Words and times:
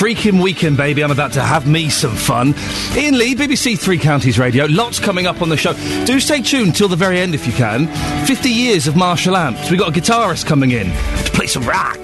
freaking 0.00 0.42
weekend, 0.42 0.78
baby. 0.78 1.04
I'm 1.04 1.10
about 1.10 1.34
to 1.34 1.42
have 1.42 1.66
me 1.66 1.90
some 1.90 2.16
fun. 2.16 2.54
Iain 2.96 3.18
Lee, 3.18 3.34
BBC 3.34 3.78
Three 3.78 3.98
Counties 3.98 4.38
Radio. 4.38 4.64
Lots 4.64 4.98
coming 4.98 5.26
up 5.26 5.42
on 5.42 5.50
the 5.50 5.58
show. 5.58 5.74
Do 6.06 6.18
stay 6.20 6.40
tuned 6.40 6.74
till 6.74 6.88
the 6.88 6.96
very 6.96 7.20
end 7.20 7.34
if 7.34 7.46
you 7.46 7.52
can. 7.52 7.86
50 8.24 8.48
years 8.48 8.86
of 8.86 8.96
Marshall 8.96 9.36
amps. 9.36 9.70
We've 9.70 9.78
got 9.78 9.94
a 9.94 10.00
guitarist 10.00 10.46
coming 10.46 10.70
in 10.70 10.86
to 10.86 11.30
play 11.34 11.46
some 11.46 11.64
rock, 11.64 11.98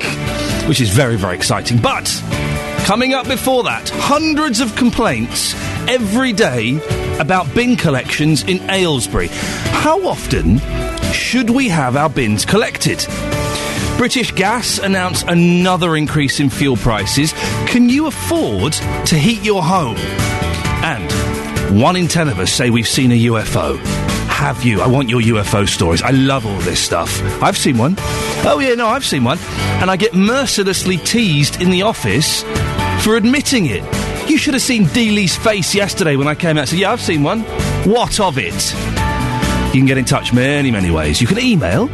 which 0.68 0.82
is 0.82 0.90
very, 0.90 1.16
very 1.16 1.36
exciting. 1.36 1.78
But 1.78 2.04
coming 2.84 3.14
up 3.14 3.26
before 3.28 3.62
that, 3.62 3.88
hundreds 3.94 4.60
of 4.60 4.76
complaints 4.76 5.54
every 5.88 6.34
day 6.34 6.78
about 7.18 7.52
bin 7.54 7.76
collections 7.76 8.42
in 8.42 8.60
Aylesbury. 8.68 9.28
How 9.72 10.06
often 10.06 10.58
should 11.14 11.48
we 11.48 11.70
have 11.70 11.96
our 11.96 12.10
bins 12.10 12.44
collected? 12.44 13.06
British 13.96 14.32
Gas 14.32 14.78
announced 14.78 15.24
another 15.28 15.96
increase 15.96 16.40
in 16.40 16.50
fuel 16.50 16.76
prices. 16.76 17.32
Can 17.66 17.88
you 17.88 18.06
afford 18.06 18.72
to 19.06 19.16
heat 19.16 19.42
your 19.42 19.62
home? 19.62 19.96
And 20.84 21.80
one 21.80 21.96
in 21.96 22.06
ten 22.08 22.28
of 22.28 22.38
us 22.38 22.52
say 22.52 22.70
we've 22.70 22.86
seen 22.86 23.10
a 23.12 23.20
UFO. 23.26 23.78
Have 24.28 24.64
you? 24.64 24.82
I 24.82 24.86
want 24.86 25.08
your 25.08 25.20
UFO 25.20 25.66
stories. 25.66 26.02
I 26.02 26.10
love 26.10 26.44
all 26.46 26.58
this 26.60 26.80
stuff. 26.80 27.20
I've 27.42 27.56
seen 27.56 27.78
one. 27.78 27.94
Oh, 28.44 28.58
yeah, 28.60 28.74
no, 28.74 28.86
I've 28.88 29.04
seen 29.04 29.24
one. 29.24 29.38
And 29.80 29.90
I 29.90 29.96
get 29.96 30.14
mercilessly 30.14 30.98
teased 30.98 31.60
in 31.62 31.70
the 31.70 31.82
office 31.82 32.42
for 33.02 33.16
admitting 33.16 33.66
it. 33.66 33.82
You 34.28 34.38
should 34.38 34.54
have 34.54 34.62
seen 34.62 34.84
Dealey's 34.86 35.36
face 35.36 35.74
yesterday 35.74 36.16
when 36.16 36.28
I 36.28 36.34
came 36.34 36.56
out 36.58 36.62
and 36.62 36.68
said, 36.68 36.78
Yeah, 36.78 36.92
I've 36.92 37.00
seen 37.00 37.22
one. 37.22 37.42
What 37.84 38.20
of 38.20 38.36
it? 38.38 38.74
You 39.74 39.80
can 39.80 39.86
get 39.86 39.98
in 39.98 40.04
touch 40.04 40.32
many, 40.32 40.70
many 40.70 40.90
ways. 40.90 41.20
You 41.20 41.26
can 41.26 41.38
email 41.38 41.88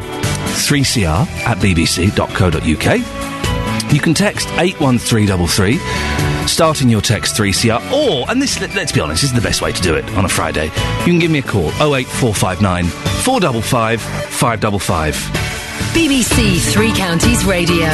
3cr 0.52 1.26
at 1.46 1.58
bbc.co.uk. 1.58 3.32
You 3.92 4.00
can 4.00 4.14
text 4.14 4.48
81333, 4.48 5.78
starting 6.46 6.88
your 6.88 7.02
text 7.02 7.36
3CR, 7.36 7.92
or, 7.92 8.30
and 8.30 8.40
this, 8.40 8.58
let, 8.60 8.74
us 8.76 8.92
be 8.92 9.00
honest, 9.00 9.20
this 9.22 9.30
is 9.30 9.36
the 9.36 9.42
best 9.46 9.60
way 9.60 9.72
to 9.72 9.82
do 9.82 9.94
it 9.94 10.04
on 10.16 10.24
a 10.24 10.28
Friday. 10.28 10.66
You 10.66 11.04
can 11.04 11.18
give 11.18 11.30
me 11.30 11.40
a 11.40 11.42
call, 11.42 11.68
08459 11.72 12.84
455 12.86 14.00
555. 14.00 15.14
BBC 15.92 16.72
Three 16.72 16.92
Counties 16.94 17.44
Radio. 17.44 17.86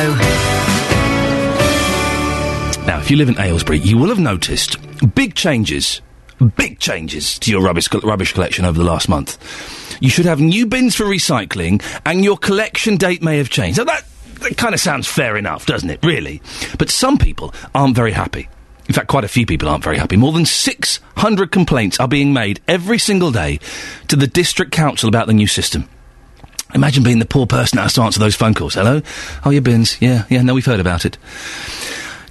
Now, 2.86 3.00
if 3.00 3.10
you 3.10 3.16
live 3.16 3.28
in 3.28 3.38
Aylesbury, 3.40 3.80
you 3.80 3.98
will 3.98 4.08
have 4.08 4.20
noticed 4.20 4.76
big 5.14 5.34
changes, 5.34 6.00
big 6.56 6.78
changes 6.78 7.38
to 7.40 7.50
your 7.50 7.60
rubbish, 7.60 7.92
rubbish 7.92 8.32
collection 8.32 8.64
over 8.64 8.78
the 8.78 8.84
last 8.84 9.08
month. 9.08 9.36
You 10.00 10.10
should 10.10 10.26
have 10.26 10.40
new 10.40 10.66
bins 10.66 10.94
for 10.94 11.04
recycling, 11.04 11.82
and 12.04 12.24
your 12.24 12.36
collection 12.36 12.96
date 12.96 13.22
may 13.22 13.38
have 13.38 13.50
changed. 13.50 13.78
Now, 13.78 13.84
that, 13.84 14.04
that 14.40 14.56
kind 14.56 14.74
of 14.74 14.80
sounds 14.80 15.06
fair 15.06 15.36
enough, 15.36 15.66
doesn't 15.66 15.90
it, 15.90 16.00
really? 16.04 16.40
But 16.78 16.90
some 16.90 17.18
people 17.18 17.54
aren't 17.74 17.96
very 17.96 18.12
happy. 18.12 18.48
In 18.88 18.94
fact, 18.94 19.08
quite 19.08 19.24
a 19.24 19.28
few 19.28 19.44
people 19.44 19.68
aren't 19.68 19.84
very 19.84 19.98
happy. 19.98 20.16
More 20.16 20.32
than 20.32 20.46
600 20.46 21.52
complaints 21.52 22.00
are 22.00 22.08
being 22.08 22.32
made 22.32 22.60
every 22.66 22.98
single 22.98 23.30
day 23.30 23.60
to 24.08 24.16
the 24.16 24.26
district 24.26 24.72
council 24.72 25.08
about 25.08 25.26
the 25.26 25.34
new 25.34 25.46
system. 25.46 25.88
Imagine 26.74 27.02
being 27.02 27.18
the 27.18 27.26
poor 27.26 27.46
person 27.46 27.76
that 27.76 27.82
has 27.82 27.94
to 27.94 28.02
answer 28.02 28.20
those 28.20 28.34
phone 28.34 28.54
calls. 28.54 28.74
Hello? 28.74 29.02
Oh, 29.44 29.50
your 29.50 29.62
bins. 29.62 30.00
Yeah, 30.00 30.24
yeah, 30.30 30.42
no, 30.42 30.54
we've 30.54 30.66
heard 30.66 30.80
about 30.80 31.04
it. 31.04 31.18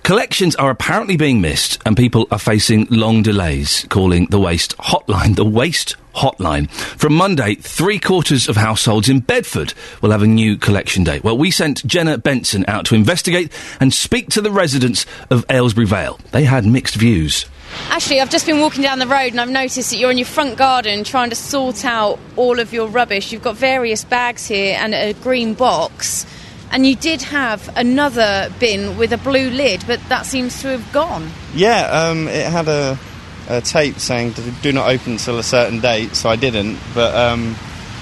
Collections 0.08 0.55
are 0.55 0.69
apparently 0.69 1.17
being 1.17 1.41
missed, 1.41 1.80
and 1.86 1.97
people 1.97 2.30
are 2.31 2.39
facing 2.39 2.88
long 2.89 3.23
delays, 3.23 3.86
calling 3.89 4.25
the 4.27 4.39
waste 4.39 4.77
hotline 4.77 5.36
the 5.36 5.44
waste 5.44 5.97
hotline. 6.16 6.69
From 6.72 7.13
Monday, 7.13 7.55
three 7.55 8.00
quarters 8.00 8.47
of 8.47 8.55
households 8.55 9.09
in 9.09 9.19
Bedford 9.19 9.73
will 10.02 10.11
have 10.11 10.22
a 10.22 10.28
new 10.28 10.55
collection 10.55 11.03
date. 11.03 11.25
Well, 11.25 11.38
we 11.38 11.52
sent 11.52 11.85
Jenna 11.85 12.17
Benson 12.17 12.63
out 12.69 12.85
to 12.85 12.95
investigate 12.95 13.52
and 13.81 13.94
speak 13.94 14.30
to 14.30 14.39
the 14.39 14.50
residents 14.50 15.05
of 15.30 15.44
Aylesbury 15.50 15.88
Vale. 15.88 16.17
They 16.31 16.45
had 16.45 16.66
mixed 16.66 16.95
views. 16.95 17.45
Actually, 17.89 18.22
I've 18.22 18.30
just 18.30 18.45
been 18.45 18.61
walking 18.61 18.83
down 18.83 19.00
the 19.00 19.08
road 19.08 19.33
and 19.33 19.41
I've 19.41 19.50
noticed 19.50 19.89
that 19.89 19.97
you're 19.97 20.11
in 20.11 20.17
your 20.17 20.25
front 20.25 20.58
garden 20.58 21.03
trying 21.03 21.31
to 21.31 21.35
sort 21.35 21.83
out 21.83 22.17
all 22.38 22.61
of 22.61 22.72
your 22.72 22.88
rubbish. 22.88 23.33
You've 23.33 23.44
got 23.44 23.57
various 23.57 24.06
bags 24.06 24.47
here 24.47 24.78
and 24.79 24.95
a 24.95 25.12
green 25.16 25.53
box. 25.53 26.25
And 26.72 26.85
you 26.85 26.95
did 26.95 27.22
have 27.22 27.69
another 27.78 28.51
bin 28.59 28.97
with 28.97 29.13
a 29.13 29.17
blue 29.17 29.50
lid, 29.50 29.83
but 29.88 30.01
that 30.09 30.25
seems 30.25 30.61
to 30.61 30.67
have 30.69 30.91
gone. 30.91 31.29
Yeah, 31.53 31.88
um, 31.88 32.28
it 32.28 32.45
had 32.45 32.67
a, 32.67 33.00
a, 33.47 33.61
tape 33.61 34.00
saying 34.00 34.33
do 34.61 34.73
not 34.73 34.89
open 34.89 35.13
until 35.13 35.39
a 35.39 35.44
certain 35.44 35.79
date, 35.79 36.16
so 36.16 36.29
I 36.29 36.35
didn't, 36.35 36.77
but 36.94 37.16
um, 37.16 37.56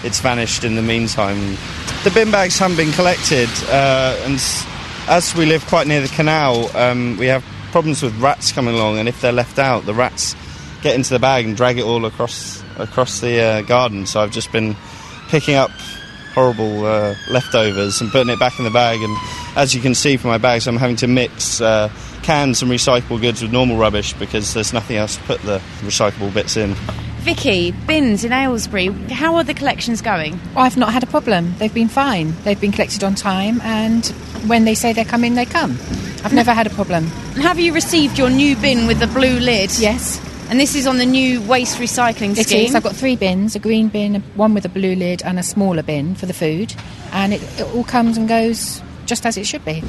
it's 0.04 0.20
vanished 0.20 0.64
in 0.64 0.76
the 0.76 0.82
meantime. 0.82 1.58
The 2.04 2.12
bin 2.14 2.32
bags 2.32 2.58
haven't 2.58 2.78
been 2.78 2.92
collected, 2.92 3.50
uh, 3.70 4.20
and 4.24 4.42
as 5.08 5.36
we 5.36 5.46
live 5.46 5.66
quite 5.68 5.88
near 5.88 6.02
the 6.02 6.08
canal, 6.08 6.76
um, 6.76 7.18
we 7.18 7.28
have 7.28 7.44
problems 7.72 8.02
with 8.02 8.20
rats 8.20 8.52
coming 8.52 8.74
along, 8.74 8.98
and 8.98 9.08
if 9.08 9.22
they're 9.22 9.32
left 9.32 9.60
out, 9.60 9.86
the 9.86 9.94
rats 9.94 10.36
get 10.82 10.96
into 10.96 11.10
the 11.14 11.20
bag 11.20 11.46
and 11.46 11.58
drag 11.58 11.78
it 11.78 11.84
all 11.84 12.06
across 12.06 12.64
across 12.78 13.20
the 13.20 13.42
uh, 13.42 13.62
garden. 13.62 14.06
So 14.06 14.22
I've 14.22 14.32
just 14.32 14.52
been 14.52 14.76
picking 15.30 15.56
up 15.56 15.72
horrible 16.36 16.86
uh, 16.86 17.16
leftovers 17.30 18.02
and 18.02 18.12
putting 18.12 18.32
it 18.32 18.40
back 18.40 18.60
in 18.60 18.66
the 18.66 18.72
bag. 18.72 19.02
And 19.02 19.18
as 19.56 19.74
you 19.74 19.82
can 19.82 19.96
see 19.96 20.18
from 20.18 20.30
my 20.30 20.38
bags, 20.38 20.68
I'm 20.68 20.78
having 20.78 20.98
to 20.98 21.08
mix 21.08 21.62
uh, 21.62 21.90
cans 22.22 22.62
and 22.62 22.70
recyclable 22.70 23.22
goods 23.22 23.42
with 23.42 23.52
normal 23.52 23.78
rubbish 23.78 24.14
because 24.14 24.54
there's 24.54 24.74
nothing 24.74 24.98
else 24.98 25.16
to 25.16 25.24
put 25.24 25.42
the 25.42 25.60
recyclable 25.80 26.34
bits 26.34 26.58
in. 26.58 26.76
Vicky, 27.20 27.72
bins 27.72 28.24
in 28.24 28.32
Aylesbury, 28.32 28.88
how 29.10 29.36
are 29.36 29.44
the 29.44 29.56
collections 29.56 30.02
going? 30.02 30.40
I've 30.56 30.78
not 30.78 30.94
had 30.94 31.02
a 31.02 31.08
problem. 31.08 31.56
They've 31.58 31.74
been 31.74 31.88
fine. 31.88 32.36
They've 32.44 32.60
been 32.60 32.72
collected 32.72 33.04
on 33.04 33.16
time, 33.16 33.62
and 33.62 34.06
when 34.46 34.66
they 34.66 34.76
say 34.76 34.94
they're 34.94 35.06
coming, 35.06 35.34
they 35.34 35.46
come. 35.46 35.72
I've 36.24 36.34
never 36.34 36.54
had 36.54 36.68
a 36.68 36.70
problem. 36.70 37.06
Have 37.38 37.60
you 37.60 37.74
received 37.74 38.20
your 38.20 38.30
new 38.30 38.56
bin 38.56 38.86
with 38.86 39.00
the 39.00 39.08
blue 39.08 39.40
lid? 39.40 39.72
Yes. 39.80 40.20
And 40.50 40.60
this 40.60 40.76
is 40.76 40.86
on 40.86 40.98
the 40.98 41.06
new 41.06 41.42
waste 41.42 41.80
recycling 41.80 42.38
it 42.38 42.48
scheme? 42.48 42.60
It 42.60 42.70
is. 42.70 42.76
I've 42.76 42.84
got 42.84 42.96
three 42.96 43.16
bins 43.16 43.56
a 43.56 43.60
green 43.60 43.90
bin, 43.90 44.22
one 44.36 44.54
with 44.54 44.64
a 44.64 44.70
blue 44.70 44.96
lid, 44.96 45.24
and 45.24 45.40
a 45.40 45.44
smaller 45.44 45.82
bin 45.82 46.14
for 46.14 46.28
the 46.28 46.34
food. 46.34 46.74
And 47.12 47.34
it, 47.34 47.42
it 47.60 47.76
all 47.76 47.84
comes 47.84 48.16
and 48.18 48.28
goes 48.28 48.82
just 49.06 49.26
as 49.26 49.38
it 49.38 49.48
should 49.48 49.66
be. 49.66 49.82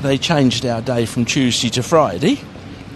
They 0.00 0.18
changed 0.18 0.64
our 0.66 0.80
day 0.80 1.04
from 1.06 1.24
Tuesday 1.24 1.68
to 1.70 1.82
Friday, 1.82 2.36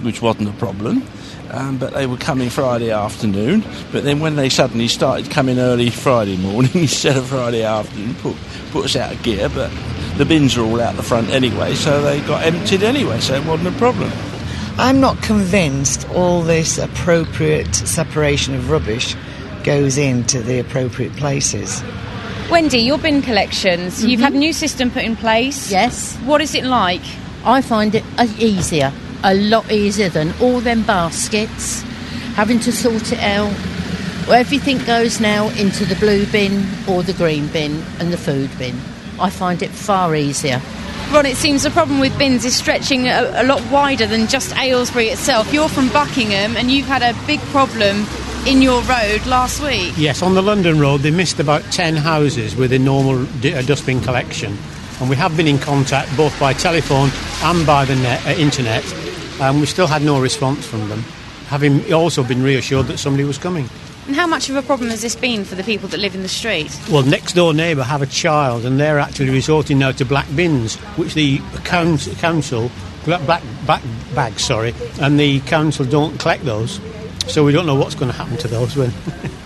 which 0.02 0.22
wasn't 0.22 0.48
a 0.48 0.52
problem. 0.52 1.02
Um, 1.50 1.78
but 1.78 1.94
they 1.94 2.06
were 2.06 2.18
coming 2.18 2.50
Friday 2.50 2.90
afternoon. 2.90 3.64
But 3.90 4.04
then 4.04 4.20
when 4.20 4.36
they 4.36 4.48
suddenly 4.48 4.86
started 4.86 5.30
coming 5.30 5.58
early 5.58 5.90
Friday 5.90 6.36
morning 6.36 6.70
instead 6.74 7.16
of 7.16 7.26
Friday 7.26 7.64
afternoon, 7.64 8.14
put, 8.16 8.36
put 8.70 8.84
us 8.84 8.96
out 8.96 9.12
of 9.12 9.22
gear. 9.22 9.48
But 9.48 9.72
the 10.18 10.24
bins 10.24 10.56
are 10.56 10.62
all 10.62 10.80
out 10.80 10.96
the 10.96 11.02
front 11.02 11.30
anyway, 11.30 11.74
so 11.74 12.02
they 12.02 12.20
got 12.20 12.44
emptied 12.44 12.82
anyway, 12.82 13.18
so 13.20 13.34
it 13.34 13.44
wasn't 13.46 13.74
a 13.74 13.78
problem. 13.78 14.12
I'm 14.80 15.00
not 15.00 15.20
convinced 15.24 16.08
all 16.10 16.42
this 16.42 16.78
appropriate 16.78 17.74
separation 17.74 18.54
of 18.54 18.70
rubbish 18.70 19.16
goes 19.64 19.98
into 19.98 20.40
the 20.40 20.60
appropriate 20.60 21.16
places. 21.16 21.82
Wendy, 22.48 22.78
your 22.78 22.96
bin 22.96 23.20
collections, 23.20 23.98
mm-hmm. 23.98 24.08
you've 24.08 24.20
had 24.20 24.34
a 24.34 24.38
new 24.38 24.52
system 24.52 24.92
put 24.92 25.02
in 25.02 25.16
place. 25.16 25.68
Yes. 25.68 26.14
What 26.18 26.40
is 26.40 26.54
it 26.54 26.62
like? 26.62 27.02
I 27.44 27.60
find 27.60 27.92
it 27.96 28.04
uh, 28.18 28.28
easier, 28.38 28.92
a 29.24 29.34
lot 29.34 29.68
easier 29.72 30.10
than 30.10 30.32
all 30.40 30.60
them 30.60 30.84
baskets, 30.84 31.82
having 32.36 32.60
to 32.60 32.70
sort 32.70 33.10
it 33.10 33.18
out. 33.18 33.52
Everything 34.30 34.78
goes 34.84 35.20
now 35.20 35.48
into 35.58 35.86
the 35.86 35.96
blue 35.96 36.24
bin 36.26 36.64
or 36.88 37.02
the 37.02 37.14
green 37.14 37.48
bin 37.48 37.82
and 37.98 38.12
the 38.12 38.16
food 38.16 38.56
bin. 38.58 38.78
I 39.18 39.28
find 39.30 39.60
it 39.60 39.70
far 39.70 40.14
easier. 40.14 40.62
Ron, 41.12 41.24
it 41.24 41.38
seems 41.38 41.62
the 41.62 41.70
problem 41.70 42.00
with 42.00 42.16
bins 42.18 42.44
is 42.44 42.54
stretching 42.54 43.08
a, 43.08 43.32
a, 43.36 43.44
lot 43.44 43.62
wider 43.70 44.06
than 44.06 44.26
just 44.26 44.54
Aylesbury 44.56 45.06
itself. 45.06 45.52
You're 45.54 45.70
from 45.70 45.88
Buckingham 45.88 46.54
and 46.54 46.70
you've 46.70 46.86
had 46.86 47.02
a 47.02 47.18
big 47.26 47.40
problem 47.48 48.04
in 48.46 48.60
your 48.60 48.82
road 48.82 49.24
last 49.24 49.62
week. 49.62 49.94
Yes, 49.96 50.20
on 50.20 50.34
the 50.34 50.42
London 50.42 50.78
Road, 50.78 51.00
they 51.00 51.10
missed 51.10 51.40
about 51.40 51.62
10 51.72 51.96
houses 51.96 52.54
with 52.56 52.74
a 52.74 52.78
normal 52.78 53.24
dustbin 53.40 54.00
collection. 54.02 54.56
And 55.00 55.08
we 55.08 55.16
have 55.16 55.34
been 55.34 55.46
in 55.46 55.58
contact 55.58 56.14
both 56.14 56.38
by 56.38 56.52
telephone 56.52 57.10
and 57.42 57.66
by 57.66 57.86
the 57.86 57.96
net, 57.96 58.26
uh, 58.26 58.30
internet, 58.30 58.84
and 59.40 59.60
we 59.60 59.66
still 59.66 59.86
had 59.86 60.02
no 60.02 60.20
response 60.20 60.66
from 60.66 60.88
them, 60.90 61.00
having 61.46 61.90
also 61.92 62.22
been 62.22 62.42
reassured 62.42 62.86
that 62.86 62.98
somebody 62.98 63.24
was 63.24 63.38
coming. 63.38 63.68
And 64.08 64.16
how 64.16 64.26
much 64.26 64.48
of 64.48 64.56
a 64.56 64.62
problem 64.62 64.88
has 64.88 65.02
this 65.02 65.14
been 65.14 65.44
for 65.44 65.54
the 65.54 65.62
people 65.62 65.86
that 65.90 66.00
live 66.00 66.14
in 66.14 66.22
the 66.22 66.28
street? 66.28 66.74
Well, 66.90 67.02
next 67.02 67.34
door 67.34 67.52
neighbour 67.52 67.82
have 67.82 68.00
a 68.00 68.06
child, 68.06 68.64
and 68.64 68.80
they're 68.80 68.98
actually 68.98 69.28
resorting 69.28 69.78
now 69.78 69.92
to 69.92 70.04
black 70.06 70.26
bins, 70.34 70.76
which 70.96 71.12
the 71.12 71.40
council, 71.64 72.70
black, 73.04 73.20
black 73.66 73.82
bags, 74.14 74.42
sorry, 74.42 74.74
and 75.02 75.20
the 75.20 75.40
council 75.40 75.84
don't 75.84 76.18
collect 76.18 76.42
those. 76.46 76.80
So 77.26 77.44
we 77.44 77.52
don't 77.52 77.66
know 77.66 77.74
what's 77.74 77.94
going 77.94 78.10
to 78.10 78.16
happen 78.16 78.38
to 78.38 78.48
those 78.48 78.74
when 78.76 78.90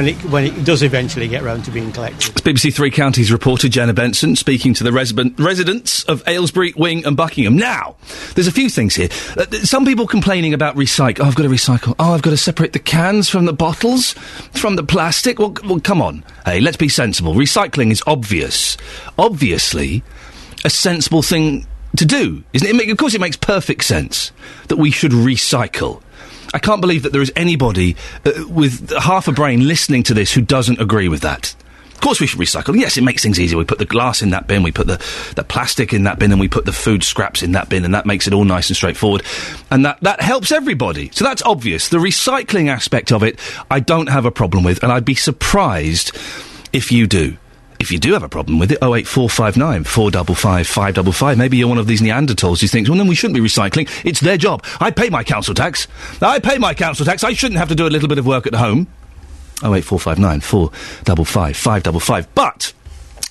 when 0.00 0.08
it 0.08 0.16
when 0.30 0.44
it 0.46 0.64
does 0.64 0.82
eventually 0.82 1.28
get 1.28 1.42
round 1.42 1.62
to 1.62 1.70
being 1.70 1.92
collected. 1.92 2.34
BBC 2.36 2.74
Three 2.74 2.90
Counties 2.90 3.30
reporter 3.30 3.68
Jenna 3.68 3.92
Benson 3.92 4.34
speaking 4.34 4.72
to 4.72 4.82
the 4.82 4.92
resident, 4.92 5.38
residents 5.38 6.04
of 6.04 6.26
Aylesbury, 6.26 6.72
Wing, 6.74 7.04
and 7.04 7.18
Buckingham. 7.18 7.58
Now, 7.58 7.96
there's 8.34 8.46
a 8.46 8.52
few 8.52 8.70
things 8.70 8.94
here. 8.94 9.10
Uh, 9.36 9.44
some 9.58 9.84
people 9.84 10.06
complaining 10.06 10.54
about 10.54 10.74
recycle. 10.74 11.20
Oh, 11.20 11.24
I've 11.26 11.34
got 11.34 11.42
to 11.42 11.50
recycle. 11.50 11.94
Oh, 11.98 12.14
I've 12.14 12.22
got 12.22 12.30
to 12.30 12.38
separate 12.38 12.72
the 12.72 12.78
cans 12.78 13.28
from 13.28 13.44
the 13.44 13.52
bottles, 13.52 14.14
from 14.52 14.76
the 14.76 14.82
plastic. 14.82 15.38
Well, 15.38 15.54
well, 15.66 15.80
come 15.80 16.00
on. 16.00 16.24
Hey, 16.46 16.60
let's 16.60 16.78
be 16.78 16.88
sensible. 16.88 17.34
Recycling 17.34 17.90
is 17.90 18.02
obvious. 18.06 18.78
Obviously, 19.18 20.02
a 20.64 20.70
sensible 20.70 21.20
thing 21.20 21.66
to 21.98 22.06
do, 22.06 22.42
isn't 22.54 22.66
it? 22.66 22.90
Of 22.90 22.96
course, 22.96 23.12
it 23.12 23.20
makes 23.20 23.36
perfect 23.36 23.84
sense 23.84 24.32
that 24.68 24.76
we 24.76 24.90
should 24.90 25.12
recycle. 25.12 26.00
I 26.52 26.58
can't 26.58 26.80
believe 26.80 27.02
that 27.04 27.12
there 27.12 27.22
is 27.22 27.32
anybody 27.36 27.96
uh, 28.24 28.32
with 28.48 28.90
half 28.90 29.28
a 29.28 29.32
brain 29.32 29.66
listening 29.66 30.02
to 30.04 30.14
this 30.14 30.32
who 30.32 30.40
doesn't 30.40 30.80
agree 30.80 31.08
with 31.08 31.20
that. 31.20 31.54
Of 32.00 32.04
course, 32.04 32.18
we 32.18 32.26
should 32.26 32.40
recycle. 32.40 32.74
Yes, 32.78 32.96
it 32.96 33.02
makes 33.02 33.22
things 33.22 33.38
easier. 33.38 33.58
We 33.58 33.64
put 33.64 33.78
the 33.78 33.84
glass 33.84 34.22
in 34.22 34.30
that 34.30 34.46
bin, 34.46 34.62
we 34.62 34.72
put 34.72 34.86
the, 34.86 34.96
the 35.36 35.44
plastic 35.44 35.92
in 35.92 36.04
that 36.04 36.18
bin, 36.18 36.32
and 36.32 36.40
we 36.40 36.48
put 36.48 36.64
the 36.64 36.72
food 36.72 37.04
scraps 37.04 37.42
in 37.42 37.52
that 37.52 37.68
bin, 37.68 37.84
and 37.84 37.94
that 37.94 38.06
makes 38.06 38.26
it 38.26 38.32
all 38.32 38.44
nice 38.44 38.70
and 38.70 38.76
straightforward. 38.76 39.22
And 39.70 39.84
that, 39.84 40.00
that 40.00 40.22
helps 40.22 40.50
everybody. 40.50 41.10
So 41.12 41.26
that's 41.26 41.42
obvious. 41.42 41.90
The 41.90 41.98
recycling 41.98 42.68
aspect 42.68 43.12
of 43.12 43.22
it, 43.22 43.38
I 43.70 43.80
don't 43.80 44.08
have 44.08 44.24
a 44.24 44.30
problem 44.30 44.64
with, 44.64 44.82
and 44.82 44.90
I'd 44.90 45.04
be 45.04 45.14
surprised 45.14 46.16
if 46.72 46.90
you 46.90 47.06
do. 47.06 47.36
If 47.80 47.90
you 47.90 47.98
do 47.98 48.12
have 48.12 48.22
a 48.22 48.28
problem 48.28 48.58
with 48.58 48.70
it, 48.72 48.78
08459 48.82 49.84
455 49.84 50.66
555. 50.66 51.38
Maybe 51.38 51.56
you're 51.56 51.66
one 51.66 51.78
of 51.78 51.86
these 51.86 52.02
Neanderthals 52.02 52.60
who 52.60 52.66
thinks, 52.68 52.90
well, 52.90 52.98
then 52.98 53.06
we 53.06 53.14
shouldn't 53.14 53.34
be 53.34 53.40
recycling. 53.40 53.88
It's 54.04 54.20
their 54.20 54.36
job. 54.36 54.62
I 54.80 54.90
pay 54.90 55.08
my 55.08 55.24
council 55.24 55.54
tax. 55.54 55.88
I 56.20 56.40
pay 56.40 56.58
my 56.58 56.74
council 56.74 57.06
tax. 57.06 57.24
I 57.24 57.32
shouldn't 57.32 57.58
have 57.58 57.70
to 57.70 57.74
do 57.74 57.86
a 57.86 57.88
little 57.88 58.08
bit 58.08 58.18
of 58.18 58.26
work 58.26 58.46
at 58.46 58.54
home. 58.54 58.86
08459 59.62 60.40
455 60.40 61.56
555. 61.56 62.34
But. 62.34 62.74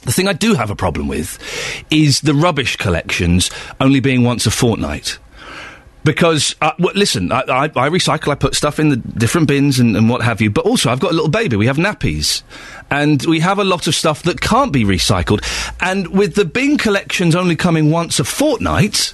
The 0.04 0.14
thing 0.14 0.28
I 0.28 0.34
do 0.34 0.54
have 0.56 0.72
a 0.72 0.76
problem 0.76 1.10
with 1.10 1.38
is 1.92 2.22
the 2.22 2.34
rubbish 2.34 2.78
collections 2.78 3.52
only 3.82 4.00
being 4.00 4.24
once 4.24 4.48
a 4.48 4.52
fortnight. 4.52 5.20
Because, 6.04 6.56
uh, 6.62 6.72
well, 6.80 6.94
listen, 6.96 7.32
I, 7.32 7.42
I, 7.42 7.64
I 7.64 7.90
recycle, 7.90 8.32
I 8.32 8.36
put 8.36 8.56
stuff 8.56 8.80
in 8.80 8.90
the 8.90 8.96
different 8.96 9.48
bins 9.48 9.80
and, 9.80 9.98
and 9.98 10.10
what 10.10 10.22
have 10.22 10.40
you, 10.40 10.50
but 10.50 10.66
also 10.66 10.90
I've 10.90 11.00
got 11.00 11.12
a 11.12 11.14
little 11.14 11.30
baby, 11.30 11.58
we 11.58 11.66
have 11.68 11.78
nappies. 11.78 12.42
And 12.90 13.24
we 13.26 13.42
have 13.42 13.60
a 13.60 13.64
lot 13.64 13.86
of 13.88 13.94
stuff 13.94 14.24
that 14.24 14.40
can't 14.42 14.72
be 14.72 14.84
recycled. 14.84 15.44
And 15.82 16.08
with 16.08 16.36
the 16.36 16.46
bin 16.46 16.78
collections 16.78 17.36
only 17.36 17.56
coming 17.56 17.92
once 17.92 18.20
a 18.20 18.24
fortnight, 18.24 19.14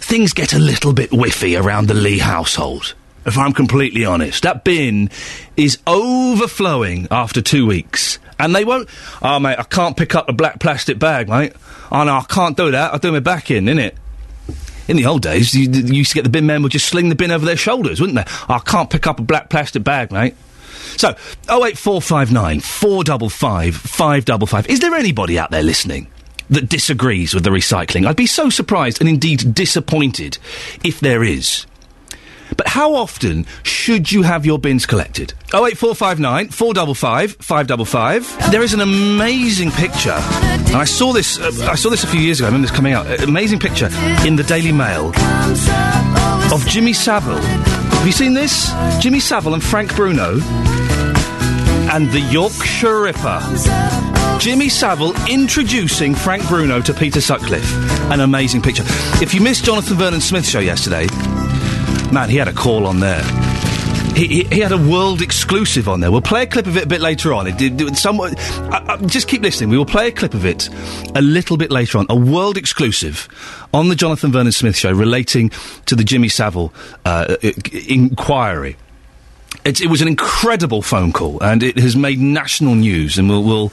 things 0.00 0.32
get 0.32 0.52
a 0.52 0.58
little 0.58 0.92
bit 0.92 1.10
whiffy 1.10 1.60
around 1.60 1.88
the 1.88 1.94
Lee 1.94 2.18
household. 2.18 2.94
If 3.24 3.36
I'm 3.36 3.52
completely 3.52 4.04
honest, 4.04 4.42
that 4.44 4.64
bin 4.64 5.10
is 5.56 5.78
overflowing 5.86 7.06
after 7.10 7.42
two 7.42 7.66
weeks. 7.66 8.18
And 8.38 8.54
they 8.56 8.64
won't. 8.64 8.88
Oh, 9.20 9.38
mate, 9.38 9.58
I 9.58 9.62
can't 9.64 9.96
pick 9.96 10.14
up 10.14 10.28
a 10.28 10.32
black 10.32 10.58
plastic 10.58 10.98
bag, 10.98 11.28
mate. 11.28 11.52
Oh, 11.92 12.04
no, 12.04 12.16
I 12.16 12.22
can't 12.22 12.56
do 12.56 12.70
that. 12.70 12.92
I'll 12.92 12.98
do 12.98 13.12
my 13.12 13.20
back 13.20 13.50
in, 13.50 13.66
innit? 13.66 13.92
In 14.90 14.96
the 14.96 15.06
old 15.06 15.22
days, 15.22 15.54
you, 15.54 15.70
you 15.70 15.94
used 15.94 16.10
to 16.10 16.16
get 16.16 16.24
the 16.24 16.30
bin 16.30 16.46
men 16.46 16.64
would 16.64 16.72
just 16.72 16.88
sling 16.88 17.10
the 17.10 17.14
bin 17.14 17.30
over 17.30 17.46
their 17.46 17.56
shoulders, 17.56 18.00
wouldn't 18.00 18.16
they? 18.16 18.24
I 18.52 18.58
can't 18.58 18.90
pick 18.90 19.06
up 19.06 19.20
a 19.20 19.22
black 19.22 19.48
plastic 19.48 19.84
bag, 19.84 20.10
mate. 20.10 20.34
So, 20.96 21.10
08459 21.44 22.58
455 22.58 23.76
555. 23.76 24.66
Is 24.66 24.80
there 24.80 24.96
anybody 24.96 25.38
out 25.38 25.52
there 25.52 25.62
listening 25.62 26.08
that 26.50 26.68
disagrees 26.68 27.34
with 27.34 27.44
the 27.44 27.50
recycling? 27.50 28.04
I'd 28.04 28.16
be 28.16 28.26
so 28.26 28.50
surprised 28.50 28.98
and 29.00 29.08
indeed 29.08 29.54
disappointed 29.54 30.38
if 30.82 30.98
there 30.98 31.22
is. 31.22 31.66
But 32.56 32.68
how 32.68 32.94
often 32.94 33.46
should 33.62 34.10
you 34.10 34.22
have 34.22 34.44
your 34.46 34.58
bins 34.58 34.86
collected? 34.86 35.32
08459 35.54 36.48
455 36.50 37.36
555. 37.40 38.50
There 38.50 38.62
is 38.62 38.74
an 38.74 38.80
amazing 38.80 39.70
picture. 39.70 40.16
And 40.70 40.76
I 40.76 40.84
saw 40.84 41.12
this 41.12 41.38
uh, 41.38 41.68
I 41.70 41.74
saw 41.74 41.90
this 41.90 42.04
a 42.04 42.06
few 42.06 42.20
years 42.20 42.40
ago. 42.40 42.46
I 42.46 42.48
remember 42.50 42.68
this 42.68 42.76
coming 42.76 42.92
out. 42.92 43.06
An 43.06 43.28
amazing 43.28 43.58
picture 43.58 43.88
in 44.26 44.36
the 44.36 44.44
Daily 44.44 44.72
Mail 44.72 45.12
of 46.52 46.64
Jimmy 46.66 46.92
Savile. 46.92 47.38
Have 47.38 48.06
you 48.06 48.12
seen 48.12 48.34
this? 48.34 48.72
Jimmy 49.00 49.20
Savile 49.20 49.54
and 49.54 49.62
Frank 49.62 49.94
Bruno 49.94 50.40
and 51.92 52.10
the 52.12 52.20
Yorkshire 52.20 53.02
Ripper. 53.02 53.40
Jimmy 54.38 54.68
Savile 54.68 55.12
introducing 55.28 56.14
Frank 56.14 56.46
Bruno 56.48 56.80
to 56.80 56.94
Peter 56.94 57.20
Sutcliffe. 57.20 57.70
An 58.10 58.20
amazing 58.20 58.62
picture. 58.62 58.84
If 59.22 59.34
you 59.34 59.40
missed 59.40 59.64
Jonathan 59.64 59.96
Vernon 59.98 60.20
Smith's 60.20 60.48
show 60.48 60.60
yesterday, 60.60 61.06
man, 62.12 62.28
he 62.28 62.36
had 62.36 62.48
a 62.48 62.52
call 62.52 62.86
on 62.86 63.00
there. 63.00 63.22
He, 64.14 64.26
he, 64.26 64.44
he 64.44 64.60
had 64.60 64.72
a 64.72 64.78
world 64.78 65.22
exclusive 65.22 65.88
on 65.88 66.00
there. 66.00 66.10
We'll 66.10 66.20
play 66.20 66.42
a 66.42 66.46
clip 66.46 66.66
of 66.66 66.76
it 66.76 66.84
a 66.84 66.88
bit 66.88 67.00
later 67.00 67.32
on. 67.32 67.46
It 67.46 67.56
did, 67.56 67.80
it, 67.80 67.96
somewhat, 67.96 68.38
I, 68.38 68.94
I, 68.94 68.96
just 69.06 69.28
keep 69.28 69.42
listening. 69.42 69.70
We 69.70 69.78
will 69.78 69.86
play 69.86 70.08
a 70.08 70.12
clip 70.12 70.34
of 70.34 70.44
it 70.44 70.68
a 71.14 71.22
little 71.22 71.56
bit 71.56 71.70
later 71.70 71.98
on. 71.98 72.06
A 72.08 72.16
world 72.16 72.56
exclusive 72.56 73.28
on 73.72 73.88
the 73.88 73.94
Jonathan 73.94 74.32
Vernon 74.32 74.52
Smith 74.52 74.76
show 74.76 74.92
relating 74.92 75.50
to 75.86 75.94
the 75.94 76.04
Jimmy 76.04 76.28
Savile 76.28 76.74
uh, 77.04 77.36
inquiry. 77.88 78.76
It's, 79.64 79.80
it 79.80 79.88
was 79.88 80.00
an 80.00 80.08
incredible 80.08 80.82
phone 80.82 81.12
call, 81.12 81.42
and 81.42 81.62
it 81.62 81.78
has 81.78 81.94
made 81.96 82.18
national 82.18 82.74
news. 82.74 83.18
And 83.18 83.28
we'll 83.28 83.42
we'll, 83.42 83.72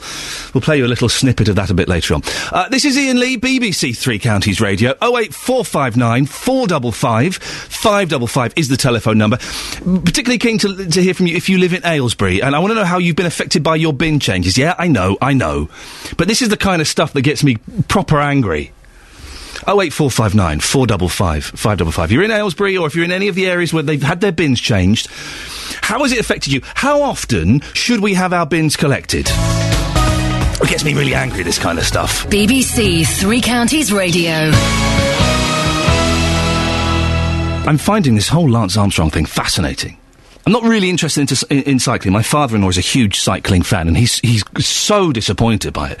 we'll 0.52 0.60
play 0.60 0.78
you 0.78 0.84
a 0.84 0.88
little 0.88 1.08
snippet 1.08 1.48
of 1.48 1.56
that 1.56 1.70
a 1.70 1.74
bit 1.74 1.88
later 1.88 2.14
on. 2.14 2.22
Uh, 2.52 2.68
this 2.68 2.84
is 2.84 2.96
Iain 2.96 3.18
Lee, 3.18 3.38
BBC 3.38 3.96
Three 3.96 4.18
Counties 4.18 4.60
Radio. 4.60 4.94
Oh 5.00 5.18
eight 5.18 5.34
four 5.34 5.64
five 5.64 5.96
nine 5.96 6.26
four 6.26 6.66
double 6.66 6.92
five 6.92 7.36
five 7.36 8.08
double 8.08 8.26
five 8.26 8.52
is 8.56 8.68
the 8.68 8.76
telephone 8.76 9.18
number. 9.18 9.38
Particularly 9.38 10.38
keen 10.38 10.58
to 10.58 10.86
to 10.86 11.02
hear 11.02 11.14
from 11.14 11.26
you 11.26 11.36
if 11.36 11.48
you 11.48 11.58
live 11.58 11.72
in 11.72 11.84
Aylesbury, 11.84 12.42
and 12.42 12.54
I 12.54 12.58
want 12.58 12.72
to 12.72 12.74
know 12.74 12.84
how 12.84 12.98
you've 12.98 13.16
been 13.16 13.26
affected 13.26 13.62
by 13.62 13.76
your 13.76 13.92
bin 13.92 14.20
changes. 14.20 14.58
Yeah, 14.58 14.74
I 14.78 14.88
know, 14.88 15.16
I 15.20 15.32
know, 15.32 15.68
but 16.16 16.28
this 16.28 16.42
is 16.42 16.48
the 16.48 16.56
kind 16.56 16.82
of 16.82 16.88
stuff 16.88 17.12
that 17.14 17.22
gets 17.22 17.42
me 17.42 17.56
proper 17.88 18.20
angry. 18.20 18.72
08459 19.66 20.60
455 20.60 21.44
555. 21.44 22.12
You're 22.12 22.22
in 22.22 22.30
Aylesbury, 22.30 22.76
or 22.76 22.86
if 22.86 22.94
you're 22.94 23.04
in 23.04 23.12
any 23.12 23.28
of 23.28 23.34
the 23.34 23.48
areas 23.48 23.72
where 23.72 23.82
they've 23.82 24.02
had 24.02 24.20
their 24.20 24.32
bins 24.32 24.60
changed, 24.60 25.08
how 25.82 26.00
has 26.02 26.12
it 26.12 26.20
affected 26.20 26.52
you? 26.52 26.60
How 26.74 27.02
often 27.02 27.60
should 27.72 28.00
we 28.00 28.14
have 28.14 28.32
our 28.32 28.46
bins 28.46 28.76
collected? 28.76 29.28
It 30.60 30.68
gets 30.68 30.84
me 30.84 30.92
really 30.94 31.14
angry, 31.14 31.42
this 31.42 31.58
kind 31.58 31.78
of 31.78 31.84
stuff. 31.84 32.26
BBC 32.26 33.06
Three 33.06 33.40
Counties 33.40 33.92
Radio. 33.92 34.50
I'm 37.68 37.78
finding 37.78 38.14
this 38.14 38.28
whole 38.28 38.48
Lance 38.48 38.76
Armstrong 38.76 39.10
thing 39.10 39.26
fascinating. 39.26 39.98
I'm 40.48 40.52
not 40.52 40.62
really 40.62 40.88
interested 40.88 41.30
in, 41.50 41.62
in 41.64 41.78
cycling. 41.78 42.14
My 42.14 42.22
father-in-law 42.22 42.70
is 42.70 42.78
a 42.78 42.80
huge 42.80 43.20
cycling 43.20 43.60
fan, 43.60 43.86
and 43.86 43.94
he's 43.94 44.18
he's 44.20 44.42
so 44.64 45.12
disappointed 45.12 45.74
by 45.74 45.90
it. 45.90 45.98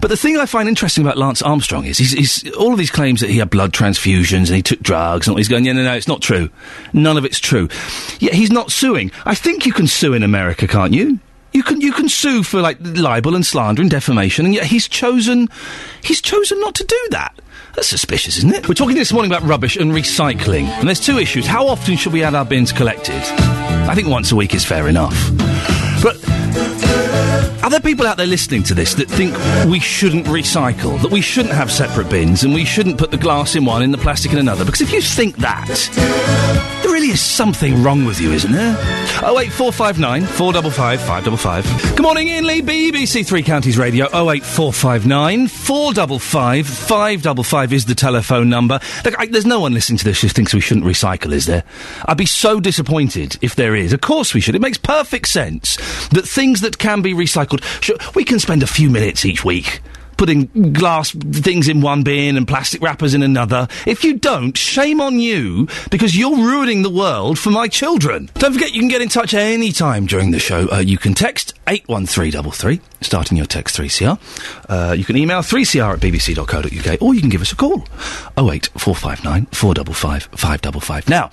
But 0.00 0.08
the 0.08 0.16
thing 0.16 0.36
I 0.36 0.46
find 0.46 0.68
interesting 0.68 1.04
about 1.04 1.16
Lance 1.16 1.40
Armstrong 1.40 1.84
is 1.84 1.96
he's, 1.96 2.10
he's 2.10 2.52
all 2.56 2.72
of 2.72 2.78
these 2.78 2.90
claims 2.90 3.20
that 3.20 3.30
he 3.30 3.38
had 3.38 3.48
blood 3.48 3.72
transfusions 3.72 4.48
and 4.48 4.56
he 4.56 4.62
took 4.62 4.80
drugs, 4.80 5.28
and 5.28 5.34
all- 5.34 5.36
he's 5.36 5.46
going, 5.46 5.64
yeah, 5.64 5.74
no, 5.74 5.84
no, 5.84 5.94
it's 5.94 6.08
not 6.08 6.20
true. 6.20 6.50
None 6.92 7.16
of 7.16 7.24
it's 7.24 7.38
true. 7.38 7.68
Yet 8.18 8.34
he's 8.34 8.50
not 8.50 8.72
suing. 8.72 9.12
I 9.24 9.36
think 9.36 9.64
you 9.66 9.72
can 9.72 9.86
sue 9.86 10.14
in 10.14 10.24
America, 10.24 10.66
can't 10.66 10.92
you? 10.92 11.20
You 11.52 11.62
can 11.62 11.80
you 11.80 11.92
can 11.92 12.08
sue 12.08 12.42
for 12.42 12.60
like 12.60 12.78
libel 12.80 13.36
and 13.36 13.46
slander 13.46 13.82
and 13.82 13.90
defamation, 13.90 14.46
and 14.46 14.52
yet 14.52 14.64
he's 14.64 14.88
chosen 14.88 15.48
he's 16.02 16.20
chosen 16.20 16.58
not 16.58 16.74
to 16.74 16.82
do 16.82 17.08
that. 17.10 17.40
That's 17.74 17.88
suspicious, 17.88 18.38
isn't 18.38 18.52
it? 18.52 18.68
We're 18.68 18.74
talking 18.74 18.96
this 18.96 19.12
morning 19.12 19.30
about 19.30 19.46
rubbish 19.48 19.76
and 19.76 19.92
recycling, 19.92 20.64
and 20.64 20.88
there's 20.88 21.00
two 21.00 21.18
issues. 21.18 21.46
How 21.46 21.66
often 21.68 21.96
should 21.96 22.12
we 22.12 22.20
have 22.20 22.34
our 22.34 22.44
bins 22.44 22.72
collected? 22.72 23.14
I 23.14 23.94
think 23.94 24.08
once 24.08 24.32
a 24.32 24.36
week 24.36 24.54
is 24.54 24.64
fair 24.64 24.88
enough. 24.88 25.14
But 26.02 26.16
are 27.62 27.70
there 27.70 27.80
people 27.80 28.06
out 28.06 28.16
there 28.16 28.26
listening 28.26 28.62
to 28.64 28.74
this 28.74 28.94
that 28.94 29.08
think 29.08 29.36
we 29.70 29.78
shouldn't 29.78 30.26
recycle, 30.26 31.00
that 31.02 31.10
we 31.10 31.20
shouldn't 31.20 31.54
have 31.54 31.70
separate 31.70 32.08
bins, 32.08 32.42
and 32.42 32.52
we 32.52 32.64
shouldn't 32.64 32.98
put 32.98 33.10
the 33.12 33.16
glass 33.16 33.54
in 33.54 33.64
one 33.64 33.82
and 33.82 33.94
the 33.94 33.98
plastic 33.98 34.32
in 34.32 34.38
another? 34.38 34.64
Because 34.64 34.80
if 34.80 34.92
you 34.92 35.00
think 35.00 35.36
that, 35.36 35.68
there 36.90 37.00
really 37.00 37.12
is 37.12 37.22
something 37.22 37.82
wrong 37.84 38.04
with 38.04 38.20
you, 38.20 38.32
isn't 38.32 38.50
there? 38.50 38.74
Oh 39.22 39.38
eight 39.38 39.52
four 39.52 39.72
five 39.72 40.00
nine 40.00 40.24
four 40.24 40.52
double 40.52 40.72
five 40.72 41.00
five 41.00 41.24
double 41.24 41.36
five. 41.36 41.64
Good 41.94 42.02
morning, 42.02 42.28
Iain 42.28 42.44
Lee, 42.44 42.62
BBC 42.62 43.24
Three 43.24 43.44
Counties 43.44 43.78
Radio. 43.78 44.08
Oh 44.12 44.30
eight 44.30 44.42
four 44.42 44.72
five 44.72 45.06
nine 45.06 45.46
four 45.46 45.92
double 45.92 46.18
five 46.18 46.66
five 46.66 47.22
double 47.22 47.44
five 47.44 47.72
is 47.72 47.84
the 47.84 47.94
telephone 47.94 48.48
number. 48.48 48.80
Look, 49.04 49.14
I, 49.20 49.26
there's 49.26 49.46
no 49.46 49.60
one 49.60 49.72
listening 49.72 49.98
to 49.98 50.04
this 50.04 50.20
who 50.20 50.28
thinks 50.28 50.52
we 50.52 50.60
shouldn't 50.60 50.84
recycle, 50.86 51.32
is 51.32 51.46
there? 51.46 51.62
I'd 52.06 52.16
be 52.16 52.26
so 52.26 52.58
disappointed 52.58 53.38
if 53.40 53.54
there 53.54 53.76
is. 53.76 53.92
Of 53.92 54.00
course 54.00 54.34
we 54.34 54.40
should. 54.40 54.56
It 54.56 54.60
makes 54.60 54.78
perfect 54.78 55.28
sense 55.28 55.76
that 56.08 56.26
things 56.26 56.60
that 56.62 56.78
can 56.78 57.02
be 57.02 57.14
recycled, 57.14 57.62
sure, 57.82 57.96
we 58.16 58.24
can 58.24 58.40
spend 58.40 58.64
a 58.64 58.66
few 58.66 58.90
minutes 58.90 59.24
each 59.24 59.44
week 59.44 59.80
putting 60.20 60.74
glass 60.74 61.12
things 61.12 61.66
in 61.66 61.80
one 61.80 62.02
bin 62.02 62.36
and 62.36 62.46
plastic 62.46 62.82
wrappers 62.82 63.14
in 63.14 63.22
another. 63.22 63.66
If 63.86 64.04
you 64.04 64.18
don't, 64.18 64.54
shame 64.54 65.00
on 65.00 65.18
you 65.18 65.66
because 65.90 66.14
you're 66.14 66.36
ruining 66.36 66.82
the 66.82 66.90
world 66.90 67.38
for 67.38 67.48
my 67.48 67.68
children. 67.68 68.28
Don't 68.34 68.52
forget 68.52 68.74
you 68.74 68.80
can 68.80 68.90
get 68.90 69.00
in 69.00 69.08
touch 69.08 69.32
any 69.32 69.72
time 69.72 70.04
during 70.04 70.30
the 70.30 70.38
show. 70.38 70.68
Uh, 70.70 70.80
you 70.80 70.98
can 70.98 71.14
text 71.14 71.54
81333, 71.68 72.82
starting 73.00 73.38
your 73.38 73.46
text 73.46 73.78
3CR. 73.78 74.18
Uh, 74.68 74.92
you 74.92 75.04
can 75.04 75.16
email 75.16 75.38
3CR 75.38 75.94
at 75.94 76.00
bbc.co.uk 76.00 77.00
or 77.00 77.14
you 77.14 77.22
can 77.22 77.30
give 77.30 77.40
us 77.40 77.52
a 77.52 77.56
call 77.56 77.78
08459 78.36 79.46
455 79.46 80.24
555. 80.38 81.08
Now, 81.08 81.30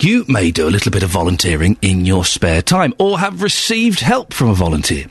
you 0.00 0.24
may 0.26 0.50
do 0.50 0.66
a 0.66 0.70
little 0.70 0.90
bit 0.90 1.02
of 1.02 1.10
volunteering 1.10 1.76
in 1.82 2.06
your 2.06 2.24
spare 2.24 2.62
time 2.62 2.94
or 2.98 3.18
have 3.18 3.42
received 3.42 4.00
help 4.00 4.32
from 4.32 4.48
a 4.48 4.54
volunteer. 4.54 5.04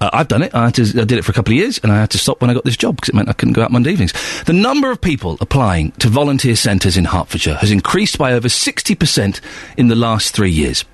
Uh, 0.00 0.10
I've 0.12 0.28
done 0.28 0.42
it. 0.42 0.54
I, 0.54 0.66
had 0.66 0.74
to, 0.74 0.82
I 0.82 1.04
did 1.04 1.12
it 1.12 1.24
for 1.24 1.32
a 1.32 1.34
couple 1.34 1.52
of 1.52 1.58
years, 1.58 1.78
and 1.82 1.92
I 1.92 2.00
had 2.00 2.10
to 2.10 2.18
stop 2.18 2.40
when 2.40 2.50
I 2.50 2.54
got 2.54 2.64
this 2.64 2.76
job 2.76 2.96
because 2.96 3.08
it 3.08 3.14
meant 3.14 3.28
I 3.28 3.32
couldn't 3.32 3.54
go 3.54 3.62
out 3.62 3.70
Monday 3.70 3.90
evenings. 3.92 4.12
The 4.44 4.52
number 4.52 4.90
of 4.90 5.00
people 5.00 5.36
applying 5.40 5.92
to 5.92 6.08
volunteer 6.08 6.56
centres 6.56 6.96
in 6.96 7.04
Hertfordshire 7.04 7.56
has 7.56 7.70
increased 7.70 8.18
by 8.18 8.32
over 8.32 8.48
60% 8.48 9.40
in 9.76 9.88
the 9.88 9.96
last 9.96 10.34
three 10.34 10.50
years. 10.50 10.84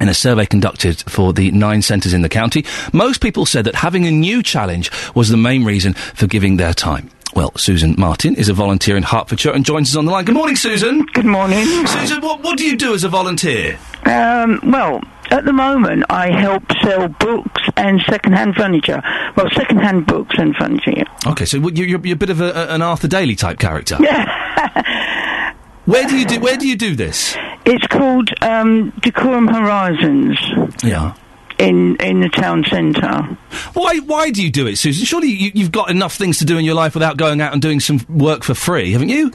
In 0.00 0.08
a 0.08 0.14
survey 0.14 0.46
conducted 0.46 1.02
for 1.02 1.32
the 1.32 1.50
nine 1.50 1.82
centres 1.82 2.14
in 2.14 2.22
the 2.22 2.28
county, 2.28 2.64
most 2.92 3.20
people 3.20 3.46
said 3.46 3.66
that 3.66 3.74
having 3.74 4.06
a 4.06 4.10
new 4.10 4.42
challenge 4.42 4.90
was 5.14 5.28
the 5.28 5.36
main 5.36 5.64
reason 5.64 5.92
for 5.92 6.26
giving 6.26 6.56
their 6.56 6.72
time. 6.72 7.10
Well, 7.34 7.52
Susan 7.56 7.94
Martin 7.96 8.34
is 8.34 8.48
a 8.48 8.52
volunteer 8.52 8.96
in 8.96 9.02
Hertfordshire 9.02 9.52
and 9.52 9.64
joins 9.64 9.90
us 9.90 9.96
on 9.96 10.04
the 10.04 10.12
line. 10.12 10.24
Good 10.26 10.34
morning, 10.34 10.56
Susan. 10.56 11.06
Good 11.14 11.24
morning. 11.24 11.64
Susan, 11.86 12.20
what, 12.20 12.42
what 12.42 12.58
do 12.58 12.64
you 12.64 12.76
do 12.76 12.94
as 12.94 13.04
a 13.04 13.08
volunteer? 13.08 13.78
Um, 14.04 14.60
well, 14.64 15.00
at 15.32 15.44
the 15.44 15.52
moment, 15.52 16.04
I 16.10 16.30
help 16.30 16.62
sell 16.82 17.08
books 17.08 17.62
and 17.76 18.00
second-hand 18.08 18.54
furniture. 18.54 19.02
Well, 19.36 19.48
second-hand 19.54 20.06
books 20.06 20.36
and 20.38 20.54
furniture. 20.54 21.04
Okay, 21.26 21.44
so 21.44 21.56
you- 21.58 21.70
you're, 21.84 22.00
you're 22.06 22.14
a 22.14 22.16
bit 22.16 22.30
of 22.30 22.40
a, 22.40 22.70
an 22.72 22.82
Arthur 22.82 23.08
Daley 23.08 23.34
type 23.34 23.58
character. 23.58 23.96
Yeah. 24.00 24.82
Where 25.84 26.06
do 26.06 26.16
you 26.16 26.24
do 26.24 26.38
Where 26.38 26.56
do 26.56 26.68
you 26.68 26.76
do 26.76 26.94
this? 26.94 27.36
It's 27.64 27.86
called 27.88 28.30
um, 28.40 28.90
Decorum 29.00 29.48
Horizons 29.48 30.38
Yeah. 30.84 31.14
in 31.58 31.96
in 31.96 32.20
the 32.20 32.28
town 32.28 32.64
centre. 32.70 33.36
Why 33.74 33.98
Why 33.98 34.30
do 34.30 34.42
you 34.44 34.50
do 34.52 34.68
it, 34.68 34.76
Susan? 34.78 35.04
Surely 35.04 35.28
you, 35.28 35.50
you've 35.54 35.72
got 35.72 35.90
enough 35.90 36.14
things 36.14 36.38
to 36.38 36.44
do 36.44 36.56
in 36.56 36.64
your 36.64 36.76
life 36.76 36.94
without 36.94 37.16
going 37.16 37.40
out 37.40 37.52
and 37.52 37.60
doing 37.60 37.80
some 37.80 37.98
work 38.08 38.44
for 38.44 38.54
free, 38.54 38.92
haven't 38.92 39.08
you? 39.08 39.32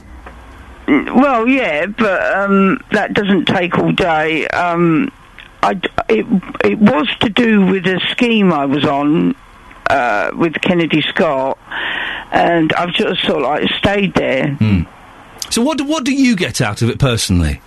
Mm, 0.86 1.20
Well, 1.20 1.46
yeah, 1.46 1.84
but 1.84 2.34
um, 2.34 2.80
that 2.92 3.12
doesn't 3.12 3.44
take 3.44 3.76
all 3.76 3.92
day. 3.92 4.46
Um, 4.48 5.12
I 5.62 5.80
it, 6.08 6.26
it 6.64 6.78
was 6.78 7.08
to 7.20 7.28
do 7.28 7.66
with 7.66 7.86
a 7.86 8.00
scheme 8.10 8.52
I 8.52 8.66
was 8.66 8.84
on 8.84 9.34
uh, 9.90 10.30
with 10.34 10.54
Kennedy 10.60 11.02
Scott, 11.02 11.58
and 12.30 12.72
I've 12.74 12.92
just 12.94 13.22
sort 13.24 13.38
of 13.38 13.42
like 13.42 13.68
stayed 13.78 14.14
there. 14.14 14.56
So 15.50 15.62
what 15.62 15.78
do, 15.78 15.84
what 15.84 16.04
do 16.04 16.12
you 16.12 16.36
get 16.36 16.60
out 16.60 16.82
of 16.82 16.90
it 16.90 16.98
personally? 16.98 17.60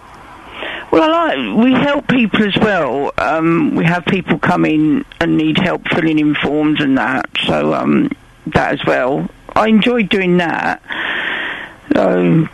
Well, 0.92 1.04
I 1.04 1.36
like 1.36 1.64
we 1.66 1.72
help 1.74 2.08
people 2.08 2.44
as 2.44 2.56
well. 2.58 3.12
Um, 3.18 3.76
we 3.76 3.86
have 3.86 4.06
people 4.06 4.38
come 4.40 4.66
in 4.66 5.06
and 5.20 5.38
need 5.38 5.58
help 5.58 5.88
filling 5.88 6.20
in 6.20 6.36
forms 6.36 6.82
and 6.82 6.98
that, 6.98 7.30
so 7.46 7.74
um, 7.74 8.12
that 8.48 8.74
as 8.74 8.86
well. 8.86 9.30
I 9.56 9.68
enjoy 9.68 10.04
doing 10.04 10.38
that. 10.38 10.82
So, 11.94 12.48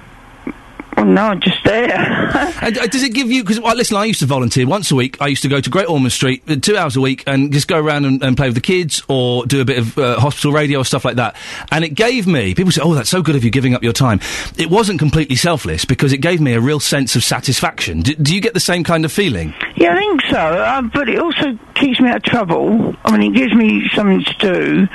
well, 0.97 1.05
no, 1.05 1.35
just 1.35 1.63
there. 1.63 2.43
And, 2.59 2.77
uh, 2.77 2.87
does 2.87 3.03
it 3.03 3.13
give 3.13 3.29
you? 3.31 3.43
Because 3.43 3.59
well, 3.59 3.75
listen, 3.75 3.97
I 3.97 4.05
used 4.05 4.19
to 4.21 4.25
volunteer 4.25 4.67
once 4.67 4.91
a 4.91 4.95
week. 4.95 5.21
I 5.21 5.27
used 5.27 5.43
to 5.43 5.47
go 5.47 5.61
to 5.61 5.69
Great 5.69 5.87
Ormond 5.87 6.11
Street 6.11 6.41
uh, 6.49 6.55
two 6.55 6.75
hours 6.75 6.95
a 6.97 7.01
week 7.01 7.23
and 7.27 7.53
just 7.53 7.67
go 7.67 7.77
around 7.77 8.05
and, 8.05 8.21
and 8.23 8.35
play 8.35 8.47
with 8.47 8.55
the 8.55 8.61
kids 8.61 9.01
or 9.07 9.45
do 9.45 9.61
a 9.61 9.65
bit 9.65 9.77
of 9.77 9.97
uh, 9.97 10.19
hospital 10.19 10.51
radio 10.51 10.79
or 10.79 10.85
stuff 10.85 11.05
like 11.05 11.17
that. 11.17 11.35
And 11.71 11.85
it 11.85 11.89
gave 11.89 12.25
me. 12.25 12.55
People 12.55 12.71
say, 12.71 12.81
"Oh, 12.83 12.93
that's 12.93 13.09
so 13.09 13.21
good 13.21 13.35
of 13.35 13.43
you 13.43 13.51
giving 13.51 13.75
up 13.75 13.83
your 13.83 13.93
time." 13.93 14.19
It 14.57 14.69
wasn't 14.69 14.99
completely 14.99 15.35
selfless 15.35 15.85
because 15.85 16.13
it 16.13 16.17
gave 16.17 16.41
me 16.41 16.53
a 16.53 16.59
real 16.59 16.79
sense 16.79 17.15
of 17.15 17.23
satisfaction. 17.23 18.01
Do, 18.01 18.15
do 18.15 18.33
you 18.33 18.41
get 18.41 18.53
the 18.53 18.59
same 18.59 18.83
kind 18.83 19.05
of 19.05 19.11
feeling? 19.11 19.53
yeah, 19.75 19.93
I 19.93 19.97
think 19.99 20.21
so. 20.29 20.37
Uh, 20.37 20.81
but 20.81 21.07
it 21.07 21.19
also 21.19 21.57
keeps 21.75 22.01
me 22.01 22.09
out 22.09 22.17
of 22.17 22.23
trouble. 22.23 22.95
I 23.05 23.15
mean, 23.15 23.33
it 23.33 23.37
gives 23.37 23.53
me 23.53 23.87
something 23.93 24.23
to 24.23 24.33
do 24.39 24.87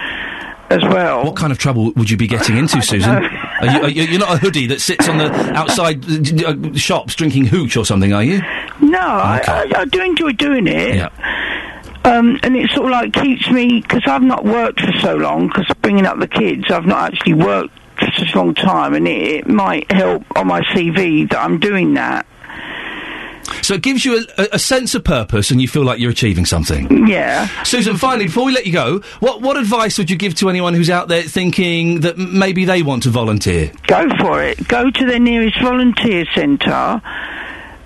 as 0.73 0.83
well. 0.83 1.25
What 1.25 1.37
kind 1.37 1.53
of 1.53 1.59
trouble 1.59 1.93
would 1.93 2.11
you 2.11 2.17
be 2.17 2.27
getting 2.27 2.57
into, 2.57 2.81
Susan? 2.83 3.11
Are 3.11 3.67
you, 3.67 3.83
are 3.83 3.89
you, 3.89 4.03
you're 4.05 4.21
not 4.21 4.35
a 4.35 4.39
hoodie 4.39 4.67
that 4.69 4.81
sits 4.81 5.09
on 5.09 5.19
the 5.19 5.31
outside 5.55 6.05
uh, 6.43 6.75
shops 6.75 7.15
drinking 7.15 7.47
hooch 7.47 7.77
or 7.77 7.85
something, 7.85 8.13
are 8.13 8.25
you? 8.25 8.41
No, 8.81 8.99
I, 8.99 9.41
I, 9.47 9.81
I 9.81 9.85
do 9.85 10.03
enjoy 10.03 10.33
doing 10.33 10.67
it. 10.67 10.97
Yeah. 10.97 11.09
Um, 12.05 12.41
and 12.43 12.57
it 12.57 12.69
sort 12.71 12.87
of 12.87 12.91
like 12.91 13.13
keeps 13.13 13.49
me 13.51 13.81
because 13.81 14.03
I've 14.07 14.23
not 14.23 14.45
worked 14.45 14.81
for 14.81 14.93
so 15.01 15.15
long. 15.15 15.47
Because 15.49 15.67
bringing 15.83 16.07
up 16.07 16.19
the 16.19 16.27
kids, 16.27 16.65
I've 16.71 16.87
not 16.87 17.13
actually 17.13 17.35
worked 17.35 17.79
for 17.99 18.11
such 18.17 18.35
a 18.35 18.39
long 18.39 18.55
time, 18.55 18.95
and 18.95 19.07
it, 19.07 19.23
it 19.23 19.49
might 19.49 19.91
help 19.93 20.25
on 20.37 20.49
my 20.49 20.63
CV 20.63 21.29
that 21.31 21.39
I'm 21.39 21.61
doing 21.61 21.95
that. 21.95 22.27
So 23.63 23.75
it 23.75 23.83
gives 23.83 24.05
you 24.05 24.25
a, 24.39 24.49
a, 24.53 24.59
sense 24.59 24.95
of 24.95 25.05
purpose, 25.05 25.51
and 25.51 25.61
you 25.61 25.69
feel 25.69 25.85
like 25.85 25.99
you're 25.99 26.11
achieving 26.11 26.47
something. 26.47 27.07
Yeah. 27.07 27.49
Susan, 27.65 27.97
finally, 27.97 28.27
before 28.27 28.45
we 28.45 28.53
let 28.53 28.67
you 28.67 28.73
go, 28.73 29.01
what 29.21 29.43
what 29.43 29.57
advice 29.57 29.99
would 29.99 30.11
you 30.11 30.17
give 30.17 30.35
to 30.37 30.49
anyone 30.49 30.75
who's 30.75 30.91
out 30.91 31.09
there 31.09 31.23
thinking 31.23 32.01
that 32.01 32.19
maybe 32.19 32.65
they 32.65 32.83
want 32.83 33.03
to 33.05 33.11
volunteer? 33.11 33.73
Go 33.87 34.09
for 34.19 34.43
it. 34.43 34.67
Go 34.69 34.91
to 34.91 35.07
their 35.07 35.21
nearest 35.21 35.61
volunteer 35.61 36.25
centre 36.35 37.03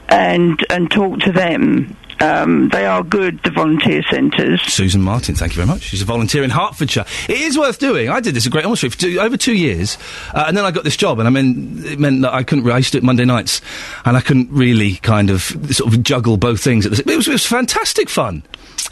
and 0.08 0.64
and 0.70 0.90
talk 0.90 1.20
to 1.20 1.32
them. 1.32 1.96
Um, 2.20 2.70
they 2.70 2.86
are 2.86 3.02
good, 3.02 3.42
the 3.42 3.50
volunteer 3.50 4.02
centres. 4.10 4.62
Susan 4.62 5.02
Martin, 5.02 5.34
thank 5.34 5.52
you 5.52 5.56
very 5.56 5.66
much. 5.66 5.82
She's 5.82 6.02
a 6.02 6.06
volunteer 6.06 6.42
in 6.42 6.50
Hertfordshire. 6.50 7.04
It 7.28 7.38
is 7.38 7.58
worth 7.58 7.78
doing. 7.78 8.08
I 8.08 8.20
did 8.20 8.34
this 8.34 8.46
at 8.46 8.52
Great 8.52 8.64
Ormond 8.64 8.78
Street 8.78 8.92
for 8.92 8.98
two, 8.98 9.20
over 9.20 9.36
two 9.36 9.54
years, 9.54 9.98
uh, 10.34 10.44
and 10.48 10.56
then 10.56 10.64
I 10.64 10.70
got 10.70 10.84
this 10.84 10.96
job, 10.96 11.18
and 11.18 11.28
I 11.28 11.30
mean, 11.30 11.84
it 11.84 11.98
meant 11.98 12.22
that 12.22 12.32
I 12.32 12.42
couldn't. 12.42 12.70
I 12.70 12.78
used 12.78 12.92
to 12.92 12.98
do 13.00 13.04
it 13.04 13.04
Monday 13.04 13.24
nights, 13.24 13.60
and 14.04 14.16
I 14.16 14.20
couldn't 14.20 14.50
really 14.50 14.94
kind 14.96 15.30
of 15.30 15.42
sort 15.70 15.92
of 15.92 16.02
juggle 16.02 16.36
both 16.36 16.62
things. 16.62 16.86
At 16.86 16.92
the, 16.92 17.12
it 17.12 17.16
was 17.16 17.28
it 17.28 17.32
was 17.32 17.46
fantastic 17.46 18.08
fun. 18.08 18.42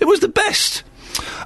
It 0.00 0.06
was 0.06 0.20
the 0.20 0.28
best. 0.28 0.82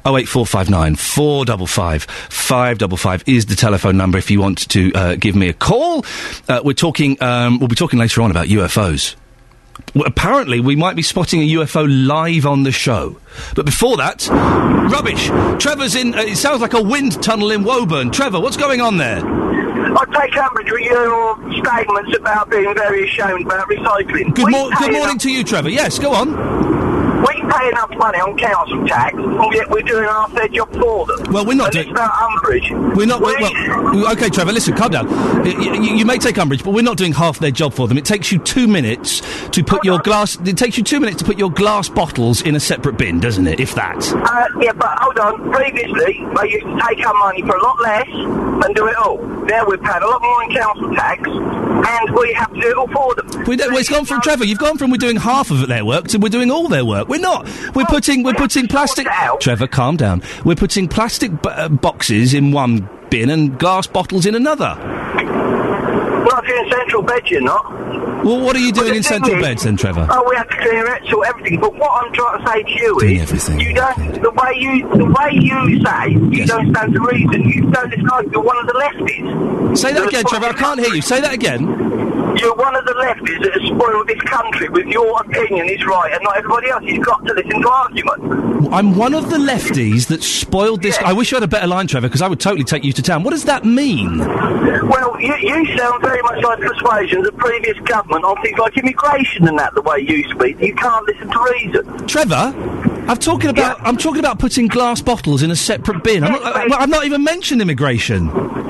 Oh 0.04 0.16
eight 0.16 0.28
four 0.28 0.46
five 0.46 0.70
nine 0.70 0.96
four 0.96 1.44
double 1.44 1.66
five 1.66 2.04
five 2.04 2.78
double 2.78 2.96
five 2.96 3.22
is 3.26 3.46
the 3.46 3.54
telephone 3.54 3.96
number 3.96 4.16
if 4.16 4.30
you 4.30 4.40
want 4.40 4.68
to 4.70 4.92
uh, 4.94 5.16
give 5.16 5.36
me 5.36 5.48
a 5.48 5.52
call. 5.52 6.04
Uh, 6.48 6.60
we're 6.64 6.72
talking. 6.72 7.22
Um, 7.22 7.58
we'll 7.58 7.68
be 7.68 7.76
talking 7.76 7.98
later 7.98 8.22
on 8.22 8.30
about 8.30 8.46
UFOs. 8.46 9.14
Apparently, 10.04 10.60
we 10.60 10.76
might 10.76 10.96
be 10.96 11.02
spotting 11.02 11.40
a 11.40 11.48
UFO 11.54 11.86
live 11.88 12.46
on 12.46 12.62
the 12.62 12.72
show. 12.72 13.18
But 13.54 13.64
before 13.66 13.96
that, 13.96 14.28
rubbish. 14.28 15.26
Trevor's 15.62 15.94
in. 15.94 16.14
Uh, 16.14 16.22
it 16.22 16.36
sounds 16.36 16.60
like 16.60 16.74
a 16.74 16.82
wind 16.82 17.22
tunnel 17.22 17.50
in 17.50 17.64
Woburn. 17.64 18.10
Trevor, 18.10 18.40
what's 18.40 18.56
going 18.56 18.80
on 18.80 18.98
there? 18.98 19.22
I 19.24 20.04
take 20.04 20.36
umbrage 20.36 20.70
with 20.70 20.80
your 20.82 21.36
statements 21.64 22.16
about 22.16 22.50
being 22.50 22.74
very 22.74 23.04
ashamed 23.08 23.46
about 23.46 23.68
recycling. 23.68 24.34
Good, 24.34 24.50
mor- 24.50 24.70
good 24.78 24.92
morning 24.92 25.18
to 25.18 25.30
you, 25.30 25.42
Trevor. 25.44 25.70
Yes, 25.70 25.98
go 25.98 26.12
on. 26.12 26.67
We 27.26 27.34
pay 27.50 27.68
enough 27.68 27.90
money 27.96 28.18
on 28.18 28.36
council 28.38 28.86
tax, 28.86 29.14
and 29.14 29.52
yet 29.54 29.68
we're 29.70 29.82
doing 29.82 30.04
half 30.04 30.32
their 30.34 30.48
job 30.48 30.72
for 30.74 31.06
them. 31.06 31.32
Well, 31.32 31.44
we're 31.44 31.54
not 31.54 31.72
doing- 31.72 31.88
It's 31.88 31.92
about 31.92 32.10
umbrage. 32.22 32.70
We're 32.96 33.06
not. 33.06 33.20
we 33.20 33.34
well, 33.40 34.12
okay, 34.12 34.28
Trevor. 34.28 34.52
Listen, 34.52 34.74
calm 34.76 34.90
down. 34.90 35.08
You, 35.46 35.96
you 35.96 36.04
may 36.04 36.18
take 36.18 36.38
umbrage, 36.38 36.62
but 36.64 36.72
we're 36.72 36.82
not 36.82 36.96
doing 36.96 37.12
half 37.12 37.38
their 37.38 37.50
job 37.50 37.72
for 37.74 37.88
them. 37.88 37.98
It 37.98 38.04
takes 38.04 38.30
you 38.32 38.38
two 38.38 38.68
minutes 38.68 39.20
to 39.50 39.64
put 39.64 39.84
your 39.84 39.98
glass. 40.00 40.36
It 40.44 40.56
takes 40.56 40.78
you 40.78 40.84
two 40.84 41.00
minutes 41.00 41.18
to 41.18 41.24
put 41.24 41.38
your 41.38 41.50
glass 41.50 41.88
bottles 41.88 42.42
in 42.42 42.54
a 42.54 42.60
separate 42.60 42.98
bin, 42.98 43.20
doesn't 43.20 43.46
it? 43.46 43.60
If 43.60 43.74
that. 43.74 43.96
Uh, 44.12 44.46
yeah, 44.60 44.72
but 44.72 44.96
hold 45.00 45.18
on. 45.18 45.50
Previously, 45.52 46.24
they 46.40 46.50
used 46.50 46.66
to 46.66 46.80
take 46.88 47.06
our 47.06 47.14
money 47.14 47.42
for 47.42 47.56
a 47.56 47.62
lot 47.62 47.80
less 47.80 48.08
and 48.08 48.74
do 48.74 48.86
it 48.86 48.96
all. 48.96 49.18
Now 49.18 49.66
we're 49.66 49.78
paying 49.78 50.02
a 50.02 50.06
lot 50.06 50.20
more 50.22 50.42
in 50.44 50.50
council 50.54 50.94
tax, 50.94 51.22
and 51.28 52.16
we 52.16 52.32
have 52.34 52.52
to 52.52 52.60
do 52.60 52.68
it 52.68 52.76
all 52.76 52.88
for 52.88 53.14
them. 53.14 53.44
We 53.46 53.56
don't, 53.56 53.70
well, 53.70 53.78
it's 53.78 53.88
gone 53.88 54.04
from 54.04 54.20
Trevor. 54.20 54.44
You've 54.44 54.58
gone 54.58 54.76
from 54.78 54.90
we're 54.90 54.96
doing 54.98 55.16
half 55.16 55.50
of 55.50 55.66
their 55.68 55.84
work 55.84 56.08
to 56.08 56.18
we're 56.18 56.28
doing 56.28 56.50
all 56.50 56.68
their 56.68 56.84
work. 56.84 57.07
We're 57.08 57.20
not. 57.20 57.46
We're 57.74 57.86
putting 57.86 58.22
we're 58.22 58.34
putting 58.34 58.68
plastic. 58.68 59.06
Trevor, 59.40 59.66
calm 59.66 59.96
down. 59.96 60.22
We're 60.44 60.56
putting 60.56 60.88
plastic 60.88 61.30
b- 61.42 61.48
uh, 61.48 61.68
boxes 61.68 62.34
in 62.34 62.52
one 62.52 62.88
bin 63.10 63.30
and 63.30 63.58
glass 63.58 63.86
bottles 63.86 64.26
in 64.26 64.34
another. 64.34 64.76
You're 66.46 66.64
in 66.64 66.70
central 66.70 67.02
bed, 67.02 67.28
you're 67.30 67.40
not. 67.40 67.64
Well, 68.24 68.40
what 68.40 68.56
are 68.56 68.60
you 68.60 68.72
doing 68.72 68.94
in 68.96 69.02
central 69.02 69.36
is- 69.36 69.42
beds 69.42 69.62
then, 69.64 69.76
Trevor? 69.76 70.06
Oh, 70.10 70.28
we 70.28 70.36
have 70.36 70.48
to 70.48 70.56
clear 70.56 70.86
it, 70.94 71.02
so 71.10 71.22
everything. 71.22 71.60
But 71.60 71.74
what 71.76 72.04
I'm 72.04 72.12
trying 72.12 72.40
to 72.44 72.50
say 72.50 72.62
to 72.62 72.70
you 72.70 73.00
Doing 73.00 73.16
is, 73.16 73.22
everything, 73.22 73.60
you 73.60 73.74
don't. 73.74 74.22
The 74.22 74.30
way 74.30 74.52
you, 74.56 74.88
the 74.96 75.04
way 75.06 75.30
you 75.32 75.84
say, 75.84 76.10
you 76.36 76.46
don't 76.46 76.74
stand 76.74 76.92
to 76.94 77.00
reason. 77.00 77.48
You 77.48 77.70
don't. 77.70 77.88
Like 78.08 78.30
you're 78.32 78.42
one 78.42 78.56
of 78.58 78.66
the 78.66 78.72
lefties. 78.72 79.78
Say 79.78 79.92
that 79.92 80.06
again, 80.06 80.24
Trevor. 80.24 80.46
I 80.46 80.52
can't 80.52 80.80
hear 80.80 80.94
you. 80.94 81.02
Say 81.02 81.20
that 81.20 81.32
again. 81.32 81.62
You're 82.38 82.54
one 82.54 82.76
of 82.76 82.84
the 82.84 82.92
lefties 82.92 83.42
that 83.42 83.52
has 83.52 83.68
spoiled 83.68 84.06
this 84.06 84.20
country 84.22 84.68
with 84.68 84.86
your 84.86 85.20
opinion 85.20 85.68
is 85.68 85.84
right, 85.86 86.12
and 86.12 86.22
not 86.22 86.36
everybody 86.36 86.70
else. 86.70 86.84
You've 86.84 87.04
got 87.04 87.24
to 87.26 87.34
listen 87.34 87.62
to 87.62 87.68
argument. 87.68 88.72
I'm 88.72 88.96
one 88.96 89.14
of 89.14 89.30
the 89.30 89.38
lefties 89.38 90.06
that 90.08 90.22
spoiled 90.22 90.82
this. 90.82 90.98
I 90.98 91.12
wish 91.12 91.30
you 91.30 91.36
had 91.36 91.42
a 91.42 91.48
better 91.48 91.66
line, 91.66 91.86
Trevor, 91.86 92.08
because 92.08 92.22
I 92.22 92.28
would 92.28 92.38
totally 92.40 92.64
take 92.64 92.84
you 92.84 92.92
to 92.92 93.02
town. 93.02 93.22
What 93.24 93.30
does 93.30 93.44
that 93.44 93.64
mean? 93.64 94.18
Well, 94.18 95.20
you, 95.20 95.34
you 95.36 95.76
sound 95.76 96.02
very 96.02 96.20
much 96.30 96.44
like 96.44 96.60
persuasions 96.60 97.26
of 97.26 97.36
previous 97.36 97.78
government 97.80 98.24
on 98.24 98.40
things 98.42 98.58
like 98.58 98.76
immigration 98.76 99.48
and 99.48 99.58
that. 99.58 99.74
The 99.74 99.82
way 99.82 99.98
you 100.00 100.28
speak, 100.30 100.60
you 100.60 100.74
can't 100.74 101.06
listen 101.06 101.30
to 101.30 101.48
reason. 101.52 102.06
Trevor, 102.06 102.34
I'm 103.08 103.16
talking 103.18 103.50
about. 103.50 103.80
I'm 103.86 103.96
talking 103.96 104.20
about 104.20 104.38
putting 104.38 104.66
glass 104.68 105.00
bottles 105.00 105.42
in 105.42 105.50
a 105.50 105.56
separate 105.56 106.02
bin. 106.04 106.24
I'm 106.24 106.32
not, 106.32 106.42
I, 106.72 106.76
I've 106.82 106.88
not 106.88 107.04
even 107.06 107.24
mentioned 107.24 107.62
immigration. 107.62 108.26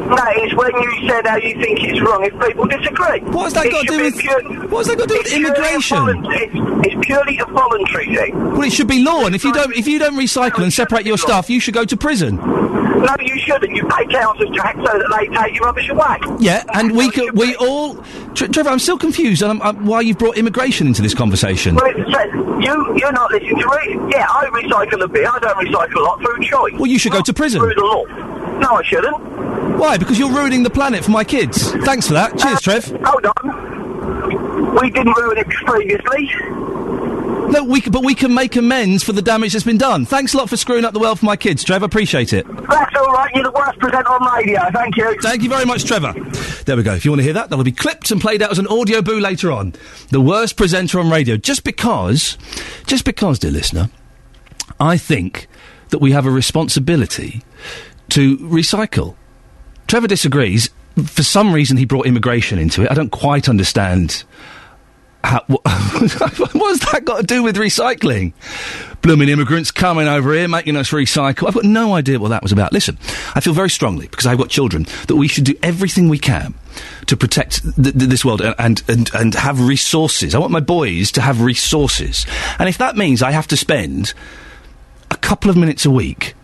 That 0.08 0.38
is 0.38 0.54
when 0.54 0.70
you 0.74 1.08
said 1.08 1.26
how 1.26 1.36
you 1.36 1.54
think 1.60 1.80
it's 1.82 2.00
wrong 2.00 2.24
if 2.24 2.32
people 2.40 2.66
disagree. 2.66 3.20
What 3.30 3.44
has 3.44 3.54
that 3.54 3.66
It 3.66 3.72
got 3.72 3.82
to 3.82 3.86
do 3.88 4.04
with- 4.04 4.18
pure- 4.18 4.66
what 4.68 4.86
has 4.86 4.86
that 4.86 4.98
got 4.98 5.08
to 5.08 5.14
do 5.14 5.18
with 5.18 5.26
it's 5.26 5.34
purely 5.34 5.44
a 5.44 5.48
immigration? 5.48 6.24
It's, 6.32 6.86
it's 6.94 7.06
purely 7.06 7.38
a 7.38 7.44
voluntary 7.46 8.14
thing. 8.16 8.34
Well, 8.52 8.62
it 8.62 8.72
should 8.72 8.88
be 8.88 9.02
law, 9.02 9.26
and 9.26 9.34
if 9.34 9.44
you 9.44 9.52
don't, 9.52 9.74
if 9.76 9.86
you 9.86 9.98
don't 9.98 10.14
recycle 10.16 10.62
and 10.62 10.72
separate 10.72 11.04
your 11.04 11.18
stuff, 11.18 11.50
you 11.50 11.60
should 11.60 11.74
go 11.74 11.84
to 11.84 11.96
prison. 11.96 12.38
No, 12.98 13.14
you 13.20 13.38
shouldn't. 13.38 13.74
You 13.76 13.86
pay 13.86 14.06
council 14.06 14.52
tax 14.54 14.76
so 14.78 14.98
that 14.98 15.16
they 15.18 15.28
take 15.36 15.54
your 15.54 15.64
rubbish 15.66 15.88
away. 15.88 16.18
Yeah, 16.40 16.64
and 16.74 16.92
we 16.96 17.10
could, 17.10 17.36
we 17.36 17.54
all. 17.56 17.94
Tre- 18.34 18.48
Trevor, 18.48 18.70
I'm 18.70 18.78
still 18.78 18.98
confused 18.98 19.42
on 19.42 19.62
um, 19.62 19.86
why 19.86 20.00
you've 20.00 20.18
brought 20.18 20.36
immigration 20.36 20.86
into 20.86 21.02
this 21.02 21.14
conversation. 21.14 21.74
Well, 21.76 21.86
it's, 21.86 22.14
uh, 22.14 22.24
you, 22.58 22.96
you're 22.98 23.12
not 23.12 23.30
listening 23.30 23.58
to 23.58 23.78
reason. 23.84 24.10
Yeah, 24.10 24.26
I 24.28 24.46
recycle 24.46 25.02
a 25.02 25.08
bit. 25.08 25.26
I 25.26 25.38
don't 25.38 25.56
recycle 25.66 25.96
a 25.96 26.00
lot 26.02 26.20
through 26.20 26.44
choice. 26.44 26.74
Well, 26.74 26.86
you 26.86 26.98
should 26.98 27.12
go 27.12 27.22
to 27.22 27.32
prison. 27.32 27.60
Through 27.60 27.74
the 27.74 27.80
law. 27.82 28.04
No, 28.58 28.74
I 28.74 28.82
shouldn't. 28.82 29.16
Why? 29.78 29.96
Because 29.96 30.18
you're 30.18 30.32
ruining 30.32 30.64
the 30.64 30.70
planet 30.70 31.04
for 31.04 31.12
my 31.12 31.22
kids. 31.24 31.70
Thanks 31.84 32.08
for 32.08 32.14
that. 32.14 32.36
Cheers, 32.38 32.60
Trev. 32.60 32.84
Hold 33.04 33.26
on. 33.26 34.74
We 34.80 34.90
didn't 34.90 35.16
ruin 35.16 35.38
it 35.38 35.48
previously. 35.48 36.28
No, 37.28 37.64
we 37.64 37.80
but 37.80 38.04
we 38.04 38.14
can 38.14 38.34
make 38.34 38.56
amends 38.56 39.02
for 39.02 39.12
the 39.12 39.22
damage 39.22 39.52
that's 39.52 39.64
been 39.64 39.78
done. 39.78 40.04
Thanks 40.04 40.34
a 40.34 40.36
lot 40.36 40.48
for 40.48 40.56
screwing 40.56 40.84
up 40.84 40.92
the 40.92 40.98
world 40.98 41.18
for 41.18 41.26
my 41.26 41.36
kids, 41.36 41.64
Trevor. 41.64 41.86
Appreciate 41.86 42.32
it. 42.32 42.46
That's 42.46 42.96
all 42.96 43.12
right. 43.12 43.30
You're 43.34 43.44
the 43.44 43.50
worst 43.50 43.78
presenter 43.78 44.08
on 44.08 44.36
radio. 44.36 44.60
Thank 44.72 44.96
you. 44.96 45.16
Thank 45.22 45.42
you 45.42 45.48
very 45.48 45.64
much, 45.64 45.84
Trevor. 45.84 46.12
There 46.64 46.76
we 46.76 46.82
go. 46.82 46.94
If 46.94 47.04
you 47.04 47.10
want 47.10 47.20
to 47.20 47.24
hear 47.24 47.32
that, 47.34 47.50
that'll 47.50 47.64
be 47.64 47.72
clipped 47.72 48.10
and 48.10 48.20
played 48.20 48.42
out 48.42 48.50
as 48.50 48.58
an 48.58 48.66
Audioboo 48.66 49.20
later 49.20 49.50
on. 49.50 49.74
The 50.10 50.20
worst 50.20 50.56
presenter 50.56 51.00
on 51.00 51.10
radio. 51.10 51.36
Just 51.36 51.64
because, 51.64 52.36
just 52.86 53.04
because, 53.04 53.38
dear 53.38 53.50
listener, 53.50 53.90
I 54.78 54.98
think 54.98 55.48
that 55.88 55.98
we 55.98 56.12
have 56.12 56.26
a 56.26 56.30
responsibility 56.30 57.42
to 58.10 58.36
recycle. 58.38 59.16
Trevor 59.86 60.06
disagrees. 60.06 60.70
For 61.04 61.22
some 61.22 61.52
reason, 61.52 61.76
he 61.76 61.84
brought 61.84 62.06
immigration 62.06 62.58
into 62.58 62.82
it. 62.82 62.90
I 62.90 62.94
don't 62.94 63.10
quite 63.10 63.48
understand. 63.48 64.24
How, 65.24 65.40
wh- 65.48 65.64
what's 66.54 66.92
that 66.92 67.02
got 67.04 67.20
to 67.20 67.26
do 67.26 67.42
with 67.42 67.56
recycling? 67.56 68.32
Blooming 69.02 69.28
immigrants 69.28 69.70
coming 69.70 70.08
over 70.08 70.32
here, 70.32 70.48
making 70.48 70.76
us 70.76 70.90
recycle. 70.90 71.46
I've 71.48 71.54
got 71.54 71.64
no 71.64 71.94
idea 71.94 72.18
what 72.18 72.28
that 72.28 72.42
was 72.42 72.50
about. 72.52 72.72
Listen, 72.72 72.98
I 73.34 73.40
feel 73.40 73.52
very 73.52 73.70
strongly, 73.70 74.06
because 74.08 74.26
I've 74.26 74.38
got 74.38 74.48
children, 74.48 74.86
that 75.06 75.16
we 75.16 75.28
should 75.28 75.44
do 75.44 75.54
everything 75.62 76.08
we 76.08 76.18
can 76.18 76.54
to 77.06 77.16
protect 77.16 77.62
th- 77.62 77.74
th- 77.76 77.94
this 77.94 78.24
world 78.24 78.40
and, 78.42 78.82
and, 78.88 79.10
and 79.14 79.34
have 79.34 79.60
resources. 79.66 80.34
I 80.34 80.38
want 80.38 80.52
my 80.52 80.60
boys 80.60 81.12
to 81.12 81.20
have 81.20 81.40
resources. 81.42 82.26
And 82.58 82.68
if 82.68 82.78
that 82.78 82.96
means 82.96 83.22
I 83.22 83.30
have 83.30 83.46
to 83.48 83.56
spend 83.56 84.14
a 85.10 85.16
couple 85.16 85.50
of 85.50 85.56
minutes 85.56 85.84
a 85.84 85.90
week 85.90 86.34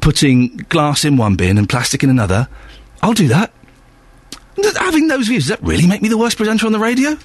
putting 0.00 0.56
glass 0.68 1.04
in 1.04 1.16
one 1.16 1.36
bin 1.36 1.56
and 1.58 1.68
plastic 1.68 2.02
in 2.02 2.10
another, 2.10 2.48
I'll 3.02 3.14
do 3.14 3.28
that. 3.28 3.52
Th- 4.56 4.76
Having 4.76 5.08
those 5.08 5.28
views, 5.28 5.44
does 5.44 5.58
that 5.58 5.62
really 5.66 5.86
make 5.86 6.02
me 6.02 6.08
the 6.08 6.18
worst 6.18 6.36
presenter 6.36 6.66
on 6.66 6.72
the 6.72 6.78
radio? 6.78 7.16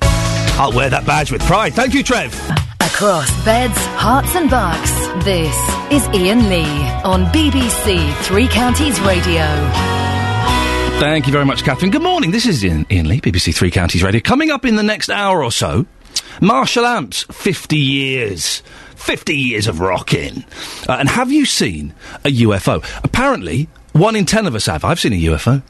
I'll 0.60 0.74
wear 0.74 0.89
that 0.89 1.06
badge 1.06 1.32
with 1.32 1.42
pride. 1.44 1.74
Thank 1.74 1.94
you, 1.94 2.04
Trev. 2.04 2.34
Across 2.82 3.46
beds, 3.46 3.78
hearts, 3.96 4.36
and 4.36 4.50
bucks, 4.50 4.92
this 5.24 5.56
is 5.89 6.06
Iain 6.10 6.50
Lee 6.50 6.66
on 7.06 7.24
BBC 7.28 8.13
Three 8.24 8.50
Counties 8.50 9.00
Radio. 9.00 9.46
Thank 11.00 11.28
you 11.28 11.32
very 11.32 11.46
much, 11.46 11.63
Catherine. 11.63 11.92
Good 11.92 12.01
morning. 12.01 12.32
This 12.32 12.46
is 12.46 12.62
Iain, 12.62 12.86
Iain 12.92 13.08
Lee, 13.08 13.22
BBC 13.22 13.56
Three 13.56 13.72
Counties 13.72 14.04
Radio. 14.04 14.20
Coming 14.20 14.51
up 14.51 14.66
in 14.66 14.75
the 14.75 14.84
next 14.84 15.10
hour 15.10 15.42
or 15.42 15.51
so, 15.54 15.86
Marshall 16.42 16.86
Amps, 16.86 17.24
50 17.32 17.78
years. 17.78 18.62
50 18.98 19.34
years 19.34 19.66
of 19.66 19.80
rocking. 19.80 20.44
Uh, 20.89 20.98
and 21.00 21.08
have 21.08 21.32
you 21.32 21.46
seen 21.46 21.94
a 22.25 22.42
UFO? 22.42 22.84
Apparently, 23.01 23.70
one 23.94 24.18
in 24.18 24.25
ten 24.25 24.46
of 24.46 24.56
us 24.56 24.66
have. 24.66 24.84
I've 24.84 25.00
seen 25.00 25.13
a 25.13 25.22
UFO. 25.22 25.63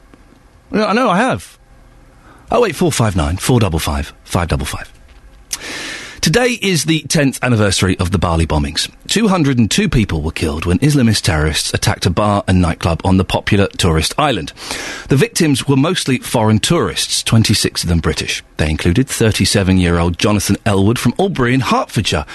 I 0.72 0.92
know 0.94 1.08
I 1.08 1.18
have. 1.18 1.59
Oh, 2.52 2.62
wait, 2.62 2.74
459 2.74 3.36
455 3.36 4.12
555. 4.24 6.20
Today 6.20 6.58
is 6.60 6.84
the 6.84 7.02
10th 7.04 7.40
anniversary 7.42 7.98
of 7.98 8.10
the 8.10 8.18
Bali 8.18 8.46
bombings. 8.46 8.92
202 9.06 9.88
people 9.88 10.20
were 10.20 10.30
killed 10.30 10.66
when 10.66 10.78
Islamist 10.80 11.22
terrorists 11.22 11.72
attacked 11.72 12.04
a 12.04 12.10
bar 12.10 12.44
and 12.46 12.60
nightclub 12.60 13.00
on 13.04 13.16
the 13.16 13.24
popular 13.24 13.68
tourist 13.68 14.14
island. 14.18 14.52
The 15.08 15.16
victims 15.16 15.66
were 15.66 15.76
mostly 15.76 16.18
foreign 16.18 16.58
tourists, 16.58 17.22
26 17.22 17.84
of 17.84 17.88
them 17.88 18.00
British. 18.00 18.42
They 18.58 18.68
included 18.68 19.08
37 19.08 19.78
year 19.78 19.98
old 19.98 20.18
Jonathan 20.18 20.56
Elwood 20.66 20.98
from 20.98 21.14
Albury 21.18 21.54
in 21.54 21.60
Hertfordshire. 21.60 22.26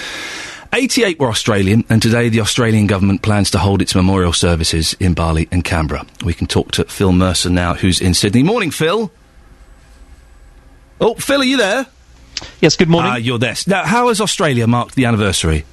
88 0.74 1.20
were 1.20 1.30
Australian, 1.30 1.86
and 1.90 2.02
today 2.02 2.30
the 2.30 2.42
Australian 2.42 2.88
government 2.88 3.22
plans 3.22 3.52
to 3.52 3.60
hold 3.60 3.82
its 3.82 3.96
memorial 3.96 4.34
services 4.34 4.96
in 5.00 5.14
Bali 5.14 5.48
and 5.52 5.64
Canberra. 5.64 6.06
We 6.24 6.34
can 6.34 6.48
talk 6.48 6.72
to 6.74 6.86
Phil 6.86 7.12
Mercer 7.12 7.50
now, 7.50 7.76
who's 7.76 8.02
in 8.02 8.14
Sydney. 8.14 8.44
Morning, 8.44 8.72
Phil. 8.72 9.12
Oh, 11.00 11.16
Phil, 11.16 11.42
are 11.42 11.46
you 11.46 11.58
there? 11.58 11.88
Yes, 12.62 12.75
good 12.75 12.90
morning. 12.90 13.12
Ah, 13.12 13.16
you're 13.16 13.38
there. 13.40 13.56
Now, 13.68 13.86
how 13.86 14.08
has 14.10 14.22
Australia 14.22 14.68
marked 14.68 14.96
the 14.96 15.06
anniversary? 15.06 15.66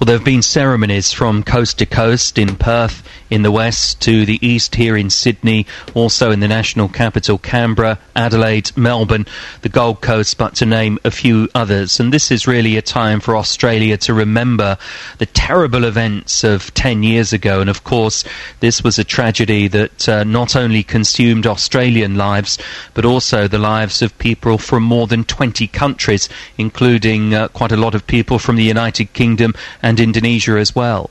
Well, 0.00 0.06
there 0.06 0.16
have 0.16 0.24
been 0.24 0.42
ceremonies 0.42 1.12
from 1.12 1.44
coast 1.44 1.78
to 1.78 1.86
coast 1.86 2.36
in 2.36 2.56
Perth 2.56 3.04
in 3.30 3.42
the 3.42 3.50
west 3.50 4.00
to 4.02 4.26
the 4.26 4.44
east 4.46 4.74
here 4.74 4.96
in 4.96 5.08
Sydney, 5.08 5.66
also 5.94 6.30
in 6.30 6.40
the 6.40 6.48
national 6.48 6.88
capital 6.88 7.38
Canberra, 7.38 7.98
Adelaide, 8.14 8.76
Melbourne, 8.76 9.26
the 9.62 9.68
Gold 9.68 10.00
Coast, 10.00 10.36
but 10.36 10.54
to 10.56 10.66
name 10.66 10.98
a 11.04 11.10
few 11.10 11.48
others. 11.54 11.98
And 11.98 12.12
this 12.12 12.30
is 12.30 12.46
really 12.46 12.76
a 12.76 12.82
time 12.82 13.20
for 13.20 13.36
Australia 13.36 13.96
to 13.98 14.14
remember 14.14 14.78
the 15.18 15.26
terrible 15.26 15.84
events 15.84 16.44
of 16.44 16.74
10 16.74 17.02
years 17.02 17.32
ago. 17.32 17.60
And 17.60 17.70
of 17.70 17.84
course, 17.84 18.24
this 18.60 18.84
was 18.84 18.98
a 18.98 19.04
tragedy 19.04 19.68
that 19.68 20.08
uh, 20.08 20.24
not 20.24 20.54
only 20.54 20.82
consumed 20.82 21.46
Australian 21.46 22.16
lives, 22.16 22.58
but 22.94 23.04
also 23.04 23.48
the 23.48 23.58
lives 23.58 24.02
of 24.02 24.16
people 24.18 24.58
from 24.58 24.82
more 24.82 25.06
than 25.06 25.24
20 25.24 25.66
countries, 25.68 26.28
including 26.58 27.34
uh, 27.34 27.48
quite 27.48 27.72
a 27.72 27.76
lot 27.76 27.94
of 27.94 28.06
people 28.06 28.38
from 28.38 28.56
the 28.56 28.64
United 28.64 29.12
Kingdom 29.12 29.54
and 29.84 30.00
Indonesia 30.00 30.56
as 30.56 30.74
well. 30.74 31.10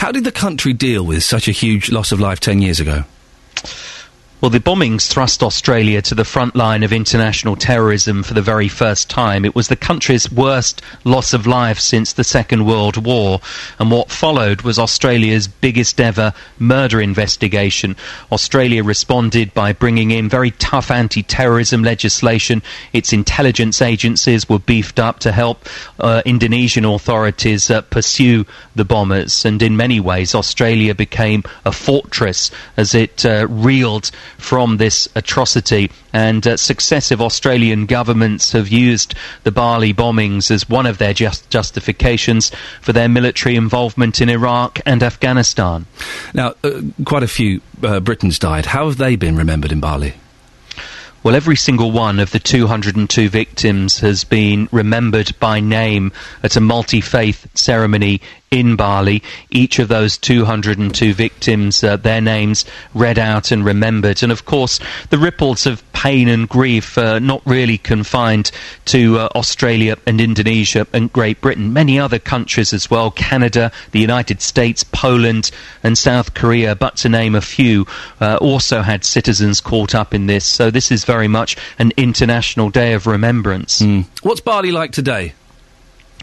How 0.00 0.10
did 0.10 0.24
the 0.24 0.32
country 0.32 0.72
deal 0.72 1.06
with 1.06 1.22
such 1.22 1.46
a 1.46 1.52
huge 1.52 1.90
loss 1.92 2.10
of 2.10 2.18
life 2.18 2.40
10 2.40 2.60
years 2.60 2.80
ago? 2.80 3.04
Well, 4.42 4.50
the 4.50 4.58
bombings 4.58 5.06
thrust 5.06 5.40
Australia 5.40 6.02
to 6.02 6.16
the 6.16 6.24
front 6.24 6.56
line 6.56 6.82
of 6.82 6.92
international 6.92 7.54
terrorism 7.54 8.24
for 8.24 8.34
the 8.34 8.42
very 8.42 8.66
first 8.66 9.08
time. 9.08 9.44
It 9.44 9.54
was 9.54 9.68
the 9.68 9.76
country's 9.76 10.32
worst 10.32 10.82
loss 11.04 11.32
of 11.32 11.46
life 11.46 11.78
since 11.78 12.12
the 12.12 12.24
Second 12.24 12.66
World 12.66 13.06
War, 13.06 13.40
and 13.78 13.88
what 13.88 14.10
followed 14.10 14.62
was 14.62 14.80
Australia's 14.80 15.46
biggest 15.46 16.00
ever 16.00 16.34
murder 16.58 17.00
investigation. 17.00 17.94
Australia 18.32 18.82
responded 18.82 19.54
by 19.54 19.72
bringing 19.72 20.10
in 20.10 20.28
very 20.28 20.50
tough 20.50 20.90
anti 20.90 21.22
terrorism 21.22 21.84
legislation. 21.84 22.64
Its 22.92 23.12
intelligence 23.12 23.80
agencies 23.80 24.48
were 24.48 24.58
beefed 24.58 24.98
up 24.98 25.20
to 25.20 25.30
help 25.30 25.68
uh, 26.00 26.20
Indonesian 26.26 26.84
authorities 26.84 27.70
uh, 27.70 27.82
pursue 27.82 28.44
the 28.74 28.84
bombers, 28.84 29.44
and 29.44 29.62
in 29.62 29.76
many 29.76 30.00
ways, 30.00 30.34
Australia 30.34 30.96
became 30.96 31.44
a 31.64 31.70
fortress 31.70 32.50
as 32.76 32.92
it 32.92 33.24
uh, 33.24 33.46
reeled 33.48 34.10
from 34.38 34.76
this 34.76 35.08
atrocity. 35.14 35.90
And 36.12 36.46
uh, 36.46 36.56
successive 36.56 37.20
Australian 37.20 37.86
governments 37.86 38.52
have 38.52 38.68
used 38.68 39.14
the 39.44 39.52
Bali 39.52 39.94
bombings 39.94 40.50
as 40.50 40.68
one 40.68 40.86
of 40.86 40.98
their 40.98 41.14
just 41.14 41.48
justifications 41.50 42.50
for 42.80 42.92
their 42.92 43.08
military 43.08 43.56
involvement 43.56 44.20
in 44.20 44.28
Iraq 44.28 44.80
and 44.86 45.02
Afghanistan. 45.02 45.86
Now, 46.34 46.54
uh, 46.62 46.82
quite 47.04 47.22
a 47.22 47.28
few 47.28 47.60
uh, 47.82 48.00
Britons 48.00 48.38
died. 48.38 48.66
How 48.66 48.86
have 48.86 48.98
they 48.98 49.16
been 49.16 49.36
remembered 49.36 49.72
in 49.72 49.80
Bali? 49.80 50.14
Well, 51.22 51.36
every 51.36 51.54
single 51.54 51.92
one 51.92 52.18
of 52.18 52.32
the 52.32 52.40
202 52.40 53.28
victims 53.28 54.00
has 54.00 54.24
been 54.24 54.68
remembered 54.72 55.38
by 55.38 55.60
name 55.60 56.10
at 56.42 56.56
a 56.56 56.60
multi 56.60 57.00
faith 57.00 57.46
ceremony 57.54 58.20
in 58.52 58.76
Bali. 58.76 59.22
Each 59.50 59.78
of 59.78 59.88
those 59.88 60.18
202 60.18 61.14
victims, 61.14 61.82
uh, 61.82 61.96
their 61.96 62.20
names 62.20 62.64
read 62.92 63.18
out 63.18 63.50
and 63.50 63.64
remembered. 63.64 64.22
And 64.22 64.30
of 64.30 64.44
course, 64.44 64.78
the 65.08 65.18
ripples 65.18 65.66
of 65.66 65.82
pain 65.92 66.28
and 66.28 66.48
grief 66.48 66.98
are 66.98 67.18
not 67.18 67.40
really 67.46 67.78
confined 67.78 68.50
to 68.86 69.18
uh, 69.18 69.28
Australia 69.34 69.96
and 70.06 70.20
Indonesia 70.20 70.86
and 70.92 71.12
Great 71.12 71.40
Britain. 71.40 71.72
Many 71.72 71.98
other 71.98 72.18
countries 72.18 72.72
as 72.72 72.90
well 72.90 73.10
Canada, 73.10 73.72
the 73.92 74.00
United 74.00 74.42
States, 74.42 74.84
Poland, 74.84 75.50
and 75.82 75.96
South 75.96 76.34
Korea, 76.34 76.74
but 76.74 76.96
to 76.96 77.08
name 77.08 77.34
a 77.34 77.40
few, 77.40 77.86
uh, 78.20 78.36
also 78.40 78.82
had 78.82 79.04
citizens 79.04 79.60
caught 79.60 79.94
up 79.94 80.12
in 80.12 80.26
this. 80.26 80.44
So 80.44 80.70
this 80.70 80.90
is 80.90 81.04
very 81.12 81.28
much 81.28 81.56
an 81.78 81.92
international 81.98 82.70
day 82.70 82.94
of 82.94 83.06
remembrance. 83.06 83.84
What's 84.22 84.40
Bali 84.40 84.72
like 84.72 84.92
today? 84.92 85.34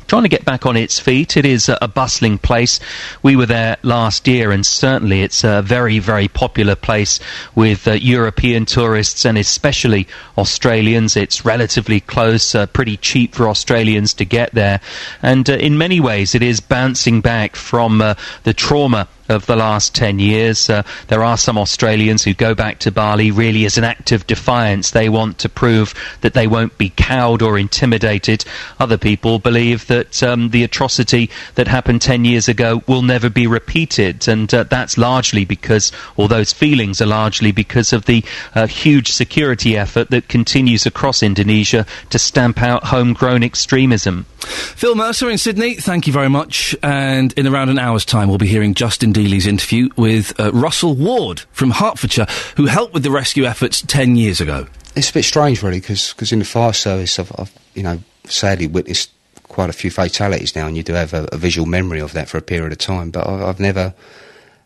trying 0.10 0.24
to 0.24 0.30
get 0.30 0.44
back 0.44 0.66
on 0.66 0.76
its 0.76 1.00
feet. 1.00 1.38
It 1.38 1.46
is 1.46 1.70
a, 1.70 1.78
a 1.84 1.88
bustling 1.88 2.40
place. 2.40 2.80
We 3.22 3.36
were 3.36 3.46
there 3.46 3.78
last 3.84 4.28
year, 4.28 4.50
and 4.50 4.66
certainly 4.66 5.22
it's 5.22 5.44
a 5.44 5.62
very, 5.62 6.00
very 6.00 6.28
popular 6.28 6.76
place 6.76 7.20
with 7.54 7.88
uh, 7.88 7.92
European 7.92 8.66
tourists 8.66 9.24
and 9.24 9.38
especially 9.38 10.08
Australians. 10.36 11.16
It's 11.16 11.46
relatively 11.46 12.00
close, 12.00 12.56
uh, 12.56 12.66
pretty 12.66 12.98
cheap 12.98 13.36
for 13.36 13.48
Australians 13.48 14.16
to 14.16 14.26
get 14.26 14.52
there, 14.56 14.82
and 15.22 15.48
uh, 15.48 15.54
in 15.54 15.78
many 15.78 16.00
ways 16.00 16.34
it 16.34 16.42
is 16.42 16.60
bouncing 16.60 17.22
back 17.22 17.56
from 17.56 18.02
uh, 18.02 18.16
the 18.44 18.56
trauma 18.56 19.08
of 19.30 19.46
the 19.46 19.56
last 19.56 19.96
10 19.96 20.20
years. 20.20 20.70
Uh, 20.70 20.84
there 21.08 21.24
are 21.24 21.38
some 21.38 21.58
Australians 21.58 22.24
who 22.24 22.34
go 22.34 22.54
back 22.54 22.80
to 22.80 22.92
Bali 22.92 23.32
really 23.32 23.66
as 23.66 23.78
an 23.78 23.84
act 23.84 24.12
of 24.12 24.28
defiance. 24.28 24.92
They 24.92 25.10
want 25.10 25.38
to 25.40 25.50
prove 25.50 25.94
that 26.22 26.34
they 26.34 26.48
won't 26.48 26.78
be 26.78 26.90
cowed 26.90 27.42
or 27.42 27.58
intimidated. 27.58 28.44
Other 28.80 28.98
people 28.98 29.40
believe 29.40 29.88
that 29.88 30.22
um, 30.24 30.50
the 30.50 30.64
atrocity 30.64 31.30
that 31.56 31.68
happened 31.68 32.02
10 32.02 32.26
years 32.26 32.48
ago 32.48 32.82
will 32.88 33.02
never 33.02 33.30
be 33.30 33.48
repeated. 33.48 34.28
And 34.28 34.54
uh, 34.54 34.64
that's 34.64 34.98
largely 34.98 35.46
because, 35.46 35.92
or 36.18 36.28
those 36.28 36.52
feelings 36.52 37.02
are 37.02 37.06
largely 37.06 37.52
because 37.52 37.94
of 37.94 38.06
the 38.06 38.24
uh, 38.56 38.68
huge 38.68 39.12
security 39.12 39.78
effort 39.78 40.10
that 40.10 40.28
continues 40.28 40.86
across 40.86 41.24
Indonesia 41.24 41.86
to 42.10 42.20
stamp 42.20 42.62
out 42.62 42.86
homegrown 42.86 43.44
extremism. 43.44 44.26
Phil 44.40 44.96
Mercer 44.96 45.30
in 45.30 45.38
Sydney, 45.38 45.76
thank 45.76 46.08
you 46.08 46.14
very 46.14 46.30
much. 46.30 46.76
And 46.82 47.34
in 47.34 47.46
around 47.46 47.70
an 47.70 47.78
hour's 47.78 48.06
time, 48.06 48.30
we'll 48.30 48.38
be 48.38 48.48
hearing 48.48 48.74
Justin 48.74 49.12
Dealey's 49.20 49.48
interview 49.48 49.90
with 49.98 50.40
uh, 50.40 50.50
Russell 50.54 50.96
Ward 50.96 51.42
from 51.52 51.72
Hertfordshire, 51.72 52.26
who 52.56 52.68
helped 52.68 52.94
with 52.94 53.04
the 53.04 53.12
rescue 53.12 53.44
efforts 53.44 53.82
10 53.82 54.16
years 54.16 54.40
ago. 54.40 54.66
It's 54.96 55.10
a 55.10 55.14
bit 55.14 55.26
strange, 55.26 55.62
really, 55.62 55.82
because 55.82 56.32
in 56.32 56.40
the 56.40 56.46
fire 56.46 56.72
service, 56.72 57.20
I've, 57.20 57.30
I've, 57.38 57.52
you 57.74 57.84
know, 57.84 58.00
sadly 58.24 58.68
witnessed 58.68 59.12
quite 59.44 59.70
a 59.70 59.74
few 59.74 59.92
fatalities 59.92 60.56
now, 60.56 60.68
and 60.68 60.78
you 60.78 60.84
do 60.84 60.94
have 60.94 61.14
a, 61.14 61.28
a 61.34 61.38
visual 61.38 61.68
memory 61.68 62.00
of 62.00 62.14
that 62.14 62.30
for 62.30 62.38
a 62.38 62.42
period 62.42 62.72
of 62.72 62.78
time. 62.78 63.12
But 63.12 63.28
I, 63.28 63.50
I've 63.50 63.60
never 63.60 63.94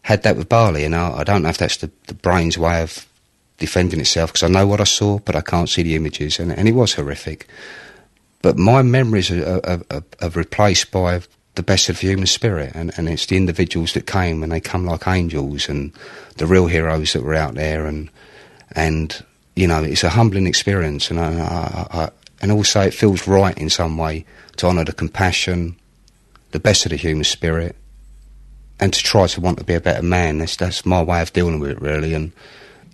had 0.03 0.21
that 0.21 0.37
with 0.37 0.49
Bali, 0.49 0.85
and 0.85 0.95
I, 0.95 1.17
I 1.17 1.23
don't 1.23 1.41
know 1.41 1.49
if 1.49 1.57
that's 1.57 1.77
the, 1.77 1.89
the 2.05 2.13
brain's 2.13 2.55
way 2.55 2.83
of 2.83 3.07
defending 3.57 3.99
itself 3.99 4.33
because 4.33 4.43
I 4.43 4.49
know 4.49 4.67
what 4.67 4.81
I 4.81 4.83
saw, 4.83 5.17
but 5.17 5.35
I 5.35 5.41
can't 5.41 5.67
see 5.67 5.81
the 5.81 5.95
images, 5.95 6.37
and, 6.37 6.51
and 6.51 6.67
it 6.67 6.73
was 6.73 6.93
horrific. 6.93 7.47
But 8.43 8.59
my 8.59 8.83
memories 8.83 9.31
are, 9.31 9.61
are, 9.65 9.81
are, 9.89 10.03
are 10.21 10.29
replaced 10.29 10.91
by 10.91 11.21
the 11.55 11.63
best 11.63 11.89
of 11.89 11.99
the 11.99 12.07
human 12.07 12.25
spirit, 12.25 12.71
and, 12.73 12.91
and 12.97 13.07
it's 13.07 13.27
the 13.27 13.37
individuals 13.37 13.93
that 13.93 14.07
came, 14.07 14.41
and 14.41 14.51
they 14.51 14.59
come 14.59 14.85
like 14.85 15.07
angels, 15.07 15.69
and 15.69 15.91
the 16.37 16.47
real 16.47 16.67
heroes 16.67 17.13
that 17.13 17.23
were 17.23 17.35
out 17.35 17.55
there, 17.55 17.85
and 17.85 18.09
and 18.75 19.23
you 19.55 19.67
know, 19.67 19.83
it's 19.83 20.03
a 20.03 20.09
humbling 20.09 20.47
experience, 20.47 21.11
and 21.11 21.19
I, 21.19 21.31
I, 21.31 22.03
I, 22.03 22.09
and 22.41 22.51
also 22.51 22.81
it 22.81 22.93
feels 22.93 23.27
right 23.27 23.57
in 23.57 23.69
some 23.69 23.97
way 23.97 24.25
to 24.57 24.67
honour 24.67 24.85
the 24.85 24.93
compassion, 24.93 25.75
the 26.51 26.59
best 26.59 26.85
of 26.85 26.89
the 26.89 26.95
human 26.95 27.23
spirit, 27.23 27.75
and 28.79 28.91
to 28.91 29.03
try 29.03 29.27
to 29.27 29.41
want 29.41 29.59
to 29.59 29.63
be 29.63 29.75
a 29.75 29.81
better 29.81 30.03
man. 30.03 30.39
That's 30.39 30.55
that's 30.55 30.85
my 30.85 31.03
way 31.03 31.21
of 31.21 31.33
dealing 31.33 31.59
with 31.59 31.71
it, 31.71 31.81
really, 31.81 32.15
and 32.15 32.31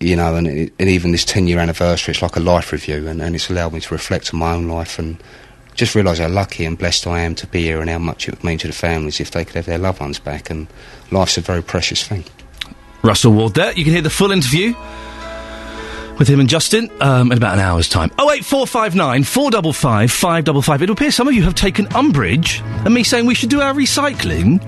you 0.02 0.15
know, 0.15 0.36
and, 0.36 0.48
and 0.48 0.89
even 0.89 1.12
this 1.12 1.26
10 1.26 1.48
year 1.48 1.60
anniversary, 1.60 2.13
it's 2.13 2.22
like 2.22 2.36
a 2.36 2.41
life 2.41 2.72
review, 2.72 3.08
and, 3.08 3.22
and 3.22 3.36
it's 3.36 3.50
allowed 3.50 3.74
me 3.74 3.80
to 3.80 3.93
reflect 3.93 4.34
on 4.34 4.39
my 4.39 4.54
own 4.54 4.67
life 4.67 5.00
and 5.00 5.22
just 5.80 5.96
realise 5.96 6.20
how 6.20 6.28
lucky 6.28 6.65
and 6.65 6.78
blessed 6.78 7.08
I 7.08 7.22
am 7.22 7.36
to 7.36 7.48
be 7.48 7.63
here 7.63 7.80
and 7.80 7.89
how 7.89 8.00
much 8.00 8.28
it 8.28 8.36
would 8.36 8.44
mean 8.44 8.58
to 8.60 8.68
the 8.68 8.74
families 8.74 9.20
if 9.20 9.32
they 9.32 9.46
could 9.46 9.56
have 9.56 9.65
their 9.65 9.78
loved 9.78 10.02
ones 10.02 10.20
back. 10.20 10.50
And 10.50 10.68
life's 11.10 11.38
a 11.38 11.42
very 11.42 11.63
precious 11.63 12.06
thing. 12.06 12.26
Russell 13.02 13.32
Ward 13.32 13.54
there. 13.54 13.72
You 13.72 13.86
can 13.86 13.94
hear 13.94 14.02
the 14.02 14.10
full 14.10 14.32
interview 14.32 14.76
with 16.20 16.28
him 16.28 16.42
and 16.42 16.50
Justin 16.50 16.92
um, 17.02 17.32
in 17.32 17.38
about 17.38 17.54
an 17.54 17.62
hour's 17.62 17.88
time. 17.88 18.10
08459 18.20 19.24
455 19.24 20.12
555. 20.12 20.82
It 20.82 20.89
appears 20.89 21.15
some 21.15 21.30
of 21.30 21.34
you 21.34 21.44
have 21.44 21.56
taken 21.56 21.88
umbrage 21.96 22.62
at 22.62 22.92
me 22.92 23.04
saying 23.04 23.26
we 23.26 23.34
should 23.34 23.50
do 23.50 23.62
our 23.62 23.74
recycling. 23.74 24.60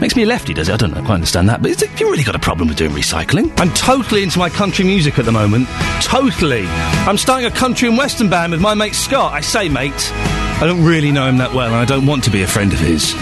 Makes 0.00 0.16
me 0.16 0.22
a 0.22 0.26
lefty, 0.26 0.54
does 0.54 0.70
it? 0.70 0.72
I 0.72 0.76
don't 0.78 0.92
quite 0.92 1.16
understand 1.16 1.50
that. 1.50 1.60
But 1.60 1.78
have 1.78 2.00
you 2.00 2.10
really 2.10 2.24
got 2.24 2.34
a 2.34 2.38
problem 2.38 2.68
with 2.68 2.78
doing 2.78 2.92
recycling? 2.92 3.52
I'm 3.60 3.70
totally 3.74 4.22
into 4.22 4.38
my 4.38 4.48
country 4.48 4.82
music 4.82 5.18
at 5.18 5.26
the 5.26 5.32
moment. 5.32 5.68
Totally. 6.00 6.64
I'm 7.06 7.18
starting 7.18 7.46
a 7.46 7.50
country 7.50 7.86
and 7.86 7.98
western 7.98 8.30
band 8.30 8.52
with 8.52 8.62
my 8.62 8.72
mate 8.72 8.94
Scott. 8.94 9.34
I 9.34 9.42
say 9.42 9.68
mate. 9.68 10.10
I 10.14 10.62
don't 10.64 10.82
really 10.82 11.12
know 11.12 11.26
him 11.26 11.36
that 11.36 11.52
well 11.52 11.66
and 11.66 11.76
I 11.76 11.84
don't 11.84 12.06
want 12.06 12.24
to 12.24 12.30
be 12.30 12.42
a 12.42 12.46
friend 12.46 12.72
of 12.72 12.78
his. 12.78 13.12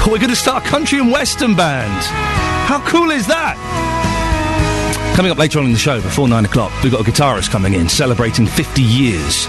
But 0.00 0.08
we're 0.10 0.18
going 0.18 0.30
to 0.30 0.36
start 0.36 0.64
a 0.64 0.68
country 0.68 0.98
and 0.98 1.12
western 1.12 1.54
band. 1.54 2.02
How 2.66 2.82
cool 2.86 3.10
is 3.10 3.26
that? 3.26 3.99
Coming 5.14 5.32
up 5.32 5.38
later 5.38 5.58
on 5.58 5.66
in 5.66 5.72
the 5.72 5.78
show, 5.78 6.00
before 6.00 6.28
nine 6.28 6.46
o'clock, 6.46 6.72
we've 6.82 6.92
got 6.92 7.06
a 7.06 7.10
guitarist 7.10 7.50
coming 7.50 7.74
in 7.74 7.88
celebrating 7.90 8.46
50 8.46 8.80
years 8.80 9.46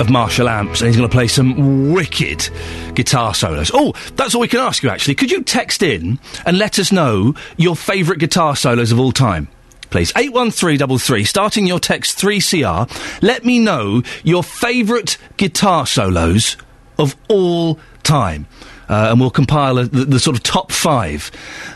of 0.00 0.10
Marshall 0.10 0.48
amps, 0.48 0.80
and 0.80 0.88
he's 0.88 0.96
going 0.96 1.08
to 1.08 1.14
play 1.14 1.28
some 1.28 1.92
wicked 1.92 2.48
guitar 2.94 3.32
solos. 3.32 3.70
Oh, 3.72 3.92
that's 4.16 4.34
all 4.34 4.40
we 4.40 4.48
can 4.48 4.58
ask 4.58 4.82
you, 4.82 4.88
actually. 4.88 5.14
Could 5.14 5.30
you 5.30 5.42
text 5.44 5.82
in 5.82 6.18
and 6.44 6.58
let 6.58 6.78
us 6.80 6.90
know 6.90 7.34
your 7.56 7.76
favourite 7.76 8.18
guitar 8.18 8.56
solos 8.56 8.90
of 8.90 8.98
all 8.98 9.12
time? 9.12 9.48
Please. 9.90 10.10
81333, 10.16 11.24
starting 11.24 11.66
your 11.66 11.78
text 11.78 12.18
3CR. 12.18 13.22
Let 13.22 13.44
me 13.44 13.58
know 13.58 14.02
your 14.24 14.42
favourite 14.42 15.18
guitar 15.36 15.86
solos 15.86 16.56
of 16.98 17.14
all 17.28 17.78
time. 18.02 18.46
Uh, 18.88 19.08
and 19.10 19.20
we'll 19.20 19.30
compile 19.30 19.78
a, 19.78 19.84
the, 19.84 20.04
the, 20.04 20.18
sort 20.18 20.36
of 20.36 20.42
top 20.42 20.72
five 20.72 21.30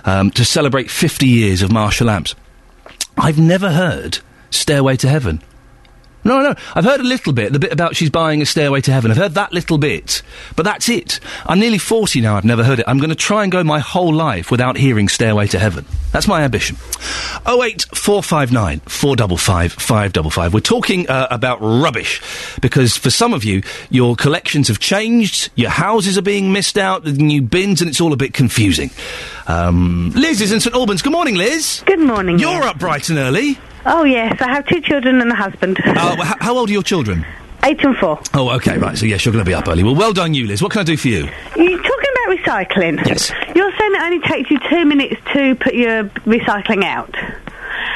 um, 0.05 0.31
to 0.33 0.45
celebrate 0.45 0.91
50 0.91 1.27
years 1.27 1.63
of 1.63 1.71
Marshall 1.71 2.11
amps. 2.11 2.35
I've 3.17 3.39
never 3.39 3.71
heard 3.71 4.19
Stairway 4.51 4.97
to 4.97 5.09
Heaven. 5.09 5.43
No, 6.27 6.41
no. 6.41 6.55
I've 6.75 6.85
heard 6.85 6.99
a 6.99 7.05
little 7.05 7.33
bit, 7.33 7.53
the 7.53 7.61
bit 7.61 7.73
about 7.73 7.95
she's 7.95 8.11
buying 8.11 8.43
a 8.43 8.47
stairway 8.47 8.81
to 8.81 8.93
heaven. 8.93 9.13
I've 9.13 9.17
heard 9.17 9.35
that 9.35 9.53
little 9.53 9.79
bit. 9.79 10.23
But 10.57 10.65
that's 10.65 10.89
it. 10.89 11.21
I'm 11.47 11.61
nearly 11.61 11.79
40 11.79 12.21
now, 12.21 12.37
I've 12.37 12.45
never 12.45 12.65
heard 12.65 12.81
it. 12.81 12.85
I'm 12.89 12.99
going 12.99 13.11
to 13.11 13.15
try 13.17 13.45
and 13.45 13.53
go 13.53 13.63
my 13.63 13.79
whole 13.79 14.13
life 14.13 14.51
without 14.51 14.77
hearing 14.77 15.09
Stairway 15.09 15.47
to 15.49 15.59
Heaven. 15.61 15.87
That's 16.17 16.27
my 16.27 16.45
ambition. 16.45 16.77
08459 17.45 18.81
455 18.87 19.73
555. 19.75 20.55
We're 20.55 20.61
talking 20.61 21.07
uh, 21.11 21.27
about 21.31 21.59
rubbish 21.61 22.23
because 22.63 22.97
for 22.97 23.11
some 23.11 23.35
of 23.35 23.45
you, 23.45 23.63
your 23.91 24.17
collections 24.17 24.69
have 24.69 24.79
changed, 24.79 25.51
your 25.57 25.69
houses 25.69 26.17
are 26.17 26.23
being 26.23 26.55
missed 26.55 26.79
out, 26.79 27.05
the 27.05 27.13
new 27.13 27.43
bins, 27.43 27.83
and 27.83 27.91
it's 27.91 28.01
all 28.01 28.15
a 28.15 28.17
bit 28.17 28.33
confusing. 28.33 28.89
Um, 29.47 30.11
Liz 30.15 30.41
is 30.41 30.53
in 30.53 30.61
St 30.61 30.75
Albans. 30.75 31.03
Good 31.03 31.13
morning, 31.13 31.35
Liz. 31.35 31.83
Good 31.85 32.01
morning. 32.01 32.39
You're 32.39 32.63
up 32.63 32.79
bright 32.79 33.11
and 33.11 33.19
early. 33.19 33.59
Oh, 33.85 34.05
yes. 34.05 34.41
I 34.41 34.49
have 34.55 34.67
two 34.67 34.81
children 34.81 35.21
and 35.21 35.31
a 35.31 35.35
husband. 35.35 35.79
Uh, 35.85 36.25
how 36.41 36.57
old 36.57 36.71
are 36.71 36.73
your 36.73 36.83
children? 36.83 37.27
Eight 37.67 37.83
and 37.83 37.97
four. 37.97 38.21
Oh, 38.33 38.51
okay, 38.57 38.79
right. 38.79 38.97
So, 38.97 39.07
yes, 39.07 39.25
you're 39.25 39.33
going 39.33 39.45
to 39.45 39.49
be 39.49 39.55
up 39.55 39.67
early. 39.67 39.83
Well, 39.83 39.97
well 39.97 40.13
done, 40.13 40.35
you, 40.35 40.47
Liz. 40.47 40.63
What 40.63 40.71
can 40.71 40.83
I 40.83 40.85
do 40.85 40.97
for 40.97 41.09
you? 41.09 41.29
You're 41.57 41.83
talking 41.83 42.11
about 42.15 42.39
recycling. 42.39 43.05
Yes. 43.05 43.33
You're 43.57 43.77
saying 43.77 43.93
it 43.93 44.03
only 44.03 44.21
takes 44.21 44.51
you 44.53 44.61
two 44.71 44.85
minutes 44.85 45.21
to 45.33 45.57
put 45.57 45.75
your 45.75 46.05
recycling 46.25 46.85
out. 46.85 47.13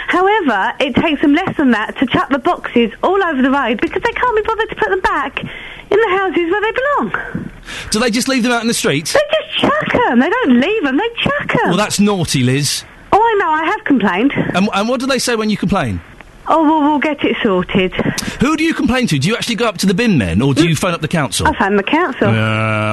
However, 0.09 0.73
it 0.81 0.97
takes 0.97 1.21
them 1.21 1.35
less 1.35 1.57
than 1.57 1.71
that 1.71 1.97
to 1.99 2.07
chuck 2.07 2.31
the 2.31 2.41
boxes 2.41 2.91
all 3.05 3.23
over 3.23 3.41
the 3.41 3.51
road 3.51 3.81
because 3.81 4.03
they 4.03 4.11
can't 4.11 4.37
be 4.37 4.43
bothered 4.43 4.69
to 4.71 4.75
put 4.75 4.89
them 4.91 5.01
back 5.03 5.39
in 5.39 6.01
the 6.01 6.09
houses 6.19 6.51
where 6.51 6.61
they 6.61 6.73
belong. 6.73 7.51
Do 7.93 8.01
they 8.01 8.11
just 8.11 8.27
leave 8.27 8.43
them 8.43 8.51
out 8.51 8.63
in 8.63 8.69
the 8.69 8.75
street? 8.75 9.07
They 9.07 9.21
just 9.21 9.59
chuck 9.59 9.93
them. 9.93 10.19
They 10.19 10.31
don't 10.31 10.61
leave 10.61 10.83
them. 10.83 10.97
They 10.97 11.09
chuck 11.19 11.47
them. 11.47 11.69
Well, 11.69 11.77
that's 11.77 12.01
naughty, 12.01 12.43
Liz. 12.43 12.83
Oh, 13.13 13.23
I 13.23 13.35
know. 13.39 13.51
I 13.51 13.65
have 13.67 13.85
complained. 13.85 14.33
And, 14.33 14.69
and 14.75 14.89
what 14.89 14.99
do 14.99 15.07
they 15.07 15.21
say 15.21 15.37
when 15.37 15.49
you 15.49 15.57
complain? 15.57 16.01
Oh, 16.49 16.63
well, 16.65 16.81
we'll 16.81 16.99
get 16.99 17.23
it 17.25 17.37
sorted. 17.43 17.93
Who 18.41 18.57
do 18.57 18.65
you 18.65 18.75
complain 18.75 19.07
to? 19.09 19.19
Do 19.19 19.29
you 19.29 19.37
actually 19.37 19.55
go 19.57 19.67
up 19.67 19.79
to 19.79 19.87
the 19.87 19.95
bin 19.95 20.19
men, 20.19 20.43
or 20.43 20.53
do 20.55 20.67
you 20.69 20.75
phone 20.75 20.93
up 20.95 21.01
the 21.01 21.07
council? 21.09 21.47
I 21.47 21.57
phone 21.57 21.77
the 21.77 21.83
council. 21.85 22.29
Uh, 22.29 22.33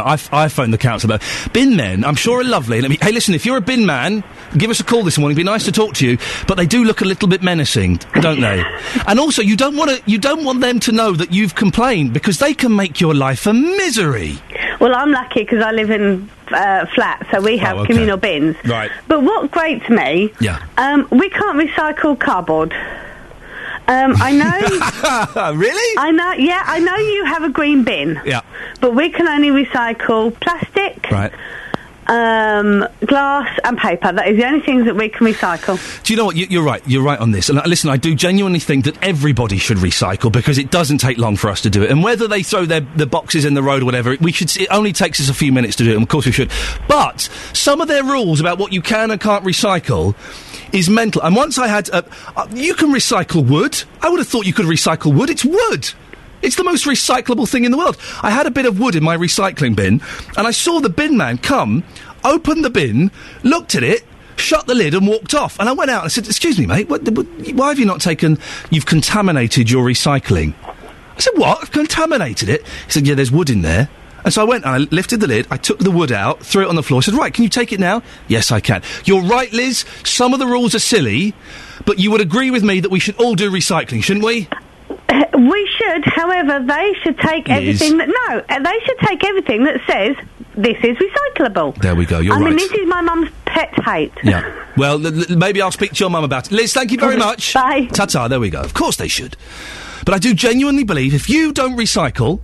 I, 0.04 0.14
f- 0.14 0.32
I 0.32 0.48
phone 0.48 0.70
the 0.72 0.78
council 0.78 1.18
bin 1.54 1.76
men. 1.76 2.04
I'm 2.04 2.16
sure 2.16 2.42
are 2.42 2.44
lovely. 2.44 2.82
Let 2.82 2.92
me, 2.92 2.98
hey, 3.02 3.12
listen, 3.12 3.34
if 3.34 3.46
you're 3.46 3.58
a 3.58 3.62
bin 3.62 3.86
man, 3.86 4.24
give 4.58 4.70
us 4.70 4.80
a 4.80 4.84
call 4.84 5.02
this 5.04 5.18
morning. 5.18 5.36
It'd 5.36 5.46
be 5.46 5.50
nice 5.52 5.66
to 5.66 5.72
talk 5.72 5.96
to 5.96 6.08
you. 6.08 6.18
But 6.48 6.56
they 6.56 6.68
do 6.68 6.84
look 6.84 7.02
a 7.02 7.06
little 7.06 7.28
bit 7.28 7.42
menacing, 7.42 7.96
don't 8.22 8.42
they? 8.42 8.64
and 9.08 9.20
also, 9.20 9.42
you 9.42 9.56
don't 9.56 9.76
want 9.76 9.90
to. 9.92 10.02
You 10.06 10.20
don't 10.20 10.44
want 10.44 10.62
them 10.62 10.80
to 10.82 10.92
know 10.92 11.14
that 11.14 11.32
you've 11.34 11.56
complained 11.56 12.14
because 12.14 12.38
they 12.40 12.54
can 12.54 12.76
make 12.76 13.02
your 13.02 13.16
life 13.16 13.48
a 13.48 13.54
misery. 13.54 14.38
Well, 14.80 14.94
I'm 14.94 15.12
lucky 15.12 15.40
because 15.44 15.64
I 15.64 15.72
live 15.72 15.90
in 15.90 16.30
uh, 16.50 16.86
flat, 16.94 17.26
so 17.32 17.42
we 17.42 17.58
have 17.58 17.78
Oh, 17.78 17.82
okay. 17.82 17.94
communal 17.94 18.18
bins. 18.18 18.56
Right. 18.66 18.92
But 19.08 19.24
what 19.24 19.50
grates 19.50 19.90
me, 19.90 20.32
Yeah. 20.40 20.64
um, 20.78 21.08
we 21.10 21.30
can't 21.32 21.58
recycle 21.58 22.20
cardboard. 22.20 22.76
Um, 23.88 24.14
I 24.18 24.32
know. 24.34 25.54
really? 25.58 25.98
I 25.98 26.12
know. 26.12 26.34
Yeah, 26.34 26.62
I 26.66 26.80
know 26.80 26.96
you 26.96 27.26
have 27.26 27.44
a 27.44 27.50
green 27.50 27.84
bin, 27.84 28.20
Yeah. 28.26 28.42
but 28.82 28.94
we 28.94 29.10
can 29.10 29.28
only 29.28 29.50
recycle 29.50 30.38
plastic, 30.42 31.10
Right. 31.10 31.32
um, 32.08 32.86
glass, 33.06 33.60
and 33.64 33.78
paper. 33.78 34.12
That 34.12 34.28
is 34.28 34.38
the 34.38 34.46
only 34.46 34.60
things 34.62 34.86
that 34.86 34.96
we 34.96 35.10
can 35.10 35.26
recycle. 35.28 35.78
Do 36.04 36.12
you 36.14 36.18
know 36.18 36.26
what? 36.26 36.36
You, 36.36 36.48
you're 36.50 36.64
right. 36.64 36.82
You're 36.86 37.04
right 37.04 37.20
on 37.20 37.32
this. 37.32 37.50
And 37.50 37.60
uh, 37.60 37.64
listen, 37.66 37.90
I 37.90 37.98
do 37.98 38.14
genuinely 38.16 38.60
think 38.60 38.86
that 38.86 38.98
everybody 39.02 39.58
should 39.58 39.78
recycle 39.78 40.32
because 40.32 40.58
it 40.58 40.70
doesn't 40.72 41.00
take 41.00 41.18
long 41.18 41.36
for 41.38 41.50
us 41.50 41.62
to 41.62 41.70
do 41.70 41.84
it. 41.84 41.90
And 41.92 42.04
whether 42.04 42.28
they 42.28 42.44
throw 42.44 42.66
their 42.66 42.82
the 42.82 43.06
boxes 43.08 43.46
in 43.46 43.54
the 43.54 43.64
road 43.64 43.84
or 43.84 43.86
whatever, 43.86 44.16
we 44.22 44.32
should. 44.32 44.56
It 44.58 44.68
only 44.72 44.94
takes 44.94 45.20
us 45.20 45.30
a 45.30 45.34
few 45.34 45.52
minutes 45.52 45.76
to 45.78 45.84
do 45.84 45.92
it. 45.92 45.96
And 45.96 46.04
of 46.04 46.10
course 46.10 46.26
we 46.26 46.32
should. 46.32 46.52
But 46.88 47.22
some 47.54 47.82
of 47.82 47.88
their 47.88 48.04
rules 48.04 48.40
about 48.40 48.58
what 48.58 48.72
you 48.74 48.82
can 48.82 49.12
and 49.12 49.20
can't 49.22 49.44
recycle 49.46 50.16
is 50.74 50.90
mental. 50.90 51.22
And 51.22 51.36
once 51.36 51.58
I 51.58 51.68
had, 51.68 51.90
uh, 51.90 52.02
uh, 52.36 52.48
you 52.54 52.74
can 52.74 52.92
recycle 52.92 53.48
wood. 53.48 53.84
I 54.02 54.10
would 54.10 54.20
have 54.20 54.28
thought 54.28 54.46
you 54.46 54.54
could 54.54 54.66
recycle 54.66 55.14
wood. 55.14 55.30
It's 55.30 55.46
wood. 55.46 55.92
It's 56.42 56.56
the 56.56 56.64
most 56.64 56.86
recyclable 56.86 57.50
thing 57.50 57.66
in 57.66 57.72
the 57.72 57.78
world. 57.78 57.98
I 58.22 58.30
had 58.30 58.46
a 58.46 58.52
bit 58.52 58.66
of 58.66 58.80
wood 58.80 58.96
in 58.96 59.04
my 59.04 59.18
recycling 59.18 59.76
bin, 59.76 60.02
and 60.38 60.48
I 60.48 60.52
saw 60.52 60.80
the 60.80 60.90
bin 60.90 61.18
man 61.18 61.40
come, 61.40 61.84
open 62.24 62.62
the 62.62 62.70
bin, 62.70 63.12
looked 63.44 63.76
at 63.76 63.84
it, 63.84 64.04
shut 64.36 64.68
the 64.68 64.76
lid, 64.76 64.94
and 64.94 65.08
walked 65.08 65.34
off. 65.34 65.60
And 65.60 65.68
I 65.68 65.74
went 65.74 65.90
out 65.90 66.02
and 66.02 66.06
I 66.06 66.10
said, 66.10 66.28
"Excuse 66.28 66.60
me, 66.60 66.68
mate, 66.68 66.90
what, 66.90 67.10
what, 67.10 67.26
why 67.54 67.70
have 67.70 67.80
you 67.80 67.86
not 67.86 68.02
taken? 68.02 68.38
You've 68.70 68.86
contaminated 68.86 69.72
your 69.72 69.84
recycling." 69.84 70.54
I 70.64 71.20
said, 71.20 71.34
"What? 71.36 71.60
I've 71.62 71.72
contaminated 71.72 72.50
it?" 72.50 72.66
He 72.86 72.92
said, 72.92 73.08
"Yeah, 73.08 73.16
there's 73.16 73.32
wood 73.32 73.50
in 73.50 73.64
there." 73.64 73.90
And 74.28 74.34
so 74.34 74.42
I 74.42 74.44
went 74.44 74.66
and 74.66 74.74
I 74.76 74.78
lifted 74.94 75.22
the 75.22 75.28
lid, 75.28 75.48
I 75.50 75.56
took 75.56 75.80
the 75.80 75.90
wood 75.90 76.12
out, 76.12 76.42
threw 76.44 76.64
it 76.66 76.68
on 76.68 76.76
the 76.76 76.84
floor, 76.84 76.98
I 76.98 77.02
said, 77.02 77.14
Right, 77.14 77.34
can 77.34 77.44
you 77.46 77.50
take 77.50 77.72
it 77.72 77.80
now? 77.80 78.04
Yes, 78.28 78.52
I 78.52 78.60
can. 78.60 78.82
You're 79.06 79.22
right, 79.22 79.50
Liz, 79.54 79.86
some 80.04 80.34
of 80.34 80.40
the 80.40 80.46
rules 80.48 80.76
are 80.76 80.80
silly, 80.80 81.34
but 81.86 81.98
you 81.98 82.12
would 82.12 82.20
agree 82.20 82.52
with 82.52 82.62
me 82.62 82.82
that 82.82 82.92
we 82.92 83.00
should 83.00 83.16
all 83.16 83.36
do 83.36 83.50
recycling, 83.50 84.04
shouldn't 84.04 84.26
we? 84.26 84.50
We 85.38 85.70
should, 85.78 86.04
however, 86.04 86.60
they 86.66 86.94
should 87.04 87.18
take 87.20 87.48
Liz. 87.48 87.82
everything 87.82 87.98
that 88.00 88.08
no, 88.10 88.40
uh, 88.50 88.60
they 88.60 88.80
should 88.86 88.98
take 89.08 89.24
everything 89.24 89.64
that 89.64 89.80
says 89.88 90.16
this 90.58 90.76
is 90.84 90.98
recyclable. 90.98 91.76
There 91.82 91.96
we 91.96 92.06
go, 92.06 92.20
you're 92.20 92.34
I 92.36 92.40
right. 92.40 92.48
mean, 92.50 92.58
this 92.58 92.72
is 92.72 92.86
my 92.88 93.00
mum's 93.02 93.30
pet 93.46 93.74
hate. 93.86 94.12
Yeah. 94.24 94.52
Well, 94.76 95.06
l- 95.06 95.32
l- 95.32 95.38
maybe 95.38 95.62
I'll 95.62 95.72
speak 95.72 95.94
to 95.94 96.00
your 96.00 96.10
mum 96.10 96.26
about 96.26 96.48
it. 96.48 96.52
Liz, 96.54 96.74
thank 96.74 96.92
you 96.92 96.98
very 96.98 97.16
much. 97.16 97.54
Bye. 97.54 97.86
Ta 97.94 98.06
ta, 98.08 98.28
there 98.28 98.40
we 98.42 98.50
go. 98.50 98.60
Of 98.62 98.74
course 98.74 98.98
they 98.98 99.08
should. 99.08 99.38
But 100.06 100.14
I 100.16 100.18
do 100.18 100.34
genuinely 100.34 100.84
believe 100.84 101.14
if 101.14 101.30
you 101.30 101.54
don't 101.54 101.78
recycle, 101.78 102.40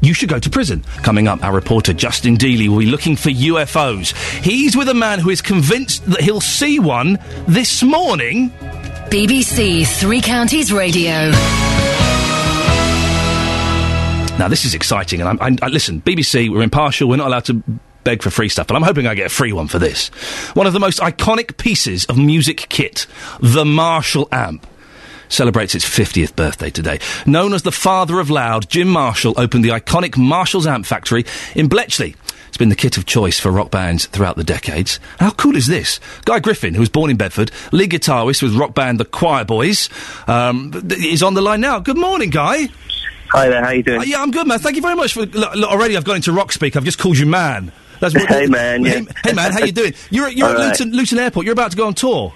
you 0.00 0.14
should 0.14 0.28
go 0.28 0.38
to 0.38 0.50
prison. 0.50 0.84
Coming 1.02 1.28
up, 1.28 1.44
our 1.44 1.52
reporter 1.52 1.92
Justin 1.92 2.36
Dealey 2.36 2.68
will 2.68 2.78
be 2.78 2.86
looking 2.86 3.16
for 3.16 3.30
UFOs. 3.30 4.14
He's 4.42 4.76
with 4.76 4.88
a 4.88 4.94
man 4.94 5.18
who 5.18 5.30
is 5.30 5.42
convinced 5.42 6.04
that 6.06 6.20
he'll 6.20 6.40
see 6.40 6.78
one 6.78 7.18
this 7.46 7.82
morning. 7.82 8.50
BBC 9.10 9.86
Three 9.86 10.20
Counties 10.20 10.72
Radio. 10.72 11.30
Now, 14.38 14.48
this 14.48 14.64
is 14.64 14.74
exciting, 14.74 15.20
and 15.20 15.28
I'm, 15.28 15.38
I'm, 15.40 15.58
I, 15.60 15.68
listen, 15.68 16.00
BBC, 16.00 16.50
we're 16.50 16.62
impartial, 16.62 17.08
we're 17.08 17.16
not 17.16 17.26
allowed 17.26 17.44
to 17.46 17.62
beg 18.04 18.22
for 18.22 18.30
free 18.30 18.48
stuff, 18.48 18.66
but 18.66 18.74
I'm 18.74 18.82
hoping 18.82 19.06
I 19.06 19.14
get 19.14 19.26
a 19.26 19.28
free 19.28 19.52
one 19.52 19.68
for 19.68 19.78
this. 19.78 20.08
One 20.54 20.66
of 20.66 20.72
the 20.72 20.80
most 20.80 20.98
iconic 21.00 21.58
pieces 21.58 22.06
of 22.06 22.16
music 22.16 22.66
kit, 22.70 23.06
the 23.40 23.66
Marshall 23.66 24.28
amp. 24.32 24.66
Celebrates 25.30 25.74
its 25.74 25.84
50th 25.88 26.36
birthday 26.36 26.68
today. 26.70 26.98
Known 27.24 27.54
as 27.54 27.62
the 27.62 27.72
father 27.72 28.20
of 28.20 28.28
loud, 28.30 28.68
Jim 28.68 28.88
Marshall 28.88 29.32
opened 29.38 29.64
the 29.64 29.68
iconic 29.70 30.16
Marshall's 30.18 30.66
Amp 30.66 30.84
Factory 30.84 31.24
in 31.54 31.68
Bletchley. 31.68 32.16
It's 32.48 32.56
been 32.56 32.68
the 32.68 32.74
kit 32.76 32.98
of 32.98 33.06
choice 33.06 33.38
for 33.38 33.50
rock 33.52 33.70
bands 33.70 34.06
throughout 34.06 34.36
the 34.36 34.42
decades. 34.42 34.98
How 35.20 35.30
cool 35.30 35.54
is 35.56 35.68
this? 35.68 36.00
Guy 36.24 36.40
Griffin, 36.40 36.74
who 36.74 36.80
was 36.80 36.88
born 36.88 37.08
in 37.10 37.16
Bedford, 37.16 37.52
lead 37.70 37.90
guitarist 37.90 38.42
with 38.42 38.54
rock 38.56 38.74
band 38.74 38.98
The 38.98 39.04
Quireboys, 39.04 39.88
um, 40.28 40.72
is 40.90 41.22
on 41.22 41.34
the 41.34 41.40
line 41.42 41.60
now. 41.60 41.78
Good 41.78 41.96
morning, 41.96 42.30
Guy. 42.30 42.66
Hi 43.30 43.48
there, 43.48 43.64
how 43.64 43.70
you 43.70 43.84
doing? 43.84 44.00
Uh, 44.00 44.04
yeah, 44.04 44.20
I'm 44.20 44.32
good, 44.32 44.48
man. 44.48 44.58
Thank 44.58 44.74
you 44.74 44.82
very 44.82 44.96
much 44.96 45.12
for. 45.12 45.20
Look, 45.26 45.54
look, 45.54 45.70
already, 45.70 45.96
I've 45.96 46.02
got 46.04 46.16
into 46.16 46.32
rock 46.32 46.50
speak. 46.50 46.74
I've 46.74 46.84
just 46.84 46.98
called 46.98 47.16
you 47.16 47.26
man. 47.26 47.70
That's 48.00 48.14
Hey, 48.28 48.46
man, 48.48 48.84
yeah. 48.84 48.90
Hey, 48.94 49.06
hey, 49.26 49.32
man, 49.32 49.52
how 49.52 49.64
you 49.64 49.70
doing? 49.70 49.94
You're, 50.10 50.26
at- 50.26 50.34
you're 50.34 50.48
at 50.48 50.56
right. 50.56 50.70
Luton, 50.70 50.90
Luton 50.92 51.18
Airport. 51.20 51.46
You're 51.46 51.52
about 51.52 51.70
to 51.70 51.76
go 51.76 51.86
on 51.86 51.94
tour. 51.94 52.32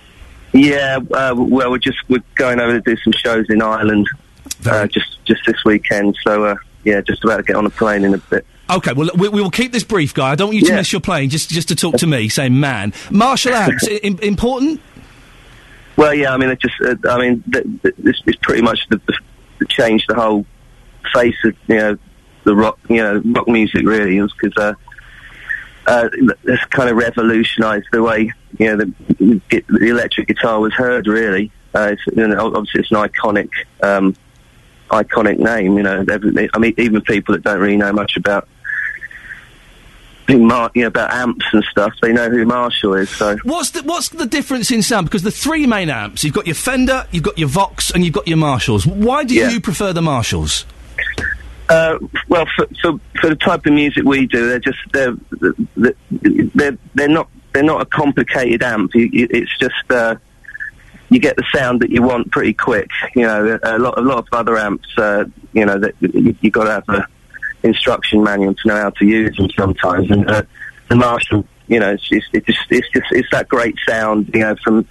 Yeah, 0.55 1.01
uh, 1.13 1.35
well, 1.37 1.71
we're 1.73 1.79
just 1.79 1.99
we're 2.09 2.23
going 2.37 2.61
over 2.61 2.73
to 2.73 2.81
do 2.81 2.97
some 3.03 3.13
shows 3.13 3.47
in 3.51 3.61
Ireland 3.61 4.09
uh, 4.65 4.87
just 4.87 5.19
just 5.25 5.43
this 5.47 5.65
weekend. 5.65 6.17
So 6.23 6.45
uh, 6.45 6.57
yeah, 6.85 7.01
just 7.01 7.25
about 7.25 7.39
to 7.39 7.43
get 7.43 7.57
on 7.57 7.67
a 7.67 7.71
plane 7.71 8.05
in 8.05 8.15
a 8.15 8.19
bit. 8.19 8.47
Okay, 8.71 8.93
well, 8.93 9.11
we, 9.17 9.29
we 9.29 9.43
will 9.43 9.51
keep 9.51 9.73
this 9.73 9.85
brief, 9.85 10.15
Guy. 10.15 10.31
I 10.31 10.35
don't 10.37 10.49
want 10.49 10.59
you 10.59 10.67
to 10.67 10.75
miss 10.77 10.93
your 10.93 11.01
plane. 11.01 11.29
Just, 11.29 11.51
just 11.51 11.69
to 11.69 11.77
talk 11.77 11.97
to 11.97 12.07
me, 12.07 12.29
saying 12.31 12.59
man. 12.59 12.95
Marshall 13.11 13.53
amps, 13.53 13.87
I- 13.91 14.01
important. 14.23 14.81
Well, 15.97 16.15
yeah, 16.15 16.33
I 16.33 16.37
mean, 16.39 16.51
it 16.51 16.61
just 16.61 16.75
uh, 16.81 16.95
I 17.09 17.19
mean, 17.19 17.43
th- 17.53 17.67
th- 17.83 17.95
this 17.99 18.17
is 18.27 18.37
pretty 18.37 18.63
much 18.63 18.81
the, 18.91 19.01
the, 19.07 19.19
the 19.59 19.67
changed 19.67 20.07
the 20.09 20.15
whole 20.15 20.47
face 21.13 21.37
of 21.45 21.55
you 21.67 21.77
know 21.77 21.99
the 22.45 22.55
rock 22.55 22.79
you 22.89 22.97
know 22.97 23.23
rock 23.25 23.47
music 23.49 23.85
really 23.85 24.21
because 24.21 24.57
uh, 24.57 24.75
uh, 25.87 26.09
it's 26.45 26.65
kind 26.67 26.89
of 26.89 26.97
revolutionised 26.97 27.87
the 27.93 28.03
way 28.03 28.33
you 28.59 28.67
know 28.67 28.77
the, 28.77 29.41
the 29.69 29.89
electric 29.89 30.29
guitar 30.29 30.61
was 30.61 30.73
heard 30.75 31.07
really. 31.07 31.51
Uh, 31.75 31.93
it's, 31.93 32.03
you 32.17 32.29
know, 32.29 32.47
obviously, 32.55 32.81
it's 32.81 32.91
an 32.91 32.99
iconic 32.99 33.49
um, 33.83 34.15
iconic 34.91 35.39
name. 35.39 35.77
You 35.77 35.83
know, 35.83 36.05
I 36.55 36.59
mean, 36.59 36.75
even 36.79 37.01
people 37.03 37.35
that 37.35 37.43
don't 37.43 37.61
really 37.61 37.77
know 37.77 37.93
much 37.93 38.17
about 38.17 38.49
Mar- 40.29 40.71
you 40.75 40.83
know, 40.83 40.89
about 40.89 41.13
amps 41.13 41.45
and 41.53 41.63
stuff, 41.65 41.93
they 42.01 42.13
know 42.13 42.31
who 42.31 42.47
Marshall 42.47 42.95
is. 42.95 43.11
So 43.11 43.37
What's 43.45 43.71
the 43.71 43.83
what's 43.83 44.09
the 44.09 44.25
difference 44.25 44.71
in 44.71 44.83
sound? 44.83 45.07
Because 45.07 45.23
the 45.23 45.31
three 45.31 45.67
main 45.67 45.91
amps, 45.91 46.25
you've 46.25 46.33
got 46.35 46.47
your 46.47 46.55
Fender, 46.55 47.07
you've 47.11 47.23
got 47.23 47.39
your 47.39 47.49
Vox, 47.49 47.91
and 47.91 48.05
you've 48.05 48.15
got 48.15 48.27
your 48.27 48.39
Marshalls. 48.39 48.87
Why 48.87 49.25
do 49.25 49.35
you 49.35 49.61
prefer 49.61 49.93
the 49.93 50.03
Marshalls? 50.03 50.65
Uh, 51.69 51.99
well, 52.29 52.47
for, 52.57 52.67
for 52.81 53.01
for 53.21 53.29
the 53.31 53.37
type 53.37 53.67
of 53.67 53.73
music 53.73 54.05
we 54.05 54.27
do, 54.27 54.49
they're 54.49 54.59
just 54.59 54.79
they're 54.93 55.15
they're 55.77 55.95
they're, 56.55 56.79
they're 56.95 57.09
not 57.09 57.29
they're 57.55 57.63
not 57.63 57.81
a 57.81 57.87
complicated 57.87 58.63
amp. 58.63 58.95
You, 58.95 59.09
you, 59.11 59.29
it's 59.31 59.57
just 59.59 59.91
uh, 59.91 60.17
you 61.09 61.19
get 61.21 61.37
the 61.37 61.45
sound 61.55 61.81
that 61.81 61.91
you 61.91 62.03
want 62.03 62.31
pretty 62.31 62.53
quick. 62.53 62.91
You 63.15 63.23
know, 63.23 63.59
a 63.63 63.79
lot 63.79 63.97
a 63.97 64.03
lot 64.03 64.19
of 64.19 64.29
other 64.33 64.59
amps, 64.59 64.89
uh, 64.99 65.25
you 65.55 65.65
know, 65.65 65.79
that 65.79 65.95
you, 66.01 66.37
you 66.43 66.51
got 66.51 66.65
to 66.65 66.71
have 66.73 66.89
a 66.89 67.07
instruction 67.63 68.23
manual 68.23 68.55
to 68.55 68.69
know 68.69 68.77
how 68.77 68.91
to 68.91 69.07
use 69.07 69.35
them 69.37 69.49
sometimes. 69.57 70.11
And 70.11 70.29
uh, 70.29 70.43
the 70.89 70.97
Marshall, 70.97 71.47
you 71.69 71.81
know, 71.81 71.93
it's 71.93 72.07
just 72.09 72.27
it's 72.33 72.47
just 72.47 72.61
it's 72.71 72.89
just 72.93 73.07
it's 73.13 73.31
that 73.31 73.49
great 73.49 73.77
sound. 73.89 74.31
You 74.35 74.41
know, 74.41 74.57
from 74.63 74.87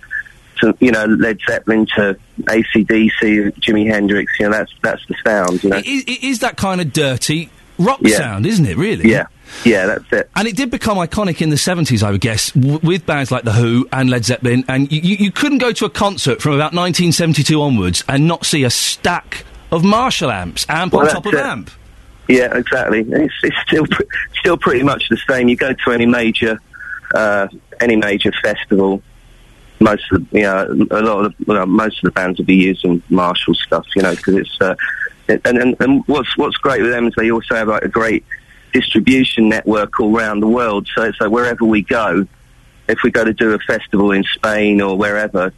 to, 0.61 0.75
you 0.79 0.91
know 0.91 1.05
Led 1.05 1.39
Zeppelin 1.47 1.85
to 1.97 2.17
ACDC, 2.43 3.51
Jimi 3.59 3.87
Hendrix. 3.91 4.31
You 4.39 4.47
know, 4.49 4.57
that's 4.57 4.73
that's 4.81 5.05
the 5.07 5.15
sound. 5.23 5.63
You 5.63 5.69
know. 5.71 5.77
It, 5.77 5.85
it 5.85 6.23
is 6.23 6.39
that 6.39 6.57
kind 6.57 6.79
of 6.81 6.93
dirty 6.93 7.49
rock 7.77 7.99
Yeah. 8.01 8.17
sound, 8.17 8.45
isn't 8.45 8.65
it? 8.65 8.77
Really? 8.77 9.09
Yeah, 9.09 9.25
yeah, 9.65 9.85
that's 9.85 10.11
it. 10.11 10.29
And 10.35 10.47
it 10.47 10.55
did 10.55 10.71
become 10.71 10.97
iconic 10.97 11.41
in 11.41 11.49
the 11.49 11.55
70s, 11.55 12.03
I 12.03 12.11
would 12.11 12.21
guess, 12.21 12.51
w- 12.51 12.79
with 12.83 13.05
bands 13.05 13.31
like 13.31 13.43
The 13.43 13.51
Who 13.53 13.87
and 13.91 14.09
Led 14.09 14.25
Zeppelin. 14.25 14.63
And 14.67 14.91
you, 14.91 15.01
you, 15.01 15.15
you 15.25 15.31
couldn't 15.31 15.59
go 15.59 15.71
to 15.71 15.85
a 15.85 15.89
concert 15.89 16.41
from 16.41 16.53
about 16.53 16.73
1972 16.73 17.61
onwards 17.61 18.03
and 18.07 18.27
not 18.27 18.45
see 18.45 18.63
a 18.63 18.69
stack 18.69 19.45
of 19.71 19.83
Marshall 19.83 20.31
amps, 20.31 20.65
amp 20.69 20.93
Well, 20.93 21.05
on 21.07 21.11
top 21.13 21.25
of 21.25 21.33
it. 21.33 21.39
amp. 21.39 21.69
Yeah, 22.27 22.55
exactly. 22.57 23.01
It's, 23.07 23.33
it's 23.43 23.55
still 23.67 23.85
pr- 23.87 24.03
still 24.39 24.57
pretty 24.57 24.83
much 24.83 25.09
the 25.09 25.17
same. 25.29 25.49
You 25.49 25.55
go 25.55 25.73
to 25.73 25.91
any 25.91 26.05
major 26.05 26.59
uh, 27.13 27.47
any 27.79 27.95
major 27.95 28.31
festival, 28.41 29.03
most 29.79 30.03
of 30.11 30.29
the, 30.29 30.37
you 30.39 30.43
know 30.43 30.87
a 30.91 31.01
lot 31.01 31.25
of 31.25 31.37
the, 31.37 31.45
well, 31.45 31.65
most 31.65 31.97
of 31.97 32.03
the 32.07 32.11
bands 32.11 32.39
will 32.39 32.45
be 32.45 32.55
using 32.55 33.03
Marshall 33.09 33.53
stuff, 33.55 33.85
you 33.95 34.01
know, 34.01 34.15
because 34.15 34.35
it's 34.35 34.57
uh, 34.61 34.73
and, 35.27 35.41
and 35.57 35.75
and 35.81 36.03
what's 36.07 36.35
what's 36.37 36.55
great 36.57 36.81
with 36.81 36.91
them 36.91 37.07
is 37.07 37.13
they 37.17 37.29
also 37.29 37.55
have 37.55 37.67
like 37.67 37.83
a 37.83 37.89
great 37.89 38.23
distribution 38.73 39.49
network 39.49 39.99
all 39.99 40.15
around 40.17 40.39
the 40.41 40.47
world. 40.47 40.87
So 40.95 41.11
so 41.19 41.29
wherever 41.29 41.63
we 41.65 41.81
go, 41.83 42.27
if 42.87 42.99
we 43.03 43.11
go 43.11 43.23
to 43.23 43.33
do 43.33 43.53
a 43.53 43.59
festival 43.59 44.11
in 44.11 44.23
Spain 44.33 44.81
or 44.81 44.97
wherever, 44.97 45.53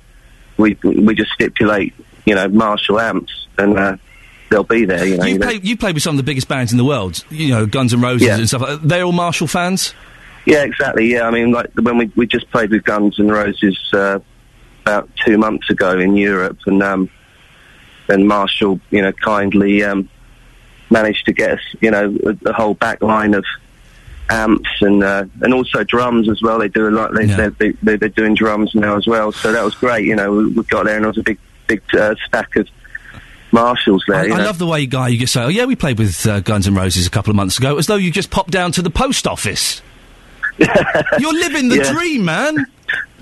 we 0.58 0.78
we 0.84 1.16
just 1.16 1.32
stipulate 1.32 1.94
you 2.26 2.36
know 2.36 2.48
Marshall 2.48 3.00
amps 3.00 3.48
and. 3.58 3.78
Uh, 3.78 3.98
They'll 4.48 4.64
be 4.64 4.86
there, 4.86 5.04
you 5.04 5.18
know. 5.18 5.26
You 5.26 5.40
play, 5.40 5.60
you 5.64 5.76
played 5.76 5.96
with 5.96 6.04
some 6.04 6.14
of 6.14 6.18
the 6.18 6.24
biggest 6.24 6.48
bands 6.48 6.72
in 6.72 6.78
the 6.78 6.86
world, 6.86 7.26
you 7.32 7.50
know, 7.50 7.66
Guns 7.66 7.96
N' 7.96 8.00
Roses 8.02 8.28
Yeah. 8.28 8.38
and 8.38 8.48
stuff. 8.48 8.62
like 8.62 8.80
that. 8.80 8.88
They're 8.88 9.04
all 9.04 9.12
Marshall 9.12 9.48
fans? 9.48 9.96
Yeah, 10.46 10.64
exactly. 10.64 11.12
Yeah, 11.12 11.28
I 11.28 11.32
mean, 11.32 11.52
like 11.52 11.72
when 11.82 11.98
we 11.98 12.12
we 12.16 12.28
just 12.28 12.50
played 12.52 12.70
with 12.70 12.84
Guns 12.84 13.20
N' 13.20 13.28
Roses 13.28 13.76
uh, 13.92 14.20
about 14.84 15.10
two 15.26 15.40
months 15.40 15.68
ago 15.72 15.98
in 15.98 16.16
Europe, 16.16 16.60
and 16.68 16.84
um, 16.84 17.10
and 18.08 18.28
Marshall, 18.28 18.80
you 18.92 19.02
know, 19.02 19.12
kindly 19.14 19.84
um, 19.84 20.08
managed 20.90 21.26
to 21.26 21.34
get 21.34 21.52
us, 21.52 21.62
you 21.82 21.92
know, 21.92 22.18
a, 22.26 22.50
a 22.50 22.54
whole 22.54 22.74
back 22.74 23.02
line 23.02 23.34
of 23.34 23.46
amps 24.30 24.70
and 24.82 25.04
uh, 25.04 25.26
and 25.42 25.54
also 25.54 25.84
drums 25.84 26.30
as 26.30 26.42
well. 26.42 26.60
They 26.60 26.68
do 26.68 26.88
a 26.88 26.90
lot. 26.90 27.14
They, 27.14 27.26
they're, 27.26 27.52
they, 27.52 27.72
they're, 27.82 28.10
doing 28.10 28.36
drums 28.36 28.74
now 28.74 28.98
as 28.98 29.06
well. 29.06 29.32
So 29.32 29.52
that 29.52 29.64
was 29.64 29.76
great. 29.76 30.06
You 30.06 30.16
know, 30.16 30.32
we, 30.32 30.48
we 30.48 30.64
got 30.64 30.86
there 30.86 30.96
and 30.96 31.04
there 31.04 31.10
was 31.10 31.18
a 31.18 31.24
big 31.24 31.40
big 31.68 31.82
uh, 31.94 32.16
stack 32.28 32.56
of 32.56 32.68
Marshalls 33.52 34.04
there. 34.08 34.18
I, 34.22 34.28
I 34.28 34.44
love 34.44 34.58
the 34.58 34.68
way, 34.68 34.86
Guy, 34.86 35.10
you 35.10 35.20
just 35.20 35.34
say, 35.34 35.44
oh, 35.44 35.48
yeah, 35.48 35.66
we 35.66 35.76
played 35.76 35.98
with 35.98 36.26
uh, 36.28 36.42
Guns 36.42 36.68
N' 36.68 36.76
Roses 36.76 37.08
a 37.08 37.10
couple 37.10 37.32
of 37.32 37.36
months 37.36 37.58
ago, 37.58 37.78
as 37.78 37.88
though 37.88 37.96
you 37.96 38.12
just 38.12 38.30
popped 38.30 38.52
down 38.52 38.72
to 38.74 38.82
the 38.82 38.90
post 38.90 39.28
office. 39.28 39.82
You're 40.58 41.34
living 41.34 41.70
the 41.70 41.78
Yeah. 41.78 41.94
dream, 41.94 42.26
man. 42.26 42.66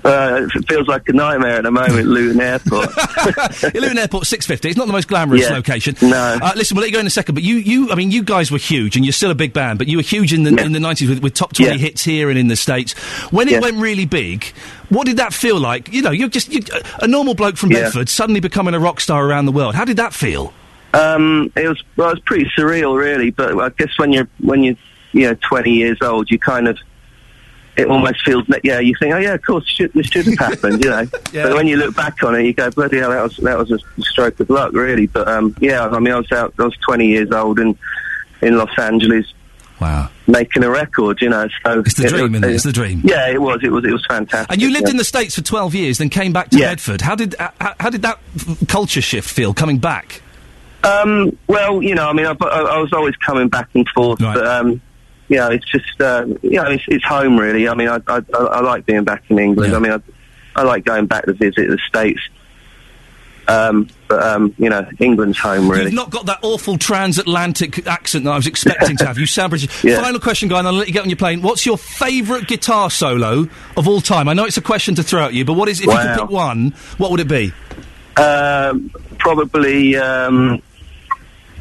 Uh, 0.04 0.46
it 0.54 0.68
feels 0.68 0.86
like 0.86 1.08
a 1.08 1.12
nightmare 1.14 1.56
at 1.56 1.62
the 1.62 1.70
moment, 1.70 2.06
Luton 2.06 2.40
Airport. 2.40 2.90
Luton 3.74 3.96
Airport, 3.98 4.26
six 4.26 4.44
fifty. 4.46 4.68
It's 4.68 4.76
not 4.76 4.86
the 4.86 4.92
most 4.92 5.08
glamorous 5.08 5.42
Yeah. 5.42 5.54
location. 5.54 5.96
No. 6.02 6.38
Uh, 6.42 6.52
listen, 6.56 6.74
we'll 6.76 6.82
let 6.82 6.88
you 6.90 6.94
go 6.94 7.00
in 7.00 7.06
a 7.06 7.10
second. 7.10 7.34
But 7.34 7.42
you, 7.44 7.56
you, 7.56 7.90
I 7.90 7.94
mean, 7.94 8.10
you 8.10 8.22
guys 8.22 8.50
were 8.50 8.58
huge, 8.58 8.96
and 8.96 9.04
you're 9.04 9.12
still 9.12 9.30
a 9.30 9.34
big 9.34 9.54
band. 9.54 9.78
But 9.78 9.88
you 9.88 9.96
were 9.96 10.02
huge 10.02 10.32
in 10.34 10.42
the 10.42 10.50
in 10.62 10.72
the 10.72 10.80
nineties 10.80 11.08
with, 11.08 11.22
with 11.22 11.32
top 11.34 11.54
twenty 11.54 11.72
Yeah. 11.72 11.78
hits 11.78 12.04
here 12.04 12.28
and 12.28 12.38
in 12.38 12.48
the 12.48 12.56
states. 12.56 12.92
When 13.30 13.48
it 13.48 13.52
Yeah. 13.52 13.60
went 13.60 13.78
really 13.78 14.04
big, 14.04 14.44
what 14.90 15.06
did 15.06 15.16
that 15.16 15.32
feel 15.32 15.58
like? 15.58 15.90
You 15.92 16.02
know, 16.02 16.10
you're 16.10 16.28
just 16.28 16.52
you 16.52 16.60
a 17.00 17.06
normal 17.08 17.34
bloke 17.34 17.56
from 17.56 17.72
Yeah. 17.72 17.84
Bedford 17.84 18.08
suddenly 18.10 18.40
becoming 18.40 18.74
a 18.74 18.78
rock 18.80 19.00
star 19.00 19.24
around 19.26 19.46
the 19.46 19.52
world. 19.52 19.74
How 19.74 19.86
did 19.86 19.96
that 19.96 20.12
feel? 20.12 20.52
Um, 20.92 21.50
it 21.56 21.66
was 21.66 21.82
well, 21.96 22.10
it 22.10 22.14
was 22.16 22.20
pretty 22.20 22.50
surreal, 22.56 22.96
really. 22.98 23.30
But 23.30 23.58
I 23.58 23.70
guess 23.70 23.98
when 23.98 24.12
you're 24.12 24.28
when 24.40 24.62
you're 24.62 24.76
you 25.12 25.28
know 25.28 25.34
20 25.48 25.70
years 25.70 25.98
old, 26.02 26.30
you 26.30 26.38
kind 26.38 26.68
of 26.68 26.78
it 27.76 27.88
almost 27.88 28.24
feels 28.24 28.44
yeah, 28.62 28.78
you 28.78 28.94
think 29.00 29.14
oh 29.14 29.18
yeah, 29.18 29.34
of 29.34 29.42
course, 29.42 29.66
should, 29.68 29.92
this 29.92 30.06
should 30.06 30.26
have 30.26 30.38
happened, 30.38 30.84
you 30.84 30.90
know. 30.90 31.06
Yeah. 31.32 31.48
But 31.48 31.54
when 31.56 31.66
you 31.66 31.76
look 31.76 31.96
back 31.96 32.22
on 32.22 32.36
it, 32.36 32.44
you 32.44 32.52
go 32.52 32.70
bloody 32.70 32.98
hell, 32.98 33.10
that 33.10 33.22
was 33.22 33.36
that 33.38 33.58
was 33.58 33.70
a 33.72 33.78
stroke 34.02 34.38
of 34.38 34.48
luck, 34.50 34.72
really. 34.72 35.08
But 35.08 35.26
um, 35.26 35.56
yeah, 35.60 35.84
I 35.84 35.98
mean, 35.98 36.14
I 36.14 36.18
was 36.18 36.30
out, 36.30 36.54
I 36.58 36.62
was 36.62 36.76
20 36.86 37.06
years 37.06 37.32
old 37.32 37.58
and 37.58 37.76
in 38.40 38.56
Los 38.56 38.78
Angeles. 38.78 39.26
Wow. 39.80 40.10
Making 40.28 40.62
a 40.62 40.70
record, 40.70 41.20
you 41.20 41.28
know. 41.28 41.48
So 41.66 41.80
It's 41.80 41.94
the 41.94 42.08
dream, 42.08 42.34
isn't 42.36 42.48
it? 42.48 42.54
It's 42.54 42.64
the 42.64 42.72
dream. 42.72 43.00
Yeah, 43.02 43.28
it 43.28 43.42
was. 43.42 43.60
It 43.64 43.72
was. 43.72 43.84
It 43.84 43.90
was 43.90 44.04
fantastic. 44.06 44.52
And 44.52 44.62
you 44.62 44.70
lived 44.70 44.86
yeah. 44.86 44.92
in 44.92 44.96
the 44.96 45.04
states 45.04 45.34
for 45.34 45.42
twelve 45.42 45.74
years, 45.74 45.98
then 45.98 46.08
came 46.08 46.32
back 46.32 46.50
to 46.50 46.58
Bedford. 46.58 47.00
How 47.00 47.16
did 47.16 47.34
uh, 47.38 47.50
how, 47.60 47.74
how 47.80 47.90
did 47.90 48.02
that 48.02 48.20
culture 48.68 49.00
shift 49.00 49.28
feel 49.28 49.52
coming 49.52 49.78
back? 49.78 50.22
Um, 50.84 51.36
well, 51.48 51.82
you 51.82 51.94
know, 51.94 52.08
I 52.08 52.12
mean, 52.12 52.26
I, 52.26 52.36
I, 52.40 52.60
I 52.60 52.78
was 52.78 52.92
always 52.92 53.16
coming 53.16 53.48
back 53.48 53.70
and 53.74 53.88
forth, 53.88 54.20
but 54.20 54.46
um, 54.46 54.80
you 55.28 55.36
know, 55.36 55.50
it's 55.50 55.70
just 55.70 56.00
uh, 56.00 56.26
you 56.42 56.62
know, 56.62 56.70
it's, 56.70 56.84
it's 56.88 57.04
home 57.04 57.38
really. 57.38 57.68
I 57.68 57.74
mean, 57.74 57.88
I, 57.88 58.00
I, 58.06 58.20
I 58.34 58.60
like 58.60 58.86
being 58.86 59.04
back 59.04 59.24
in 59.28 59.38
England. 59.38 59.74
I 59.74 59.78
mean, 59.78 59.92
I, 59.92 60.00
I 60.56 60.62
like 60.62 60.84
going 60.84 61.06
back 61.06 61.24
to 61.24 61.32
visit 61.32 61.68
the 61.68 61.78
states. 61.88 62.20
Um, 63.46 63.88
but 64.08 64.22
um, 64.22 64.54
you 64.58 64.70
know, 64.70 64.86
England's 64.98 65.38
home 65.38 65.70
really. 65.70 65.84
You've 65.84 65.92
not 65.92 66.10
got 66.10 66.26
that 66.26 66.38
awful 66.42 66.78
transatlantic 66.78 67.86
accent 67.86 68.24
that 68.24 68.30
I 68.30 68.36
was 68.36 68.46
expecting 68.46 68.96
to 68.98 69.06
have. 69.06 69.18
You 69.18 69.26
sound 69.26 69.50
British. 69.50 69.64
Yeah. 69.84 70.00
Final 70.00 70.20
question, 70.20 70.48
guy, 70.48 70.60
and 70.60 70.68
I'll 70.68 70.74
let 70.74 70.86
you 70.86 70.94
get 70.94 71.02
on 71.02 71.10
your 71.10 71.16
plane. 71.18 71.42
What's 71.42 71.66
your 71.66 71.76
favourite 71.76 72.46
guitar 72.46 72.90
solo 72.90 73.48
of 73.76 73.86
all 73.86 74.00
time? 74.00 74.28
I 74.28 74.32
know 74.32 74.44
it's 74.44 74.56
a 74.56 74.62
question 74.62 74.94
to 74.94 75.02
throw 75.02 75.26
at 75.26 75.34
you, 75.34 75.44
but 75.44 75.54
what 75.54 75.68
is 75.68 75.80
if 75.80 75.86
you 75.86 75.92
could 75.92 76.20
pick 76.20 76.30
one? 76.30 76.70
What 76.96 77.10
would 77.10 77.20
it 77.20 77.28
be? 77.28 77.52
Um, 78.16 78.90
probably 79.18 79.96
um, 79.96 80.62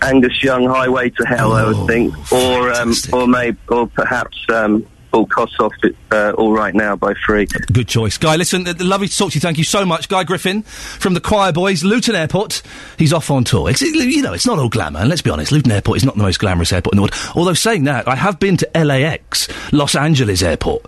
Angus 0.03 0.43
Young, 0.43 0.65
Highway 0.65 1.09
to 1.09 1.25
Hell, 1.25 1.53
I 1.53 1.65
would 1.65 1.87
think, 1.87 2.13
or 2.31 2.71
um, 2.73 2.93
or 3.11 3.27
maybe, 3.27 3.57
or 3.69 3.87
perhaps 3.87 4.37
um, 4.49 4.85
transport 5.13 5.29
Kossoff 5.29 5.71
it 5.83 5.95
uh, 6.11 6.31
all 6.37 6.53
right 6.53 6.73
now 6.73 6.95
by 6.95 7.13
free. 7.25 7.47
Good 7.71 7.87
choice. 7.87 8.17
Guy, 8.17 8.35
listen, 8.35 8.67
uh, 8.67 8.73
lovely 8.79 9.07
to 9.07 9.17
talk 9.17 9.31
to 9.31 9.35
you. 9.35 9.41
Thank 9.41 9.57
you 9.57 9.63
so 9.63 9.85
much. 9.85 10.09
Guy 10.09 10.23
Griffin 10.23 10.63
from 10.63 11.13
the 11.13 11.21
Quireboys, 11.21 11.83
Luton 11.83 12.15
Airport. 12.15 12.61
He's 12.97 13.13
off 13.13 13.29
on 13.31 13.43
tour. 13.43 13.69
It's, 13.69 13.81
you 13.81 14.21
know, 14.21 14.33
it's 14.33 14.45
not 14.45 14.59
all 14.59 14.69
glamour, 14.69 14.99
and 14.99 15.09
let's 15.09 15.21
be 15.21 15.29
honest, 15.29 15.51
Luton 15.51 15.71
Airport 15.71 15.97
is 15.97 16.05
not 16.05 16.15
the 16.15 16.23
most 16.23 16.39
glamorous 16.39 16.73
airport 16.73 16.93
in 16.93 16.97
the 16.97 17.01
world. 17.03 17.15
Although 17.35 17.53
saying 17.53 17.85
that, 17.85 18.07
I 18.07 18.15
have 18.15 18.39
been 18.39 18.57
to 18.57 18.69
LAX, 18.75 19.47
Los 19.71 19.95
Angeles 19.95 20.41
Airport. 20.41 20.85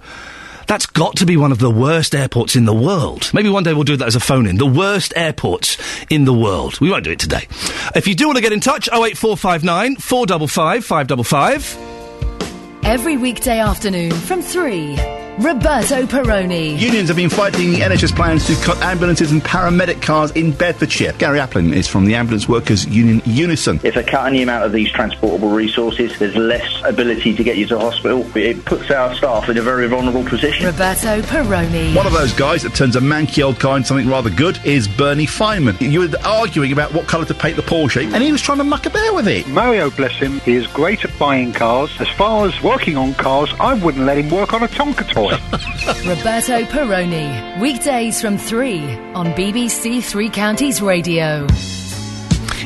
That's 0.68 0.86
got 0.86 1.18
to 1.18 1.26
be 1.26 1.38
one 1.38 1.52
of 1.52 1.60
the 1.60 1.70
worst 1.70 2.16
airports 2.16 2.56
in 2.56 2.66
the 2.66 2.74
world. 2.74 3.32
Maybe 3.34 3.50
one 3.50 3.64
day 3.64 3.74
we'll 3.74 3.84
do 3.84 3.98
that 3.98 4.08
as 4.08 4.16
a 4.16 4.20
phone 4.20 4.48
in. 4.48 4.58
The 4.58 4.66
worst 4.66 5.14
airports 5.16 5.78
in 6.10 6.26
the 6.26 6.34
world. 6.34 6.80
We 6.80 6.90
won't 6.90 7.04
do 7.04 7.12
it 7.12 7.20
today. 7.20 7.48
If 7.96 8.08
you 8.08 8.16
do 8.16 8.28
want 8.28 8.38
to 8.38 8.42
get 8.42 8.54
in 8.54 8.60
touch, 8.60 8.88
08459 8.92 9.98
455 9.98 10.86
555. 10.86 12.84
Every 12.84 13.18
weekday 13.18 13.60
afternoon 13.60 14.12
from 14.12 14.42
3. 14.42 15.25
Roberto 15.38 16.06
Perrone. 16.06 16.80
Unions 16.80 17.10
have 17.10 17.18
been 17.18 17.30
fighting 17.30 17.72
the 17.72 17.80
NHS 17.82 18.16
plans 18.16 18.48
to 18.48 18.56
cut 18.64 18.82
ambulances 18.82 19.34
and 19.34 19.44
paramedic 19.44 20.02
cars 20.02 20.32
in 20.32 20.54
Bedfordshire. 20.54 21.12
Gary 21.18 21.40
Applin 21.40 21.74
is 21.74 21.90
from 21.90 22.06
the 22.06 22.16
Ambulance 22.16 22.48
Workers 22.48 22.88
Union 22.88 23.22
Unison. 23.26 23.82
If 23.84 23.96
they're 23.96 24.04
cutting 24.04 24.36
the 24.36 24.44
amount 24.44 24.64
of 24.64 24.72
these 24.72 24.90
transportable 24.92 25.50
resources, 25.50 26.18
there's 26.20 26.38
less 26.38 26.82
ability 26.86 27.36
to 27.36 27.44
get 27.44 27.58
you 27.58 27.66
to 27.68 27.78
hospital. 27.78 28.26
It 28.38 28.64
puts 28.64 28.90
our 28.90 29.14
staff 29.14 29.50
in 29.50 29.58
a 29.58 29.62
very 29.62 29.90
vulnerable 29.90 30.24
position. 30.24 30.68
Roberto 30.68 31.22
Perrone. 31.24 31.94
One 31.94 32.08
of 32.08 32.14
those 32.14 32.32
guys 32.32 32.64
that 32.64 32.74
turns 32.74 32.96
a 32.96 33.02
manky 33.02 33.44
old 33.44 33.60
car 33.60 33.76
into 33.76 33.90
something 33.90 34.08
rather 34.08 34.30
good 34.30 34.58
is 34.64 34.88
Bernie 34.88 35.28
Feynman. 35.28 35.82
You 35.82 36.00
were 36.00 36.10
arguing 36.24 36.72
about 36.72 36.94
what 36.94 37.08
colour 37.08 37.26
to 37.26 37.34
paint 37.34 37.58
the 37.58 37.62
Porsche, 37.62 38.10
and 38.14 38.24
he 38.24 38.32
was 38.32 38.42
trying 38.42 38.60
to 38.60 38.64
muck 38.64 38.86
about 38.86 39.16
with 39.16 39.28
it. 39.28 39.46
Mario, 39.50 39.90
bless 39.90 40.14
him, 40.14 40.40
he 40.42 40.54
is 40.54 40.66
great 40.68 41.04
at 41.04 41.12
buying 41.20 41.52
cars. 41.52 41.92
As 42.00 42.08
far 42.08 42.48
as 42.48 42.64
working 42.64 42.96
on 42.96 43.14
cars, 43.16 43.54
I 43.60 43.74
wouldn't 43.74 44.06
let 44.06 44.18
him 44.18 44.30
work 44.30 44.54
on 44.54 44.64
a 44.64 44.68
Tonka 44.70 45.12
toy. 45.12 45.25
Roberto 46.06 46.64
Perrone. 46.66 47.60
Weekdays 47.60 48.22
from 48.22 48.38
3 48.38 48.80
on 49.16 49.34
BBC 49.34 50.04
Three 50.04 50.30
Counties 50.30 50.84
Radio. 50.84 51.48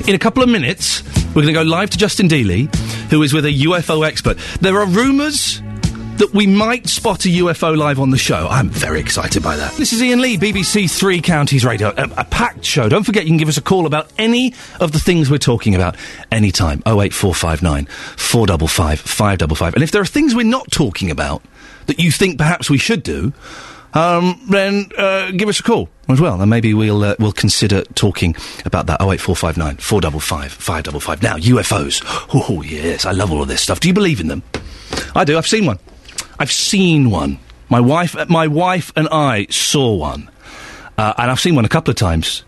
In 0.08 0.14
a 0.14 0.20
couple 0.20 0.44
of 0.44 0.50
minutes, 0.50 1.02
we're 1.28 1.44
going 1.44 1.48
to 1.48 1.54
go 1.54 1.62
live 1.62 1.90
to 1.92 1.98
Justin 1.98 2.28
Dealey, 2.28 2.74
who 3.10 3.24
is 3.24 3.34
with 3.34 3.46
a 3.46 3.54
UFO 3.64 4.06
expert. 4.06 4.38
There 4.60 4.78
are 4.78 4.86
rumours 4.86 5.62
that 6.18 6.34
we 6.34 6.48
might 6.48 6.88
spot 6.88 7.24
a 7.24 7.30
UFO 7.30 7.78
live 7.78 7.98
on 7.98 8.10
the 8.10 8.18
show. 8.18 8.46
I'm 8.50 8.68
very 8.68 9.00
excited 9.00 9.42
by 9.42 9.56
that. 9.56 9.72
This 9.76 9.94
is 9.94 10.02
Iain 10.02 10.20
Lee, 10.20 10.38
BBC 10.38 10.92
Three 10.92 11.22
Counties 11.22 11.64
Radio, 11.64 11.94
a, 11.96 12.10
a 12.18 12.26
packed 12.26 12.66
show. 12.66 12.90
Don't 12.90 13.06
forget 13.06 13.24
you 13.24 13.30
can 13.30 13.38
give 13.38 13.48
us 13.48 13.58
a 13.58 13.62
call 13.62 13.86
about 13.86 14.12
any 14.18 14.54
of 14.82 14.92
the 14.92 15.00
things 15.00 15.32
we're 15.32 15.38
talking 15.38 15.76
about 15.76 15.96
anytime. 16.30 16.80
08459 16.86 17.86
455 18.18 19.00
555. 19.00 19.74
And 19.76 19.84
if 19.84 19.92
there 19.92 20.02
are 20.02 20.06
things 20.06 20.36
we're 20.36 20.44
not 20.44 20.70
talking 20.72 21.10
about 21.10 21.42
that 21.90 22.00
you 22.00 22.12
think 22.12 22.38
perhaps 22.38 22.70
we 22.70 22.78
should 22.78 23.04
do, 23.04 23.34
um, 23.94 24.40
then 24.50 24.90
uh, 24.98 25.32
give 25.32 25.50
us 25.50 25.60
a 25.60 25.64
call 25.64 25.90
as 26.08 26.22
well, 26.22 26.40
and 26.40 26.50
maybe 26.50 26.74
we'll 26.74 27.04
uh, 27.04 27.16
we'll 27.20 27.32
consider 27.32 27.84
talking 27.96 28.36
about 28.66 28.86
that. 28.86 29.02
Oh 29.02 29.12
eight 29.12 29.22
four 29.22 29.36
five 29.36 29.58
nine 29.58 29.78
four 29.78 30.00
double 30.00 30.20
five 30.20 30.52
five 30.52 30.84
double 30.84 31.00
five. 31.00 31.22
Now 31.22 31.38
UFOs. 31.38 32.02
Oh 32.34 32.62
yes, 32.62 33.06
I 33.06 33.12
love 33.12 33.32
all 33.32 33.42
of 33.42 33.48
this 33.48 33.62
stuff. 33.62 33.80
Do 33.80 33.88
you 33.88 33.94
believe 33.94 34.20
in 34.20 34.28
them? 34.28 34.44
I 35.16 35.24
do. 35.26 35.38
I've 35.38 35.48
seen 35.48 35.66
one. 35.66 35.80
I've 36.40 36.52
seen 36.52 37.10
one. 37.10 37.40
My 37.70 37.80
wife, 37.80 38.16
my 38.30 38.48
wife 38.48 38.92
and 38.96 39.08
I 39.12 39.46
saw 39.50 39.94
one, 39.94 40.30
uh, 40.98 41.14
and 41.18 41.30
I've 41.30 41.40
seen 41.40 41.56
one 41.56 41.66
a 41.66 41.70
couple 41.70 41.92
of 41.92 41.98
times. 41.98 42.44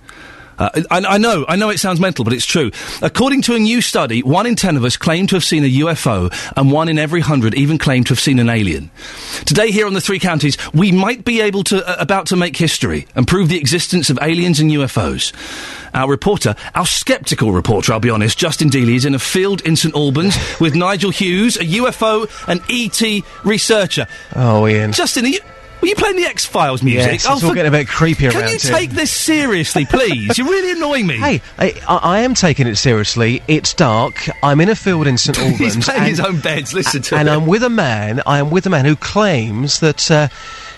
Uh, 0.58 0.70
I, 0.92 1.00
I 1.00 1.18
know, 1.18 1.46
I 1.48 1.56
know 1.56 1.70
it 1.70 1.80
sounds 1.80 2.00
mental, 2.00 2.24
but 2.24 2.34
it's 2.34 2.46
true. 2.46 2.72
According 3.02 3.42
to 3.44 3.56
a 3.56 3.60
new 3.60 3.82
study, 3.82 4.22
one 4.22 4.46
in 4.46 4.56
ten 4.56 4.78
of 4.78 4.84
us 4.84 4.98
claim 4.98 5.28
to 5.28 5.36
have 5.36 5.44
seen 5.44 5.64
a 5.64 5.68
UFO, 5.68 6.32
and 6.56 6.72
one 6.72 6.90
in 6.90 7.00
every 7.00 7.22
hundred 7.22 7.54
even 7.56 7.78
claim 7.78 8.04
to 8.06 8.10
have 8.10 8.20
seen 8.20 8.40
an 8.40 8.50
alien. 8.50 8.92
Today, 9.46 9.72
here 9.72 9.88
on 9.88 9.94
the 9.94 10.02
three 10.02 10.20
counties, 10.20 10.58
we 10.74 10.92
might 10.92 11.26
be 11.26 11.42
able 11.42 11.64
to 11.66 11.88
uh, 11.88 11.96
about 12.00 12.28
to 12.28 12.36
make 12.36 12.58
history 12.58 13.08
and 13.16 13.28
prove 13.28 13.50
the 13.50 13.58
existence 13.58 14.10
of 14.10 14.20
aliens 14.22 14.60
and 14.60 14.72
UFOs. 14.72 15.34
Our 15.94 16.10
reporter, 16.10 16.56
our 16.74 16.86
sceptical 16.86 17.52
reporter, 17.52 17.92
I'll 17.94 18.00
be 18.00 18.10
honest, 18.10 18.38
Justin 18.38 18.70
Dealey, 18.70 18.96
is 18.96 19.06
in 19.06 19.14
a 19.14 19.20
field 19.20 19.62
in 19.62 19.76
St 19.76 19.94
Albans 19.94 20.38
with 20.60 20.76
Nigel 20.76 21.12
Hughes, 21.12 21.58
a 21.58 21.66
UFO 21.66 22.30
and 22.48 22.62
ET 22.70 23.24
researcher. 23.44 24.08
Oh, 24.36 24.66
Iain. 24.66 24.94
Justin, 24.94 25.26
are 25.26 25.30
you, 25.30 25.40
were 25.82 25.88
you 25.88 25.96
playing 25.96 26.16
the 26.16 26.26
X 26.26 26.46
Files 26.46 26.84
music? 26.84 27.12
Yes, 27.12 27.26
it's 27.26 27.44
all 27.44 27.54
getting 27.54 27.68
a 27.68 27.72
bit 27.72 27.88
creepy 27.88 28.30
Can 28.30 28.42
around 28.42 28.52
you 28.52 28.60
here. 28.60 28.72
take 28.72 28.92
this 28.92 29.12
seriously, 29.12 29.86
please? 29.86 30.38
You're 30.38 30.48
really 30.48 30.72
annoying 30.72 31.08
me. 31.08 31.18
Hey, 31.18 31.42
I, 31.58 31.74
I, 31.88 32.20
am 32.20 32.34
taking 32.34 32.68
it 32.68 32.76
seriously. 32.76 33.42
It's 33.48 33.74
dark. 33.74 34.30
I'm 34.44 34.62
in 34.62 34.70
a 34.70 34.76
field 34.76 35.08
in 35.08 35.18
St 35.18 35.38
Albans. 35.40 35.60
He's 35.60 35.84
playing 35.86 36.02
and- 36.02 36.10
his 36.10 36.20
own 36.20 36.40
beds. 36.40 36.74
Listen 36.74 37.02
to 37.04 37.16
and 37.16 37.28
him. 37.28 37.42
I'm 37.42 37.48
with 37.48 37.64
a 37.64 37.70
man. 37.70 38.22
I 38.26 38.40
am 38.40 38.50
with 38.52 38.66
a 38.66 38.70
man 38.70 38.86
who 38.86 38.96
claims 38.96 39.80
that 39.80 40.10
uh, 40.12 40.28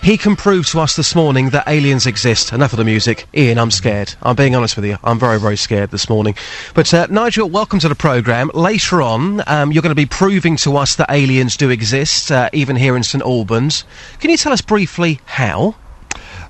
he 0.04 0.18
can 0.18 0.36
prove 0.36 0.68
to 0.68 0.82
us 0.82 0.98
this 0.98 1.16
morning 1.16 1.52
that 1.52 1.66
aliens 1.66 2.06
exist. 2.06 2.52
Enough 2.52 2.74
of 2.74 2.78
the 2.78 2.84
music, 2.84 3.26
Iain. 3.34 3.58
I'm 3.58 3.72
scared. 3.72 4.14
I'm 4.22 4.36
being 4.36 4.54
honest 4.54 4.76
with 4.76 4.84
you. 4.84 4.98
I'm 5.02 5.18
very, 5.18 5.40
very 5.40 5.56
scared 5.56 5.92
this 5.92 6.10
morning. 6.10 6.36
But 6.74 6.94
uh, 6.94 7.08
Nigel, 7.10 7.50
welcome 7.50 7.80
to 7.80 7.88
the 7.88 7.96
program. 7.96 8.52
Later 8.54 9.02
on, 9.02 9.42
um, 9.48 9.72
you're 9.72 9.82
going 9.82 9.92
to 9.92 9.96
be 9.96 10.06
proving 10.06 10.58
to 10.58 10.76
us 10.76 10.98
that 10.98 11.10
aliens 11.10 11.56
do 11.56 11.70
exist, 11.70 12.32
uh, 12.32 12.50
even 12.52 12.76
here 12.76 12.98
in 12.98 13.04
St 13.04 13.24
Albans. 13.24 13.86
Can 14.20 14.30
you 14.30 14.36
tell 14.36 14.52
us 14.52 14.62
briefly 14.62 15.22
how? 15.26 15.76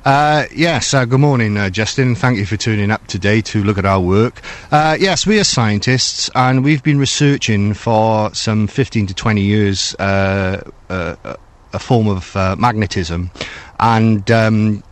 Uh, 0.04 0.46
yes, 0.54 0.94
uh, 0.94 1.06
good 1.06 1.20
morning, 1.20 1.56
uh, 1.56 1.70
Justin. 1.70 2.16
Thank 2.16 2.38
you 2.38 2.46
for 2.46 2.58
tuning 2.58 2.90
up 2.90 3.06
today 3.06 3.40
to 3.42 3.64
look 3.64 3.78
at 3.78 3.86
our 3.86 4.02
work. 4.02 4.42
Uh, 4.72 4.98
yes, 5.00 5.28
we 5.28 5.40
are 5.40 5.46
scientists 5.46 6.30
and 6.34 6.64
we've 6.64 6.84
been 6.84 6.98
researching 6.98 7.74
for 7.74 8.34
some 8.34 8.68
15 8.68 9.08
to 9.08 9.14
20 9.14 9.42
years 9.42 9.96
uh, 10.00 10.70
uh, 10.90 11.36
a 11.74 11.80
form 11.80 12.08
of 12.08 12.36
uh, 12.36 12.56
magnetism. 12.58 13.32
And 13.80 14.30
um, 14.32 14.84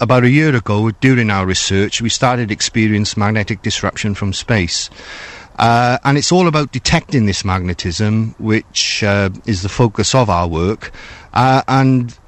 about 0.00 0.24
a 0.24 0.30
year 0.30 0.54
ago, 0.54 0.90
during 0.90 1.30
our 1.30 1.44
research, 1.44 2.00
we 2.00 2.08
started 2.08 2.50
experience 2.50 3.16
magnetic 3.16 3.62
disruption 3.62 4.14
from 4.14 4.32
space. 4.32 4.88
Uh, 5.58 5.98
and 6.04 6.16
it's 6.16 6.32
all 6.32 6.48
about 6.48 6.72
detecting 6.72 7.26
this 7.26 7.44
magnetism, 7.44 8.34
which 8.38 9.02
uh, 9.02 9.28
is 9.44 9.62
the 9.62 9.68
focus 9.68 10.14
of 10.14 10.30
our 10.30 10.48
work. 10.48 10.90
Uh, 11.34 11.62
and 11.68 12.18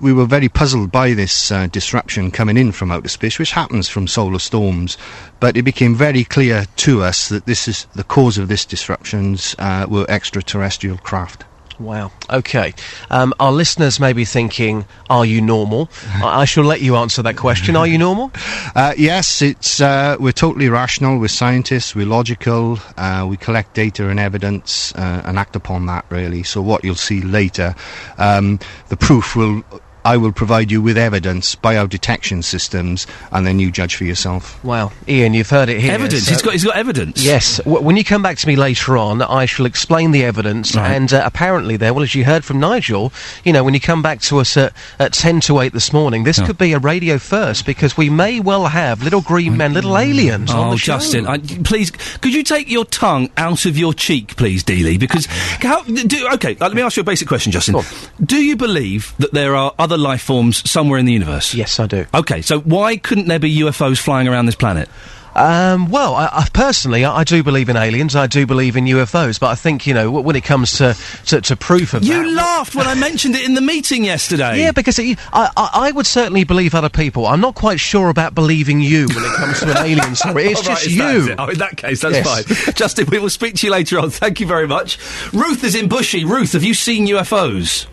we 0.00 0.12
were 0.12 0.26
very 0.26 0.48
puzzled 0.48 0.92
by 0.92 1.14
this 1.14 1.50
uh, 1.50 1.68
disruption 1.68 2.30
coming 2.30 2.58
in 2.58 2.72
from 2.72 2.90
outer 2.90 3.08
space, 3.08 3.38
which 3.38 3.52
happens 3.52 3.88
from 3.88 4.06
solar 4.06 4.40
storms. 4.40 4.98
But 5.40 5.56
it 5.56 5.62
became 5.62 5.94
very 5.94 6.24
clear 6.24 6.66
to 6.76 7.02
us 7.02 7.28
that 7.30 7.46
this 7.46 7.68
is 7.68 7.86
the 7.94 8.04
cause 8.04 8.36
of 8.36 8.48
this 8.48 8.66
disruptions 8.66 9.56
uh, 9.58 9.86
were 9.88 10.04
extraterrestrial 10.10 10.98
craft. 10.98 11.44
Wow. 11.78 12.12
Okay. 12.30 12.74
Um, 13.10 13.34
our 13.40 13.52
listeners 13.52 13.98
may 13.98 14.12
be 14.12 14.24
thinking, 14.24 14.84
"Are 15.10 15.24
you 15.26 15.40
normal?" 15.40 15.90
I, 16.22 16.42
I 16.42 16.44
shall 16.44 16.64
let 16.64 16.80
you 16.80 16.96
answer 16.96 17.22
that 17.22 17.36
question. 17.36 17.76
Are 17.76 17.86
you 17.86 17.98
normal? 17.98 18.30
Uh, 18.74 18.94
yes, 18.96 19.42
it's 19.42 19.82
uh, 19.82 20.16
we're 20.18 20.32
totally 20.32 20.68
rational. 20.70 21.18
We're 21.18 21.28
scientists. 21.28 21.94
We're 21.94 22.06
logical. 22.06 22.78
Uh, 22.96 23.26
we 23.28 23.36
collect 23.36 23.74
data 23.74 24.08
and 24.08 24.18
evidence 24.18 24.94
uh, 24.94 25.20
and 25.26 25.38
act 25.38 25.56
upon 25.56 25.84
that. 25.86 26.06
Really. 26.08 26.42
So 26.42 26.62
what 26.62 26.82
you'll 26.82 26.94
see 26.94 27.20
later, 27.20 27.74
um, 28.16 28.58
the 28.88 28.96
proof 28.96 29.36
will. 29.36 29.62
I 30.04 30.16
will 30.16 30.32
provide 30.32 30.70
you 30.70 30.82
with 30.82 30.98
evidence 30.98 31.54
by 31.54 31.76
our 31.76 31.86
detection 31.86 32.42
systems, 32.42 33.06
and 33.30 33.46
then 33.46 33.58
you 33.58 33.70
judge 33.70 33.94
for 33.96 34.04
yourself. 34.04 34.62
Wow, 34.64 34.92
Iain, 35.08 35.34
you've 35.34 35.50
heard 35.50 35.68
it 35.68 35.80
here. 35.80 35.92
Evidence. 35.92 36.24
So- 36.26 36.32
He's 36.32 36.42
got. 36.42 36.52
He's 36.52 36.64
got 36.64 36.76
evidence. 36.76 37.22
Yes. 37.24 37.58
W- 37.58 37.80
when 37.82 37.96
you 37.96 38.04
come 38.04 38.22
back 38.22 38.38
to 38.38 38.46
me 38.46 38.56
later 38.56 38.96
on, 38.96 39.22
I 39.22 39.46
shall 39.46 39.66
explain 39.66 40.10
the 40.10 40.24
evidence. 40.24 40.74
Right. 40.74 40.92
And 40.92 41.12
uh, 41.12 41.22
apparently, 41.24 41.76
there, 41.76 41.92
well, 41.94 42.02
as 42.02 42.14
you 42.14 42.24
heard 42.24 42.44
from 42.44 42.58
Nigel, 42.60 43.12
you 43.44 43.52
know, 43.52 43.62
when 43.64 43.74
you 43.74 43.80
come 43.80 44.02
back 44.02 44.20
to 44.22 44.38
us 44.38 44.56
at, 44.56 44.72
at 44.98 45.12
10 45.12 45.40
to 45.42 45.60
8 45.60 45.72
this 45.72 45.92
morning, 45.92 46.24
this 46.24 46.40
could 46.40 46.58
be 46.58 46.72
a 46.72 46.78
radio 46.78 47.18
first 47.18 47.64
because 47.66 47.96
we 47.96 48.10
may 48.10 48.40
well 48.40 48.66
have 48.66 49.02
little 49.02 49.20
green 49.20 49.56
men, 49.56 49.72
little 49.74 49.96
aliens 49.96 50.50
on 50.50 50.68
Oh, 50.68 50.70
the 50.72 50.76
show. 50.78 50.94
Justin, 50.94 51.26
I, 51.26 51.38
please, 51.38 51.90
could 51.90 52.34
you 52.34 52.42
take 52.42 52.68
your 52.70 52.84
tongue 52.84 53.30
out 53.36 53.64
of 53.66 53.76
your 53.78 53.92
cheek, 53.94 54.36
please, 54.36 54.64
Dealey? 54.64 54.98
Because, 54.98 55.26
how, 55.60 55.82
do, 55.82 56.28
okay, 56.34 56.52
uh, 56.60 56.66
let 56.66 56.74
me 56.74 56.82
ask 56.82 56.96
you 56.96 57.02
a 57.02 57.04
basic 57.04 57.28
question, 57.28 57.52
Justin. 57.52 57.76
Do 58.24 58.42
you 58.42 58.56
believe 58.56 59.14
that 59.18 59.32
there 59.32 59.54
are 59.56 59.72
other 59.78 59.91
life 59.98 60.22
forms 60.22 60.68
somewhere 60.68 60.98
in 60.98 61.06
the 61.06 61.12
universe? 61.12 61.54
Yes, 61.54 61.78
I 61.80 61.86
do. 61.86 62.06
Okay, 62.14 62.42
so 62.42 62.60
why 62.60 62.96
couldn't 62.96 63.28
there 63.28 63.38
be 63.38 63.54
UFOs 63.60 63.98
flying 63.98 64.28
around 64.28 64.46
this 64.46 64.54
planet? 64.54 64.88
Um, 65.34 65.88
well, 65.90 66.14
I, 66.14 66.26
I 66.30 66.48
personally, 66.52 67.04
I, 67.04 67.18
I 67.18 67.24
do 67.24 67.42
believe 67.42 67.68
in 67.68 67.76
aliens. 67.76 68.14
I 68.14 68.26
do 68.26 68.46
believe 68.46 68.76
in 68.76 68.84
UFOs. 68.84 69.40
But 69.40 69.46
I 69.48 69.54
think, 69.54 69.86
you 69.86 69.94
know, 69.94 70.10
when 70.10 70.36
it 70.36 70.44
comes 70.44 70.72
to, 70.78 70.94
to, 71.26 71.40
to 71.40 71.56
proof 71.56 71.94
of 71.94 72.02
that, 72.02 72.06
You 72.08 72.34
laughed 72.34 72.74
when 72.74 72.86
I 72.86 72.94
mentioned 72.94 73.34
it 73.34 73.44
in 73.44 73.54
the 73.54 73.60
meeting 73.62 74.04
yesterday. 74.04 74.60
Yeah, 74.60 74.72
because 74.72 74.98
it, 74.98 75.18
I, 75.32 75.50
I, 75.56 75.70
I 75.88 75.90
would 75.92 76.06
certainly 76.06 76.44
believe 76.44 76.74
other 76.74 76.90
people. 76.90 77.26
I'm 77.26 77.40
not 77.40 77.54
quite 77.54 77.80
sure 77.80 78.08
about 78.10 78.34
believing 78.34 78.80
you 78.80 79.06
when 79.08 79.24
it 79.24 79.34
comes 79.36 79.60
to 79.60 79.70
an 79.70 79.86
alien 79.86 80.14
story. 80.14 80.44
It's 80.48 80.60
All 80.68 80.68
right, 80.68 80.78
just 80.78 80.86
is 80.86 80.98
that 80.98 81.14
you. 81.14 81.32
it? 81.32 81.36
Oh, 81.38 81.48
in 81.48 81.58
that 81.58 81.76
case, 81.76 82.02
that's 82.02 82.14
Yes. 82.16 82.44
fine. 82.64 82.74
Justin, 82.74 83.06
we 83.10 83.18
will 83.18 83.30
speak 83.30 83.54
to 83.56 83.66
you 83.66 83.72
later 83.72 83.98
on. 84.00 84.10
Thank 84.10 84.40
you 84.40 84.46
very 84.46 84.66
much. 84.68 84.98
Ruth 85.32 85.64
is 85.64 85.74
in 85.74 85.88
Bushey. 85.88 86.24
Ruth, 86.28 86.52
have 86.52 86.62
you 86.64 86.74
seen 86.74 87.06
UFOs? 87.06 87.86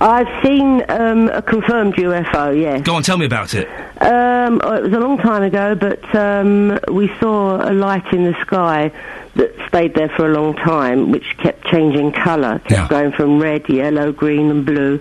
I've 0.00 0.28
seen 0.44 0.84
um, 0.88 1.28
a 1.30 1.42
confirmed 1.42 1.94
UFO, 1.96 2.58
yes. 2.58 2.82
Go 2.82 2.94
on, 2.94 3.02
tell 3.02 3.18
me 3.18 3.26
about 3.26 3.52
it. 3.54 3.66
Um, 4.00 4.60
oh, 4.62 4.74
it 4.74 4.84
was 4.84 4.92
a 4.92 5.00
long 5.00 5.18
time 5.18 5.42
ago, 5.42 5.74
but 5.74 6.14
um, 6.14 6.77
we 6.90 7.08
saw 7.20 7.56
a 7.56 7.72
light 7.72 8.12
in 8.12 8.24
the 8.24 8.34
sky 8.40 8.92
that 9.34 9.54
stayed 9.68 9.94
there 9.94 10.08
for 10.08 10.26
a 10.26 10.34
long 10.34 10.54
time, 10.54 11.10
which 11.10 11.36
kept 11.38 11.64
changing 11.66 12.12
colour, 12.12 12.58
kept 12.60 12.90
going 12.90 13.12
from 13.12 13.38
red, 13.40 13.68
yellow, 13.68 14.12
green, 14.12 14.50
and 14.50 14.66
blue, 14.66 15.00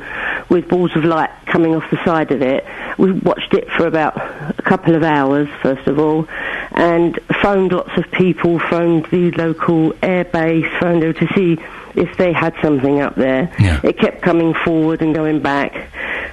with 0.49 0.67
balls 0.69 0.95
of 0.95 1.03
light 1.03 1.31
coming 1.45 1.75
off 1.75 1.83
the 1.89 2.03
side 2.05 2.31
of 2.31 2.41
it. 2.41 2.65
We 2.97 3.11
watched 3.11 3.53
it 3.53 3.69
for 3.71 3.87
about 3.87 4.17
a 4.17 4.61
couple 4.63 4.95
of 4.95 5.03
hours, 5.03 5.47
first 5.61 5.87
of 5.87 5.97
all, 5.99 6.27
and 6.71 7.19
phoned 7.41 7.71
lots 7.71 7.97
of 7.97 8.09
people, 8.11 8.59
phoned 8.59 9.05
the 9.05 9.31
local 9.31 9.93
air 10.01 10.25
base, 10.25 10.67
phoned 10.79 11.03
them 11.03 11.13
to 11.15 11.27
see 11.33 11.57
if 11.97 12.15
they 12.17 12.31
had 12.31 12.53
something 12.61 13.01
up 13.01 13.15
there. 13.15 13.51
It 13.83 13.97
kept 13.97 14.21
coming 14.21 14.53
forward 14.65 15.01
and 15.01 15.13
going 15.13 15.41
back. 15.41 15.73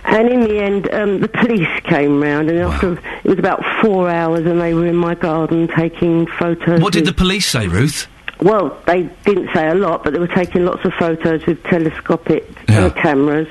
And 0.04 0.28
in 0.28 0.40
the 0.40 0.58
end, 0.58 0.92
um, 0.92 1.20
the 1.20 1.28
police 1.28 1.68
came 1.84 2.22
round, 2.22 2.50
and 2.50 2.58
after 2.58 2.92
it 2.92 3.24
was 3.24 3.38
about 3.38 3.64
four 3.80 4.10
hours, 4.10 4.46
and 4.46 4.60
they 4.60 4.74
were 4.74 4.86
in 4.86 4.96
my 4.96 5.14
garden 5.14 5.68
taking 5.68 6.26
photos. 6.26 6.82
What 6.82 6.92
did 6.92 7.06
the 7.06 7.14
police 7.14 7.46
say, 7.46 7.66
Ruth? 7.66 8.06
well, 8.40 8.78
they 8.86 9.04
didn't 9.24 9.48
say 9.54 9.68
a 9.68 9.74
lot, 9.74 10.04
but 10.04 10.12
they 10.12 10.18
were 10.18 10.28
taking 10.28 10.64
lots 10.64 10.84
of 10.84 10.92
photos 10.94 11.46
with 11.46 11.62
telescopic 11.64 12.46
uh, 12.68 12.90
cameras. 12.90 13.48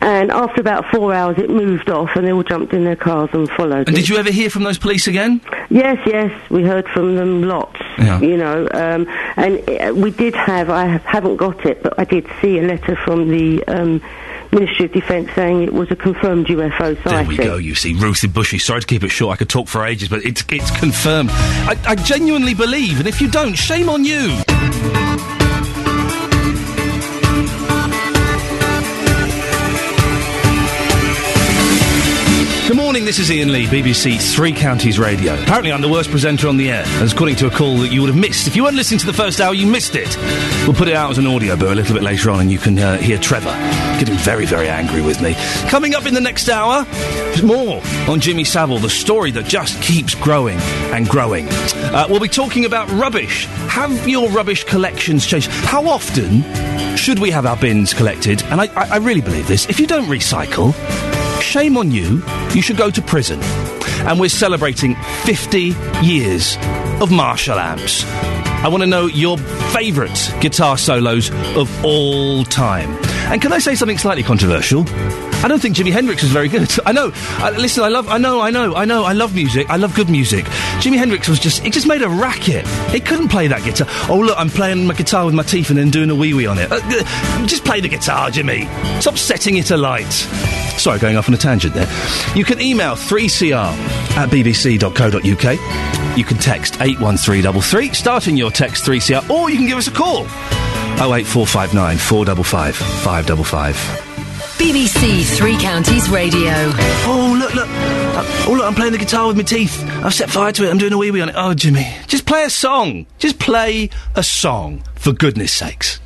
And 0.00 0.30
after 0.30 0.60
about 0.60 0.84
four 0.90 1.12
hours, 1.14 1.38
it 1.38 1.50
moved 1.50 1.88
off, 1.90 2.10
and 2.16 2.26
they 2.26 2.32
all 2.32 2.42
jumped 2.42 2.72
in 2.72 2.84
their 2.84 2.96
cars 2.96 3.30
and 3.32 3.48
followed. 3.50 3.88
And 3.88 3.90
it. 3.90 3.96
did 3.96 4.08
you 4.08 4.16
ever 4.16 4.30
hear 4.30 4.50
from 4.50 4.62
those 4.64 4.78
police 4.78 5.06
again? 5.06 5.40
Yes, 5.70 5.98
yes, 6.06 6.30
we 6.50 6.62
heard 6.62 6.86
from 6.88 7.16
them 7.16 7.42
lots. 7.42 7.80
Yeah. 7.98 8.20
You 8.20 8.36
know, 8.36 8.68
um, 8.72 9.06
and 9.36 9.68
uh, 9.68 9.94
we 9.94 10.10
did 10.10 10.34
have. 10.34 10.70
I 10.70 10.86
have- 10.86 11.04
haven't 11.04 11.36
got 11.36 11.64
it, 11.64 11.82
but 11.82 11.94
I 11.98 12.04
did 12.04 12.26
see 12.42 12.58
a 12.58 12.62
letter 12.62 12.94
from 12.96 13.28
the 13.30 13.64
um, 13.68 14.02
Ministry 14.52 14.84
of 14.86 14.92
Defence 14.92 15.30
saying 15.34 15.62
it 15.62 15.72
was 15.72 15.90
a 15.90 15.96
confirmed 15.96 16.46
UFO 16.48 16.96
sighting. 17.02 17.12
There 17.12 17.24
we 17.24 17.36
go. 17.36 17.56
You 17.56 17.74
see, 17.74 17.94
Ruth 17.94 18.22
in 18.22 18.30
Bushey. 18.30 18.60
Sorry 18.60 18.80
to 18.80 18.86
keep 18.86 19.02
it 19.02 19.08
short. 19.08 19.34
I 19.34 19.36
could 19.36 19.48
talk 19.48 19.68
for 19.68 19.84
ages, 19.84 20.08
but 20.08 20.24
it's 20.24 20.44
it's 20.50 20.70
confirmed. 20.78 21.30
I, 21.30 21.76
I 21.86 21.94
genuinely 21.94 22.54
believe, 22.54 22.98
and 22.98 23.08
if 23.08 23.20
you 23.20 23.30
don't, 23.30 23.54
shame 23.54 23.88
on 23.88 24.04
you. 24.04 24.36
This 33.06 33.20
is 33.20 33.30
Iain 33.30 33.52
Lee, 33.52 33.66
BBC 33.66 34.20
Three 34.34 34.52
Counties 34.52 34.98
Radio. 34.98 35.40
Apparently, 35.40 35.70
I'm 35.70 35.80
the 35.80 35.88
worst 35.88 36.10
presenter 36.10 36.48
on 36.48 36.56
the 36.56 36.72
air, 36.72 36.82
as 37.00 37.12
according 37.12 37.36
to 37.36 37.46
a 37.46 37.50
call 37.50 37.76
that 37.76 37.92
you 37.92 38.00
would 38.00 38.10
have 38.10 38.18
missed. 38.18 38.48
If 38.48 38.56
you 38.56 38.64
weren't 38.64 38.74
listening 38.74 38.98
to 38.98 39.06
the 39.06 39.12
first 39.12 39.40
hour, 39.40 39.54
you 39.54 39.64
missed 39.64 39.94
it. 39.94 40.16
We'll 40.66 40.74
put 40.74 40.88
it 40.88 40.94
out 40.96 41.12
as 41.12 41.18
an 41.18 41.24
Audioboo 41.24 41.70
a 41.70 41.74
little 41.76 41.94
bit 41.94 42.02
later 42.02 42.32
on, 42.32 42.40
and 42.40 42.50
you 42.50 42.58
can 42.58 42.76
uh, 42.76 42.96
hear 42.96 43.16
Trevor 43.16 43.52
getting 44.00 44.16
very, 44.16 44.44
very 44.44 44.68
angry 44.68 45.02
with 45.02 45.22
me. 45.22 45.36
Coming 45.68 45.94
up 45.94 46.04
in 46.04 46.14
the 46.14 46.20
next 46.20 46.48
hour, 46.48 46.84
more 47.44 47.80
on 48.08 48.18
Jimmy 48.18 48.42
Savile, 48.42 48.80
the 48.80 48.90
story 48.90 49.30
that 49.30 49.44
just 49.44 49.80
keeps 49.80 50.16
growing 50.16 50.58
and 50.90 51.08
growing. 51.08 51.46
Uh, 51.48 52.08
we'll 52.10 52.18
be 52.18 52.26
talking 52.26 52.64
about 52.64 52.90
rubbish. 52.90 53.46
Have 53.68 54.08
your 54.08 54.28
rubbish 54.30 54.64
collections 54.64 55.24
changed? 55.24 55.48
How 55.48 55.86
often 55.86 56.42
should 56.96 57.20
we 57.20 57.30
have 57.30 57.46
our 57.46 57.56
bins 57.56 57.94
collected? 57.94 58.42
And 58.46 58.60
I, 58.60 58.66
I, 58.74 58.94
I 58.94 58.96
really 58.96 59.20
believe 59.20 59.46
this. 59.46 59.68
If 59.68 59.78
you 59.78 59.86
don't 59.86 60.06
recycle, 60.06 60.74
shame 61.46 61.76
on 61.76 61.90
you. 61.90 62.22
You 62.52 62.60
should 62.60 62.76
go 62.76 62.90
to 62.90 63.00
prison. 63.00 63.40
And 64.06 64.20
we're 64.20 64.28
celebrating 64.28 64.94
50 65.24 65.74
years 66.02 66.56
of 67.00 67.10
Marshall 67.10 67.58
amps. 67.58 68.04
I 68.04 68.68
want 68.68 68.82
to 68.82 68.86
know 68.86 69.06
your 69.06 69.38
favourite 69.38 70.34
guitar 70.40 70.76
solos 70.76 71.30
of 71.56 71.84
all 71.84 72.44
time. 72.44 72.90
And 73.30 73.40
can 73.40 73.52
I 73.52 73.58
say 73.58 73.74
something 73.74 73.98
slightly 73.98 74.22
controversial? 74.22 74.84
I 75.44 75.48
don't 75.48 75.60
think 75.60 75.76
Jimi 75.76 75.92
Hendrix 75.92 76.22
was 76.22 76.32
very 76.32 76.48
good. 76.48 76.68
I 76.86 76.92
know. 76.92 77.12
Uh, 77.14 77.54
listen, 77.56 77.84
I 77.84 77.88
love. 77.88 78.08
I 78.08 78.18
know. 78.18 78.40
I 78.40 78.50
know. 78.50 78.74
I 78.74 78.84
know. 78.84 79.04
I 79.04 79.12
love 79.12 79.34
music. 79.34 79.68
I 79.70 79.76
love 79.76 79.94
good 79.94 80.08
music. 80.08 80.44
Jimi 80.80 80.96
Hendrix 80.96 81.28
was 81.28 81.38
just. 81.38 81.64
It 81.64 81.72
just 81.72 81.86
made 81.86 82.02
a 82.02 82.08
racket. 82.08 82.66
He 82.90 83.00
couldn't 83.00 83.28
play 83.28 83.46
that 83.48 83.62
guitar. 83.64 83.86
Oh 84.10 84.18
look, 84.18 84.38
I'm 84.38 84.50
playing 84.50 84.86
my 84.86 84.94
guitar 84.94 85.24
with 85.24 85.34
my 85.34 85.42
teeth 85.42 85.70
and 85.70 85.78
then 85.78 85.90
doing 85.90 86.10
a 86.10 86.14
wee 86.14 86.34
wee 86.34 86.46
on 86.46 86.58
it. 86.58 86.70
Uh, 86.72 86.80
uh, 86.82 87.46
just 87.46 87.64
play 87.64 87.80
the 87.80 87.88
guitar, 87.88 88.30
Jimi. 88.30 88.66
Stop 89.00 89.18
setting 89.18 89.56
it 89.56 89.70
alight. 89.70 90.12
Sorry, 90.78 90.98
going 90.98 91.16
off 91.16 91.28
on 91.28 91.34
a 91.34 91.38
tangent 91.38 91.74
there. 91.74 91.88
You 92.34 92.44
can 92.44 92.60
email 92.60 92.94
3cr 92.94 93.54
at 94.16 94.28
bbc.co.uk. 94.28 96.16
You 96.16 96.24
can 96.24 96.38
text 96.38 96.80
81333, 96.80 97.92
starting 97.92 98.36
your 98.36 98.50
text 98.50 98.84
3cr, 98.84 99.28
or 99.30 99.50
you 99.50 99.56
can 99.56 99.66
give 99.66 99.78
us 99.78 99.88
a 99.88 99.92
call. 99.92 100.24
08459 100.98 101.98
455 101.98 102.76
555. 102.76 104.05
BBC 104.58 105.24
Three 105.36 105.56
Counties 105.58 106.08
Radio. 106.08 106.52
Oh, 107.04 107.36
look, 107.38 107.54
look. 107.54 107.68
Uh, 107.68 108.24
oh, 108.48 108.54
look, 108.56 108.64
I'm 108.66 108.74
playing 108.74 108.92
the 108.92 108.98
guitar 108.98 109.26
with 109.26 109.36
my 109.36 109.42
teeth. 109.42 109.82
I've 110.02 110.14
set 110.14 110.30
fire 110.30 110.50
to 110.52 110.64
it. 110.64 110.70
I'm 110.70 110.78
doing 110.78 110.92
a 110.92 110.98
wee 110.98 111.10
wee 111.10 111.20
on 111.20 111.28
it. 111.28 111.34
Oh, 111.36 111.54
Jimi. 111.54 112.06
Just 112.06 112.26
play 112.26 112.44
a 112.44 112.50
song. 112.50 113.06
Just 113.18 113.38
play 113.38 113.90
a 114.14 114.22
song, 114.22 114.82
for 114.94 115.12
goodness 115.12 115.52
sakes. 115.52 116.00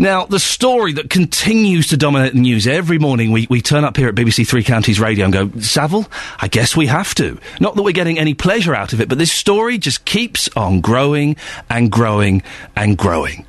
Now, 0.00 0.24
the 0.24 0.40
story 0.40 0.94
that 0.94 1.10
continues 1.10 1.88
to 1.88 1.98
dominate 1.98 2.32
the 2.32 2.40
news 2.40 2.66
every 2.66 2.98
morning, 2.98 3.32
we, 3.32 3.46
we 3.50 3.60
turn 3.60 3.84
up 3.84 3.98
here 3.98 4.08
at 4.08 4.14
BBC 4.14 4.48
Three 4.48 4.64
Counties 4.64 4.98
Radio 4.98 5.26
and 5.26 5.32
go, 5.34 5.50
Savile, 5.60 6.06
I 6.38 6.48
guess 6.48 6.74
we 6.74 6.86
have 6.86 7.14
to. 7.16 7.38
Not 7.60 7.76
that 7.76 7.82
we're 7.82 7.92
getting 7.92 8.18
any 8.18 8.32
pleasure 8.32 8.74
out 8.74 8.94
of 8.94 9.02
it, 9.02 9.10
but 9.10 9.18
this 9.18 9.30
story 9.30 9.76
just 9.76 10.06
keeps 10.06 10.48
on 10.56 10.80
growing 10.80 11.36
and 11.68 11.92
growing 11.92 12.42
and 12.74 12.96
growing. 12.96 13.44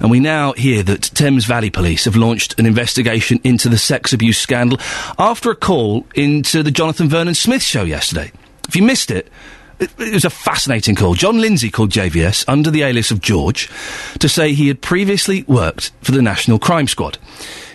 And 0.00 0.10
we 0.10 0.18
now 0.18 0.54
hear 0.54 0.82
that 0.82 1.02
Thames 1.02 1.44
Valley 1.44 1.70
Police 1.70 2.06
have 2.06 2.16
launched 2.16 2.58
an 2.58 2.66
investigation 2.66 3.38
into 3.44 3.68
the 3.68 3.78
sex 3.78 4.12
abuse 4.12 4.38
scandal 4.38 4.80
after 5.20 5.52
a 5.52 5.56
call 5.56 6.04
into 6.16 6.64
the 6.64 6.72
Jonathan 6.72 7.08
Vernon 7.08 7.36
Smith 7.36 7.62
show 7.62 7.84
yesterday. 7.84 8.32
If 8.66 8.74
you 8.74 8.82
missed 8.82 9.12
it, 9.12 9.30
it, 9.82 10.14
was 10.14 10.24
a 10.24 10.30
fascinating 10.30 10.94
call. 10.94 11.14
John 11.14 11.40
Lindsay 11.40 11.70
called 11.70 11.90
JVS 11.90 12.44
under 12.48 12.70
the 12.70 12.82
alias 12.82 13.10
of 13.10 13.20
George 13.20 13.68
to 14.18 14.28
say 14.28 14.52
he 14.52 14.68
had 14.68 14.80
previously 14.80 15.42
worked 15.44 15.90
for 16.02 16.12
the 16.12 16.22
National 16.22 16.58
Crime 16.58 16.86
Squad. 16.86 17.18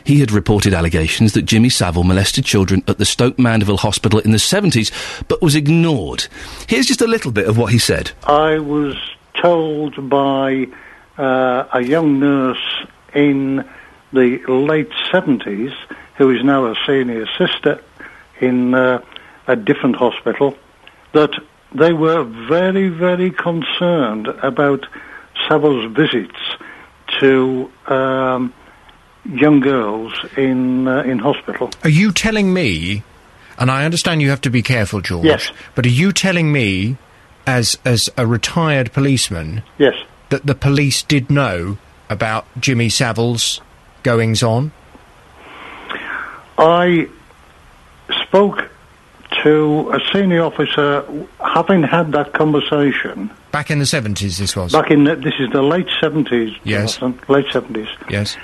He 0.03 0.22
had 0.22 0.32
reported 0.32 0.74
allegations 0.74 1.34
that 1.34 1.41
Jimmy 1.41 1.70
Savile 1.70 2.05
molested 2.05 2.45
children 2.45 2.82
at 2.88 2.97
the 2.97 3.05
Stoke 3.05 3.38
Mandeville 3.38 3.78
Hospital 3.78 4.20
in 4.20 4.32
the 4.32 4.38
70s, 4.38 4.91
but 5.28 5.41
was 5.41 5.53
ignored. 5.53 6.28
Here's 6.68 6.86
just 6.86 7.01
a 7.01 7.08
little 7.08 7.32
bit 7.32 7.47
of 7.47 7.58
what 7.58 7.74
he 7.74 7.80
said. 7.80 8.12
I 8.24 8.60
was 8.60 8.95
told 9.34 10.10
by 10.10 10.68
uh, 11.18 11.68
a 11.74 11.82
young 11.82 12.20
nurse 12.20 12.86
in 13.14 13.68
the 14.14 14.39
late 14.47 14.91
70s, 15.12 15.76
who 16.16 16.32
is 16.32 16.43
now 16.43 16.68
a 16.68 16.76
senior 16.86 17.28
sister 17.38 17.82
in 18.39 18.74
uh, 18.74 19.01
a 19.47 19.58
different 19.58 19.97
hospital, 19.97 20.58
that 21.12 21.32
they 21.74 21.93
were 21.93 22.24
very, 22.47 22.89
very 22.89 23.32
concerned 23.32 24.28
about 24.41 24.86
Savile's 25.47 25.91
visits 25.95 26.39
to 27.20 27.72
um, 27.88 28.53
young 29.26 29.59
girls 29.59 30.13
in 30.36 30.88
uh, 30.88 31.01
in 31.03 31.20
hospital. 31.20 31.70
Are 31.84 31.89
you 31.89 32.11
telling 32.11 32.53
me, 32.53 33.03
and 33.59 33.70
I 33.72 33.86
understand 33.86 34.22
you 34.22 34.30
have 34.30 34.41
to 34.41 34.49
be 34.49 34.61
careful, 34.61 35.01
George, 35.01 35.26
Yes. 35.26 35.51
but 35.76 35.86
are 35.86 35.89
you 35.89 36.11
telling 36.11 36.51
me, 36.51 36.97
as, 37.45 37.78
as 37.86 38.09
a 38.18 38.26
retired 38.28 38.91
policeman, 38.93 39.63
Yes. 39.78 39.95
that 40.30 40.45
the 40.45 40.55
police 40.55 41.03
did 41.03 41.30
know 41.30 41.78
about 42.09 42.45
Jimmy 42.59 42.89
Savile's 42.89 43.61
goings 44.03 44.41
on? 44.43 44.72
I 46.57 47.07
spoke 48.24 48.70
to 49.48 49.91
a 49.91 50.00
senior 50.14 50.43
officer, 50.43 51.04
having 51.39 51.84
had 51.84 52.12
that 52.12 52.34
conversation 52.34 53.32
Back 53.52 53.72
in 53.72 53.80
the 53.80 53.86
70s, 53.86 54.38
this 54.38 54.56
was? 54.56 54.74
back 54.74 54.91
in 54.91 55.06
the, 55.06 55.16
this 55.16 55.34
is 55.39 55.50
the 55.52 55.62
late 55.62 55.88
seventies, 56.02 56.54
Yes. 56.64 56.98
Jonathan, 56.98 57.28
late 57.34 57.45
seventies, 57.52 57.88
Yes. 58.10 58.36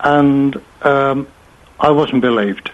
and 0.00 0.60
um, 0.82 1.28
I 1.78 1.90
wasn't 1.90 2.20
believed. 2.20 2.70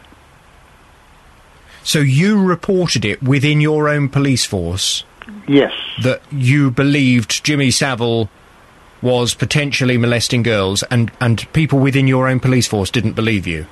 So 1.83 1.99
you 1.99 2.43
reported 2.43 3.05
it 3.05 3.23
within 3.23 3.61
your 3.61 3.89
own 3.89 4.09
police 4.09 4.45
force? 4.45 5.05
Yes. 5.47 5.73
That 6.03 6.23
you 6.31 6.71
believed 6.71 7.45
Jimmy 7.45 7.71
Savile 7.71 8.29
was 9.03 9.35
potentially 9.35 9.97
molesting 9.99 10.43
girls, 10.43 10.83
and, 10.85 11.11
and 11.21 11.51
people 11.53 11.79
within 11.79 12.07
your 12.07 12.29
own 12.29 12.41
police 12.41 12.67
force 12.67 12.91
didn't 12.91 13.13
believe 13.15 13.47
you? 13.47 13.67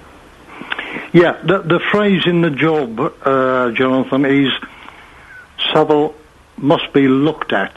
Yeah, 1.13 1.41
the, 1.43 1.59
the 1.59 1.81
phrase 1.91 2.27
in 2.27 2.43
the 2.43 2.51
job, 2.51 3.01
uh, 3.01 3.71
Jonathan, 3.73 4.25
is 4.27 4.53
Savile 5.73 6.15
must 6.59 6.93
be 6.93 7.09
looked 7.09 7.53
at, 7.53 7.77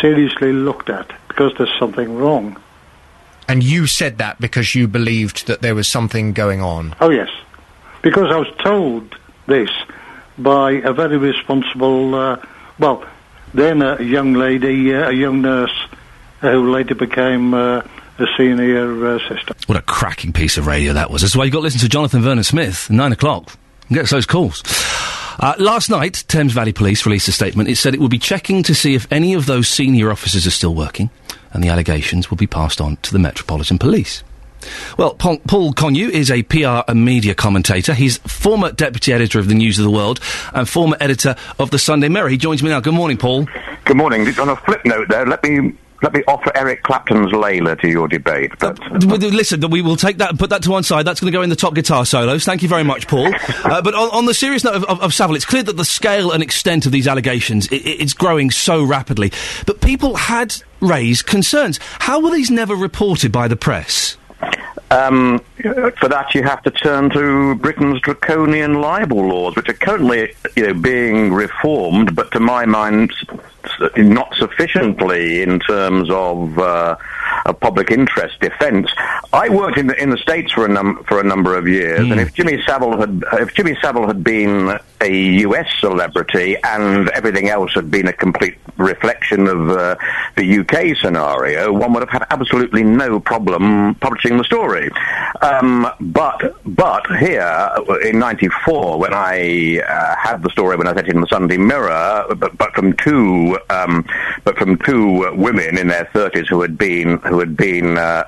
seriously 0.00 0.52
looked 0.52 0.88
at, 0.90 1.12
because 1.28 1.52
there's 1.58 1.76
something 1.78 2.16
wrong. 2.16 2.56
And 3.48 3.62
you 3.62 3.86
said 3.86 4.18
that 4.18 4.40
because 4.40 4.74
you 4.74 4.86
believed 4.86 5.46
that 5.46 5.62
there 5.62 5.74
was 5.74 5.88
something 5.88 6.34
going 6.34 6.60
on? 6.60 6.94
Oh, 7.00 7.10
yes. 7.10 7.30
Because 8.02 8.30
I 8.30 8.36
was 8.36 8.54
told 8.58 9.16
this 9.46 9.70
by 10.36 10.72
a 10.72 10.92
very 10.92 11.16
responsible, 11.16 12.14
uh, 12.14 12.36
well, 12.78 13.04
then 13.54 13.82
a 13.82 14.00
young 14.02 14.34
lady, 14.34 14.94
uh, 14.94 15.08
a 15.08 15.12
young 15.12 15.40
nurse, 15.40 15.74
uh, 16.42 16.50
who 16.52 16.70
later 16.70 16.94
became 16.94 17.54
a 18.20 18.26
senior 18.36 19.06
uh, 19.06 19.18
sister. 19.28 19.54
What 19.66 19.78
a 19.78 19.82
cracking 19.82 20.32
piece 20.32 20.56
of 20.56 20.66
radio 20.66 20.92
that 20.94 21.10
was. 21.10 21.22
That's 21.22 21.36
why 21.36 21.44
you 21.44 21.50
got 21.50 21.58
to 21.58 21.62
listen 21.64 21.80
to 21.80 21.88
Jonathan 21.88 22.22
Vernon 22.22 22.44
Smith, 22.44 22.90
nine 22.90 23.12
o'clock. 23.12 23.56
and 23.88 23.96
Get 23.96 24.08
those 24.08 24.26
calls. 24.26 24.62
Uh, 25.40 25.54
last 25.58 25.88
night, 25.88 26.24
Thames 26.26 26.52
Valley 26.52 26.72
Police 26.72 27.06
released 27.06 27.28
a 27.28 27.32
statement. 27.32 27.68
It 27.68 27.76
said 27.76 27.94
it 27.94 28.00
will 28.00 28.08
be 28.08 28.18
checking 28.18 28.62
to 28.64 28.74
see 28.74 28.94
if 28.94 29.06
any 29.12 29.34
of 29.34 29.46
those 29.46 29.68
senior 29.68 30.10
officers 30.10 30.46
are 30.46 30.50
still 30.50 30.74
working, 30.74 31.10
and 31.52 31.62
the 31.62 31.68
allegations 31.68 32.28
will 32.30 32.36
be 32.36 32.46
passed 32.48 32.80
on 32.80 32.96
to 33.02 33.12
the 33.12 33.20
Metropolitan 33.20 33.78
Police. 33.78 34.24
Well, 34.96 35.14
Paul, 35.14 35.38
Paul 35.46 35.72
Connew 35.72 36.08
is 36.08 36.32
a 36.32 36.42
PR 36.42 36.82
and 36.88 37.04
media 37.04 37.36
commentator. 37.36 37.94
He's 37.94 38.16
former 38.18 38.72
deputy 38.72 39.12
editor 39.12 39.38
of 39.38 39.46
the 39.46 39.54
News 39.54 39.78
of 39.78 39.84
the 39.84 39.90
World 39.92 40.18
and 40.52 40.68
former 40.68 40.96
editor 40.98 41.36
of 41.60 41.70
the 41.70 41.78
Sunday 41.78 42.08
Mirror. 42.08 42.30
He 42.30 42.36
joins 42.36 42.60
me 42.60 42.70
now. 42.70 42.80
Good 42.80 42.94
morning, 42.94 43.16
Paul. 43.18 43.46
Good 43.84 43.96
morning. 43.96 44.26
On 44.40 44.48
a 44.48 44.56
flip 44.56 44.80
note, 44.84 45.08
there, 45.08 45.24
let 45.26 45.44
me 45.44 45.74
let 46.02 46.12
me 46.12 46.22
offer 46.28 46.52
Eric 46.54 46.82
Clapton's 46.84 47.32
Layla 47.32 47.80
to 47.80 47.88
your 47.88 48.06
debate. 48.08 48.52
But 48.58 48.78
Well, 49.04 49.18
Listen, 49.18 49.68
we 49.70 49.82
will 49.82 49.96
take 49.96 50.18
that 50.18 50.30
and 50.30 50.38
put 50.38 50.50
that 50.50 50.62
to 50.62 50.70
one 50.70 50.82
side. 50.84 51.04
That's 51.06 51.20
going 51.20 51.32
to 51.32 51.36
go 51.36 51.42
in 51.42 51.50
the 51.50 51.56
top 51.56 51.74
guitar 51.74 52.06
solos. 52.06 52.44
Thank 52.44 52.62
you 52.62 52.68
very 52.68 52.84
much, 52.84 53.08
Paul. 53.08 53.32
uh, 53.64 53.82
but 53.82 53.94
on, 53.94 54.10
on 54.10 54.26
the 54.26 54.34
serious 54.34 54.62
note 54.64 54.74
of, 54.74 54.84
of, 54.84 55.00
of 55.00 55.12
Savile, 55.14 55.36
it's 55.36 55.44
clear 55.44 55.62
that 55.64 55.76
the 55.76 55.84
scale 55.84 56.30
and 56.30 56.42
extent 56.42 56.86
of 56.86 56.92
these 56.92 57.08
allegations 57.08 57.68
i 57.72 57.76
i- 57.76 57.80
it's 57.84 58.14
growing 58.14 58.50
so 58.50 58.82
rapidly. 58.84 59.32
But 59.66 59.80
people 59.80 60.14
had 60.16 60.54
raised 60.80 61.26
concerns. 61.26 61.80
How 61.98 62.20
were 62.20 62.30
these 62.30 62.50
never 62.50 62.74
reported 62.76 63.32
by 63.32 63.48
the 63.48 63.56
press? 63.56 64.16
um, 64.90 65.40
for 65.98 66.08
that, 66.08 66.34
you 66.34 66.42
have 66.44 66.62
to 66.62 66.70
turn 66.70 67.10
to 67.10 67.56
Britain's 67.56 68.00
draconian 68.00 68.80
libel 68.80 69.26
laws, 69.28 69.56
which 69.56 69.68
are 69.68 69.74
currently, 69.74 70.32
you 70.56 70.66
know, 70.66 70.74
being 70.74 71.34
reformed, 71.34 72.14
but 72.14 72.30
to 72.32 72.40
my 72.40 72.64
mind, 72.64 73.12
not 73.96 74.34
sufficiently 74.34 75.42
in 75.42 75.58
terms 75.60 76.08
of 76.10 76.58
uh, 76.58 76.96
a 77.46 77.54
public 77.54 77.90
interest 77.90 78.40
defence. 78.40 78.90
I 79.32 79.48
worked 79.48 79.78
in 79.78 79.86
the 79.88 80.00
in 80.00 80.10
the 80.10 80.18
states 80.18 80.52
for 80.52 80.64
a 80.64 80.68
num- 80.68 81.04
for 81.04 81.20
a 81.20 81.22
number 81.24 81.56
of 81.56 81.66
years, 81.68 82.00
and 82.10 82.20
if 82.20 82.34
Jimmy 82.34 82.62
Savile 82.66 82.98
had 82.98 83.24
if 83.34 83.54
Jimmy 83.54 83.76
Savile 83.80 84.06
had 84.06 84.22
been 84.22 84.78
a 85.00 85.12
U.S. 85.40 85.68
celebrity 85.78 86.56
and 86.64 87.08
everything 87.10 87.48
else 87.48 87.72
had 87.74 87.90
been 87.90 88.08
a 88.08 88.12
complete 88.12 88.58
reflection 88.76 89.46
of 89.46 89.70
uh, 89.70 89.96
the 90.36 90.58
UK 90.58 90.96
scenario, 90.96 91.72
one 91.72 91.92
would 91.92 92.02
have 92.02 92.10
had 92.10 92.26
absolutely 92.30 92.82
no 92.82 93.20
problem 93.20 93.94
publishing 93.96 94.36
the 94.36 94.44
story. 94.44 94.90
Um, 95.42 95.88
but 96.00 96.56
but 96.64 97.06
here 97.18 97.70
in 98.04 98.18
'94, 98.18 98.98
when 98.98 99.14
I 99.14 99.80
uh, 99.80 100.16
had 100.16 100.42
the 100.42 100.50
story 100.50 100.76
when 100.76 100.86
I 100.86 100.92
was 100.92 101.04
in 101.06 101.20
the 101.20 101.26
Sunday 101.26 101.56
Mirror, 101.56 102.34
but, 102.36 102.56
but 102.58 102.74
from 102.74 102.92
two 102.94 103.58
um, 103.70 104.04
but 104.44 104.56
from 104.58 104.76
two 104.78 105.34
women 105.34 105.78
in 105.78 105.88
their 105.88 106.04
30s 106.06 106.48
who 106.48 106.60
had 106.62 106.76
been 106.76 107.18
who 107.28 107.38
had 107.38 107.56
been 107.56 107.98
uh, 107.98 108.24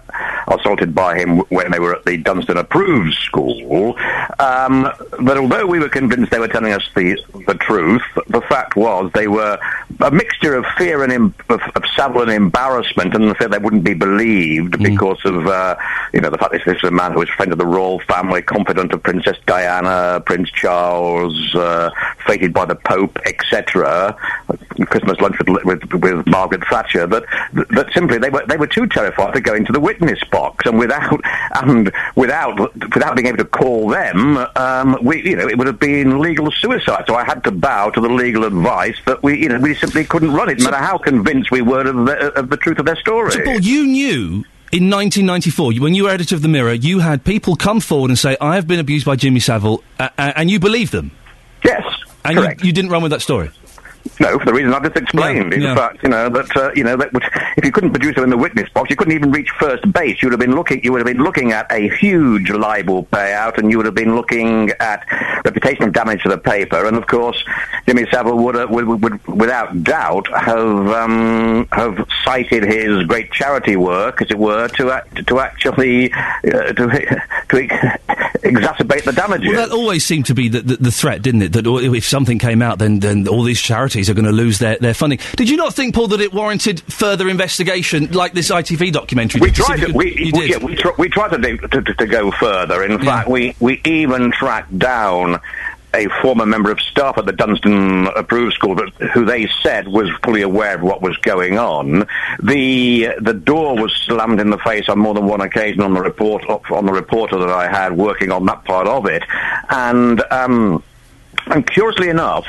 assaulted 0.50 0.94
by 0.94 1.16
him 1.18 1.38
when 1.48 1.70
they 1.70 1.78
were 1.78 1.94
at 1.94 2.04
the 2.04 2.18
Duncroft 2.18 2.40
approved 2.58 3.14
school. 3.14 3.96
Um, 4.38 4.88
but 5.20 5.36
although 5.36 5.66
we 5.66 5.78
were 5.78 5.88
convinced 5.88 6.30
they 6.30 6.38
were 6.38 6.48
telling 6.48 6.72
us 6.72 6.88
the 6.94 7.20
the 7.46 7.54
truth, 7.54 8.02
the 8.28 8.40
fact 8.42 8.76
was 8.76 9.10
they 9.14 9.28
were 9.28 9.58
a 10.00 10.10
mixture 10.10 10.54
of 10.54 10.64
fear 10.78 11.02
and 11.02 11.12
em- 11.12 11.34
of, 11.48 11.60
of 11.74 11.84
Savile 11.96 12.22
and 12.22 12.30
embarrassment, 12.30 13.14
and 13.14 13.30
the 13.30 13.34
fear 13.34 13.48
they 13.48 13.58
wouldn't 13.58 13.84
be 13.84 13.94
believed 13.94 14.82
because 14.82 15.20
of 15.24 15.46
uh, 15.46 15.76
you 16.12 16.20
know 16.20 16.30
the 16.30 16.38
fact 16.38 16.52
that 16.52 16.62
this 16.64 16.76
is 16.76 16.84
a 16.84 16.90
man 16.90 17.12
who 17.12 17.18
was 17.18 17.28
a 17.28 17.32
friend 17.32 17.52
of 17.52 17.58
the 17.58 17.66
royal 17.66 18.00
family, 18.00 18.42
confidant 18.42 18.92
of 18.92 19.02
Princess 19.02 19.36
Diana, 19.46 20.22
Prince 20.24 20.50
Charles, 20.50 21.54
uh, 21.54 21.90
fated 22.26 22.52
by 22.52 22.64
the 22.64 22.76
Pope, 22.76 23.18
etc. 23.26 24.16
Christmas 24.86 25.20
lunch 25.20 25.36
with, 25.38 25.64
with 25.64 25.94
with 25.94 26.26
Margaret 26.26 26.64
Thatcher. 26.68 27.06
That 27.06 27.24
that 27.52 27.92
simply 27.92 28.18
they 28.18 28.30
were 28.30 28.44
they 28.46 28.56
were 28.56 28.66
too 28.66 28.86
terrified 28.86 29.34
to 29.34 29.40
go 29.40 29.54
into 29.54 29.72
the 29.72 29.80
witness 29.80 30.22
box, 30.30 30.39
and 30.64 30.78
without 30.78 31.20
and 31.62 31.92
without 32.16 32.58
without 32.94 33.16
being 33.16 33.26
able 33.26 33.38
to 33.38 33.44
call 33.44 33.88
them, 33.88 34.38
um, 34.56 34.98
we 35.02 35.22
you 35.28 35.36
know 35.36 35.48
it 35.48 35.56
would 35.58 35.66
have 35.66 35.78
been 35.78 36.20
legal 36.20 36.50
suicide. 36.50 37.04
So 37.06 37.14
I 37.14 37.24
had 37.24 37.44
to 37.44 37.50
bow 37.50 37.90
to 37.90 38.00
the 38.00 38.08
legal 38.08 38.44
advice 38.44 38.96
that 39.06 39.22
we 39.22 39.40
you 39.40 39.48
know 39.48 39.58
we 39.58 39.74
simply 39.74 40.04
couldn't 40.04 40.32
run 40.32 40.48
it, 40.48 40.58
no 40.58 40.64
matter 40.64 40.76
how 40.76 40.98
convinced 40.98 41.50
we 41.50 41.62
were 41.62 41.86
of 41.86 42.06
the, 42.06 42.32
of 42.38 42.50
the 42.50 42.56
truth 42.56 42.78
of 42.78 42.86
their 42.86 42.96
story. 42.96 43.32
So, 43.32 43.44
Paul, 43.44 43.60
you 43.60 43.86
knew 43.86 44.44
in 44.72 44.88
1994, 44.88 45.74
when 45.74 45.94
you 45.94 46.04
were 46.04 46.10
editor 46.10 46.36
of 46.36 46.42
the 46.42 46.48
Mirror, 46.48 46.74
you 46.74 47.00
had 47.00 47.24
people 47.24 47.56
come 47.56 47.80
forward 47.80 48.10
and 48.10 48.18
say, 48.18 48.36
"I 48.40 48.54
have 48.54 48.66
been 48.66 48.80
abused 48.80 49.06
by 49.06 49.16
Jimmy 49.16 49.40
Savile," 49.40 49.82
uh, 49.98 50.08
and 50.16 50.50
you 50.50 50.60
believed 50.60 50.92
them. 50.92 51.10
Yes, 51.64 51.82
and 52.24 52.38
you, 52.38 52.68
you 52.68 52.72
didn't 52.72 52.90
run 52.90 53.02
with 53.02 53.10
that 53.10 53.22
story. 53.22 53.50
No, 54.18 54.38
for 54.38 54.44
the 54.44 54.52
reason 54.52 54.72
I've 54.72 54.82
just 54.82 54.96
explained. 54.96 55.52
in 55.52 55.62
yeah. 55.62 55.74
fact, 55.74 56.02
you 56.02 56.08
know 56.08 56.28
that 56.28 56.56
uh, 56.56 56.70
you 56.74 56.84
know 56.84 56.96
that 56.96 57.12
would, 57.12 57.24
if 57.56 57.64
you 57.64 57.72
couldn't 57.72 57.90
produce 57.90 58.14
them 58.14 58.24
in 58.24 58.30
the 58.30 58.36
witness 58.36 58.68
box, 58.70 58.90
you 58.90 58.96
couldn't 58.96 59.14
even 59.14 59.30
reach 59.30 59.50
first 59.58 59.90
base. 59.92 60.22
You 60.22 60.28
would 60.28 60.32
have 60.32 60.40
been 60.40 60.54
looking. 60.54 60.82
You 60.82 60.92
would 60.92 60.98
have 60.98 61.06
been 61.06 61.22
looking 61.22 61.52
at 61.52 61.70
a 61.70 61.88
huge 61.96 62.50
libel 62.50 63.04
payout, 63.04 63.58
and 63.58 63.70
you 63.70 63.76
would 63.76 63.86
have 63.86 63.94
been 63.94 64.14
looking 64.14 64.70
at 64.80 65.06
reputational 65.44 65.92
damage 65.92 66.22
to 66.22 66.28
the 66.30 66.38
paper. 66.38 66.86
And 66.86 66.96
of 66.96 67.06
course, 67.06 67.44
Jimmy 67.86 68.06
Savile 68.10 68.38
would, 68.38 68.56
uh, 68.56 68.66
would, 68.70 68.86
would, 68.86 69.02
would 69.02 69.26
without 69.26 69.82
doubt, 69.84 70.26
have 70.28 70.88
um, 70.88 71.68
have 71.72 72.06
cited 72.24 72.64
his 72.64 73.04
great 73.04 73.30
charity 73.32 73.76
work, 73.76 74.22
as 74.22 74.30
it 74.30 74.38
were, 74.38 74.68
to 74.68 74.90
act, 74.90 75.26
to 75.26 75.40
actually 75.40 76.12
uh, 76.12 76.72
to 76.72 77.22
to 77.48 77.56
exacerbate 78.42 79.04
the 79.04 79.12
damages. 79.12 79.48
Well, 79.48 79.68
that 79.68 79.74
always 79.74 80.04
seemed 80.04 80.26
to 80.26 80.34
be 80.34 80.48
the, 80.48 80.60
the, 80.60 80.76
the 80.76 80.90
threat, 80.90 81.22
didn't 81.22 81.42
it? 81.42 81.52
That 81.52 81.66
if 81.66 82.06
something 82.06 82.38
came 82.38 82.62
out, 82.62 82.78
then 82.78 83.00
then 83.00 83.28
all 83.28 83.42
these 83.42 83.60
charities 83.60 83.89
are 83.96 84.14
going 84.14 84.24
to 84.24 84.32
lose 84.32 84.58
their, 84.58 84.76
their 84.78 84.94
funding. 84.94 85.18
Did 85.36 85.48
you 85.48 85.56
not 85.56 85.74
think, 85.74 85.94
Paul, 85.94 86.08
that 86.08 86.20
it 86.20 86.32
warranted 86.32 86.80
further 86.82 87.28
investigation, 87.28 88.12
like 88.12 88.32
this 88.32 88.50
ITV 88.50 88.92
documentary? 88.92 89.40
We 89.40 89.48
Did 89.48 89.58
you 89.58 89.64
see 89.64 89.66
tried 89.68 89.80
to, 89.80 89.86
could- 89.86 89.94
we, 89.96 90.14
you 90.16 90.32
we, 90.32 90.40
did. 90.40 90.50
yeah, 90.50 90.56
we, 90.58 90.76
tr- 90.76 90.88
we 90.98 91.08
tried 91.08 91.30
to, 91.30 91.38
do, 91.38 91.56
to, 91.58 91.82
to, 91.82 92.06
go 92.06 92.30
further. 92.30 92.84
In 92.84 92.98
fact, 93.00 93.28
we, 93.28 93.54
we 93.60 93.80
even 93.84 94.30
tracked 94.32 94.76
down 94.78 95.40
a 95.92 96.06
former 96.22 96.46
member 96.46 96.70
of 96.70 96.80
staff 96.80 97.18
at 97.18 97.26
the 97.26 97.32
Duncroft 97.32 98.16
approved 98.16 98.54
school 98.54 98.76
that, 98.76 98.92
who 99.12 99.24
they 99.24 99.48
said 99.62 99.88
was 99.88 100.08
fully 100.22 100.42
aware 100.42 100.76
of 100.76 100.82
what 100.82 101.02
was 101.02 101.16
going 101.18 101.58
on. 101.58 102.06
The 102.40 103.08
the 103.20 103.34
door 103.34 103.76
was 103.76 103.92
slammed 104.06 104.40
in 104.40 104.50
the 104.50 104.58
face 104.58 104.88
on 104.88 104.98
more 105.00 105.14
than 105.14 105.26
one 105.26 105.40
occasion 105.40 105.82
on 105.82 105.94
the 105.94 106.00
report 106.00 106.44
on 106.48 106.86
the 106.86 106.92
reporter 106.92 107.38
that 107.38 107.50
I 107.50 107.68
had 107.68 107.96
working 107.96 108.30
on 108.30 108.46
that 108.46 108.64
part 108.64 108.86
of 108.86 109.06
it, 109.06 109.24
and 109.68 110.22
um, 110.30 110.82
and 111.46 111.66
curiously 111.68 112.08
enough. 112.08 112.46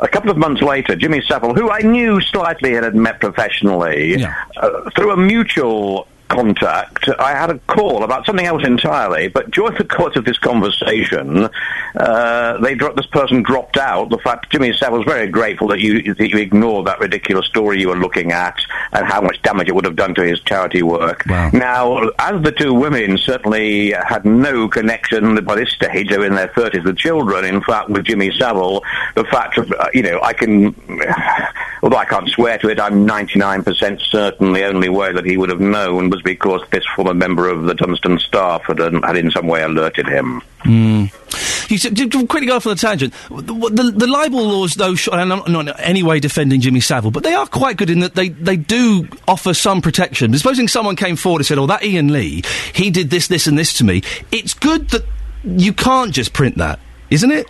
A 0.00 0.08
couple 0.08 0.30
of 0.30 0.38
months 0.38 0.62
later, 0.62 0.96
Jimmy 0.96 1.20
Savile, 1.26 1.54
who 1.54 1.70
I 1.70 1.80
knew 1.80 2.20
slightly 2.22 2.74
and 2.74 2.84
had 2.84 2.94
met 2.94 3.20
professionally, 3.20 4.24
uh, 4.56 4.90
through 4.96 5.12
a 5.12 5.16
mutual 5.16 6.08
contact, 6.30 7.08
I 7.18 7.32
had 7.32 7.50
a 7.50 7.58
call 7.58 8.04
about 8.04 8.24
something 8.24 8.46
else 8.46 8.64
entirely. 8.64 9.28
But 9.28 9.50
during 9.50 9.76
the 9.76 9.84
course 9.84 10.16
of 10.16 10.24
this 10.24 10.38
conversation, 10.38 11.48
uh, 11.96 12.58
they 12.58 12.74
this 12.74 13.06
person 13.06 13.42
dropped 13.42 13.76
out. 13.76 14.10
The 14.10 14.18
fact 14.18 14.50
Jimmy 14.50 14.72
Savile 14.72 14.98
was 14.98 15.06
very 15.06 15.26
grateful 15.28 15.68
that 15.68 15.80
you 15.80 16.14
that 16.14 16.30
you 16.30 16.38
ignored 16.38 16.86
that 16.86 17.00
ridiculous 17.00 17.46
story 17.46 17.80
you 17.80 17.88
were 17.88 17.98
looking 17.98 18.32
at 18.32 18.58
and 18.92 19.06
how 19.06 19.20
much 19.20 19.42
damage 19.42 19.68
it 19.68 19.74
would 19.74 19.84
have 19.84 19.96
done 19.96 20.14
to 20.14 20.22
his 20.22 20.40
charity 20.40 20.82
work. 20.82 21.26
Now, 21.52 22.08
as 22.18 22.42
the 22.42 22.52
two 22.52 22.72
women 22.72 23.18
certainly 23.18 23.90
had 23.90 24.24
no 24.24 24.68
connection 24.68 25.42
by 25.44 25.56
this 25.56 25.70
stage, 25.70 26.08
they 26.08 26.18
were 26.18 26.26
in 26.26 26.34
their 26.34 26.48
thirties, 26.48 26.84
the 26.84 26.94
children, 26.94 27.44
in 27.44 27.60
fact, 27.62 27.90
with 27.90 28.04
Jimmy 28.04 28.30
Savile, 28.38 28.82
the 29.14 29.24
fact 29.24 29.58
of, 29.58 29.70
uh, 29.72 29.88
you 29.92 30.02
know, 30.02 30.20
I 30.22 30.32
can, 30.32 30.74
although 31.82 31.96
I 31.96 32.04
can't 32.04 32.28
swear 32.28 32.58
to 32.58 32.68
it, 32.68 32.80
I'm 32.80 33.06
99% 33.06 34.00
certain 34.00 34.52
the 34.52 34.64
only 34.64 34.88
way 34.88 35.12
that 35.12 35.24
he 35.24 35.36
would 35.36 35.50
have 35.50 35.60
known 35.60 36.10
was 36.10 36.19
because 36.22 36.62
this 36.70 36.84
former 36.94 37.14
member 37.14 37.48
of 37.48 37.64
the 37.64 37.74
Duncroft 37.74 38.20
staff 38.20 38.62
had, 38.64 38.80
um, 38.80 39.02
had 39.02 39.16
in 39.16 39.30
some 39.30 39.46
way 39.46 39.62
alerted 39.62 40.06
him. 40.06 40.42
Mm. 40.64 41.70
You 41.70 41.78
said, 41.78 41.96
quickly 42.10 42.46
go 42.46 42.56
off 42.56 42.66
on 42.66 42.72
a 42.72 42.76
tangent. 42.76 43.14
The, 43.28 43.42
the, 43.52 43.92
the 43.96 44.06
libel 44.06 44.42
laws, 44.42 44.74
though, 44.74 44.94
and 45.12 45.32
I'm 45.32 45.52
not 45.52 45.68
in 45.68 45.80
any 45.80 46.02
way 46.02 46.18
defending 46.18 46.60
Jimmy 46.60 46.80
Savile, 46.80 47.10
but 47.10 47.22
they 47.22 47.34
are 47.34 47.46
quite 47.46 47.76
good 47.76 47.90
in 47.90 48.00
that 48.00 48.14
they, 48.14 48.28
they 48.28 48.56
do 48.56 49.08
offer 49.28 49.54
some 49.54 49.80
protection. 49.80 50.36
Supposing 50.36 50.68
someone 50.68 50.96
came 50.96 51.16
forward 51.16 51.40
and 51.40 51.46
said, 51.46 51.58
"Oh, 51.58 51.66
that 51.66 51.82
Iain 51.82 52.12
Lee, 52.12 52.42
he 52.74 52.90
did 52.90 53.10
this, 53.10 53.28
this, 53.28 53.46
and 53.46 53.56
this 53.56 53.74
to 53.74 53.84
me." 53.84 54.02
It's 54.32 54.54
good 54.54 54.88
that 54.90 55.04
you 55.44 55.72
can't 55.72 56.12
just 56.12 56.32
print 56.32 56.58
that, 56.58 56.80
isn't 57.10 57.30
it? 57.30 57.46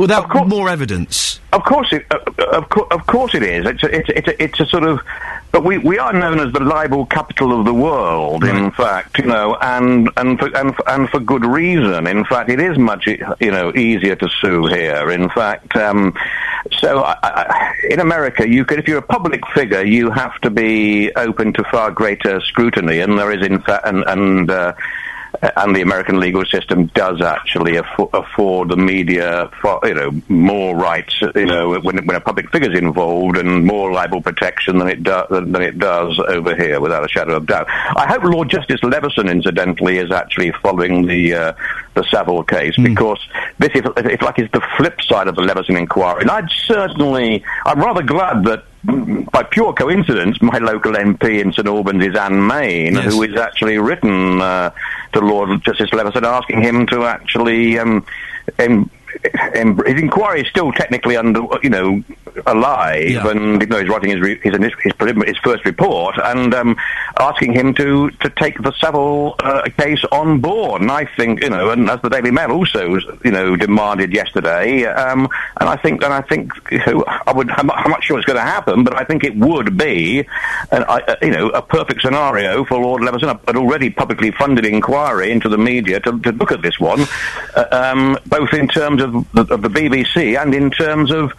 Without 0.00 0.48
more 0.48 0.68
evidence. 0.70 1.40
Of 1.52 1.64
course, 1.64 1.92
it, 1.92 2.06
uh, 2.10 2.18
of, 2.52 2.68
co- 2.68 2.86
of 2.90 3.06
course 3.06 3.34
it 3.34 3.42
is. 3.42 3.66
It's 3.66 3.82
a, 3.82 3.94
it's, 3.94 4.08
a, 4.08 4.18
it's, 4.18 4.28
a, 4.28 4.42
it's 4.42 4.60
a 4.60 4.66
sort 4.66 4.84
of, 4.84 5.00
but 5.52 5.64
we, 5.64 5.78
we 5.78 5.98
are 5.98 6.12
known 6.12 6.38
as 6.38 6.52
the 6.52 6.60
libel 6.60 7.06
capital 7.06 7.58
of 7.58 7.66
the 7.66 7.74
world. 7.74 8.44
In 8.44 8.70
fact, 8.70 9.18
you 9.18 9.24
know, 9.26 9.56
and 9.60 10.08
and 10.16 10.38
for, 10.38 10.56
and 10.56 10.74
for, 10.74 10.88
and 10.88 11.08
for 11.10 11.18
good 11.18 11.44
reason. 11.44 12.06
In 12.06 12.24
fact, 12.24 12.50
it 12.50 12.60
is 12.60 12.78
much 12.78 13.06
you 13.06 13.50
know 13.50 13.74
easier 13.74 14.14
to 14.16 14.28
sue 14.40 14.66
here. 14.66 15.10
In 15.10 15.28
fact, 15.28 15.76
um, 15.76 16.14
so 16.78 17.02
I, 17.02 17.16
I, 17.22 17.74
in 17.90 17.98
America, 18.00 18.48
you 18.48 18.64
could, 18.64 18.78
if 18.78 18.86
you're 18.86 18.98
a 18.98 19.02
public 19.02 19.44
figure, 19.48 19.84
you 19.84 20.10
have 20.10 20.40
to 20.42 20.50
be 20.50 21.12
open 21.14 21.52
to 21.54 21.64
far 21.64 21.90
greater 21.90 22.40
scrutiny, 22.40 23.00
and 23.00 23.18
there 23.18 23.32
is 23.32 23.44
in 23.44 23.60
fact, 23.60 23.86
and 23.86 24.04
and. 24.06 24.50
Uh, 24.50 24.72
and 25.42 25.74
the 25.74 25.80
American 25.80 26.20
legal 26.20 26.44
system 26.44 26.86
does 26.86 27.20
actually 27.22 27.72
affo- 27.72 28.10
afford 28.12 28.68
the 28.68 28.76
media, 28.76 29.50
for, 29.60 29.80
you 29.84 29.94
know, 29.94 30.10
more 30.28 30.76
rights, 30.76 31.20
you 31.34 31.46
know, 31.46 31.78
when, 31.80 32.04
when 32.06 32.16
a 32.16 32.20
public 32.20 32.50
figure 32.50 32.70
is 32.70 32.78
involved, 32.78 33.36
and 33.36 33.64
more 33.64 33.92
libel 33.92 34.20
protection 34.20 34.78
than 34.78 34.88
it 34.88 35.02
do- 35.02 35.26
than 35.30 35.62
it 35.62 35.78
does 35.78 36.18
over 36.18 36.54
here, 36.54 36.80
without 36.80 37.04
a 37.04 37.08
shadow 37.08 37.36
of 37.36 37.46
doubt. 37.46 37.66
I 37.68 38.06
hope 38.06 38.22
Lord 38.24 38.50
Justice 38.50 38.82
Leveson, 38.82 39.28
incidentally, 39.28 39.98
is 39.98 40.10
actually 40.10 40.52
following 40.62 41.06
the 41.06 41.34
uh, 41.34 41.52
the 41.94 42.04
Savile 42.04 42.44
case 42.44 42.76
because 42.76 43.18
this, 43.58 43.70
if, 43.74 43.86
if 43.96 44.22
like, 44.22 44.38
is 44.38 44.50
the 44.52 44.62
flip 44.76 45.00
side 45.02 45.28
of 45.28 45.34
the 45.36 45.42
Leveson 45.42 45.76
inquiry. 45.76 46.22
And 46.22 46.30
I'd 46.30 46.50
certainly, 46.50 47.44
I'm 47.64 47.80
rather 47.80 48.02
glad 48.02 48.44
that 48.44 48.64
mm, 48.64 48.69
by 48.82 49.42
pure 49.42 49.72
coincidence, 49.72 50.40
my 50.40 50.58
local 50.58 50.92
MP 50.92 51.40
in 51.40 51.52
St 51.52 51.66
Albans 51.66 52.04
is 52.04 52.16
Anne 52.16 52.46
Main, 52.46 52.94
who 52.94 53.22
is 53.22 53.36
actually 53.36 53.78
written 53.78 54.40
uh, 54.40 54.70
to 55.12 55.20
Lord 55.20 55.62
Justice 55.62 55.92
Leveson 55.92 56.24
asking 56.24 56.62
him 56.62 56.86
to 56.88 57.04
actually. 57.04 57.78
Um, 57.78 58.04
his 59.22 60.00
inquiry 60.00 60.42
is 60.42 60.48
still 60.48 60.72
technically 60.72 61.16
under, 61.16 61.42
you 61.62 61.70
know, 61.70 62.02
alive, 62.46 63.24
and 63.26 63.56
even 63.56 63.68
though 63.68 63.80
he's 63.80 63.88
writing 63.88 64.10
his 64.10 64.20
re- 64.20 64.40
his, 64.40 64.54
his, 64.56 64.72
his, 65.26 65.36
first 65.38 65.64
report, 65.64 66.16
and 66.22 66.54
um, 66.54 66.76
asking 67.18 67.52
him 67.52 67.74
to, 67.74 68.10
to 68.10 68.30
take 68.30 68.60
the 68.62 68.72
Savile 68.72 69.34
uh, 69.40 69.68
case 69.76 70.04
on 70.12 70.40
board. 70.40 70.82
And 70.82 70.90
I 70.90 71.04
think, 71.04 71.42
you 71.42 71.50
know, 71.50 71.70
and 71.70 71.88
as 71.90 72.00
the 72.02 72.08
Daily 72.08 72.30
Mail 72.30 72.52
also, 72.52 72.98
you 73.24 73.30
know, 73.30 73.56
demanded 73.56 74.12
yesterday, 74.12 74.84
um, 74.84 75.28
and 75.60 75.68
I 75.68 75.76
think, 75.76 76.02
and 76.02 76.12
I 76.12 76.20
think, 76.22 76.52
you 76.70 76.78
know, 76.86 77.04
I 77.06 77.32
would, 77.32 77.50
I'm 77.50 77.66
not, 77.66 77.78
I'm 77.78 77.90
not 77.90 78.02
sure 78.04 78.18
it's 78.18 78.26
going 78.26 78.38
to 78.38 78.42
happen, 78.42 78.84
but 78.84 78.94
I 78.94 79.04
think 79.04 79.24
it 79.24 79.36
would 79.36 79.76
be, 79.76 80.20
an, 80.70 80.84
I, 80.84 81.00
uh, 81.00 81.16
you 81.22 81.30
know, 81.30 81.48
a 81.50 81.62
perfect 81.62 82.02
scenario 82.02 82.64
for 82.64 82.80
Lord 82.80 83.02
Leveson, 83.02 83.28
an 83.28 83.56
already 83.56 83.90
publicly 83.90 84.30
funded 84.30 84.64
inquiry 84.64 85.30
into 85.30 85.48
the 85.48 85.58
media 85.58 86.00
to, 86.00 86.18
to 86.20 86.32
look 86.32 86.52
at 86.52 86.62
this 86.62 86.78
one, 86.78 87.06
uh, 87.56 87.64
um, 87.70 88.18
both 88.26 88.52
in 88.52 88.68
terms 88.68 89.02
of 89.02 89.09
the, 89.10 89.54
of 89.54 89.62
the 89.62 89.68
BBC 89.68 90.40
and 90.40 90.54
in 90.54 90.70
terms 90.70 91.10
of 91.10 91.32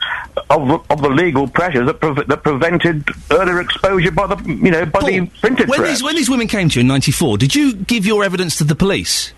of, 0.50 0.86
of 0.90 1.02
the 1.02 1.10
legal 1.10 1.48
pressures 1.48 1.86
that, 1.88 2.00
pre- 2.00 2.24
that 2.26 2.44
prevented 2.44 3.08
earlier 3.32 3.60
exposure 3.60 4.12
by 4.12 4.28
the 4.28 4.38
you 4.48 4.72
know 4.72 4.86
by 4.86 5.00
the 5.02 5.26
printed 5.42 5.68
When 5.70 5.80
press. 5.80 5.90
these, 5.90 6.04
when 6.04 6.16
these 6.16 6.30
women 6.30 6.48
came 6.48 6.70
to 6.70 6.76
you 6.76 6.82
in 6.82 6.88
94, 6.88 7.38
did 7.38 7.56
you 7.56 7.74
give 7.74 8.06
your 8.06 8.24
evidence 8.24 8.58
to 8.58 8.64
the 8.64 8.76
police? 8.76 9.34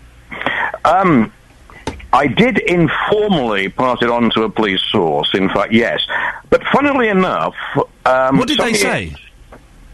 Um, 0.85 1.31
I 2.11 2.27
did 2.27 2.59
informally 2.59 3.69
pass 3.69 3.97
it 4.01 4.09
on 4.09 4.29
to 4.31 4.43
a 4.43 4.49
police 4.49 4.81
source. 4.91 5.33
In 5.33 5.49
fact, 5.49 5.71
yes. 5.73 6.01
But 6.49 6.61
funnily 6.65 7.07
enough, 7.07 7.55
um, 8.05 8.37
What 8.37 8.47
did 8.47 8.59
they 8.59 8.73
say? 8.73 9.15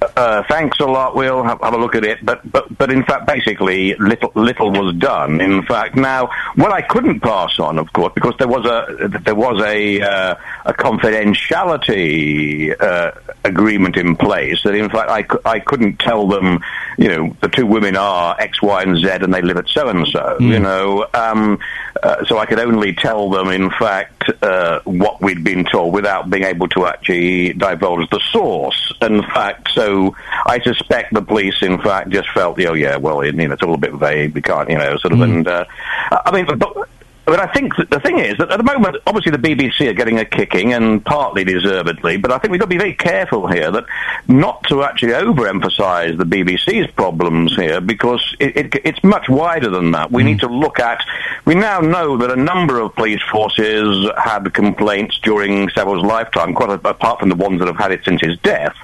Uh, 0.01 0.43
thanks 0.47 0.79
a 0.79 0.85
lot. 0.85 1.15
We'll 1.15 1.43
have, 1.43 1.59
have 1.61 1.73
a 1.73 1.77
look 1.77 1.95
at 1.95 2.05
it. 2.05 2.25
But, 2.25 2.49
but, 2.49 2.77
but 2.77 2.91
in 2.91 3.03
fact, 3.03 3.27
basically, 3.27 3.95
little, 3.95 4.31
little 4.33 4.71
was 4.71 4.95
done. 4.95 5.41
In 5.41 5.61
fact, 5.63 5.95
now 5.95 6.29
what 6.55 6.71
I 6.71 6.81
couldn't 6.81 7.19
pass 7.19 7.59
on, 7.59 7.77
of 7.77 7.91
course, 7.91 8.13
because 8.15 8.35
there 8.39 8.47
was 8.47 8.65
a 8.65 9.09
there 9.19 9.35
was 9.35 9.61
a 9.61 10.01
uh, 10.01 10.35
a 10.65 10.73
confidentiality 10.73 12.81
uh, 12.81 13.11
agreement 13.43 13.97
in 13.97 14.15
place 14.15 14.63
that, 14.63 14.73
in 14.73 14.89
fact, 14.89 15.09
I, 15.09 15.49
I 15.49 15.59
couldn't 15.59 15.99
tell 15.99 16.27
them, 16.27 16.61
you 16.97 17.09
know, 17.09 17.35
the 17.41 17.49
two 17.49 17.65
women 17.65 17.97
are 17.97 18.39
X, 18.39 18.61
Y, 18.61 18.83
and 18.83 18.97
Z, 18.97 19.09
and 19.09 19.33
they 19.33 19.41
live 19.41 19.57
at 19.57 19.67
so 19.67 19.89
and 19.89 20.07
so. 20.07 20.37
You 20.39 20.59
know, 20.59 21.07
um, 21.13 21.59
uh, 22.03 22.25
so 22.25 22.37
I 22.37 22.45
could 22.45 22.59
only 22.59 22.93
tell 22.93 23.29
them, 23.29 23.49
in 23.49 23.69
fact, 23.69 24.29
uh, 24.41 24.79
what 24.85 25.21
we'd 25.21 25.43
been 25.43 25.65
told 25.65 25.93
without 25.93 26.29
being 26.29 26.43
able 26.43 26.67
to 26.69 26.85
actually 26.85 27.53
divulge 27.53 28.09
the 28.09 28.19
source. 28.31 28.93
In 29.01 29.21
fact, 29.23 29.71
so 29.73 30.15
I 30.45 30.59
suspect 30.59 31.13
the 31.13 31.21
police, 31.21 31.61
in 31.61 31.81
fact, 31.81 32.09
just 32.09 32.29
felt, 32.31 32.59
oh 32.61 32.73
yeah, 32.73 32.97
well, 32.97 33.23
you 33.25 33.31
know, 33.31 33.53
it's 33.53 33.61
all 33.61 33.69
a 33.69 33.71
little 33.71 33.77
bit 33.77 33.93
vague. 33.93 34.33
We 34.33 34.41
can't, 34.41 34.69
you 34.69 34.77
know, 34.77 34.97
sort 34.97 35.13
of. 35.13 35.21
And 35.21 35.47
uh, 35.47 35.65
I 36.11 36.31
mean, 36.31 36.45
but, 36.57 36.89
but 37.29 37.39
I 37.39 37.53
think 37.53 37.73
the 37.75 37.99
thing 37.99 38.17
is 38.17 38.37
that 38.39 38.49
at 38.49 38.57
the 38.57 38.63
moment, 38.63 38.97
obviously, 39.05 39.31
the 39.31 39.37
BBC 39.37 39.87
are 39.87 39.93
getting 39.93 40.17
a 40.17 40.25
kicking, 40.25 40.73
and 40.73 41.05
partly 41.05 41.43
deservedly. 41.43 42.17
But 42.17 42.31
I 42.31 42.39
think 42.39 42.51
we've 42.51 42.59
got 42.59 42.65
to 42.65 42.69
be 42.69 42.77
very 42.77 42.95
careful 42.95 43.47
here 43.47 43.69
that 43.69 43.85
not 44.27 44.63
to 44.63 44.81
actually 44.81 45.13
overemphasise 45.13 46.17
the 46.17 46.23
BBC's 46.23 46.91
problems 46.91 47.55
here, 47.55 47.81
because 47.81 48.35
it, 48.39 48.57
it, 48.57 48.81
it's 48.83 49.03
much 49.03 49.29
wider 49.29 49.69
than 49.69 49.91
that. 49.91 50.11
We 50.11 50.23
need 50.23 50.39
to 50.39 50.47
look 50.47 50.79
at. 50.79 51.05
We 51.45 51.53
now 51.53 51.79
know 51.81 52.17
that 52.17 52.31
a 52.31 52.35
number 52.35 52.79
of 52.79 52.95
police 52.95 53.21
forces 53.31 54.09
had 54.17 54.51
complaints 54.53 55.19
during 55.19 55.69
Savile's 55.69 56.03
lifetime, 56.03 56.55
quite 56.55 56.69
a, 56.69 56.89
apart 56.89 57.19
from 57.19 57.29
the 57.29 57.35
ones 57.35 57.59
that 57.59 57.67
have 57.67 57.77
had 57.77 57.91
it 57.91 58.03
since 58.05 58.21
his 58.21 58.37
death 58.39 58.75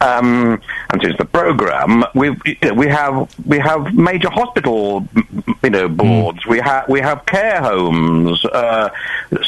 um, 0.00 0.60
and 0.90 1.02
since 1.02 1.16
the 1.16 1.24
program. 1.24 2.04
We've, 2.14 2.40
you 2.44 2.56
know, 2.62 2.74
we 2.74 2.88
have 2.88 3.46
we 3.46 3.58
have 3.58 3.94
major 3.94 4.30
hospital, 4.30 5.08
you 5.62 5.70
know, 5.70 5.88
boards. 5.88 6.46
We 6.46 6.58
have 6.60 6.88
we 6.88 7.00
have 7.00 7.24
care 7.26 7.60
homes. 7.60 7.85
Uh, 8.44 8.90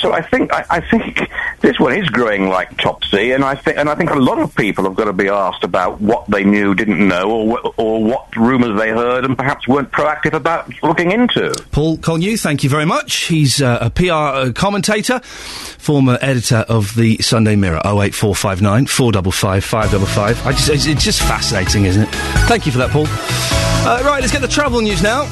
so 0.00 0.12
I 0.12 0.22
think 0.22 0.52
I, 0.52 0.64
I 0.70 0.80
think 0.80 1.28
this 1.60 1.78
one 1.78 1.94
is 1.94 2.08
growing 2.08 2.48
like 2.48 2.76
Topsy, 2.76 3.32
and 3.32 3.44
I 3.44 3.54
think 3.54 3.78
and 3.78 3.88
I 3.88 3.94
think 3.94 4.10
a 4.10 4.18
lot 4.18 4.38
of 4.38 4.54
people 4.54 4.84
have 4.84 4.94
got 4.94 5.04
to 5.04 5.12
be 5.12 5.28
asked 5.28 5.64
about 5.64 6.00
what 6.00 6.28
they 6.28 6.44
knew, 6.44 6.74
didn't 6.74 7.06
know, 7.06 7.30
or 7.30 7.72
or 7.76 8.02
what 8.02 8.34
rumours 8.36 8.78
they 8.78 8.90
heard, 8.90 9.24
and 9.24 9.36
perhaps 9.36 9.66
weren't 9.66 9.90
proactive 9.90 10.32
about 10.32 10.70
looking 10.82 11.12
into. 11.12 11.52
Paul 11.72 11.98
Connew, 11.98 12.36
thank 12.36 12.64
you 12.64 12.70
very 12.70 12.86
much. 12.86 13.14
He's 13.26 13.60
uh, 13.62 13.78
a 13.80 13.90
PR 13.90 14.12
uh, 14.12 14.52
commentator, 14.54 15.20
former 15.20 16.18
editor 16.20 16.64
of 16.68 16.94
the 16.94 17.18
Sunday 17.18 17.56
Mirror. 17.56 17.80
08459 17.84 18.86
455 18.86 19.64
555. 19.64 20.46
I 20.46 20.52
just, 20.52 20.68
it's, 20.68 20.86
it's 20.86 21.04
just 21.04 21.20
fascinating, 21.22 21.84
isn't 21.84 22.02
it? 22.02 22.08
Thank 22.46 22.66
you 22.66 22.72
for 22.72 22.78
that, 22.78 22.90
Paul. 22.90 23.06
Uh, 23.08 24.02
right, 24.04 24.20
let's 24.20 24.32
get 24.32 24.42
the 24.42 24.48
travel 24.48 24.80
news 24.80 25.02
now. 25.02 25.22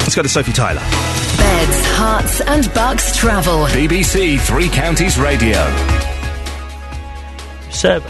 Let's 0.00 0.14
go 0.14 0.22
to 0.22 0.28
Sophie 0.28 0.52
Tyler. 0.52 0.82
Beds, 1.56 1.86
Herts, 1.86 2.46
and 2.46 2.74
bucks 2.74 3.16
travel. 3.16 3.64
BBC 3.68 4.38
Three 4.38 4.68
Counties 4.68 5.18
Radio. 5.18 5.56
Seb. 7.70 8.02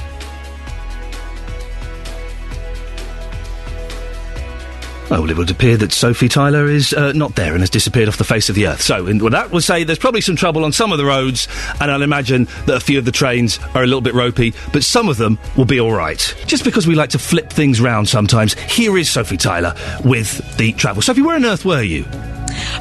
Oh, 5.09 5.21
well, 5.21 5.31
it 5.31 5.37
would 5.37 5.49
appear 5.53 5.77
that 5.77 5.93
Sophie 5.93 6.29
Tyler 6.29 6.67
is 6.67 6.93
uh, 6.93 7.13
not 7.13 7.37
there 7.37 7.53
and 7.53 7.61
has 7.61 7.71
disappeared 7.71 8.09
off 8.09 8.17
the 8.17 8.25
face 8.25 8.49
of 8.49 8.57
the 8.57 8.67
earth. 8.67 8.83
So, 8.83 9.07
in, 9.07 9.21
well, 9.21 9.31
that 9.31 9.53
would 9.53 9.63
say 9.63 9.85
there's 9.85 10.01
probably 10.01 10.23
some 10.23 10.35
trouble 10.35 10.65
on 10.65 10.73
some 10.73 10.91
of 10.91 10.99
the 10.99 11.05
roads, 11.05 11.47
and 11.81 11.93
I'll 11.93 12.03
imagine 12.03 12.49
that 12.67 12.77
a 12.77 12.81
few 12.81 12.99
of 12.99 13.05
the 13.05 13.13
trains 13.13 13.61
are 13.77 13.85
a 13.85 13.87
little 13.87 14.01
bit 14.01 14.15
ropey, 14.15 14.55
but 14.73 14.83
some 14.83 15.09
of 15.09 15.19
them 15.19 15.39
will 15.57 15.67
be 15.67 15.79
all 15.79 15.93
right. 15.93 16.35
Just 16.49 16.65
because 16.65 16.89
we 16.89 16.97
like 16.97 17.11
to 17.11 17.21
flip 17.21 17.51
things 17.51 17.81
round 17.81 18.09
sometimes, 18.09 18.55
here 18.55 18.99
is 18.99 19.09
Sophie 19.09 19.37
Tyler 19.37 19.77
with 20.05 20.57
the 20.57 20.73
travel. 20.73 21.01
Sophie, 21.01 21.23
where 21.23 21.37
on 21.37 21.45
earth 21.45 21.65
were 21.65 21.83
you? 21.83 22.05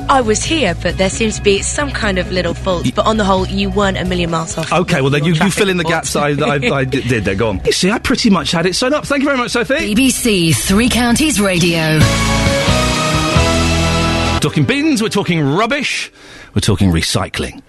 I 0.10 0.22
was 0.22 0.44
here, 0.44 0.76
but 0.82 0.98
there 0.98 1.10
seems 1.10 1.38
to 1.38 1.42
be 1.42 1.62
some 1.62 1.92
kind 1.92 2.18
of 2.20 2.32
little 2.32 2.54
fault. 2.54 2.88
But 2.96 3.06
on 3.06 3.18
the 3.18 3.24
whole, 3.24 3.48
you 3.48 3.70
weren't 3.70 3.98
a 3.98 4.06
million 4.06 4.32
miles 4.32 4.58
off. 4.58 4.72
Okay, 4.72 5.02
well, 5.02 5.10
then 5.10 5.24
you, 5.24 5.34
you 5.34 5.52
fill 5.52 5.70
in 5.70 5.78
the 5.78 5.84
reports. 5.84 6.14
gaps 6.14 6.16
I 6.16 6.84
did 6.86 7.24
there. 7.26 7.36
Go 7.36 7.50
on. 7.50 7.62
You 7.66 7.72
see, 7.72 7.92
I 7.92 8.00
pretty 8.00 8.30
much 8.30 8.52
had 8.52 8.66
it 8.66 8.76
sewn 8.76 8.94
up. 8.94 9.06
Thank 9.06 9.22
you 9.24 9.28
very 9.28 9.38
much, 9.38 9.52
Sophie. 9.52 9.94
BBC 9.96 10.56
Three 10.56 10.90
Counties 10.90 11.40
Radio. 11.42 12.00
Talking 14.42 14.66
bins, 14.66 15.02
we're 15.02 15.10
talking 15.10 15.42
rubbish, 15.42 16.12
we're 16.54 16.62
talking 16.62 16.92
recycling. 16.92 17.64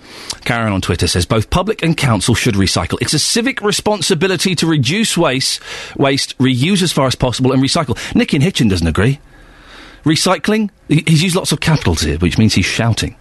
Karen 0.44 0.74
on 0.74 0.82
Twitter 0.82 1.06
says 1.06 1.24
both 1.24 1.48
public 1.48 1.82
and 1.82 1.96
council 1.96 2.34
should 2.34 2.54
recycle. 2.54 2.98
It's 3.00 3.14
a 3.14 3.18
civic 3.18 3.62
responsibility 3.62 4.54
to 4.56 4.66
reduce 4.66 5.16
waste, 5.16 5.60
waste, 5.96 6.36
reuse 6.36 6.82
as 6.82 6.92
far 6.92 7.06
as 7.06 7.14
possible, 7.14 7.52
and 7.52 7.62
recycle. 7.62 7.96
Nick 8.14 8.34
in 8.34 8.42
Hitchin 8.42 8.68
doesn't 8.68 8.86
agree. 8.86 9.20
Recycling, 10.07 10.70
he's 10.86 11.24
used 11.24 11.34
lots 11.34 11.50
of 11.50 11.59
capitals 11.59 12.02
here, 12.02 12.16
which 12.18 12.38
means 12.38 12.54
he's 12.54 12.64
shouting. 12.64 13.16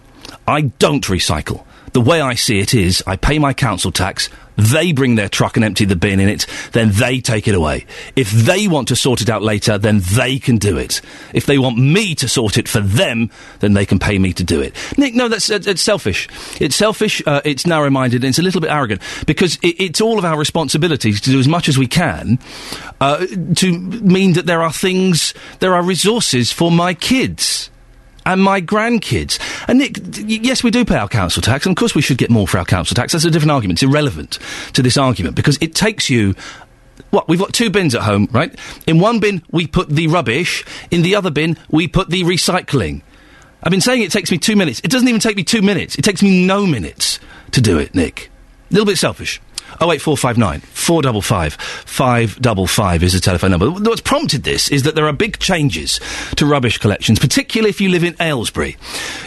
I 0.46 0.60
don't 0.78 1.04
recycle. 1.06 1.64
The 1.96 2.02
way 2.02 2.20
I 2.20 2.34
see 2.34 2.58
it 2.58 2.74
is, 2.74 3.02
I 3.06 3.16
pay 3.16 3.38
my 3.38 3.54
council 3.54 3.90
tax, 3.90 4.28
they 4.56 4.92
bring 4.92 5.14
their 5.14 5.30
truck 5.30 5.56
and 5.56 5.64
empty 5.64 5.86
the 5.86 5.96
bin 5.96 6.20
in 6.20 6.28
it, 6.28 6.44
then 6.72 6.90
they 6.90 7.20
take 7.20 7.48
it 7.48 7.54
away. 7.54 7.86
If 8.14 8.30
they 8.30 8.68
want 8.68 8.88
to 8.88 8.96
sort 8.96 9.22
it 9.22 9.30
out 9.30 9.42
later, 9.42 9.78
then 9.78 10.00
they 10.12 10.38
can 10.38 10.58
do 10.58 10.76
it. 10.76 11.00
If 11.32 11.46
they 11.46 11.56
want 11.56 11.78
me 11.78 12.14
to 12.16 12.28
sort 12.28 12.58
it 12.58 12.68
for 12.68 12.80
them, 12.80 13.30
then 13.60 13.72
they 13.72 13.86
can 13.86 13.98
pay 13.98 14.18
me 14.18 14.34
to 14.34 14.44
do 14.44 14.60
it. 14.60 14.74
Nick, 14.98 15.14
no, 15.14 15.28
that's 15.28 15.48
it's 15.48 15.80
selfish. 15.80 16.28
It's 16.60 16.76
selfish. 16.76 17.22
Uh, 17.26 17.40
it's 17.46 17.66
narrow-minded. 17.66 18.24
And 18.24 18.28
it's 18.28 18.38
a 18.38 18.42
little 18.42 18.60
bit 18.60 18.70
arrogant 18.70 19.00
because 19.26 19.56
it, 19.62 19.80
it's 19.80 20.02
all 20.02 20.18
of 20.18 20.26
our 20.26 20.38
responsibilities 20.38 21.22
to 21.22 21.30
do 21.30 21.38
as 21.38 21.48
much 21.48 21.66
as 21.66 21.78
we 21.78 21.86
can 21.86 22.38
uh, 23.00 23.26
to 23.54 23.72
mean 23.72 24.34
that 24.34 24.44
there 24.44 24.60
are 24.60 24.70
things, 24.70 25.32
there 25.60 25.74
are 25.74 25.82
resources 25.82 26.52
for 26.52 26.70
my 26.70 26.92
kids 26.92 27.70
and 28.26 28.42
my 28.42 28.60
grandkids. 28.60 29.38
And 29.68 29.78
Nick, 29.78 29.98
yes, 30.26 30.62
we 30.62 30.70
do 30.70 30.84
pay 30.84 30.96
our 30.96 31.08
council 31.08 31.40
tax, 31.40 31.64
and 31.64 31.72
of 31.72 31.78
course 31.78 31.94
we 31.94 32.02
should 32.02 32.18
get 32.18 32.28
more 32.28 32.46
for 32.46 32.58
our 32.58 32.64
council 32.64 32.94
tax. 32.94 33.12
That's 33.12 33.24
a 33.24 33.30
different 33.30 33.52
argument. 33.52 33.78
It's 33.78 33.90
irrelevant 33.90 34.38
to 34.74 34.82
this 34.82 34.98
argument 34.98 35.36
because 35.36 35.56
it 35.62 35.74
takes 35.74 36.10
you. 36.10 36.34
What 37.10 37.28
we've 37.28 37.38
got 37.38 37.52
two 37.52 37.70
bins 37.70 37.94
at 37.94 38.02
home, 38.02 38.28
right? 38.32 38.54
In 38.86 38.98
one 38.98 39.20
bin 39.20 39.42
we 39.50 39.66
put 39.66 39.88
the 39.88 40.08
rubbish. 40.08 40.64
In 40.90 41.02
the 41.02 41.14
other 41.14 41.30
bin 41.30 41.56
we 41.70 41.88
put 41.88 42.10
the 42.10 42.22
recycling. 42.22 43.02
I've 43.62 43.70
been 43.70 43.80
saying 43.80 44.02
it 44.02 44.10
takes 44.10 44.30
me 44.30 44.38
two 44.38 44.56
minutes. 44.56 44.80
It 44.82 44.90
doesn't 44.90 45.06
even 45.06 45.20
take 45.20 45.36
me 45.36 45.44
two 45.44 45.62
minutes. 45.62 45.96
It 45.96 46.02
takes 46.02 46.22
me 46.22 46.46
no 46.46 46.66
minutes 46.66 47.20
to 47.52 47.60
do 47.60 47.78
it, 47.78 47.94
Nick. 47.94 48.30
A 48.70 48.74
little 48.74 48.86
bit 48.86 48.98
selfish. 48.98 49.40
08459 49.80 50.60
455 50.60 51.54
555 51.54 53.02
is 53.02 53.12
the 53.12 53.20
telephone 53.20 53.50
number. 53.50 53.70
What's 53.70 54.00
prompted 54.00 54.44
this 54.44 54.68
is 54.68 54.82
that 54.84 54.94
there 54.94 55.06
are 55.06 55.12
big 55.12 55.38
changes 55.38 56.00
to 56.36 56.46
rubbish 56.46 56.78
collections, 56.78 57.18
particularly 57.18 57.70
if 57.70 57.80
you 57.80 57.88
live 57.88 58.04
in 58.04 58.16
Aylesbury. 58.20 58.76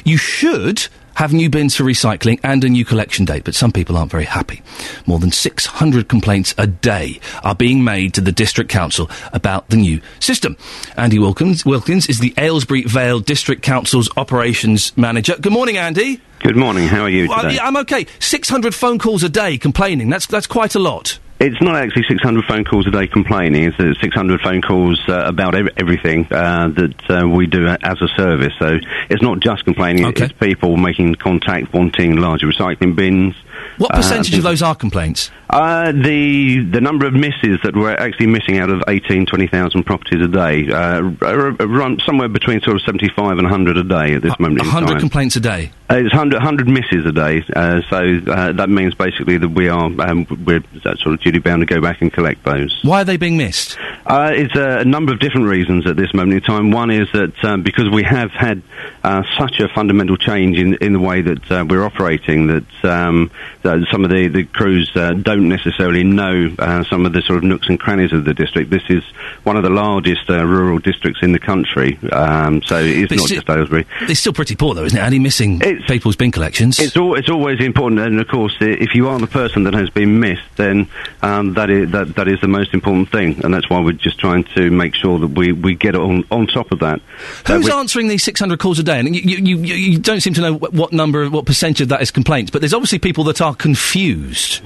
You 0.03 0.17
should 0.17 0.87
have 1.19 1.33
new 1.33 1.49
bins 1.49 1.75
for 1.75 1.83
recycling 1.83 2.39
and 2.43 2.63
a 2.63 2.69
new 2.69 2.85
collection 2.85 3.25
date, 3.25 3.43
but 3.43 3.53
some 3.53 3.73
people 3.73 3.97
aren't 3.97 4.09
very 4.09 4.23
happy. 4.23 4.61
More 5.05 5.19
than 5.19 5.33
600 5.33 6.07
complaints 6.07 6.55
a 6.57 6.65
day 6.65 7.19
are 7.43 7.53
being 7.53 7.83
made 7.83 8.13
to 8.13 8.21
the 8.21 8.31
District 8.31 8.71
Council 8.71 9.09
about 9.33 9.67
the 9.67 9.75
new 9.75 9.99
system. 10.21 10.55
Andy 10.95 11.19
Wilkins, 11.19 11.65
Wilkins 11.65 12.07
is 12.07 12.19
the 12.19 12.33
Aylesbury 12.37 12.83
Vale 12.83 13.19
District 13.19 13.61
Council's 13.61 14.09
operations 14.15 14.95
manager. 14.95 15.35
Good 15.41 15.51
morning, 15.51 15.75
Andy. 15.75 16.21
Good 16.39 16.55
morning. 16.55 16.87
How 16.87 17.01
are 17.01 17.09
you 17.09 17.27
Well, 17.27 17.41
today? 17.41 17.59
I'm 17.59 17.75
okay. 17.75 18.07
600 18.19 18.73
phone 18.73 18.97
calls 18.97 19.21
a 19.21 19.27
day 19.29 19.57
complaining. 19.57 20.07
That's, 20.09 20.25
that's 20.25 20.47
quite 20.47 20.73
a 20.73 20.79
lot. 20.79 21.19
It's 21.39 21.61
not 21.61 21.75
actually 21.75 22.03
600 22.03 22.43
phone 22.45 22.65
calls 22.65 22.85
a 22.85 22.91
day 22.91 23.07
complaining. 23.07 23.63
It's 23.63 23.79
uh, 23.79 23.93
600 24.01 24.41
phone 24.41 24.61
calls 24.61 24.99
uh, 25.07 25.23
about 25.25 25.55
ev- 25.55 25.69
everything 25.77 26.27
uh, 26.31 26.67
that 26.69 27.09
uh, 27.09 27.27
we 27.29 27.47
do 27.47 27.65
as 27.67 28.01
a 28.01 28.09
service. 28.09 28.53
So 28.59 28.77
it's 29.09 29.21
not 29.21 29.39
just 29.39 29.63
complaining. 29.63 30.05
It's 30.17 30.33
people 30.33 30.75
making 30.75 31.15
contact, 31.15 31.73
wanting 31.73 32.17
larger 32.17 32.47
recycling 32.47 32.93
bins. 32.93 33.35
What 33.77 33.93
uh, 33.93 33.97
percentage 33.97 34.37
of 34.37 34.43
those 34.43 34.61
are 34.61 34.75
complaints? 34.75 35.31
Uh, 35.49 35.91
the 35.91 36.59
the 36.71 36.79
number 36.79 37.07
of 37.07 37.13
misses 37.13 37.57
that 37.63 37.75
we're 37.75 37.95
actually 37.95 38.27
missing 38.27 38.59
out 38.59 38.69
of 38.69 38.83
18, 38.87 39.25
20,000 39.25 39.83
properties 39.83 40.21
a 40.23 40.27
day, 40.27 40.69
uh, 40.71 41.01
around 41.21 42.01
somewhere 42.05 42.27
between 42.27 42.61
sort 42.61 42.75
of 42.75 42.83
75 42.83 43.31
and 43.31 43.43
100 43.43 43.77
a 43.77 43.83
day 43.83 44.13
at 44.13 44.21
this 44.21 44.37
moment 44.37 44.61
in 44.61 44.67
100 44.67 44.87
time. 44.87 44.99
complaints 44.99 45.35
a 45.37 45.39
day. 45.39 45.71
Uh, 45.89 45.95
it's 45.95 46.13
100, 46.13 46.35
100 46.37 46.67
misses 46.67 47.03
a 47.03 47.11
day, 47.11 47.43
uh, 47.55 47.81
so 47.89 48.19
uh, 48.27 48.51
that 48.51 48.69
means 48.69 48.93
basically 48.93 49.39
that 49.39 49.49
we 49.49 49.69
are 49.69 49.85
um, 50.01 50.27
we're 50.45 50.63
uh, 50.85 50.95
sort 50.97 51.15
of 51.15 51.21
duty 51.21 51.39
bound 51.39 51.61
to 51.61 51.65
go 51.65 51.81
back 51.81 51.99
and 52.03 52.13
collect 52.13 52.43
those. 52.43 52.79
Why 52.83 53.01
are 53.01 53.05
they 53.05 53.17
being 53.17 53.37
missed? 53.37 53.75
Uh, 54.05 54.31
it's 54.35 54.55
a, 54.55 54.79
a 54.79 54.85
number 54.85 55.11
of 55.11 55.19
different 55.19 55.47
reasons 55.47 55.87
at 55.87 55.95
this 55.95 56.13
moment 56.13 56.33
in 56.33 56.41
time. 56.41 56.69
One 56.69 56.91
is 56.91 57.07
that 57.13 57.43
um, 57.43 57.63
because 57.63 57.89
we 57.89 58.03
have 58.03 58.29
had 58.31 58.61
uh, 59.03 59.23
such 59.37 59.59
a 59.59 59.67
fundamental 59.69 60.17
change 60.17 60.57
in, 60.59 60.75
in 60.75 60.93
the 60.93 60.99
way 60.99 61.21
that 61.21 61.51
uh, 61.51 61.65
we're 61.67 61.83
operating, 61.83 62.47
that, 62.47 62.85
um, 62.85 63.31
that 63.63 63.85
some 63.91 64.03
of 64.03 64.09
the, 64.09 64.27
the 64.27 64.43
crews 64.43 64.91
uh, 64.95 65.13
don't 65.39 65.49
necessarily 65.49 66.03
know 66.03 66.53
uh, 66.59 66.83
some 66.83 67.05
of 67.05 67.13
the 67.13 67.21
sort 67.21 67.37
of 67.37 67.43
nooks 67.43 67.67
and 67.69 67.79
crannies 67.79 68.11
of 68.13 68.25
the 68.25 68.33
district. 68.33 68.69
This 68.69 68.83
is 68.89 69.03
one 69.43 69.55
of 69.55 69.63
the 69.63 69.69
largest 69.69 70.29
uh, 70.29 70.45
rural 70.45 70.79
districts 70.79 71.21
in 71.23 71.31
the 71.31 71.39
country, 71.39 71.97
um, 72.11 72.61
so 72.63 72.77
it's 72.77 73.09
But 73.09 73.17
not 73.17 73.27
si- 73.29 73.35
just 73.35 73.49
Aylesbury. 73.49 73.85
It's 74.01 74.19
still 74.19 74.33
pretty 74.33 74.55
poor, 74.55 74.73
though, 74.75 74.83
isn't 74.83 74.97
it, 74.97 75.01
Andy? 75.01 75.19
Missing 75.19 75.59
people's 75.87 76.15
bin 76.15 76.31
collections. 76.31 76.79
It's, 76.79 76.93
it's 76.95 77.29
always 77.29 77.59
important, 77.61 78.01
and 78.01 78.19
of 78.19 78.27
course, 78.27 78.55
if 78.59 78.93
you 78.95 79.07
are 79.07 79.19
the 79.19 79.27
person 79.27 79.63
that 79.63 79.73
has 79.73 79.89
been 79.89 80.19
missed, 80.19 80.43
then 80.57 80.87
um, 81.21 81.53
that 81.53 81.69
is 81.69 81.91
that, 81.91 82.15
that 82.15 82.27
is 82.27 82.39
the 82.41 82.47
most 82.47 82.73
important 82.73 83.09
thing, 83.11 83.43
and 83.43 83.53
that's 83.53 83.69
why 83.69 83.79
we're 83.79 83.93
just 83.93 84.19
trying 84.19 84.43
to 84.55 84.69
make 84.69 84.95
sure 84.95 85.19
that 85.19 85.27
we, 85.27 85.51
we 85.51 85.75
get 85.75 85.95
on 85.95 86.25
on 86.31 86.47
top 86.47 86.71
of 86.71 86.79
that. 86.79 87.01
Who's 87.47 87.65
we- 87.65 87.71
answering 87.71 88.07
these 88.07 88.23
600 88.23 88.59
calls 88.59 88.79
a 88.79 88.83
day? 88.83 88.99
And 88.99 89.15
you, 89.15 89.37
you, 89.37 89.57
you, 89.57 89.75
you 89.75 89.99
don't 89.99 90.21
seem 90.21 90.33
to 90.33 90.41
know 90.41 90.53
what 90.55 90.91
number, 90.91 91.29
what 91.29 91.45
percentage 91.45 91.81
of 91.81 91.89
that 91.89 92.01
is 92.01 92.11
complaints, 92.11 92.51
but 92.51 92.61
there's 92.61 92.73
obviously 92.73 92.99
people 92.99 93.23
that 93.25 93.41
are 93.41 93.55
confused. 93.55 94.61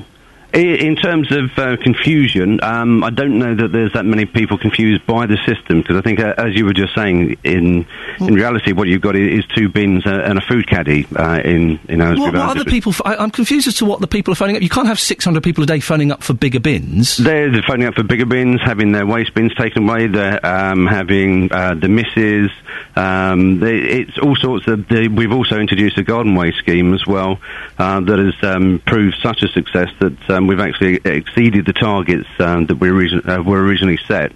In 0.53 0.95
terms 0.95 1.31
of 1.31 1.57
uh, 1.57 1.77
confusion, 1.77 2.63
um, 2.63 3.03
I 3.03 3.09
don't 3.09 3.39
know 3.39 3.55
that 3.55 3.71
there's 3.71 3.91
that 3.93 4.05
many 4.05 4.25
people 4.25 4.55
confused 4.59 5.03
by 5.07 5.25
the 5.25 5.37
system 5.47 5.81
because 5.81 5.97
I 5.97 6.01
think, 6.01 6.19
uh, 6.19 6.35
as 6.37 6.53
you 6.53 6.65
were 6.65 6.73
just 6.73 6.93
saying, 6.93 7.37
in 7.43 7.87
in 8.19 8.35
reality, 8.35 8.71
what 8.71 8.87
you've 8.87 9.01
got 9.01 9.15
is 9.15 9.43
two 9.55 9.67
bins 9.67 10.03
and 10.05 10.37
a 10.37 10.41
food 10.41 10.67
caddy 10.67 11.07
uh, 11.15 11.41
in 11.43 11.79
in 11.89 12.01
Aylesbury 12.01 12.19
What, 12.19 12.33
what 12.35 12.57
other 12.57 12.65
people? 12.65 12.91
F- 12.91 13.01
I, 13.03 13.15
I'm 13.15 13.31
confused 13.31 13.67
as 13.67 13.73
to 13.75 13.85
what 13.85 13.99
the 13.99 14.07
people 14.07 14.31
are 14.31 14.35
phoning 14.35 14.55
up. 14.55 14.61
You 14.61 14.69
can't 14.69 14.85
have 14.85 14.99
600 14.99 15.41
people 15.41 15.63
a 15.63 15.67
day 15.67 15.79
phoning 15.79 16.11
up 16.11 16.21
for 16.21 16.35
bigger 16.35 16.59
bins. 16.59 17.17
They're, 17.17 17.51
phoning 17.63 17.87
up 17.87 17.95
for 17.95 18.03
bigger 18.03 18.27
bins, 18.27 18.61
having 18.61 18.91
their 18.91 19.07
waste 19.07 19.33
bins 19.33 19.55
taken 19.55 19.89
away. 19.89 20.05
They're 20.05 20.45
um, 20.45 20.85
having 20.85 21.51
uh, 21.51 21.73
the 21.73 21.89
misses. 21.89 22.51
Um, 22.95 23.59
they, 23.59 23.77
it's 23.77 24.19
all 24.19 24.35
sorts 24.35 24.67
of. 24.67 24.87
The, 24.87 25.07
we've 25.07 25.33
also 25.33 25.57
introduced 25.57 25.97
a 25.97 26.03
garden 26.03 26.35
waste 26.35 26.59
scheme 26.59 26.93
as 26.93 27.07
well 27.07 27.39
uh, 27.79 28.01
that 28.01 28.19
has 28.19 28.35
um, 28.43 28.83
proved 28.85 29.15
such 29.23 29.41
a 29.41 29.47
success 29.47 29.89
that 29.99 30.29
we've 30.47 30.59
actually 30.59 30.95
exceeded 31.05 31.65
the 31.65 31.73
targets 31.73 32.27
um, 32.39 32.65
that 32.67 32.75
we 32.75 32.89
origi- 32.89 33.27
uh, 33.27 33.41
were 33.43 33.61
originally 33.63 33.97
set. 34.07 34.31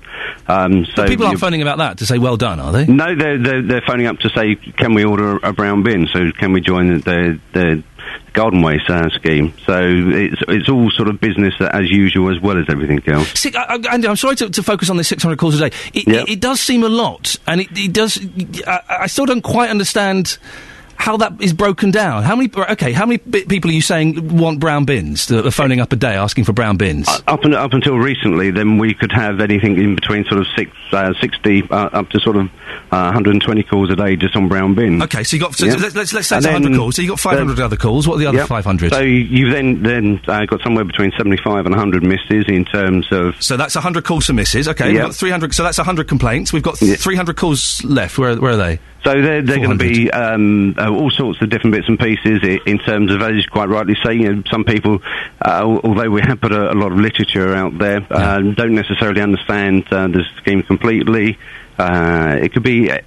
Um, 0.48 0.86
so 0.86 0.94
But 0.98 1.10
people 1.10 1.26
aren't 1.28 1.40
phoning 1.40 1.62
about 1.62 1.78
that 1.80 1.98
to 2.00 2.06
say 2.06 2.18
well 2.18 2.38
done, 2.38 2.60
are 2.60 2.72
they? 2.72 2.86
no, 2.86 3.16
they're, 3.16 3.38
they're, 3.38 3.62
they're 3.62 3.82
phoning 3.88 4.08
up 4.08 4.20
to 4.20 4.30
say, 4.30 4.56
can 4.56 4.94
we 4.94 5.04
order 5.04 5.38
a 5.44 5.54
brown 5.54 5.84
bin? 5.84 6.08
So 6.08 6.32
can 6.32 6.54
we 6.54 6.62
join 6.62 7.00
the, 7.02 7.40
the 7.54 7.84
garden 8.34 8.62
waste 8.62 8.90
uh, 8.90 9.10
scheme? 9.10 9.54
So 9.66 9.80
it's, 9.84 10.42
it's 10.48 10.70
all 10.70 10.90
sort 10.92 11.10
of 11.10 11.20
business 11.20 11.54
as 11.60 11.90
usual 11.90 12.34
as 12.34 12.42
well 12.42 12.58
as 12.58 12.66
everything 12.70 13.02
else. 13.08 13.28
See, 13.40 13.54
I, 13.56 13.76
I, 13.76 13.94
Andy, 13.94 14.08
I'm 14.08 14.16
sorry 14.16 14.36
to, 14.38 14.50
to 14.50 14.64
focus 14.64 14.90
on 14.90 14.98
this 14.98 15.08
600 15.10 15.38
calls 15.38 15.60
a 15.60 15.70
day. 15.70 15.76
It, 15.94 16.08
it, 16.08 16.30
it 16.30 16.40
does 16.42 16.60
seem 16.62 16.84
a 16.84 16.90
lot, 16.90 17.36
and 17.48 17.62
it, 17.62 17.68
it 17.74 17.94
does. 17.94 18.20
I, 18.66 18.82
I 19.02 19.08
still 19.08 19.26
don't 19.26 19.42
quite 19.44 19.70
understand 19.70 20.38
how 20.98 21.16
that 21.18 21.40
is 21.42 21.54
broken 21.54 21.92
down. 21.92 22.24
How 22.24 22.36
many? 22.36 22.50
Okay, 22.56 22.92
how 22.92 23.06
many 23.06 23.18
bi- 23.18 23.44
people 23.48 23.70
are 23.70 23.74
you 23.74 23.82
saying 23.82 24.38
want 24.38 24.60
brown 24.60 24.84
bins? 24.86 25.28
That 25.28 25.46
are 25.46 25.52
phoning 25.52 25.80
up 25.80 25.94
a 25.94 25.96
day 25.96 26.16
asking 26.16 26.44
for 26.44 26.54
brown 26.54 26.76
bins. 26.78 27.08
Up, 27.28 27.44
and, 27.46 27.54
up 27.54 27.72
until 27.74 27.98
recently, 27.98 28.52
then 28.52 28.78
we 28.78 28.94
could 28.94 29.12
have 29.12 29.40
anything 29.40 29.78
in 29.78 29.96
between 29.96 30.26
sort 30.26 30.42
of 30.42 30.48
six, 30.56 30.72
uh, 30.92 31.14
60 31.22 31.64
uh, 31.70 31.76
up 31.76 32.10
to 32.10 32.20
sort 32.20 32.36
of 32.36 32.48
uh, 32.92 33.14
120 33.14 33.64
calls 33.64 33.90
a 33.92 33.96
day 33.96 34.16
just 34.16 34.36
on 34.36 34.48
brown 34.50 34.74
bins. 34.76 35.02
Okay, 35.04 35.24
so 35.24 35.36
you 35.38 35.42
got. 35.42 35.56
So 35.56 35.66
Yeah. 35.66 35.76
let's, 35.76 35.96
let's, 35.96 36.14
let's 36.14 36.28
say 36.28 36.38
100 36.38 36.76
calls. 36.76 36.96
So 36.96 37.02
you 37.02 37.10
got 37.10 37.20
500 37.20 37.60
other 37.60 37.78
calls. 37.78 38.08
What 38.08 38.16
are 38.16 38.20
the 38.20 38.28
other 38.28 38.40
Yep. 38.40 38.48
500? 38.48 38.92
So 38.92 39.00
you 39.02 39.50
then 39.52 39.84
then 39.84 40.20
uh, 40.28 40.46
got 40.46 40.62
somewhere 40.62 40.84
between 40.86 41.12
75 41.18 41.66
and 41.66 41.76
100 41.76 42.04
misses 42.04 42.46
in 42.48 42.66
terms 42.66 43.08
of. 43.12 43.42
So 43.42 43.56
that's 43.56 43.76
100 43.76 44.04
calls 44.04 44.26
for 44.26 44.34
misses. 44.34 44.68
Okay, 44.68 44.88
we've 44.88 44.96
Yeah. 44.96 45.02
got 45.04 45.16
300. 45.16 45.54
So 45.54 45.64
that's 45.64 45.78
100 45.78 46.08
complaints. 46.08 46.52
We've 46.52 46.64
got 46.64 46.78
300 46.78 47.38
calls 47.38 47.84
left. 47.84 48.18
Where, 48.18 48.36
where 48.36 48.54
are 48.54 48.58
they? 48.58 48.80
So 49.04 49.14
they're, 49.22 49.42
they're 49.42 49.58
going 49.58 49.70
to 49.70 49.76
be 49.78 50.12
um, 50.12 50.76
uh, 50.88 50.92
all 50.94 51.12
sorts 51.12 51.42
of 51.42 51.50
different 51.50 51.76
bits 51.76 51.88
and 51.88 52.00
pieces 52.00 52.42
in 52.66 52.78
terms 52.80 53.14
of, 53.14 53.22
as 53.22 53.36
you 53.36 53.44
quite 53.52 53.70
rightly 53.70 53.96
say, 54.04 54.14
you 54.14 54.34
know, 54.34 54.44
some 54.50 54.64
people, 54.64 55.02
uh, 55.42 55.64
although 55.84 56.10
we 56.10 56.22
have 56.22 56.40
put 56.42 56.52
a, 56.52 56.72
a 56.72 56.76
lot 56.76 56.92
of 56.92 57.00
literature 57.00 57.54
out 57.54 57.78
there, 57.78 58.06
uh, 58.10 58.40
don't 58.40 58.76
necessarily 58.76 59.22
understand 59.22 59.86
uh, 59.92 60.08
the 60.08 60.24
scheme 60.38 60.64
completely. 60.64 61.38
Uh, 61.78 62.38
it 62.42 62.54
could 62.54 62.64
be. 62.64 62.90
Uh, 62.92 63.00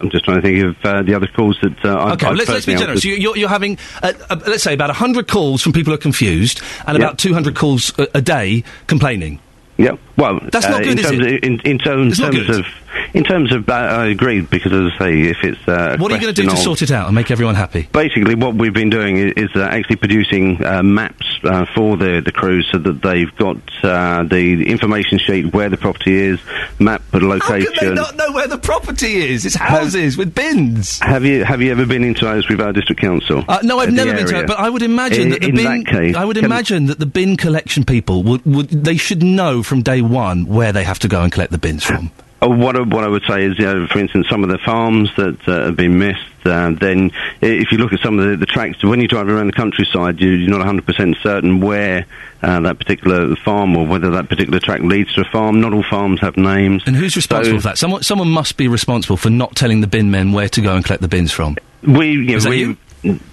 I'm 0.00 0.10
just 0.10 0.24
trying 0.24 0.40
to 0.40 0.42
think 0.42 0.64
of 0.64 0.84
uh, 0.84 1.02
the 1.02 1.14
other 1.14 1.28
calls 1.28 1.56
that 1.62 1.84
uh, 1.84 2.12
Okay, 2.14 2.26
I've 2.26 2.36
let's, 2.36 2.50
let's 2.50 2.66
be 2.66 2.74
generous. 2.74 3.04
You, 3.04 3.14
you're, 3.14 3.36
you're 3.36 3.48
having, 3.48 3.78
uh, 4.02 4.12
uh, 4.28 4.40
let's 4.48 4.64
say, 4.64 4.74
about 4.74 4.88
100 4.88 5.28
calls 5.28 5.62
from 5.62 5.72
people 5.72 5.92
who 5.92 5.94
are 5.94 5.98
confused 6.02 6.60
and 6.88 6.98
Yeah. 6.98 7.04
about 7.04 7.18
200 7.18 7.54
calls 7.54 7.96
a, 7.98 8.08
a 8.14 8.20
day 8.20 8.64
complaining. 8.88 9.38
Yeah, 9.76 9.96
well, 10.16 10.40
That's 10.52 10.66
not 10.68 10.82
good, 10.82 10.98
in 10.98 11.04
terms 11.04 11.42
in, 11.42 11.60
in 11.60 11.78
terms, 11.78 12.18
terms 12.18 12.48
of, 12.48 12.66
in 13.12 13.24
terms 13.24 13.52
of, 13.52 13.68
uh, 13.68 13.72
I 13.72 14.06
agree 14.06 14.40
because 14.40 14.72
as 14.72 14.92
I 14.94 14.98
say, 14.98 15.20
if 15.22 15.38
it's 15.42 15.68
uh, 15.68 15.96
What 15.98 16.10
are 16.10 16.16
you 16.16 16.20
going 16.20 16.34
to 16.34 16.42
do 16.42 16.48
to 16.48 16.56
sort 16.56 16.82
it 16.82 16.90
out 16.90 17.06
and 17.06 17.14
make 17.14 17.30
everyone 17.30 17.54
happy? 17.54 17.88
Basically, 17.92 18.34
what 18.34 18.54
we've 18.54 18.74
been 18.74 18.90
doing 18.90 19.16
is, 19.16 19.32
is 19.36 19.50
uh, 19.54 19.60
actually 19.60 19.96
producing 19.96 20.64
uh, 20.64 20.82
maps 20.82 21.26
uh, 21.44 21.66
for 21.74 21.96
the 21.96 22.20
the 22.24 22.32
crews 22.32 22.68
so 22.70 22.78
that 22.78 23.02
they've 23.02 23.34
got 23.36 23.56
uh, 23.82 24.22
the 24.24 24.66
information 24.68 25.18
sheet 25.18 25.52
where 25.52 25.68
the 25.68 25.76
property 25.76 26.14
is, 26.14 26.40
map 26.78 27.02
the 27.10 27.20
location. 27.20 27.72
How 27.72 27.80
can 27.80 27.88
they 27.88 27.94
not 27.94 28.16
know 28.16 28.32
where 28.32 28.48
the 28.48 28.58
property 28.58 29.16
is? 29.16 29.44
It's 29.44 29.54
houses 29.54 30.16
with 30.16 30.34
bins. 30.34 30.98
Have 31.00 31.24
you 31.24 31.44
have 31.44 31.60
you 31.60 31.70
ever 31.70 31.86
been 31.86 32.04
into 32.04 32.26
Aylesbury 32.26 32.56
Vale 32.56 32.72
District 32.72 33.00
Council? 33.00 33.44
Uh, 33.46 33.58
no, 33.62 33.78
I've 33.78 33.92
never 33.92 34.12
been 34.14 34.26
to 34.26 34.40
it, 34.40 34.46
but 34.46 34.58
I 34.58 34.70
would 34.70 34.82
imagine 34.82 35.22
in, 35.22 35.30
that 35.30 35.40
the 35.40 35.48
in 35.48 35.54
bin. 35.56 35.64
that 35.64 35.86
case, 35.86 36.16
I 36.16 36.24
would 36.24 36.36
imagine 36.36 36.86
that 36.86 36.98
the 36.98 37.06
bin 37.06 37.36
collection 37.36 37.84
people 37.84 38.22
would, 38.22 38.44
would 38.44 38.68
they 38.68 38.96
should 38.96 39.22
know 39.22 39.62
from 39.62 39.82
day 39.82 40.02
one 40.02 40.46
where 40.46 40.72
they 40.72 40.84
have 40.84 40.98
to 41.00 41.08
go 41.08 41.22
and 41.22 41.32
collect 41.32 41.52
the 41.52 41.58
bins 41.58 41.84
from. 41.84 42.10
Uh, 42.44 42.48
what, 42.48 42.76
I, 42.76 42.82
what 42.82 43.04
I 43.04 43.08
would 43.08 43.24
say 43.24 43.44
is, 43.44 43.58
you 43.58 43.64
know, 43.64 43.86
for 43.86 43.98
instance, 43.98 44.28
some 44.28 44.42
of 44.44 44.50
the 44.50 44.58
farms 44.58 45.10
that 45.16 45.48
uh, 45.48 45.66
have 45.66 45.76
been 45.76 45.98
missed, 45.98 46.20
uh, 46.44 46.70
then 46.72 47.10
if 47.40 47.72
you 47.72 47.78
look 47.78 47.92
at 47.92 48.00
some 48.00 48.18
of 48.18 48.28
the, 48.28 48.36
the 48.36 48.46
tracks, 48.46 48.82
when 48.84 49.00
you 49.00 49.08
drive 49.08 49.28
around 49.28 49.46
the 49.46 49.52
countryside, 49.52 50.20
you, 50.20 50.30
you're 50.30 50.50
not 50.50 50.66
100% 50.66 51.22
certain 51.22 51.60
where 51.60 52.06
uh, 52.42 52.60
that 52.60 52.78
particular 52.78 53.34
farm 53.36 53.76
or 53.76 53.86
whether 53.86 54.10
that 54.10 54.28
particular 54.28 54.60
track 54.60 54.80
leads 54.82 55.12
to 55.14 55.22
a 55.22 55.24
farm. 55.24 55.60
Not 55.60 55.72
all 55.72 55.82
farms 55.82 56.20
have 56.20 56.36
names. 56.36 56.82
And 56.86 56.94
who's 56.96 57.16
responsible 57.16 57.58
So 57.58 57.62
for 57.62 57.68
that? 57.68 57.78
Someone, 57.78 58.02
someone 58.02 58.28
must 58.28 58.56
be 58.56 58.68
responsible 58.68 59.16
for 59.16 59.30
not 59.30 59.56
telling 59.56 59.80
the 59.80 59.86
bin 59.86 60.10
men 60.10 60.32
where 60.32 60.48
to 60.50 60.60
go 60.60 60.74
and 60.74 60.84
collect 60.84 61.00
the 61.00 61.08
bins 61.08 61.32
from. 61.32 61.56
We, 61.82 62.12
you 62.12 62.22
know, 62.24 62.36
Is 62.36 62.44
that 62.44 62.50
we, 62.50 62.58
you? 62.58 62.76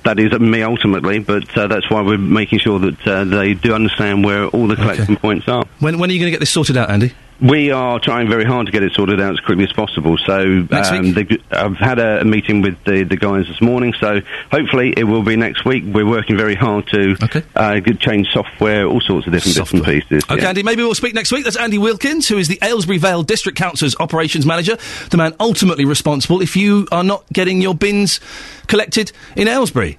That 0.04 0.20
is 0.20 0.38
me 0.38 0.64
ultimately, 0.64 1.20
but 1.20 1.58
uh, 1.58 1.68
that's 1.68 1.90
why 1.90 2.02
we're 2.02 2.18
making 2.18 2.60
sure 2.60 2.78
that 2.80 3.08
uh, 3.08 3.24
they 3.24 3.54
do 3.54 3.74
understand 3.74 4.24
where 4.24 4.46
all 4.48 4.68
the 4.68 4.76
collection 4.76 5.16
points 5.16 5.48
are. 5.48 5.64
When, 5.80 5.98
when 5.98 6.10
are 6.10 6.14
you 6.14 6.20
going 6.20 6.28
to 6.28 6.32
get 6.32 6.42
this 6.42 6.50
sorted 6.50 6.76
out, 6.76 6.90
Andy? 6.90 7.14
We 7.42 7.72
are 7.72 8.00
trying 8.00 8.30
very 8.30 8.46
hard 8.46 8.68
to 8.68 8.72
get 8.72 8.84
it 8.84 8.94
sorted 8.94 9.20
out 9.20 9.34
as 9.34 9.40
quickly 9.40 9.64
as 9.64 9.74
possible. 9.74 10.18
So 10.26 10.42
um, 10.42 10.68
the, 10.68 11.42
I've 11.50 11.76
had 11.76 11.98
a, 11.98 12.22
a 12.22 12.26
meeting 12.26 12.62
with 12.62 12.84
the, 12.86 13.04
the 13.04 13.18
guys 13.18 13.48
this 13.48 13.60
morning. 13.62 13.94
So 14.00 14.22
hopefully 14.52 14.94
it 14.96 15.06
will 15.06 15.24
be 15.24 15.36
next 15.36 15.66
week. 15.66 15.84
We're 15.86 16.06
working 16.06 16.38
very 16.38 16.54
hard 16.54 16.88
to 16.90 17.16
uh, 17.56 17.80
get, 17.80 18.00
change 18.00 18.28
software, 18.32 18.86
all 18.86 19.02
sorts 19.02 19.26
of 19.26 19.34
different 19.34 19.58
bits 19.58 19.74
and 19.74 19.84
pieces. 19.84 20.24
Okay, 20.30 20.42
yeah. 20.42 20.50
Andy, 20.50 20.62
maybe 20.62 20.84
we'll 20.84 20.94
speak 20.94 21.16
next 21.16 21.32
week. 21.32 21.44
That's 21.44 21.58
Andy 21.58 21.80
Wilkins, 21.80 22.28
who 22.28 22.38
is 22.38 22.48
the 22.48 22.60
Aylesbury 22.62 23.00
Vale 23.00 23.24
District 23.24 23.58
Council's 23.58 23.96
operations 24.00 24.46
manager, 24.46 24.78
the 25.10 25.18
man 25.18 25.36
ultimately 25.40 25.86
responsible 25.86 26.42
if 26.42 26.56
you 26.56 26.88
are 26.92 27.04
not 27.04 27.26
getting 27.34 27.62
your 27.62 27.74
bins 27.74 28.20
collected 28.68 29.12
in 29.36 29.48
Aylesbury. 29.48 29.98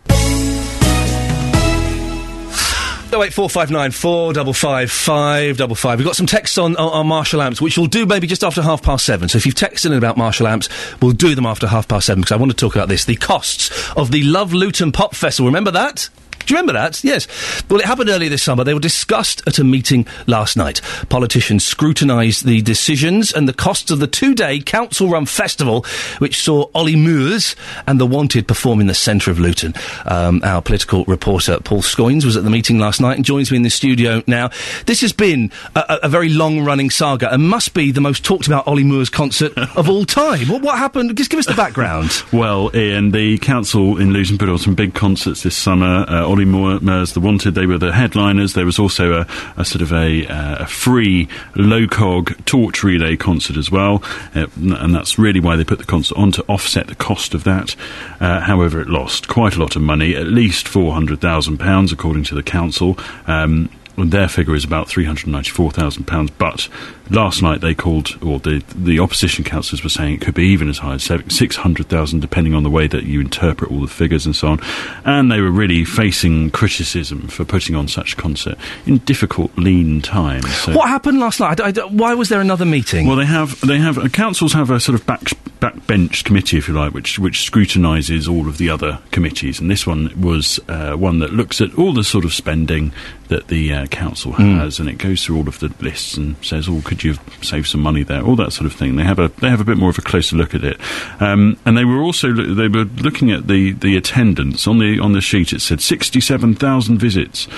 Oh 3.14 3.22
eight 3.22 3.34
four 3.34 3.50
five 3.50 3.70
nine 3.70 3.90
four 3.90 4.32
double 4.32 4.54
five 4.54 4.90
five 4.90 5.58
double 5.58 5.74
five. 5.74 5.98
We've 5.98 6.06
got 6.06 6.16
some 6.16 6.26
texts 6.26 6.56
on, 6.56 6.76
on 6.76 6.92
on 6.92 7.06
Marshall 7.06 7.42
amps, 7.42 7.60
which 7.60 7.76
we'll 7.76 7.86
do 7.86 8.06
maybe 8.06 8.26
just 8.26 8.42
after 8.42 8.62
half 8.62 8.82
past 8.82 9.04
seven. 9.04 9.28
So 9.28 9.36
if 9.36 9.44
you've 9.44 9.54
texted 9.54 9.86
in 9.86 9.92
about 9.92 10.16
Marshall 10.16 10.46
amps, 10.46 10.70
we'll 11.02 11.12
do 11.12 11.34
them 11.34 11.44
after 11.44 11.66
half 11.66 11.86
past 11.88 12.06
seven 12.06 12.22
because 12.22 12.32
I 12.32 12.36
want 12.36 12.52
to 12.52 12.56
talk 12.56 12.74
about 12.74 12.88
this: 12.88 13.04
the 13.04 13.16
costs 13.16 13.70
of 13.98 14.12
the 14.12 14.22
Love 14.22 14.54
Luton 14.54 14.92
Pop 14.92 15.14
Festival. 15.14 15.46
Remember 15.46 15.70
that? 15.72 16.08
Do 16.46 16.54
you 16.54 16.58
remember 16.58 16.72
that? 16.72 17.02
Yes. 17.04 17.26
Well, 17.68 17.80
it 17.80 17.86
happened 17.86 18.10
earlier 18.10 18.28
this 18.28 18.42
summer. 18.42 18.64
They 18.64 18.74
were 18.74 18.80
discussed 18.80 19.42
at 19.46 19.58
a 19.58 19.64
meeting 19.64 20.06
last 20.26 20.56
night. 20.56 20.80
Politicians 21.08 21.64
scrutinised 21.64 22.44
the 22.44 22.62
decisions 22.62 23.32
and 23.32 23.48
the 23.48 23.52
costs 23.52 23.90
of 23.90 23.98
the 23.98 24.06
two-day 24.06 24.60
council-run 24.60 25.26
festival, 25.26 25.84
which 26.18 26.42
saw 26.42 26.68
Olly 26.74 26.96
Murs 26.96 27.56
and 27.86 28.00
The 28.00 28.06
Wanted 28.06 28.48
perform 28.48 28.80
in 28.80 28.86
the 28.86 28.94
centre 28.94 29.30
of 29.30 29.38
Luton. 29.38 29.74
Um, 30.04 30.40
our 30.44 30.62
political 30.62 31.04
reporter 31.04 31.58
Paul 31.60 31.82
Scoins 31.82 32.24
was 32.24 32.36
at 32.36 32.44
the 32.44 32.50
meeting 32.50 32.78
last 32.78 33.00
night 33.00 33.16
and 33.16 33.24
joins 33.24 33.50
me 33.50 33.56
in 33.56 33.62
the 33.62 33.70
studio 33.70 34.22
now. 34.26 34.50
This 34.86 35.00
has 35.00 35.12
been 35.12 35.50
a, 35.74 36.00
a, 36.04 36.08
very 36.08 36.28
long-running 36.28 36.90
saga 36.90 37.32
and 37.32 37.48
must 37.48 37.74
be 37.74 37.90
the 37.90 38.00
most 38.00 38.24
talked 38.24 38.46
about 38.46 38.66
Olly 38.66 38.84
Murs 38.84 39.08
concert 39.08 39.56
of 39.76 39.88
all 39.88 40.04
time. 40.04 40.48
What, 40.48 40.62
what 40.62 40.78
happened? 40.78 41.16
Just 41.16 41.30
give 41.30 41.38
us 41.38 41.46
the 41.46 41.54
background. 41.54 42.22
Well, 42.32 42.70
Iain, 42.74 43.10
the 43.12 43.38
council 43.38 43.98
in 43.98 44.12
Luton 44.12 44.38
put 44.38 44.48
on 44.48 44.58
some 44.58 44.74
big 44.74 44.94
concerts 44.94 45.42
this 45.42 45.56
summer. 45.56 46.04
Uh, 46.08 46.24
Olly 46.32 46.46
Murs, 46.46 47.12
The 47.12 47.20
Wanted, 47.20 47.54
they 47.54 47.66
were 47.66 47.76
the 47.76 47.92
headliners. 47.92 48.54
There 48.54 48.64
was 48.64 48.78
also 48.78 49.20
a, 49.20 49.26
a 49.58 49.66
sort 49.66 49.82
of 49.82 49.92
a, 49.92 50.26
uh, 50.26 50.64
a 50.64 50.66
free 50.66 51.26
LOCOG 51.56 52.46
torch 52.46 52.82
relay 52.82 53.18
concert 53.18 53.58
as 53.58 53.70
well, 53.70 54.02
uh, 54.34 54.46
and 54.56 54.94
that's 54.94 55.18
really 55.18 55.40
why 55.40 55.56
they 55.56 55.64
put 55.64 55.78
the 55.78 55.84
concert 55.84 56.16
on 56.16 56.32
to 56.32 56.44
offset 56.48 56.86
the 56.86 56.94
cost 56.94 57.34
of 57.34 57.44
that. 57.44 57.76
Uh, 58.18 58.40
however, 58.40 58.80
it 58.80 58.88
lost 58.88 59.28
quite 59.28 59.56
a 59.56 59.60
lot 59.60 59.76
of 59.76 59.82
money, 59.82 60.16
at 60.16 60.26
least 60.26 60.64
£400,000 60.64 61.92
according 61.92 62.24
to 62.24 62.34
the 62.34 62.42
council. 62.42 62.98
Um, 63.26 63.68
their 63.96 64.28
figure 64.28 64.54
is 64.54 64.64
about 64.64 64.88
£394,000. 64.88 66.30
But 66.38 66.68
last 67.10 67.42
night 67.42 67.60
they 67.60 67.74
called, 67.74 68.18
or 68.22 68.38
the, 68.38 68.62
the 68.74 68.98
opposition 69.00 69.44
councillors 69.44 69.82
were 69.82 69.90
saying 69.90 70.14
it 70.14 70.20
could 70.20 70.34
be 70.34 70.44
even 70.46 70.68
as 70.68 70.78
high 70.78 70.94
as 70.94 71.04
600,000, 71.04 72.20
depending 72.20 72.54
on 72.54 72.62
the 72.62 72.70
way 72.70 72.86
that 72.86 73.04
you 73.04 73.20
interpret 73.20 73.70
all 73.70 73.80
the 73.80 73.86
figures 73.86 74.26
and 74.26 74.34
so 74.36 74.48
on. 74.48 74.60
And 75.04 75.30
they 75.30 75.40
were 75.40 75.50
really 75.50 75.84
facing 75.84 76.50
criticism 76.50 77.28
for 77.28 77.44
putting 77.44 77.74
on 77.74 77.88
such 77.88 78.14
a 78.14 78.16
concert 78.16 78.56
in 78.86 78.98
difficult, 78.98 79.56
lean 79.58 80.00
times. 80.00 80.52
So 80.58 80.72
What 80.76 80.88
happened 80.88 81.18
last 81.20 81.40
night? 81.40 81.60
I 81.60 81.72
I 81.72 81.86
why 81.86 82.14
was 82.14 82.28
there 82.28 82.40
another 82.40 82.64
meeting? 82.64 83.06
well, 83.06 83.16
they 83.16 83.24
have 83.26 83.60
they 83.60 83.78
have 83.78 83.98
uh, 83.98 84.08
councils 84.08 84.52
have 84.52 84.70
a 84.70 84.78
sort 84.80 84.98
of 84.98 85.06
back 85.06 85.20
backbench 85.60 86.24
committee, 86.24 86.58
if 86.58 86.68
you 86.68 86.74
like, 86.74 86.92
which 86.92 87.18
which 87.18 87.50
scrutinises 87.50 88.28
all 88.28 88.48
of 88.48 88.58
the 88.58 88.68
other 88.68 88.98
committees, 89.10 89.60
and 89.60 89.70
this 89.70 89.86
one 89.86 90.12
was 90.20 90.60
uh, 90.68 90.94
one 90.94 91.20
that 91.20 91.32
looks 91.32 91.60
at 91.60 91.74
all 91.78 91.92
the 91.92 92.04
sort 92.04 92.24
of 92.24 92.34
spending 92.34 92.92
that 93.28 93.48
the 93.48 93.72
uh, 93.72 93.81
council 93.86 94.32
Hmm. 94.32 94.56
has, 94.58 94.78
and 94.80 94.88
it 94.88 94.98
goes 94.98 95.24
through 95.24 95.36
all 95.36 95.48
of 95.48 95.58
the 95.60 95.70
lists 95.80 96.16
and 96.16 96.36
says, 96.42 96.68
"Oh, 96.68 96.80
could 96.84 97.02
you 97.04 97.16
save 97.40 97.66
some 97.66 97.80
money 97.82 98.02
there?" 98.02 98.22
All 98.22 98.36
that 98.36 98.52
sort 98.52 98.66
of 98.66 98.72
thing. 98.72 98.96
They 98.96 99.04
have 99.04 99.18
a 99.18 99.30
they 99.40 99.48
have 99.50 99.60
a 99.60 99.64
bit 99.64 99.76
more 99.78 99.90
of 99.90 99.98
a 99.98 100.02
closer 100.02 100.36
look 100.36 100.54
at 100.54 100.64
it, 100.64 100.78
um, 101.20 101.56
and 101.64 101.76
they 101.76 101.84
were 101.84 102.00
also 102.02 102.28
loo- 102.28 102.54
they 102.54 102.68
were 102.68 102.84
looking 102.84 103.30
at 103.30 103.48
the 103.48 103.72
the 103.72 103.96
attendance 103.96 104.66
on 104.66 104.78
the 104.78 104.98
on 104.98 105.12
the 105.12 105.20
sheet. 105.20 105.52
It 105.52 105.60
said 105.60 105.80
sixty 105.80 106.20
seven 106.20 106.54
thousand 106.54 106.98
visits. 106.98 107.48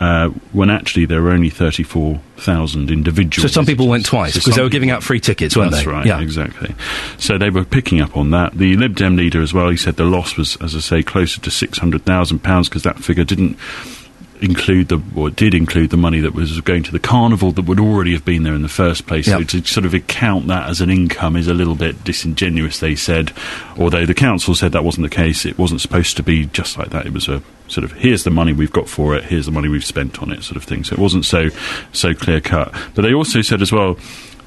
Uh, 0.00 0.28
when 0.52 0.70
actually 0.70 1.06
there 1.06 1.22
were 1.22 1.30
only 1.30 1.48
34,000 1.48 2.90
individuals. 2.90 3.42
So 3.50 3.54
some 3.54 3.64
people 3.64 3.86
went 3.86 4.04
twice, 4.04 4.34
'cause 4.44 4.54
they 4.56 4.60
were 4.62 4.68
giving 4.68 4.90
out 4.90 5.04
free 5.04 5.20
tickets, 5.20 5.56
weren't 5.56 5.70
That's 5.70 5.84
they? 5.84 5.90
right, 5.90 6.04
Yeah. 6.04 6.20
exactly. 6.20 6.74
So 7.16 7.38
they 7.38 7.48
were 7.48 7.64
picking 7.64 8.00
up 8.00 8.16
on 8.16 8.30
that. 8.30 8.58
The 8.58 8.76
Lib 8.76 8.96
Dem 8.96 9.16
leader 9.16 9.40
as 9.40 9.54
well, 9.54 9.68
he 9.70 9.76
said 9.76 9.96
the 9.96 10.04
loss 10.04 10.36
was, 10.36 10.56
as 10.60 10.74
I 10.74 10.80
say, 10.80 11.02
closer 11.04 11.40
to 11.40 11.48
£600,000 11.50 12.68
because 12.68 12.82
that 12.82 13.02
figure 13.02 13.24
didn't 13.24 13.56
include 14.40 14.88
the, 14.88 15.00
or 15.16 15.30
did 15.30 15.54
include 15.54 15.90
the 15.90 15.96
money 15.96 16.20
that 16.20 16.34
was 16.34 16.60
going 16.60 16.82
to 16.82 16.92
the 16.92 16.98
carnival 16.98 17.52
that 17.52 17.66
would 17.66 17.80
already 17.80 18.12
have 18.12 18.24
been 18.24 18.42
there 18.42 18.54
in 18.54 18.62
the 18.62 18.68
first 18.68 19.06
place. 19.06 19.26
So 19.26 19.42
to 19.42 19.64
sort 19.64 19.86
of 19.86 19.94
account 19.94 20.48
that 20.48 20.68
as 20.68 20.80
an 20.80 20.90
income 20.90 21.36
is 21.36 21.48
a 21.48 21.54
little 21.54 21.74
bit 21.74 22.04
disingenuous, 22.04 22.80
they 22.80 22.94
said. 22.94 23.32
Although 23.78 24.06
the 24.06 24.14
council 24.14 24.54
said 24.54 24.72
that 24.72 24.84
wasn't 24.84 25.08
the 25.08 25.14
case, 25.14 25.44
it 25.44 25.58
wasn't 25.58 25.80
supposed 25.80 26.16
to 26.16 26.22
be 26.22 26.46
just 26.46 26.78
like 26.78 26.90
that. 26.90 27.06
It 27.06 27.12
was 27.12 27.28
a 27.28 27.42
sort 27.68 27.84
of 27.84 27.92
here's 27.92 28.24
the 28.24 28.30
money 28.30 28.52
we've 28.52 28.72
got 28.72 28.88
for 28.88 29.14
it, 29.16 29.24
here's 29.24 29.46
the 29.46 29.52
money 29.52 29.68
we've 29.68 29.84
spent 29.84 30.20
on 30.20 30.30
it, 30.30 30.42
sort 30.42 30.56
of 30.56 30.64
thing. 30.64 30.84
So 30.84 30.94
it 30.94 30.98
wasn't 30.98 31.24
so 31.24 31.48
so 31.92 32.14
clear 32.14 32.40
cut. 32.40 32.74
But 32.94 33.02
they 33.02 33.14
also 33.14 33.40
said 33.40 33.62
as 33.62 33.72
well 33.72 33.96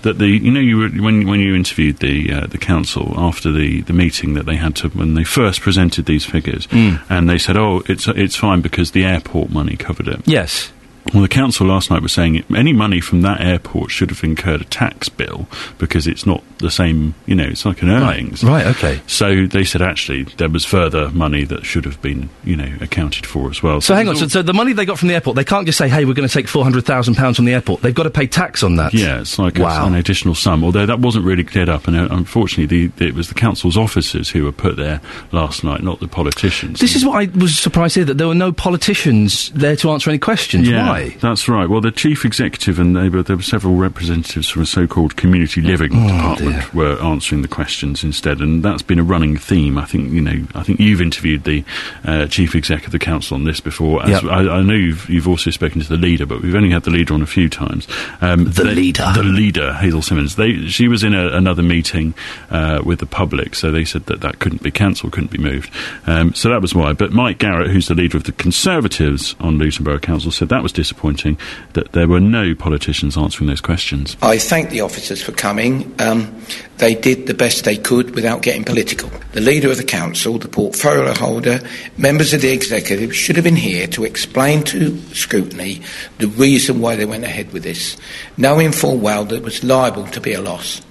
that 0.04 0.18
the 0.20 0.28
you 0.28 0.52
know 0.52 0.60
you 0.60 0.78
were, 0.78 0.89
when 0.89 1.28
when 1.28 1.39
you 1.39 1.56
interviewed 1.56 1.98
the 1.98 2.32
uh, 2.32 2.48
the 2.48 2.58
council 2.58 3.14
after 3.18 3.52
the, 3.52 3.82
the 3.82 3.93
meeting 3.93 4.34
that 4.36 4.45
they 4.45 4.56
had 4.56 4.76
to 4.78 4.89
when 4.89 5.14
they 5.16 5.24
first 5.24 5.62
presented 5.62 6.06
these 6.06 6.26
figures 6.26 6.68
Mm. 6.68 7.02
and 7.10 7.30
they 7.30 7.38
said 7.38 7.58
oh 7.58 7.82
it's 7.88 8.08
it's 8.08 8.36
fine 8.36 8.62
because 8.62 8.91
the 8.91 9.04
airport 9.06 9.50
money 9.50 9.76
covered 9.76 10.08
it 10.08 10.22
yes 10.26 10.72
well 11.14 11.22
the 11.24 11.28
council 11.30 11.66
last 11.68 11.89
night 11.89 12.02
was 12.02 12.12
saying 12.12 12.43
any 12.56 12.74
money 12.74 13.00
from 13.02 13.22
that 13.22 13.39
airport 13.41 13.89
should 13.91 14.10
have 14.10 14.24
incurred 14.24 14.62
a 14.62 14.66
tax 14.66 15.10
bill 15.10 15.48
because 15.78 16.06
it's 16.08 16.26
not 16.26 16.43
the 16.60 16.72
same 16.72 17.14
you 17.26 17.36
know 17.36 17.43
it's 17.45 17.66
like 17.66 17.82
an 17.82 17.89
earnings 17.89 18.43
Right, 18.43 18.66
okay. 18.68 19.01
so 19.08 19.45
they 19.45 19.64
said 19.64 19.82
actually 19.82 20.24
there 20.38 20.49
was 20.49 20.66
further 20.66 21.10
money 21.12 21.43
that 21.45 21.66
should 21.66 21.86
have 21.86 22.01
been 22.01 22.30
you 22.43 22.55
know 22.55 22.72
accounted 22.82 23.26
for 23.26 23.49
as 23.49 23.62
well 23.62 23.80
So 23.82 23.93
hang 23.95 24.08
on. 24.10 24.16
So, 24.16 24.28
so 24.28 24.41
the 24.41 24.53
money 24.53 24.74
they 24.74 24.86
got 24.86 24.97
from 24.99 25.08
the 25.10 25.14
airport, 25.14 25.36
they 25.36 25.43
can't 25.43 25.66
just 25.66 25.78
say, 25.78 25.88
"Hey, 25.88 26.05
we're 26.05 26.14
going 26.14 26.28
to 26.28 26.34
take 26.34 26.47
four 26.47 26.64
hundred 26.64 26.86
thousand 26.86 27.16
pounds 27.16 27.36
from 27.38 27.45
the 27.45 27.53
airport." 27.53 27.82
They've 27.82 27.93
got 27.93 28.03
to 28.03 28.10
pay 28.10 28.28
tax 28.28 28.64
on 28.64 28.76
that. 28.78 28.93
Yeah, 28.93 29.22
it's 29.22 29.38
like 29.38 29.60
a- 29.60 29.66
an 29.66 29.95
additional 29.95 30.34
sum. 30.36 30.64
Although 30.64 30.86
that 30.86 30.99
wasn't 30.99 31.26
really 31.26 31.43
cleared 31.43 31.70
up, 31.70 31.88
and 31.88 31.95
uh, 31.97 32.08
unfortunately, 32.12 32.88
the, 32.89 33.05
it 33.05 33.14
was 33.14 33.28
the 33.28 33.34
council's 33.36 33.78
officers 33.78 34.30
who 34.30 34.43
were 34.43 34.51
put 34.51 34.78
there 34.78 34.99
last 35.32 35.64
night, 35.64 35.84
not 35.84 35.99
the 35.99 36.08
politicians. 36.08 36.80
This 36.80 36.95
is 36.95 37.05
what 37.05 37.22
I 37.22 37.38
was 37.38 37.58
surprised 37.58 37.93
to 37.95 37.99
hear 38.01 38.05
that 38.05 38.18
there 38.18 38.28
were 38.28 38.36
no 38.36 38.51
politicians 38.88 39.49
there 39.51 39.76
to 39.78 39.91
answer 39.91 40.10
any 40.10 40.20
questions. 40.20 40.68
yeah, 40.70 40.88
Why? 40.89 41.10
that's 41.22 41.47
right. 41.49 41.70
Well, 41.70 41.82
the 41.82 41.91
chief 41.91 42.24
executive 42.26 42.80
and 42.80 42.95
they 42.95 43.10
were, 43.10 43.22
there 43.24 43.36
were 43.36 43.41
several 43.43 43.76
representatives 43.76 44.47
from 44.49 44.62
a 44.62 44.66
so-called 44.66 45.18
community 45.18 45.62
living 45.62 45.91
Oh, 45.93 46.08
department 46.08 46.47
were 46.74 47.00
answering 47.02 47.41
the 47.41 47.48
questions 47.48 48.04
instead, 48.04 48.39
and 48.39 48.64
that's 48.64 48.82
been 48.82 49.00
a 49.00 49.04
running 49.04 49.38
theme. 49.38 49.78
I 49.78 49.86
think 49.86 50.12
you 50.12 50.22
know. 50.22 50.45
I 50.56 50.64
think 50.64 50.80
you've 50.80 51.02
interviewed 51.02 51.43
the 51.43 51.64
uh, 52.06 52.28
chief 52.28 52.56
exec 52.56 52.86
of 52.86 52.91
the 52.91 53.00
council 53.00 53.36
on 53.36 53.43
this 53.43 53.60
before. 53.60 54.04
As 54.04 54.10
Yep. 54.10 54.24
I, 54.26 54.39
I 54.58 54.62
know 54.62 54.74
you've, 54.74 55.10
you've 55.10 55.28
also 55.28 55.50
spoken 55.52 55.82
to 55.82 55.88
the 55.89 55.98
leader, 55.98 56.26
but 56.26 56.41
we've 56.41 56.56
only 56.56 56.72
had 56.72 56.84
the 56.84 56.89
leader 56.91 57.14
on 57.14 57.22
a 57.22 57.26
few 57.28 57.50
times. 57.50 57.88
Um, 58.22 58.45
The 58.45 58.64
they- 58.64 58.74
leader. 58.76 59.12
the 59.14 59.24
leader, 59.24 59.74
Hazel 59.74 60.02
Simons. 60.02 60.36
They, 60.36 60.68
she 60.68 60.88
was 60.88 61.04
in 61.04 61.14
a, 61.14 61.28
another 61.30 61.64
meeting 61.64 62.14
uh, 62.50 62.82
with 62.86 63.00
the 63.00 63.06
public, 63.06 63.56
so 63.56 63.72
they 63.72 63.86
said 63.86 64.06
that 64.08 64.22
that 64.22 64.39
couldn't 64.39 64.64
be 64.64 64.72
cancelled, 64.72 65.12
couldn't 65.14 65.32
be 65.32 65.38
moved. 65.38 65.72
Um, 66.06 66.34
so 66.34 66.50
that 66.50 66.62
was 66.62 66.74
why. 66.74 66.93
But 66.93 67.12
Mike 67.12 67.38
Garrett, 67.39 67.70
who's 67.72 67.88
the 67.88 67.95
leader 67.95 68.18
of 68.18 68.24
the 68.24 68.32
Conservatives 68.32 69.36
on 69.39 69.58
Luton 69.58 69.84
Borough 69.86 70.00
Council, 70.00 70.32
said 70.32 70.50
that 70.50 70.64
was 70.64 70.72
disappointing 70.72 71.38
that 71.74 71.91
there 71.93 72.08
were 72.08 72.20
no 72.20 72.54
politicians 72.56 73.18
answering 73.18 73.48
those 73.48 73.62
questions. 73.62 74.18
I 74.22 74.38
thank 74.38 74.70
the 74.72 74.82
officers 74.82 75.22
for 75.22 75.32
coming. 75.32 75.93
Um, 76.00 76.37
they 76.78 76.96
did 76.96 77.28
the 77.28 77.34
best 77.34 77.66
they 77.66 77.78
could 77.78 78.16
without 78.16 78.42
getting 78.42 78.64
political. 78.64 79.12
The 79.34 79.42
leader 79.42 79.70
of 79.70 79.78
the 79.78 79.84
council, 79.84 80.38
the 80.38 80.48
portfolio 80.48 81.14
holder, 81.14 81.60
members 81.98 82.34
of 82.34 82.42
the 82.42 82.52
executive 82.52 83.16
should 83.16 83.36
have 83.36 83.46
been 83.46 83.56
here 83.56 83.88
to 83.88 84.04
explain 84.04 84.64
to 84.66 84.98
scrutiny 85.14 85.82
the 86.20 86.28
reason 86.28 86.82
why 86.82 86.96
they 86.96 87.06
went 87.06 87.24
ahead 87.24 87.52
with 87.52 87.64
this, 87.64 87.98
knowing 88.38 88.72
full 88.72 88.98
well 88.98 89.26
that 89.26 89.36
it 89.36 89.44
was 89.44 89.64
liable 89.64 90.08
to 90.08 90.22
be 90.22 90.34
a 90.34 90.42
loss. 90.42 90.82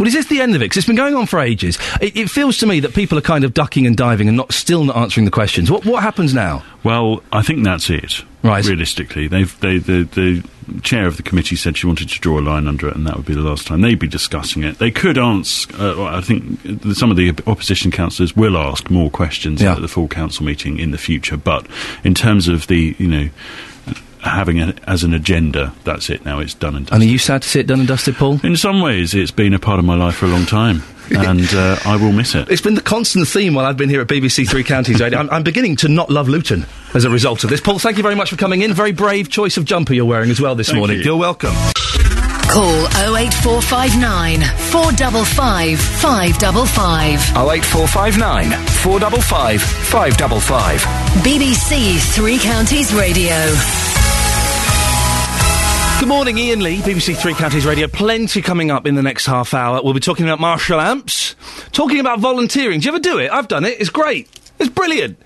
Well, 0.00 0.06
is 0.06 0.14
this 0.14 0.28
the 0.28 0.40
end 0.40 0.56
of 0.56 0.62
it? 0.62 0.64
Because 0.64 0.78
it's 0.78 0.86
been 0.86 0.96
going 0.96 1.14
on 1.14 1.26
for 1.26 1.40
ages. 1.40 1.76
It, 2.00 2.16
it 2.16 2.30
feels 2.30 2.56
to 2.58 2.66
me 2.66 2.80
that 2.80 2.94
people 2.94 3.18
are 3.18 3.20
kind 3.20 3.44
of 3.44 3.52
ducking 3.52 3.86
and 3.86 3.94
diving 3.94 4.28
and 4.28 4.36
not 4.38 4.50
still 4.50 4.82
not 4.84 4.96
answering 4.96 5.26
the 5.26 5.30
questions. 5.30 5.70
What 5.70 5.84
what 5.84 6.02
happens 6.02 6.32
now? 6.32 6.64
Well, 6.82 7.22
I 7.30 7.42
think 7.42 7.64
that's 7.64 7.90
it. 7.90 8.24
Right. 8.42 8.64
Realistically, 8.64 9.28
they've 9.28 9.60
they, 9.60 9.76
the 9.76 10.04
the 10.04 10.80
chair 10.80 11.06
of 11.06 11.18
the 11.18 11.22
committee 11.22 11.54
said 11.54 11.76
she 11.76 11.86
wanted 11.86 12.08
to 12.08 12.18
draw 12.18 12.38
a 12.38 12.40
line 12.40 12.66
under 12.66 12.88
it, 12.88 12.96
and 12.96 13.06
that 13.06 13.14
would 13.18 13.26
be 13.26 13.34
the 13.34 13.42
last 13.42 13.66
time 13.66 13.82
they'd 13.82 13.98
be 13.98 14.08
discussing 14.08 14.64
it. 14.64 14.78
They 14.78 14.90
could 14.90 15.18
ask. 15.18 15.78
Uh, 15.78 16.02
I 16.04 16.22
think 16.22 16.58
some 16.94 17.10
of 17.10 17.18
the 17.18 17.34
opposition 17.46 17.90
councillors 17.90 18.34
will 18.34 18.56
ask 18.56 18.88
more 18.88 19.10
questions 19.10 19.60
Yeah. 19.60 19.74
at 19.74 19.82
the 19.82 19.88
full 19.88 20.08
council 20.08 20.46
meeting 20.46 20.78
in 20.78 20.92
the 20.92 20.98
future. 20.98 21.36
But 21.36 21.66
in 22.04 22.14
terms 22.14 22.48
of 22.48 22.68
the 22.68 22.96
you 22.98 23.06
know 23.06 23.28
having 24.22 24.58
it 24.58 24.78
as 24.86 25.04
an 25.04 25.14
agenda, 25.14 25.72
that's 25.84 26.10
it 26.10 26.24
now. 26.24 26.38
It's 26.40 26.54
done 26.54 26.76
and 26.76 26.86
done. 26.86 26.94
And 27.00 27.02
are 27.02 27.10
you 27.10 27.18
sad 27.18 27.42
to 27.42 27.48
see 27.48 27.60
it 27.60 27.66
done 27.66 27.80
and 27.80 27.88
dusted, 27.88 28.16
Paul? 28.16 28.40
In 28.44 28.56
some 28.56 28.80
ways, 28.80 29.14
it's 29.14 29.30
been 29.30 29.54
a 29.54 29.58
part 29.58 29.78
of 29.78 29.84
my 29.84 29.94
life 29.96 30.16
for 30.16 30.26
a 30.26 30.28
long 30.28 30.46
time, 30.46 30.82
and 31.10 31.48
uh, 31.54 31.76
I 31.84 31.96
will 31.96 32.12
miss 32.12 32.34
it. 32.34 32.50
It's 32.50 32.62
been 32.62 32.74
the 32.74 32.80
constant 32.82 33.26
theme 33.28 33.54
while 33.54 33.64
I've 33.66 33.76
been 33.76 33.88
here 33.88 34.00
at 34.00 34.08
BBC 34.08 34.48
Three 34.48 34.64
Counties 34.64 35.00
Radio. 35.00 35.18
I'm, 35.18 35.30
I'm 35.30 35.42
beginning 35.42 35.76
to 35.76 35.88
not 35.88 36.10
love 36.10 36.28
Luton 36.28 36.66
as 36.94 37.04
a 37.04 37.10
result 37.10 37.44
of 37.44 37.50
this. 37.50 37.60
Paul, 37.60 37.78
thank 37.78 37.96
you 37.96 38.02
very 38.02 38.14
much 38.14 38.30
for 38.30 38.36
coming 38.36 38.62
in. 38.62 38.72
Very 38.74 38.92
brave 38.92 39.28
choice 39.28 39.56
of 39.56 39.64
jumper 39.64 39.94
you're 39.94 40.04
wearing 40.04 40.30
as 40.30 40.40
well 40.40 40.54
this 40.54 40.68
Thank 40.68 40.78
morning. 40.78 40.98
you. 40.98 41.04
You're 41.04 41.16
welcome. 41.16 41.54
Call 42.50 42.86
08459 43.14 44.40
455 44.40 45.78
555. 45.78 47.20
08459 47.36 48.50
455 48.82 49.62
555. 49.62 50.80
BBC 51.22 52.00
Three 52.12 52.38
Counties 52.38 52.92
Radio. 52.92 53.36
Good 56.00 56.08
morning, 56.08 56.38
Iain 56.38 56.60
Lee, 56.60 56.78
BBC 56.78 57.14
Three 57.14 57.34
Counties 57.34 57.66
Radio. 57.66 57.86
Plenty 57.86 58.40
coming 58.40 58.70
up 58.70 58.86
in 58.86 58.94
the 58.94 59.02
next 59.02 59.26
half 59.26 59.52
hour. 59.52 59.82
We'll 59.84 59.92
be 59.92 60.00
talking 60.00 60.24
about 60.24 60.40
Marshall 60.40 60.80
Amps, 60.80 61.36
talking 61.72 62.00
about 62.00 62.20
volunteering. 62.20 62.80
Do 62.80 62.86
you 62.86 62.92
ever 62.92 62.98
do 62.98 63.18
it? 63.18 63.30
I've 63.30 63.48
done 63.48 63.66
it. 63.66 63.78
It's 63.78 63.90
great. 63.90 64.26
It's 64.58 64.70
brilliant. 64.70 65.18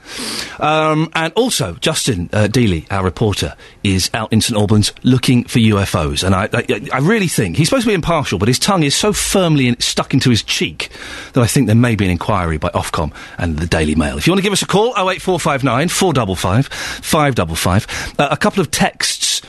Um, 0.58 1.10
and 1.14 1.32
also, 1.34 1.74
Justin 1.74 2.28
uh, 2.32 2.48
Dealey, 2.50 2.88
our 2.90 3.04
reporter, 3.04 3.54
is 3.84 4.10
out 4.14 4.32
in 4.32 4.40
St 4.40 4.58
Albans 4.58 4.92
looking 5.04 5.44
for 5.44 5.60
UFOs. 5.60 6.24
And 6.24 6.34
I, 6.34 6.48
I, 6.52 6.88
I 6.92 6.98
really 6.98 7.28
think 7.28 7.56
he's 7.56 7.68
supposed 7.68 7.84
to 7.84 7.90
be 7.90 7.94
impartial, 7.94 8.40
but 8.40 8.48
his 8.48 8.58
tongue 8.58 8.82
is 8.82 8.96
so 8.96 9.12
firmly 9.12 9.68
in, 9.68 9.78
stuck 9.78 10.12
into 10.12 10.28
his 10.28 10.42
cheek 10.42 10.90
that 11.34 11.40
I 11.40 11.46
think 11.46 11.68
there 11.68 11.76
may 11.76 11.94
be 11.94 12.04
an 12.04 12.10
inquiry 12.10 12.58
by 12.58 12.70
Ofcom 12.70 13.14
and 13.38 13.58
the 13.60 13.68
Daily 13.68 13.94
Mail. 13.94 14.18
If 14.18 14.26
you 14.26 14.32
want 14.32 14.38
to 14.38 14.42
give 14.42 14.52
us 14.52 14.62
a 14.62 14.66
call, 14.66 14.88
08459 14.96 15.88
455 15.88 16.66
555. 16.66 18.14
Uh, 18.18 18.28
a 18.28 18.36
couple 18.36 18.60
of 18.60 18.72
texts 18.72 19.40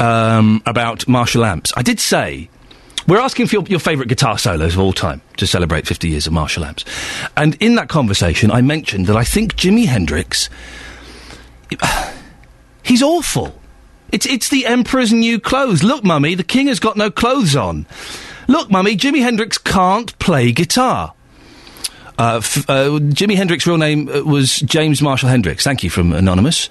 um, 0.00 0.62
about 0.66 1.06
Marshall 1.06 1.44
amps. 1.44 1.72
I 1.76 1.82
did 1.82 2.00
say 2.00 2.48
we're 3.06 3.20
asking 3.20 3.46
for 3.46 3.56
your, 3.56 3.64
your 3.64 3.80
favourite 3.80 4.08
guitar 4.08 4.38
solos 4.38 4.74
of 4.74 4.80
all 4.80 4.92
time 4.92 5.20
to 5.36 5.46
celebrate 5.46 5.86
50 5.86 6.08
years 6.08 6.26
of 6.26 6.32
Marshall 6.32 6.64
amps. 6.64 6.84
And 7.36 7.56
in 7.60 7.74
that 7.76 7.88
conversation, 7.88 8.50
I 8.50 8.62
mentioned 8.62 9.06
that 9.06 9.16
I 9.16 9.24
think 9.24 9.54
Jimi 9.54 9.86
Hendrix. 9.86 10.48
He's 12.82 13.02
awful. 13.02 13.60
It's, 14.10 14.26
it's 14.26 14.48
the 14.48 14.66
Emperor's 14.66 15.12
new 15.12 15.38
clothes. 15.38 15.82
Look, 15.84 16.02
Mummy, 16.02 16.34
the 16.34 16.42
King 16.42 16.66
has 16.66 16.80
got 16.80 16.96
no 16.96 17.10
clothes 17.10 17.54
on. 17.54 17.86
Look, 18.48 18.70
Mummy, 18.70 18.96
Jimi 18.96 19.22
Hendrix 19.22 19.58
can't 19.58 20.18
play 20.18 20.50
guitar. 20.50 21.14
Uh, 22.20 22.36
f- 22.36 22.68
uh, 22.68 22.98
Jimi 23.00 23.34
Hendrix's 23.34 23.66
real 23.66 23.78
name 23.78 24.08
uh, 24.08 24.20
was 24.22 24.58
James 24.58 25.00
Marshall 25.00 25.30
Hendrix. 25.30 25.64
Thank 25.64 25.82
you 25.82 25.88
from 25.88 26.12
Anonymous. 26.12 26.68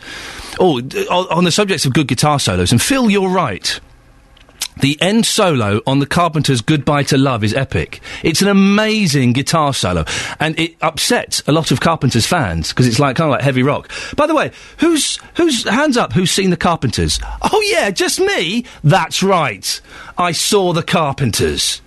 Oh, 0.59 0.79
d- 0.79 1.07
on 1.07 1.25
on 1.29 1.43
the 1.43 1.51
subject 1.51 1.85
of 1.85 1.93
good 1.93 2.07
guitar 2.07 2.39
solos, 2.39 2.71
and 2.71 2.79
Phil, 2.79 3.09
you're 3.09 3.29
right. 3.29 3.79
The 4.81 4.97
end 5.01 5.25
solo 5.25 5.81
on 5.87 5.99
the 5.99 6.05
Carpenters' 6.05 6.61
Goodbye 6.61 7.03
to 7.03 7.17
Love 7.17 7.43
is 7.43 7.53
epic. 7.53 7.99
It's 8.23 8.41
an 8.41 8.47
amazing 8.47 9.33
guitar 9.33 9.73
solo, 9.73 10.05
and 10.39 10.57
it 10.59 10.75
upsets 10.81 11.41
a 11.47 11.51
lot 11.51 11.71
of 11.71 11.81
Carpenters 11.81 12.25
fans 12.25 12.69
because 12.69 12.87
it's 12.87 12.99
like 12.99 13.17
kind 13.17 13.27
of 13.29 13.31
like 13.31 13.41
heavy 13.41 13.63
rock. 13.63 13.89
By 14.15 14.27
the 14.27 14.35
way, 14.35 14.51
who's 14.77 15.17
who's 15.35 15.67
hands 15.67 15.97
up? 15.97 16.13
Who's 16.13 16.31
seen 16.31 16.49
the 16.51 16.57
Carpenters? 16.57 17.19
Oh 17.41 17.61
yeah, 17.65 17.89
just 17.89 18.19
me. 18.19 18.65
That's 18.83 19.21
right. 19.23 19.81
I 20.17 20.31
saw 20.31 20.73
the 20.73 20.83
Carpenters. 20.83 21.81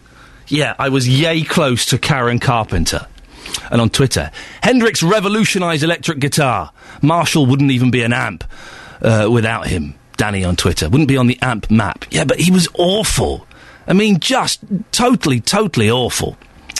Yeah, 0.49 0.75
I 0.79 0.89
was 0.91 1.09
yay 1.09 1.45
close 1.45 1.87
to 1.87 1.99
Karen 1.99 2.41
Carpenter. 2.41 3.07
And 3.71 3.81
on 3.81 3.91
Twitter, 3.91 4.31
Hendrix 4.63 5.03
revolutionised 5.03 5.83
electric 5.83 6.19
guitar. 6.19 6.73
Marshall 7.01 7.47
wouldn't 7.47 7.71
even 7.71 7.91
be 7.91 8.03
an 8.03 8.13
amp 8.13 8.45
uh, 9.01 9.29
without 9.31 9.67
him. 9.67 9.95
Danny 10.17 10.45
on 10.45 10.57
Twitter 10.57 10.89
wouldn't 10.89 11.09
be 11.09 11.17
on 11.17 11.27
the 11.27 11.39
amp 11.43 11.71
map. 11.71 12.05
Yeah, 12.11 12.25
but 12.25 12.39
he 12.39 12.51
was 12.51 12.69
awful. 12.79 13.47
I 13.87 13.93
mean, 13.93 14.21
just 14.21 14.61
totally, 14.93 15.41
totally 15.41 15.91
awful. 15.91 16.37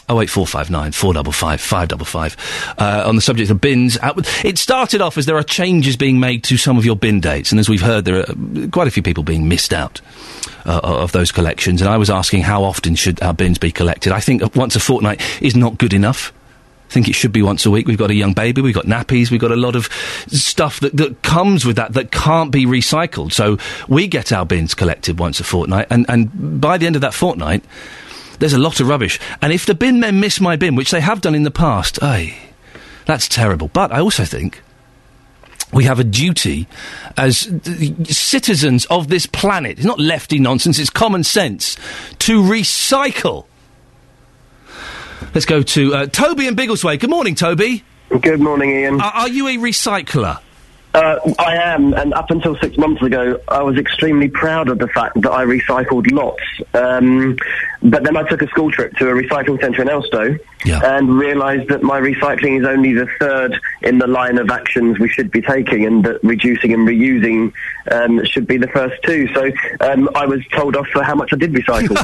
08459 0.09 0.93
455 0.93 1.61
555. 1.61 2.75
Uh, 2.79 3.05
on 3.07 3.17
the 3.17 3.23
subject 3.23 3.51
of 3.51 3.61
bins, 3.61 3.99
it 4.45 4.59
started 4.59 5.01
off 5.01 5.17
as 5.17 5.27
there 5.27 5.37
are 5.37 5.43
changes 5.43 5.97
being 5.97 6.21
made 6.21 6.45
to 6.45 6.57
some 6.57 6.77
of 6.77 6.85
your 6.85 6.97
bin 6.97 7.21
dates, 7.21 7.51
and 7.51 7.59
as 7.59 7.69
we've 7.69 7.83
heard, 7.83 8.05
there 8.05 8.17
are 8.17 8.31
uh, 8.31 8.69
quite 8.71 8.89
a 8.89 8.91
few 8.91 9.03
people 9.03 9.23
being 9.23 9.49
missed 9.49 9.73
out 9.73 10.01
uh, 10.67 10.81
of 10.83 11.13
those 11.13 11.33
collections. 11.33 11.81
And 11.81 11.89
I 11.89 11.97
was 11.97 12.11
asking 12.11 12.43
how 12.43 12.65
often 12.65 12.95
should 12.95 13.23
our 13.23 13.35
bins 13.35 13.59
be 13.59 13.73
collected. 13.73 14.13
I 14.13 14.21
think 14.21 14.55
once 14.55 14.77
a 14.77 14.81
fortnight 14.81 15.21
is 15.41 15.57
not 15.57 15.79
good 15.79 15.95
enough. 15.95 16.33
Think 16.93 17.09
it 17.09 17.15
should 17.15 17.33
be 17.33 17.41
once 17.41 17.65
a 17.65 17.71
week. 17.71 17.89
We've 17.89 17.97
got 17.97 18.11
a 18.11 18.15
young 18.15 18.35
baby, 18.35 18.61
we've 18.61 18.75
got 18.75 18.85
nappies, 18.85 19.31
we've 19.31 19.41
got 19.41 19.51
a 19.51 19.57
lot 19.57 19.77
of 19.77 19.87
stuff 20.29 20.79
that, 20.81 20.95
that 20.99 21.23
comes 21.23 21.65
with 21.65 21.77
that 21.77 21.95
that 21.95 22.13
can't 22.13 22.53
be 22.53 22.67
recycled. 22.67 23.33
So 23.33 23.57
we 23.89 24.07
get 24.07 24.31
our 24.31 24.45
bins 24.45 24.75
collected 24.75 25.19
once 25.19 25.41
a 25.41 25.45
fortnight, 25.45 25.87
and, 25.89 26.05
and 26.11 26.61
by 26.61 26.77
the 26.77 26.85
end 26.85 26.95
of 26.95 27.01
that 27.01 27.15
fortnight, 27.15 27.65
there's 28.41 28.53
a 28.53 28.59
lot 28.59 28.79
of 28.79 28.89
rubbish. 28.89 29.19
And 29.41 29.55
if 29.55 29.65
the 29.65 29.75
bin 29.75 30.01
men 30.01 30.21
miss 30.21 30.39
my 30.39 30.57
bin, 30.57 30.75
which 30.75 30.91
they 30.91 31.01
have 31.01 31.23
done 31.23 31.35
in 31.35 31.45
the 31.45 31.51
past, 31.51 31.99
ay, 32.03 32.37
that's 33.07 33.27
terrible. 33.27 33.69
But 33.69 33.91
I 33.91 34.01
also 34.01 34.27
think 34.27 34.61
we 35.73 35.85
have 35.85 35.99
a 35.99 36.05
duty 36.05 36.67
as 37.17 37.49
citizens 38.05 38.85
of 38.91 39.09
this 39.09 39.25
planet. 39.25 39.79
It's 39.79 39.87
not 39.87 39.99
lefty 39.99 40.39
nonsense, 40.39 40.79
it's 40.79 40.91
common 40.91 41.25
sense 41.25 41.77
to 42.19 42.43
recycle. 42.43 43.47
Let's 45.35 45.47
go 45.47 45.63
to 45.63 45.95
uh, 45.95 46.07
Toby 46.07 46.47
and 46.47 46.57
Biggleswade. 46.57 47.01
Good 47.01 47.11
morning, 47.11 47.35
Toby. 47.35 47.85
Good 48.21 48.41
morning, 48.41 48.71
Iain. 48.71 49.01
Are, 49.01 49.13
are 49.13 49.29
you 49.29 49.49
a 49.49 49.57
recycler? 49.57 50.41
Uh, 50.95 51.19
I 51.39 51.57
am, 51.57 51.95
and 51.95 52.13
up 52.13 52.31
until 52.31 52.55
six 52.57 52.77
months 52.77 53.03
ago, 53.03 53.41
I 53.49 53.63
was 53.63 53.79
extremely 53.79 54.29
proud 54.29 54.69
of 54.69 54.79
the 54.79 54.89
fact 54.89 55.21
that 55.23 55.33
I 55.33 55.45
recycled 55.45 56.13
lots. 56.13 56.43
Um, 56.75 57.39
but 57.83 58.05
then 58.05 58.15
I 58.17 58.29
took 58.29 58.43
a 58.43 58.47
school 58.49 58.71
trip 58.71 58.93
to 58.99 59.09
a 59.09 59.13
recycling 59.13 59.59
centre 59.61 59.81
in 59.81 59.89
Elstow 59.89 60.39
and 60.85 61.19
realised 61.19 61.69
that 61.71 61.83
my 61.83 61.99
recycling 61.99 62.61
is 62.61 62.67
only 62.67 62.93
the 62.93 63.07
third 63.19 63.59
in 63.81 63.99
the 63.99 64.07
line 64.07 64.39
of 64.39 64.51
actions 64.51 64.99
we 64.99 65.09
should 65.09 65.31
be 65.31 65.41
taking, 65.41 65.87
and 65.87 66.05
that 66.05 66.23
reducing 66.23 66.75
and 66.75 66.87
reusing 66.87 67.53
um, 67.91 68.23
should 68.27 68.47
be 68.47 68.59
the 68.59 68.69
first 68.69 69.03
two. 69.03 69.27
So 69.35 69.51
um, 69.81 70.11
I 70.15 70.27
was 70.27 70.47
told 70.49 70.77
off 70.77 70.87
for 70.89 71.03
how 71.03 71.15
much 71.15 71.33
I 71.33 71.37
did 71.37 71.55
recycle. 71.55 71.97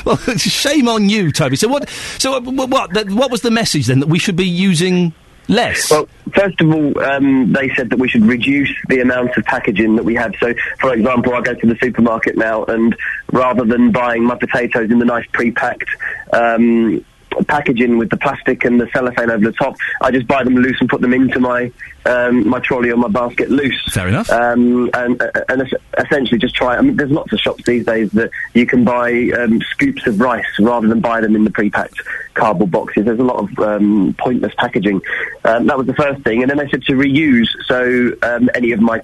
well, 0.06 0.16
shame 0.38 0.88
on 0.88 1.10
you, 1.10 1.30
Toby. 1.30 1.56
So 1.56 1.68
what? 1.68 1.88
So 2.18 2.40
what? 2.40 2.70
What, 2.70 3.10
what 3.10 3.30
was 3.30 3.42
the 3.42 3.50
message 3.50 3.86
then 3.88 4.00
that 4.00 4.08
we 4.08 4.18
should 4.18 4.36
be 4.36 4.48
using 4.48 5.12
less? 5.48 5.90
Well, 5.90 6.08
first 6.32 6.60
of 6.60 6.72
all, 6.72 6.98
um, 7.00 7.52
they 7.52 7.74
said 7.74 7.90
that 7.90 7.98
we 7.98 8.08
should 8.08 8.26
reduce 8.26 8.70
the 8.88 9.00
amount 9.00 9.36
of 9.36 9.44
packaging 9.44 9.96
that 9.96 10.04
we 10.04 10.14
have. 10.14 10.34
So, 10.40 10.54
for 10.80 10.92
example, 10.94 11.34
I 11.34 11.40
go 11.40 11.54
to 11.54 11.66
the 11.66 11.76
supermarket 11.80 12.36
now, 12.36 12.64
and 12.64 12.96
rather 13.32 13.64
than 13.64 13.92
buying 13.92 14.24
my 14.24 14.36
potatoes 14.36 14.90
in 14.90 14.98
the 14.98 15.04
nice 15.04 15.26
pre-packed 15.32 15.88
um, 16.32 17.04
packaging 17.42 17.98
with 17.98 18.10
the 18.10 18.16
plastic 18.16 18.64
and 18.64 18.80
the 18.80 18.88
cellophane 18.92 19.30
over 19.30 19.44
the 19.44 19.52
top, 19.52 19.76
I 20.00 20.10
just 20.10 20.26
buy 20.26 20.44
them 20.44 20.54
loose 20.54 20.76
and 20.80 20.88
put 20.88 21.00
them 21.00 21.12
into 21.12 21.40
my 21.40 21.72
um, 22.06 22.46
my 22.46 22.60
trolley 22.60 22.90
or 22.90 22.96
my 22.96 23.08
basket 23.08 23.50
loose. 23.50 23.80
Fair 23.92 24.08
enough. 24.08 24.30
Um, 24.30 24.90
and 24.94 25.22
and 25.48 25.74
essentially 25.98 26.38
just 26.38 26.54
try. 26.54 26.76
I 26.76 26.80
mean, 26.80 26.96
there's 26.96 27.10
lots 27.10 27.32
of 27.32 27.38
shops 27.40 27.64
these 27.64 27.86
days 27.86 28.10
that 28.12 28.30
you 28.52 28.66
can 28.66 28.84
buy 28.84 29.30
um, 29.38 29.60
scoops 29.62 30.06
of 30.06 30.20
rice 30.20 30.46
rather 30.58 30.86
than 30.86 31.00
buy 31.00 31.20
them 31.20 31.34
in 31.34 31.44
the 31.44 31.50
pre-packed 31.50 32.00
cardboard 32.34 32.70
boxes. 32.70 33.04
There's 33.04 33.18
a 33.18 33.24
lot 33.24 33.36
of 33.36 33.58
um, 33.58 34.14
pointless 34.18 34.52
packaging. 34.56 35.00
Um, 35.44 35.66
that 35.66 35.78
was 35.78 35.86
the 35.86 35.94
first 35.94 36.22
thing, 36.22 36.42
and 36.42 36.50
then 36.50 36.58
they 36.58 36.68
said 36.68 36.82
to 36.84 36.92
reuse. 36.92 37.48
So 37.66 38.12
um, 38.22 38.50
any 38.54 38.72
of 38.72 38.80
my 38.80 39.00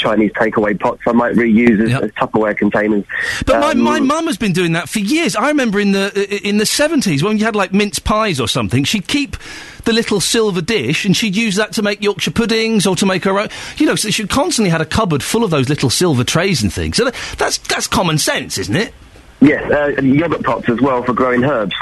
Chinese 0.00 0.32
takeaway 0.32 0.78
pots 0.78 1.02
I 1.06 1.12
might 1.12 1.34
reuse 1.34 1.80
as, 1.80 2.02
as 2.02 2.10
Tupperware 2.12 2.56
containers. 2.56 3.04
But 3.46 3.60
my, 3.60 3.70
Um, 3.70 3.80
my 3.80 4.00
mum 4.00 4.26
has 4.26 4.36
been 4.36 4.52
doing 4.52 4.72
that 4.72 4.88
for 4.88 4.98
years. 4.98 5.36
I 5.36 5.48
remember 5.48 5.78
in 5.78 5.92
the 5.92 6.40
in 6.46 6.56
the 6.56 6.66
seventies 6.66 7.22
when 7.22 7.38
you 7.38 7.44
had 7.44 7.54
like 7.54 7.72
mince 7.72 7.98
pies 7.98 8.40
or 8.40 8.48
something, 8.48 8.84
she'd 8.84 9.06
keep 9.06 9.36
the 9.84 9.92
little 9.92 10.20
silver 10.20 10.60
dish 10.60 11.04
and 11.04 11.16
she'd 11.16 11.36
use 11.36 11.56
that 11.56 11.72
to 11.72 11.82
make 11.82 12.02
Yorkshire 12.02 12.32
puddings 12.32 12.86
or 12.86 12.96
to 12.96 13.06
make 13.06 13.24
her 13.24 13.38
own. 13.38 13.48
You 13.76 13.86
know, 13.86 13.94
so 13.94 14.10
she 14.10 14.26
constantly 14.26 14.70
had 14.70 14.80
a 14.80 14.86
cupboard 14.86 15.22
full 15.22 15.44
of 15.44 15.50
those 15.50 15.68
little 15.68 15.90
silver 15.90 16.24
trays 16.24 16.62
and 16.62 16.72
things. 16.72 16.96
So 16.96 17.10
that's 17.36 17.58
that's 17.58 17.86
common 17.86 18.18
sense, 18.18 18.58
isn't 18.58 18.76
it? 18.76 18.92
Yes, 19.40 19.70
uh, 19.70 20.00
yogurt 20.02 20.42
pots 20.42 20.68
as 20.68 20.80
well 20.80 21.02
for 21.02 21.12
growing 21.12 21.44
herbs. 21.44 21.74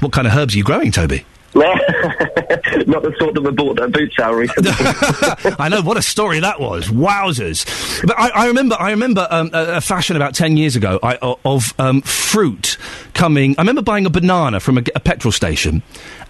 What 0.00 0.12
kind 0.12 0.26
of 0.26 0.32
herbs 0.34 0.54
are 0.54 0.58
you 0.58 0.64
growing, 0.64 0.92
Toby? 0.92 1.24
Not 2.86 3.02
the 3.02 3.14
sort 3.18 3.34
that 3.34 3.42
were 3.42 3.52
bought 3.52 3.78
at 3.80 3.86
a 3.86 3.88
boot 3.88 4.12
sale 4.16 4.32
recently. 4.32 4.70
I 5.58 5.68
know 5.68 5.82
what 5.82 5.96
a 5.96 6.02
story 6.02 6.40
that 6.40 6.60
was. 6.60 6.88
Wowzers! 6.88 7.66
But 8.06 8.18
I, 8.18 8.28
I 8.28 8.46
remember, 8.46 8.76
I 8.78 8.90
remember 8.90 9.26
um, 9.30 9.50
a, 9.52 9.76
a 9.76 9.80
fashion 9.80 10.16
about 10.16 10.34
ten 10.34 10.56
years 10.56 10.76
ago 10.76 10.98
I, 11.02 11.16
of 11.44 11.74
um, 11.78 12.02
fruit 12.02 12.76
coming. 13.14 13.54
I 13.58 13.62
remember 13.62 13.82
buying 13.82 14.06
a 14.06 14.10
banana 14.10 14.60
from 14.60 14.78
a 14.78 14.82
petrol 14.82 15.32
station, 15.32 15.82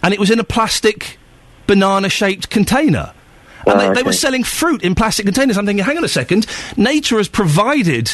and 0.03 0.15
it 0.15 0.21
was 0.21 0.31
in 0.31 0.39
a 0.39 0.45
plastic 0.45 1.19
banana-shaped 1.67 2.49
container. 2.51 3.13
Oh, 3.69 3.73
and 3.73 3.81
they, 3.81 4.01
they 4.01 4.03
were 4.03 4.13
selling 4.13 4.45
fruit 4.45 4.83
in 4.83 4.95
plastic 4.95 5.27
containers. 5.27 5.59
I'm 5.59 5.67
thinking, 5.67 5.85
hang 5.85 5.97
on 5.97 6.05
a 6.05 6.09
second. 6.09 6.47
Nature 6.77 7.19
has 7.19 7.29
provided 7.29 8.09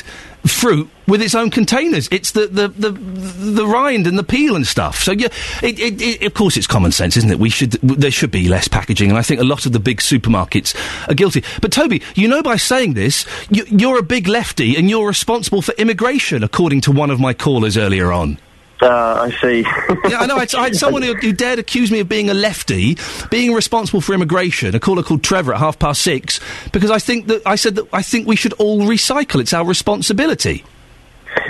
fruit 0.46 0.90
with 1.06 1.22
its 1.22 1.34
own 1.34 1.50
containers. 1.50 2.08
It's 2.10 2.32
the 2.32 2.46
the, 2.46 2.68
the, 2.68 2.90
the 2.90 3.66
rind 3.66 4.06
and 4.06 4.18
the 4.18 4.24
peel 4.24 4.56
and 4.56 4.66
stuff. 4.66 5.02
So 5.02 5.12
yeah, 5.12 5.28
it, 5.62 5.78
it, 5.78 6.02
it, 6.02 6.22
of 6.22 6.34
course 6.34 6.56
it's 6.56 6.66
common 6.66 6.92
sense, 6.92 7.16
isn't 7.16 7.30
it? 7.30 7.38
We 7.38 7.50
should 7.50 7.72
there 7.72 8.10
should 8.10 8.30
be 8.30 8.48
less 8.48 8.68
packaging, 8.68 9.10
and 9.10 9.18
I 9.18 9.22
think 9.22 9.40
a 9.40 9.44
lot 9.44 9.66
of 9.66 9.72
the 9.72 9.80
big 9.80 9.98
supermarkets 9.98 10.74
are 11.08 11.14
guilty. 11.14 11.44
But 11.60 11.72
Toby, 11.72 12.02
you 12.14 12.28
know, 12.28 12.42
by 12.42 12.56
saying 12.56 12.94
this, 12.94 13.26
you, 13.50 13.64
you're 13.68 13.98
a 13.98 14.02
big 14.02 14.28
lefty, 14.28 14.76
and 14.76 14.90
you're 14.90 15.06
responsible 15.06 15.62
for 15.62 15.72
immigration, 15.76 16.42
according 16.42 16.82
to 16.82 16.92
one 16.92 17.10
of 17.10 17.20
my 17.20 17.32
callers 17.32 17.76
earlier 17.76 18.12
on. 18.12 18.38
Uh, 18.80 19.28
I 19.28 19.30
see. 19.40 19.62
yeah, 20.10 20.18
I 20.18 20.26
know. 20.26 20.36
I, 20.36 20.46
I 20.56 20.64
had 20.64 20.76
someone 20.76 21.02
who, 21.02 21.14
who 21.14 21.32
dared 21.32 21.58
accuse 21.58 21.90
me 21.90 22.00
of 22.00 22.08
being 22.08 22.28
a 22.28 22.34
lefty, 22.34 22.98
being 23.30 23.54
responsible 23.54 24.00
for 24.00 24.14
immigration. 24.14 24.74
A 24.74 24.80
caller 24.80 25.02
called 25.02 25.22
Trevor 25.22 25.54
at 25.54 25.60
half 25.60 25.78
past 25.78 26.02
six 26.02 26.40
because 26.72 26.90
I 26.90 26.98
think 26.98 27.28
that 27.28 27.42
I 27.46 27.56
said 27.56 27.76
that 27.76 27.88
I 27.92 28.02
think 28.02 28.26
we 28.26 28.36
should 28.36 28.52
all 28.54 28.80
recycle. 28.80 29.40
It's 29.40 29.52
our 29.52 29.64
responsibility. 29.64 30.64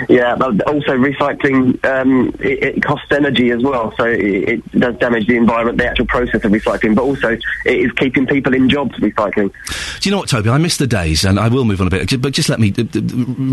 Yeah, 0.09 0.35
but 0.35 0.61
also 0.63 0.91
recycling 0.97 1.83
um, 1.85 2.35
it, 2.39 2.77
it 2.77 2.83
costs 2.83 3.07
energy 3.11 3.51
as 3.51 3.63
well, 3.63 3.93
so 3.97 4.05
it, 4.05 4.19
it 4.49 4.71
does 4.71 4.95
damage 4.97 5.27
the 5.27 5.35
environment, 5.35 5.77
the 5.77 5.87
actual 5.87 6.05
process 6.05 6.43
of 6.43 6.51
recycling. 6.51 6.95
But 6.95 7.03
also, 7.03 7.29
it 7.33 7.41
is 7.65 7.91
keeping 7.93 8.25
people 8.27 8.53
in 8.53 8.69
jobs. 8.69 8.95
Recycling. 8.99 9.51
Do 9.99 10.09
you 10.09 10.11
know 10.11 10.17
what, 10.19 10.29
Toby? 10.29 10.49
I 10.49 10.57
miss 10.57 10.77
the 10.77 10.87
days, 10.87 11.23
and 11.25 11.39
I 11.39 11.47
will 11.47 11.65
move 11.65 11.81
on 11.81 11.87
a 11.87 11.89
bit, 11.89 12.21
but 12.21 12.33
just 12.33 12.49
let 12.49 12.59
me 12.59 12.73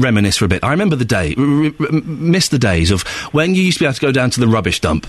reminisce 0.00 0.36
for 0.36 0.44
a 0.44 0.48
bit. 0.48 0.64
I 0.64 0.70
remember 0.70 0.96
the 0.96 1.04
day, 1.04 1.34
r- 1.36 1.44
r- 1.44 1.72
r- 1.80 2.00
miss 2.02 2.48
the 2.48 2.58
days 2.58 2.90
of 2.90 3.02
when 3.32 3.54
you 3.54 3.62
used 3.62 3.78
to 3.78 3.84
be 3.84 3.86
able 3.86 3.94
to 3.94 4.00
go 4.00 4.12
down 4.12 4.30
to 4.30 4.40
the 4.40 4.48
rubbish 4.48 4.80
dump 4.80 5.06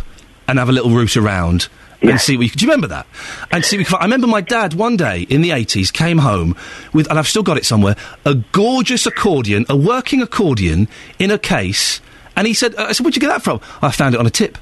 and 0.47 0.59
have 0.59 0.69
a 0.69 0.71
little 0.71 0.91
route 0.91 1.17
around 1.17 1.67
and 2.03 2.19
see 2.19 2.37
what 2.37 2.43
you, 2.43 2.49
do 2.49 2.65
you 2.65 2.71
remember 2.71 2.87
that? 2.87 3.07
And 3.51 3.63
see. 3.63 3.83
I 3.97 4.03
remember 4.03 4.27
my 4.27 4.41
dad 4.41 4.73
one 4.73 4.97
day 4.97 5.21
in 5.23 5.41
the 5.41 5.51
80s 5.51 5.91
came 5.91 6.19
home 6.19 6.55
with, 6.93 7.09
and 7.09 7.17
I've 7.17 7.27
still 7.27 7.43
got 7.43 7.57
it 7.57 7.65
somewhere, 7.65 7.95
a 8.25 8.35
gorgeous 8.35 9.05
accordion, 9.05 9.65
a 9.69 9.75
working 9.75 10.21
accordion 10.21 10.87
in 11.19 11.31
a 11.31 11.37
case. 11.37 12.01
And 12.35 12.47
he 12.47 12.53
said, 12.53 12.75
uh, 12.75 12.85
I 12.85 12.91
said, 12.91 13.03
where'd 13.03 13.15
you 13.15 13.21
get 13.21 13.27
that 13.27 13.43
from? 13.43 13.61
I 13.81 13.91
found 13.91 14.15
it 14.15 14.19
on 14.19 14.27
a 14.27 14.31
tip. 14.31 14.57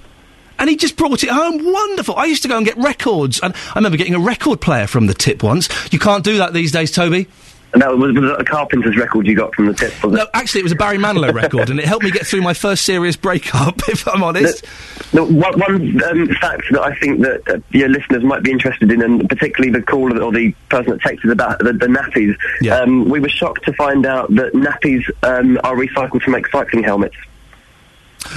And 0.59 0.69
he 0.69 0.75
just 0.75 0.95
brought 0.95 1.23
it 1.23 1.29
home. 1.29 1.63
Wonderful. 1.63 2.15
I 2.15 2.25
used 2.25 2.43
to 2.43 2.47
go 2.47 2.57
and 2.57 2.65
get 2.65 2.77
records. 2.77 3.39
And 3.39 3.55
I 3.55 3.75
remember 3.75 3.97
getting 3.97 4.13
a 4.13 4.19
record 4.19 4.61
player 4.61 4.85
from 4.85 5.07
the 5.07 5.13
tip 5.13 5.41
once. 5.41 5.69
You 5.91 5.97
can't 5.97 6.23
do 6.23 6.37
that 6.37 6.53
these 6.53 6.71
days, 6.71 6.91
Toby. 6.91 7.27
No, 7.76 7.95
was, 7.95 8.13
was 8.13 8.32
it 8.32 8.41
a 8.41 8.43
Carpenter's 8.43 8.97
record 8.97 9.26
you 9.28 9.36
got 9.36 9.55
from 9.55 9.67
the 9.67 9.74
tip? 9.74 10.03
Was 10.03 10.13
No, 10.13 10.28
actually, 10.34 10.59
it 10.59 10.63
was 10.63 10.72
a 10.74 10.76
Barry 10.76 10.97
Manilow 10.97 11.34
record, 11.34 11.69
and 11.69 11.80
it 11.80 11.86
helped 11.86 12.03
me 12.03 12.11
get 12.11 12.28
through 12.28 12.41
my 12.41 12.53
first 12.53 12.84
serious 12.84 13.15
breakup, 13.15 13.80
if 13.88 14.07
I'm 14.07 14.24
honest. 14.24 14.65
The, 15.11 15.24
one 15.24 15.59
one 15.59 16.03
um, 16.03 16.28
fact 16.36 16.63
that 16.72 16.82
I 16.82 16.95
think 16.99 17.22
that 17.22 17.49
uh, 17.49 17.59
your 17.69 17.89
listeners 17.89 18.24
might 18.24 18.43
be 18.43 18.51
interested 18.51 18.91
in, 18.91 19.01
and 19.01 19.28
particularly 19.30 19.72
the 19.72 19.82
caller 19.82 20.22
or 20.22 20.32
the 20.32 20.51
person 20.69 20.91
that 20.91 20.99
texted 21.01 21.32
about 21.32 21.59
the, 21.59 21.74
the 21.74 21.88
nappies, 21.88 22.36
um, 22.72 23.07
we 23.09 23.19
were 23.19 23.30
shocked 23.30 23.63
to 23.65 23.74
find 23.74 24.05
out 24.05 24.34
that 24.36 24.53
nappies 24.53 25.09
um, 25.24 25.57
are 25.63 25.76
recycled 25.76 26.24
to 26.24 26.30
make 26.30 26.47
cycling 26.47 26.84
helmets. 26.84 27.15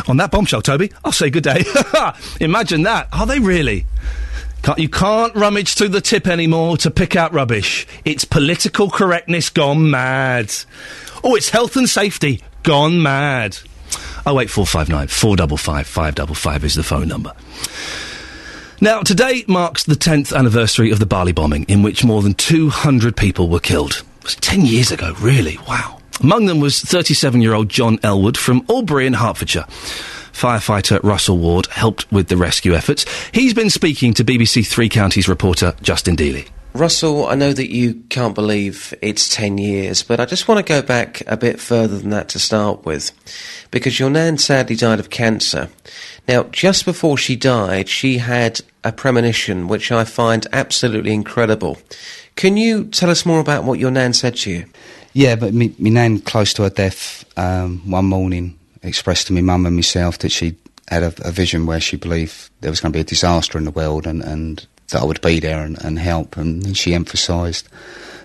On 0.08 0.16
that 0.16 0.30
bombshell, 0.30 0.62
Toby, 0.62 0.92
I'll 1.04 1.12
say 1.12 1.30
good 1.30 1.44
day. 1.44 1.64
Imagine 2.40 2.82
that. 2.82 3.08
Are 3.12 3.26
they 3.26 3.38
really? 3.38 3.86
Can't, 4.64 4.78
you 4.78 4.88
can't 4.88 5.34
rummage 5.34 5.74
through 5.74 5.90
the 5.90 6.00
tip 6.00 6.26
anymore 6.26 6.78
to 6.78 6.90
pick 6.90 7.16
out 7.16 7.34
rubbish. 7.34 7.86
It's 8.06 8.24
political 8.24 8.90
correctness 8.90 9.50
gone 9.50 9.90
mad. 9.90 10.54
Oh, 11.22 11.34
it's 11.34 11.50
health 11.50 11.76
and 11.76 11.86
safety 11.86 12.40
gone 12.62 13.02
mad. 13.02 13.58
Oh 14.24 14.32
wait, 14.32 14.48
four 14.48 14.66
five 14.66 14.88
nine 14.88 15.08
four 15.08 15.36
double 15.36 15.58
five 15.58 15.86
five 15.86 16.14
double 16.14 16.34
five 16.34 16.64
is 16.64 16.76
the 16.76 16.82
phone 16.82 17.08
number. 17.08 17.34
Now, 18.80 19.02
today 19.02 19.44
marks 19.46 19.84
the 19.84 19.96
10th 19.96 20.34
anniversary 20.34 20.90
of 20.90 20.98
the 20.98 21.06
Bali 21.06 21.32
bombing, 21.32 21.64
in 21.64 21.82
which 21.82 22.02
more 22.02 22.22
than 22.22 22.32
200 22.32 23.16
people 23.16 23.50
were 23.50 23.60
killed. 23.60 24.02
It 24.18 24.24
was 24.24 24.36
10 24.36 24.62
years 24.62 24.90
ago, 24.90 25.14
really. 25.20 25.58
Wow. 25.68 26.00
Among 26.22 26.46
them 26.46 26.60
was 26.60 26.80
37 26.80 27.40
year 27.40 27.54
old 27.54 27.68
John 27.68 27.98
Elwood 28.02 28.38
from 28.38 28.64
Albury 28.70 29.06
in 29.06 29.14
Hertfordshire. 29.14 29.66
Firefighter 30.32 31.02
Russell 31.02 31.38
Ward 31.38 31.66
helped 31.66 32.10
with 32.10 32.28
the 32.28 32.36
rescue 32.36 32.74
efforts. 32.74 33.04
He's 33.32 33.54
been 33.54 33.70
speaking 33.70 34.14
to 34.14 34.24
BBC 34.24 34.66
Three 34.66 34.88
Counties 34.88 35.28
reporter 35.28 35.74
Justin 35.82 36.16
Dealey. 36.16 36.48
Russell, 36.74 37.28
I 37.28 37.36
know 37.36 37.52
that 37.52 37.70
you 37.70 38.02
can't 38.08 38.34
believe 38.34 38.92
it's 39.00 39.28
10 39.28 39.58
years, 39.58 40.02
but 40.02 40.18
I 40.18 40.24
just 40.24 40.48
want 40.48 40.58
to 40.58 40.68
go 40.68 40.82
back 40.82 41.22
a 41.28 41.36
bit 41.36 41.60
further 41.60 41.96
than 41.98 42.10
that 42.10 42.28
to 42.30 42.40
start 42.40 42.84
with. 42.84 43.12
Because 43.70 44.00
your 44.00 44.10
nan 44.10 44.38
sadly 44.38 44.74
died 44.74 44.98
of 44.98 45.08
cancer. 45.08 45.68
Now, 46.26 46.44
just 46.44 46.84
before 46.84 47.16
she 47.16 47.36
died, 47.36 47.88
she 47.88 48.18
had 48.18 48.60
a 48.82 48.90
premonition, 48.90 49.68
which 49.68 49.92
I 49.92 50.02
find 50.02 50.48
absolutely 50.52 51.12
incredible. 51.12 51.78
Can 52.34 52.56
you 52.56 52.86
tell 52.86 53.10
us 53.10 53.24
more 53.24 53.38
about 53.38 53.62
what 53.62 53.78
your 53.78 53.92
nan 53.92 54.12
said 54.12 54.34
to 54.38 54.50
you? 54.50 54.64
Yeah, 55.14 55.36
but 55.36 55.54
me, 55.54 55.74
me 55.78 55.90
nan, 55.90 56.20
close 56.20 56.52
to 56.54 56.62
her 56.64 56.70
death, 56.70 57.24
um, 57.38 57.88
one 57.88 58.06
morning 58.06 58.58
expressed 58.82 59.28
to 59.28 59.32
me 59.32 59.40
mum 59.40 59.64
and 59.64 59.76
myself 59.76 60.18
that 60.18 60.32
she 60.32 60.56
had 60.88 61.02
a, 61.02 61.14
a 61.26 61.30
vision 61.30 61.66
where 61.66 61.80
she 61.80 61.96
believed 61.96 62.50
there 62.60 62.70
was 62.70 62.80
going 62.80 62.92
to 62.92 62.96
be 62.96 63.00
a 63.00 63.04
disaster 63.04 63.56
in 63.56 63.64
the 63.64 63.70
world 63.70 64.06
and, 64.06 64.22
and 64.22 64.66
that 64.90 65.02
I 65.02 65.04
would 65.04 65.20
be 65.20 65.40
there 65.40 65.62
and, 65.64 65.82
and 65.84 65.98
help. 65.98 66.36
And 66.36 66.76
she 66.76 66.94
emphasised 66.94 67.68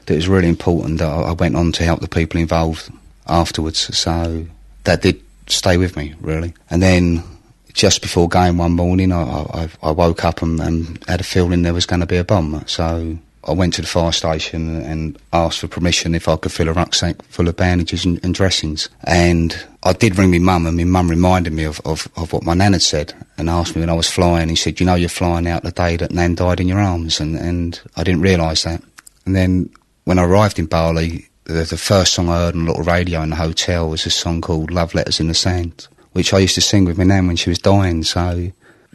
that 0.05 0.13
it 0.13 0.17
was 0.17 0.27
really 0.27 0.49
important 0.49 0.97
that 0.97 1.07
I, 1.07 1.21
I 1.21 1.31
went 1.31 1.55
on 1.55 1.71
to 1.73 1.83
help 1.83 2.01
the 2.01 2.07
people 2.07 2.39
involved 2.39 2.91
afterwards. 3.27 3.95
So 3.97 4.47
that 4.83 5.03
did 5.03 5.21
stay 5.47 5.77
with 5.77 5.95
me, 5.95 6.15
really. 6.19 6.55
And 6.71 6.81
then 6.81 7.23
just 7.73 8.01
before 8.01 8.27
going 8.27 8.57
one 8.57 8.71
morning, 8.73 9.11
I, 9.11 9.21
I, 9.21 9.69
I 9.83 9.91
woke 9.91 10.25
up 10.25 10.41
and, 10.41 10.59
and 10.59 11.03
had 11.07 11.21
a 11.21 11.23
feeling 11.23 11.61
there 11.61 11.73
was 11.73 11.85
going 11.85 12.01
to 12.01 12.07
be 12.07 12.17
a 12.17 12.23
bomb. 12.23 12.63
So 12.65 13.17
I 13.45 13.53
went 13.53 13.73
to 13.75 13.81
the 13.81 13.87
fire 13.87 14.11
station 14.11 14.81
and 14.81 15.17
asked 15.31 15.59
for 15.59 15.67
permission 15.67 16.13
if 16.13 16.27
I 16.27 16.35
could 16.35 16.51
fill 16.51 16.67
a 16.67 16.73
rucksack 16.73 17.21
full 17.23 17.47
of 17.47 17.55
bandages 17.55 18.03
and, 18.03 18.23
and 18.23 18.33
dressings. 18.33 18.89
And 19.05 19.65
I 19.83 19.93
did 19.93 20.17
ring 20.17 20.31
my 20.31 20.39
mum, 20.39 20.65
and 20.65 20.75
my 20.75 20.83
mum 20.83 21.09
reminded 21.09 21.53
me 21.53 21.63
of, 21.63 21.79
of, 21.85 22.07
of 22.17 22.33
what 22.33 22.43
my 22.43 22.53
nan 22.53 22.73
had 22.73 22.81
said 22.81 23.13
and 23.37 23.49
asked 23.49 23.75
me 23.75 23.81
when 23.81 23.89
I 23.89 23.93
was 23.93 24.09
flying. 24.09 24.49
He 24.49 24.55
said, 24.55 24.79
You 24.79 24.85
know, 24.85 24.95
you're 24.95 25.09
flying 25.09 25.47
out 25.47 25.63
the 25.63 25.71
day 25.71 25.95
that 25.97 26.11
Nan 26.11 26.35
died 26.35 26.59
in 26.59 26.67
your 26.67 26.79
arms. 26.79 27.19
And, 27.19 27.37
and 27.37 27.79
I 27.95 28.03
didn't 28.03 28.21
realise 28.21 28.63
that. 28.63 28.83
And 29.25 29.35
then 29.35 29.69
when 30.03 30.19
I 30.19 30.25
arrived 30.25 30.59
in 30.59 30.65
Bali, 30.65 31.29
the, 31.45 31.63
the 31.63 31.77
first 31.77 32.13
song 32.13 32.29
I 32.29 32.39
heard 32.39 32.55
on 32.55 32.61
a 32.61 32.65
little 32.65 32.83
radio 32.83 33.21
in 33.21 33.29
the 33.29 33.35
hotel 33.35 33.89
was 33.89 34.05
a 34.05 34.09
song 34.09 34.41
called 34.41 34.69
Love 34.69 34.93
Letters 34.93 35.19
in 35.19 35.27
the 35.27 35.33
Sand, 35.33 35.87
which 36.11 36.33
I 36.33 36.39
used 36.39 36.55
to 36.55 36.61
sing 36.61 36.85
with 36.85 36.97
my 36.97 37.05
nan 37.05 37.27
when 37.27 37.35
she 37.37 37.49
was 37.49 37.59
dying. 37.59 38.03
So 38.03 38.51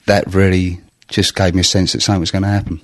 that 0.07 0.33
really 0.35 0.81
just 1.09 1.35
gave 1.35 1.55
me 1.55 1.63
a 1.63 1.65
sense 1.65 1.93
that 1.93 2.03
something 2.03 2.21
was 2.21 2.31
going 2.31 2.43
to 2.43 2.49
happen. 2.49 2.81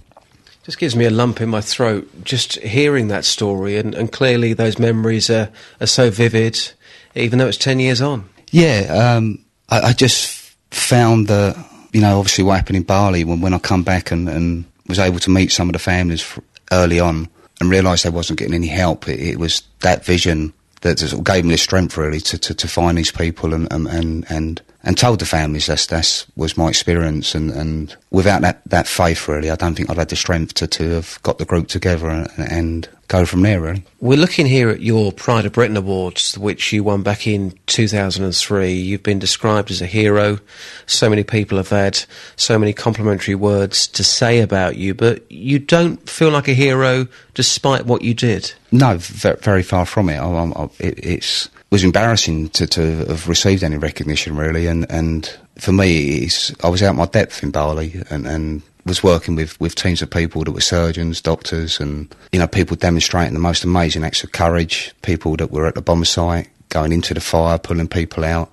Just 0.65 0.79
gives 0.79 0.95
me 0.95 1.07
a 1.07 1.11
lump 1.11 1.41
in 1.41 1.49
my 1.49 1.61
throat 1.61 2.09
just 2.23 2.59
hearing 2.59 3.09
that 3.09 3.25
story, 3.25 3.77
and, 3.79 3.95
and 3.95 4.13
clearly 4.13 4.53
those 4.53 4.79
memories 4.79 5.31
are, 5.31 5.51
are 5.81 5.87
so 5.87 6.11
vivid, 6.11 6.73
even 7.15 7.39
though 7.39 7.49
it's 7.49 7.57
10 7.57 7.81
years 7.81 8.03
on. 8.03 8.29
Yeah, 8.51 9.15
um, 9.17 9.45
I, 9.71 9.81
I 9.81 9.93
just 9.93 10.31
found 10.71 11.29
that, 11.29 11.57
you 11.93 12.01
know, 12.01 12.19
obviously 12.19 12.45
what 12.45 12.57
happened 12.57 12.77
in 12.77 12.83
Bali 12.83 13.25
when, 13.25 13.41
when 13.41 13.55
I 13.55 13.59
come 13.59 13.83
back 13.83 14.11
and, 14.11 14.29
and 14.29 14.65
was 14.87 14.99
able 14.99 15.19
to 15.21 15.31
meet 15.31 15.51
some 15.53 15.69
of 15.69 15.73
the 15.73 15.79
families 15.79 16.39
early 16.73 17.01
on 17.01 17.29
and 17.61 17.71
realised 17.71 18.05
they 18.05 18.11
wasn't 18.11 18.39
getting 18.39 18.55
any 18.55 18.67
help. 18.67 19.09
It, 19.09 19.21
it 19.21 19.39
was 19.39 19.63
that 19.81 20.05
vision 20.05 20.53
that 20.83 20.99
gave 21.25 21.45
me 21.45 21.53
the 21.53 21.59
strength 21.59 21.97
really 21.97 22.21
to, 22.21 22.39
to, 22.39 22.55
to 22.55 22.69
find 22.69 22.99
these 22.99 23.13
people 23.13 23.55
and, 23.55 23.71
and, 23.73 23.87
and, 23.87 24.27
and, 24.29 24.63
and 24.83 24.97
told 24.97 25.19
the 25.19 25.27
families 25.27 25.67
that's, 25.67 25.87
that's 25.87 26.27
was 26.37 26.57
my 26.57 26.69
experience 26.69 27.35
and, 27.35 27.51
and 27.51 27.97
without 28.11 28.43
that, 28.43 28.63
that 28.67 28.87
faith 28.87 29.29
really 29.29 29.51
I 29.51 29.57
don't 29.57 29.75
think 29.75 29.91
I'd 29.91 29.99
had 29.99 30.09
the 30.09 30.17
strength 30.17 30.55
to, 30.55 30.67
to 30.67 30.91
have 30.91 31.19
got 31.23 31.39
the 31.39 31.45
group 31.45 31.69
together 31.69 32.09
and, 32.09 32.29
and 32.39 32.89
go 33.09 33.27
from 33.27 33.43
there 33.43 33.61
really. 33.61 33.85
We're 34.01 34.19
looking 34.19 34.47
here 34.47 34.71
at 34.71 34.81
your 34.81 35.13
Pride 35.13 35.45
of 35.45 35.53
Britain 35.53 35.77
Awards, 35.77 36.39
which 36.39 36.73
you 36.73 36.85
won 36.85 37.03
back 37.03 37.27
in 37.27 37.59
2003. 37.67 38.73
You've 38.73 39.03
been 39.03 39.19
described 39.19 39.71
as 39.71 39.83
a 39.83 39.87
hero. 39.87 40.39
So 40.87 41.11
many 41.11 41.25
people 41.25 41.59
have 41.59 41.71
had 41.71 42.05
so 42.37 42.59
many 42.59 42.73
complimentary 42.73 43.35
words 43.35 43.89
to 43.89 44.05
say 44.05 44.41
about 44.41 44.77
you, 44.77 44.95
but 44.95 45.31
you 45.31 45.59
don't 45.59 46.09
feel 46.09 46.31
like 46.31 46.47
a 46.47 46.55
hero 46.55 47.09
despite 47.35 47.85
what 47.85 48.03
you 48.03 48.15
did. 48.15 48.53
No, 48.71 48.97
very 48.99 49.65
far 49.65 49.85
from 49.85 50.09
it. 50.09 50.19
I, 50.19 50.29
I, 50.29 50.65
it 50.79 51.05
it's 51.05 51.51
was 51.71 51.85
embarrassing 51.85 52.49
to, 52.51 52.67
to 52.67 53.05
have 53.07 53.29
received 53.29 53.63
any 53.63 53.77
recognition 53.77 54.37
really, 54.37 54.67
and, 54.67 54.91
and 54.91 55.39
for 55.57 55.73
me, 55.73 56.29
I 56.63 56.69
was 56.69 56.83
out 56.83 56.97
my 56.97 57.07
depth 57.07 57.43
in 57.43 57.51
Bali 57.51 58.03
and, 58.11 58.27
and 58.27 58.63
was 58.85 59.03
working 59.03 59.37
with, 59.37 59.61
with 59.61 59.75
teams 59.75 60.03
of 60.03 60.11
people 60.11 60.43
that 60.45 60.53
were 60.53 60.61
surgeons, 60.61 61.21
doctors, 61.21 61.79
and 61.81 62.13
you 62.33 62.39
know 62.39 62.47
people 62.47 62.77
demonstrating 62.77 63.35
the 63.35 63.41
most 63.41 63.65
amazing 63.65 64.05
acts 64.05 64.25
of 64.25 64.33
courage. 64.33 64.93
People 65.03 65.37
that 65.37 65.51
were 65.51 65.67
at 65.67 65.75
the 65.75 65.83
bomb 65.83 66.05
site, 66.05 66.49
going 66.71 66.93
into 66.93 67.15
the 67.15 67.21
fire, 67.21 67.59
pulling 67.59 67.89
people 67.89 68.25
out. 68.25 68.51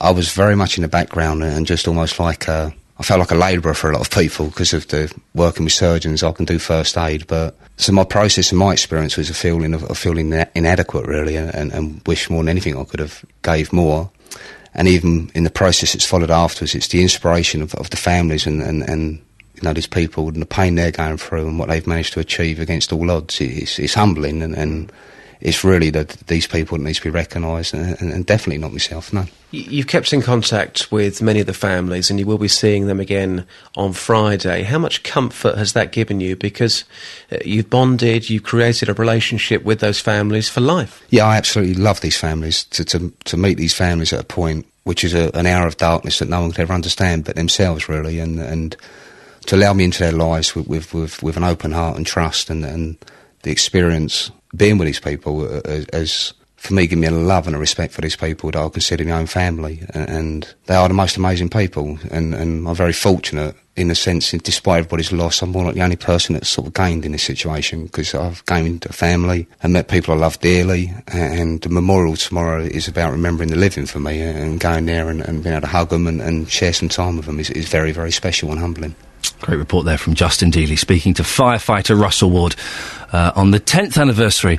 I 0.00 0.10
was 0.10 0.32
very 0.32 0.56
much 0.56 0.78
in 0.78 0.82
the 0.82 0.88
background 0.88 1.42
and 1.42 1.66
just 1.66 1.86
almost 1.86 2.18
like 2.18 2.48
a, 2.48 2.74
I 3.00 3.02
felt 3.02 3.18
like 3.18 3.30
a 3.30 3.34
labourer 3.34 3.72
for 3.72 3.88
a 3.88 3.94
lot 3.94 4.02
of 4.02 4.10
people 4.10 4.48
because 4.48 4.74
of 4.74 4.86
the 4.88 5.10
working 5.34 5.64
with 5.64 5.72
surgeons. 5.72 6.22
I 6.22 6.32
can 6.32 6.44
do 6.44 6.58
first 6.58 6.98
aid, 6.98 7.26
but 7.26 7.56
so 7.78 7.92
my 7.92 8.04
process 8.04 8.52
and 8.52 8.58
my 8.58 8.72
experience 8.72 9.16
was 9.16 9.30
a 9.30 9.34
feeling 9.34 9.72
of, 9.72 9.84
of 9.84 9.96
feeling 9.96 10.30
inadequate, 10.54 11.06
really, 11.06 11.34
and, 11.34 11.54
and, 11.54 11.72
and 11.72 12.02
wish 12.06 12.28
more 12.28 12.42
than 12.42 12.50
anything 12.50 12.76
I 12.76 12.84
could 12.84 13.00
have 13.00 13.24
gave 13.40 13.72
more. 13.72 14.10
And 14.74 14.86
even 14.86 15.30
in 15.34 15.44
the 15.44 15.50
process 15.50 15.94
that's 15.94 16.04
followed 16.04 16.30
afterwards, 16.30 16.74
it's 16.74 16.88
the 16.88 17.00
inspiration 17.00 17.62
of, 17.62 17.74
of 17.76 17.88
the 17.88 17.96
families 17.96 18.46
and, 18.46 18.60
and, 18.60 18.82
and 18.82 19.14
you 19.54 19.62
know 19.62 19.72
these 19.72 19.86
people 19.86 20.28
and 20.28 20.42
the 20.42 20.46
pain 20.46 20.74
they're 20.74 20.90
going 20.90 21.16
through 21.16 21.48
and 21.48 21.58
what 21.58 21.70
they've 21.70 21.86
managed 21.86 22.12
to 22.12 22.20
achieve 22.20 22.60
against 22.60 22.92
all 22.92 23.10
odds. 23.10 23.40
It's, 23.40 23.78
it's 23.78 23.94
humbling 23.94 24.42
and, 24.42 24.54
and 24.54 24.92
it's 25.40 25.64
really 25.64 25.90
that 25.90 26.10
these 26.26 26.46
people 26.46 26.76
that 26.76 26.84
need 26.84 26.94
to 26.94 27.02
be 27.02 27.10
recognised 27.10 27.72
and, 27.72 28.00
and, 28.00 28.26
definitely 28.26 28.58
not 28.58 28.72
myself. 28.72 29.12
No. 29.12 29.24
You've 29.50 29.86
kept 29.86 30.12
in 30.12 30.20
contact 30.20 30.92
with 30.92 31.22
many 31.22 31.40
of 31.40 31.46
the 31.46 31.54
families, 31.54 32.10
and 32.10 32.20
you 32.20 32.26
will 32.26 32.38
be 32.38 32.48
seeing 32.48 32.86
them 32.86 33.00
again 33.00 33.46
on 33.74 33.94
Friday. 33.94 34.62
How 34.62 34.78
much 34.78 35.02
comfort 35.02 35.56
has 35.56 35.72
that 35.72 35.92
given 35.92 36.20
you? 36.20 36.36
Because 36.36 36.84
uh, 37.32 37.38
you've 37.44 37.70
bonded, 37.70 38.28
you've 38.28 38.42
created 38.42 38.88
a 38.88 38.94
relationship 38.94 39.64
with 39.64 39.80
those 39.80 39.98
families 39.98 40.48
for 40.48 40.60
life. 40.60 41.02
Yeah, 41.08 41.26
I 41.26 41.36
absolutely 41.36 41.74
love 41.74 42.00
these 42.02 42.18
families. 42.18 42.64
To, 42.64 42.84
to, 42.84 43.12
to 43.24 43.36
meet 43.36 43.56
these 43.56 43.74
families 43.74 44.12
at 44.12 44.20
a 44.20 44.24
point 44.24 44.66
which 44.84 45.04
is 45.04 45.14
a, 45.14 45.30
an 45.36 45.46
hour 45.46 45.66
of 45.66 45.76
darkness 45.76 46.18
that 46.18 46.28
no 46.28 46.40
one 46.40 46.50
could 46.50 46.60
ever 46.60 46.72
understand 46.72 47.24
but 47.24 47.36
themselves, 47.36 47.88
really, 47.88 48.18
and, 48.18 48.38
and 48.40 48.76
to 49.46 49.56
allow 49.56 49.72
me 49.72 49.84
into 49.84 50.00
their 50.00 50.12
lives 50.12 50.54
with, 50.54 50.66
with, 50.68 50.94
with, 50.94 51.22
with 51.22 51.36
an 51.36 51.44
open 51.44 51.72
heart 51.72 51.96
and 51.96 52.06
trust 52.06 52.50
and, 52.50 52.64
and 52.64 52.96
the 53.42 53.50
experience 53.50 54.30
being 54.56 54.78
with 54.78 54.86
these 54.86 55.00
people 55.00 55.42
uh, 55.42 55.80
has 55.92 56.34
for 56.60 56.74
me, 56.74 56.86
give 56.86 56.98
me 56.98 57.06
a 57.06 57.10
love 57.10 57.46
and 57.46 57.56
a 57.56 57.58
respect 57.58 57.94
for 57.94 58.02
these 58.02 58.16
people 58.16 58.50
that 58.50 58.62
I 58.62 58.68
consider 58.68 59.02
my 59.02 59.12
own 59.12 59.26
family, 59.26 59.80
and, 59.94 60.46
they 60.66 60.74
are 60.74 60.86
the 60.88 60.94
most 60.94 61.16
amazing 61.16 61.48
people, 61.48 61.98
and, 62.10 62.34
and 62.34 62.68
I'm 62.68 62.74
very 62.74 62.92
fortunate 62.92 63.56
in 63.76 63.88
the 63.88 63.94
sense, 63.94 64.30
despite 64.32 64.80
everybody's 64.80 65.10
loss, 65.10 65.40
I'm 65.40 65.52
more 65.52 65.64
like 65.64 65.74
the 65.74 65.82
only 65.82 65.96
person 65.96 66.34
that's 66.34 66.50
sort 66.50 66.66
of 66.66 66.74
gained 66.74 67.06
in 67.06 67.12
this 67.12 67.22
situation 67.22 67.86
because 67.86 68.14
I've 68.14 68.44
gained 68.44 68.84
a 68.84 68.92
family 68.92 69.48
and 69.62 69.72
met 69.72 69.88
people 69.88 70.12
I 70.12 70.18
love 70.18 70.38
dearly, 70.40 70.92
and 71.06 71.62
the 71.62 71.70
memorial 71.70 72.14
tomorrow 72.14 72.62
is 72.62 72.88
about 72.88 73.12
remembering 73.12 73.48
the 73.48 73.56
living 73.56 73.86
for 73.86 73.98
me, 73.98 74.20
and 74.20 74.60
going 74.60 74.84
there 74.84 75.08
and, 75.08 75.22
and 75.22 75.42
being 75.42 75.54
able 75.54 75.62
to 75.62 75.66
hug 75.66 75.88
them 75.88 76.06
and, 76.06 76.20
and 76.20 76.50
share 76.50 76.74
some 76.74 76.90
time 76.90 77.16
with 77.16 77.24
them 77.24 77.40
is, 77.40 77.48
is 77.50 77.68
very, 77.68 77.90
very 77.90 78.12
special 78.12 78.50
and 78.50 78.60
humbling. 78.60 78.94
Great 79.40 79.56
report 79.56 79.86
there 79.86 79.98
from 79.98 80.14
Justin 80.14 80.50
Dealey 80.50 80.78
speaking 80.78 81.14
to 81.14 81.22
firefighter 81.22 81.98
Russell 81.98 82.30
Ward 82.30 82.56
uh, 83.12 83.32
on 83.34 83.50
the 83.50 83.60
10th 83.60 84.00
anniversary 84.00 84.58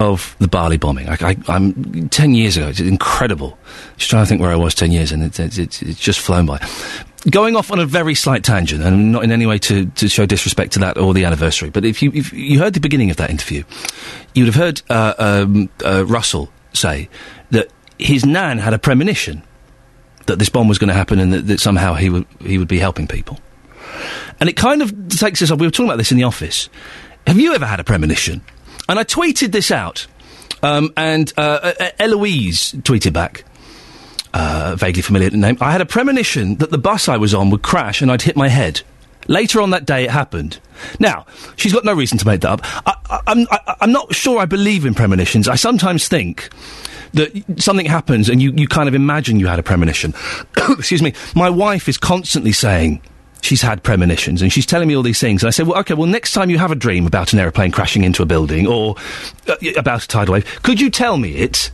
of 0.00 0.36
the 0.38 0.48
Bali 0.48 0.76
bombing. 0.76 1.08
I, 1.08 1.36
am 1.48 2.08
10 2.08 2.34
years 2.34 2.56
ago. 2.56 2.68
It's 2.68 2.80
incredible. 2.80 3.58
Just 3.96 4.10
trying 4.10 4.24
to 4.24 4.28
think 4.28 4.40
where 4.40 4.52
I 4.52 4.56
was 4.56 4.74
10 4.74 4.92
years 4.92 5.12
and 5.12 5.22
it's, 5.22 5.38
it's, 5.38 5.58
it's 5.58 5.98
just 5.98 6.20
flown 6.20 6.46
by. 6.46 6.64
Going 7.30 7.56
off 7.56 7.72
on 7.72 7.80
a 7.80 7.86
very 7.86 8.14
slight 8.14 8.44
tangent, 8.44 8.82
and 8.82 9.10
not 9.10 9.24
in 9.24 9.32
any 9.32 9.44
way 9.44 9.58
to, 9.58 9.86
to 9.86 10.08
show 10.08 10.24
disrespect 10.24 10.72
to 10.74 10.78
that 10.78 10.98
or 10.98 11.12
the 11.12 11.24
anniversary, 11.24 11.68
but 11.68 11.84
if 11.84 12.00
you, 12.00 12.12
if 12.14 12.32
you 12.32 12.60
heard 12.60 12.74
the 12.74 12.80
beginning 12.80 13.10
of 13.10 13.16
that 13.16 13.28
interview, 13.28 13.64
you'd 14.34 14.46
have 14.46 14.54
heard 14.54 14.82
uh, 14.88 15.14
um, 15.18 15.68
uh, 15.84 16.06
Russell 16.06 16.48
say 16.72 17.08
that 17.50 17.68
his 17.98 18.24
nan 18.24 18.58
had 18.58 18.72
a 18.72 18.78
premonition 18.78 19.42
that 20.26 20.38
this 20.38 20.48
bomb 20.48 20.68
was 20.68 20.78
going 20.78 20.88
to 20.88 20.94
happen 20.94 21.18
and 21.18 21.32
that, 21.32 21.46
that 21.48 21.58
somehow 21.58 21.94
he 21.94 22.08
would, 22.08 22.26
he 22.40 22.56
would 22.56 22.68
be 22.68 22.78
helping 22.78 23.08
people. 23.08 23.38
And 24.40 24.48
it 24.48 24.56
kind 24.56 24.82
of 24.82 25.08
takes 25.08 25.42
us 25.42 25.50
off. 25.50 25.58
We 25.58 25.66
were 25.66 25.70
talking 25.70 25.88
about 25.88 25.98
this 25.98 26.12
in 26.12 26.18
the 26.18 26.24
office. 26.24 26.68
Have 27.26 27.38
you 27.38 27.54
ever 27.54 27.66
had 27.66 27.80
a 27.80 27.84
premonition? 27.84 28.42
And 28.88 28.98
I 28.98 29.04
tweeted 29.04 29.52
this 29.52 29.70
out, 29.70 30.06
um, 30.62 30.92
and 30.96 31.32
uh, 31.36 31.72
uh, 31.78 31.90
Eloise 31.98 32.72
tweeted 32.72 33.12
back. 33.12 33.44
Uh, 34.34 34.76
vaguely 34.78 35.00
familiar 35.00 35.30
name. 35.30 35.56
I 35.60 35.72
had 35.72 35.80
a 35.80 35.86
premonition 35.86 36.56
that 36.56 36.70
the 36.70 36.76
bus 36.76 37.08
I 37.08 37.16
was 37.16 37.32
on 37.32 37.48
would 37.48 37.62
crash 37.62 38.02
and 38.02 38.12
I'd 38.12 38.20
hit 38.20 38.36
my 38.36 38.48
head. 38.48 38.82
Later 39.26 39.62
on 39.62 39.70
that 39.70 39.86
day, 39.86 40.04
it 40.04 40.10
happened. 40.10 40.58
Now, 41.00 41.26
she's 41.56 41.72
got 41.72 41.84
no 41.84 41.94
reason 41.94 42.18
to 42.18 42.26
make 42.26 42.42
that 42.42 42.50
up. 42.50 42.60
I, 42.86 43.20
am 43.26 43.46
I'm 43.80 43.90
not 43.90 44.14
sure 44.14 44.38
I 44.38 44.44
believe 44.44 44.84
in 44.84 44.94
premonitions. 44.94 45.48
I 45.48 45.54
sometimes 45.54 46.08
think 46.08 46.50
that 47.14 47.60
something 47.60 47.86
happens 47.86 48.28
and 48.28 48.40
you, 48.40 48.52
you 48.52 48.68
kind 48.68 48.88
of 48.88 48.94
imagine 48.94 49.40
you 49.40 49.46
had 49.46 49.58
a 49.58 49.62
premonition. 49.62 50.14
Excuse 50.70 51.02
me. 51.02 51.14
My 51.34 51.50
wife 51.50 51.88
is 51.88 51.96
constantly 51.96 52.52
saying, 52.52 53.00
she's 53.42 53.62
had 53.62 53.82
premonitions 53.82 54.42
and 54.42 54.52
she's 54.52 54.66
telling 54.66 54.88
me 54.88 54.96
all 54.96 55.02
these 55.02 55.20
things. 55.20 55.42
And 55.42 55.48
I 55.48 55.50
said, 55.50 55.66
well, 55.66 55.78
okay, 55.80 55.94
well, 55.94 56.06
next 56.06 56.32
time 56.32 56.50
you 56.50 56.58
have 56.58 56.70
a 56.70 56.76
dream 56.76 57.06
about 57.06 57.32
an 57.32 57.38
aeroplane 57.38 57.70
crashing 57.70 58.04
into 58.04 58.22
a 58.22 58.26
building 58.26 58.66
or 58.66 58.96
uh, 59.48 59.56
about 59.76 60.04
a 60.04 60.08
tidal 60.08 60.34
wave, 60.34 60.62
could 60.62 60.80
you 60.80 60.90
tell 60.90 61.16
me 61.16 61.34
it? 61.36 61.70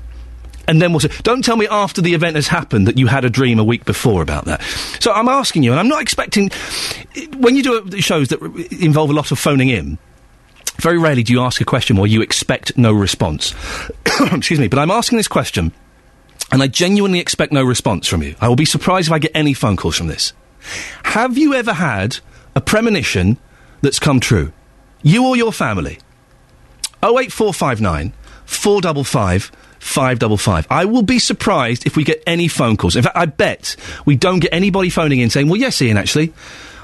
And 0.66 0.80
then 0.80 0.92
we'll 0.92 1.00
say, 1.00 1.10
don't 1.22 1.44
tell 1.44 1.56
me 1.56 1.68
after 1.70 2.00
the 2.00 2.14
event 2.14 2.36
has 2.36 2.48
happened 2.48 2.86
that 2.86 2.96
you 2.96 3.06
had 3.06 3.24
a 3.24 3.30
dream 3.30 3.58
a 3.58 3.64
week 3.64 3.84
before 3.84 4.22
about 4.22 4.46
that. 4.46 4.62
So 4.98 5.12
I'm 5.12 5.28
asking 5.28 5.62
you, 5.62 5.72
and 5.72 5.80
I'm 5.80 5.88
not 5.88 6.00
expecting, 6.00 6.50
when 7.36 7.54
you 7.54 7.62
do 7.62 8.00
shows 8.00 8.28
that 8.28 8.40
involve 8.80 9.10
a 9.10 9.12
lot 9.12 9.30
of 9.30 9.38
phoning 9.38 9.68
in, 9.68 9.98
very 10.78 10.98
rarely 10.98 11.22
do 11.22 11.32
you 11.32 11.40
ask 11.40 11.60
a 11.60 11.64
question 11.64 11.96
where 11.96 12.06
you 12.06 12.22
expect 12.22 12.76
no 12.78 12.92
response. 12.92 13.54
Excuse 14.32 14.58
me, 14.58 14.68
but 14.68 14.78
I'm 14.78 14.90
asking 14.90 15.18
this 15.18 15.28
question, 15.28 15.72
and 16.50 16.62
I 16.62 16.66
genuinely 16.66 17.20
expect 17.20 17.52
no 17.52 17.62
response 17.62 18.08
from 18.08 18.22
you. 18.22 18.34
I 18.40 18.48
will 18.48 18.56
be 18.56 18.64
surprised 18.64 19.08
if 19.08 19.12
I 19.12 19.18
get 19.18 19.32
any 19.34 19.54
phone 19.54 19.76
calls 19.76 19.96
from 19.96 20.08
this. 20.08 20.32
Have 21.04 21.38
you 21.38 21.54
ever 21.54 21.74
had 21.74 22.18
a 22.54 22.60
premonition 22.60 23.38
that's 23.82 23.98
come 23.98 24.20
true? 24.20 24.52
You 25.02 25.26
or 25.26 25.36
your 25.36 25.52
family? 25.52 25.98
08459 27.02 28.12
455 28.46 29.52
555. 29.78 30.66
I 30.70 30.86
will 30.86 31.02
be 31.02 31.18
surprised 31.18 31.86
if 31.86 31.94
we 31.94 32.04
get 32.04 32.22
any 32.26 32.48
phone 32.48 32.76
calls. 32.78 32.96
In 32.96 33.02
fact, 33.02 33.16
I 33.16 33.26
bet 33.26 33.76
we 34.06 34.16
don't 34.16 34.40
get 34.40 34.52
anybody 34.52 34.88
phoning 34.88 35.20
in 35.20 35.28
saying, 35.28 35.48
well, 35.48 35.60
yes, 35.60 35.80
Iain, 35.82 35.98
actually. 35.98 36.32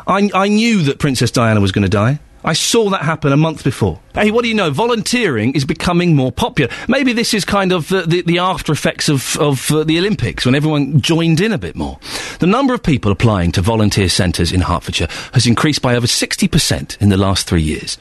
I, 0.07 0.31
I 0.35 0.49
knew 0.49 0.83
that 0.83 0.99
Princess 0.99 1.31
Diana 1.31 1.61
was 1.61 1.73
going 1.73 1.85
to 1.85 1.89
die. 1.89 2.19
I 2.45 2.55
saw 2.55 2.89
that 2.91 3.03
happen 3.03 3.33
a 3.33 3.37
month 3.37 3.65
before. 3.65 4.01
Hey, 4.15 4.31
what 4.31 4.43
do 4.43 4.49
you 4.49 4.55
know? 4.55 4.71
Volunteering 4.71 5.53
is 5.53 5.65
becoming 5.65 6.17
more 6.17 6.33
popular. 6.33 6.73
Maybe 6.89 7.13
this 7.13 7.35
is 7.35 7.45
kind 7.45 7.73
of 7.73 7.89
the, 7.89 8.03
the, 8.03 8.23
the 8.23 8.39
after 8.39 8.73
effects 8.73 9.09
of, 9.09 9.37
of 9.39 9.71
uh, 9.71 9.85
the 9.85 9.99
Olympics 9.99 10.47
when 10.47 10.55
everyone 10.55 11.01
joined 11.01 11.41
in 11.41 11.53
a 11.53 11.59
bit 11.59 11.77
more. 11.77 11.99
The 12.39 12.47
number 12.47 12.73
of 12.73 12.83
people 12.83 13.13
applying 13.13 13.53
to 13.53 13.61
volunteer 13.61 14.09
centres 14.09 14.53
in 14.53 14.63
Hertfordshire 14.63 15.09
has 15.35 15.47
increased 15.47 15.83
by 15.83 15.95
over 15.97 16.07
60% 16.07 17.01
in 17.01 17.09
the 17.11 17.17
last 17.17 17.47
three 17.47 17.63
years. 17.63 17.99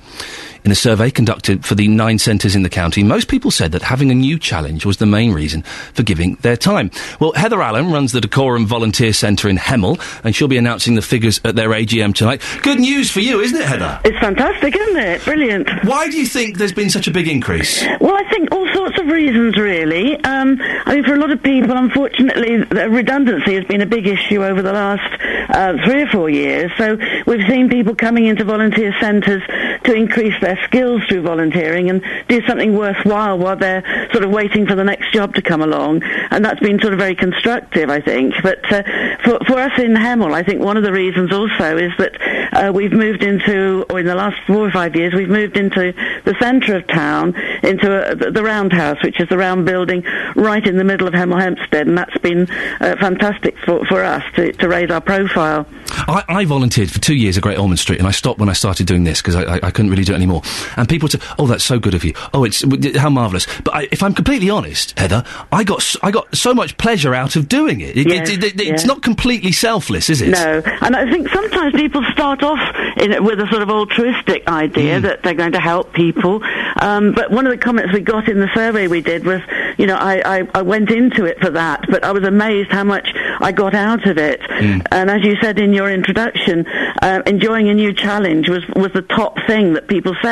In 0.65 0.71
a 0.71 0.75
survey 0.75 1.09
conducted 1.09 1.65
for 1.65 1.75
the 1.75 1.87
nine 1.87 2.19
centres 2.19 2.55
in 2.55 2.63
the 2.63 2.69
county, 2.69 3.03
most 3.03 3.27
people 3.27 3.49
said 3.49 3.71
that 3.71 3.81
having 3.81 4.11
a 4.11 4.15
new 4.15 4.37
challenge 4.37 4.85
was 4.85 4.97
the 4.97 5.05
main 5.05 5.31
reason 5.31 5.61
for 5.93 6.03
giving 6.03 6.35
their 6.35 6.57
time. 6.57 6.91
Well, 7.19 7.31
Heather 7.31 7.61
Allen 7.61 7.91
runs 7.91 8.11
the 8.11 8.19
Dacorum 8.19 8.65
Volunteer 8.65 9.13
Centre 9.13 9.47
in 9.47 9.57
Hemel, 9.57 9.99
and 10.23 10.35
she'll 10.35 10.49
be 10.49 10.57
announcing 10.57 10.95
the 10.95 11.01
figures 11.01 11.39
at 11.45 11.55
their 11.55 11.69
AGM 11.69 12.13
tonight. 12.13 12.41
Good 12.61 12.79
news 12.79 13.09
for 13.09 13.21
you, 13.21 13.39
isn't 13.39 13.59
it, 13.59 13.65
Heather? 13.65 13.99
It's 14.03 14.19
fantastic, 14.19 14.75
isn't 14.75 14.97
it? 14.97 15.23
Brilliant. 15.23 15.69
Why 15.85 16.09
do 16.09 16.17
you 16.17 16.25
think 16.25 16.57
there's 16.57 16.73
been 16.73 16.89
such 16.89 17.07
a 17.07 17.11
big 17.11 17.27
increase? 17.27 17.83
Well, 18.01 18.15
I 18.15 18.29
think 18.29 18.51
all 18.51 18.67
sorts 18.73 18.99
of 18.99 19.07
reasons, 19.07 19.57
really. 19.57 20.15
Um, 20.23 20.57
I 20.85 20.95
mean, 20.95 21.03
for 21.03 21.13
a 21.13 21.19
lot 21.19 21.31
of 21.31 21.41
people, 21.41 21.71
unfortunately, 21.71 22.57
redundancy 22.87 23.55
has 23.55 23.65
been 23.65 23.81
a 23.81 23.85
big 23.85 24.07
issue 24.07 24.43
over 24.43 24.61
the 24.61 24.73
last 24.73 25.21
uh, 25.49 25.77
three 25.85 26.03
or 26.03 26.07
four 26.07 26.29
years. 26.29 26.71
So 26.77 26.97
we've 27.25 27.47
seen 27.47 27.69
people 27.69 27.95
coming 27.95 28.25
into 28.25 28.43
volunteer 28.43 28.93
centres 28.99 29.41
to 29.83 29.93
increase 29.93 30.33
their 30.41 30.48
their 30.49 30.59
skills 30.63 31.03
through 31.07 31.21
volunteering 31.21 31.91
and 31.91 32.03
do 32.27 32.41
something 32.47 32.75
worthwhile 32.75 33.37
while 33.37 33.55
they're 33.55 33.83
sort 34.11 34.23
of 34.23 34.31
waiting 34.31 34.65
for 34.65 34.73
the 34.73 34.83
next 34.83 35.13
job 35.13 35.35
to 35.35 35.43
come 35.43 35.61
along. 35.61 36.01
And 36.31 36.43
that's 36.43 36.59
been 36.59 36.79
sort 36.79 36.93
of 36.93 36.99
very 36.99 37.15
constructive, 37.15 37.89
I 37.91 38.01
think. 38.01 38.33
But 38.41 38.59
uh, 38.71 38.81
for, 39.23 39.39
for 39.45 39.59
us 39.59 39.77
in 39.77 39.93
Hemel, 39.93 40.33
I 40.33 40.41
think 40.41 40.61
one 40.61 40.75
of 40.75 40.83
the 40.83 40.91
reasons 40.91 41.31
also 41.31 41.77
is 41.77 41.91
that 41.99 42.17
uh, 42.51 42.71
we've 42.73 42.91
moved 42.91 43.21
into, 43.21 43.85
or 43.91 43.99
in 43.99 44.07
the 44.07 44.15
last 44.15 44.37
four 44.47 44.67
or 44.67 44.71
five 44.71 44.95
years, 44.95 45.13
we've 45.13 45.29
moved 45.29 45.55
into 45.55 45.93
the 46.25 46.35
centre 46.39 46.75
of 46.75 46.87
town, 46.87 47.35
into 47.61 48.11
a, 48.11 48.15
the 48.15 48.43
Roundhouse, 48.43 48.97
which 49.03 49.19
is 49.19 49.29
the 49.29 49.37
round 49.37 49.65
building 49.65 50.03
right 50.35 50.65
in 50.65 50.77
the 50.77 50.83
middle 50.83 51.07
of 51.07 51.13
Hemel 51.13 51.39
Hempstead, 51.39 51.87
and 51.87 51.97
that's 51.97 52.17
been 52.17 52.49
uh, 52.81 52.95
fantastic 52.99 53.55
for, 53.59 53.85
for 53.85 54.03
us 54.03 54.23
to, 54.35 54.51
to 54.53 54.67
raise 54.67 54.89
our 54.89 55.01
profile. 55.01 55.67
I, 55.91 56.23
I, 56.27 56.45
volunteered 56.45 56.89
for 56.89 56.99
two 56.99 57.15
years 57.15 57.37
at 57.37 57.43
Great 57.43 57.59
Ormond 57.59 57.79
Street, 57.79 57.99
and 57.99 58.07
I 58.07 58.11
stopped 58.11 58.39
when 58.39 58.49
I 58.49 58.53
started 58.53 58.87
doing 58.87 59.03
this 59.03 59.21
because 59.21 59.35
I, 59.35 59.43
I, 59.43 59.59
I, 59.63 59.71
couldn't 59.71 59.91
really 59.91 60.03
do 60.03 60.13
it 60.13 60.15
anymore. 60.15 60.38
And 60.77 60.87
people 60.87 61.09
say, 61.09 61.19
"Oh, 61.37 61.47
that's 61.47 61.63
so 61.63 61.79
good 61.79 61.93
of 61.93 62.03
you. 62.03 62.13
Oh, 62.33 62.43
it's 62.43 62.63
how 62.97 63.09
marvelous." 63.09 63.47
But 63.61 63.85
if 63.91 64.03
I'm 64.03 64.13
completely 64.13 64.49
honest, 64.49 64.97
Heather, 64.97 65.23
I 65.51 65.63
got 65.63 65.95
I 66.03 66.11
got 66.11 66.35
so 66.35 66.53
much 66.53 66.77
pleasure 66.77 67.13
out 67.13 67.35
of 67.35 67.47
doing 67.47 67.81
it. 67.81 67.97
it, 67.97 68.07
yes, 68.07 68.29
it, 68.29 68.43
it 68.43 68.55
yes. 68.55 68.67
It's 68.69 68.85
not 68.85 69.01
completely 69.01 69.51
selfless, 69.51 70.09
is 70.09 70.21
it? 70.21 70.29
No, 70.29 70.61
and 70.81 70.95
I 70.95 71.09
think 71.11 71.29
sometimes 71.29 71.73
people 71.75 72.03
start 72.11 72.43
off 72.43 72.59
in, 72.97 73.23
with 73.23 73.39
a 73.39 73.47
sort 73.47 73.61
of 73.61 73.69
altruistic 73.69 74.47
idea 74.47 74.99
mm. 74.99 75.03
that 75.03 75.23
they're 75.23 75.33
going 75.33 75.53
to 75.53 75.59
help 75.59 75.93
people. 75.93 76.41
Um, 76.81 77.13
but 77.13 77.31
one 77.31 77.45
of 77.45 77.51
the 77.51 77.57
comments 77.57 77.93
we 77.93 78.01
got 78.01 78.27
in 78.27 78.39
the 78.39 78.49
survey 78.53 78.87
we 78.87 79.01
did 79.01 79.25
was, 79.25 79.41
you 79.77 79.85
know, 79.85 79.95
I, 79.95 80.39
I, 80.39 80.49
I 80.55 80.61
went 80.61 80.91
into 80.91 81.25
it 81.25 81.39
for 81.39 81.49
that, 81.51 81.85
but 81.89 82.03
I 82.03 82.11
was 82.11 82.23
amazed 82.23 82.71
how 82.71 82.83
much 82.83 83.09
I 83.41 83.51
got 83.51 83.73
out 83.73 84.07
of 84.07 84.17
it. 84.17 84.41
Mm. 84.41 84.85
And 84.91 85.09
as 85.09 85.23
you 85.23 85.35
said 85.41 85.59
in 85.59 85.73
your 85.73 85.91
introduction, 85.91 86.65
uh, 87.01 87.21
enjoying 87.25 87.69
a 87.69 87.73
new 87.73 87.93
challenge 87.93 88.49
was, 88.49 88.63
was 88.75 88.91
the 88.93 89.01
top 89.01 89.37
thing 89.47 89.73
that 89.73 89.87
people 89.87 90.15
said. 90.21 90.28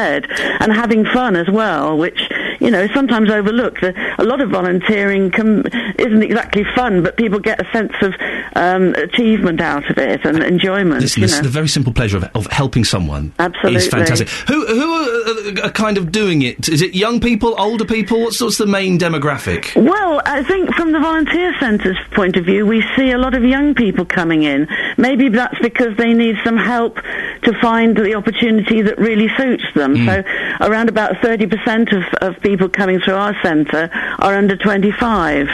And 0.60 0.72
having 0.72 1.06
fun 1.06 1.36
as 1.36 1.50
well, 1.50 1.98
which, 1.98 2.20
you 2.60 2.72
know, 2.72 2.88
sometimes 2.94 3.30
overlooked. 3.30 3.84
A 3.84 4.24
lot 4.24 4.42
of 4.42 4.50
volunteering 4.50 5.32
can, 5.32 5.66
isn't 5.98 6.24
exactly 6.24 6.64
fun, 6.76 7.04
but 7.04 7.18
people 7.18 7.40
get 7.40 7.60
a 7.66 7.72
sense 7.72 7.94
of 8.02 8.14
um, 8.56 8.94
achievement 8.96 9.62
out 9.62 9.90
of 9.90 9.98
it 9.98 10.26
and 10.26 10.44
enjoyment. 10.44 11.02
This, 11.02 11.16
this, 11.16 11.40
the 11.40 11.50
very 11.50 11.68
simple 11.68 11.94
pleasure 11.94 12.18
of, 12.18 12.24
of 12.36 12.48
helping 12.48 12.84
someone 12.84 13.34
Absolutely. 13.40 13.78
is 13.78 13.88
fantastic. 13.88 14.30
Who, 14.30 14.66
who 14.66 15.62
are, 15.62 15.66
are, 15.68 15.72
kind 15.72 15.98
of 15.98 16.12
doing 16.12 16.42
it? 16.42 16.68
Is 16.68 16.82
it 16.82 16.96
young 16.96 17.20
people, 17.20 17.56
older 17.60 17.86
people? 17.86 18.22
What's, 18.22 18.42
what's 18.42 18.58
the 18.58 18.66
main 18.66 18.98
demographic? 18.98 19.76
Well, 19.76 20.22
I 20.26 20.44
think 20.44 20.74
from 20.74 20.92
the 20.92 21.00
volunteer 21.00 21.54
centre's 21.60 21.98
point 22.12 22.36
of 22.36 22.46
view, 22.46 22.66
we 22.66 22.84
see 22.96 23.12
a 23.12 23.18
lot 23.18 23.34
of 23.34 23.44
young 23.44 23.76
people 23.76 24.06
coming 24.06 24.44
in. 24.44 24.68
Maybe 24.98 25.30
that's 25.30 25.60
because 25.60 25.96
they 25.98 26.14
need 26.14 26.38
some 26.44 26.58
help 26.58 26.96
to 27.44 27.54
find 27.62 27.96
the 27.96 28.16
opportunity 28.16 28.82
that 28.82 28.98
really 28.98 29.30
suits 29.38 29.64
them. 29.76 29.96
Mm. 29.96 30.06
So 30.06 30.68
around 30.68 30.90
about 30.90 31.14
30% 31.16 31.96
of, 31.96 32.36
of 32.36 32.42
people 32.48 32.70
coming 32.70 33.02
through 33.02 33.16
our 33.16 33.36
centre 33.44 33.90
are 34.20 34.36
under 34.36 34.56
25. 34.56 35.50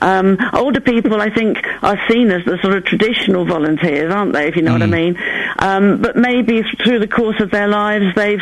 Um, 0.00 0.38
older 0.54 0.80
people, 0.80 1.20
I 1.20 1.28
think, 1.28 1.58
are 1.82 1.98
seen 2.08 2.30
as 2.30 2.42
the 2.46 2.58
sort 2.62 2.74
of 2.76 2.84
traditional 2.84 3.44
volunteers, 3.44 4.10
aren't 4.10 4.32
they, 4.32 4.48
if 4.48 4.56
you 4.56 4.62
know 4.62 4.70
mm. 4.70 4.80
what 4.80 4.82
I 4.82 4.86
mm. 4.86 4.90
mean? 4.90 5.18
Um, 5.58 6.00
but 6.00 6.16
maybe 6.16 6.62
through 6.82 7.00
the 7.00 7.08
course 7.08 7.38
of 7.40 7.50
their 7.50 7.68
lives, 7.68 8.06
they've 8.16 8.40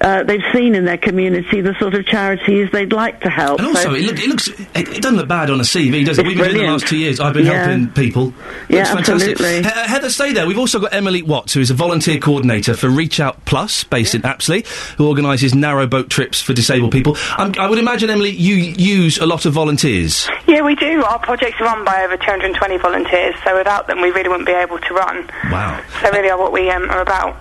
uh, 0.00 0.22
they've 0.22 0.44
seen 0.52 0.74
in 0.74 0.84
their 0.84 0.96
community 0.96 1.60
the 1.60 1.74
sort 1.78 1.94
of 1.94 2.06
charities 2.06 2.70
they'd 2.72 2.92
like 2.92 3.20
to 3.20 3.28
help. 3.28 3.58
And 3.58 3.68
also, 3.68 3.90
So- 3.90 3.94
it, 3.94 4.04
look, 4.04 4.18
it 4.18 4.28
looks 4.28 4.48
it, 4.48 4.68
it 4.74 5.02
doesn't 5.02 5.16
look 5.16 5.28
bad 5.28 5.50
on 5.50 5.60
a 5.60 5.64
CV, 5.64 6.06
does 6.06 6.18
it? 6.18 6.26
We've 6.26 6.36
been 6.36 6.52
doing 6.52 6.62
it 6.62 6.66
the 6.66 6.72
last 6.72 6.86
two 6.86 6.96
years. 6.96 7.18
I've 7.18 7.34
been 7.34 7.46
Yeah. 7.46 7.64
helping 7.64 7.88
people. 7.90 8.32
Yeah, 8.68 8.78
Looks 8.78 8.90
fantastic. 8.90 9.32
absolutely. 9.32 9.62
He- 9.62 9.68
uh, 9.68 9.88
Heather, 9.88 10.10
stay 10.10 10.32
there. 10.32 10.46
We've 10.46 10.58
also 10.58 10.78
got 10.78 10.94
Emily 10.94 11.22
Watts, 11.22 11.54
who 11.54 11.60
is 11.60 11.70
a 11.70 11.74
volunteer 11.74 12.18
coordinator 12.18 12.74
for 12.74 12.88
Reach 12.88 13.18
Out 13.18 13.44
Plus, 13.44 13.84
based 13.84 14.14
in 14.14 14.22
Apsley, 14.22 14.64
who 14.96 15.08
organises 15.08 15.52
narrowboat 15.52 16.08
trips 16.08 16.40
for 16.40 16.52
disabled 16.52 16.92
people. 16.92 17.16
Um, 17.40 17.54
I 17.58 17.70
would 17.70 17.78
imagine, 17.78 18.10
Emily, 18.10 18.30
you 18.30 18.54
use 18.54 19.16
a 19.16 19.24
lot 19.24 19.46
of 19.46 19.54
volunteers. 19.54 20.28
Yeah, 20.46 20.60
we 20.60 20.74
do. 20.74 21.02
Our 21.02 21.18
project's 21.20 21.58
are 21.60 21.64
run 21.64 21.86
by 21.86 22.04
over 22.04 22.18
220 22.18 22.76
volunteers, 22.76 23.34
so 23.42 23.56
without 23.56 23.86
them, 23.86 24.02
we 24.02 24.10
really 24.10 24.28
wouldn't 24.28 24.46
be 24.46 24.52
able 24.52 24.78
to 24.78 24.94
run. 24.94 25.26
Wow. 25.50 25.82
So 26.02 26.10
really 26.10 26.28
are 26.28 26.38
what 26.38 26.52
we 26.52 26.68
um, 26.68 26.90
are 26.90 27.00
about. 27.00 27.36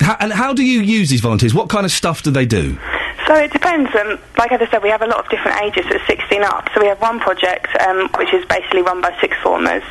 How, 0.00 0.16
and 0.18 0.32
how 0.32 0.54
do 0.54 0.64
you 0.64 0.80
use 0.80 1.08
these 1.08 1.20
volunteers? 1.20 1.54
What 1.54 1.68
kind 1.68 1.86
of 1.86 1.92
stuff 1.92 2.24
do 2.24 2.32
they 2.32 2.46
do? 2.46 2.76
So 3.34 3.40
it 3.40 3.50
depends. 3.50 3.90
Um, 3.96 4.16
like 4.38 4.52
I 4.52 4.70
said, 4.70 4.80
we 4.80 4.90
have 4.90 5.02
a 5.02 5.08
lot 5.08 5.18
of 5.18 5.28
different 5.28 5.60
ages, 5.60 5.84
so 5.90 5.98
16 6.06 6.44
up. 6.44 6.70
So 6.72 6.80
we 6.80 6.86
have 6.86 7.00
one 7.00 7.18
project 7.18 7.66
um, 7.82 8.06
which 8.14 8.32
is 8.32 8.44
basically 8.44 8.82
run 8.82 9.00
by 9.00 9.10
sixth 9.20 9.40
formers, 9.42 9.82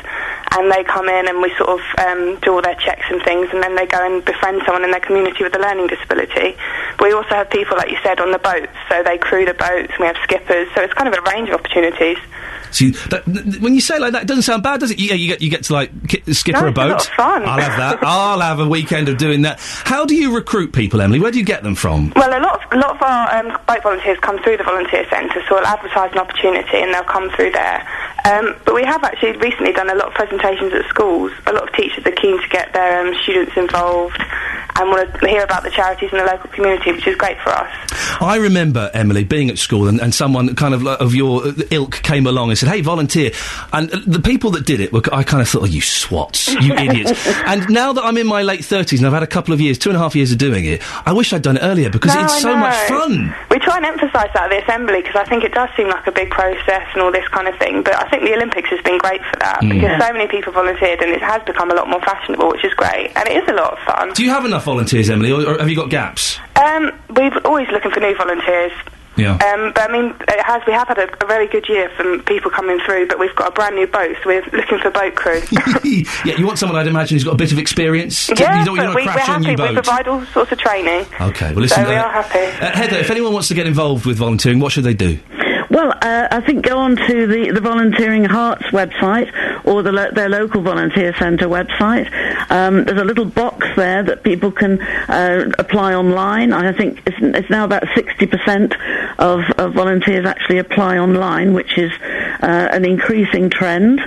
and 0.56 0.72
they 0.72 0.82
come 0.82 1.10
in 1.10 1.28
and 1.28 1.42
we 1.42 1.52
sort 1.60 1.68
of 1.68 1.80
um, 2.00 2.40
do 2.40 2.54
all 2.54 2.62
their 2.62 2.74
checks 2.76 3.04
and 3.10 3.20
things, 3.20 3.50
and 3.52 3.62
then 3.62 3.76
they 3.76 3.84
go 3.84 4.00
and 4.00 4.24
befriend 4.24 4.62
someone 4.64 4.82
in 4.82 4.92
their 4.92 5.04
community 5.04 5.44
with 5.44 5.54
a 5.56 5.58
learning 5.58 5.88
disability. 5.88 6.56
But 6.96 7.08
we 7.08 7.12
also 7.12 7.36
have 7.36 7.50
people, 7.50 7.76
like 7.76 7.90
you 7.90 7.98
said, 8.02 8.18
on 8.18 8.32
the 8.32 8.38
boats, 8.38 8.72
so 8.88 9.02
they 9.02 9.18
crew 9.18 9.44
the 9.44 9.52
boats, 9.52 9.92
and 9.92 10.00
we 10.00 10.06
have 10.06 10.16
skippers, 10.24 10.72
so 10.74 10.80
it's 10.80 10.94
kind 10.94 11.12
of 11.12 11.12
a 11.12 11.20
range 11.28 11.50
of 11.50 11.60
opportunities. 11.60 12.16
So 12.74 12.86
you, 12.86 12.92
that, 13.10 13.24
when 13.60 13.74
you 13.74 13.80
say 13.80 13.96
it 13.96 14.00
like 14.00 14.12
that, 14.12 14.22
it 14.22 14.28
doesn't 14.28 14.42
sound 14.42 14.62
bad, 14.62 14.80
does 14.80 14.90
it? 14.90 14.98
Yeah, 14.98 15.14
you 15.14 15.28
get 15.28 15.40
you 15.42 15.50
get 15.50 15.64
to 15.64 15.72
like 15.72 16.08
ki- 16.08 16.32
skipper 16.32 16.60
No, 16.60 16.66
a 16.66 16.70
a 16.70 16.72
boat. 16.72 16.92
of 17.00 17.06
fun. 17.14 17.42
I'll 17.44 17.60
have 17.60 17.78
that. 17.78 17.98
I'll 18.06 18.40
have 18.40 18.58
a 18.60 18.68
weekend 18.68 19.08
of 19.08 19.16
doing 19.16 19.42
that. 19.42 19.60
How 19.60 20.04
do 20.04 20.14
you 20.14 20.34
recruit 20.34 20.72
people, 20.72 21.00
Emily? 21.00 21.20
Where 21.20 21.30
do 21.30 21.38
you 21.38 21.44
get 21.44 21.62
them 21.62 21.74
from? 21.74 22.12
Well, 22.16 22.30
a 22.30 22.42
lot 22.42 22.64
of 22.64 22.72
a 22.72 22.76
lot 22.76 22.96
of 22.96 23.02
our 23.02 23.36
um, 23.36 23.60
boat 23.66 23.82
volunteers 23.82 24.18
come 24.20 24.38
through 24.42 24.56
the 24.56 24.64
volunteer 24.64 25.06
centre, 25.08 25.40
so 25.48 25.54
we'll 25.56 25.66
advertise 25.66 26.10
an 26.12 26.18
opportunity 26.18 26.78
and 26.78 26.92
they'll 26.92 27.04
come 27.04 27.30
through 27.30 27.52
there. 27.52 27.86
Um, 28.24 28.56
but 28.64 28.74
we 28.74 28.82
have 28.84 29.04
actually 29.04 29.36
recently 29.36 29.72
done 29.72 29.90
a 29.90 29.94
lot 29.94 30.08
of 30.08 30.14
presentations 30.14 30.72
at 30.72 30.84
schools. 30.88 31.30
A 31.46 31.52
lot 31.52 31.68
of 31.68 31.74
teachers 31.74 32.04
are 32.06 32.10
keen 32.12 32.40
to 32.40 32.48
get 32.48 32.72
their 32.72 33.06
um, 33.06 33.14
students 33.22 33.56
involved 33.56 34.16
and 34.76 34.90
want 34.90 35.12
to 35.20 35.28
hear 35.28 35.44
about 35.44 35.62
the 35.62 35.70
charities 35.70 36.10
in 36.10 36.18
the 36.18 36.24
local 36.24 36.50
community, 36.50 36.90
which 36.92 37.06
is 37.06 37.14
great 37.16 37.38
for 37.42 37.50
us. 37.50 37.70
I 38.20 38.36
remember 38.38 38.90
Emily 38.94 39.22
being 39.24 39.50
at 39.50 39.58
school, 39.58 39.86
and, 39.88 40.00
and 40.00 40.12
someone 40.14 40.54
kind 40.56 40.74
of 40.74 40.82
like, 40.82 41.00
of 41.00 41.14
your 41.14 41.42
ilk 41.70 41.92
came 42.02 42.26
along 42.26 42.48
and 42.48 42.58
said, 42.58 42.63
"Hey, 42.68 42.80
volunteer." 42.80 43.30
And 43.72 43.88
the 43.90 44.20
people 44.20 44.50
that 44.52 44.64
did 44.66 44.80
it, 44.80 44.92
were, 44.92 45.02
I 45.12 45.22
kind 45.22 45.40
of 45.42 45.48
thought, 45.48 45.62
"Oh, 45.62 45.66
you 45.66 45.80
swats, 45.80 46.48
you 46.54 46.74
idiots!" 46.78 47.12
and 47.46 47.68
now 47.70 47.92
that 47.92 48.04
I'm 48.04 48.16
in 48.18 48.26
my 48.26 48.42
late 48.42 48.64
thirties 48.64 49.00
and 49.00 49.06
I've 49.06 49.12
had 49.14 49.22
a 49.22 49.26
couple 49.28 49.54
of 49.54 49.60
years, 49.60 49.78
two 49.78 49.90
and 49.90 49.96
a 49.96 50.00
half 50.00 50.14
years 50.16 50.32
of 50.32 50.38
doing 50.38 50.64
it, 50.64 50.82
I 51.06 51.12
wish 51.12 51.32
I'd 51.32 51.42
done 51.42 51.56
it 51.56 51.60
earlier 51.62 51.90
because 51.90 52.14
No, 52.14 52.24
it's 52.24 52.34
I 52.34 52.40
so 52.40 52.56
much 52.56 52.74
fun. 52.88 53.34
We 53.50 53.58
try 53.58 53.76
and 53.76 53.86
emphasise 53.86 54.30
that 54.34 54.36
at 54.44 54.50
the 54.50 54.62
assembly 54.62 55.00
because 55.02 55.16
I 55.16 55.24
think 55.28 55.44
it 55.44 55.52
does 55.52 55.68
seem 55.76 55.88
like 55.88 56.06
a 56.06 56.12
big 56.12 56.30
process 56.30 56.86
and 56.92 57.02
all 57.02 57.12
this 57.12 57.26
kind 57.28 57.48
of 57.48 57.56
thing. 57.58 57.82
But 57.82 57.94
I 57.96 58.08
think 58.10 58.22
the 58.24 58.34
Olympics 58.34 58.68
has 58.70 58.80
been 58.82 58.98
great 58.98 59.20
for 59.24 59.36
that 59.40 59.60
Mm. 59.62 59.70
because 59.74 60.00
so 60.00 60.12
many 60.12 60.26
people 60.26 60.52
volunteered 60.52 61.00
and 61.00 61.10
it 61.12 61.22
has 61.22 61.40
become 61.44 61.70
a 61.70 61.74
lot 61.74 61.88
more 61.88 62.00
fashionable, 62.00 62.48
which 62.48 62.64
is 62.64 62.74
great. 62.74 63.12
And 63.16 63.28
it 63.28 63.42
is 63.42 63.48
a 63.48 63.52
lot 63.52 63.72
of 63.74 63.78
fun. 63.80 64.12
Do 64.12 64.22
you 64.24 64.30
have 64.30 64.44
enough 64.44 64.64
volunteers, 64.64 65.08
Emily, 65.10 65.30
or, 65.30 65.42
or 65.54 65.58
have 65.58 65.68
you 65.68 65.76
got 65.76 65.90
gaps? 65.90 66.38
Um, 66.56 66.90
we're 67.10 67.36
always 67.44 67.68
looking 67.68 67.90
for 67.90 68.00
new 68.00 68.14
volunteers. 68.16 68.72
Yeah. 69.16 69.32
Um, 69.32 69.72
but 69.74 69.88
I 69.88 69.92
mean, 69.92 70.14
it 70.28 70.44
has. 70.44 70.62
We 70.66 70.72
have 70.72 70.88
had 70.88 70.98
a, 70.98 71.24
a 71.24 71.26
very 71.26 71.46
good 71.46 71.68
year 71.68 71.90
from 71.96 72.22
people 72.24 72.50
coming 72.50 72.80
through, 72.84 73.08
but 73.08 73.18
we've 73.18 73.34
got 73.34 73.48
a 73.48 73.52
brand 73.52 73.76
new 73.76 73.86
boat, 73.86 74.16
so 74.22 74.28
we're 74.28 74.42
looking 74.52 74.78
for 74.78 74.90
boat 74.90 75.14
crew. 75.14 75.40
yeah, 75.84 76.36
you 76.36 76.46
want 76.46 76.58
someone 76.58 76.78
I'd 76.78 76.86
imagine 76.86 77.14
who's 77.16 77.24
got 77.24 77.34
a 77.34 77.38
bit 77.38 77.52
of 77.52 77.58
experience. 77.58 78.28
yeah, 78.28 78.60
you 78.60 78.64
don't, 78.64 78.76
you 78.76 78.82
don't 78.82 78.94
we, 78.94 79.04
we're 79.06 79.12
happy. 79.12 79.50
We 79.54 79.72
provide 79.72 80.08
all 80.08 80.24
sorts 80.26 80.52
of 80.52 80.58
training. 80.58 81.06
Okay, 81.20 81.52
well 81.52 81.62
listen. 81.62 81.84
so 81.84 81.88
we 81.88 81.94
uh, 81.94 82.04
are 82.04 82.22
happy. 82.22 82.38
uh, 82.38 82.72
Heather, 82.72 82.98
if 82.98 83.10
anyone 83.10 83.32
wants 83.32 83.48
to 83.48 83.54
get 83.54 83.66
involved 83.66 84.06
with 84.06 84.16
volunteering, 84.16 84.58
what 84.60 84.72
should 84.72 84.84
they 84.84 84.94
do? 84.94 85.18
Well, 85.74 85.90
uh, 85.90 86.28
I 86.30 86.40
think 86.40 86.64
go 86.64 86.78
on 86.78 86.94
to 86.94 87.26
the, 87.26 87.50
the 87.50 87.60
Volunteering 87.60 88.22
Herts 88.22 88.66
website 88.70 89.28
or 89.64 89.82
the 89.82 89.90
lo- 89.90 90.12
their 90.12 90.28
local 90.28 90.62
volunteer 90.62 91.12
centre 91.16 91.48
website. 91.48 92.06
Um, 92.48 92.84
there's 92.84 93.00
a 93.00 93.04
little 93.04 93.24
box 93.24 93.66
there 93.74 94.04
that 94.04 94.22
people 94.22 94.52
can 94.52 94.80
uh, 94.80 95.50
apply 95.58 95.94
online. 95.94 96.52
I 96.52 96.72
think 96.72 97.02
it's, 97.06 97.16
it's 97.20 97.50
now 97.50 97.64
about 97.64 97.82
60% 97.82 99.18
of, 99.18 99.40
of 99.58 99.74
volunteers 99.74 100.24
actually 100.26 100.58
apply 100.58 100.98
online, 100.98 101.54
which 101.54 101.76
is 101.76 101.90
uh, 102.40 102.68
an 102.70 102.84
increasing 102.84 103.50
trend. 103.50 104.00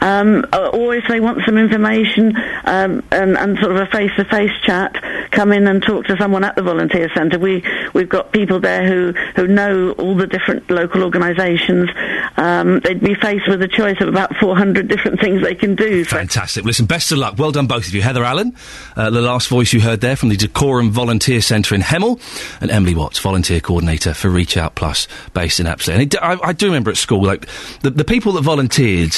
Um, 0.00 0.46
uh, 0.52 0.70
or 0.72 0.94
if 0.94 1.04
they 1.08 1.20
want 1.20 1.44
some 1.44 1.58
information 1.58 2.36
um, 2.64 3.02
and, 3.10 3.36
and 3.36 3.58
sort 3.58 3.72
of 3.72 3.76
a 3.76 3.86
face-to-face 3.86 4.52
chat, 4.62 4.94
come 5.30 5.52
in 5.52 5.66
and 5.66 5.82
talk 5.82 6.06
to 6.06 6.16
someone 6.16 6.44
at 6.44 6.56
the 6.56 6.62
volunteer 6.62 7.08
centre. 7.14 7.38
We 7.38 7.64
we've 7.94 8.08
got 8.08 8.32
people 8.32 8.60
there 8.60 8.86
who 8.86 9.12
who 9.36 9.46
know 9.46 9.92
all 9.92 10.16
the 10.16 10.26
different 10.26 10.70
local 10.70 11.02
organisations. 11.02 11.90
Um, 12.36 12.80
they'd 12.80 13.00
be 13.00 13.14
faced 13.14 13.48
with 13.48 13.62
a 13.62 13.68
choice 13.68 14.00
of 14.00 14.08
about 14.08 14.34
400 14.36 14.88
different 14.88 15.20
things 15.20 15.42
they 15.42 15.54
can 15.54 15.74
do. 15.74 16.04
Fantastic. 16.04 16.64
Listen, 16.64 16.86
best 16.86 17.12
of 17.12 17.18
luck. 17.18 17.34
Well 17.38 17.52
done, 17.52 17.66
both 17.66 17.86
of 17.86 17.94
you. 17.94 18.02
Heather 18.02 18.24
Allen, 18.24 18.54
uh, 18.96 19.10
the 19.10 19.20
last 19.20 19.48
voice 19.48 19.72
you 19.72 19.80
heard 19.80 20.00
there 20.00 20.16
from 20.16 20.30
the 20.30 20.36
Dacorum 20.36 20.90
Volunteer 20.90 21.40
Centre 21.40 21.74
in 21.74 21.82
Hemel, 21.82 22.20
and 22.60 22.70
Emily 22.70 22.94
Watts, 22.94 23.18
volunteer 23.18 23.60
coordinator 23.60 24.14
for 24.14 24.28
Reach 24.28 24.56
Out 24.56 24.74
Plus, 24.74 25.06
based 25.34 25.60
in 25.60 25.66
Apsley. 25.66 25.94
And 25.94 26.02
it, 26.02 26.22
I, 26.22 26.38
I 26.42 26.52
do 26.52 26.66
remember 26.66 26.90
at 26.90 26.96
school, 26.96 27.22
like 27.22 27.46
the, 27.82 27.90
the 27.90 28.04
people 28.04 28.32
that 28.32 28.42
volunteered. 28.42 29.14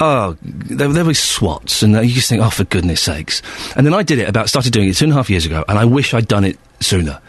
Oh, 0.00 0.36
there, 0.42 0.88
there 0.88 1.04
were 1.04 1.14
swats, 1.14 1.82
and 1.82 1.94
you 1.94 2.14
just 2.14 2.28
think, 2.28 2.42
oh, 2.42 2.50
for 2.50 2.64
goodness 2.64 3.00
sakes. 3.00 3.42
And 3.76 3.86
then 3.86 3.94
I 3.94 4.02
did 4.02 4.18
it 4.18 4.28
about, 4.28 4.48
started 4.48 4.72
doing 4.72 4.88
it 4.88 4.94
two 4.96 5.04
and 5.04 5.12
a 5.12 5.16
half 5.16 5.30
years 5.30 5.46
ago, 5.46 5.64
and 5.68 5.78
I 5.78 5.84
wish 5.84 6.14
I'd 6.14 6.28
done 6.28 6.44
it 6.44 6.58
sooner. 6.80 7.20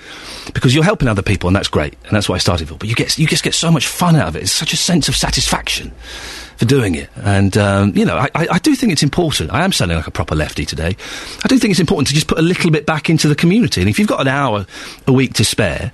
Because 0.53 0.75
you're 0.75 0.83
helping 0.83 1.07
other 1.07 1.21
people, 1.21 1.47
and 1.47 1.55
that's 1.55 1.67
great, 1.67 1.95
and 2.05 2.11
that's 2.11 2.27
what 2.27 2.35
I 2.35 2.39
started 2.39 2.67
for. 2.67 2.75
But 2.75 2.89
you 2.89 2.95
get, 2.95 3.17
you 3.17 3.27
just 3.27 3.43
get 3.43 3.53
so 3.53 3.71
much 3.71 3.87
fun 3.87 4.15
out 4.15 4.29
of 4.29 4.35
it. 4.35 4.43
It's 4.43 4.51
such 4.51 4.73
a 4.73 4.77
sense 4.77 5.07
of 5.07 5.15
satisfaction 5.15 5.91
for 6.57 6.65
doing 6.65 6.95
it. 6.95 7.09
And, 7.17 7.57
um, 7.57 7.95
you 7.95 8.05
know, 8.05 8.15
I, 8.15 8.29
I, 8.33 8.47
I 8.51 8.59
do 8.59 8.75
think 8.75 8.91
it's 8.93 9.03
important. 9.03 9.51
I 9.51 9.63
am 9.63 9.71
sounding 9.71 9.97
like 9.97 10.07
a 10.07 10.11
proper 10.11 10.35
lefty 10.35 10.65
today. 10.65 10.95
I 11.43 11.47
do 11.47 11.57
think 11.57 11.71
it's 11.71 11.79
important 11.79 12.07
to 12.09 12.13
just 12.13 12.27
put 12.27 12.37
a 12.37 12.43
little 12.43 12.71
bit 12.71 12.85
back 12.85 13.09
into 13.09 13.27
the 13.27 13.35
community. 13.35 13.81
And 13.81 13.89
if 13.89 13.99
you've 13.99 14.07
got 14.07 14.21
an 14.21 14.27
hour 14.27 14.65
a 15.07 15.13
week 15.13 15.33
to 15.35 15.45
spare, 15.45 15.91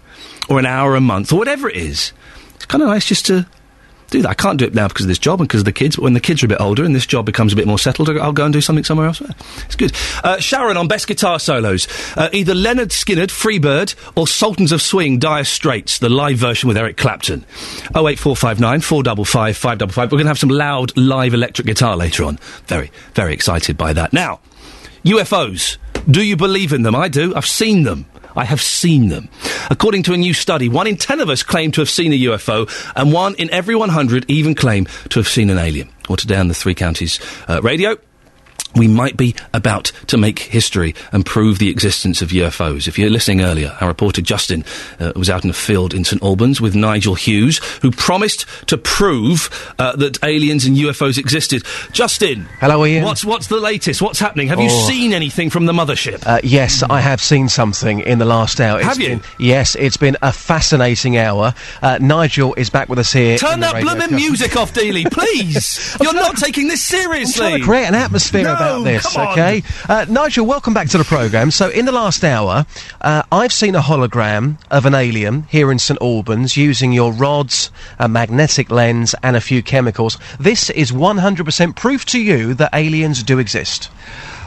or 0.49 0.59
an 0.59 0.65
hour 0.65 0.95
a 0.95 1.01
month, 1.01 1.31
or 1.31 1.37
whatever 1.37 1.69
it 1.69 1.77
is, 1.77 2.13
it's 2.55 2.65
kind 2.65 2.81
of 2.81 2.89
nice 2.89 3.05
just 3.05 3.25
to 3.27 3.45
do 4.11 4.21
that. 4.21 4.29
I 4.29 4.33
can't 4.33 4.59
do 4.59 4.65
it 4.65 4.75
now 4.75 4.87
because 4.87 5.05
of 5.05 5.07
this 5.07 5.17
job 5.17 5.39
and 5.39 5.47
because 5.47 5.61
of 5.61 5.65
the 5.65 5.71
kids, 5.71 5.95
but 5.95 6.03
when 6.03 6.13
the 6.13 6.19
kids 6.19 6.43
are 6.43 6.45
a 6.45 6.49
bit 6.49 6.61
older 6.61 6.83
and 6.83 6.93
this 6.93 7.05
job 7.05 7.25
becomes 7.25 7.53
a 7.53 7.55
bit 7.55 7.65
more 7.65 7.79
settled, 7.79 8.09
I'll 8.09 8.33
go 8.33 8.45
and 8.45 8.53
do 8.53 8.61
something 8.61 8.83
somewhere 8.83 9.07
else. 9.07 9.21
It's 9.65 9.75
good. 9.75 9.93
Uh, 10.23 10.37
Sharon 10.37 10.77
on 10.77 10.87
best 10.87 11.07
guitar 11.07 11.39
solos. 11.39 11.87
Uh, 12.15 12.29
either 12.33 12.53
Lynyrd 12.53 12.89
Skynyrd, 12.89 13.31
Freebird, 13.31 13.95
or 14.15 14.27
Sultans 14.27 14.71
of 14.71 14.81
Swing, 14.81 15.17
Dire 15.17 15.45
Straits, 15.45 15.99
the 15.99 16.09
live 16.09 16.37
version 16.37 16.67
with 16.67 16.77
Eric 16.77 16.97
Clapton. 16.97 17.45
08459 17.95 18.81
455 18.81 19.57
555. 19.57 20.11
We're 20.11 20.17
going 20.17 20.25
to 20.25 20.29
have 20.29 20.39
some 20.39 20.49
loud 20.49 20.95
live 20.97 21.33
electric 21.33 21.65
guitar 21.65 21.95
later 21.95 22.25
on. 22.25 22.37
Very, 22.67 22.91
very 23.13 23.33
excited 23.33 23.77
by 23.77 23.93
that. 23.93 24.13
Now, 24.13 24.41
UFOs. 25.05 25.77
Do 26.09 26.23
you 26.23 26.35
believe 26.35 26.73
in 26.73 26.81
them? 26.81 26.95
I 26.95 27.07
do. 27.07 27.33
I've 27.35 27.45
seen 27.45 27.83
them. 27.83 28.05
I 28.35 28.45
have 28.45 28.61
seen 28.61 29.09
them. 29.09 29.29
According 29.69 30.03
to 30.03 30.13
a 30.13 30.17
new 30.17 30.33
study, 30.33 30.69
one 30.69 30.87
in 30.87 30.97
ten 30.97 31.19
of 31.19 31.29
us 31.29 31.43
claim 31.43 31.71
to 31.71 31.81
have 31.81 31.89
seen 31.89 32.13
a 32.13 32.19
UFO, 32.19 32.69
and 32.95 33.13
one 33.13 33.35
in 33.35 33.49
every 33.51 33.75
100 33.75 34.25
even 34.29 34.55
claim 34.55 34.87
to 35.09 35.19
have 35.19 35.27
seen 35.27 35.49
an 35.49 35.57
alien. 35.57 35.89
Well, 36.09 36.17
today 36.17 36.37
on 36.37 36.47
the 36.47 36.53
Three 36.53 36.75
Counties 36.75 37.19
uh, 37.47 37.61
radio, 37.61 37.97
we 38.75 38.87
might 38.87 39.17
be 39.17 39.35
about 39.53 39.91
to 40.07 40.17
make 40.17 40.39
history 40.39 40.95
and 41.11 41.25
prove 41.25 41.59
the 41.59 41.69
existence 41.69 42.21
of 42.21 42.29
UFOs. 42.29 42.87
If 42.87 42.97
you're 42.97 43.09
listening 43.09 43.41
earlier, 43.41 43.75
our 43.81 43.87
reporter 43.87 44.21
Justin 44.21 44.63
uh, 44.99 45.11
was 45.15 45.29
out 45.29 45.43
in 45.43 45.49
a 45.49 45.53
field 45.53 45.93
in 45.93 46.03
St 46.03 46.21
Albans 46.23 46.61
with 46.61 46.75
Nigel 46.75 47.15
Hughes, 47.15 47.57
who 47.81 47.91
promised 47.91 48.45
to 48.67 48.77
prove 48.77 49.73
uh, 49.79 49.95
that 49.97 50.23
aliens 50.23 50.65
and 50.65 50.77
UFOs 50.77 51.17
existed. 51.17 51.63
Justin, 51.91 52.47
hello, 52.59 52.83
Iain. 52.83 53.03
What's 53.03 53.25
what's 53.25 53.47
the 53.47 53.59
latest? 53.59 54.01
What's 54.01 54.19
happening? 54.19 54.47
Have 54.47 54.59
you 54.59 54.69
Oh. 54.71 54.87
seen 54.87 55.11
anything 55.13 55.49
from 55.49 55.65
the 55.65 55.73
mothership? 55.73 56.23
Uh, 56.25 56.39
yes, 56.43 56.83
I 56.89 57.01
have 57.01 57.21
seen 57.21 57.49
something 57.49 57.99
in 57.99 58.19
the 58.19 58.25
last 58.25 58.61
hour. 58.61 58.81
Have 58.81 58.99
you? 58.99 59.07
been- 59.09 59.21
yes, 59.39 59.75
it's 59.75 59.97
been 59.97 60.17
a 60.21 60.31
fascinating 60.31 61.17
hour. 61.17 61.53
Uh, 61.81 61.97
Nigel 62.01 62.53
is 62.55 62.69
back 62.69 62.87
with 62.89 62.99
us 62.99 63.11
here. 63.11 63.37
Turn 63.37 63.59
that 63.61 63.81
blooming 63.81 64.15
music 64.15 64.55
off, 64.55 64.73
Dealey, 64.73 65.09
please. 65.11 65.97
You're 66.01 66.13
not 66.13 66.37
taking 66.37 66.67
this 66.67 66.81
seriously. 66.83 67.45
I'm 67.45 67.49
trying 67.51 67.59
to 67.61 67.65
create 67.65 67.85
an 67.85 67.95
atmosphere 67.95 68.43
No, 68.43 68.55
about 68.61 68.83
this, 68.83 69.17
okay? 69.17 69.63
Uh, 69.87 70.05
Nigel, 70.09 70.45
welcome 70.45 70.73
back 70.73 70.89
to 70.89 70.97
the 70.97 71.03
programme. 71.03 71.51
So, 71.51 71.69
in 71.69 71.85
the 71.85 71.91
last 71.91 72.23
hour, 72.23 72.65
uh, 73.01 73.23
I've 73.31 73.53
seen 73.53 73.75
a 73.75 73.81
hologram 73.81 74.57
of 74.69 74.85
an 74.85 74.93
alien 74.93 75.43
here 75.43 75.71
in 75.71 75.79
St 75.79 76.01
Albans 76.01 76.57
using 76.57 76.91
your 76.91 77.11
rods, 77.11 77.71
a 77.99 78.07
magnetic 78.07 78.71
lens, 78.71 79.15
and 79.23 79.35
a 79.35 79.41
few 79.41 79.61
chemicals. 79.61 80.17
This 80.39 80.69
is 80.69 80.91
100% 80.91 81.75
proof 81.75 82.05
to 82.07 82.19
you 82.19 82.53
that 82.55 82.69
aliens 82.73 83.23
do 83.23 83.39
exist. 83.39 83.89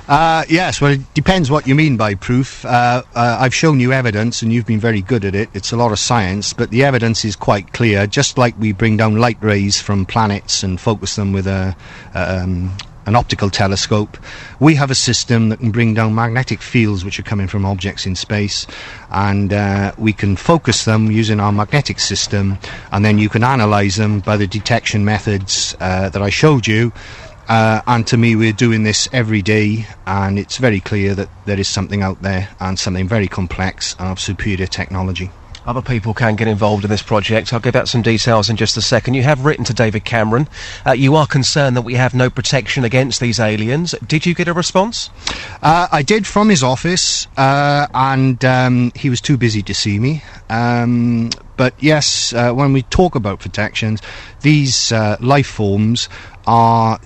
Uh, 0.07 0.45
yes, 0.51 0.82
well, 0.82 0.93
it 0.93 1.15
depends 1.15 1.51
what 1.51 1.66
you 1.66 1.74
mean 1.74 1.97
by 1.97 2.15
proof. 2.15 2.65
Uh, 2.66 3.03
uh, 3.15 3.39
I've 3.41 3.55
shown 3.55 3.81
you 3.81 3.93
evidence, 3.93 4.43
and 4.43 4.53
you've 4.53 4.66
been 4.66 4.81
very 4.81 5.01
good 5.01 5.24
at 5.24 5.35
it. 5.35 5.49
It's 5.55 5.73
a 5.73 5.77
lot 5.77 5.93
of 5.93 5.99
science, 5.99 6.53
but 6.53 6.70
the 6.70 6.85
evidence 6.85 7.24
is 7.24 7.36
quite 7.36 7.73
clear. 7.73 8.07
Just 8.07 8.36
like 8.36 8.59
we 8.59 8.73
bring 8.73 8.99
down 8.99 9.16
light 9.16 9.39
rays 9.41 9.81
from 9.81 10.05
planets 10.05 10.62
and 10.62 10.78
focus 10.78 11.16
them 11.16 11.32
with 11.32 11.47
a 11.47 11.74
um, 12.15 12.77
an 13.06 13.16
optical 13.16 13.51
telescope. 13.51 14.16
We 14.60 14.74
have 14.76 14.90
a 14.90 14.94
system 14.94 15.48
that 15.48 15.60
can 15.60 15.70
bring 15.70 15.94
down 15.94 16.14
magnetic 16.14 16.60
fields 16.60 17.05
which 17.05 17.18
are 17.18 17.24
coming 17.24 17.47
from 17.47 17.64
objects 17.64 18.06
in 18.06 18.14
space, 18.14 18.66
and 19.10 19.52
uh, 19.52 19.93
we 19.98 20.12
can 20.12 20.36
focus 20.36 20.85
them 20.85 21.10
using 21.10 21.40
our 21.40 21.52
magnetic 21.52 22.01
system, 22.01 22.59
and 22.93 23.05
then 23.05 23.18
you 23.18 23.28
can 23.28 23.44
analyze 23.44 23.97
them 23.97 24.20
by 24.20 24.36
the 24.36 24.47
detection 24.47 25.05
methods 25.05 25.76
uh, 25.81 26.09
that 26.09 26.22
I 26.22 26.31
showed 26.31 26.66
you. 26.66 26.93
Uh, 27.48 27.82
and 27.86 28.06
to 28.06 28.16
me, 28.16 28.36
we're 28.36 28.52
doing 28.52 28.85
this 28.85 29.06
every 29.12 29.43
day, 29.43 29.86
and 30.06 30.39
it's 30.39 30.56
very 30.56 30.81
clear 30.81 31.14
that 31.14 31.28
there 31.44 31.60
is 31.60 31.68
something 31.68 32.02
out 32.02 32.22
there 32.22 32.48
and 32.60 32.78
something 32.78 33.06
very 33.06 33.28
complex 33.28 33.94
and 33.98 34.09
of 34.09 34.18
superior 34.18 34.66
technology. 34.66 35.31
Other 35.66 35.81
people 35.81 36.12
can 36.12 36.36
get 36.36 36.47
involved 36.47 36.85
in 36.85 36.91
this 36.91 37.03
project. 37.03 37.53
I'll 37.53 37.61
give 37.61 37.74
out 37.74 37.89
some 37.89 38.03
details 38.03 38.51
in 38.51 38.57
just 38.57 38.77
a 38.77 38.82
second. 38.82 39.15
You 39.15 39.23
have 39.23 39.45
written 39.45 39.65
to 39.65 39.74
David 39.74 40.05
Cameron. 40.05 40.47
Uh, 40.86 40.93
you 40.93 41.16
are 41.16 41.27
concerned 41.27 41.77
that 41.77 41.82
we 41.82 41.95
have 41.95 42.15
no 42.15 42.28
protection 42.28 42.85
against 42.85 43.20
these 43.20 43.41
aliens. 43.41 43.95
Did 44.07 44.27
you 44.27 44.35
get 44.35 44.47
a 44.47 44.53
response? 44.53 45.09
Uh, 45.62 45.89
I 45.91 46.03
did 46.03 46.27
from 46.27 46.51
his 46.51 46.62
office, 46.62 47.27
uh, 47.39 47.86
and 47.95 48.45
um, 48.45 48.93
he 48.95 49.09
was 49.09 49.23
too 49.23 49.39
busy 49.39 49.62
to 49.62 49.74
see 49.74 49.99
me. 49.99 50.23
Um, 50.51 51.31
but 51.57 51.74
yes, 51.81 52.35
uh, 52.35 52.53
when 52.53 52.73
we 52.73 52.82
talk 52.82 53.15
about 53.15 53.41
protections, 53.41 54.03
these 54.43 54.93
uh, 54.93 55.16
life 55.20 55.47
forms 55.47 56.11
are 56.47 57.01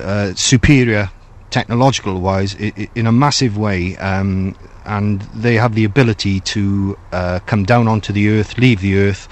uh, 0.00 0.34
superior 0.34 1.10
technological 1.50 2.20
wise 2.20 2.54
in 2.54 3.06
a 3.06 3.12
massive 3.12 3.56
way. 3.56 3.96
Um, 3.98 4.56
and 4.84 5.22
they 5.34 5.54
have 5.54 5.74
the 5.74 5.84
ability 5.84 6.40
to 6.40 6.96
uh, 7.12 7.40
come 7.46 7.64
down 7.64 7.88
onto 7.88 8.12
the 8.12 8.28
earth, 8.30 8.58
leave 8.58 8.80
the 8.80 8.98
earth, 8.98 9.28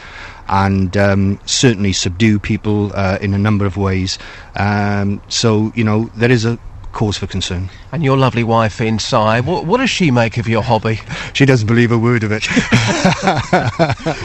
and 0.49 0.97
um, 0.97 1.39
certainly 1.47 1.93
subdue 1.93 2.39
people 2.39 2.91
uh, 2.95 3.19
in 3.21 3.35
a 3.35 3.39
number 3.39 3.67
of 3.67 3.77
ways. 3.77 4.19
Um, 4.57 5.23
so, 5.29 5.73
you 5.75 5.85
know, 5.85 6.11
there 6.17 6.31
is 6.31 6.45
a 6.45 6.59
cause 6.93 7.17
for 7.17 7.27
concern. 7.27 7.71
And 7.93 8.05
your 8.05 8.17
lovely 8.17 8.45
wife 8.45 8.81
inside, 8.81 9.45
what, 9.47 9.67
what 9.67 9.79
does 9.79 9.91
she 9.91 10.11
make 10.11 10.39
of 10.39 10.49
your 10.49 10.63
hobby? 10.63 11.01
She 11.33 11.45
doesn't 11.45 11.67
believe 11.67 11.91
a 11.93 11.99
word 11.99 12.25
of 12.25 12.33
it. 12.33 12.47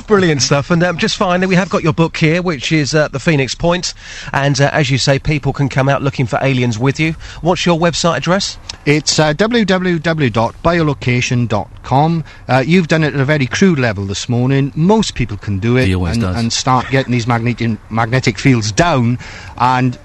Brilliant 0.08 0.42
stuff. 0.42 0.72
And 0.72 0.82
um, 0.84 0.98
just 0.98 1.18
finally, 1.18 1.48
we 1.48 1.56
have 1.56 1.70
got 1.70 1.84
your 1.84 1.92
book 1.94 2.18
here, 2.18 2.42
which 2.42 2.72
is 2.72 2.96
uh, 2.96 3.10
The 3.10 3.20
Phoenix 3.20 3.54
Point. 3.56 3.94
And 4.34 4.60
uh, 4.60 4.70
as 4.74 4.90
you 4.90 4.98
say, 4.98 5.20
people 5.20 5.54
can 5.54 5.70
come 5.70 5.88
out 5.90 6.02
looking 6.02 6.26
for 6.26 6.40
aliens 6.42 6.80
with 6.80 7.00
you. 7.00 7.14
What's 7.42 7.66
your 7.66 7.80
website 7.80 8.18
address? 8.18 8.58
It's 8.86 9.20
uh, 9.20 9.34
www.biolocation.com. 9.34 12.24
Uh, 12.48 12.64
you've 12.66 12.88
done 12.88 13.04
it 13.04 13.14
at 13.14 13.20
a 13.20 13.26
very 13.26 13.48
crude 13.48 13.80
level 13.80 14.06
this 14.06 14.30
morning. 14.30 14.72
Most 14.76 15.16
people 15.16 15.38
can 15.38 15.60
do 15.60 15.78
it 15.78 15.92
always 15.94 16.14
and, 16.14 16.22
does. 16.22 16.36
and 16.36 16.54
start 16.54 16.90
getting 16.90 17.12
these 17.12 17.28
magnetic, 17.28 17.78
magnetic 17.90 18.38
fields 18.38 18.72
down, 18.72 19.18
and 19.58 19.98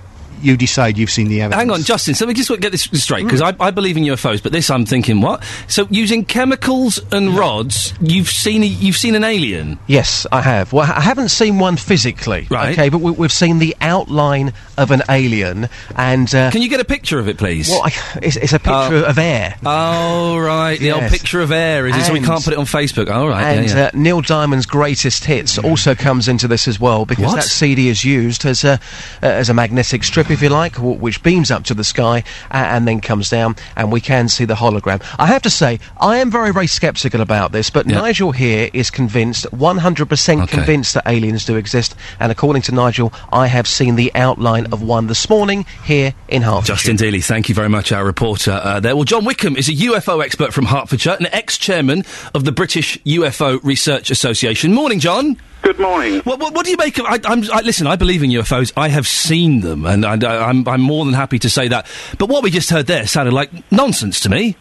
you 0.43 0.57
decide 0.57 0.99
you've 0.99 1.11
seen 1.11 1.29
the 1.29 1.43
evidence. 1.43 1.61
Hang 1.61 1.71
on, 1.71 1.83
Justin. 1.83 2.15
So 2.15 2.25
let 2.27 2.29
me 2.31 2.35
just 2.43 2.61
get 2.61 2.73
this 2.73 2.83
straight 2.83 3.25
because 3.25 3.43
I, 3.43 3.55
I 3.61 3.71
believe 3.71 3.97
in 3.97 4.05
UFOs, 4.05 4.43
but 4.43 4.53
this 4.53 4.71
I'm 4.71 4.87
thinking 4.87 5.21
what? 5.21 5.45
So 5.69 5.87
using 5.91 6.25
chemicals 6.25 7.01
and 7.13 7.37
rods, 7.37 7.95
you've 8.01 8.29
seen 8.29 8.63
a, 8.63 8.67
you've 8.67 8.97
seen 8.97 9.15
an 9.15 9.25
alien. 9.25 9.79
Yes, 9.87 10.27
I 10.33 10.41
have. 10.43 10.73
Well, 10.73 10.91
I 10.91 11.01
haven't 11.01 11.29
seen 11.31 11.59
one 11.59 11.77
physically. 11.77 12.47
Right. 12.51 12.73
Okay, 12.73 12.89
but 12.89 12.99
we, 12.99 13.11
we've 13.13 13.33
seen 13.33 13.59
the 13.59 13.77
outline 13.81 14.53
of 14.79 14.91
an 14.91 15.03
alien, 15.09 15.69
and 15.97 16.35
uh, 16.35 16.51
Can 16.51 16.63
you 16.63 16.69
get 16.69 16.81
a 16.81 16.85
picture 16.85 17.19
of 17.19 17.29
it, 17.29 17.37
please? 17.39 17.69
well, 17.69 17.83
I, 17.85 17.93
it's, 18.23 18.37
it's 18.37 18.53
a 18.53 18.59
picture 18.59 19.05
of 19.05 19.19
air. 19.19 19.57
Oh 19.65 20.39
right, 20.39 20.79
the 20.79 20.93
old 20.93 21.11
picture 21.11 21.41
of 21.41 21.53
air 21.53 21.87
is 21.87 21.97
it? 21.97 22.05
So 22.05 22.13
we 22.13 22.21
can't 22.21 22.43
put 22.43 22.53
it 22.53 22.59
on 22.59 22.65
Facebook. 22.65 23.11
All 23.11 23.29
right, 23.29 23.43
and 23.57 23.69
yeah, 23.69 23.77
yeah. 23.77 23.85
Uh, 23.87 23.91
Neil 23.95 24.21
Diamond's 24.21 24.67
greatest 24.67 25.25
hits 25.25 25.59
also 25.59 25.95
comes 25.95 26.29
into 26.29 26.49
this 26.49 26.67
as 26.69 26.81
well 26.81 27.05
because 27.05 27.27
What? 27.27 27.37
that 27.37 27.45
CD 27.45 27.89
is 27.89 28.05
used 28.05 28.45
as 28.47 28.65
a 28.65 28.73
uh, 28.73 28.79
as 29.23 29.49
a 29.51 29.55
magnetic 29.55 30.05
strip, 30.05 30.30
if 30.31 30.43
you 30.43 30.49
like, 30.49 30.77
which 30.77 31.23
beams 31.23 31.51
up 31.51 31.65
to 31.65 31.75
the 31.75 31.85
sky 31.85 32.25
uh, 32.51 32.55
and 32.55 32.87
then 32.87 33.01
comes 33.01 33.31
down, 33.31 33.57
and 33.77 33.93
we 33.93 34.01
can 34.01 34.29
see 34.29 34.45
the 34.45 34.55
hologram. 34.55 35.03
I 35.19 35.27
have 35.27 35.43
to 35.43 35.51
say, 35.51 35.81
I 36.01 36.19
am 36.19 36.31
very 36.31 36.53
very 36.53 36.67
sceptical 36.67 37.21
about 37.21 37.53
this, 37.53 37.71
but 37.71 37.87
Nigel 37.87 38.33
here 38.33 38.71
is 38.73 38.91
convinced, 38.91 39.47
100% 39.51 40.49
convinced 40.49 40.95
that 40.95 41.07
aliens 41.07 41.45
do 41.45 41.57
exist, 41.57 41.95
and 42.19 42.31
according 42.33 42.63
to 42.63 42.73
Nigel, 42.73 43.13
I 43.33 43.47
have 43.47 43.67
seen 43.67 43.97
the 43.97 44.13
outline 44.15 44.67
of 44.73 44.83
one 44.83 45.07
this 45.07 45.29
morning 45.29 45.67
here 45.85 46.15
in 46.29 46.43
Hertfordshire. 46.43 46.75
Justin 46.75 46.97
Dealey, 46.97 47.25
thank 47.25 47.49
you 47.49 47.55
very 47.55 47.69
much, 47.69 47.93
our 47.93 48.05
reporter 48.05 48.53
uh, 48.53 48.81
there. 48.81 48.95
Well, 48.95 49.05
John 49.05 49.25
Wickham 49.25 49.57
is 49.57 49.69
a 49.69 49.73
UFO 49.73 50.25
expert 50.25 50.53
from 50.53 50.67
Hertfordshire, 50.67 51.17
an 51.19 51.27
ex-chairman 51.27 52.05
of 52.35 52.45
the 52.45 52.53
British 52.53 52.99
UFO 53.05 53.61
Research 53.63 54.11
Association. 54.11 54.73
Morning, 54.75 55.01
John. 55.01 55.37
Good 55.63 55.79
morning. 55.79 56.21
What, 56.21 56.41
what, 56.41 56.55
what 56.55 56.65
do 56.65 56.71
you 56.71 56.79
make 56.79 56.99
of? 56.99 57.05
I, 57.07 57.19
I, 57.25 57.61
listen, 57.61 57.87
I 57.87 57.97
believe 57.97 58.23
in 58.23 58.31
UFOs. 58.31 58.73
I 58.77 58.89
have 58.89 59.07
seen 59.07 59.61
them, 59.61 59.85
and 59.85 60.07
I, 60.07 60.15
uh, 60.17 60.47
I'm, 60.47 60.67
I'm 60.67 60.81
more 60.81 61.05
than 61.05 61.13
happy 61.13 61.39
to 61.39 61.51
say 61.51 61.69
that. 61.69 61.87
But 62.19 62.31
what 62.31 62.43
we 62.43 62.51
just 62.51 62.71
heard 62.71 62.87
there 62.87 63.07
sounded 63.07 63.35
like 63.35 63.51
nonsense 63.71 64.21
to 64.21 64.31
me. 64.31 64.57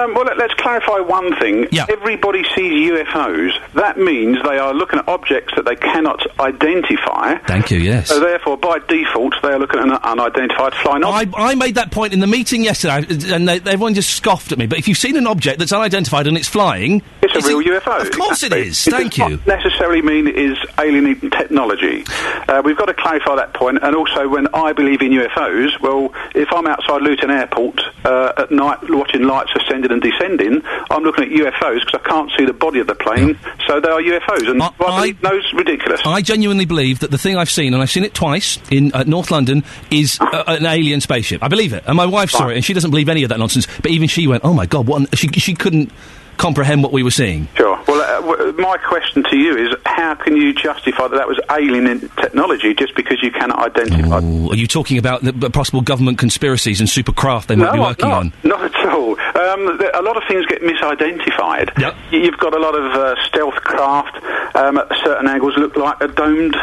Um, 0.00 0.14
well, 0.14 0.24
let, 0.24 0.40
us 0.40 0.56
clarify 0.56 1.00
one 1.00 1.36
thing. 1.38 1.68
Yeah. 1.70 1.86
Everybody 1.88 2.42
sees 2.54 2.90
UFOs. 2.90 3.52
That 3.74 3.98
means 3.98 4.38
they 4.42 4.58
are 4.58 4.72
looking 4.72 4.98
at 4.98 5.08
objects 5.08 5.52
that 5.56 5.64
they 5.66 5.76
cannot 5.76 6.20
identify. 6.40 7.36
Thank 7.46 7.70
you. 7.70 7.78
Yes. 7.78 8.08
So 8.08 8.18
therefore, 8.18 8.56
by 8.56 8.78
default, 8.78 9.34
they 9.42 9.48
are 9.48 9.58
looking 9.58 9.80
at 9.80 9.86
an 9.86 9.92
unidentified 9.92 10.74
flying 10.74 11.04
object. 11.04 11.34
I, 11.36 11.50
I 11.50 11.54
made 11.54 11.74
that 11.74 11.90
point 11.90 12.14
in 12.14 12.20
the 12.20 12.26
meeting 12.26 12.64
yesterday, 12.64 13.06
and 13.34 13.46
they, 13.46 13.56
everyone 13.56 13.94
just 13.94 14.10
scoffed 14.10 14.52
at 14.52 14.58
me. 14.58 14.66
But 14.66 14.78
if 14.78 14.88
you've 14.88 14.98
seen 14.98 15.16
an 15.16 15.26
object 15.26 15.58
that's 15.58 15.72
unidentified 15.72 16.26
and 16.26 16.36
it's 16.36 16.48
flying, 16.48 17.02
It's 17.22 17.34
a 17.34 17.46
real 17.46 17.62
UFO. 17.62 18.00
Of 18.00 18.10
course 18.12 18.42
it 18.42 18.52
exactly. 18.52 18.68
is. 18.68 18.86
It 18.86 18.90
Thank 18.90 19.14
does 19.14 19.30
you. 19.30 19.40
Necessarily 19.46 20.02
mean 20.02 20.28
it 20.28 20.38
is 20.38 20.56
alien 20.78 21.30
technology. 21.30 22.04
Uh, 22.48 22.62
we've 22.64 22.78
got 22.78 22.86
to 22.86 22.94
clarify 22.94 23.36
that 23.36 23.52
point. 23.52 23.78
And 23.82 23.94
also, 23.94 24.28
when 24.28 24.46
I 24.54 24.72
believe 24.72 25.02
in 25.02 25.12
UFOs, 25.12 25.78
well, 25.80 26.14
if 26.34 26.48
I'm 26.52 26.66
outside 26.66 27.02
Luton 27.02 27.30
Airport 27.30 27.80
uh, 28.04 28.32
at 28.38 28.50
night 28.50 28.78
watching 28.88 29.24
lights 29.24 29.50
ascending 29.56 29.89
and 29.90 30.02
descending, 30.02 30.62
I'm 30.90 31.02
looking 31.02 31.24
at 31.24 31.30
UFOs 31.30 31.80
because 31.84 32.00
I 32.04 32.08
can't 32.08 32.30
see 32.36 32.44
the 32.44 32.52
body 32.52 32.80
of 32.80 32.86
the 32.86 32.94
plane. 32.94 33.38
So 33.66 33.80
they 33.80 33.88
are 33.88 34.00
UFOs. 34.00 34.50
And 34.50 34.62
I, 34.62 34.70
believe 34.78 35.20
those 35.20 35.52
ridiculous. 35.52 36.00
I 36.04 36.22
genuinely 36.22 36.64
believe 36.64 37.00
that 37.00 37.10
the 37.10 37.18
thing 37.18 37.36
I've 37.36 37.50
seen, 37.50 37.74
and 37.74 37.82
I've 37.82 37.90
seen 37.90 38.04
it 38.04 38.14
twice 38.14 38.58
in 38.70 38.92
uh, 38.92 39.04
North 39.04 39.30
London, 39.30 39.64
is 39.90 40.18
uh, 40.20 40.44
an 40.46 40.66
alien 40.66 41.00
spaceship. 41.00 41.42
I 41.42 41.48
believe 41.48 41.72
it, 41.72 41.84
and 41.86 41.96
my 41.96 42.06
wife 42.06 42.30
saw 42.30 42.48
it, 42.48 42.56
and 42.56 42.64
she 42.64 42.72
doesn't 42.72 42.90
believe 42.90 43.08
any 43.08 43.22
of 43.22 43.28
that 43.30 43.38
nonsense. 43.38 43.66
But 43.82 43.90
even 43.90 44.08
she 44.08 44.26
went, 44.26 44.44
"Oh 44.44 44.54
my 44.54 44.66
god!" 44.66 44.86
What? 44.86 45.00
An-" 45.00 45.08
She 45.14 45.28
she 45.28 45.54
couldn't 45.54 45.92
comprehend 46.40 46.82
what 46.82 46.90
we 46.90 47.02
were 47.02 47.10
seeing. 47.10 47.46
Sure. 47.54 47.78
Well, 47.86 48.00
uh, 48.00 48.34
w- 48.34 48.52
my 48.56 48.78
question 48.78 49.22
to 49.24 49.36
you 49.36 49.56
is, 49.58 49.76
how 49.84 50.14
can 50.14 50.36
you 50.36 50.54
justify 50.54 51.06
that 51.06 51.16
that 51.16 51.28
was 51.28 51.38
alien 51.50 51.86
in 51.86 52.00
technology 52.16 52.72
just 52.74 52.94
because 52.96 53.22
you 53.22 53.30
cannot 53.30 53.58
identify? 53.58 54.20
Ooh, 54.20 54.50
are 54.50 54.56
you 54.56 54.66
talking 54.66 54.96
about 54.96 55.22
the, 55.22 55.32
the 55.32 55.50
possible 55.50 55.82
government 55.82 56.18
conspiracies 56.18 56.80
and 56.80 56.88
supercraft 56.88 57.46
they 57.46 57.56
might 57.56 57.66
no, 57.66 57.72
be 57.72 57.80
working 57.80 58.08
not. 58.08 58.18
on? 58.20 58.32
Not 58.42 58.69
all. 58.86 59.18
Um, 59.20 59.78
th- 59.78 59.90
a 59.94 60.02
lot 60.02 60.16
of 60.16 60.22
things 60.28 60.46
get 60.46 60.62
misidentified. 60.62 61.78
Yep. 61.78 61.94
You've 62.10 62.38
got 62.38 62.54
a 62.54 62.58
lot 62.58 62.74
of 62.74 62.92
uh, 62.92 63.14
stealth 63.26 63.54
craft 63.54 64.16
um, 64.56 64.78
at 64.78 64.88
certain 65.04 65.28
angles 65.28 65.56
look 65.56 65.76
like 65.76 66.00
a 66.00 66.08
domed 66.08 66.56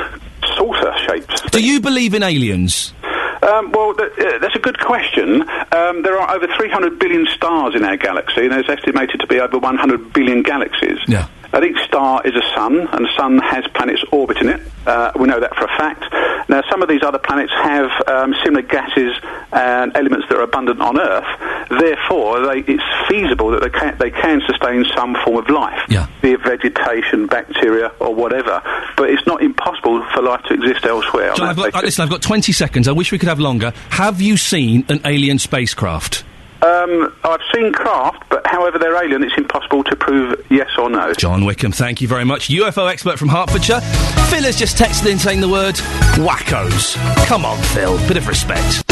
saucer 0.56 0.94
shapes. 1.08 1.42
Do 1.52 1.64
you 1.64 1.80
believe 1.80 2.14
in 2.14 2.24
aliens? 2.24 2.94
Um, 3.42 3.72
well, 3.72 3.94
th- 3.94 4.12
uh, 4.18 4.40
that's 4.40 4.56
a 4.56 4.60
good 4.60 4.80
question. 4.80 5.42
Um, 5.72 6.02
there 6.02 6.18
are 6.20 6.36
over 6.36 6.48
300 6.58 7.00
billion 7.00 7.28
stars 7.36 7.76
in 7.76 7.84
our 7.84 7.96
galaxy, 7.98 8.42
and 8.42 8.52
there's 8.52 8.68
estimated 8.70 9.20
to 9.20 9.28
be 9.28 9.40
over 9.40 9.58
100 9.58 10.14
billion 10.14 10.42
galaxies. 10.42 10.98
Yeah. 11.08 11.28
And 11.54 11.64
each 11.64 11.78
star 11.86 12.22
is 12.26 12.36
a 12.36 12.42
sun, 12.56 12.88
and 12.92 13.06
the 13.06 13.10
sun 13.18 13.40
has 13.40 13.66
planets 13.74 14.04
orbiting 14.12 14.50
it. 14.50 14.62
Uh, 14.86 15.12
we 15.20 15.28
know 15.28 15.40
that 15.40 15.56
for 15.56 15.66
a 15.66 15.78
fact. 15.78 16.04
Now, 16.50 16.62
some 16.70 16.82
of 16.82 16.88
these 16.90 17.04
other 17.04 17.20
planets 17.20 17.52
have 17.54 17.90
um, 18.08 18.36
similar 18.44 18.62
gases 18.62 19.16
and 19.52 19.96
elements 19.96 20.28
that 20.30 20.38
are 20.38 20.44
abundant 20.44 20.82
on 20.82 21.00
Earth. 21.00 21.26
Therefore, 21.70 22.46
they, 22.48 22.60
it's 22.72 22.84
feasible 23.10 23.52
that 23.52 23.62
they 23.62 23.70
can, 23.70 23.98
they 23.98 24.12
can 24.12 24.42
sustain 24.48 24.86
some 24.96 25.16
form 25.26 25.38
of 25.38 25.50
life, 25.50 25.80
Yeah. 25.90 26.08
be 26.22 26.32
it 26.32 26.42
vegetation, 26.44 27.28
bacteria, 27.28 27.92
or 28.00 28.14
whatever. 28.16 28.62
But 28.96 29.10
it's 29.10 29.26
not 29.28 29.42
impossible 29.42 30.06
for 30.14 30.22
life 30.22 30.42
to 30.44 30.54
exist 30.54 30.86
elsewhere. 30.86 31.34
John, 31.36 31.50
I've 31.50 31.56
got, 31.56 31.76
uh, 31.76 31.82
listen, 31.82 32.04
I've 32.04 32.10
got 32.10 32.22
20 32.22 32.52
seconds. 32.52 32.88
I 32.88 32.92
wish 32.94 33.12
we 33.12 33.20
could 33.20 33.30
have 33.30 33.40
longer. 33.40 33.74
Have 33.90 34.22
you 34.22 34.38
seen 34.38 34.86
an 34.90 35.02
alien 35.06 35.40
spacecraft? 35.40 36.24
Um, 36.62 37.14
I've 37.24 37.42
seen 37.54 37.72
craft, 37.72 38.24
but 38.30 38.46
however 38.46 38.80
they're 38.80 38.96
alien, 39.04 39.24
it's 39.24 39.38
impossible 39.38 39.84
to 39.84 39.96
prove 39.96 40.44
yes 40.50 40.70
or 40.78 40.90
no. 40.90 41.14
John 41.14 41.46
Wickham, 41.46 41.72
thank 41.72 42.02
you 42.02 42.08
very 42.08 42.26
much. 42.26 42.48
UFO 42.50 42.90
expert 42.90 43.20
from 43.20 43.30
Hertfordshire. 43.30 43.82
Phil 44.30 44.44
has 44.44 44.58
just 44.58 44.78
texted 44.78 45.12
in 45.12 45.20
saying 45.20 45.42
the 45.42 45.50
word 45.50 45.76
wackos. 46.16 46.96
Come 47.28 47.46
on, 47.46 47.62
Phil. 47.76 47.98
Bit 48.08 48.18
of 48.18 48.28
respect. 48.28 48.84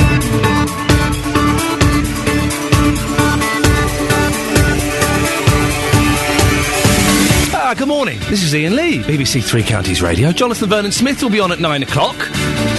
Ah, 7.57 7.73
good 7.75 7.87
morning. 7.87 8.19
This 8.29 8.43
is 8.43 8.53
Iain 8.53 8.75
Lee, 8.75 8.99
BBC 8.99 9.43
Three 9.43 9.63
Counties 9.63 10.01
Radio. 10.03 10.31
Jonathan 10.31 10.69
Vernon 10.69 10.91
Smith 10.91 11.23
will 11.23 11.31
be 11.31 11.39
on 11.39 11.51
at 11.51 11.59
nine 11.59 11.81
o'clock. 11.81 12.15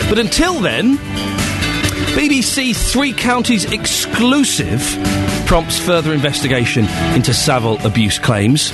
But 0.08 0.20
until 0.20 0.60
then, 0.60 0.96
BBC 2.16 2.74
Three 2.74 3.12
Counties 3.12 3.70
exclusive 3.70 4.80
prompts 5.44 5.78
further 5.78 6.14
investigation 6.14 6.86
into 7.14 7.34
Savile 7.34 7.76
abuse 7.86 8.18
claims. 8.18 8.72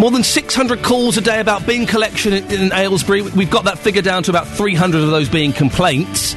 More 0.00 0.10
than 0.10 0.24
600 0.24 0.82
calls 0.82 1.16
a 1.16 1.20
day 1.20 1.38
about 1.38 1.64
bin 1.66 1.86
collection 1.86 2.32
in, 2.32 2.50
in 2.50 2.72
Aylesbury. 2.72 3.22
We've 3.22 3.48
got 3.48 3.66
that 3.66 3.78
figure 3.78 4.02
down 4.02 4.24
to 4.24 4.32
about 4.32 4.48
300 4.48 5.00
of 5.00 5.10
those 5.10 5.28
being 5.28 5.52
complaints. 5.52 6.34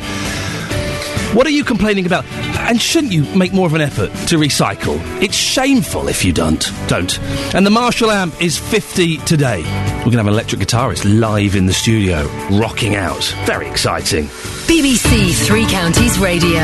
What 1.37 1.45
are 1.45 1.51
you 1.51 1.63
complaining 1.63 2.07
about? 2.07 2.25
And 2.57 2.81
shouldn't 2.81 3.13
you 3.13 3.23
make 3.35 3.53
more 3.53 3.67
of 3.67 3.75
an 3.75 3.81
effort 3.81 4.07
to 4.29 4.39
recycle? 4.39 4.97
It's 5.21 5.35
shameful 5.35 6.07
if 6.07 6.25
you 6.25 6.33
don't. 6.33 6.67
Don't. 6.87 7.19
And 7.53 7.63
the 7.63 7.69
Marshall 7.69 8.09
amp 8.09 8.41
is 8.41 8.57
50 8.57 9.17
today. 9.17 9.61
We're 9.97 10.05
going 10.05 10.13
to 10.13 10.17
have 10.17 10.25
an 10.25 10.33
electric 10.33 10.61
guitarist 10.61 11.05
live 11.19 11.55
in 11.55 11.67
the 11.67 11.73
studio, 11.73 12.25
rocking 12.59 12.95
out. 12.95 13.23
Very 13.45 13.67
exciting. 13.69 14.25
BBC 14.65 15.45
Three 15.45 15.67
Counties 15.67 16.17
Radio. 16.17 16.59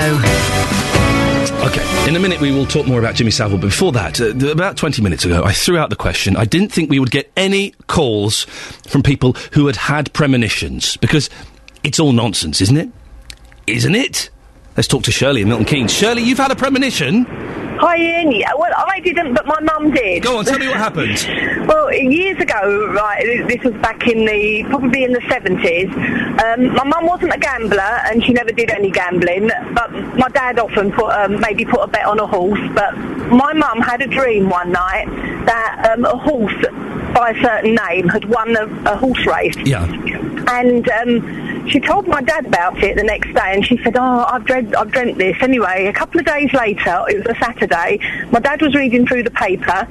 Okay, 1.67 2.09
in 2.09 2.15
a 2.15 2.19
minute 2.19 2.41
we 2.41 2.51
will 2.51 2.65
talk 2.65 2.87
more 2.87 2.97
about 2.97 3.13
Jimmy 3.13 3.29
Savile, 3.29 3.59
but 3.59 3.67
before 3.67 3.91
that, 3.91 4.19
uh, 4.19 4.33
th- 4.33 4.51
about 4.51 4.75
20 4.75 5.03
minutes 5.03 5.23
ago, 5.23 5.43
I 5.43 5.53
threw 5.53 5.77
out 5.77 5.91
the 5.91 5.95
question. 5.95 6.35
I 6.35 6.45
didn't 6.45 6.69
think 6.71 6.89
we 6.89 6.97
would 6.97 7.11
get 7.11 7.31
any 7.37 7.75
calls 7.85 8.45
from 8.87 9.03
people 9.03 9.33
who 9.51 9.67
had 9.67 9.75
had 9.75 10.11
premonitions, 10.13 10.97
because 10.97 11.29
it's 11.83 11.99
all 11.99 12.11
nonsense, 12.11 12.59
isn't 12.59 12.77
it? 12.77 12.89
Isn't 13.67 13.93
it? 13.93 14.31
Let's 14.75 14.87
talk 14.87 15.03
to 15.03 15.11
Shirley 15.11 15.41
in 15.41 15.49
Milton 15.49 15.65
Keynes. 15.65 15.93
Shirley, 15.93 16.23
you've 16.23 16.39
had 16.39 16.49
a 16.51 16.55
premonition? 16.55 17.25
Hi, 17.25 17.95
Iain. 17.95 18.31
Yeah, 18.31 18.53
well, 18.57 18.71
I 18.75 18.99
didn't, 19.01 19.33
but 19.35 19.45
my 19.45 19.59
mum 19.59 19.91
did. 19.91 20.23
Go 20.23 20.37
on, 20.37 20.45
tell 20.45 20.57
me 20.57 20.67
what 20.67 20.77
happened. 20.87 21.67
well, 21.67 21.93
years 21.93 22.39
ago, 22.39 22.91
right, 22.91 23.45
this 23.47 23.63
was 23.63 23.73
back 23.81 24.07
in 24.07 24.25
the, 24.25 24.63
probably 24.69 25.03
in 25.03 25.11
the 25.11 25.19
70s, 25.21 25.91
um, 26.41 26.73
my 26.73 26.83
mum 26.85 27.05
wasn't 27.05 27.33
a 27.33 27.37
gambler 27.37 27.81
and 27.81 28.23
she 28.23 28.33
never 28.33 28.51
did 28.51 28.71
any 28.71 28.89
gambling, 28.89 29.49
but 29.73 29.91
my 30.17 30.29
dad 30.29 30.57
often 30.57 30.91
put, 30.91 31.11
um, 31.11 31.39
maybe 31.39 31.65
put 31.65 31.81
a 31.81 31.87
bet 31.87 32.05
on 32.05 32.19
a 32.19 32.25
horse, 32.25 32.61
but 32.73 32.95
my 33.29 33.53
mum 33.53 33.79
had 33.79 34.01
a 34.01 34.07
dream 34.07 34.49
one 34.49 34.71
night 34.71 35.05
that 35.45 35.91
um, 35.93 36.05
a 36.05 36.17
horse 36.17 36.55
by 37.13 37.31
a 37.31 37.41
certain 37.43 37.75
name 37.75 38.07
had 38.07 38.25
won 38.25 38.55
a, 38.55 38.65
a 38.91 38.95
horse 38.97 39.25
race. 39.27 39.55
Yeah. 39.57 39.85
And 40.47 40.89
um, 40.89 41.52
she 41.67 41.79
told 41.79 42.07
my 42.07 42.21
dad 42.21 42.45
about 42.45 42.81
it 42.83 42.95
the 42.95 43.03
next 43.03 43.33
day, 43.33 43.53
and 43.53 43.65
she 43.65 43.77
said, 43.83 43.95
"Oh, 43.97 44.25
I've 44.27 44.45
dreamt, 44.45 44.75
I've 44.75 44.91
dreamt 44.91 45.17
this." 45.17 45.35
Anyway, 45.41 45.87
a 45.87 45.93
couple 45.93 46.19
of 46.19 46.25
days 46.25 46.51
later, 46.53 47.03
it 47.07 47.25
was 47.25 47.35
a 47.35 47.39
Saturday. 47.39 47.99
My 48.31 48.39
dad 48.39 48.61
was 48.61 48.75
reading 48.75 49.07
through 49.07 49.23
the 49.23 49.31
paper, 49.31 49.87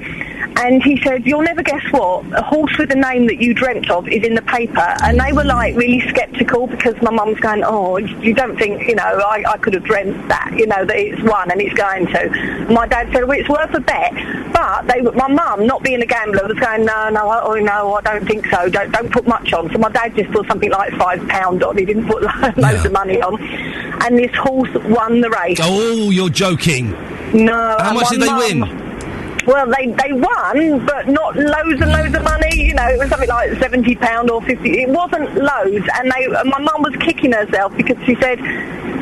and 0.57 0.83
he 0.83 1.01
said, 1.01 1.25
"You'll 1.25 1.41
never 1.41 1.63
guess 1.63 1.83
what? 1.91 2.25
A 2.33 2.43
horse 2.43 2.77
with 2.77 2.91
a 2.91 2.95
name 2.95 3.25
that 3.27 3.41
you 3.41 3.53
dreamt 3.53 3.89
of 3.89 4.07
is 4.07 4.23
in 4.23 4.35
the 4.35 4.41
paper." 4.43 4.95
And 5.03 5.19
they 5.19 5.33
were 5.33 5.43
like 5.43 5.75
really 5.75 6.01
sceptical 6.11 6.67
because 6.67 6.95
my 7.01 7.11
mum's 7.11 7.39
going, 7.39 7.63
"Oh, 7.63 7.97
you 7.97 8.33
don't 8.33 8.57
think 8.57 8.87
you 8.87 8.95
know 8.95 9.03
I, 9.03 9.43
I 9.47 9.57
could 9.57 9.73
have 9.73 9.83
dreamt 9.83 10.27
that? 10.27 10.53
You 10.55 10.67
know 10.67 10.85
that 10.85 10.95
it's 10.95 11.21
one 11.23 11.49
and 11.51 11.59
it's 11.61 11.73
going 11.73 12.05
to." 12.07 12.67
My 12.71 12.87
dad 12.87 13.09
said, 13.11 13.23
"Well, 13.27 13.39
it's 13.39 13.49
worth 13.49 13.73
a 13.73 13.79
bet," 13.79 14.13
but 14.53 14.87
they, 14.87 15.01
my 15.01 15.27
mum, 15.27 15.65
not 15.65 15.81
being 15.83 16.01
a 16.01 16.05
gambler, 16.05 16.47
was 16.47 16.59
going, 16.59 16.85
"No, 16.85 17.09
no, 17.09 17.41
oh, 17.43 17.55
no, 17.55 17.95
I 17.95 18.01
don't 18.01 18.27
think 18.27 18.45
so. 18.47 18.69
Don't 18.69 18.91
don't 18.91 19.11
put 19.11 19.27
much 19.27 19.53
on." 19.53 19.71
So 19.71 19.79
my 19.79 19.89
dad 19.89 20.15
just 20.15 20.31
put 20.31 20.47
something 20.47 20.69
like 20.69 20.93
five 20.93 21.27
pound 21.27 21.62
on. 21.63 21.77
He 21.77 21.85
didn't 21.85 22.07
put 22.07 22.21
lo- 22.23 22.51
loads 22.57 22.85
of 22.85 22.91
money 22.91 23.21
on, 23.21 23.41
and 24.03 24.17
this 24.17 24.31
horse 24.35 24.69
won 24.85 25.21
the 25.21 25.29
race. 25.29 25.59
Oh, 25.61 26.09
you're 26.11 26.29
joking. 26.29 26.91
No. 27.33 27.75
How 27.79 27.93
much 27.93 28.09
did 28.09 28.21
they 28.21 28.27
mum- 28.27 28.37
win? 28.69 28.92
Well, 29.45 29.67
they 29.67 29.87
they 29.87 30.13
won, 30.13 30.85
but 30.85 31.07
not 31.07 31.35
loads 31.35 31.81
and 31.81 31.91
loads 31.91 32.15
of 32.15 32.23
money. 32.23 32.55
You 32.55 32.73
know, 32.73 32.87
it 32.87 32.99
was 32.99 33.09
something 33.09 33.29
like 33.29 33.57
seventy 33.59 33.95
pound 33.95 34.29
or 34.29 34.41
fifty. 34.41 34.81
It 34.81 34.89
wasn't 34.89 35.35
loads, 35.35 35.85
and 35.95 36.11
they. 36.11 36.27
My 36.43 36.59
mum 36.59 36.81
was 36.81 36.95
kicking 36.97 37.31
herself 37.31 37.75
because 37.75 37.97
she 38.05 38.15
said, 38.15 38.39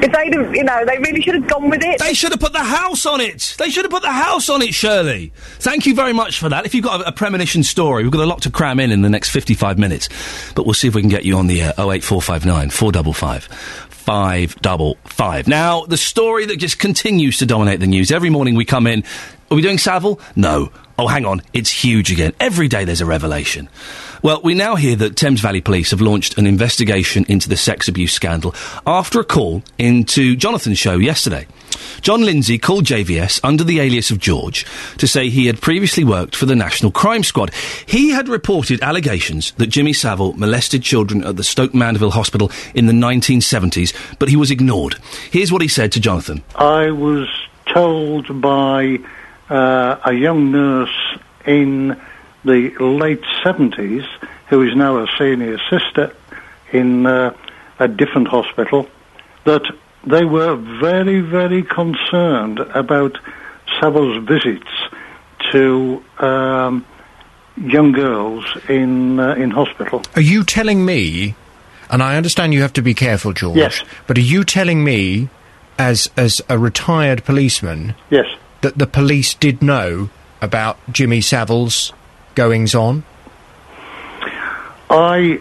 if 0.03 0.11
they'd 0.11 0.33
have, 0.33 0.55
you 0.55 0.63
know, 0.63 0.85
they 0.85 0.97
really 0.97 1.21
should 1.21 1.35
have 1.35 1.47
gone 1.47 1.69
with 1.69 1.83
it. 1.83 1.99
They 1.99 2.13
should 2.13 2.31
have 2.31 2.39
put 2.39 2.53
the 2.53 2.63
house 2.63 3.05
on 3.05 3.21
it. 3.21 3.55
They 3.57 3.69
should 3.69 3.85
have 3.85 3.91
put 3.91 4.01
the 4.01 4.11
house 4.11 4.49
on 4.49 4.61
it, 4.61 4.73
Shirley. 4.73 5.31
Thank 5.59 5.85
you 5.85 5.93
very 5.93 6.13
much 6.13 6.39
for 6.39 6.49
that. 6.49 6.65
If 6.65 6.73
you've 6.73 6.83
got 6.83 7.01
a, 7.01 7.09
a 7.09 7.11
premonition 7.11 7.63
story, 7.63 8.03
we've 8.03 8.11
got 8.11 8.23
a 8.23 8.25
lot 8.25 8.41
to 8.43 8.51
cram 8.51 8.79
in 8.79 8.91
in 8.91 9.01
the 9.01 9.09
next 9.09 9.29
55 9.29 9.77
minutes. 9.77 10.09
But 10.55 10.65
we'll 10.65 10.73
see 10.73 10.87
if 10.87 10.95
we 10.95 11.01
can 11.01 11.09
get 11.09 11.25
you 11.25 11.37
on 11.37 11.47
the 11.47 11.61
air. 11.61 11.73
08459 11.77 12.69
455 12.71 13.43
555. 13.45 15.47
Now, 15.47 15.85
the 15.85 15.97
story 15.97 16.45
that 16.47 16.57
just 16.57 16.79
continues 16.79 17.37
to 17.37 17.45
dominate 17.45 17.79
the 17.79 17.87
news. 17.87 18.11
Every 18.11 18.29
morning 18.29 18.55
we 18.55 18.65
come 18.65 18.87
in. 18.87 19.03
Are 19.51 19.55
we 19.55 19.61
doing 19.61 19.77
Savile? 19.77 20.17
No. 20.33 20.71
Oh, 20.97 21.07
hang 21.07 21.25
on. 21.25 21.41
It's 21.51 21.69
huge 21.69 22.09
again. 22.09 22.31
Every 22.39 22.69
day 22.69 22.85
there's 22.85 23.01
a 23.01 23.05
revelation. 23.05 23.67
Well, 24.23 24.39
we 24.41 24.53
now 24.53 24.75
hear 24.75 24.95
that 24.95 25.17
Thames 25.17 25.41
Valley 25.41 25.59
Police 25.59 25.91
have 25.91 25.99
launched 25.99 26.37
an 26.37 26.47
investigation 26.47 27.25
into 27.27 27.49
the 27.49 27.57
sex 27.57 27.89
abuse 27.89 28.13
scandal 28.13 28.55
after 28.87 29.19
a 29.19 29.25
call 29.25 29.61
into 29.77 30.37
Jonathan's 30.37 30.77
show 30.77 30.95
yesterday. 30.95 31.47
John 31.99 32.21
Lindsay 32.21 32.57
called 32.57 32.85
JVS 32.85 33.41
under 33.43 33.65
the 33.65 33.81
alias 33.81 34.09
of 34.09 34.19
George 34.19 34.65
to 34.99 35.07
say 35.07 35.27
he 35.27 35.47
had 35.47 35.59
previously 35.59 36.05
worked 36.05 36.33
for 36.33 36.45
the 36.45 36.55
National 36.55 36.93
Crime 36.93 37.23
Squad. 37.23 37.53
He 37.85 38.11
had 38.11 38.29
reported 38.29 38.81
allegations 38.81 39.51
that 39.53 39.67
Jimmy 39.67 39.91
Savile 39.91 40.31
molested 40.33 40.81
children 40.81 41.25
at 41.25 41.35
the 41.35 41.43
Stoke 41.43 41.73
Mandeville 41.73 42.11
Hospital 42.11 42.49
in 42.73 42.85
the 42.85 42.93
1970s, 42.93 43.93
but 44.17 44.29
he 44.29 44.37
was 44.37 44.49
ignored. 44.49 44.95
Here's 45.29 45.51
what 45.51 45.61
he 45.61 45.67
said 45.67 45.91
to 45.91 45.99
Jonathan. 45.99 46.41
I 46.55 46.91
was 46.91 47.27
told 47.65 48.41
by 48.41 48.99
uh, 49.51 49.99
a 50.05 50.13
young 50.13 50.51
nurse 50.51 50.97
in 51.45 51.99
the 52.45 52.69
late 52.79 53.21
70s, 53.43 54.05
who 54.47 54.61
is 54.63 54.75
now 54.75 54.97
a 54.97 55.07
senior 55.17 55.59
sister 55.69 56.15
in 56.71 57.05
uh, 57.05 57.35
a 57.79 57.87
different 57.87 58.27
hospital, 58.29 58.87
that 59.43 59.63
they 60.05 60.25
were 60.25 60.55
very, 60.55 61.19
very 61.21 61.63
concerned 61.63 62.59
about 62.59 63.17
Savile's 63.79 64.23
visits 64.25 64.67
to 65.51 66.03
um, 66.19 66.85
young 67.57 67.91
girls 67.91 68.45
in 68.69 69.19
uh, 69.19 69.33
in 69.35 69.51
hospital. 69.51 70.01
Are 70.15 70.21
you 70.21 70.43
telling 70.43 70.85
me, 70.85 71.35
and 71.89 72.01
I 72.01 72.15
understand 72.15 72.53
you 72.53 72.61
have 72.61 72.73
to 72.73 72.81
be 72.81 72.93
careful, 72.93 73.33
George, 73.33 73.57
Yes. 73.57 73.83
but 74.07 74.17
are 74.17 74.21
you 74.21 74.43
telling 74.43 74.83
me, 74.83 75.29
as, 75.77 76.09
as 76.17 76.41
a 76.49 76.57
retired 76.57 77.23
policeman, 77.25 77.93
Yes. 78.09 78.25
That 78.61 78.77
the 78.77 78.87
police 78.87 79.33
did 79.33 79.61
know 79.61 80.09
about 80.41 80.77
Jimmy 80.91 81.19
Savile's 81.21 81.93
goings 82.35 82.73
on? 82.75 83.03
I 84.89 85.39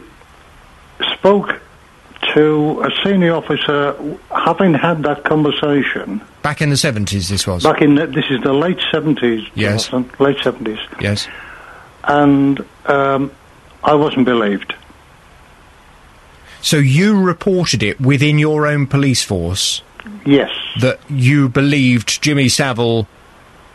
spoke 1.14 1.60
to 2.34 2.82
a 2.82 2.90
senior 3.04 3.34
officer, 3.34 3.96
having 4.30 4.74
had 4.74 5.02
that 5.02 5.24
conversation 5.24 6.20
Back 6.42 6.62
in 6.62 6.70
the 6.70 6.76
70s, 6.76 7.28
this 7.28 7.46
was? 7.46 7.64
back 7.64 7.82
in 7.82 7.96
the, 7.96 8.06
this 8.06 8.24
is 8.30 8.40
the 8.42 8.52
late 8.52 8.78
seventies, 8.92 9.46
Yes. 9.54 9.88
Jonathan, 9.88 10.24
late 10.24 10.38
seventies, 10.42 10.78
Yes. 11.00 11.26
and 12.04 12.64
um, 12.86 13.30
I 13.82 13.94
wasn't 13.94 14.24
believed. 14.26 14.74
So 16.62 16.76
you 16.76 17.20
reported 17.20 17.82
it 17.82 18.00
within 18.00 18.38
your 18.38 18.66
own 18.66 18.86
police 18.86 19.22
force? 19.24 19.82
Yes. 20.24 20.50
That 20.80 21.00
you 21.08 21.48
believed 21.48 22.22
Jimmy 22.22 22.48
Savile 22.48 23.06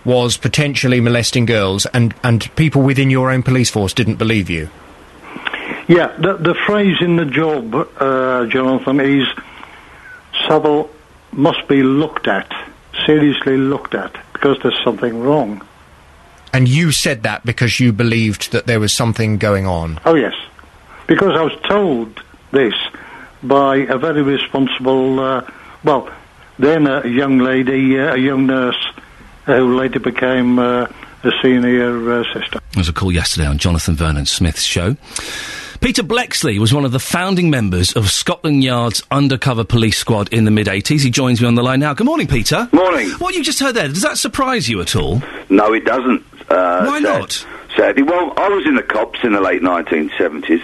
was 0.03 0.37
potentially 0.37 1.01
molesting 1.01 1.45
girls, 1.45 1.85
and, 1.87 2.13
and 2.23 2.55
people 2.55 2.81
within 2.81 3.09
your 3.09 3.31
own 3.31 3.43
police 3.43 3.69
force 3.69 3.93
didn't 3.93 4.15
believe 4.17 4.49
you? 4.49 4.69
Yeah, 5.87 6.15
the, 6.17 6.33
the 6.33 6.55
phrase 6.65 6.97
in 7.01 7.15
the 7.15 7.25
job, 7.25 7.75
uh, 7.75 8.45
Jonathan, 8.47 8.99
is 8.99 9.27
Savile 10.47 10.89
must 11.31 11.67
be 11.67 11.83
looked 11.83 12.27
at, 12.27 12.51
seriously 13.05 13.57
looked 13.57 13.93
at, 13.95 14.15
because 14.33 14.57
there's 14.63 14.81
something 14.83 15.19
wrong. 15.21 15.65
And 16.53 16.69
you 16.69 16.91
said 16.91 17.23
that 17.23 17.45
because 17.45 17.79
you 17.79 17.91
believed 17.91 18.51
that 18.51 18.65
there 18.65 18.79
was 18.79 18.93
something 18.93 19.37
going 19.37 19.67
on? 19.67 19.99
Oh, 20.05 20.15
yes. 20.15 20.33
Because 21.07 21.35
I 21.35 21.41
was 21.41 21.53
told 21.67 22.23
this 22.51 22.73
by 23.43 23.77
a 23.77 23.97
very 23.97 24.21
responsible, 24.21 25.19
uh, 25.19 25.41
well, 25.85 26.09
then 26.59 26.87
a 26.87 27.07
young 27.07 27.37
lady, 27.39 27.97
uh, 27.99 28.15
a 28.15 28.17
young 28.17 28.47
nurse, 28.47 28.85
uh, 29.47 29.55
who 29.55 29.77
later 29.77 29.99
became 29.99 30.59
uh, 30.59 30.87
a 31.23 31.31
senior 31.41 32.11
uh, 32.11 32.23
sister. 32.33 32.59
There 32.71 32.79
was 32.79 32.89
a 32.89 32.93
call 32.93 33.11
yesterday 33.11 33.47
on 33.47 33.57
Jonathan 33.57 33.95
Vernon 33.95 34.25
Smith's 34.25 34.63
show. 34.63 34.97
Peter 35.81 36.03
Bleksley 36.03 36.57
was 36.57 36.73
one 36.73 36.85
of 36.85 36.91
the 36.91 36.99
founding 36.99 37.49
members 37.49 37.93
of 37.93 38.09
Scotland 38.09 38.63
Yard's 38.63 39.03
undercover 39.11 39.63
police 39.63 39.97
squad 39.97 40.33
in 40.33 40.45
the 40.45 40.51
mid 40.51 40.67
80s. 40.67 41.01
He 41.01 41.11
joins 41.11 41.41
me 41.41 41.47
on 41.47 41.55
the 41.55 41.63
line 41.63 41.79
now. 41.79 41.93
Good 41.93 42.05
morning, 42.05 42.27
Peter. 42.27 42.67
Morning. 42.71 43.09
What 43.11 43.35
you 43.35 43.43
just 43.43 43.59
heard 43.59 43.75
there, 43.75 43.87
does 43.87 44.01
that 44.01 44.17
surprise 44.17 44.67
you 44.67 44.81
at 44.81 44.95
all? 44.95 45.21
No, 45.49 45.73
it 45.73 45.85
doesn't. 45.85 46.23
Uh, 46.49 46.85
Why 46.85 47.01
sad- 47.01 47.03
not? 47.03 47.45
Sadly, 47.75 48.03
well, 48.03 48.33
I 48.37 48.47
was 48.47 48.65
in 48.65 48.75
the 48.75 48.83
cops 48.83 49.19
in 49.23 49.33
the 49.33 49.41
late 49.41 49.61
1970s, 49.61 50.63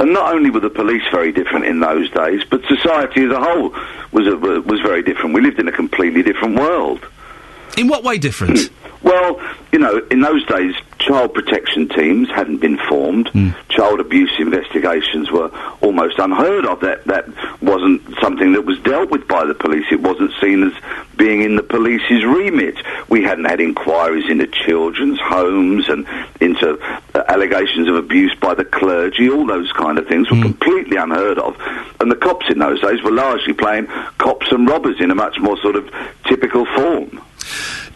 and 0.00 0.14
not 0.14 0.34
only 0.34 0.48
were 0.48 0.60
the 0.60 0.70
police 0.70 1.02
very 1.10 1.30
different 1.30 1.66
in 1.66 1.80
those 1.80 2.10
days, 2.10 2.42
but 2.48 2.64
society 2.64 3.24
as 3.24 3.30
a 3.30 3.40
whole 3.40 3.74
was 4.12 4.26
a, 4.26 4.36
was 4.36 4.80
very 4.80 5.02
different. 5.02 5.34
We 5.34 5.42
lived 5.42 5.58
in 5.58 5.68
a 5.68 5.72
completely 5.72 6.22
different 6.22 6.58
world. 6.58 7.06
In 7.76 7.86
what 7.86 8.02
way 8.02 8.16
different? 8.16 8.70
Well, 9.02 9.40
you 9.72 9.78
know, 9.78 9.98
in 10.10 10.20
those 10.20 10.44
days, 10.46 10.74
child 10.98 11.32
protection 11.32 11.88
teams 11.88 12.28
hadn't 12.28 12.58
been 12.58 12.76
formed. 12.76 13.30
Child 13.68 14.00
abuse 14.00 14.32
investigations 14.38 15.30
were 15.30 15.50
almost 15.80 16.18
unheard 16.18 16.66
of. 16.66 16.80
That 16.80 17.04
that 17.06 17.26
wasn't 17.62 18.02
something 18.20 18.52
that 18.52 18.66
was 18.66 18.78
dealt 18.80 19.10
with 19.10 19.26
by 19.26 19.46
the 19.46 19.54
police. 19.54 19.86
It 19.90 20.00
wasn't 20.00 20.32
seen 20.40 20.62
as 20.64 20.72
being 21.16 21.42
in 21.42 21.56
the 21.56 21.62
police's 21.62 22.24
remit. 22.24 22.76
We 23.08 23.22
hadn't 23.22 23.46
had 23.46 23.60
inquiries 23.60 24.28
into 24.30 24.46
children's 24.46 25.18
homes 25.20 25.88
and 25.88 26.06
into 26.40 26.78
uh, 27.14 27.24
allegations 27.28 27.88
of 27.88 27.96
abuse 27.96 28.34
by 28.34 28.54
the 28.54 28.64
clergy. 28.64 29.30
All 29.30 29.46
those 29.46 29.72
kind 29.72 29.98
of 29.98 30.06
things 30.08 30.30
were 30.30 30.40
completely 30.42 30.96
unheard 30.96 31.38
of. 31.38 31.56
And 32.00 32.10
the 32.10 32.16
cops 32.16 32.50
in 32.50 32.58
those 32.58 32.80
days 32.80 33.02
were 33.02 33.12
largely 33.12 33.54
playing 33.54 33.86
cops 34.18 34.52
and 34.52 34.68
robbers 34.68 35.00
in 35.00 35.10
a 35.10 35.14
much 35.14 35.38
more 35.40 35.58
sort 35.60 35.76
of 35.76 35.90
typical 36.24 36.66
form. 36.66 37.22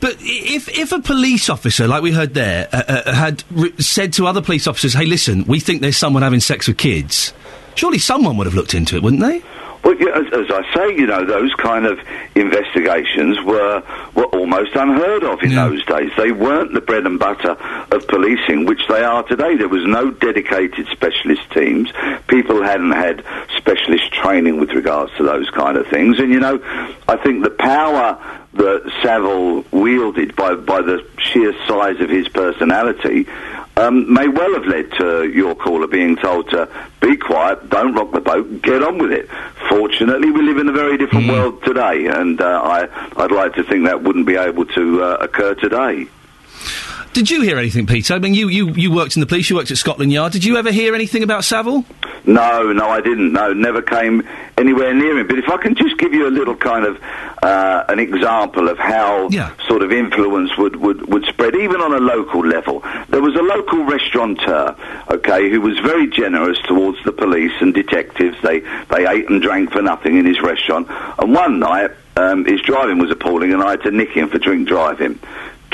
But 0.04 0.18
if 0.20 0.68
if 0.68 0.92
a 0.92 0.98
police 0.98 1.48
officer, 1.48 1.88
like 1.88 2.02
we 2.02 2.12
heard 2.12 2.34
there, 2.34 2.68
uh, 2.74 2.82
uh, 2.86 3.14
had 3.14 3.42
re- 3.50 3.72
said 3.78 4.12
to 4.12 4.26
other 4.26 4.42
police 4.42 4.66
officers, 4.66 4.92
"Hey, 4.92 5.06
listen, 5.06 5.46
we 5.46 5.60
think 5.60 5.80
there's 5.80 5.96
someone 5.96 6.22
having 6.22 6.40
sex 6.40 6.68
with 6.68 6.76
kids," 6.76 7.32
surely 7.74 7.96
someone 7.96 8.36
would 8.36 8.46
have 8.46 8.52
looked 8.54 8.74
into 8.74 8.96
it, 8.96 9.02
wouldn't 9.02 9.22
they? 9.22 9.40
Well, 9.82 9.94
yeah, 9.96 10.18
as, 10.18 10.26
as 10.32 10.50
I 10.50 10.74
say, 10.74 10.94
you 10.94 11.06
know, 11.06 11.24
those 11.24 11.54
kind 11.54 11.86
of 11.86 11.98
investigations 12.34 13.40
were 13.46 13.82
were 14.14 14.26
almost 14.26 14.74
unheard 14.74 15.24
of 15.24 15.42
in 15.42 15.54
those 15.54 15.82
days. 15.86 16.10
They 16.18 16.32
weren't 16.32 16.74
the 16.74 16.82
bread 16.82 17.06
and 17.06 17.18
butter 17.18 17.56
of 17.90 18.06
policing, 18.06 18.66
which 18.66 18.82
they 18.90 19.02
are 19.02 19.22
today. 19.22 19.56
There 19.56 19.68
was 19.68 19.86
no 19.86 20.10
dedicated 20.10 20.86
specialist 20.88 21.50
teams. 21.52 21.90
People 22.26 22.62
hadn't 22.62 22.92
had 22.92 23.24
specialist 23.56 24.12
training 24.12 24.60
with 24.60 24.70
regards 24.72 25.12
to 25.16 25.22
those 25.22 25.48
kind 25.48 25.78
of 25.78 25.86
things. 25.86 26.18
And 26.18 26.30
you 26.30 26.40
know, 26.40 26.60
I 27.08 27.16
think 27.16 27.42
the 27.42 27.50
power 27.50 28.18
that 28.54 28.92
Savile 29.02 29.64
wielded 29.70 30.36
by 30.36 30.54
by 30.54 30.82
the 30.82 31.06
sheer 31.18 31.52
size 31.66 32.00
of 32.00 32.08
his 32.08 32.28
personality 32.28 33.26
um, 33.76 34.12
may 34.12 34.28
well 34.28 34.54
have 34.54 34.66
led 34.66 34.92
to 34.92 35.28
your 35.28 35.54
caller 35.54 35.86
being 35.86 36.16
told 36.16 36.48
to 36.50 36.68
be 37.00 37.16
quiet, 37.16 37.68
don't 37.68 37.94
rock 37.94 38.12
the 38.12 38.20
boat, 38.20 38.62
get 38.62 38.82
on 38.82 38.98
with 38.98 39.12
it. 39.12 39.28
Fortunately, 39.68 40.30
we 40.30 40.42
live 40.42 40.58
in 40.58 40.68
a 40.68 40.72
very 40.72 40.96
different 40.96 41.28
world 41.28 41.62
today, 41.64 42.06
and 42.06 42.40
uh, 42.40 42.62
I, 42.62 42.88
I'd 43.16 43.32
like 43.32 43.54
to 43.54 43.64
think 43.64 43.86
that 43.86 44.02
wouldn't 44.02 44.26
be 44.26 44.36
able 44.36 44.66
to 44.66 45.02
uh, 45.02 45.16
occur 45.20 45.54
today. 45.54 46.06
Did 47.14 47.30
you 47.30 47.42
hear 47.42 47.58
anything, 47.58 47.86
Peter? 47.86 48.14
I 48.14 48.18
mean, 48.18 48.34
you, 48.34 48.48
you, 48.48 48.70
you 48.70 48.90
worked 48.90 49.14
in 49.14 49.20
the 49.20 49.26
police, 49.26 49.48
you 49.48 49.54
worked 49.54 49.70
at 49.70 49.76
Scotland 49.76 50.12
Yard. 50.12 50.32
Did 50.32 50.44
you 50.44 50.56
ever 50.56 50.72
hear 50.72 50.96
anything 50.96 51.22
about 51.22 51.44
Savile? 51.44 51.84
No, 52.26 52.72
no, 52.72 52.88
I 52.88 53.00
didn't. 53.00 53.32
No, 53.32 53.52
never 53.52 53.82
came 53.82 54.26
anywhere 54.58 54.92
near 54.92 55.20
him. 55.20 55.28
But 55.28 55.38
if 55.38 55.48
I 55.48 55.58
can 55.58 55.76
just 55.76 55.96
give 55.98 56.12
you 56.12 56.26
a 56.26 56.34
little 56.34 56.56
kind 56.56 56.84
of 56.84 57.00
uh, 57.40 57.84
an 57.88 58.00
example 58.00 58.68
of 58.68 58.78
how 58.78 59.28
sort 59.68 59.82
of 59.82 59.92
influence 59.92 60.58
would, 60.58 60.74
would, 60.74 61.08
would 61.08 61.24
spread, 61.26 61.54
even 61.54 61.80
on 61.80 61.94
a 61.94 61.98
local 61.98 62.44
level. 62.44 62.82
There 63.10 63.22
was 63.22 63.36
a 63.36 63.42
local 63.42 63.84
restaurateur, 63.84 64.74
okay, 65.08 65.50
who 65.50 65.60
was 65.60 65.78
very 65.78 66.08
generous 66.08 66.58
towards 66.66 66.98
the 67.04 67.12
police 67.12 67.52
and 67.60 67.72
detectives. 67.72 68.36
They 68.42 68.58
they 68.90 69.06
ate 69.06 69.30
and 69.30 69.40
drank 69.40 69.70
for 69.70 69.82
nothing 69.82 70.16
in 70.18 70.26
his 70.26 70.40
restaurant. 70.40 70.88
And 70.90 71.32
one 71.32 71.60
night, 71.60 71.92
um, 72.16 72.44
his 72.44 72.60
driving 72.62 72.98
was 72.98 73.12
appalling, 73.12 73.52
and 73.52 73.62
I 73.62 73.72
had 73.72 73.82
to 73.82 73.92
nick 73.92 74.10
him 74.10 74.30
for 74.30 74.38
drink 74.38 74.66
driving 74.66 75.20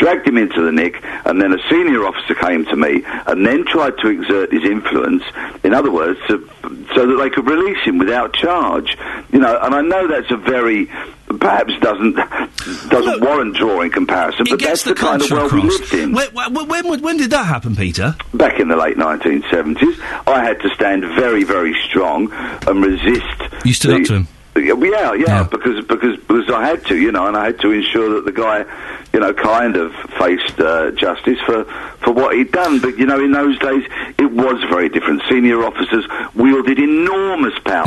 dragged 0.00 0.26
him 0.26 0.38
into 0.38 0.64
the 0.64 0.72
nick, 0.72 0.96
and 1.24 1.40
then 1.40 1.52
a 1.52 1.58
senior 1.68 2.06
officer 2.06 2.34
came 2.34 2.64
to 2.64 2.76
me 2.76 3.04
and 3.04 3.46
then 3.46 3.64
tried 3.66 3.96
to 3.98 4.08
exert 4.08 4.50
his 4.50 4.64
influence, 4.64 5.22
in 5.62 5.74
other 5.74 5.92
words, 5.92 6.18
to, 6.26 6.48
so 6.94 7.06
that 7.06 7.18
they 7.22 7.30
could 7.30 7.46
release 7.46 7.78
him 7.84 7.98
without 7.98 8.32
charge. 8.32 8.96
You 9.30 9.38
know, 9.38 9.58
and 9.62 9.74
I 9.74 9.82
know 9.82 10.08
that's 10.08 10.30
a 10.30 10.36
very 10.36 10.90
perhaps 11.38 11.72
doesn't 11.80 12.16
doesn't 12.88 13.20
warrant 13.20 13.54
drawing 13.56 13.90
comparison, 13.90 14.46
but 14.48 14.60
that's 14.60 14.82
the, 14.82 14.94
kind 14.94 15.22
of 15.22 15.30
world 15.30 15.52
we 15.52 15.62
lived 15.62 15.94
in. 15.94 16.12
When, 16.12 16.28
when, 16.34 17.02
when, 17.02 17.16
did 17.18 17.30
that 17.30 17.44
happen, 17.44 17.76
Peter? 17.76 18.16
Back 18.34 18.58
in 18.58 18.68
the 18.68 18.76
late 18.76 18.96
1970s, 18.96 20.00
I 20.26 20.44
had 20.44 20.60
to 20.60 20.70
stand 20.70 21.04
very, 21.04 21.44
very 21.44 21.74
strong 21.88 22.32
and 22.32 22.84
resist. 22.84 23.64
You 23.64 23.74
stood 23.74 24.00
up 24.00 24.06
to 24.06 24.14
him? 24.14 24.28
Yeah, 24.56 24.74
yeah, 24.74 25.12
yeah, 25.14 25.42
because 25.44 25.84
because 25.86 26.16
because 26.18 26.50
I 26.50 26.66
had 26.66 26.84
to, 26.86 26.96
you 26.96 27.12
know, 27.12 27.26
and 27.26 27.36
I 27.36 27.46
had 27.46 27.60
to 27.60 27.70
ensure 27.70 28.14
that 28.14 28.24
the 28.24 28.32
guy, 28.32 28.64
you 29.12 29.20
know, 29.20 29.32
kind 29.34 29.76
of 29.76 29.92
faced 30.18 30.58
uh, 30.60 30.90
justice 30.92 31.38
for 31.46 31.64
for 31.64 32.12
what 32.12 32.34
he'd 32.36 32.52
done. 32.52 32.80
But 32.80 32.98
you 32.98 33.06
know, 33.06 33.18
in 33.22 33.32
those 33.32 33.58
days, 33.58 33.84
it 34.18 34.30
was 34.30 34.62
very 34.70 34.88
different. 34.88 35.22
Senior 35.28 35.64
officers 35.64 36.06
wielded 36.34 36.78
enormous 36.78 37.58
power. 37.60 37.86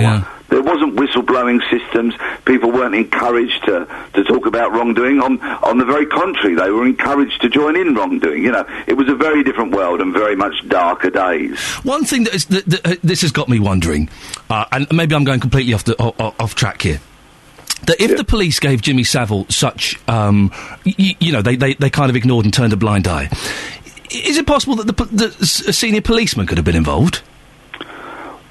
There 0.49 0.61
wasn't 0.61 0.95
whistleblowing 0.97 1.61
systems. 1.71 2.13
People 2.45 2.71
weren't 2.71 2.93
encouraged 2.93 3.63
to, 3.65 3.87
to 4.13 4.23
talk 4.23 4.45
about 4.45 4.71
wrongdoing. 4.71 5.19
On 5.19 5.41
on 5.41 5.79
the 5.79 5.85
very 5.85 6.05
contrary, 6.05 6.53
they 6.55 6.69
were 6.69 6.85
encouraged 6.85 7.41
to 7.41 7.49
join 7.49 7.75
in 7.75 7.95
wrongdoing. 7.95 8.43
You 8.43 8.51
know, 8.51 8.65
it 8.85 8.93
was 8.93 9.09
a 9.09 9.15
very 9.15 9.43
different 9.43 9.71
world 9.73 9.99
and 10.01 10.13
very 10.13 10.35
much 10.35 10.53
darker 10.67 11.09
days. 11.09 11.59
One 11.83 12.03
thing 12.05 12.25
that, 12.25 12.35
is, 12.35 12.45
that, 12.47 12.65
that 12.67 12.85
uh, 12.87 12.95
this 13.03 13.21
has 13.21 13.31
got 13.31 13.49
me 13.49 13.59
wondering, 13.59 14.09
uh, 14.49 14.65
and 14.71 14.85
maybe 14.91 15.15
I'm 15.15 15.23
going 15.23 15.39
completely 15.39 15.73
off 15.73 15.85
the 15.85 15.99
o- 15.99 16.13
o- 16.19 16.35
off 16.39 16.53
track 16.53 16.81
here. 16.83 16.99
That 17.85 17.99
if 17.99 18.15
the 18.17 18.23
police 18.23 18.59
gave 18.59 18.81
Jimmy 18.81 19.03
Savile 19.03 19.45
such, 19.49 19.99
um, 20.07 20.51
y- 20.85 21.15
you 21.19 21.31
know, 21.31 21.41
they, 21.41 21.55
they, 21.55 21.73
they 21.73 21.89
kind 21.89 22.09
of 22.09 22.15
ignored 22.15 22.45
and 22.45 22.53
turned 22.53 22.71
a 22.73 22.77
blind 22.77 23.07
eye, 23.07 23.29
is 24.11 24.37
it 24.37 24.47
possible 24.47 24.75
that 24.77 24.87
the, 24.87 25.05
the 25.05 25.25
a 25.67 25.73
senior 25.73 26.01
policeman 26.01 26.47
could 26.47 26.57
have 26.57 26.65
been 26.65 26.75
involved? 26.75 27.21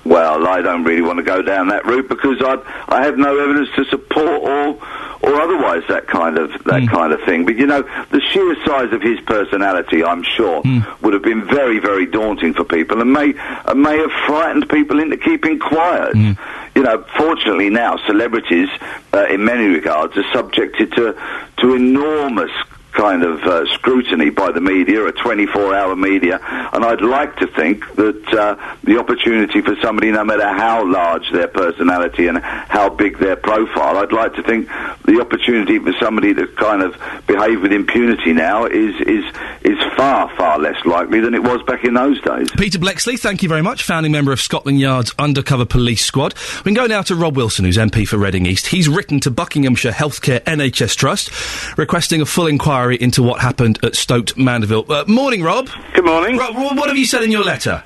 Well, 0.04 0.46
I 0.46 0.62
don't 0.62 0.84
really 0.84 1.02
want 1.02 1.18
to 1.18 1.22
go 1.22 1.42
down 1.42 1.68
that 1.68 1.86
route 1.86 2.08
because 2.08 2.40
I 2.40 2.56
I 2.88 3.04
have 3.04 3.16
no 3.16 3.38
evidence 3.38 3.68
to 3.76 3.84
support 3.84 4.42
or 4.42 4.78
or 5.22 5.40
otherwise 5.40 5.84
that 5.88 6.08
kind 6.08 6.36
of 6.36 6.50
that 6.64 6.82
hmm. 6.82 6.88
kind 6.88 7.12
of 7.12 7.20
thing. 7.22 7.44
But 7.44 7.56
you 7.56 7.66
know, 7.66 7.82
the 8.10 8.20
sheer 8.20 8.56
size 8.66 8.92
of 8.92 9.00
his 9.00 9.20
personality, 9.20 10.02
I'm 10.04 10.24
sure, 10.24 10.62
hmm. 10.62 10.80
would 11.02 11.14
have 11.14 11.22
been 11.22 11.46
very 11.46 11.78
very 11.78 12.06
daunting 12.06 12.54
for 12.54 12.64
people 12.64 13.00
and 13.00 13.12
may 13.12 13.34
and 13.38 13.82
may 13.82 13.96
have 13.98 14.10
frightened 14.26 14.68
people 14.68 14.98
into 14.98 15.16
keeping 15.16 15.60
quiet. 15.60 16.14
Hmm. 16.14 16.32
You 16.74 16.82
know, 16.82 17.04
fortunately 17.16 17.70
now 17.70 17.98
celebrities, 18.06 18.68
uh, 19.12 19.26
in 19.26 19.44
many 19.44 19.66
regards, 19.66 20.16
are 20.16 20.30
subjected 20.32 20.92
to 20.92 21.16
to 21.58 21.74
enormous 21.74 22.50
kind 22.92 23.22
of 23.22 23.42
uh, 23.42 23.66
scrutiny 23.74 24.30
by 24.30 24.52
the 24.52 24.60
media, 24.60 25.04
a 25.06 25.12
24-hour 25.12 25.96
media, 25.96 26.38
and 26.72 26.84
I'd 26.84 27.00
like 27.00 27.36
to 27.36 27.46
think 27.46 27.84
that 27.96 28.34
uh, 28.34 28.76
the 28.84 28.98
opportunity 28.98 29.60
for 29.62 29.74
somebody, 29.76 30.10
no 30.10 30.24
matter 30.24 30.46
how 30.46 30.86
large 30.86 31.30
their 31.32 31.48
personality 31.48 32.26
and 32.26 32.38
how 32.38 32.90
big 32.90 33.18
their 33.18 33.36
profile, 33.36 33.96
I'd 33.98 34.12
like 34.12 34.34
to 34.34 34.42
think 34.42 34.68
the 35.04 35.20
opportunity 35.20 35.78
for 35.78 35.92
somebody 35.94 36.34
to 36.34 36.46
kind 36.48 36.82
of 36.82 36.96
behave 37.26 37.62
with 37.62 37.72
impunity 37.72 38.32
now 38.32 38.66
is 38.66 38.94
is 39.00 39.24
is 39.62 39.78
far 39.96 40.28
far 40.36 40.58
less 40.58 40.84
likely 40.84 41.20
than 41.20 41.34
it 41.34 41.42
was 41.42 41.62
back 41.62 41.84
in 41.84 41.94
those 41.94 42.20
days. 42.20 42.50
Peter 42.52 42.78
Bleksley, 42.78 43.18
thank 43.18 43.42
you 43.42 43.48
very 43.48 43.62
much, 43.62 43.82
founding 43.82 44.12
member 44.12 44.32
of 44.32 44.40
Scotland 44.40 44.80
Yard's 44.80 45.14
Undercover 45.18 45.64
Police 45.64 46.04
Squad. 46.04 46.34
We 46.64 46.72
can 46.72 46.74
go 46.74 46.86
now 46.86 47.02
to 47.02 47.14
Rob 47.14 47.36
Wilson, 47.36 47.64
who's 47.64 47.76
MP 47.78 48.06
for 48.06 48.18
Reading 48.18 48.46
East. 48.46 48.66
He's 48.66 48.88
written 48.88 49.20
to 49.20 49.30
Buckinghamshire 49.30 49.92
Healthcare 49.92 50.40
NHS 50.40 50.96
Trust, 50.96 51.78
requesting 51.78 52.20
a 52.20 52.26
full 52.26 52.46
inquiry 52.46 52.81
into 52.90 53.22
what 53.22 53.40
happened 53.40 53.78
at 53.84 53.94
Stoke 53.94 54.36
Mandeville. 54.36 54.90
Uh, 54.90 55.04
morning, 55.06 55.42
Rob. 55.42 55.68
Good 55.94 56.04
morning. 56.04 56.36
Rob, 56.36 56.54
what 56.54 56.88
have 56.88 56.96
you 56.96 57.06
said 57.06 57.22
in 57.22 57.30
your 57.30 57.44
letter? 57.44 57.82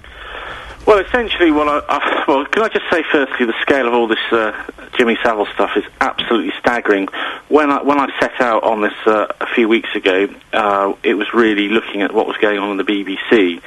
Well, 0.86 0.98
essentially, 1.04 1.50
what 1.50 1.66
I, 1.66 1.82
I 1.88 2.24
well, 2.28 2.44
can 2.46 2.62
I 2.62 2.68
just 2.68 2.88
say 2.88 3.02
firstly, 3.10 3.46
the 3.46 3.60
scale 3.60 3.88
of 3.88 3.94
all 3.94 4.06
this 4.06 4.20
uh, 4.30 4.52
Jimmy 4.96 5.18
Savile 5.20 5.46
stuff 5.46 5.70
is 5.76 5.82
absolutely 6.00 6.52
staggering. 6.60 7.08
When 7.48 7.70
I 7.70 7.82
when 7.82 7.98
I 7.98 8.08
set 8.20 8.40
out 8.40 8.62
on 8.62 8.82
this 8.82 8.94
uh, 9.04 9.26
a 9.40 9.46
few 9.52 9.68
weeks 9.68 9.88
ago, 9.96 10.28
uh, 10.52 10.92
it 11.02 11.14
was 11.14 11.26
really 11.34 11.68
looking 11.68 12.02
at 12.02 12.14
what 12.14 12.28
was 12.28 12.36
going 12.36 12.60
on 12.60 12.70
in 12.70 12.76
the 12.76 12.84
BBC, 12.84 13.60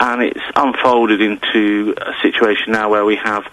and 0.00 0.22
it's 0.22 0.40
unfolded 0.54 1.22
into 1.22 1.94
a 1.96 2.12
situation 2.20 2.72
now 2.72 2.90
where 2.90 3.06
we 3.06 3.16
have 3.16 3.44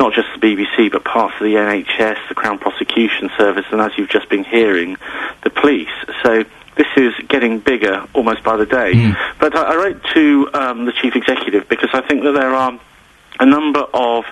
not 0.00 0.12
just 0.12 0.26
the 0.34 0.40
BBC 0.40 0.90
but 0.90 1.04
parts 1.04 1.34
of 1.36 1.44
the 1.44 1.54
NHS, 1.54 2.28
the 2.28 2.34
Crown 2.34 2.58
Prosecution 2.58 3.30
Service, 3.38 3.66
and 3.70 3.80
as 3.80 3.92
you've 3.96 4.10
just 4.10 4.28
been 4.28 4.42
hearing, 4.44 4.96
the 5.44 5.50
police. 5.50 5.88
So 6.24 6.44
this 6.76 6.86
is 6.96 7.12
getting 7.28 7.60
bigger 7.60 8.06
almost 8.14 8.42
by 8.44 8.56
the 8.56 8.66
day. 8.66 8.92
But 9.40 9.56
I, 9.56 9.72
I 9.72 9.76
wrote 9.76 10.04
to 10.14 10.50
um, 10.54 10.84
the 10.84 10.92
chief 10.92 11.16
executive 11.16 11.68
because 11.68 11.90
I 11.92 12.02
think 12.06 12.22
that 12.24 12.32
there 12.32 12.54
are 12.54 12.78
a 13.40 13.46
number 13.46 13.80
of 13.92 14.24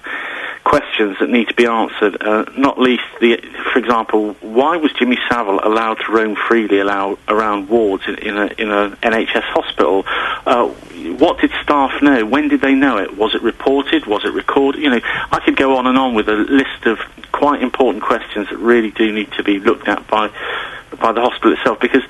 questions 0.64 1.18
that 1.20 1.28
need 1.28 1.48
to 1.48 1.54
be 1.54 1.66
answered. 1.66 2.20
Uh, 2.20 2.44
not 2.56 2.78
least, 2.80 3.04
the, 3.20 3.36
for 3.72 3.78
example, 3.78 4.32
why 4.40 4.76
was 4.76 4.92
Jimmy 4.94 5.18
Savile 5.28 5.60
allowed 5.62 5.98
to 6.06 6.12
roam 6.12 6.36
freely 6.36 6.80
allow, 6.80 7.18
around 7.28 7.68
wards 7.68 8.04
in, 8.08 8.14
in, 8.16 8.36
a, 8.36 8.46
in 8.58 8.70
a 8.70 8.90
NHS 9.02 9.42
hospital? 9.42 10.04
Uh, 10.46 10.68
what 11.18 11.38
did 11.40 11.50
staff 11.62 12.00
know? 12.02 12.24
When 12.24 12.48
did 12.48 12.62
they 12.62 12.74
know 12.74 12.98
it? 12.98 13.16
Was 13.16 13.34
it 13.34 13.42
reported? 13.42 14.06
Was 14.06 14.24
it 14.24 14.32
recorded? 14.32 14.82
You 14.82 14.90
know, 14.90 15.00
I 15.04 15.40
could 15.44 15.56
go 15.56 15.76
on 15.76 15.86
and 15.86 15.98
on 15.98 16.14
with 16.14 16.28
a 16.28 16.34
list 16.34 16.86
of 16.86 16.98
quite 17.30 17.62
important 17.62 18.02
questions 18.02 18.48
that 18.48 18.58
really 18.58 18.90
do 18.90 19.12
need 19.12 19.32
to 19.32 19.42
be 19.42 19.58
looked 19.58 19.88
at 19.88 20.06
by 20.06 20.30
by 21.00 21.12
the 21.12 21.20
hospital 21.20 21.52
itself 21.52 21.80
because 21.80 22.02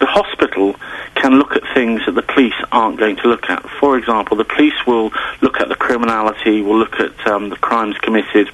the 0.00 0.06
hospital 0.06 0.74
can 1.14 1.38
look 1.38 1.52
at 1.56 1.62
things 1.74 2.04
that 2.06 2.12
the 2.12 2.22
police 2.22 2.54
aren't 2.72 2.98
going 2.98 3.16
to 3.16 3.28
look 3.28 3.48
at. 3.48 3.62
For 3.80 3.96
example, 3.96 4.36
the 4.36 4.44
police 4.44 4.74
will 4.86 5.12
look 5.40 5.60
at 5.60 5.68
the 5.68 5.76
criminality, 5.76 6.62
will 6.62 6.78
look 6.78 7.00
at 7.00 7.26
um, 7.26 7.48
the 7.48 7.56
crimes 7.56 7.96
committed, 7.98 8.50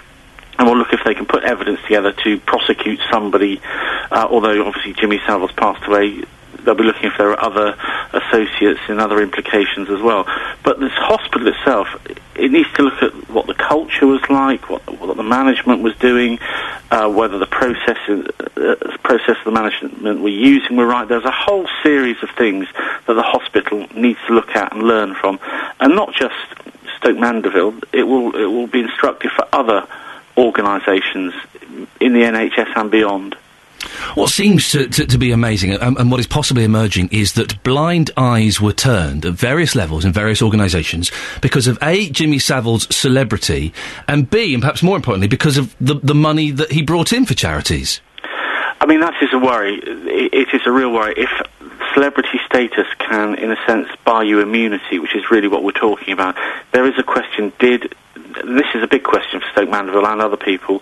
and 0.59 0.69
will 0.69 0.77
look 0.77 0.93
if 0.93 1.01
they 1.05 1.15
can 1.15 1.27
put 1.27 1.43
evidence 1.43 1.81
together 1.82 2.12
to 2.24 2.39
prosecute 2.40 3.01
somebody. 3.11 3.61
Uh, 4.11 4.28
although 4.31 4.66
obviously 4.66 4.93
Jimmy 4.93 5.19
Savile's 5.27 5.52
passed 5.52 5.86
away, 5.86 6.23
they'll 6.65 6.74
be 6.74 6.85
looking 6.85 7.07
if 7.07 7.16
there 7.16 7.31
are 7.31 7.40
other 7.40 7.77
associates 8.12 8.81
and 8.89 9.01
other 9.01 9.20
implications 9.23 9.89
as 9.89 10.02
well. 10.02 10.27
But 10.62 10.78
this 10.78 10.93
hospital 10.93 11.48
itself, 11.48 11.89
it 12.41 12.51
needs 12.51 12.73
to 12.75 12.83
look 12.83 13.03
at 13.03 13.12
what 13.31 13.47
the 13.47 13.55
culture 13.55 14.07
was 14.07 14.23
like, 14.29 14.69
what, 14.69 14.83
what 14.99 15.17
the 15.17 15.23
management 15.23 15.83
was 15.83 15.95
doing, 15.97 16.39
uh, 16.91 17.09
whether 17.09 17.39
the 17.39 17.47
process, 17.47 17.99
uh, 18.09 18.97
process 19.03 19.37
of 19.39 19.45
the 19.45 19.53
management 19.53 20.21
were 20.21 20.29
using 20.29 20.77
were 20.77 20.87
right. 20.87 21.07
There's 21.07 21.25
a 21.25 21.31
whole 21.31 21.69
series 21.83 22.17
of 22.23 22.31
things 22.31 22.67
that 23.07 23.15
the 23.15 23.23
hospital 23.23 23.87
needs 23.95 24.19
to 24.27 24.33
look 24.33 24.57
at 24.57 24.73
and 24.73 24.83
learn 24.83 25.15
from, 25.15 25.39
and 25.79 25.95
not 25.95 26.15
just 26.15 26.35
Stoke 26.97 27.19
Mandeville. 27.19 27.75
It 27.93 28.05
will 28.05 28.35
it 28.35 28.47
will 28.47 28.67
be 28.67 28.81
instructive 28.81 29.33
for 29.33 29.47
other 29.53 29.87
organisations 30.37 31.35
in 32.01 32.12
the 32.12 32.23
NHS 32.23 32.77
and 32.77 32.91
beyond. 32.91 33.37
What 34.15 34.31
seems 34.31 34.70
to, 34.70 34.89
to, 34.89 35.07
to 35.07 35.19
be 35.19 35.32
amazing 35.32 35.81
um, 35.81 35.97
and 35.98 36.11
what 36.11 36.20
is 36.20 36.27
possibly 36.27 36.65
emerging 36.65 37.09
is 37.12 37.35
that 37.35 37.62
blind 37.62 38.11
eyes 38.16 38.61
were 38.61 38.73
turned 38.73 39.24
at 39.24 39.35
various 39.35 39.74
levels 39.74 40.05
in 40.05 40.12
various 40.12 40.43
organisations 40.43 41.11
because 41.40 41.66
of 41.66 41.78
A, 41.82 42.11
Jimmy 42.11 42.39
Savile's 42.39 42.94
celebrity, 42.94 43.73
and 44.09 44.28
B, 44.28 44.55
and 44.55 44.62
perhaps 44.62 44.82
more 44.82 44.97
importantly, 44.97 45.28
because 45.28 45.57
of 45.57 45.74
the, 45.81 45.94
the 45.94 46.15
money 46.15 46.51
that 46.51 46.73
he 46.73 46.82
brought 46.82 47.12
in 47.12 47.24
for 47.24 47.35
charities. 47.35 48.01
I 48.81 48.86
mean, 48.86 49.01
that 49.01 49.15
is 49.23 49.32
a 49.32 49.39
worry. 49.39 49.74
It, 49.77 50.32
it 50.32 50.55
is 50.55 50.62
a 50.66 50.73
real 50.73 50.93
worry. 50.93 51.15
If 51.16 51.31
celebrity 51.94 52.40
status 52.47 52.86
can, 52.98 53.35
in 53.36 53.51
a 53.51 53.57
sense, 53.66 53.89
buy 54.05 54.23
you 54.23 54.40
immunity, 54.40 54.98
which 54.98 55.15
is 55.15 55.31
really 55.31 55.48
what 55.48 55.62
we're 55.62 55.73
talking 55.73 56.12
about, 56.12 56.36
there 56.73 56.86
is 56.86 56.98
a 56.98 57.02
question: 57.02 57.52
Did 57.59 57.94
this 58.15 58.66
is 58.74 58.82
a 58.82 58.86
big 58.86 59.02
question 59.02 59.40
for 59.40 59.47
Stoke 59.52 59.69
Mandeville 59.69 60.07
and 60.07 60.20
other 60.20 60.36
people? 60.36 60.81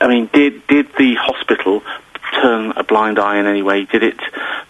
I 0.00 0.08
mean, 0.08 0.28
did 0.32 0.66
did 0.66 0.88
the 0.98 1.14
hospital 1.14 1.82
turn 2.40 2.72
a 2.76 2.84
blind 2.84 3.18
eye 3.18 3.38
in 3.38 3.46
any 3.46 3.62
way? 3.62 3.84
Did 3.84 4.02
it 4.02 4.18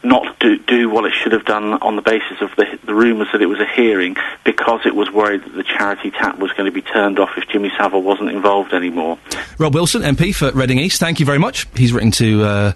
not 0.03 0.39
do, 0.39 0.59
do 0.59 0.89
what 0.91 1.05
it 1.05 1.13
should 1.13 1.33
have 1.33 1.45
done 1.45 1.75
on 1.75 1.97
the 1.97 2.03
basis 2.03 2.41
of 2.41 2.51
the, 2.57 2.79
the 2.85 2.95
rumours 2.95 3.29
that 3.33 3.43
it 3.43 3.47
was 3.47 3.61
a 3.61 3.67
hearing 3.67 4.17
because 4.45 4.81
it 4.85 4.95
was 4.95 5.11
worried 5.11 5.45
that 5.45 5.55
the 5.55 5.65
charity 5.65 6.11
tap 6.11 6.39
was 6.39 6.53
going 6.53 6.67
to 6.67 6.73
be 6.73 6.83
turned 6.83 7.19
off 7.19 7.31
if 7.37 7.49
Jimmy 7.49 7.71
Savile 7.77 8.03
wasn't 8.03 8.31
involved 8.31 8.73
anymore? 8.73 9.19
Rob 9.59 9.75
Wilson, 9.75 10.03
MP 10.03 10.35
for 10.35 10.51
Reading 10.53 10.79
East, 10.79 11.01
thank 11.01 11.21
you 11.21 11.27
very 11.27 11.39
much. 11.39 11.67
He's 11.77 11.93
written 11.93 12.11
to. 12.13 12.45
Uh, 12.45 12.73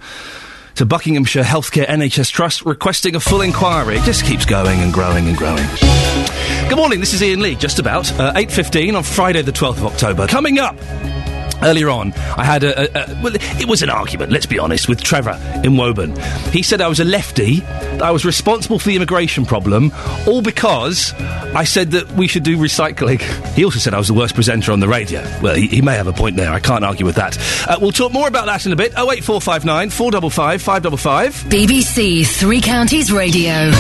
to 0.75 0.87
Buckinghamshire 0.87 1.43
Healthcare 1.43 1.87
NHS 1.87 2.31
Trust 2.31 2.65
requesting 2.65 3.17
a 3.17 3.21
full 3.21 3.41
inquiry. 3.41 3.97
It 3.97 4.05
just 4.05 4.25
keeps 4.25 4.45
going 4.45 4.79
and 4.79 4.93
growing 4.93 5.27
and 5.27 5.37
growing. 5.37 5.67
Good 6.69 6.77
morning, 6.77 7.01
this 7.01 7.15
is 7.15 7.21
Iain 7.21 7.41
Lee, 7.41 7.57
just 7.57 7.81
about 7.81 8.09
uh, 8.13 8.33
8.15 8.35 8.97
on 8.97 9.03
Friday 9.03 9.43
the 9.43 9.51
12th 9.51 9.79
of 9.79 9.87
October. 9.87 10.29
Coming 10.29 10.61
up, 10.61 10.77
Earlier 11.63 11.91
on, 11.91 12.13
I 12.37 12.45
had 12.45 12.63
a, 12.63 12.81
a, 12.81 13.13
a, 13.13 13.23
well, 13.23 13.33
it 13.35 13.67
was 13.67 13.83
an 13.83 13.91
argument. 13.91 14.33
Let's 14.33 14.47
be 14.47 14.59
honest 14.59 14.89
with 14.89 15.03
Trevor 15.03 15.39
in 15.65 15.77
Woburn. 15.77 16.15
He 16.53 16.63
said 16.63 16.81
I 16.81 16.89
was 16.89 17.01
a 17.01 17.05
lefty, 17.05 17.65
I 18.01 18.11
was 18.11 18.25
responsible 18.25 18.79
for 18.79 18.89
the 18.89 18.97
immigration 18.97 19.45
problem, 19.45 19.93
all 20.27 20.43
because 20.43 21.13
I 21.19 21.65
said 21.65 21.91
that 21.93 22.11
we 22.13 22.29
should 22.29 22.43
do 22.45 22.57
recycling. 22.57 23.19
He 23.59 23.65
also 23.65 23.81
said 23.81 23.93
I 23.93 23.99
was 23.99 24.07
the 24.07 24.15
worst 24.15 24.37
presenter 24.37 24.71
on 24.71 24.79
the 24.79 24.87
radio. 24.87 25.21
Well, 25.43 25.57
he, 25.57 25.67
he 25.67 25.83
may 25.83 25.97
have 25.97 26.07
a 26.07 26.13
point 26.13 26.37
there. 26.37 26.53
I 26.53 26.61
can't 26.61 26.85
argue 26.85 27.05
with 27.05 27.17
that. 27.17 27.37
Uh, 27.69 27.77
we'll 27.81 27.91
talk 27.91 28.13
more 28.13 28.29
about 28.29 28.47
that 28.47 28.65
in 28.67 28.73
a 28.73 28.77
bit. 28.77 28.93
Oh 28.97 29.11
eight 29.11 29.25
four 29.25 29.41
five 29.41 29.65
nine 29.65 29.91
four 29.91 30.13
double 30.13 30.31
five 30.31 30.63
five 30.63 30.85
double 30.85 30.97
five. 30.97 31.35
BBC 31.49 32.25
Three 32.25 32.61
Counties 32.61 33.11
Radio. 33.11 33.73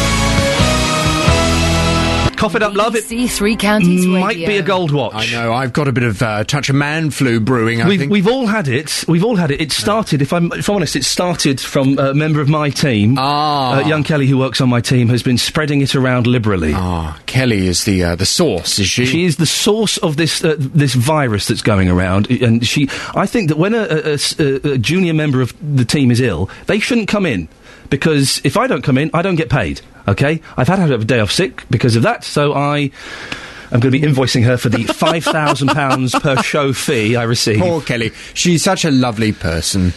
Cough 2.38 2.54
it 2.54 2.62
up, 2.62 2.72
love. 2.74 2.94
It 2.94 3.02
BBC 3.06 3.30
Three 3.30 3.56
Counties 3.56 4.06
might 4.06 4.36
Radio. 4.36 4.46
be 4.46 4.56
a 4.58 4.62
gold 4.62 4.92
watch. 4.92 5.12
I 5.12 5.26
know. 5.32 5.52
I've 5.52 5.72
got 5.72 5.88
a 5.88 5.92
bit 5.92 6.04
of 6.04 6.22
uh, 6.22 6.44
touch 6.44 6.68
of 6.68 6.76
man 6.76 7.10
flu 7.10 7.40
brewing. 7.40 7.82
I 7.82 7.88
We've, 7.88 7.98
think. 7.98 8.12
we've 8.12 8.28
all 8.28 8.46
had 8.46 8.68
it. 8.68 9.04
We've 9.08 9.24
all 9.24 9.34
had 9.34 9.50
it. 9.50 9.60
It 9.60 9.72
started, 9.72 10.22
if 10.22 10.32
I'm, 10.32 10.52
if 10.52 10.68
I'm 10.70 10.76
honest, 10.76 10.94
it 10.94 11.04
started 11.04 11.60
from 11.60 11.98
a 11.98 12.14
member 12.14 12.40
of 12.40 12.48
my 12.48 12.70
team. 12.70 13.16
Ah. 13.18 13.78
Uh, 13.78 13.88
young 13.88 14.04
Kelly, 14.04 14.28
who 14.28 14.38
works 14.38 14.60
on 14.60 14.68
my 14.68 14.80
team, 14.80 15.08
has 15.08 15.20
been 15.20 15.36
spreading 15.36 15.80
it 15.80 15.96
around 15.96 16.28
liberally. 16.28 16.74
Ah, 16.76 17.18
Kelly 17.26 17.66
is 17.66 17.84
the 17.86 18.04
uh, 18.04 18.14
the 18.14 18.24
source, 18.24 18.78
is 18.78 18.88
she? 18.88 19.04
She 19.04 19.24
is 19.24 19.38
the 19.38 19.44
source 19.44 19.96
of 19.98 20.16
this 20.16 20.44
uh, 20.44 20.54
this 20.58 20.94
virus 20.94 21.48
that's 21.48 21.62
going 21.62 21.88
around, 21.88 22.30
and 22.30 22.64
she. 22.64 22.88
I 23.16 23.26
think 23.26 23.48
that 23.48 23.58
when 23.58 23.74
a 23.74 24.78
junior 24.78 25.12
member 25.12 25.40
of 25.40 25.52
the 25.76 25.84
team 25.84 26.12
is 26.12 26.20
ill, 26.20 26.48
they 26.66 26.78
shouldn't 26.78 27.08
come 27.08 27.26
in 27.26 27.48
because 27.90 28.40
if 28.44 28.56
I 28.56 28.68
don't 28.68 28.82
come 28.82 28.96
in, 28.96 29.10
I 29.12 29.22
don't 29.22 29.36
get 29.36 29.50
paid. 29.50 29.80
Okay, 30.08 30.40
I've 30.56 30.68
had 30.68 30.90
a 30.90 30.98
day 30.98 31.20
off 31.20 31.30
sick 31.30 31.64
because 31.70 31.94
of 31.96 32.02
that, 32.02 32.24
so 32.24 32.54
I. 32.54 32.90
I'm 33.70 33.80
going 33.80 33.92
to 33.92 34.00
be 34.00 34.00
invoicing 34.00 34.44
her 34.44 34.56
for 34.56 34.70
the 34.70 34.84
five 34.94 35.24
thousand 35.24 35.68
pounds 35.68 36.14
per 36.14 36.36
show 36.42 36.72
fee 36.72 37.16
I 37.16 37.24
receive. 37.24 37.60
Poor 37.60 37.82
Kelly. 37.82 38.12
She's 38.32 38.64
such 38.64 38.86
a 38.86 38.90
lovely 38.90 39.32
person. 39.32 39.92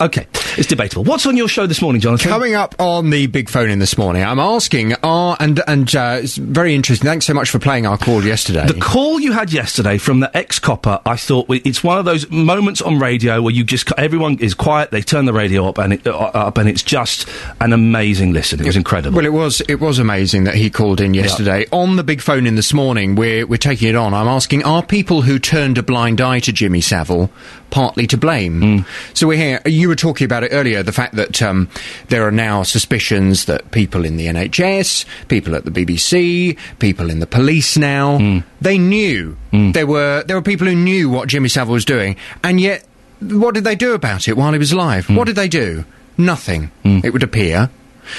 Okay, 0.00 0.26
it's 0.58 0.66
debatable. 0.66 1.04
What's 1.04 1.26
on 1.26 1.36
your 1.36 1.46
show 1.46 1.66
this 1.66 1.80
morning, 1.80 2.00
Jonathan? 2.00 2.28
Coming 2.28 2.54
up 2.54 2.74
on 2.80 3.10
the 3.10 3.26
big 3.28 3.48
phone 3.48 3.70
in 3.70 3.78
this 3.78 3.96
morning, 3.96 4.24
I'm 4.24 4.40
asking, 4.40 4.94
are 5.02 5.36
and 5.38 5.62
and 5.68 5.94
uh, 5.94 6.18
it's 6.20 6.36
very 6.36 6.74
interesting. 6.74 7.06
Thanks 7.06 7.26
so 7.26 7.34
much 7.34 7.50
for 7.50 7.58
playing 7.58 7.86
our 7.86 7.96
call 7.96 8.24
yesterday. 8.24 8.66
The 8.66 8.80
call 8.80 9.20
you 9.20 9.32
had 9.32 9.52
yesterday 9.52 9.98
from 9.98 10.20
the 10.20 10.36
ex-copper, 10.36 11.00
I 11.06 11.16
thought 11.16 11.46
it's 11.50 11.84
one 11.84 11.98
of 11.98 12.04
those 12.04 12.28
moments 12.30 12.82
on 12.82 12.98
radio 12.98 13.40
where 13.42 13.52
you 13.52 13.64
just 13.64 13.92
everyone 13.96 14.38
is 14.38 14.54
quiet, 14.54 14.90
they 14.90 15.02
turn 15.02 15.24
the 15.24 15.32
radio 15.32 15.68
up, 15.68 15.78
and 15.78 15.92
it, 15.92 16.06
uh, 16.06 16.10
up, 16.10 16.58
and 16.58 16.68
it's 16.68 16.82
just 16.82 17.28
an 17.60 17.72
amazing 17.72 18.32
listen. 18.32 18.60
It 18.60 18.66
was 18.66 18.76
incredible. 18.76 19.16
Well, 19.16 19.26
it 19.26 19.32
was 19.32 19.62
it 19.68 19.80
was 19.80 19.98
amazing 19.98 20.44
that 20.44 20.54
he 20.56 20.68
called 20.70 21.00
in 21.00 21.14
yesterday 21.14 21.66
on 21.70 21.96
the 21.96 22.04
big 22.04 22.20
phone 22.20 22.46
in 22.46 22.56
this 22.56 22.72
morning. 22.72 23.14
We're 23.14 23.46
we're 23.46 23.56
taking 23.56 23.88
it 23.88 23.94
on. 23.94 24.14
I'm 24.14 24.28
asking: 24.28 24.64
Are 24.64 24.82
people 24.82 25.22
who 25.22 25.38
turned 25.38 25.78
a 25.78 25.82
blind 25.82 26.20
eye 26.20 26.40
to 26.40 26.52
Jimmy 26.52 26.80
Savile 26.80 27.30
partly 27.70 28.06
to 28.08 28.16
blame? 28.16 28.60
Hmm. 28.60 28.78
So 29.14 29.28
we're 29.28 29.38
here. 29.38 29.60
You 29.72 29.88
were 29.88 29.96
talking 29.96 30.24
about 30.24 30.44
it 30.44 30.50
earlier. 30.52 30.82
The 30.82 30.92
fact 30.92 31.14
that 31.16 31.40
um, 31.42 31.68
there 32.08 32.26
are 32.26 32.30
now 32.30 32.62
suspicions 32.62 33.46
that 33.46 33.70
people 33.70 34.04
in 34.04 34.16
the 34.16 34.26
NHS, 34.26 35.04
people 35.28 35.54
at 35.54 35.64
the 35.64 35.70
BBC, 35.70 36.56
people 36.78 37.10
in 37.10 37.20
the 37.20 37.26
police 37.26 37.76
now, 37.78 38.18
Hmm. 38.18 38.38
they 38.60 38.78
knew 38.78 39.36
there 39.52 39.86
were 39.86 40.24
there 40.26 40.36
were 40.36 40.42
people 40.42 40.66
who 40.66 40.74
knew 40.76 41.08
what 41.10 41.28
Jimmy 41.28 41.48
Savile 41.48 41.72
was 41.72 41.84
doing, 41.84 42.16
and 42.44 42.60
yet 42.60 42.84
what 43.20 43.54
did 43.54 43.64
they 43.64 43.74
do 43.76 43.94
about 43.94 44.28
it 44.28 44.36
while 44.36 44.52
he 44.52 44.58
was 44.58 44.72
alive? 44.72 45.06
Hmm. 45.06 45.16
What 45.16 45.26
did 45.26 45.36
they 45.36 45.48
do? 45.48 45.84
Nothing. 46.18 46.70
It 46.84 47.12
would 47.12 47.22
appear. 47.22 47.70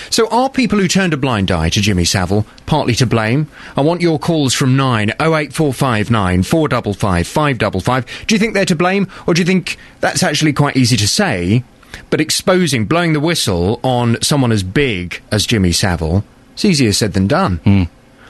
So 0.10 0.28
are 0.30 0.50
people 0.50 0.80
who 0.80 0.88
turned 0.88 1.14
a 1.14 1.18
blind 1.18 1.52
eye 1.52 1.70
to 1.70 1.82
Jimmy 1.82 2.06
Savile 2.06 2.46
partly 2.66 2.96
to 2.96 3.06
blame? 3.06 3.50
I 3.76 3.82
want 3.82 4.02
your 4.02 4.20
calls 4.20 4.54
from 4.54 4.76
9 4.76 5.10
08459 5.20 6.44
455 6.44 7.28
555. 7.28 8.06
Do 8.28 8.36
you 8.36 8.40
think 8.40 8.54
they're 8.54 8.66
to 8.66 8.76
blame 8.76 9.08
or 9.28 9.34
do 9.34 9.42
you 9.42 9.46
think 9.46 9.78
that's 10.00 10.24
actually 10.24 10.54
quite 10.54 10.78
easy 10.78 10.98
to 10.98 11.08
say 11.08 11.64
but 12.10 12.20
exposing 12.20 12.86
blowing 12.86 13.14
the 13.14 13.20
whistle 13.20 13.80
on 13.84 14.20
someone 14.22 14.52
as 14.52 14.64
big 14.64 15.22
as 15.32 15.46
Jimmy 15.46 15.72
Savile 15.72 16.24
it's 16.54 16.66
easier 16.66 16.94
said 16.94 17.14
than 17.14 17.28
done. 17.28 17.58
Hmm. 17.58 17.84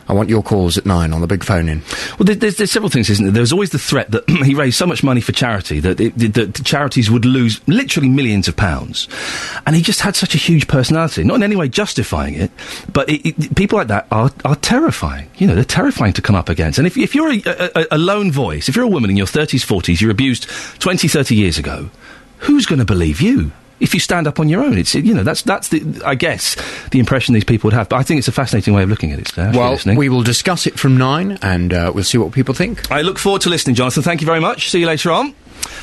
I 0.08 0.14
want 0.14 0.30
your 0.30 0.44
calls 0.44 0.78
at 0.78 0.86
9 0.86 1.14
on 1.14 1.22
the 1.22 1.28
big 1.28 1.44
phone 1.44 1.70
in. 1.70 1.82
Well, 2.20 2.26
there's, 2.26 2.58
there's 2.58 2.72
several 2.72 2.90
things, 2.90 3.10
isn't 3.10 3.26
there? 3.26 3.34
There's 3.34 3.54
always 3.54 3.70
the 3.70 3.80
threat 3.80 4.12
that 4.12 4.30
he 4.46 4.54
raised 4.54 4.78
so 4.78 4.86
much 4.86 5.04
money 5.04 5.22
for 5.22 5.32
charity 5.32 5.80
that, 5.80 6.00
it, 6.00 6.16
that 6.34 6.62
charities 6.64 7.10
would 7.10 7.26
lose 7.26 7.66
literally 7.68 8.10
millions 8.10 8.48
of 8.48 8.56
pounds. 8.56 9.08
And 9.66 9.76
he 9.76 9.82
just 9.82 10.02
had 10.02 10.16
such 10.16 10.36
a 10.36 10.38
huge 10.38 10.68
personality, 10.68 11.24
not 11.24 11.36
in 11.36 11.44
any 11.44 11.56
way 11.56 11.70
justifying 11.70 12.36
it, 12.36 12.52
but 12.92 13.10
it, 13.10 13.26
it, 13.28 13.56
people 13.56 13.78
like 13.78 13.88
that 13.88 14.08
are, 14.12 14.32
are 14.46 14.56
terrifying. 14.58 15.30
You 15.38 15.48
know, 15.48 15.56
they're 15.56 15.64
terrifying 15.64 16.14
to 16.14 16.22
come 16.22 16.36
up 16.36 16.50
against. 16.50 16.78
And 16.78 16.88
if, 16.88 16.98
if 16.98 17.16
you're 17.16 17.32
a, 17.32 17.42
a, 17.46 17.86
a 17.92 17.98
lone 17.98 18.32
voice, 18.32 18.70
if 18.70 18.76
you're 18.76 18.86
a 18.86 18.90
woman 18.90 19.10
in 19.10 19.18
your 19.18 19.28
30s, 19.28 19.66
40s, 19.66 20.02
you're 20.02 20.12
abused 20.12 20.50
20, 20.80 21.08
30 21.08 21.36
years 21.36 21.58
ago, 21.58 21.90
who's 22.40 22.66
going 22.66 22.80
to 22.80 22.86
believe 22.86 23.22
you? 23.22 23.52
If 23.80 23.94
you 23.94 24.00
stand 24.00 24.28
up 24.28 24.40
on 24.40 24.50
your 24.50 24.64
own, 24.64 24.78
it's 24.78 24.96
you 24.96 25.14
know 25.14 25.24
that's 25.24 25.42
that's 25.42 25.70
the 25.70 26.02
I 26.06 26.16
guess 26.16 26.56
the 26.92 27.00
impression 27.00 27.34
these 27.34 27.44
people 27.44 27.68
would 27.68 27.74
have. 27.74 27.90
But 27.90 27.98
I 27.98 28.04
think 28.04 28.20
it's 28.20 28.28
a 28.28 28.32
fascinating 28.32 28.74
way 28.74 28.84
of 28.84 28.90
looking 28.90 29.12
at 29.12 29.20
it. 29.20 29.38
Well, 29.38 29.78
we 29.98 30.10
will 30.10 30.24
discuss 30.24 30.68
it 30.68 30.80
from 30.80 30.98
9 30.98 31.40
and 31.42 31.74
uh, 31.74 31.92
we'll 31.94 32.04
see 32.04 32.18
what 32.18 32.32
people 32.32 32.54
think. 32.54 32.90
I 32.92 33.02
look 33.02 33.20
forward 33.20 33.42
to 33.42 33.50
listening, 33.50 33.76
Jonathan. 33.76 34.04
Thank 34.04 34.22
you 34.22 34.28
very 34.28 34.40
much. 34.40 34.70
See 34.70 34.80
you 34.80 34.88
later 34.88 35.12
on. 35.12 35.34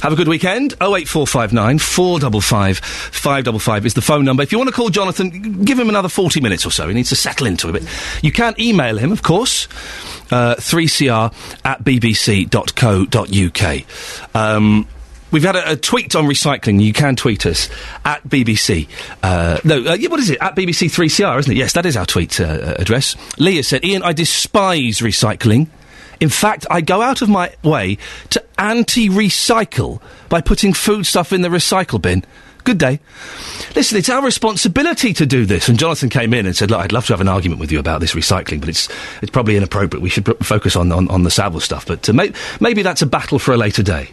Have 0.02 0.12
a 0.12 0.16
good 0.16 0.28
weekend. 0.28 0.72
08459 0.74 1.78
455 1.78 2.78
555 2.78 3.86
is 3.86 3.94
the 3.94 4.02
phone 4.02 4.24
number. 4.24 4.42
If 4.42 4.52
you 4.52 4.58
want 4.58 4.68
to 4.68 4.74
call 4.74 4.88
Jonathan, 4.88 5.64
give 5.64 5.78
him 5.78 5.88
another 5.88 6.08
40 6.08 6.40
minutes 6.40 6.66
or 6.66 6.70
so. 6.70 6.88
He 6.88 6.94
needs 6.94 7.10
to 7.10 7.16
settle 7.16 7.46
into 7.46 7.74
it. 7.74 7.84
You 8.22 8.32
can 8.32 8.54
email 8.58 8.98
him, 8.98 9.12
of 9.12 9.22
course, 9.22 9.68
uh, 10.30 10.56
3cr 10.56 11.32
at 11.64 11.84
bbc.co.uk. 11.84 13.84
Um, 14.34 14.88
We've 15.30 15.42
had 15.42 15.56
a, 15.56 15.72
a 15.72 15.76
tweet 15.76 16.14
on 16.16 16.24
recycling. 16.24 16.82
You 16.82 16.92
can 16.92 17.16
tweet 17.16 17.46
us 17.46 17.68
at 18.04 18.22
BBC. 18.28 18.88
Uh, 19.22 19.58
no, 19.64 19.84
uh, 19.84 19.94
yeah, 19.94 20.08
what 20.08 20.20
is 20.20 20.30
it? 20.30 20.38
At 20.40 20.56
BBC3CR, 20.56 21.38
isn't 21.40 21.52
it? 21.52 21.56
Yes, 21.56 21.72
that 21.74 21.86
is 21.86 21.96
our 21.96 22.06
tweet 22.06 22.40
uh, 22.40 22.44
uh, 22.44 22.74
address. 22.78 23.16
Leah 23.38 23.62
said, 23.62 23.84
Iain, 23.84 24.02
I 24.02 24.12
despise 24.12 24.98
recycling. 24.98 25.68
In 26.20 26.28
fact, 26.28 26.66
I 26.70 26.80
go 26.80 27.00
out 27.00 27.22
of 27.22 27.28
my 27.28 27.52
way 27.62 27.96
to 28.30 28.44
anti 28.58 29.08
recycle 29.08 30.02
by 30.28 30.40
putting 30.40 30.72
foodstuff 30.74 31.32
in 31.32 31.42
the 31.42 31.48
recycle 31.48 32.00
bin. 32.00 32.24
Good 32.64 32.76
day. 32.76 33.00
Listen, 33.74 33.96
it's 33.96 34.10
our 34.10 34.22
responsibility 34.22 35.14
to 35.14 35.24
do 35.24 35.46
this. 35.46 35.68
And 35.70 35.78
Jonathan 35.78 36.10
came 36.10 36.34
in 36.34 36.44
and 36.44 36.54
said, 36.54 36.70
Look, 36.70 36.80
I'd 36.80 36.92
love 36.92 37.06
to 37.06 37.14
have 37.14 37.20
an 37.22 37.28
argument 37.28 37.58
with 37.58 37.72
you 37.72 37.78
about 37.78 38.00
this 38.00 38.12
recycling, 38.12 38.60
but 38.60 38.68
it's, 38.68 38.88
it's 39.22 39.30
probably 39.30 39.56
inappropriate. 39.56 40.02
We 40.02 40.10
should 40.10 40.26
focus 40.44 40.76
on, 40.76 40.92
on, 40.92 41.08
on 41.08 41.22
the 41.22 41.30
Savile 41.30 41.60
stuff. 41.60 41.86
But 41.86 42.08
uh, 42.08 42.12
may- 42.12 42.32
maybe 42.60 42.82
that's 42.82 43.00
a 43.00 43.06
battle 43.06 43.38
for 43.38 43.54
a 43.54 43.56
later 43.56 43.82
day. 43.82 44.10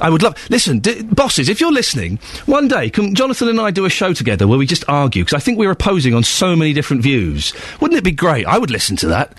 I 0.00 0.10
would 0.10 0.22
love. 0.22 0.36
Listen, 0.50 0.78
d- 0.80 1.02
bosses, 1.02 1.48
if 1.48 1.60
you're 1.60 1.72
listening, 1.72 2.18
one 2.46 2.68
day 2.68 2.90
can 2.90 3.14
Jonathan 3.14 3.48
and 3.48 3.60
I 3.60 3.70
do 3.70 3.84
a 3.84 3.90
show 3.90 4.12
together 4.12 4.46
where 4.46 4.58
we 4.58 4.66
just 4.66 4.84
argue 4.88 5.24
because 5.24 5.36
I 5.36 5.40
think 5.40 5.58
we're 5.58 5.70
opposing 5.70 6.14
on 6.14 6.22
so 6.22 6.54
many 6.56 6.72
different 6.72 7.02
views. 7.02 7.52
Wouldn't 7.80 7.98
it 7.98 8.04
be 8.04 8.12
great? 8.12 8.46
I 8.46 8.58
would 8.58 8.70
listen 8.70 8.96
to 8.96 9.06
that. 9.08 9.32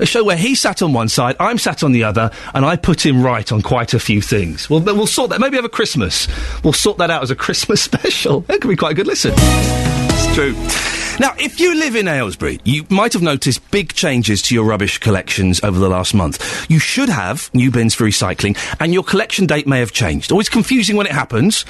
A 0.00 0.06
show 0.06 0.24
where 0.24 0.36
he 0.36 0.54
sat 0.54 0.82
on 0.82 0.92
one 0.92 1.08
side, 1.08 1.36
I'm 1.40 1.58
sat 1.58 1.82
on 1.82 1.92
the 1.92 2.04
other, 2.04 2.30
and 2.54 2.64
I 2.64 2.76
put 2.76 3.04
him 3.04 3.22
right 3.22 3.50
on 3.52 3.62
quite 3.62 3.94
a 3.94 3.98
few 4.00 4.20
things. 4.20 4.68
Well, 4.70 4.80
we'll 4.80 5.06
sort 5.06 5.30
that. 5.30 5.40
Maybe 5.40 5.58
over 5.58 5.68
Christmas, 5.68 6.28
we'll 6.62 6.72
sort 6.72 6.98
that 6.98 7.10
out 7.10 7.22
as 7.22 7.30
a 7.30 7.36
Christmas 7.36 7.82
special. 7.90 8.40
That 8.42 8.60
could 8.60 8.68
be 8.68 8.76
quite 8.76 8.92
a 8.92 8.94
good 8.94 9.06
listen. 9.06 9.32
It's 9.36 10.34
true. 10.34 11.03
Now, 11.20 11.32
if 11.38 11.60
you 11.60 11.76
live 11.76 11.94
in 11.94 12.08
Aylesbury, 12.08 12.58
you 12.64 12.84
might 12.90 13.12
have 13.12 13.22
noticed 13.22 13.70
big 13.70 13.92
changes 13.92 14.42
to 14.42 14.54
your 14.54 14.64
rubbish 14.64 14.98
collections 14.98 15.62
over 15.62 15.78
the 15.78 15.88
last 15.88 16.12
month. 16.12 16.68
You 16.68 16.80
should 16.80 17.08
have 17.08 17.54
new 17.54 17.70
bins 17.70 17.94
for 17.94 18.04
recycling, 18.04 18.58
and 18.80 18.92
your 18.92 19.04
collection 19.04 19.46
date 19.46 19.68
may 19.68 19.78
have 19.78 19.92
changed. 19.92 20.32
Always 20.32 20.48
confusing 20.48 20.96
when 20.96 21.06
it 21.06 21.12
happens. 21.12 21.64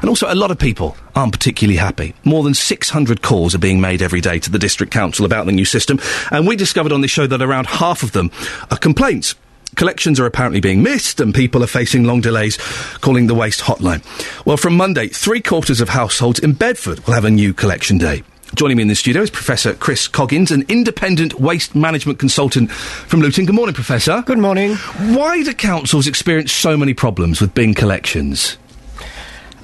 And 0.00 0.08
also, 0.08 0.32
a 0.32 0.34
lot 0.34 0.50
of 0.50 0.58
people 0.58 0.96
aren't 1.14 1.32
particularly 1.32 1.76
happy. 1.76 2.14
More 2.24 2.42
than 2.42 2.54
600 2.54 3.20
calls 3.20 3.54
are 3.54 3.58
being 3.58 3.78
made 3.78 4.00
every 4.00 4.22
day 4.22 4.38
to 4.38 4.50
the 4.50 4.58
District 4.58 4.90
Council 4.90 5.26
about 5.26 5.44
the 5.44 5.52
new 5.52 5.66
system, 5.66 6.00
and 6.30 6.46
we 6.46 6.56
discovered 6.56 6.92
on 6.92 7.02
this 7.02 7.10
show 7.10 7.26
that 7.26 7.42
around 7.42 7.66
half 7.66 8.02
of 8.02 8.12
them 8.12 8.30
are 8.70 8.78
complaints. 8.78 9.34
Collections 9.76 10.18
are 10.18 10.24
apparently 10.24 10.60
being 10.60 10.82
missed 10.82 11.20
and 11.20 11.34
people 11.34 11.62
are 11.62 11.68
facing 11.68 12.04
long 12.04 12.22
delays 12.22 12.56
calling 13.00 13.26
the 13.26 13.34
waste 13.34 13.60
hotline. 13.60 14.02
Well, 14.46 14.56
from 14.56 14.78
Monday, 14.78 15.08
three 15.08 15.42
quarters 15.42 15.82
of 15.82 15.90
households 15.90 16.40
in 16.40 16.54
Bedford 16.54 17.06
will 17.06 17.12
have 17.12 17.26
a 17.26 17.30
new 17.30 17.52
collection 17.52 17.98
day. 17.98 18.24
Joining 18.54 18.78
me 18.78 18.82
in 18.82 18.88
the 18.88 18.94
studio 18.94 19.22
is 19.22 19.30
Professor 19.30 19.74
Chris 19.74 20.08
Coggins, 20.08 20.50
an 20.50 20.64
independent 20.68 21.38
waste 21.38 21.74
management 21.74 22.18
consultant 22.18 22.70
from 22.70 23.20
Luton. 23.20 23.44
Good 23.44 23.54
morning, 23.54 23.74
Professor. 23.74 24.22
Good 24.24 24.38
morning. 24.38 24.74
Why 25.14 25.42
do 25.42 25.52
councils 25.52 26.06
experience 26.06 26.50
so 26.50 26.76
many 26.76 26.94
problems 26.94 27.40
with 27.42 27.52
bin 27.54 27.74
collections? 27.74 28.56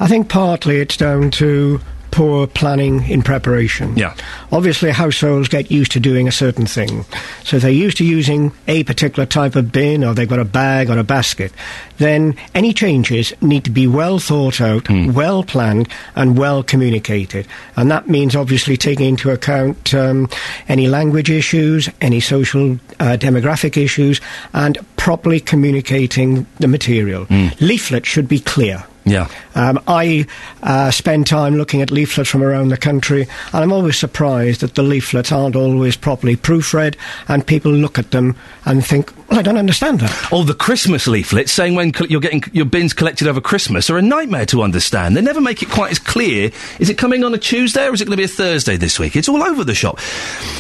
I 0.00 0.06
think 0.06 0.28
partly 0.28 0.80
it's 0.80 0.98
down 0.98 1.30
to 1.32 1.80
poor 2.14 2.46
planning 2.46 3.02
in 3.10 3.22
preparation. 3.22 3.96
Yeah. 3.96 4.14
Obviously, 4.52 4.92
households 4.92 5.48
get 5.48 5.72
used 5.72 5.90
to 5.92 6.00
doing 6.00 6.28
a 6.28 6.32
certain 6.32 6.64
thing. 6.64 7.04
So 7.42 7.56
if 7.56 7.62
they're 7.62 7.72
used 7.72 7.96
to 7.96 8.04
using 8.04 8.52
a 8.68 8.84
particular 8.84 9.26
type 9.26 9.56
of 9.56 9.72
bin 9.72 10.04
or 10.04 10.14
they've 10.14 10.28
got 10.28 10.38
a 10.38 10.44
bag 10.44 10.90
or 10.90 10.98
a 10.98 11.02
basket, 11.02 11.52
then 11.98 12.36
any 12.54 12.72
changes 12.72 13.32
need 13.40 13.64
to 13.64 13.70
be 13.72 13.88
well 13.88 14.20
thought 14.20 14.60
out, 14.60 14.88
well 15.12 15.42
planned, 15.42 15.88
and 16.14 16.38
well 16.38 16.62
communicated. 16.62 17.48
And 17.74 17.90
that 17.90 18.08
means 18.08 18.36
obviously 18.36 18.76
taking 18.76 19.08
into 19.08 19.30
account 19.30 19.92
um, 19.92 20.28
any 20.68 20.86
language 20.86 21.32
issues, 21.32 21.88
any 22.00 22.20
social 22.20 22.74
uh, 23.00 23.16
demographic 23.18 23.76
issues, 23.76 24.20
and 24.52 24.78
properly 24.96 25.40
communicating 25.40 26.46
the 26.60 26.68
material. 26.68 27.26
Leaflet 27.60 28.06
should 28.06 28.28
be 28.28 28.38
clear. 28.38 28.84
Yeah. 29.04 29.28
Um, 29.54 29.80
I 29.86 30.26
uh, 30.62 30.90
spend 30.90 31.26
time 31.26 31.56
looking 31.56 31.82
at 31.82 31.90
leaflets 31.90 32.30
from 32.30 32.42
around 32.42 32.68
the 32.68 32.76
country, 32.76 33.22
and 33.52 33.62
I'm 33.62 33.72
always 33.72 33.98
surprised 33.98 34.60
that 34.62 34.74
the 34.74 34.82
leaflets 34.82 35.30
aren't 35.30 35.56
always 35.56 35.96
properly 35.96 36.36
proofread, 36.36 36.96
and 37.28 37.46
people 37.46 37.70
look 37.70 37.98
at 37.98 38.10
them 38.10 38.36
and 38.64 38.84
think, 38.84 39.12
well, 39.28 39.38
I 39.38 39.42
don't 39.42 39.58
understand 39.58 40.00
that. 40.00 40.28
Oh, 40.32 40.42
the 40.42 40.54
Christmas 40.54 41.06
leaflets 41.06 41.52
saying 41.52 41.74
when 41.74 41.92
you're 42.08 42.20
getting 42.20 42.42
your 42.52 42.64
bins 42.64 42.92
collected 42.92 43.28
over 43.28 43.40
Christmas 43.40 43.90
are 43.90 43.98
a 43.98 44.02
nightmare 44.02 44.46
to 44.46 44.62
understand. 44.62 45.16
They 45.16 45.22
never 45.22 45.40
make 45.40 45.62
it 45.62 45.68
quite 45.70 45.90
as 45.90 45.98
clear. 45.98 46.50
Is 46.78 46.88
it 46.88 46.98
coming 46.98 47.24
on 47.24 47.34
a 47.34 47.38
Tuesday 47.38 47.86
or 47.86 47.94
is 47.94 48.00
it 48.00 48.06
going 48.06 48.16
to 48.16 48.20
be 48.20 48.24
a 48.24 48.28
Thursday 48.28 48.76
this 48.76 48.98
week? 48.98 49.16
It's 49.16 49.28
all 49.28 49.42
over 49.42 49.64
the 49.64 49.74
shop. 49.74 49.98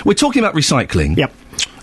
We're 0.04 0.14
talking 0.14 0.42
about 0.42 0.54
recycling. 0.54 1.16
Yep. 1.16 1.32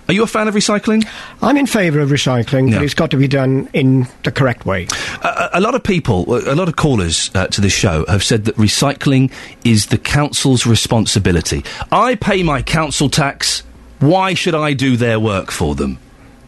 Are 0.07 0.13
you 0.13 0.23
a 0.23 0.27
fan 0.27 0.47
of 0.47 0.55
recycling? 0.55 1.07
I'm 1.41 1.57
in 1.57 1.67
favour 1.67 1.99
of 1.99 2.09
recycling, 2.09 2.71
but 2.73 2.81
it's 2.83 2.93
got 2.93 3.11
to 3.11 3.17
be 3.17 3.27
done 3.27 3.69
in 3.73 4.07
the 4.23 4.31
correct 4.31 4.65
way. 4.65 4.87
A, 5.23 5.51
a 5.53 5.61
lot 5.61 5.73
of 5.73 5.83
people, 5.83 6.25
a 6.49 6.55
lot 6.55 6.67
of 6.67 6.75
callers 6.75 7.31
uh, 7.33 7.47
to 7.47 7.61
this 7.61 7.73
show 7.73 8.05
have 8.07 8.23
said 8.23 8.45
that 8.45 8.55
recycling 8.57 9.31
is 9.63 9.87
the 9.87 9.97
council's 9.97 10.65
responsibility. 10.65 11.63
I 11.91 12.15
pay 12.15 12.43
my 12.43 12.61
council 12.61 13.09
tax. 13.09 13.63
Why 13.99 14.33
should 14.33 14.55
I 14.55 14.73
do 14.73 14.97
their 14.97 15.19
work 15.19 15.51
for 15.51 15.75
them? 15.75 15.99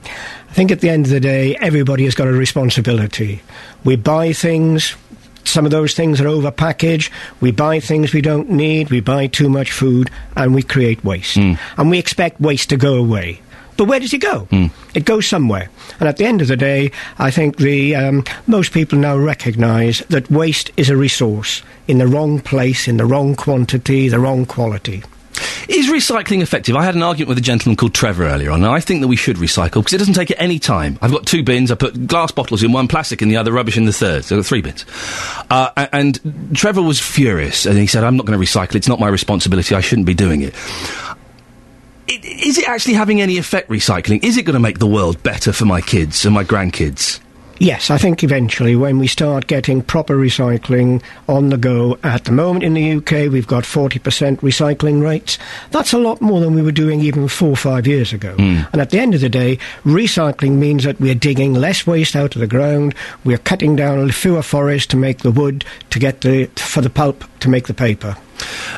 I 0.03 0.53
think 0.55 0.71
at 0.71 0.81
the 0.81 0.89
end 0.89 1.05
of 1.05 1.11
the 1.11 1.19
day, 1.19 1.55
everybody 1.55 2.03
has 2.03 2.15
got 2.15 2.27
a 2.27 2.31
responsibility. 2.31 3.41
We 3.84 3.95
buy 3.95 4.34
things. 4.34 4.95
Some 5.45 5.65
of 5.65 5.72
those 5.72 5.94
things 5.94 6.20
are 6.22 6.28
over 6.28 6.52
packaged. 6.52 7.11
We 7.41 7.52
buy 7.52 7.80
things 7.80 8.14
we 8.14 8.22
don't 8.22 8.49
need. 8.49 8.90
We 8.90 9.02
buy 9.02 9.28
too 9.28 9.49
much 9.49 9.72
food, 9.72 10.10
and 10.36 10.56
we 10.56 10.64
create 10.64 11.03
waste. 11.03 11.38
And 11.38 11.90
we 11.90 11.99
expect 11.99 12.40
waste 12.41 12.70
to 12.70 12.78
go 12.78 12.95
away. 12.95 13.41
But 13.76 13.86
where 13.88 13.99
does 13.99 14.14
it 14.14 14.20
go? 14.22 14.48
It 14.94 15.03
goes 15.06 15.26
somewhere. 15.28 15.70
And 15.99 16.07
at 16.07 16.18
the 16.18 16.26
end 16.26 16.41
of 16.41 16.48
the 16.48 16.56
day, 16.56 16.91
I 17.18 17.32
think 17.32 17.57
the 17.57 17.95
um, 17.95 18.24
most 18.45 18.72
people 18.72 18.99
now 18.99 19.18
recognise 19.18 19.99
that 20.10 20.30
waste 20.30 20.70
is 20.78 20.90
a 20.90 20.95
resource 20.98 21.64
in 21.88 21.98
the 21.98 22.07
wrong 22.07 22.40
place, 22.40 22.88
in 22.88 22.98
the 22.98 23.06
wrong 23.06 23.36
quantity, 23.36 24.10
the 24.10 24.20
wrong 24.20 24.45
quality. 24.45 25.03
Is 25.67 25.88
recycling 25.88 26.41
effective? 26.41 26.75
I 26.75 26.84
had 26.84 26.95
an 26.95 27.03
argument 27.03 27.30
with 27.30 27.38
a 27.38 27.41
gentleman 27.41 27.75
called 27.75 27.93
Trevor 27.93 28.25
earlier 28.25 28.51
on, 28.51 28.63
and 28.63 28.71
I 28.71 28.80
think 28.80 29.01
that 29.01 29.07
we 29.07 29.15
should 29.15 29.38
recycle 29.38 29.75
because 29.75 29.93
it 29.93 29.97
doesn't 29.97 30.13
take 30.13 30.34
any 30.38 30.59
time. 30.59 30.99
I've 31.01 31.11
got 31.11 31.25
two 31.25 31.43
bins. 31.43 31.71
I 31.71 31.75
put 31.75 32.07
glass 32.07 32.31
bottles 32.31 32.63
in 32.63 32.71
one, 32.71 32.88
plastic 32.88 33.21
in 33.21 33.30
the 33.30 33.38
other, 33.38 33.51
rubbish 33.51 33.77
in 33.77 33.85
the 33.85 33.93
third. 33.93 34.25
So 34.25 34.35
I've 34.35 34.43
got 34.43 34.47
three 34.47 34.61
bins. 34.61 34.85
Uh, 35.49 35.88
and 35.91 36.51
Trevor 36.53 36.81
was 36.81 36.99
furious, 36.99 37.65
and 37.65 37.77
he 37.77 37.88
said, 37.88 38.03
"I'm 38.03 38.17
not 38.17 38.25
going 38.25 38.39
to 38.39 38.45
recycle. 38.45 38.75
It's 38.75 38.88
not 38.88 38.99
my 38.99 39.07
responsibility. 39.07 39.75
I 39.75 39.81
shouldn't 39.81 40.07
be 40.07 40.13
doing 40.13 40.41
it." 40.41 40.53
Is 42.07 42.57
it 42.57 42.67
actually 42.67 42.95
having 42.95 43.21
any 43.21 43.38
effect, 43.38 43.69
recycling? 43.69 44.23
Is 44.23 44.38
it 44.38 44.43
going 44.43 44.55
to 44.55 44.59
make 44.59 44.80
the 44.80 44.88
world 44.88 45.23
better 45.23 45.53
for 45.53 45.65
my 45.65 45.80
kids 45.80 46.25
and 46.25 46.34
my 46.34 46.43
grandkids? 46.43 47.19
Yes, 47.59 47.89
I 47.89 47.97
think 47.97 48.23
eventually 48.23 48.75
when 48.75 48.99
we 48.99 49.07
start 49.07 49.47
getting 49.47 49.81
proper 49.81 50.17
recycling 50.17 51.01
on 51.30 51.49
the 51.49 51.57
go, 51.57 51.97
at 52.03 52.25
the 52.25 52.31
moment 52.31 52.63
in 52.63 52.73
the 52.73 52.93
UK 52.95 53.31
we've 53.31 53.47
got 53.47 53.63
40% 53.63 53.99
recycling 54.38 55.01
rates. 55.01 55.38
That's 55.71 55.93
a 55.93 55.97
lot 55.97 56.19
more 56.21 56.39
than 56.39 56.55
we 56.55 56.61
were 56.61 56.71
doing 56.71 57.01
even 57.01 57.27
four 57.27 57.49
or 57.49 57.55
five 57.55 57.88
years 57.88 58.11
ago. 58.11 58.35
Hmm. 58.35 58.61
And 58.71 58.81
at 58.81 58.89
the 58.89 58.99
end 58.99 59.13
of 59.15 59.21
the 59.21 59.30
day, 59.30 59.59
recycling 59.84 60.57
means 60.57 60.84
that 60.84 60.99
we're 60.99 61.15
digging 61.15 61.53
less 61.53 61.85
waste 61.85 62.15
out 62.15 62.35
of 62.35 62.41
the 62.41 62.47
ground, 62.47 62.95
we're 63.23 63.38
cutting 63.38 63.75
down 63.75 64.11
fewer 64.11 64.41
forests 64.41 64.88
to 64.88 64.97
make 64.97 65.19
the 65.19 65.31
wood, 65.31 65.63
to 65.91 65.99
get 65.99 66.21
the, 66.21 66.45
for 66.55 66.81
the 66.81 66.89
pulp, 66.89 67.23
to 67.39 67.49
make 67.49 67.67
the 67.67 67.73
paper. 67.73 68.17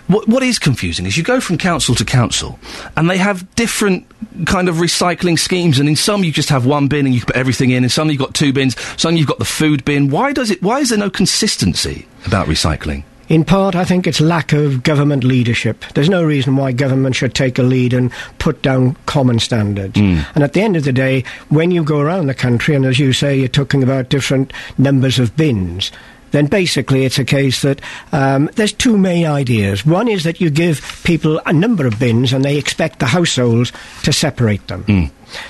What, 0.07 0.27
what 0.27 0.43
is 0.43 0.59
confusing 0.59 1.05
is 1.05 1.17
you 1.17 1.23
go 1.23 1.39
from 1.39 1.57
council 1.57 1.95
to 1.95 2.05
council, 2.05 2.59
and 2.95 3.09
they 3.09 3.17
have 3.17 3.53
different 3.55 4.05
kind 4.45 4.69
of 4.69 4.75
recycling 4.75 5.39
schemes. 5.39 5.79
And 5.79 5.89
in 5.89 5.95
some 5.95 6.23
you 6.23 6.31
just 6.31 6.49
have 6.49 6.65
one 6.65 6.87
bin 6.87 7.05
and 7.05 7.15
you 7.15 7.21
put 7.21 7.35
everything 7.35 7.71
in, 7.71 7.83
and 7.83 7.91
some 7.91 8.09
you've 8.09 8.19
got 8.19 8.33
two 8.33 8.53
bins, 8.53 8.75
some 8.99 9.15
you've 9.15 9.27
got 9.27 9.39
the 9.39 9.45
food 9.45 9.85
bin. 9.85 10.09
Why 10.09 10.33
does 10.33 10.51
it? 10.51 10.61
Why 10.61 10.79
is 10.79 10.89
there 10.89 10.99
no 10.99 11.09
consistency 11.09 12.07
about 12.25 12.47
recycling? 12.47 13.03
In 13.27 13.43
part, 13.43 13.75
I 13.75 13.85
think 13.85 14.05
it's 14.05 14.21
lack 14.21 14.53
of 14.53 14.83
government 14.83 15.23
leadership. 15.23 15.83
There's 15.95 16.09
no 16.09 16.23
reason 16.23 16.55
why 16.55 16.71
government 16.71 17.15
should 17.15 17.33
take 17.33 17.57
a 17.57 17.63
lead 17.63 17.93
and 17.93 18.11
put 18.37 18.61
down 18.61 18.95
common 19.07 19.39
standards. 19.39 19.99
Hmm. 19.99 20.19
And 20.35 20.43
at 20.43 20.53
the 20.53 20.61
end 20.61 20.75
of 20.75 20.83
the 20.83 20.93
day, 20.93 21.23
when 21.49 21.71
you 21.71 21.83
go 21.83 21.99
around 21.99 22.27
the 22.27 22.35
country, 22.35 22.75
and 22.75 22.85
as 22.85 22.99
you 22.99 23.13
say, 23.13 23.35
you're 23.35 23.47
talking 23.47 23.81
about 23.81 24.09
different 24.09 24.53
numbers 24.77 25.17
of 25.17 25.35
bins, 25.35 25.91
then 26.35 26.47
basically 26.47 27.05
it's 27.05 27.17
a 27.17 27.23
case 27.25 27.61
that 27.61 27.79
um, 28.11 28.49
there's 28.55 28.73
two 28.73 28.97
main 28.97 29.25
ideas. 29.25 29.85
One 29.85 30.07
is 30.09 30.23
that 30.25 30.41
you 30.41 30.49
give 30.49 31.01
people 31.05 31.39
a 31.45 31.53
number 31.53 31.87
of 31.87 31.97
bins 31.99 32.33
and 32.33 32.43
they 32.43 32.57
expect 32.57 32.99
the 32.99 33.05
households 33.05 33.71
to 34.03 34.11
separate 34.11 34.67
them. 34.67 34.83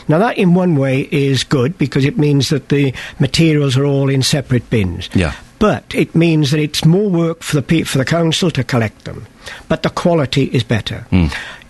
Now, 0.07 0.19
that 0.19 0.37
in 0.37 0.53
one 0.53 0.75
way 0.75 1.01
is 1.11 1.43
good 1.43 1.77
because 1.77 2.05
it 2.05 2.17
means 2.17 2.49
that 2.49 2.69
the 2.69 2.93
materials 3.19 3.75
are 3.77 3.85
all 3.85 4.09
in 4.09 4.21
separate 4.23 4.69
bins. 4.69 5.09
Yeah. 5.13 5.33
But 5.59 5.93
it 5.95 6.15
means 6.15 6.51
that 6.51 6.59
it's 6.59 6.85
more 6.85 7.09
work 7.09 7.41
for 7.43 7.55
the 7.55 7.61
pe- 7.61 7.83
for 7.83 7.97
the 7.97 8.05
council 8.05 8.51
to 8.51 8.63
collect 8.63 9.05
them, 9.05 9.25
but 9.69 9.83
the 9.83 9.89
quality 9.89 10.45
is 10.45 10.63
better. 10.63 11.07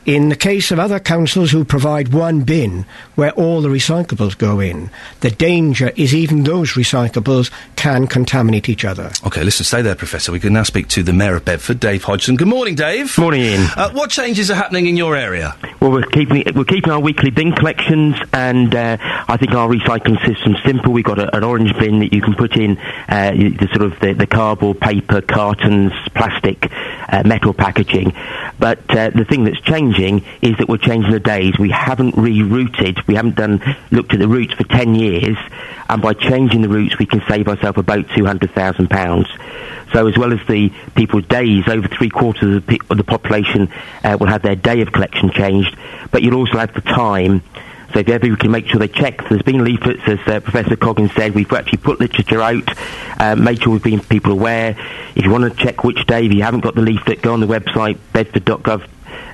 In 0.06 0.30
the 0.30 0.36
case 0.36 0.70
of 0.70 0.78
other 0.78 1.00
councils 1.00 1.50
who 1.50 1.66
provide 1.66 2.14
one 2.14 2.42
bin 2.42 2.86
where 3.16 3.32
all 3.32 3.62
the 3.62 3.70
recyclables 3.70 4.38
go 4.38 4.60
in, 4.60 4.92
the 5.22 5.32
danger 5.32 5.92
is 5.96 6.14
even 6.14 6.44
those 6.44 6.74
recyclables 6.74 7.50
can 7.76 8.06
contaminate 8.06 8.70
each 8.70 8.86
other. 8.86 9.12
Okay, 9.26 9.44
listen, 9.44 9.66
stay 9.66 9.82
there, 9.82 9.96
Professor. 9.96 10.32
We 10.32 10.40
can 10.40 10.54
now 10.54 10.62
speak 10.62 10.90
to 10.90 11.02
the 11.02 11.12
Mayor 11.12 11.38
of 11.38 11.46
Bedford, 11.46 11.80
Dave 11.80 12.04
Hodgson. 12.04 12.36
Good 12.36 12.48
morning, 12.48 12.76
Dave. 12.76 13.18
Morning, 13.18 13.42
Iain. 13.42 13.68
Uh, 13.76 13.90
what 13.94 14.12
changes 14.12 14.52
are 14.52 14.56
happening 14.56 14.86
in 14.86 14.96
your 14.96 15.16
area? 15.16 15.56
Well, 15.80 15.92
we're 15.92 16.04
keeping 16.04 16.44
we're 16.56 16.66
keeping 16.66 16.92
our 16.92 17.00
weekly 17.00 17.32
bin 17.32 17.54
collections, 17.54 18.16
and 18.32 18.76
uh, 18.76 18.98
I 19.00 19.38
think 19.38 19.54
our 19.54 19.68
recycling 19.68 20.24
system's 20.24 20.62
simple. 20.64 20.94
We've 20.94 21.04
got 21.04 21.18
a, 21.18 21.36
an 21.36 21.44
orange 21.44 21.76
bin 21.80 22.00
that 22.02 22.14
you 22.14 22.22
can 22.22 22.36
put 22.36 22.56
in 22.58 22.78
uh, 23.10 23.32
the 23.32 23.68
sort 23.74 23.82
of 23.82 24.00
the, 24.02 24.14
the 24.14 24.28
cardboard, 24.28 24.80
paper, 24.80 25.22
cartons, 25.22 25.94
plastic, 26.14 26.72
uh, 27.10 27.24
metal 27.26 27.54
packaging. 27.54 28.14
But 28.60 28.80
uh, 28.90 29.10
the 29.10 29.26
thing 29.26 29.44
that's 29.46 29.60
changing 29.96 30.26
is 30.42 30.58
that 30.58 30.68
we're 30.68 30.78
changing 30.78 31.12
the 31.12 31.20
days. 31.20 31.58
We 31.58 31.72
haven't 31.72 32.16
rerouted. 32.16 33.06
We 33.08 33.16
haven't 33.16 33.36
done 33.36 33.62
looked 33.92 34.14
at 34.14 34.20
the 34.20 34.28
routes 34.28 34.54
for 34.54 34.64
ten 34.64 34.96
years, 34.96 35.38
and 35.90 36.02
by 36.02 36.14
changing 36.14 36.62
the 36.62 36.70
routes, 36.70 36.98
we 36.98 37.06
can 37.06 37.22
save 37.28 37.48
ourselves 37.48 37.78
about 37.78 38.10
two 38.16 38.26
hundred 38.26 38.52
thousand 38.52 38.90
pounds. 38.90 39.28
So 39.94 40.08
as 40.08 40.18
well 40.18 40.34
as 40.34 40.40
the 40.48 40.72
people's 40.96 41.26
days, 41.28 41.68
over 41.68 41.88
three 41.88 42.10
quarters 42.10 42.56
of 42.56 42.66
the, 42.66 42.78
pe- 42.78 42.86
of 42.90 42.98
the 42.98 43.04
population 43.04 43.72
uh, 44.04 44.18
will 44.20 44.28
have 44.28 44.42
their 44.42 44.56
day 44.56 44.82
of 44.82 44.92
collection 44.92 45.30
changed, 45.32 45.76
but 46.12 46.22
you'll 46.22 46.36
also 46.36 46.58
have 46.58 46.74
the 46.74 46.82
time. 46.82 47.44
So 47.94 48.00
if 48.00 48.10
everybody 48.10 48.42
can 48.42 48.52
make 48.52 48.68
sure 48.68 48.80
they 48.80 48.90
check, 48.90 49.30
there's 49.30 49.44
been 49.44 49.64
leaflets, 49.64 50.02
as 50.08 50.20
uh, 50.28 50.42
Professor 50.42 50.76
Coggins 50.76 51.14
said, 51.14 51.34
we've 51.34 51.50
actually 51.54 51.78
put 51.78 52.02
literature 52.02 52.42
out, 52.42 52.78
uh, 53.22 53.36
made 53.38 53.62
sure 53.62 53.72
we've 53.72 53.84
been 53.84 54.02
people 54.02 54.34
aware. 54.34 54.76
If 55.16 55.24
you 55.24 55.30
want 55.30 55.50
to 55.50 55.64
check 55.64 55.86
which 55.86 56.06
day, 56.06 56.26
if 56.26 56.34
you 56.34 56.42
haven't 56.42 56.60
got 56.62 56.76
the 56.76 56.82
leaflet, 56.82 57.22
go 57.22 57.32
on 57.32 57.40
the 57.40 57.48
website, 57.48 57.98
bedford.gov. 58.12 58.86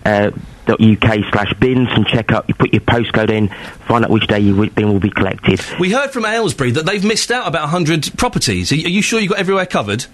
Uh, 0.05 0.31
.uk 0.67 1.13
slash 1.31 1.53
bins 1.59 1.89
and 1.91 2.05
check 2.07 2.31
up. 2.31 2.47
You 2.47 2.53
put 2.55 2.73
your 2.73 2.81
postcode 2.81 3.29
in, 3.29 3.49
find 3.87 4.03
out 4.05 4.11
which 4.11 4.27
day 4.27 4.39
your 4.39 4.69
bin 4.69 4.91
will 4.91 4.99
be 4.99 5.09
collected. 5.09 5.61
We 5.79 5.91
heard 5.91 6.11
from 6.11 6.25
Aylesbury 6.25 6.71
that 6.71 6.85
they've 6.85 7.03
missed 7.03 7.31
out 7.31 7.47
about 7.47 7.63
100 7.63 8.17
properties. 8.17 8.71
Are 8.71 8.75
you, 8.75 8.85
are 8.85 8.89
you 8.89 9.01
sure 9.01 9.19
you've 9.19 9.31
got 9.31 9.39
everywhere 9.39 9.65
covered? 9.65 10.05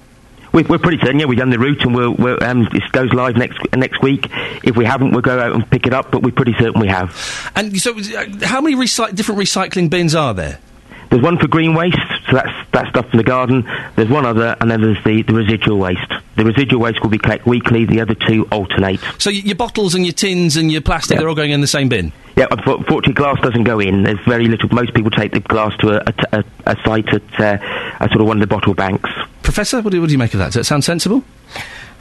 We're, 0.54 0.64
we're 0.64 0.80
pretty 0.80 1.00
certain, 1.00 1.20
yeah. 1.20 1.26
We've 1.26 1.38
done 1.38 1.50
the 1.50 1.60
route, 1.60 1.84
and 1.84 1.94
we'll, 1.94 2.14
we'll 2.14 2.44
um, 2.44 2.68
this 2.72 2.84
goes 2.92 3.12
live 3.14 3.36
next 3.36 3.60
next 3.76 4.02
week. 4.02 4.28
If 4.64 4.78
we 4.78 4.86
haven't, 4.86 5.12
we'll 5.12 5.22
go 5.22 5.40
out 5.40 5.54
and 5.54 5.70
pick 5.70 5.86
it 5.86 5.94
up. 5.94 6.10
But 6.12 6.24
we're 6.24 6.32
pretty 6.32 6.54
certain 6.54 6.80
we 6.80 6.88
have. 6.88 7.52
And 7.56 7.78
so, 7.80 7.98
uh, 7.98 8.26
how 8.44 8.62
many 8.62 8.76
recy- 8.76 9.14
different 9.14 9.42
recycling 9.42 9.90
bins 9.90 10.16
are 10.16 10.34
there? 10.34 10.60
There's 11.10 11.22
one 11.22 11.38
for 11.38 11.48
green 11.48 11.74
waste, 11.74 11.98
so 12.30 12.36
that's 12.36 12.52
that 12.74 12.88
stuff 12.90 13.10
from 13.10 13.18
the 13.18 13.24
garden. 13.24 13.64
There's 13.96 14.10
one 14.10 14.26
other, 14.26 14.56
and 14.60 14.70
then 14.70 14.82
there's 14.82 15.02
the, 15.06 15.22
the 15.24 15.34
residual 15.34 15.78
waste. 15.78 16.12
The 16.36 16.44
residual 16.46 16.82
waste 16.82 17.02
will 17.02 17.10
be 17.10 17.18
collected 17.18 17.50
weekly. 17.50 17.86
The 17.86 18.02
other 18.02 18.14
two 18.14 18.46
alternate. 18.52 19.00
So 19.18 19.30
y- 19.32 19.42
your 19.44 19.56
bottles 19.56 19.96
and 19.96 20.06
your 20.06 20.14
tins 20.14 20.58
and 20.58 20.72
your 20.72 20.82
plastic, 20.82 21.16
Yeah. 21.16 21.20
they're 21.22 21.30
all 21.30 21.36
going 21.36 21.52
in 21.52 21.62
the 21.62 21.68
same 21.68 21.90
bin? 21.90 22.12
Yeah, 22.36 22.46
unfor- 22.48 22.78
unfortunately, 22.80 23.14
glass 23.14 23.40
doesn't 23.42 23.64
go 23.64 23.80
in. 23.80 24.04
There's 24.04 24.20
very 24.28 24.48
little. 24.48 24.70
Most 24.74 24.94
people 24.94 25.10
take 25.10 25.32
the 25.32 25.40
glass 25.40 25.76
to 25.78 26.06
a 26.38 26.44
a 26.66 26.76
site 26.84 27.08
at 27.14 27.40
uh, 27.40 27.58
a 28.02 28.08
sort 28.10 28.22
of 28.22 28.28
one 28.28 28.38
of 28.38 28.42
the 28.42 28.48
bottle 28.48 28.74
banks. 28.74 29.10
Professor, 29.44 29.82
what 29.82 29.92
do, 29.92 30.02
what 30.02 30.08
do 30.08 30.12
you 30.12 30.20
make 30.20 30.34
of 30.34 30.40
that? 30.40 30.48
Does 30.48 30.56
that 30.56 30.64
sound 30.66 30.84
sensible? 30.84 31.24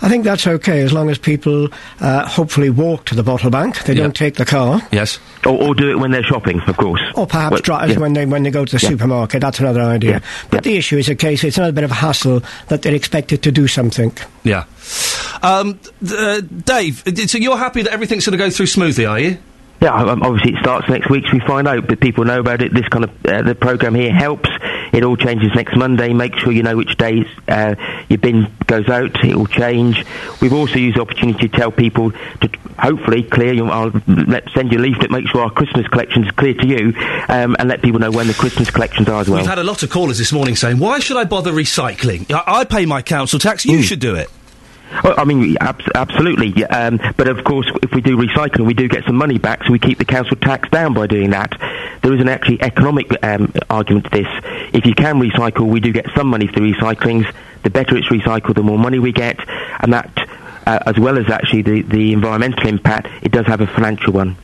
I 0.03 0.09
think 0.11 0.25
that's 0.25 0.47
okay 0.47 0.83
as 0.83 0.93
long 0.93 1.09
as 1.09 1.17
people 1.19 1.69
uh, 2.01 2.27
hopefully 2.29 2.69
walk 2.71 3.07
to 3.07 3.15
the 3.15 3.23
bottle 3.23 3.51
bank. 3.51 3.83
They 3.85 3.95
don't 3.95 4.15
take 4.15 4.35
the 4.37 4.45
car. 4.45 4.83
Yes. 4.93 5.19
Or, 5.45 5.53
or 5.69 5.75
do 5.75 5.91
it 5.91 5.99
when 5.99 6.11
they're 6.11 6.23
shopping, 6.23 6.61
of 6.67 6.77
course. 6.77 7.01
Or 7.15 7.27
perhaps 7.27 7.53
Well, 7.53 7.61
drive 7.63 7.91
yeah. 7.91 7.99
when 7.99 8.13
they 8.13 8.27
when 8.27 8.43
they 8.43 8.51
go 8.51 8.65
to 8.67 8.77
the 8.79 8.83
Yeah. 8.83 8.91
supermarket. 8.91 9.41
That's 9.41 9.59
another 9.59 9.81
idea. 9.83 10.21
But 10.51 10.65
the 10.65 10.77
issue 10.77 10.99
is 10.99 11.09
a 11.09 11.15
case. 11.15 11.43
It's 11.45 11.57
another 11.57 11.73
bit 11.73 11.85
of 11.85 11.91
a 11.91 11.95
hassle 11.95 12.43
that 12.69 12.83
they're 12.83 12.95
expected 12.95 13.43
to 13.45 13.51
do 13.53 13.67
something. 13.67 14.13
Yeah. 14.45 14.65
Um, 15.43 15.79
uh, 16.11 16.41
Dave, 16.41 17.03
uh, 17.07 17.27
so 17.27 17.39
you're 17.39 17.57
happy 17.57 17.83
that 17.83 17.93
everything's 17.93 18.27
going 18.27 18.39
to 18.39 18.45
go 18.45 18.51
through 18.51 18.67
smoothly, 18.67 19.07
are 19.07 19.19
you? 19.19 19.39
Yeah, 19.81 19.93
obviously 19.93 20.53
it 20.55 20.59
starts 20.61 20.89
next 20.89 21.11
week, 21.11 21.25
so 21.27 21.35
we 21.35 21.41
find 21.41 21.69
out, 21.69 21.87
but 21.87 22.01
people 22.01 22.25
know 22.25 22.41
about 22.41 22.63
it. 22.63 22.73
This 22.73 22.89
kind 22.89 23.05
of 23.05 23.11
uh, 23.27 23.43
the 23.43 23.55
program 23.55 23.95
here 23.95 24.11
helps. 24.13 24.49
It 24.93 25.05
all 25.05 25.17
changes 25.17 25.55
next 25.55 25.77
Monday. 25.77 26.13
Make 26.13 26.37
sure 26.37 26.53
you 26.53 26.63
know 26.63 26.77
which 26.77 26.97
days 26.97 27.27
uh, 27.49 27.75
your 28.09 28.19
bin 28.19 28.53
goes 28.67 28.89
out. 28.89 29.25
It 29.25 29.35
will 29.37 29.47
change. 29.47 30.05
We've 30.41 30.53
also 30.53 30.79
used 30.79 30.97
the 30.97 31.03
opportunity 31.03 31.49
to 31.49 31.57
tell 31.57 31.71
people 31.71 32.13
to 32.13 32.51
hopefully 32.79 33.23
clear. 33.23 33.53
You, 33.53 33.67
I'll 33.67 33.93
let, 34.07 34.49
send 34.51 34.73
you 34.73 34.79
a 34.79 34.81
leaflet. 34.81 35.11
Make 35.11 35.29
sure 35.29 35.43
our 35.43 35.51
Christmas 35.51 35.87
collection 35.89 36.25
is 36.25 36.31
clear 36.33 36.55
to 36.55 36.67
you, 36.67 36.95
um, 37.29 37.57
and 37.59 37.69
let 37.69 37.83
people 37.83 38.01
know 38.01 38.11
when 38.11 38.27
the 38.27 38.35
Christmas 38.35 38.71
collections 38.71 39.09
are 39.09 39.21
as 39.21 39.29
well. 39.29 39.39
We've 39.39 39.49
had 39.49 39.59
a 39.59 39.65
lot 39.65 39.83
of 39.83 39.91
callers 39.91 40.19
this 40.19 40.33
morning 40.33 40.57
saying, 40.57 40.79
why 40.79 40.99
should 40.99 41.17
I 41.17 41.25
bother 41.25 41.53
recycling? 41.53 42.31
I, 42.33 42.61
I 42.61 42.65
pay 42.65 42.87
my 42.87 43.03
council 43.03 43.39
tax, 43.39 43.65
you 43.65 43.83
should 43.83 44.01
do 44.01 44.15
it. 44.15 44.31
Well, 45.03 45.15
I 45.19 45.25
mean, 45.25 45.57
abs- 45.61 45.89
absolutely. 45.95 46.65
Um, 46.65 47.01
but 47.17 47.29
of 47.29 47.43
course, 47.45 47.71
if 47.83 47.93
we 47.93 48.01
do 48.01 48.17
recycling, 48.17 48.67
we 48.67 48.75
do 48.75 48.89
get 48.89 49.05
some 49.05 49.17
money 49.17 49.39
back, 49.39 49.65
so 49.65 49.73
we 49.73 49.79
keep 49.79 49.99
the 49.99 50.05
council 50.05 50.37
tax 50.37 50.69
down 50.71 50.95
by 50.95 51.07
doing 51.07 51.31
that. 51.31 51.53
There 52.03 52.13
is 52.15 52.21
an 52.21 52.29
actually 52.29 52.63
economic 52.63 53.13
um, 53.25 53.53
argument 53.69 54.05
to 54.07 54.11
this. 54.11 54.29
If 54.73 54.87
you 54.87 54.95
can 54.95 55.21
recycle, 55.21 55.67
we 55.69 55.81
do 55.81 55.93
get 55.93 56.07
some 56.15 56.29
money 56.29 56.47
for 56.47 56.61
the 56.61 56.73
recyclings. 56.73 57.33
The 57.63 57.71
better 57.71 57.97
it's 57.97 58.09
recycled, 58.09 58.55
the 58.55 58.63
more 58.63 58.79
money 58.79 58.99
we 58.99 59.13
get, 59.13 59.39
and 59.81 59.93
that, 59.93 60.29
uh, 60.67 60.79
as 60.87 60.99
well 60.99 61.19
as 61.19 61.29
actually 61.31 61.63
the, 61.63 61.83
the 61.83 62.13
environmental 62.13 62.69
impact, 62.69 63.09
it 63.23 63.33
does 63.33 63.47
have 63.47 63.61
a 63.61 63.67
financial 63.67 64.13
one. 64.13 64.37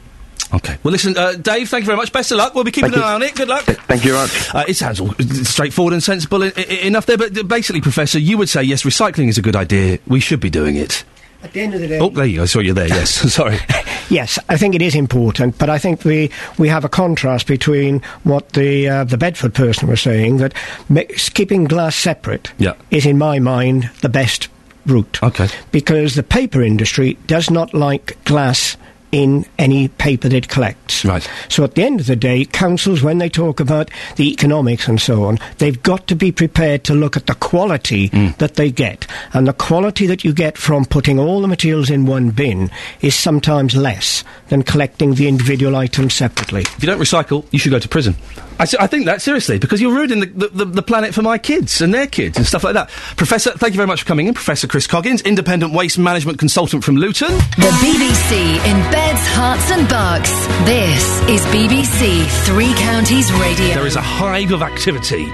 Okay. 0.55 0.77
Well, 0.83 0.93
listen, 0.93 1.17
uh, 1.17 1.33
Dave, 1.33 1.69
thank 1.71 1.83
you 1.83 1.87
very 1.87 1.97
much. 1.97 2.13
Best 2.13 2.31
of 2.31 2.37
luck. 2.39 2.55
We'll 2.55 2.65
be 2.65 2.71
keeping 2.71 2.91
Thank 2.91 3.03
an 3.03 3.09
you. 3.09 3.13
eye 3.13 3.15
on 3.15 3.23
it. 3.23 3.35
Good 3.35 3.49
luck. 3.49 3.65
Thank 3.65 4.05
you 4.05 4.13
very 4.13 4.25
much. 4.25 4.55
Uh, 4.55 4.65
it 4.69 4.75
sounds 4.75 5.01
all 5.01 5.15
straightforward 5.45 5.95
and 5.95 6.03
sensible 6.03 6.43
I- 6.45 6.53
I- 6.57 6.61
enough 6.83 7.07
there, 7.07 7.17
but 7.17 7.37
uh, 7.39 7.43
basically, 7.43 7.81
Professor, 7.81 8.19
you 8.19 8.37
would 8.37 8.49
say, 8.51 8.63
yes, 8.63 8.83
recycling 8.83 9.29
is 9.29 9.39
a 9.39 9.43
good 9.43 9.57
idea. 9.57 9.99
We 10.07 10.21
should 10.21 10.41
be 10.41 10.51
doing 10.51 10.77
it. 10.77 11.05
At 11.43 11.55
the 11.55 11.61
end 11.63 11.75
of 11.75 11.81
the 11.81 11.89
day, 11.89 11.99
Oh, 11.99 12.09
there 12.11 12.25
you 12.27 12.37
go. 12.37 12.43
I 12.43 12.47
saw 12.47 12.61
you 12.61 12.73
there, 12.75 12.87
yes. 12.89 13.11
Sorry. 13.35 13.59
Yes, 14.11 14.39
I 14.51 14.59
think 14.59 14.75
it 14.75 14.83
is 14.83 14.95
important, 14.95 15.57
but 15.57 15.71
I 15.71 15.79
think 15.79 16.05
we, 16.05 16.31
we 16.59 16.69
have 16.69 16.85
a 16.85 16.89
contrast 16.89 17.47
between 17.47 18.03
what 18.25 18.51
the 18.51 18.87
uh, 18.87 19.05
the 19.05 19.17
Bedford 19.17 19.55
person 19.55 19.89
was 19.89 20.03
saying 20.03 20.37
that 20.37 20.53
ma- 20.91 21.01
keeping 21.33 21.65
glass 21.65 21.97
separate 21.97 22.53
Yeah. 22.59 22.75
is, 22.91 23.07
in 23.07 23.17
my 23.17 23.39
mind, 23.39 23.89
the 24.03 24.11
best 24.11 24.49
route. 24.85 25.23
Okay. 25.23 25.49
Because 25.71 26.15
the 26.15 26.23
paper 26.23 26.61
industry 26.61 27.17
does 27.27 27.49
not 27.49 27.73
like 27.73 28.23
glass 28.25 28.77
in 29.13 29.45
any 29.59 29.89
paper 29.89 30.29
that 30.29 30.37
it 30.37 30.49
collects. 30.49 31.05
Right. 31.05 31.29
So 31.49 31.63
at 31.65 31.75
the 31.75 31.83
end 31.85 32.01
of 32.01 32.07
the 32.07 32.17
day, 32.17 32.45
councils, 32.47 33.03
when 33.03 33.19
they 33.19 33.29
talk 33.29 33.61
about 33.61 33.91
the 34.17 34.31
economics 34.31 34.89
and 34.89 35.01
so 35.01 35.25
on, 35.25 35.39
they've 35.59 35.81
got 35.83 36.07
to 36.09 36.17
be 36.17 36.33
prepared 36.33 36.83
to 36.85 36.95
look 36.95 37.17
at 37.17 37.27
the 37.27 37.35
quality 37.35 38.09
Mm. 38.09 38.37
that 38.39 38.55
they 38.55 38.71
get. 38.71 39.07
And 39.35 39.47
the 39.47 39.53
quality 39.53 40.07
that 40.07 40.25
you 40.25 40.33
get 40.33 40.57
from 40.59 40.85
putting 40.87 41.19
all 41.19 41.41
the 41.43 41.49
materials 41.49 41.91
in 41.91 42.07
one 42.07 42.31
bin 42.31 42.71
is 43.03 43.15
sometimes 43.15 43.77
less 43.77 44.25
than 44.49 44.63
collecting 44.63 45.15
the 45.15 45.29
individual 45.29 45.77
items 45.77 46.15
separately. 46.15 46.63
If 46.63 46.83
you 46.83 46.87
don't 46.87 46.99
recycle, 47.01 47.45
you 47.53 47.59
should 47.59 47.71
go 47.71 47.79
to 47.79 47.89
prison. 47.89 48.17
I 48.59 48.87
think 48.87 49.07
that 49.07 49.21
seriously 49.21 49.59
because 49.59 49.81
you're 49.81 49.93
ruining 49.95 50.21
the, 50.21 50.27
the, 50.27 50.49
the, 50.49 50.65
the 50.67 50.83
planet 50.83 51.15
for 51.15 51.23
my 51.23 51.37
kids 51.37 51.81
and 51.81 51.93
their 51.93 52.07
kids 52.07 52.37
and 52.39 52.47
stuff 52.47 52.63
like 52.63 52.75
that. 52.75 52.91
Professor, 53.17 53.51
thank 53.53 53.73
you 53.75 53.77
very 53.77 53.89
much 53.89 54.03
for 54.03 54.07
coming 54.09 54.29
in. 54.29 54.35
Professor 54.35 54.69
Chris 54.69 54.87
Coggins, 54.87 55.21
independent 55.23 55.73
waste 55.75 55.99
management 55.99 56.39
consultant 56.39 56.85
from 56.85 56.97
Luton. 56.97 57.33
The 57.33 57.73
BBC 57.83 58.65
in 58.65 58.79
Herts, 59.03 59.71
and 59.73 59.89
bucks. 59.89 60.31
This 60.65 61.21
is 61.29 61.41
BBC 61.47 62.25
Three 62.45 62.73
Counties 62.75 63.33
Radio. 63.33 63.75
There 63.75 63.87
is 63.87 63.97
a 63.97 64.01
hive 64.01 64.53
of 64.53 64.63
activity 64.63 65.29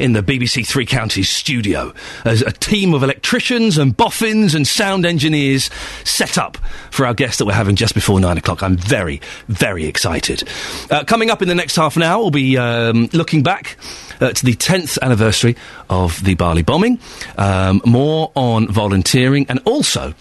in 0.00 0.14
the 0.14 0.22
BBC 0.22 0.66
Three 0.66 0.84
Counties 0.84 1.28
studio 1.28 1.94
as 2.24 2.42
a 2.42 2.50
team 2.50 2.92
of 2.92 3.04
electricians 3.04 3.78
and 3.78 3.96
boffins 3.96 4.56
and 4.56 4.66
sound 4.66 5.06
engineers 5.06 5.70
set 6.02 6.36
up 6.36 6.58
for 6.90 7.06
our 7.06 7.14
guest 7.14 7.38
that 7.38 7.44
we're 7.44 7.52
having 7.52 7.76
just 7.76 7.94
before 7.94 8.18
nine 8.18 8.36
o'clock. 8.36 8.64
I'm 8.64 8.76
very, 8.76 9.20
very 9.46 9.84
excited. 9.84 10.42
Uh, 10.90 11.04
coming 11.04 11.30
up 11.30 11.40
in 11.40 11.46
the 11.46 11.54
next 11.54 11.76
half 11.76 11.94
an 11.96 12.02
hour, 12.02 12.20
we'll 12.20 12.30
be 12.32 12.58
um, 12.58 13.08
looking 13.12 13.44
back 13.44 13.76
to 14.18 14.44
the 14.44 14.54
10th 14.54 14.98
anniversary 15.02 15.54
of 15.88 16.22
the 16.24 16.34
Bali 16.34 16.62
bombing, 16.62 16.98
um, 17.38 17.80
more 17.86 18.32
on 18.34 18.66
volunteering, 18.66 19.46
and 19.48 19.60
also 19.64 20.14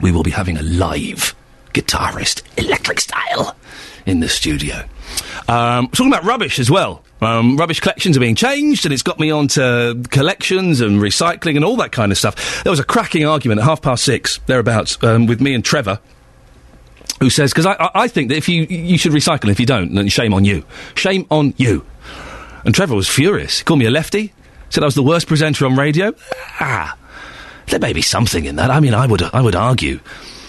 we 0.00 0.12
will 0.12 0.22
be 0.22 0.30
having 0.30 0.56
a 0.56 0.62
live 0.62 1.35
guitarist, 1.76 2.42
electric 2.56 3.00
style, 3.00 3.54
in 4.06 4.20
the 4.20 4.28
studio. 4.28 4.84
Um, 5.48 5.88
talking 5.88 6.12
about 6.12 6.24
rubbish 6.24 6.58
as 6.58 6.70
well. 6.70 7.02
Um, 7.20 7.56
rubbish 7.56 7.80
collections 7.80 8.16
are 8.16 8.20
being 8.20 8.34
changed, 8.34 8.86
and 8.86 8.92
it's 8.92 9.02
got 9.02 9.18
me 9.20 9.30
onto 9.30 10.02
collections 10.04 10.80
and 10.80 11.00
recycling 11.00 11.56
and 11.56 11.64
all 11.64 11.76
that 11.76 11.92
kind 11.92 12.12
of 12.12 12.18
stuff. 12.18 12.62
There 12.64 12.70
was 12.70 12.80
a 12.80 12.84
cracking 12.84 13.26
argument 13.26 13.60
at 13.60 13.64
half 13.64 13.82
past 13.82 14.04
six, 14.04 14.38
thereabouts, 14.46 15.02
um, 15.02 15.26
with 15.26 15.40
me 15.40 15.54
and 15.54 15.64
Trevor. 15.64 15.98
Who 17.20 17.30
says? 17.30 17.52
Because 17.52 17.66
I, 17.66 17.90
I, 17.94 18.08
think 18.08 18.28
that 18.28 18.36
if 18.36 18.48
you 18.48 18.64
you 18.64 18.98
should 18.98 19.12
recycle, 19.12 19.50
if 19.50 19.58
you 19.58 19.64
don't, 19.64 19.94
then 19.94 20.08
shame 20.08 20.34
on 20.34 20.44
you. 20.44 20.64
Shame 20.94 21.26
on 21.30 21.54
you. 21.56 21.86
And 22.64 22.74
Trevor 22.74 22.94
was 22.94 23.08
furious. 23.08 23.58
He 23.58 23.64
called 23.64 23.80
me 23.80 23.86
a 23.86 23.90
lefty. 23.90 24.34
Said 24.68 24.82
I 24.82 24.86
was 24.86 24.94
the 24.94 25.02
worst 25.02 25.26
presenter 25.26 25.64
on 25.64 25.76
radio. 25.76 26.12
Ah, 26.60 26.96
there 27.68 27.80
may 27.80 27.94
be 27.94 28.02
something 28.02 28.44
in 28.44 28.56
that. 28.56 28.70
I 28.70 28.80
mean, 28.80 28.92
I 28.92 29.06
would 29.06 29.22
I 29.22 29.40
would 29.40 29.54
argue 29.54 30.00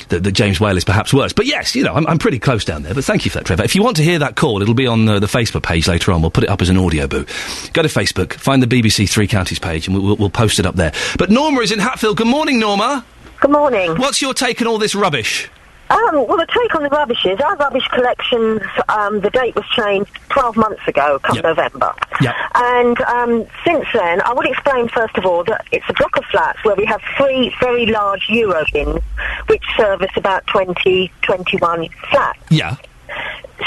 that, 0.09 0.23
that 0.23 0.31
James 0.31 0.59
Whale 0.59 0.77
is 0.77 0.83
perhaps 0.83 1.13
worse. 1.13 1.33
But 1.33 1.45
yes, 1.45 1.75
you 1.75 1.83
know, 1.83 1.93
I'm, 1.93 2.07
I'm 2.07 2.17
pretty 2.17 2.39
close 2.39 2.65
down 2.65 2.83
there. 2.83 2.93
But 2.93 3.05
thank 3.05 3.25
you 3.25 3.31
for 3.31 3.39
that, 3.39 3.45
Trevor. 3.45 3.63
If 3.63 3.75
you 3.75 3.83
want 3.83 3.97
to 3.97 4.03
hear 4.03 4.19
that 4.19 4.35
call, 4.35 4.61
it'll 4.61 4.73
be 4.73 4.87
on 4.87 5.07
uh, 5.07 5.19
the 5.19 5.27
Facebook 5.27 5.63
page 5.63 5.87
later 5.87 6.11
on. 6.11 6.21
We'll 6.21 6.31
put 6.31 6.43
it 6.43 6.49
up 6.49 6.61
as 6.61 6.69
an 6.69 6.77
Audioboo. 6.77 7.73
Go 7.73 7.81
to 7.81 7.87
Facebook, 7.87 8.33
find 8.33 8.61
the 8.63 8.67
BBC 8.67 9.09
Three 9.09 9.27
Counties 9.27 9.59
page, 9.59 9.87
and 9.87 9.95
we'll, 9.95 10.05
we'll, 10.05 10.15
we'll 10.17 10.29
post 10.29 10.59
it 10.59 10.65
up 10.65 10.75
there. 10.75 10.93
But 11.17 11.29
Norma 11.29 11.59
is 11.61 11.71
in 11.71 11.79
Hatfield. 11.79 12.17
Good 12.17 12.27
morning, 12.27 12.59
Norma. 12.59 13.05
Good 13.39 13.51
morning. 13.51 13.95
What's 13.97 14.21
your 14.21 14.33
take 14.33 14.61
on 14.61 14.67
all 14.67 14.77
this 14.77 14.95
rubbish? 14.95 15.49
Um, 15.89 16.27
well, 16.27 16.37
the 16.37 16.47
take 16.47 16.75
on 16.75 16.83
the 16.83 16.89
rubbish 16.89 17.25
is 17.25 17.39
our 17.39 17.55
rubbish 17.55 17.87
collections. 17.89 18.61
Um, 18.89 19.21
the 19.21 19.29
date 19.29 19.55
was 19.55 19.65
changed 19.69 20.11
12 20.29 20.57
months 20.57 20.81
ago, 20.87 21.19
come 21.19 21.39
November. 21.41 21.93
Yep. 22.21 22.35
And 22.55 23.01
um, 23.01 23.45
since 23.65 23.85
then, 23.93 24.21
I 24.21 24.33
would 24.33 24.45
explain 24.45 24.89
first 24.89 25.17
of 25.17 25.25
all 25.25 25.43
that 25.45 25.65
it's 25.71 25.85
a 25.89 25.93
block 25.93 26.17
of 26.17 26.25
flats 26.25 26.63
where 26.65 26.75
we 26.75 26.85
have 26.85 27.01
three 27.17 27.55
very 27.61 27.85
large 27.85 28.27
Euro 28.29 28.65
bins, 28.73 29.01
which 29.47 29.63
service 29.77 30.11
about 30.15 30.45
20, 30.47 31.11
21 31.21 31.87
flats. 32.09 32.39
Yeah. 32.49 32.75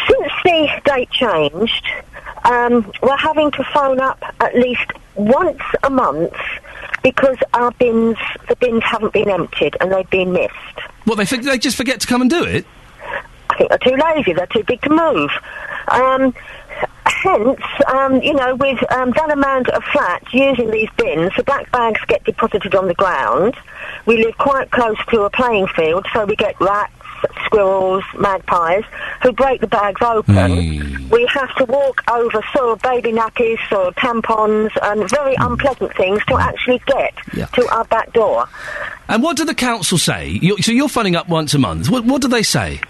Since 0.08 0.32
the 0.44 0.80
date 0.84 1.10
changed, 1.10 1.86
um, 2.44 2.90
we're 3.02 3.16
having 3.16 3.50
to 3.52 3.64
phone 3.72 4.00
up 4.00 4.22
at 4.40 4.54
least 4.54 4.92
once 5.14 5.62
a 5.82 5.90
month 5.90 6.34
because 7.02 7.36
our 7.54 7.70
bins, 7.72 8.16
the 8.48 8.56
bins 8.56 8.82
haven't 8.84 9.12
been 9.12 9.30
emptied 9.30 9.76
and 9.80 9.92
they've 9.92 10.10
been 10.10 10.32
missed. 10.32 10.54
Well, 11.06 11.16
they 11.16 11.26
think 11.26 11.44
they 11.44 11.58
just 11.58 11.76
forget 11.76 12.00
to 12.00 12.06
come 12.06 12.20
and 12.20 12.30
do 12.30 12.44
it? 12.44 12.66
I 13.50 13.56
think 13.56 13.68
they're 13.70 13.78
too 13.78 13.96
lazy. 13.96 14.32
They're 14.32 14.46
too 14.46 14.64
big 14.64 14.80
to 14.82 14.90
move. 14.90 15.30
Um, 15.88 16.34
hence, 17.22 17.60
um, 17.92 18.22
you 18.22 18.34
know, 18.34 18.54
with 18.54 18.78
um, 18.92 19.10
that 19.12 19.30
amount 19.30 19.68
of 19.70 19.82
flats 19.84 20.32
using 20.32 20.70
these 20.70 20.88
bins, 20.96 21.32
the 21.36 21.42
black 21.44 21.70
bags 21.72 22.00
get 22.06 22.24
deposited 22.24 22.74
on 22.74 22.86
the 22.86 22.94
ground. 22.94 23.56
We 24.06 24.24
live 24.24 24.36
quite 24.38 24.70
close 24.70 24.96
to 25.10 25.22
a 25.22 25.30
playing 25.30 25.66
field, 25.68 26.06
so 26.12 26.24
we 26.24 26.36
get 26.36 26.58
rats, 26.60 26.92
squirrels, 27.44 28.04
magpies, 28.18 28.84
who 29.22 29.32
break 29.32 29.60
the 29.60 29.66
bags 29.66 30.00
open. 30.02 30.34
Hmm. 30.34 31.08
We 31.10 31.26
have 31.32 31.54
to 31.56 31.64
walk 31.64 32.02
over 32.10 32.42
soiled 32.54 32.82
baby 32.82 33.12
nappies, 33.12 33.58
soiled 33.68 33.96
tampons, 33.96 34.70
and 34.82 35.08
very 35.10 35.34
hmm. 35.36 35.52
unpleasant 35.52 35.94
things 35.96 36.24
to 36.26 36.34
hmm. 36.34 36.40
actually 36.40 36.82
get 36.86 37.14
to 37.54 37.68
our 37.74 37.84
back 37.84 38.12
door. 38.12 38.48
And 39.08 39.22
what 39.22 39.36
do 39.36 39.44
the 39.44 39.54
council 39.54 39.98
say? 39.98 40.28
you 40.28 40.56
so 40.58 40.72
you're 40.72 40.88
phoning 40.88 41.16
up 41.16 41.28
once 41.28 41.54
a 41.54 41.58
month. 41.58 41.90
What, 41.90 42.04
what 42.04 42.22
do 42.22 42.28
they 42.28 42.42
say? 42.42 42.80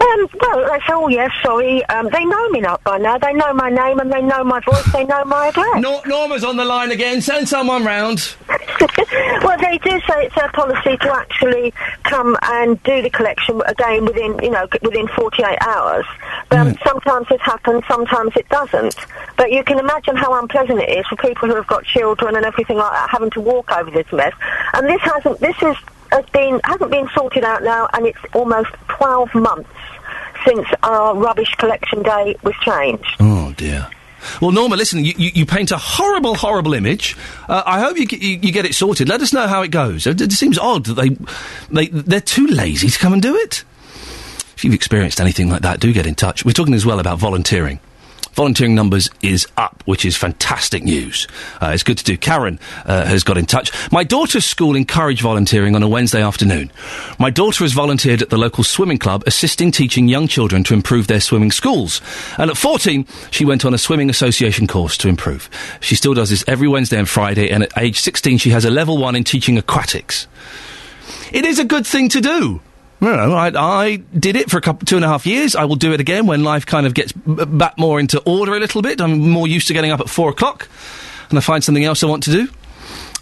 Um, 0.00 0.28
well, 0.40 0.70
they 0.70 0.78
say, 0.80 0.92
oh, 0.92 1.08
yes, 1.08 1.30
sorry. 1.42 1.84
Um, 1.86 2.08
they 2.10 2.24
know 2.24 2.48
me 2.50 2.60
now 2.60 2.78
by 2.84 2.98
now. 2.98 3.16
They 3.18 3.32
know 3.32 3.52
my 3.54 3.70
name 3.70 4.00
and 4.00 4.12
they 4.12 4.22
know 4.22 4.42
my 4.42 4.60
voice. 4.60 4.92
they 4.92 5.04
know 5.04 5.24
my 5.24 5.48
address. 5.48 5.80
Nor- 5.80 6.06
Norma's 6.06 6.44
on 6.44 6.56
the 6.56 6.64
line 6.64 6.90
again. 6.90 7.20
Send 7.20 7.48
someone 7.48 7.84
round. 7.84 8.34
well, 8.48 9.58
they 9.58 9.78
do 9.78 10.00
say 10.08 10.26
it's 10.26 10.34
their 10.34 10.50
policy 10.52 10.96
to 10.96 11.12
actually 11.14 11.72
come 12.04 12.36
and 12.42 12.82
do 12.82 13.02
the 13.02 13.10
collection 13.10 13.62
again 13.66 14.04
within, 14.04 14.38
you 14.42 14.50
know, 14.50 14.66
within 14.82 15.06
48 15.08 15.58
hours. 15.60 16.04
But 16.48 16.58
um, 16.58 16.76
sometimes 16.86 17.26
it 17.30 17.40
happens, 17.40 17.82
sometimes 17.88 18.32
it 18.36 18.48
doesn't. 18.48 18.96
But 19.36 19.52
you 19.52 19.62
can 19.64 19.78
imagine 19.78 20.16
how 20.16 20.38
unpleasant 20.40 20.80
it 20.80 20.90
is 20.98 21.06
for 21.06 21.16
people 21.16 21.48
who 21.48 21.54
have 21.54 21.66
got 21.66 21.84
children 21.84 22.36
and 22.36 22.44
everything 22.44 22.76
like 22.76 22.92
that 22.92 23.10
having 23.10 23.30
to 23.30 23.40
walk 23.40 23.70
over 23.72 23.90
this 23.90 24.10
mess. 24.12 24.32
And 24.72 24.86
this 24.88 25.00
hasn't, 25.02 25.40
this 25.40 25.56
is, 25.62 25.76
has 26.14 26.24
been, 26.30 26.60
hasn't 26.64 26.90
been 26.90 27.08
sorted 27.14 27.44
out 27.44 27.62
now 27.62 27.88
and 27.92 28.06
it's 28.06 28.18
almost 28.32 28.70
12 28.88 29.34
months 29.34 29.70
since 30.46 30.66
our 30.82 31.14
rubbish 31.16 31.52
collection 31.56 32.02
day 32.02 32.36
was 32.42 32.54
changed. 32.62 33.16
Oh 33.20 33.52
dear. 33.56 33.88
Well, 34.40 34.52
Norma, 34.52 34.76
listen, 34.76 35.04
you, 35.04 35.12
you, 35.16 35.30
you 35.34 35.46
paint 35.46 35.70
a 35.70 35.76
horrible, 35.76 36.34
horrible 36.34 36.72
image. 36.74 37.16
Uh, 37.48 37.62
I 37.66 37.80
hope 37.80 37.98
you, 37.98 38.06
you, 38.10 38.38
you 38.42 38.52
get 38.52 38.64
it 38.64 38.74
sorted. 38.74 39.08
Let 39.08 39.20
us 39.20 39.32
know 39.32 39.46
how 39.46 39.62
it 39.62 39.70
goes. 39.70 40.06
It, 40.06 40.20
it 40.20 40.32
seems 40.32 40.58
odd 40.58 40.86
that 40.86 40.94
they, 40.94 41.10
they, 41.70 41.88
they're 41.88 42.20
too 42.20 42.46
lazy 42.46 42.88
to 42.88 42.98
come 42.98 43.12
and 43.12 43.20
do 43.20 43.36
it. 43.36 43.64
If 44.56 44.64
you've 44.64 44.74
experienced 44.74 45.20
anything 45.20 45.50
like 45.50 45.62
that, 45.62 45.80
do 45.80 45.92
get 45.92 46.06
in 46.06 46.14
touch. 46.14 46.44
We're 46.44 46.52
talking 46.52 46.74
as 46.74 46.86
well 46.86 47.00
about 47.00 47.18
volunteering. 47.18 47.80
Volunteering 48.34 48.74
numbers 48.74 49.08
is 49.22 49.46
up, 49.56 49.82
which 49.86 50.04
is 50.04 50.16
fantastic 50.16 50.82
news. 50.82 51.28
Uh, 51.62 51.70
it's 51.72 51.84
good 51.84 51.98
to 51.98 52.04
do. 52.04 52.16
Karen 52.16 52.58
uh, 52.84 53.04
has 53.04 53.22
got 53.22 53.38
in 53.38 53.46
touch. 53.46 53.70
My 53.92 54.02
daughter's 54.02 54.44
school 54.44 54.74
encouraged 54.74 55.22
volunteering 55.22 55.76
on 55.76 55.82
a 55.84 55.88
Wednesday 55.88 56.20
afternoon. 56.20 56.72
My 57.18 57.30
daughter 57.30 57.62
has 57.62 57.72
volunteered 57.72 58.22
at 58.22 58.30
the 58.30 58.36
local 58.36 58.64
swimming 58.64 58.98
club, 58.98 59.22
assisting 59.26 59.70
teaching 59.70 60.08
young 60.08 60.26
children 60.26 60.64
to 60.64 60.74
improve 60.74 61.06
their 61.06 61.20
swimming 61.20 61.52
schools. 61.52 62.00
And 62.36 62.50
at 62.50 62.56
14, 62.56 63.06
she 63.30 63.44
went 63.44 63.64
on 63.64 63.72
a 63.72 63.78
swimming 63.78 64.10
association 64.10 64.66
course 64.66 64.96
to 64.98 65.08
improve. 65.08 65.48
She 65.80 65.94
still 65.94 66.14
does 66.14 66.30
this 66.30 66.44
every 66.48 66.66
Wednesday 66.66 66.98
and 66.98 67.08
Friday, 67.08 67.50
and 67.50 67.62
at 67.62 67.78
age 67.78 68.00
16, 68.00 68.38
she 68.38 68.50
has 68.50 68.64
a 68.64 68.70
level 68.70 68.98
one 68.98 69.14
in 69.14 69.22
teaching 69.22 69.56
aquatics. 69.58 70.26
It 71.32 71.44
is 71.44 71.60
a 71.60 71.64
good 71.64 71.86
thing 71.86 72.08
to 72.10 72.20
do. 72.20 72.60
Know, 73.04 73.34
I, 73.34 73.52
I 73.54 73.96
did 73.96 74.36
it 74.36 74.50
for 74.50 74.58
a 74.58 74.60
couple, 74.60 74.86
two 74.86 74.96
and 74.96 75.04
a 75.04 75.08
half 75.08 75.26
years. 75.26 75.54
I 75.54 75.64
will 75.64 75.76
do 75.76 75.92
it 75.92 76.00
again 76.00 76.26
when 76.26 76.42
life 76.42 76.64
kind 76.66 76.86
of 76.86 76.94
gets 76.94 77.12
back 77.12 77.78
more 77.78 78.00
into 78.00 78.20
order 78.20 78.54
a 78.54 78.60
little 78.60 78.82
bit. 78.82 79.00
I'm 79.00 79.28
more 79.30 79.46
used 79.46 79.68
to 79.68 79.74
getting 79.74 79.90
up 79.90 80.00
at 80.00 80.08
four 80.08 80.30
o'clock, 80.30 80.68
and 81.30 81.38
I 81.38 81.42
find 81.42 81.62
something 81.62 81.84
else 81.84 82.02
I 82.02 82.06
want 82.06 82.22
to 82.24 82.32
do. 82.32 82.48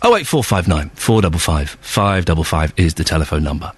Oh 0.03 0.17
eight 0.17 0.27
four 0.27 0.43
five 0.43 0.67
nine 0.67 0.91
four 0.91 1.23
double 1.23 1.39
five 1.39 1.71
five 1.81 2.25
double 2.25 2.45
five 2.45 2.73
is 2.77 2.95
the 2.95 3.05
telephone 3.05 3.45
number. 3.45 3.73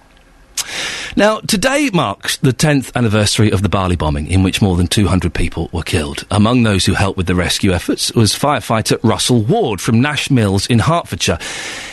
Now, 1.17 1.39
today 1.39 1.89
marks 1.93 2.35
the 2.37 2.51
10th 2.51 2.93
anniversary 2.93 3.49
of 3.49 3.61
the 3.61 3.69
Bali 3.69 3.95
bombing, 3.95 4.27
in 4.27 4.43
which 4.43 4.61
more 4.61 4.75
than 4.75 4.87
200 4.87 5.33
people 5.33 5.69
were 5.71 5.81
killed. 5.81 6.25
Among 6.29 6.63
those 6.63 6.85
who 6.85 6.93
helped 6.93 7.15
with 7.15 7.27
the 7.27 7.35
rescue 7.35 7.71
efforts 7.71 8.11
was 8.13 8.33
firefighter 8.33 8.99
Russell 9.01 9.41
Ward 9.41 9.79
from 9.79 10.01
Nash 10.01 10.29
Mills 10.29 10.67
in 10.67 10.79
Hertfordshire. 10.79 11.39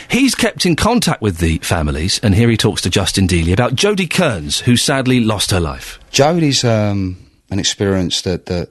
He's 0.09 0.35
kept 0.35 0.65
in 0.65 0.75
contact 0.75 1.21
with 1.21 1.37
the 1.37 1.57
families, 1.59 2.19
and 2.21 2.35
here 2.35 2.49
he 2.49 2.57
talks 2.57 2.81
to 2.81 2.89
Justin 2.89 3.25
Dealey 3.25 3.53
about 3.53 3.75
Jodie 3.75 4.09
Kearns, 4.09 4.59
who 4.59 4.75
sadly 4.75 5.21
lost 5.21 5.51
her 5.51 5.61
life. 5.61 5.99
Jodie's 6.11 6.65
um, 6.65 7.17
an 7.49 7.59
experience 7.59 8.23
that, 8.23 8.47
that 8.47 8.69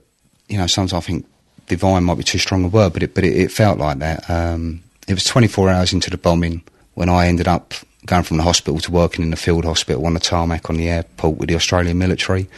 you 0.49 0.59
know 0.59 0.67
sometimes 0.67 0.93
I 0.93 1.01
think 1.01 1.27
divine 1.67 2.05
might 2.05 2.19
be 2.19 2.25
too 2.25 2.39
strong 2.39 2.65
a 2.65 2.69
word, 2.69 2.93
but 2.93 3.03
it 3.03 3.15
but 3.15 3.25
it, 3.25 3.35
it 3.35 3.51
felt 3.51 3.79
like 3.79 4.01
that. 4.01 4.29
Um, 4.29 4.83
it 5.09 5.15
was 5.15 5.25
24 5.25 5.71
hours 5.71 5.93
into 5.95 6.11
the 6.11 6.19
bombing 6.19 6.63
when 6.95 7.09
I 7.09 7.27
ended 7.27 7.49
up 7.49 7.75
going 8.07 8.25
from 8.25 8.37
the 8.37 8.43
hospital 8.43 8.81
to 8.81 8.91
working 8.91 9.25
in 9.25 9.31
the 9.31 9.37
field 9.37 9.65
hospital 9.65 10.07
on 10.07 10.15
the 10.15 10.21
tarmac 10.21 10.69
on 10.69 10.77
the 10.77 10.89
airport 10.89 11.39
with 11.39 11.49
the 11.49 11.55
Australian 11.55 11.99
military. 11.99 12.49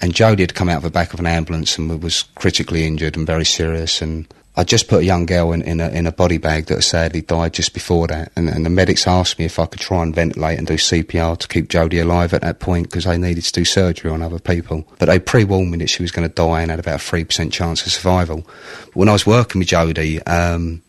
And 0.00 0.14
Jodie 0.14 0.40
had 0.40 0.54
come 0.54 0.68
out 0.68 0.78
of 0.78 0.82
the 0.84 0.90
back 0.90 1.12
of 1.12 1.20
an 1.20 1.26
ambulance 1.26 1.76
and 1.76 2.02
was 2.02 2.22
critically 2.36 2.86
injured 2.86 3.16
and 3.16 3.26
very 3.26 3.44
serious. 3.44 4.00
And 4.00 4.32
I 4.56 4.62
just 4.62 4.88
put 4.88 5.00
a 5.00 5.04
young 5.04 5.26
girl 5.26 5.52
in, 5.52 5.62
in, 5.62 5.80
a, 5.80 5.88
in 5.88 6.06
a 6.06 6.12
body 6.12 6.38
bag 6.38 6.66
that 6.66 6.82
sadly 6.82 7.20
died 7.20 7.54
just 7.54 7.74
before 7.74 8.06
that. 8.06 8.30
And, 8.36 8.48
and 8.48 8.64
the 8.64 8.70
medics 8.70 9.08
asked 9.08 9.40
me 9.40 9.44
if 9.44 9.58
I 9.58 9.66
could 9.66 9.80
try 9.80 10.02
and 10.02 10.14
ventilate 10.14 10.58
and 10.58 10.68
do 10.68 10.74
CPR 10.74 11.36
to 11.38 11.48
keep 11.48 11.68
Jodie 11.68 12.02
alive 12.02 12.32
at 12.32 12.42
that 12.42 12.60
point 12.60 12.88
because 12.88 13.04
they 13.04 13.18
needed 13.18 13.42
to 13.44 13.52
do 13.52 13.64
surgery 13.64 14.10
on 14.10 14.22
other 14.22 14.38
people. 14.38 14.86
But 15.00 15.06
they 15.06 15.18
pre-warned 15.18 15.72
me 15.72 15.78
that 15.78 15.90
she 15.90 16.02
was 16.02 16.12
going 16.12 16.28
to 16.28 16.34
die 16.34 16.62
and 16.62 16.70
had 16.70 16.80
about 16.80 17.00
a 17.00 17.04
3% 17.04 17.52
chance 17.52 17.84
of 17.84 17.92
survival. 17.92 18.46
But 18.86 18.96
when 18.96 19.08
I 19.08 19.12
was 19.12 19.26
working 19.26 19.58
with 19.58 19.68
Jodie, 19.68 20.22
um, 20.28 20.82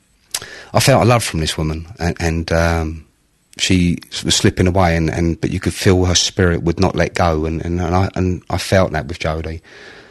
I 0.73 0.79
felt 0.79 1.01
a 1.01 1.05
love 1.05 1.23
from 1.23 1.39
this 1.39 1.57
woman. 1.57 1.87
And, 1.97 2.15
and 2.19 2.51
um, 2.51 3.05
she 3.59 3.99
was 4.23 4.35
slipping 4.35 4.67
away, 4.67 4.95
and, 4.95 5.09
and 5.09 5.39
but 5.39 5.51
you 5.51 5.59
could 5.59 5.73
feel 5.73 6.05
her 6.05 6.15
spirit 6.15 6.63
would 6.63 6.79
not 6.79 6.95
let 6.95 7.13
go, 7.15 7.45
and, 7.45 7.63
and, 7.63 7.79
and 7.79 7.95
I 7.95 8.09
and 8.15 8.43
I 8.49 8.57
felt 8.57 8.91
that 8.91 9.07
with 9.07 9.19
Jodie. 9.19 9.61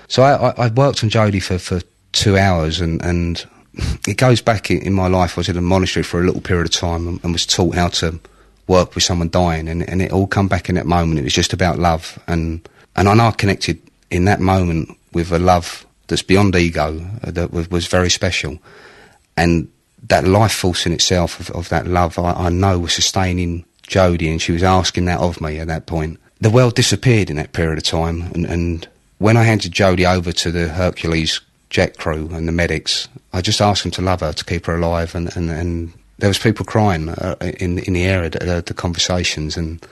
So 0.09 0.23
I, 0.23 0.51
I, 0.51 0.67
I 0.67 0.69
worked 0.69 1.05
on 1.05 1.11
Jodie 1.11 1.43
for, 1.43 1.59
for 1.59 1.81
two 2.13 2.39
hours, 2.39 2.81
and, 2.81 3.03
and 3.03 3.45
it 4.07 4.17
goes 4.17 4.41
back 4.41 4.71
in, 4.71 4.79
in 4.79 4.93
my 4.93 5.07
life. 5.07 5.37
I 5.37 5.41
was 5.41 5.49
in 5.49 5.57
a 5.57 5.63
monastery 5.63 6.03
for 6.03 6.21
a 6.21 6.25
little 6.25 6.41
period 6.41 6.67
of 6.67 6.73
time, 6.73 7.07
and, 7.07 7.21
and 7.23 7.33
was 7.33 7.47
taught 7.47 7.75
how 7.75 7.89
to 7.89 8.19
work 8.67 8.95
with 8.95 9.05
someone 9.05 9.29
dying, 9.31 9.69
and, 9.69 9.89
and 9.89 10.03
it 10.03 10.13
all 10.13 10.27
come 10.27 10.49
back 10.49 10.69
in 10.69 10.75
that 10.75 10.87
moment. 10.87 11.19
It 11.19 11.25
was 11.25 11.35
just 11.35 11.53
about 11.53 11.79
love, 11.79 12.19
and 12.27 12.67
and 12.97 13.09
I 13.09 13.15
know 13.15 13.27
I 13.27 13.31
connected 13.33 13.81
in 14.11 14.25
that 14.25 14.41
moment 14.41 14.97
with 15.13 15.33
a 15.33 15.39
love 15.39 15.87
that's 16.07 16.23
beyond 16.23 16.57
ego, 16.57 17.07
uh, 17.23 17.31
that 17.31 17.53
was, 17.53 17.71
was 17.71 17.87
very 17.87 18.11
special, 18.11 18.59
and 19.37 19.69
that 20.05 20.27
life 20.27 20.53
force 20.53 20.87
in 20.87 20.93
itself 20.93 21.41
of, 21.41 21.51
of 21.51 21.69
that 21.69 21.87
love, 21.87 22.19
I, 22.19 22.33
I 22.33 22.49
know 22.49 22.79
was 22.79 22.93
sustaining 22.93 23.65
Jodie, 23.83 24.31
and 24.31 24.41
she 24.41 24.53
was 24.53 24.63
asking 24.63 25.07
that 25.07 25.21
of 25.21 25.41
me 25.41 25.59
at 25.59 25.69
that 25.69 25.87
point. 25.87 26.19
The 26.41 26.51
world 26.51 26.75
disappeared 26.75 27.31
in 27.31 27.37
that 27.37 27.53
period 27.53 27.79
of 27.79 27.85
time, 27.85 28.23
and, 28.35 28.47
and 28.47 28.89
when 29.19 29.37
I 29.37 29.45
handed 29.45 29.73
Jodie 29.73 30.11
over 30.11 30.33
to 30.33 30.51
the 30.51 30.69
Hercules 30.69 31.41
jet 31.71 31.99
crew 31.99 32.31
and 32.33 32.47
the 32.47 32.53
medics, 32.53 33.09
I 33.33 33.41
just 33.41 33.61
asked 33.61 33.83
them 33.83 33.93
to 33.93 34.03
love 34.03 34.21
her, 34.21 34.33
to 34.33 34.45
keep 34.45 34.67
her 34.67 34.77
alive, 34.77 35.15
and, 35.15 35.35
and, 35.37 35.51
and 35.51 35.93
there 36.19 36.29
was 36.29 36.39
people 36.39 36.65
crying 36.65 37.09
uh, 37.09 37.37
in 37.41 37.79
in 37.81 37.93
the 37.95 38.05
area, 38.05 38.31
the, 38.31 38.63
the 38.65 38.75
conversations, 38.75 39.57
and 39.57 39.85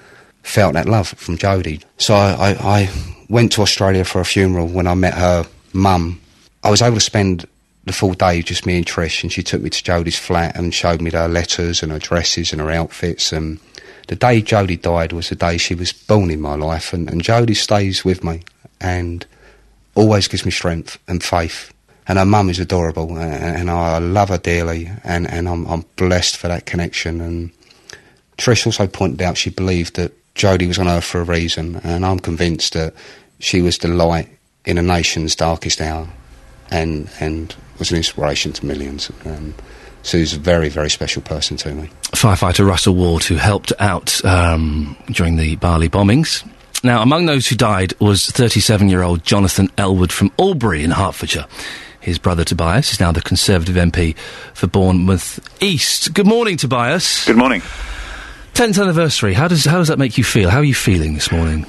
felt 0.42 0.74
that 0.74 0.86
love 0.86 1.08
from 1.08 1.36
Jodie. 1.36 1.82
So 1.98 2.14
I, 2.14 2.32
I, 2.32 2.56
I 2.60 2.90
went 3.28 3.52
to 3.52 3.62
Australia 3.62 4.04
for 4.04 4.20
a 4.20 4.24
funeral 4.24 4.68
when 4.68 4.86
I 4.86 4.94
met 4.94 5.14
her 5.14 5.44
mum. 5.72 6.20
I 6.62 6.70
was 6.70 6.82
able 6.82 6.96
to 6.96 7.00
spend 7.00 7.46
the 7.86 7.92
full 7.92 8.12
day 8.12 8.42
just 8.42 8.66
me 8.66 8.76
and 8.76 8.84
Trish, 8.84 9.22
and 9.22 9.32
she 9.32 9.42
took 9.42 9.62
me 9.62 9.70
to 9.70 9.82
Jodie's 9.82 10.18
flat 10.18 10.56
and 10.56 10.74
showed 10.74 11.00
me 11.00 11.10
her 11.12 11.28
letters 11.28 11.82
and 11.82 11.92
her 11.92 12.00
dresses 12.00 12.52
and 12.52 12.60
her 12.60 12.70
outfits. 12.70 13.32
And 13.32 13.60
the 14.08 14.16
day 14.16 14.42
Jodie 14.42 14.80
died 14.80 15.12
was 15.12 15.28
the 15.28 15.36
day 15.36 15.56
she 15.56 15.74
was 15.74 15.92
born 15.92 16.30
in 16.30 16.40
my 16.40 16.56
life, 16.56 16.92
and, 16.92 17.08
and 17.08 17.22
Jodie 17.22 17.56
stays 17.56 18.04
with 18.04 18.22
me 18.24 18.42
and 18.80 19.24
always 19.94 20.28
gives 20.28 20.44
me 20.44 20.50
strength 20.50 20.98
and 21.08 21.22
faith. 21.22 21.72
And 22.08 22.18
her 22.18 22.24
mum 22.24 22.50
is 22.50 22.58
adorable, 22.58 23.16
and, 23.16 23.56
and 23.56 23.70
I 23.70 23.98
love 23.98 24.28
her 24.28 24.38
dearly, 24.38 24.90
and, 25.04 25.30
and 25.30 25.48
I'm, 25.48 25.64
I'm 25.66 25.84
blessed 25.94 26.36
for 26.36 26.48
that 26.48 26.66
connection. 26.66 27.20
And 27.20 27.52
Trish 28.36 28.66
also 28.66 28.88
pointed 28.88 29.22
out 29.22 29.36
she 29.36 29.50
believed 29.50 29.94
that 29.96 30.12
Jodie 30.34 30.68
was 30.68 30.78
on 30.78 30.88
earth 30.88 31.04
for 31.04 31.20
a 31.20 31.24
reason, 31.24 31.80
and 31.84 32.04
I'm 32.04 32.18
convinced 32.18 32.74
that 32.74 32.94
she 33.38 33.62
was 33.62 33.78
the 33.78 33.88
light 33.88 34.28
in 34.64 34.76
a 34.76 34.82
nation's 34.82 35.36
darkest 35.36 35.80
hour, 35.80 36.08
and 36.70 37.08
and 37.20 37.54
was 37.78 37.90
an 37.90 37.96
inspiration 37.96 38.52
to 38.52 38.66
millions. 38.66 39.10
Um, 39.24 39.54
so 40.02 40.18
he's 40.18 40.34
a 40.34 40.38
very, 40.38 40.68
very 40.68 40.88
special 40.88 41.20
person 41.22 41.56
to 41.58 41.74
me. 41.74 41.90
Firefighter 42.12 42.66
Russell 42.66 42.94
Ward, 42.94 43.24
who 43.24 43.34
helped 43.34 43.72
out 43.80 44.24
um, 44.24 44.96
during 45.10 45.36
the 45.36 45.56
Bali 45.56 45.88
bombings. 45.88 46.48
Now, 46.84 47.02
among 47.02 47.26
those 47.26 47.48
who 47.48 47.56
died 47.56 47.92
was 48.00 48.26
37 48.26 48.88
year 48.88 49.02
old 49.02 49.24
Jonathan 49.24 49.68
Ellwood 49.76 50.12
from 50.12 50.30
Aldbury 50.38 50.84
in 50.84 50.92
Hertfordshire. 50.92 51.46
His 52.00 52.20
brother 52.20 52.44
Tobias 52.44 52.92
is 52.92 53.00
now 53.00 53.10
the 53.10 53.20
Conservative 53.20 53.74
MP 53.74 54.16
for 54.54 54.68
Bournemouth 54.68 55.40
East. 55.60 56.14
Good 56.14 56.26
morning, 56.26 56.56
Tobias. 56.56 57.24
Good 57.24 57.36
morning. 57.36 57.62
10th 58.54 58.80
anniversary. 58.80 59.34
How 59.34 59.48
does, 59.48 59.64
how 59.64 59.78
does 59.78 59.88
that 59.88 59.98
make 59.98 60.16
you 60.16 60.22
feel? 60.22 60.48
How 60.48 60.58
are 60.58 60.64
you 60.64 60.74
feeling 60.74 61.14
this 61.14 61.32
morning? 61.32 61.66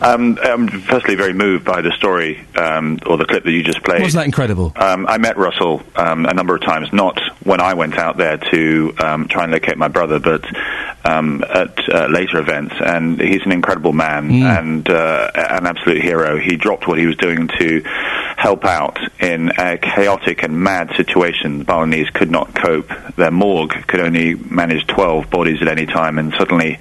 Um, 0.00 0.38
I'm 0.42 0.68
firstly 0.68 1.14
very 1.14 1.32
moved 1.32 1.64
by 1.64 1.82
the 1.82 1.92
story 1.92 2.46
um, 2.56 2.98
or 3.06 3.18
the 3.18 3.26
clip 3.26 3.44
that 3.44 3.52
you 3.52 3.62
just 3.62 3.82
played. 3.82 4.00
Wasn't 4.00 4.18
that 4.18 4.24
incredible? 4.24 4.72
Um, 4.76 5.06
I 5.06 5.18
met 5.18 5.36
Russell 5.36 5.82
um, 5.94 6.24
a 6.26 6.32
number 6.32 6.54
of 6.54 6.62
times, 6.62 6.92
not 6.92 7.20
when 7.44 7.60
I 7.60 7.74
went 7.74 7.98
out 7.98 8.16
there 8.16 8.38
to 8.38 8.94
um, 8.98 9.28
try 9.28 9.44
and 9.44 9.52
locate 9.52 9.76
my 9.76 9.88
brother, 9.88 10.18
but 10.18 10.44
um, 11.04 11.44
at 11.44 11.78
uh, 11.88 12.06
later 12.06 12.38
events. 12.38 12.74
And 12.80 13.20
he's 13.20 13.42
an 13.44 13.52
incredible 13.52 13.92
man 13.92 14.30
and 14.30 14.88
uh, 14.88 15.30
an 15.34 15.66
absolute 15.66 16.02
hero. 16.02 16.38
He 16.38 16.56
dropped 16.56 16.86
what 16.86 16.98
he 16.98 17.06
was 17.06 17.16
doing 17.16 17.48
to 17.58 17.82
help 18.36 18.64
out 18.64 18.98
in 19.20 19.50
a 19.58 19.76
chaotic 19.76 20.42
and 20.42 20.60
mad 20.62 20.90
situation. 20.96 21.58
The 21.58 21.64
Balinese 21.64 22.08
could 22.10 22.30
not 22.30 22.54
cope. 22.54 22.90
Their 23.16 23.30
morgue 23.30 23.86
could 23.86 24.00
only 24.00 24.34
manage 24.34 24.86
12 24.86 25.28
bodies 25.28 25.60
at 25.60 25.68
any 25.68 25.84
time, 25.84 26.18
and 26.18 26.32
suddenly 26.38 26.78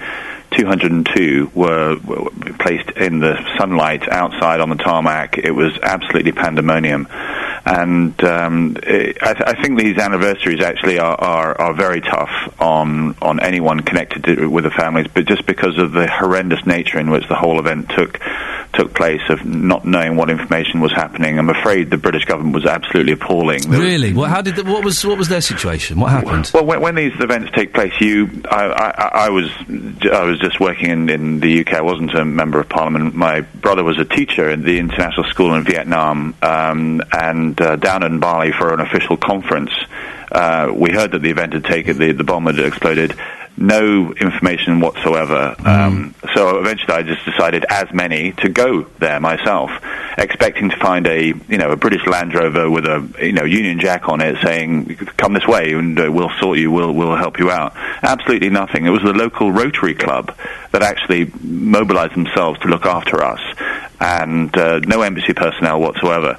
202 0.52 1.52
were, 1.54 1.98
were 2.00 2.30
placed 2.60 2.90
in 2.92 3.20
the 3.20 3.38
sunlight 3.58 4.08
outside 4.10 4.60
on 4.60 4.70
the 4.70 4.76
tarmac. 4.76 5.38
It 5.38 5.52
was 5.52 5.78
absolutely 5.82 6.32
pandemonium. 6.32 7.08
And 7.70 8.24
um, 8.24 8.78
it, 8.84 9.18
I, 9.22 9.34
th- 9.34 9.46
I 9.46 9.62
think 9.62 9.80
these 9.80 9.98
anniversaries 9.98 10.62
actually 10.62 10.98
are, 10.98 11.16
are, 11.16 11.62
are 11.62 11.74
very 11.74 12.02
tough 12.02 12.56
on 12.60 13.16
on 13.22 13.40
anyone 13.40 13.82
connected 13.82 14.24
to, 14.24 14.48
with 14.48 14.64
the 14.64 14.72
families, 14.72 15.08
but 15.14 15.26
just 15.26 15.46
because 15.46 15.78
of 15.78 15.92
the 15.92 16.08
horrendous 16.08 16.66
nature 16.66 17.00
in 17.00 17.12
which 17.12 17.28
the 17.28 17.36
whole 17.36 17.60
event 17.60 17.90
took 17.90 18.20
took 18.74 18.94
place 18.94 19.22
of 19.30 19.44
not 19.46 19.86
knowing 19.86 20.16
what 20.16 20.30
information 20.30 20.80
was 20.80 20.92
happening, 20.92 21.40
I'm 21.40 21.50
afraid 21.50 21.90
the 21.90 21.98
British 21.98 22.26
government 22.26 22.54
was 22.56 22.66
absolutely 22.66 23.14
appalling. 23.14 23.62
Really? 23.70 24.14
Well, 24.14 24.30
how 24.30 24.42
did 24.42 24.56
the, 24.56 24.64
what 24.64 24.84
was 24.84 25.06
what 25.06 25.18
was 25.18 25.28
their 25.28 25.42
situation? 25.42 26.00
What 26.00 26.12
happened? 26.12 26.52
well, 26.54 26.66
when, 26.66 26.82
when 26.82 26.96
these 26.96 27.14
events 27.20 27.52
take 27.54 27.74
place, 27.74 27.94
you, 28.00 28.44
I, 28.50 28.66
I, 28.66 29.10
I 29.26 29.30
was, 29.30 29.52
I 30.12 30.24
was 30.24 30.40
just 30.40 30.60
working 30.60 30.90
in, 30.90 31.10
in 31.10 31.40
the 31.40 31.62
UK. 31.62 31.74
I 31.74 31.82
wasn't 31.82 32.14
a 32.16 32.26
member 32.26 32.60
of 32.60 32.70
Parliament. 32.70 33.16
My 33.16 33.42
brother 33.42 33.84
was 33.84 34.00
a 34.00 34.06
teacher 34.06 34.50
in 34.50 34.64
the 34.64 34.80
international 34.80 35.26
school 35.26 35.56
in 35.56 35.64
Vietnam, 35.64 36.36
um, 36.42 37.02
and 37.12 37.59
uh, 37.60 37.76
down 37.76 38.04
in 38.04 38.20
Bali 38.20 38.52
for 38.52 38.74
an 38.74 38.80
official 38.80 39.18
conference. 39.18 39.72
Uh, 40.32 40.72
we 40.74 40.92
heard 40.92 41.12
that 41.12 41.22
the 41.22 41.30
event 41.30 41.54
had 41.54 41.66
taken, 41.66 41.98
the, 41.98 42.12
the 42.12 42.24
bomb 42.24 42.46
had 42.46 42.60
exploded. 42.60 43.16
No 43.58 44.14
information 44.14 44.80
whatsoever. 44.80 45.54
Um, 45.66 46.16
so 46.34 46.60
eventually, 46.60 46.94
I 46.94 47.04
just 47.04 47.26
decided, 47.26 47.66
as 47.68 47.92
many, 47.92 48.32
to 48.34 48.48
go 48.48 48.84
there 49.00 49.20
myself, 49.20 49.72
expecting 50.18 50.70
to 50.70 50.78
find 50.78 51.06
a 51.08 51.26
you 51.26 51.58
know 51.58 51.72
a 51.72 51.76
British 51.76 52.06
Land 52.08 52.34
Rover 52.34 52.70
with 52.70 52.86
a 52.86 53.12
you 53.22 53.34
know 53.34 53.44
Union 53.44 53.82
Jack 53.82 54.08
on 54.08 54.22
it, 54.22 54.38
saying, 54.42 54.96
"Come 55.18 55.34
this 55.34 55.46
way, 55.46 55.74
and 55.74 56.00
uh, 56.00 56.10
we'll 56.10 56.32
sort 56.40 56.58
you. 56.58 56.72
We'll 56.72 56.94
we'll 56.94 57.18
help 57.18 57.38
you 57.38 57.52
out." 57.52 57.74
Absolutely 58.02 58.50
nothing. 58.50 58.86
It 58.86 58.92
was 58.92 59.02
the 59.02 59.12
local 59.12 59.52
Rotary 59.52 59.96
Club 59.96 60.34
that 60.72 60.82
actually 60.82 61.30
mobilised 61.42 62.14
themselves 62.14 62.60
to 62.60 62.70
look 62.70 62.86
after 62.86 63.22
us, 63.22 63.42
and 64.00 64.56
uh, 64.58 64.80
no 64.80 65.02
embassy 65.02 65.34
personnel 65.34 65.80
whatsoever. 65.80 66.38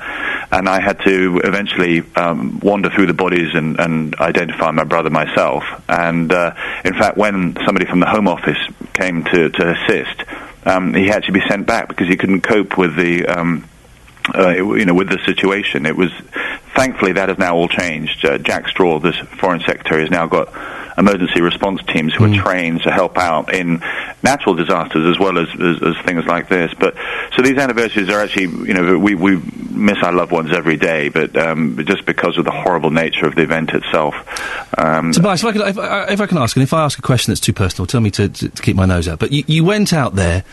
And 0.52 0.68
I 0.68 0.80
had 0.80 1.00
to 1.00 1.40
eventually 1.44 2.02
um, 2.16 2.58
wander 2.60 2.90
through 2.90 3.06
the 3.06 3.14
bodies 3.14 3.54
and, 3.54 3.78
and 3.78 4.14
identify 4.16 4.70
my 4.70 4.84
brother 4.84 5.10
myself. 5.10 5.64
And 5.88 6.32
uh, 6.32 6.54
in 6.84 6.94
fact, 6.94 7.16
when 7.16 7.56
somebody 7.64 7.86
from 7.86 8.00
the 8.00 8.06
Home 8.06 8.28
Office 8.28 8.58
came 8.92 9.24
to, 9.24 9.50
to 9.50 9.70
assist, 9.70 10.24
um, 10.64 10.94
he 10.94 11.06
had 11.06 11.24
to 11.24 11.32
be 11.32 11.40
sent 11.48 11.66
back 11.66 11.88
because 11.88 12.08
he 12.08 12.16
couldn't 12.16 12.42
cope 12.42 12.76
with 12.76 12.96
the. 12.96 13.26
Um, 13.26 13.69
uh, 14.34 14.50
you 14.50 14.84
know, 14.84 14.94
with 14.94 15.08
the 15.08 15.18
situation, 15.24 15.86
it 15.86 15.96
was 15.96 16.10
thankfully 16.74 17.12
that 17.12 17.28
has 17.28 17.38
now 17.38 17.56
all 17.56 17.68
changed. 17.68 18.24
Uh, 18.24 18.38
Jack 18.38 18.68
Straw, 18.68 18.98
this 18.98 19.16
foreign 19.38 19.60
secretary, 19.60 20.02
has 20.02 20.10
now 20.10 20.26
got 20.26 20.52
emergency 20.98 21.40
response 21.40 21.80
teams 21.84 22.12
who 22.14 22.24
are 22.24 22.42
trained 22.42 22.82
to 22.82 22.90
help 22.90 23.16
out 23.16 23.54
in 23.54 23.82
natural 24.22 24.54
disasters 24.54 25.06
as 25.06 25.18
well 25.18 25.38
as, 25.38 25.48
as, 25.58 25.82
as 25.82 26.04
things 26.04 26.26
like 26.26 26.48
this. 26.48 26.72
But 26.78 26.94
so 27.34 27.42
these 27.42 27.56
anniversaries 27.56 28.08
are 28.10 28.20
actually, 28.20 28.68
you 28.68 28.74
know, 28.74 28.98
we 28.98 29.14
we 29.14 29.40
miss 29.70 29.96
our 30.02 30.12
loved 30.12 30.30
ones 30.30 30.52
every 30.52 30.76
day, 30.76 31.08
but, 31.08 31.34
um, 31.36 31.82
just 31.86 32.04
because 32.04 32.36
of 32.36 32.44
the 32.44 32.50
horrible 32.50 32.90
nature 32.90 33.24
of 33.26 33.34
the 33.34 33.42
event 33.42 33.70
itself. 33.70 34.14
Um, 34.76 35.12
Tobias, 35.12 35.42
if 35.42 35.46
I, 35.46 35.52
could, 35.52 35.60
if, 35.62 35.78
I, 35.78 36.04
if 36.10 36.20
I 36.20 36.26
can 36.26 36.36
ask, 36.36 36.56
and 36.56 36.62
if 36.62 36.74
I 36.74 36.84
ask 36.84 36.98
a 36.98 37.02
question 37.02 37.30
that's 37.30 37.40
too 37.40 37.54
personal, 37.54 37.86
tell 37.86 38.00
me 38.00 38.10
to, 38.10 38.28
to, 38.28 38.48
to 38.50 38.62
keep 38.62 38.76
my 38.76 38.84
nose 38.84 39.08
out. 39.08 39.18
But 39.18 39.32
you, 39.32 39.44
you 39.46 39.64
went 39.64 39.94
out 39.94 40.16
there 40.16 40.44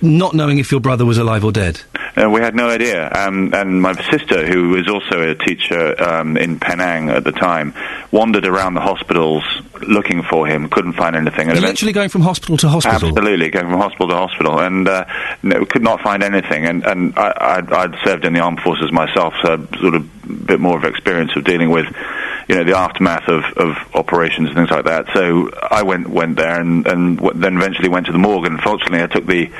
not 0.00 0.34
knowing 0.34 0.58
if 0.58 0.70
your 0.70 0.80
brother 0.80 1.04
was 1.04 1.18
alive 1.18 1.44
or 1.44 1.52
dead. 1.52 1.80
Uh, 2.16 2.30
we 2.30 2.40
had 2.40 2.54
no 2.54 2.68
idea. 2.68 3.10
Um, 3.10 3.52
and 3.54 3.82
my 3.82 3.94
sister, 4.10 4.46
who 4.46 4.70
was 4.70 4.88
also 4.88 5.20
a 5.22 5.34
teacher 5.34 6.00
um, 6.00 6.36
in 6.36 6.60
Penang 6.60 7.08
at 7.08 7.24
the 7.24 7.32
time, 7.32 7.74
wandered 8.12 8.46
around 8.46 8.74
the 8.74 8.80
hospitals 8.80 9.42
looking 9.82 10.22
for 10.22 10.46
him, 10.46 10.68
couldn't 10.68 10.92
find 10.92 11.16
anything. 11.16 11.50
And 11.50 11.60
literally 11.60 11.92
going 11.92 12.08
from 12.08 12.22
hospital 12.22 12.56
to 12.58 12.68
hospital. 12.68 13.08
Absolutely, 13.08 13.50
going 13.50 13.66
from 13.66 13.78
hospital 13.78 14.08
to 14.08 14.14
hospital, 14.14 14.60
and 14.60 14.88
uh, 14.88 15.04
no, 15.42 15.64
could 15.64 15.82
not 15.82 16.00
find 16.02 16.22
anything. 16.22 16.66
And, 16.66 16.84
and 16.84 17.18
I, 17.18 17.56
I'd, 17.58 17.72
I'd 17.72 17.94
served 18.04 18.24
in 18.24 18.32
the 18.32 18.40
armed 18.40 18.60
forces 18.60 18.92
myself, 18.92 19.34
so 19.42 19.54
I'd 19.54 19.78
sort 19.80 19.94
of 19.94 20.04
a 20.24 20.32
bit 20.32 20.60
more 20.60 20.76
of 20.76 20.84
experience 20.84 21.34
of 21.36 21.44
dealing 21.44 21.70
with, 21.70 21.86
you 22.48 22.56
know, 22.56 22.64
the 22.64 22.76
aftermath 22.76 23.28
of, 23.28 23.44
of 23.56 23.76
operations 23.94 24.48
and 24.48 24.56
things 24.56 24.70
like 24.70 24.84
that. 24.84 25.06
So 25.14 25.50
I 25.70 25.82
went 25.82 26.08
went 26.08 26.36
there, 26.36 26.60
and, 26.60 26.86
and 26.86 27.16
w- 27.18 27.38
then 27.40 27.56
eventually 27.56 27.88
went 27.88 28.06
to 28.06 28.12
the 28.12 28.18
morgue. 28.18 28.46
And 28.46 28.60
fortunately, 28.60 29.02
I 29.02 29.06
took 29.06 29.26
the 29.26 29.50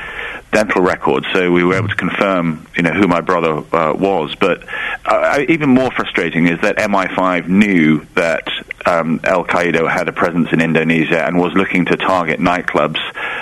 dental 0.54 0.82
records, 0.82 1.26
so 1.34 1.50
we 1.50 1.62
were 1.64 1.74
able 1.74 1.88
to 1.88 1.96
confirm, 1.96 2.66
you 2.76 2.82
know, 2.82 2.92
who 2.92 3.06
my 3.08 3.20
brother 3.20 3.52
uh, 3.74 3.92
was. 3.92 4.34
But 4.36 4.64
uh, 5.04 5.44
even 5.48 5.68
more 5.70 5.90
frustrating 5.90 6.46
is 6.46 6.60
that 6.62 6.76
MI5 6.78 7.48
knew 7.48 8.06
that 8.14 8.46
um, 8.86 9.20
Al 9.24 9.44
Qaeda 9.44 9.90
had 9.90 10.08
a 10.08 10.12
presence 10.12 10.48
in 10.52 10.60
Indonesia 10.60 11.20
and 11.26 11.38
was 11.38 11.52
looking 11.54 11.84
to 11.86 11.96
target 11.96 12.38
nightclubs 12.38 13.00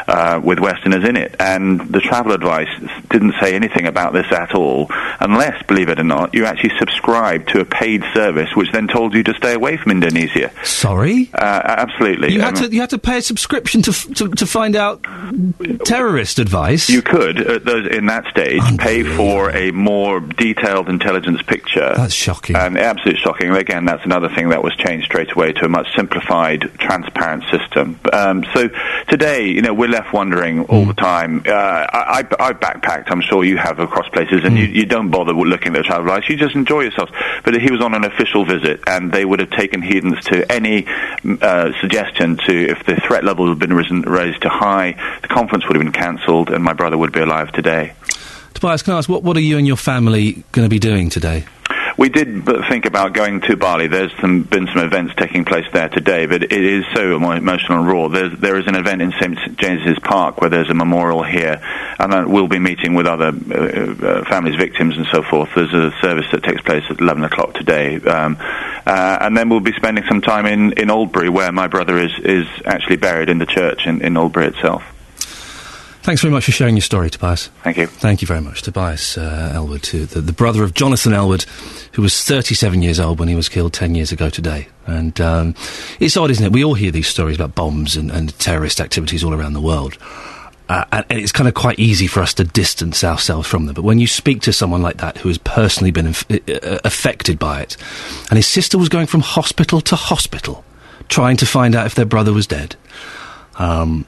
uh, 0.08 0.40
with 0.42 0.58
Westerners 0.58 1.04
in 1.06 1.16
it. 1.16 1.36
And 1.38 1.80
the 1.80 2.00
travel 2.00 2.32
advice 2.32 2.68
didn't 3.10 3.34
say 3.40 3.54
anything 3.54 3.86
about 3.86 4.12
this 4.14 4.30
at 4.32 4.54
all, 4.54 4.86
unless, 5.20 5.62
believe 5.66 5.88
it 5.90 5.98
or 6.00 6.04
not, 6.04 6.32
you 6.34 6.46
actually 6.46 6.72
subscribed 6.78 7.48
to 7.50 7.60
a 7.60 7.64
paid 7.64 8.02
service 8.14 8.48
which 8.56 8.72
then 8.72 8.88
told 8.88 9.14
you 9.14 9.22
to 9.24 9.34
stay 9.34 9.52
away 9.54 9.76
from 9.76 9.92
Indonesia. 9.92 10.50
Sorry? 10.64 11.28
Uh, 11.34 11.60
absolutely. 11.84 12.32
You 12.32 12.40
had 12.40 12.56
Um, 12.56 12.70
to 12.70 12.74
you 12.74 12.80
had 12.80 12.90
to 12.90 12.98
pay 12.98 13.18
a 13.18 13.22
subscription 13.22 13.82
to 13.82 13.90
f- 13.90 14.06
to, 14.14 14.28
to 14.30 14.46
find 14.46 14.76
out 14.76 15.02
terrorist 15.84 16.38
advice. 16.38 16.88
You 16.88 17.01
could, 17.02 17.38
at 17.38 17.64
those, 17.64 17.86
in 17.86 18.06
that 18.06 18.26
stage, 18.28 18.62
pay 18.78 19.02
for 19.02 19.50
a 19.50 19.70
more 19.70 20.20
detailed 20.20 20.88
intelligence 20.88 21.42
picture. 21.42 21.92
That's 21.94 22.14
shocking. 22.14 22.56
And 22.56 22.78
absolutely 22.78 23.20
shocking. 23.20 23.50
Again, 23.50 23.84
that's 23.84 24.04
another 24.04 24.28
thing 24.28 24.48
that 24.48 24.62
was 24.62 24.74
changed 24.76 25.06
straight 25.06 25.32
away 25.32 25.52
to 25.52 25.66
a 25.66 25.68
much 25.68 25.94
simplified, 25.94 26.70
transparent 26.78 27.44
system. 27.50 28.00
Um, 28.12 28.44
so 28.54 28.68
today, 29.08 29.48
you 29.48 29.62
know, 29.62 29.74
we're 29.74 29.88
left 29.88 30.12
wondering 30.12 30.64
all 30.66 30.86
the 30.86 30.94
time. 30.94 31.42
Uh, 31.46 31.50
I, 31.52 32.24
I, 32.38 32.48
I 32.48 32.52
backpacked. 32.52 33.10
I'm 33.10 33.20
sure 33.20 33.44
you 33.44 33.58
have 33.58 33.78
across 33.78 34.08
places, 34.08 34.44
and 34.44 34.56
you, 34.56 34.64
you 34.64 34.86
don't 34.86 35.10
bother 35.10 35.32
looking 35.32 35.74
at 35.74 35.78
the 35.78 35.82
travel 35.82 36.06
advice. 36.06 36.28
You 36.28 36.36
just 36.36 36.54
enjoy 36.54 36.82
yourselves. 36.82 37.12
But 37.44 37.60
he 37.60 37.70
was 37.70 37.80
on 37.80 37.94
an 37.94 38.04
official 38.04 38.44
visit, 38.44 38.80
and 38.86 39.12
they 39.12 39.24
would 39.24 39.40
have 39.40 39.50
taken 39.50 39.82
heedance 39.82 40.20
to 40.30 40.50
any 40.50 40.82
mm, 40.82 41.42
uh, 41.42 41.78
suggestion 41.80 42.36
to 42.46 42.70
if 42.70 42.84
the 42.84 42.96
threat 42.96 43.24
level 43.24 43.48
had 43.48 43.58
been 43.58 43.72
risen, 43.72 44.02
raised 44.02 44.42
to 44.42 44.48
high, 44.48 44.92
the 45.22 45.28
conference 45.28 45.66
would 45.66 45.76
have 45.76 45.84
been 45.84 45.92
cancelled, 45.92 46.50
and 46.50 46.62
my 46.62 46.72
brother 46.72 46.91
would 46.98 47.12
be 47.12 47.20
alive 47.20 47.52
today. 47.52 47.94
Tobias, 48.54 48.82
can 48.82 48.94
I 48.94 48.98
ask 48.98 49.08
what 49.08 49.22
what 49.22 49.36
are 49.36 49.40
you 49.40 49.58
and 49.58 49.66
your 49.66 49.76
family 49.76 50.44
going 50.52 50.64
to 50.64 50.70
be 50.70 50.78
doing 50.78 51.08
today? 51.08 51.44
We 51.98 52.08
did 52.08 52.46
think 52.68 52.86
about 52.86 53.12
going 53.12 53.42
to 53.42 53.56
Bali. 53.56 53.86
There's 53.86 54.12
some, 54.20 54.42
been 54.42 54.66
some 54.66 54.78
events 54.78 55.14
taking 55.16 55.44
place 55.44 55.66
there 55.72 55.88
today, 55.88 56.26
but 56.26 56.42
it 56.42 56.52
is 56.52 56.84
so 56.94 57.14
emotional 57.14 57.78
and 57.78 57.86
raw. 57.86 58.08
There's, 58.08 58.38
there 58.38 58.58
is 58.58 58.66
an 58.66 58.76
event 58.76 59.02
in 59.02 59.12
St 59.12 59.56
James's 59.58 59.98
Park 59.98 60.40
where 60.40 60.48
there's 60.48 60.70
a 60.70 60.74
memorial 60.74 61.22
here, 61.22 61.60
and 61.98 62.32
we'll 62.32 62.48
be 62.48 62.58
meeting 62.58 62.94
with 62.94 63.06
other 63.06 63.28
uh, 63.28 63.30
uh, 63.30 64.24
families, 64.24 64.56
victims, 64.56 64.96
and 64.96 65.06
so 65.12 65.22
forth. 65.22 65.50
There's 65.54 65.72
a 65.74 65.92
service 66.00 66.26
that 66.32 66.42
takes 66.42 66.62
place 66.62 66.84
at 66.88 67.00
11 67.00 67.24
o'clock 67.24 67.54
today, 67.54 67.96
um, 68.00 68.36
uh, 68.40 69.18
and 69.20 69.36
then 69.36 69.48
we'll 69.48 69.60
be 69.60 69.72
spending 69.72 70.04
some 70.08 70.22
time 70.22 70.46
in, 70.46 70.72
in 70.72 70.88
Aldbury, 70.88 71.30
where 71.30 71.52
my 71.52 71.66
brother 71.66 71.98
is, 71.98 72.12
is 72.20 72.46
actually 72.64 72.96
buried 72.96 73.28
in 73.28 73.38
the 73.38 73.46
church 73.46 73.86
in, 73.86 74.00
in 74.02 74.14
Aldbury 74.14 74.48
itself. 74.48 74.82
Thanks 76.02 76.20
very 76.20 76.32
much 76.32 76.44
for 76.44 76.50
sharing 76.50 76.74
your 76.74 76.82
story, 76.82 77.10
Tobias. 77.10 77.46
Thank 77.62 77.76
you. 77.76 77.86
Thank 77.86 78.22
you 78.22 78.26
very 78.26 78.40
much, 78.40 78.62
Tobias 78.62 79.16
uh, 79.16 79.52
Ellwood, 79.54 79.86
who- 79.86 80.04
the, 80.04 80.20
the 80.20 80.32
brother 80.32 80.64
of 80.64 80.74
Jonathan 80.74 81.12
Ellwood, 81.12 81.42
who 81.92 82.02
was 82.02 82.24
37 82.24 82.82
years 82.82 82.98
old 82.98 83.20
when 83.20 83.28
he 83.28 83.36
was 83.36 83.48
killed 83.48 83.72
10 83.72 83.94
years 83.94 84.10
ago 84.10 84.28
today. 84.28 84.66
And 84.86 85.20
um, 85.20 85.54
it's 86.00 86.16
odd, 86.16 86.32
isn't 86.32 86.44
it? 86.44 86.52
We 86.52 86.64
all 86.64 86.74
hear 86.74 86.90
these 86.90 87.06
stories 87.06 87.36
about 87.36 87.54
bombs 87.54 87.94
and, 87.96 88.10
and 88.10 88.36
terrorist 88.40 88.80
activities 88.80 89.22
all 89.22 89.32
around 89.32 89.52
the 89.52 89.60
world. 89.60 89.96
Uh, 90.68 90.84
and, 90.90 91.04
and 91.08 91.20
it's 91.20 91.30
kind 91.30 91.46
of 91.46 91.54
quite 91.54 91.78
easy 91.78 92.08
for 92.08 92.20
us 92.20 92.34
to 92.34 92.44
distance 92.44 93.04
ourselves 93.04 93.46
from 93.46 93.66
them. 93.66 93.74
But 93.74 93.84
when 93.84 94.00
you 94.00 94.08
speak 94.08 94.40
to 94.42 94.52
someone 94.52 94.82
like 94.82 94.96
that 94.96 95.18
who 95.18 95.28
has 95.28 95.38
personally 95.38 95.92
been 95.92 96.06
inf- 96.08 96.28
uh, 96.30 96.78
affected 96.84 97.38
by 97.38 97.60
it, 97.60 97.76
and 98.28 98.36
his 98.36 98.46
sister 98.48 98.76
was 98.76 98.88
going 98.88 99.06
from 99.06 99.20
hospital 99.20 99.80
to 99.82 99.94
hospital 99.96 100.64
trying 101.08 101.36
to 101.36 101.46
find 101.46 101.76
out 101.76 101.86
if 101.86 101.94
their 101.94 102.06
brother 102.06 102.32
was 102.32 102.46
dead, 102.46 102.74
um, 103.56 104.06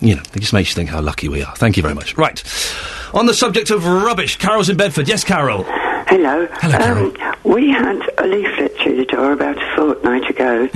you 0.00 0.16
know, 0.16 0.22
it 0.34 0.40
just 0.40 0.52
makes 0.52 0.70
you 0.70 0.74
think 0.74 0.90
how 0.90 1.00
lucky 1.00 1.28
we 1.28 1.42
are. 1.42 1.54
Thank 1.56 1.76
you 1.76 1.82
very 1.82 1.94
much. 1.94 2.16
Right. 2.16 2.42
On 3.14 3.26
the 3.26 3.34
subject 3.34 3.70
of 3.70 3.86
rubbish, 3.86 4.36
Carol's 4.36 4.68
in 4.68 4.76
Bedford. 4.76 5.08
Yes, 5.08 5.24
Carol. 5.24 5.64
Hello. 6.08 6.46
Hello, 6.52 6.78
Carol. 6.78 7.22
Um, 7.22 7.34
we 7.44 7.70
had 7.70 8.00
a 8.18 8.26
leaflet 8.26 8.76
through 8.78 8.96
the 8.96 9.04
door 9.04 9.32
about 9.32 9.56
a 9.56 9.76
fortnight 9.76 10.28
ago 10.28 10.68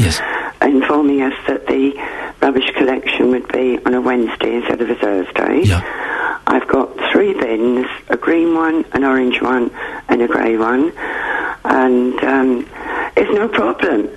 informing 0.63 1.23
us 1.23 1.35
that 1.47 1.67
the 1.67 1.93
rubbish 2.41 2.71
collection 2.77 3.31
would 3.31 3.47
be 3.49 3.79
on 3.85 3.95
a 3.95 4.01
Wednesday 4.01 4.57
instead 4.57 4.81
of 4.81 4.91
a 4.91 4.95
Thursday. 4.95 5.63
Yeah. 5.65 6.41
I've 6.47 6.67
got 6.69 6.91
three 7.13 7.35
bins, 7.35 7.87
a 8.09 8.17
green 8.17 8.55
one, 8.55 8.85
an 8.93 9.05
orange 9.05 9.41
one, 9.41 9.71
and 10.09 10.23
a 10.23 10.29
grey 10.29 10.57
one. 10.57 10.93
And 11.65 12.19
um, 12.25 12.69
it's 13.17 13.33
no 13.33 13.49
problem. 13.49 14.09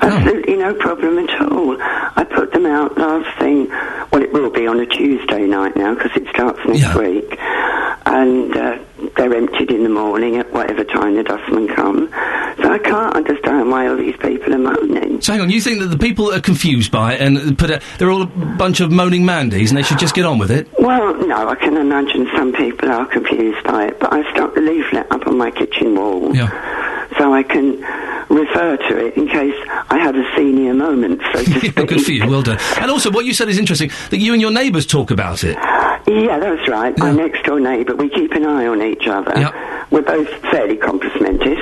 Absolutely 0.00 0.56
no 0.56 0.74
problem 0.74 1.18
at 1.18 1.40
all. 1.40 1.76
I 1.80 2.24
put 2.24 2.52
them 2.52 2.66
out 2.66 2.96
last 2.96 3.38
thing, 3.38 3.68
well, 4.12 4.22
it 4.22 4.32
will 4.32 4.50
be 4.50 4.66
on 4.66 4.80
a 4.80 4.86
Tuesday 4.86 5.46
night 5.46 5.76
now 5.76 5.94
because 5.94 6.12
it 6.16 6.28
starts 6.28 6.60
next 6.66 6.94
week. 6.96 7.38
And 8.06 8.56
uh, 8.56 8.78
they're 9.16 9.34
emptied 9.34 9.70
in 9.70 9.82
the 9.82 9.88
morning 9.90 10.36
at 10.36 10.50
whatever 10.52 10.82
time 10.82 11.16
the 11.16 11.22
dustmen 11.22 11.68
come. 11.74 12.08
So 12.58 12.72
I 12.72 12.78
can't 12.78 13.14
understand 13.14 13.70
why 13.70 13.86
all 13.86 13.96
these 13.96 14.16
people 14.16 14.54
are 14.54 14.58
moaning. 14.58 15.20
So 15.20 15.32
hang 15.32 15.42
on, 15.42 15.50
you 15.50 15.60
think 15.60 15.80
that 15.80 15.88
the 15.88 15.98
people 15.98 16.32
are 16.32 16.40
confused 16.40 16.90
by 16.90 17.14
it 17.14 17.20
and 17.20 17.58
put 17.58 17.70
a, 17.70 17.82
they're 17.98 18.10
all 18.10 18.22
a 18.22 18.26
bunch 18.26 18.80
of 18.80 18.90
moaning 18.90 19.22
mandies 19.24 19.68
and 19.68 19.76
they 19.76 19.82
should 19.82 19.98
just 19.98 20.14
get 20.14 20.24
on 20.24 20.38
with 20.38 20.50
it? 20.50 20.68
Well, 20.78 21.14
no, 21.26 21.48
I 21.48 21.54
can 21.54 21.76
imagine 21.76 22.28
some 22.34 22.52
people 22.52 22.90
are 22.90 23.04
confused 23.06 23.62
by 23.64 23.86
it, 23.88 24.00
but 24.00 24.12
I 24.12 24.28
stuck 24.32 24.54
the 24.54 24.60
leaflet 24.62 25.10
up 25.12 25.26
on 25.26 25.36
my 25.36 25.50
kitchen 25.50 25.94
wall 25.94 26.34
so 27.18 27.34
I 27.34 27.42
can 27.42 27.80
refer 28.28 28.76
to 28.76 29.06
it 29.06 29.16
in 29.16 29.26
case 29.28 29.54
I 29.90 29.98
have 29.98 30.14
a 30.14 30.24
senior 30.36 30.74
moment, 30.74 31.20
so 31.32 31.42
to 31.44 31.50
speak. 31.58 31.74
Good 31.74 32.02
for 32.02 32.12
you, 32.12 32.28
well 32.28 32.42
done. 32.42 32.58
And 32.78 32.90
also, 32.90 33.10
what 33.10 33.24
you 33.24 33.34
said 33.34 33.48
is 33.48 33.58
interesting 33.58 33.90
that 34.10 34.18
you 34.18 34.32
and 34.32 34.40
your 34.40 34.50
neighbours 34.50 34.86
talk 34.86 35.10
about 35.10 35.44
it. 35.44 35.56
Yeah, 36.06 36.38
that's 36.38 36.68
right. 36.68 36.96
My 36.98 37.12
next 37.12 37.44
door 37.44 37.60
neighbour, 37.60 37.94
we 37.96 38.08
keep 38.08 38.32
an 38.32 38.44
eye 38.46 38.66
on 38.66 38.82
each 38.82 39.06
other. 39.06 39.32
We're 39.90 40.02
both 40.02 40.28
fairly 40.50 40.76
compos 40.76 41.18
mentis. 41.20 41.58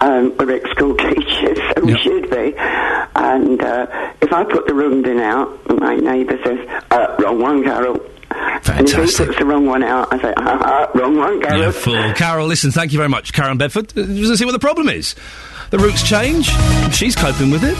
Um, 0.00 0.34
we're 0.36 0.52
ex-school 0.56 0.96
teachers, 0.98 1.58
so 1.76 1.84
we 1.84 1.96
should 1.98 2.28
be. 2.30 2.54
And 2.58 3.62
uh, 3.62 3.86
if 4.20 4.32
I 4.32 4.44
put 4.44 4.66
the 4.66 4.74
wrong 4.74 5.02
bin 5.02 5.20
out, 5.20 5.48
my 5.78 5.96
neighbour 5.96 6.38
says, 6.44 6.58
uh, 6.90 7.16
wrong 7.18 7.40
one, 7.40 7.62
Carol. 7.62 8.00
And 8.42 8.88
if 8.88 8.94
he 8.94 9.24
puts 9.24 9.38
the 9.38 9.44
wrong 9.44 9.66
one 9.66 9.82
out, 9.82 10.12
I 10.12 10.20
say, 10.20 10.34
ah, 10.36 10.88
ah, 10.94 10.98
wrong 10.98 11.16
one, 11.16 11.40
Carol. 11.40 11.62
You 11.62 11.72
fool. 11.72 12.12
Carol, 12.14 12.46
listen, 12.46 12.70
thank 12.70 12.92
you 12.92 12.98
very 12.98 13.08
much. 13.08 13.32
Karen 13.32 13.58
Bedford, 13.58 13.96
uh, 13.96 14.02
let's 14.02 14.38
see 14.38 14.44
what 14.44 14.52
the 14.52 14.58
problem 14.58 14.88
is. 14.88 15.14
The 15.70 15.78
routes 15.78 16.02
change. 16.06 16.50
She's 16.94 17.16
coping 17.16 17.50
with 17.50 17.62
it. 17.64 17.76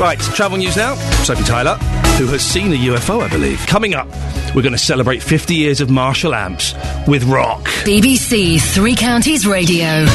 Right, 0.00 0.18
travel 0.18 0.56
news 0.56 0.76
now. 0.76 0.94
Sophie 1.24 1.44
Tyler, 1.44 1.76
who 2.16 2.26
has 2.28 2.42
seen 2.42 2.72
a 2.72 2.76
UFO, 2.76 3.22
I 3.22 3.28
believe. 3.28 3.64
Coming 3.66 3.94
up, 3.94 4.08
we're 4.54 4.62
going 4.62 4.72
to 4.72 4.78
celebrate 4.78 5.22
50 5.22 5.54
years 5.54 5.80
of 5.80 5.90
Marshall 5.90 6.34
Amps 6.34 6.74
with 7.06 7.24
rock. 7.24 7.64
BBC 7.84 8.60
Three 8.60 8.96
Counties 8.96 9.46
Radio. 9.46 10.06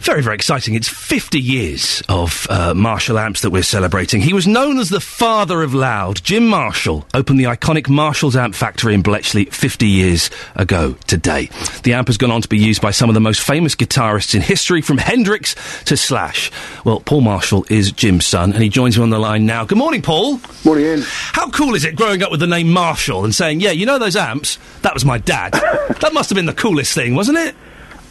Very, 0.00 0.22
very 0.22 0.34
exciting. 0.34 0.74
It's 0.74 0.88
50 0.88 1.38
years 1.38 2.02
of 2.08 2.46
uh, 2.48 2.72
Marshall 2.72 3.18
amps 3.18 3.42
that 3.42 3.50
we're 3.50 3.62
celebrating. 3.62 4.22
He 4.22 4.32
was 4.32 4.46
known 4.46 4.78
as 4.78 4.88
the 4.88 4.98
father 4.98 5.62
of 5.62 5.74
loud. 5.74 6.24
Jim 6.24 6.46
Marshall 6.46 7.06
opened 7.12 7.38
the 7.38 7.44
iconic 7.44 7.86
Marshall's 7.86 8.34
amp 8.34 8.54
factory 8.54 8.94
in 8.94 9.02
Bletchley 9.02 9.44
50 9.44 9.86
years 9.86 10.30
ago 10.54 10.96
today. 11.06 11.50
The 11.82 11.92
amp 11.92 12.08
has 12.08 12.16
gone 12.16 12.30
on 12.30 12.40
to 12.40 12.48
be 12.48 12.56
used 12.56 12.80
by 12.80 12.92
some 12.92 13.10
of 13.10 13.14
the 13.14 13.20
most 13.20 13.42
famous 13.42 13.74
guitarists 13.74 14.34
in 14.34 14.40
history, 14.40 14.80
from 14.80 14.96
Hendrix 14.96 15.54
to 15.84 15.98
Slash. 15.98 16.50
Well, 16.82 17.00
Paul 17.00 17.20
Marshall 17.20 17.66
is 17.68 17.92
Jim's 17.92 18.24
son, 18.24 18.54
and 18.54 18.62
he 18.62 18.70
joins 18.70 18.96
me 18.96 19.02
on 19.02 19.10
the 19.10 19.18
line 19.18 19.44
now. 19.44 19.66
Good 19.66 19.76
morning, 19.78 20.00
Paul. 20.00 20.40
Morning, 20.64 20.86
Iain. 20.86 21.02
How 21.04 21.50
cool 21.50 21.74
is 21.74 21.84
it 21.84 21.94
growing 21.94 22.22
up 22.22 22.30
with 22.30 22.40
the 22.40 22.46
name 22.46 22.72
Marshall 22.72 23.24
and 23.24 23.34
saying, 23.34 23.60
yeah, 23.60 23.72
you 23.72 23.84
know 23.84 23.98
those 23.98 24.16
amps? 24.16 24.58
That 24.80 24.94
was 24.94 25.04
my 25.04 25.18
dad. 25.18 25.52
that 26.00 26.14
must 26.14 26.30
have 26.30 26.36
been 26.36 26.46
the 26.46 26.54
coolest 26.54 26.94
thing, 26.94 27.14
wasn't 27.14 27.36
it? 27.36 27.54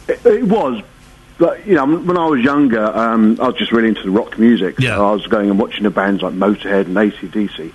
It, 0.06 0.24
it 0.24 0.44
was, 0.44 0.82
but 1.40 1.66
you 1.66 1.74
know, 1.74 1.86
when 1.86 2.18
I 2.18 2.26
was 2.26 2.42
younger, 2.42 2.84
um, 2.84 3.40
I 3.40 3.46
was 3.46 3.56
just 3.56 3.72
really 3.72 3.88
into 3.88 4.02
the 4.02 4.10
rock 4.10 4.38
music. 4.38 4.78
Yeah. 4.78 4.96
So 4.96 5.08
I 5.08 5.12
was 5.12 5.26
going 5.26 5.48
and 5.48 5.58
watching 5.58 5.84
the 5.84 5.90
bands 5.90 6.22
like 6.22 6.34
Motorhead 6.34 6.84
and 6.84 6.96
ACDC, 6.96 7.72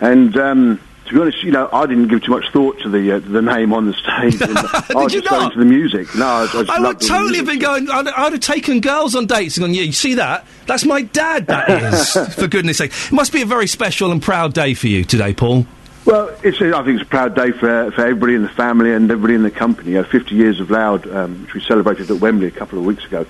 and 0.00 0.36
um, 0.36 0.80
to 1.06 1.14
be 1.14 1.20
honest, 1.20 1.42
you 1.44 1.52
know, 1.52 1.68
I 1.72 1.86
didn't 1.86 2.08
give 2.08 2.24
too 2.24 2.32
much 2.32 2.50
thought 2.52 2.80
to 2.80 2.88
the 2.88 3.12
uh, 3.12 3.18
the 3.20 3.40
name 3.40 3.72
on 3.72 3.86
the 3.86 3.92
stage. 3.92 4.42
And 4.42 4.58
I 4.58 5.04
was 5.04 5.14
you 5.14 5.20
just 5.20 5.30
going 5.30 5.52
to 5.52 5.58
the 5.58 5.64
music. 5.64 6.12
No, 6.16 6.26
I, 6.26 6.42
I, 6.42 6.46
just 6.46 6.70
I 6.70 6.80
would 6.80 6.84
loved 6.84 6.84
all 6.84 6.92
the 6.94 7.06
totally 7.06 7.36
have 7.36 7.46
been 7.46 7.58
going. 7.60 7.88
I'd, 7.88 8.08
I'd 8.08 8.32
have 8.32 8.40
taken 8.40 8.80
girls 8.80 9.14
on 9.14 9.26
dates 9.26 9.56
and 9.56 9.62
gone, 9.62 9.72
"Yeah, 9.72 9.82
you 9.82 9.92
see 9.92 10.14
that? 10.14 10.44
That's 10.66 10.84
my 10.84 11.02
dad. 11.02 11.46
That 11.46 11.70
is, 11.70 12.12
for 12.34 12.48
goodness' 12.48 12.78
sake. 12.78 12.90
It 12.90 13.12
must 13.12 13.32
be 13.32 13.40
a 13.40 13.46
very 13.46 13.68
special 13.68 14.10
and 14.10 14.20
proud 14.20 14.52
day 14.52 14.74
for 14.74 14.88
you 14.88 15.04
today, 15.04 15.32
Paul." 15.32 15.64
Well, 16.06 16.28
it's 16.44 16.62
I 16.62 16.84
think 16.84 17.00
it's 17.00 17.02
a 17.02 17.10
proud 17.10 17.34
day 17.34 17.50
for 17.50 17.90
for 17.90 18.00
everybody 18.02 18.36
in 18.36 18.42
the 18.42 18.48
family 18.48 18.92
and 18.92 19.10
everybody 19.10 19.34
in 19.34 19.42
the 19.42 19.50
company. 19.50 19.90
You 19.90 19.96
know, 19.98 20.04
50 20.04 20.36
years 20.36 20.60
of 20.60 20.70
Loud, 20.70 21.10
um, 21.10 21.42
which 21.42 21.54
we 21.54 21.60
celebrated 21.60 22.08
at 22.08 22.20
Wembley 22.20 22.46
a 22.46 22.52
couple 22.52 22.78
of 22.78 22.84
weeks 22.84 23.04
ago. 23.04 23.26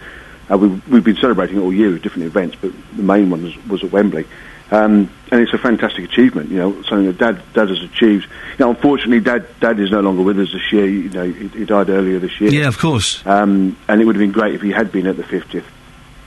Uh, 0.50 0.58
we, 0.58 0.68
we've 0.88 1.02
been 1.02 1.16
celebrating 1.16 1.56
it 1.56 1.60
all 1.60 1.72
year 1.72 1.90
with 1.90 2.02
different 2.02 2.26
events, 2.26 2.56
but 2.60 2.70
the 2.94 3.02
main 3.02 3.30
one 3.30 3.42
was, 3.42 3.56
was 3.66 3.82
at 3.82 3.90
Wembley. 3.90 4.26
Um, 4.70 5.10
and 5.30 5.40
it's 5.40 5.54
a 5.54 5.58
fantastic 5.58 6.04
achievement, 6.04 6.50
you 6.50 6.58
know, 6.58 6.82
something 6.82 7.06
that 7.06 7.18
Dad 7.18 7.42
Dad 7.54 7.70
has 7.70 7.82
achieved. 7.82 8.26
You 8.58 8.66
know, 8.66 8.70
unfortunately, 8.70 9.20
Dad 9.20 9.46
Dad 9.58 9.80
is 9.80 9.90
no 9.90 10.00
longer 10.00 10.22
with 10.22 10.38
us 10.38 10.52
this 10.52 10.70
year. 10.70 10.86
You 10.86 11.08
know, 11.08 11.24
he, 11.24 11.48
he 11.48 11.64
died 11.64 11.88
earlier 11.88 12.18
this 12.18 12.38
year. 12.42 12.50
Yeah, 12.50 12.68
of 12.68 12.76
course. 12.76 13.24
Um, 13.26 13.76
and 13.88 14.02
it 14.02 14.04
would 14.04 14.16
have 14.16 14.20
been 14.20 14.32
great 14.32 14.54
if 14.54 14.60
he 14.60 14.70
had 14.70 14.92
been 14.92 15.06
at 15.06 15.16
the 15.16 15.22
50th 15.22 15.64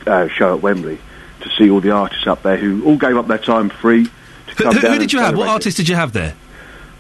uh, 0.07 0.27
show 0.29 0.55
at 0.55 0.63
Wembley 0.63 0.97
to 1.41 1.49
see 1.51 1.69
all 1.69 1.79
the 1.79 1.91
artists 1.91 2.25
up 2.25 2.41
there 2.41 2.57
who 2.57 2.83
all 2.85 2.97
gave 2.97 3.17
up 3.17 3.27
their 3.27 3.37
time 3.37 3.69
free 3.69 4.07
Who, 4.59 4.71
who- 4.71 4.87
who 4.87 4.99
did 4.99 5.11
you 5.13 5.19
have? 5.19 5.35
What 5.35 5.43
celebrate 5.45 5.45
it. 5.45 5.53
artist 5.53 5.77
did 5.77 5.89
you 5.89 5.95
have 5.95 6.13
there? 6.13 6.35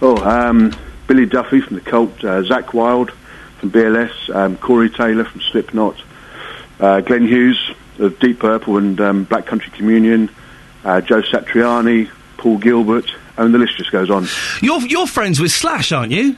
Oh, 0.01 0.17
um, 0.17 0.73
Billy 1.07 1.25
Duffy 1.25 1.61
from 1.61 1.75
the 1.75 1.81
Cult, 1.81 2.11
uh, 2.23 2.41
Zakk 2.43 2.73
Wylde 2.73 3.11
from 3.59 3.69
BLS, 3.71 4.33
um, 4.35 4.57
Corey 4.57 4.89
Taylor 4.89 5.25
from 5.25 5.41
Slipknot, 5.41 6.01
uh, 6.79 7.01
Glenn 7.01 7.27
Hughes 7.27 7.71
of 7.99 8.17
Deep 8.19 8.39
Purple 8.39 8.77
and 8.77 8.99
um, 9.01 9.23
Black 9.25 9.45
Country 9.45 9.71
Communion, 9.75 10.29
uh, 10.85 11.01
Joe 11.01 11.21
Satriani, 11.21 12.09
Paul 12.37 12.57
Gilbert, 12.59 13.11
and 13.37 13.53
the 13.53 13.57
list 13.57 13.77
just 13.77 13.91
goes 13.91 14.09
on. 14.09 14.27
You're 14.61 14.79
you're 14.87 15.07
friends 15.07 15.39
with 15.41 15.51
Slash, 15.51 15.91
aren't 15.91 16.11
you? 16.13 16.37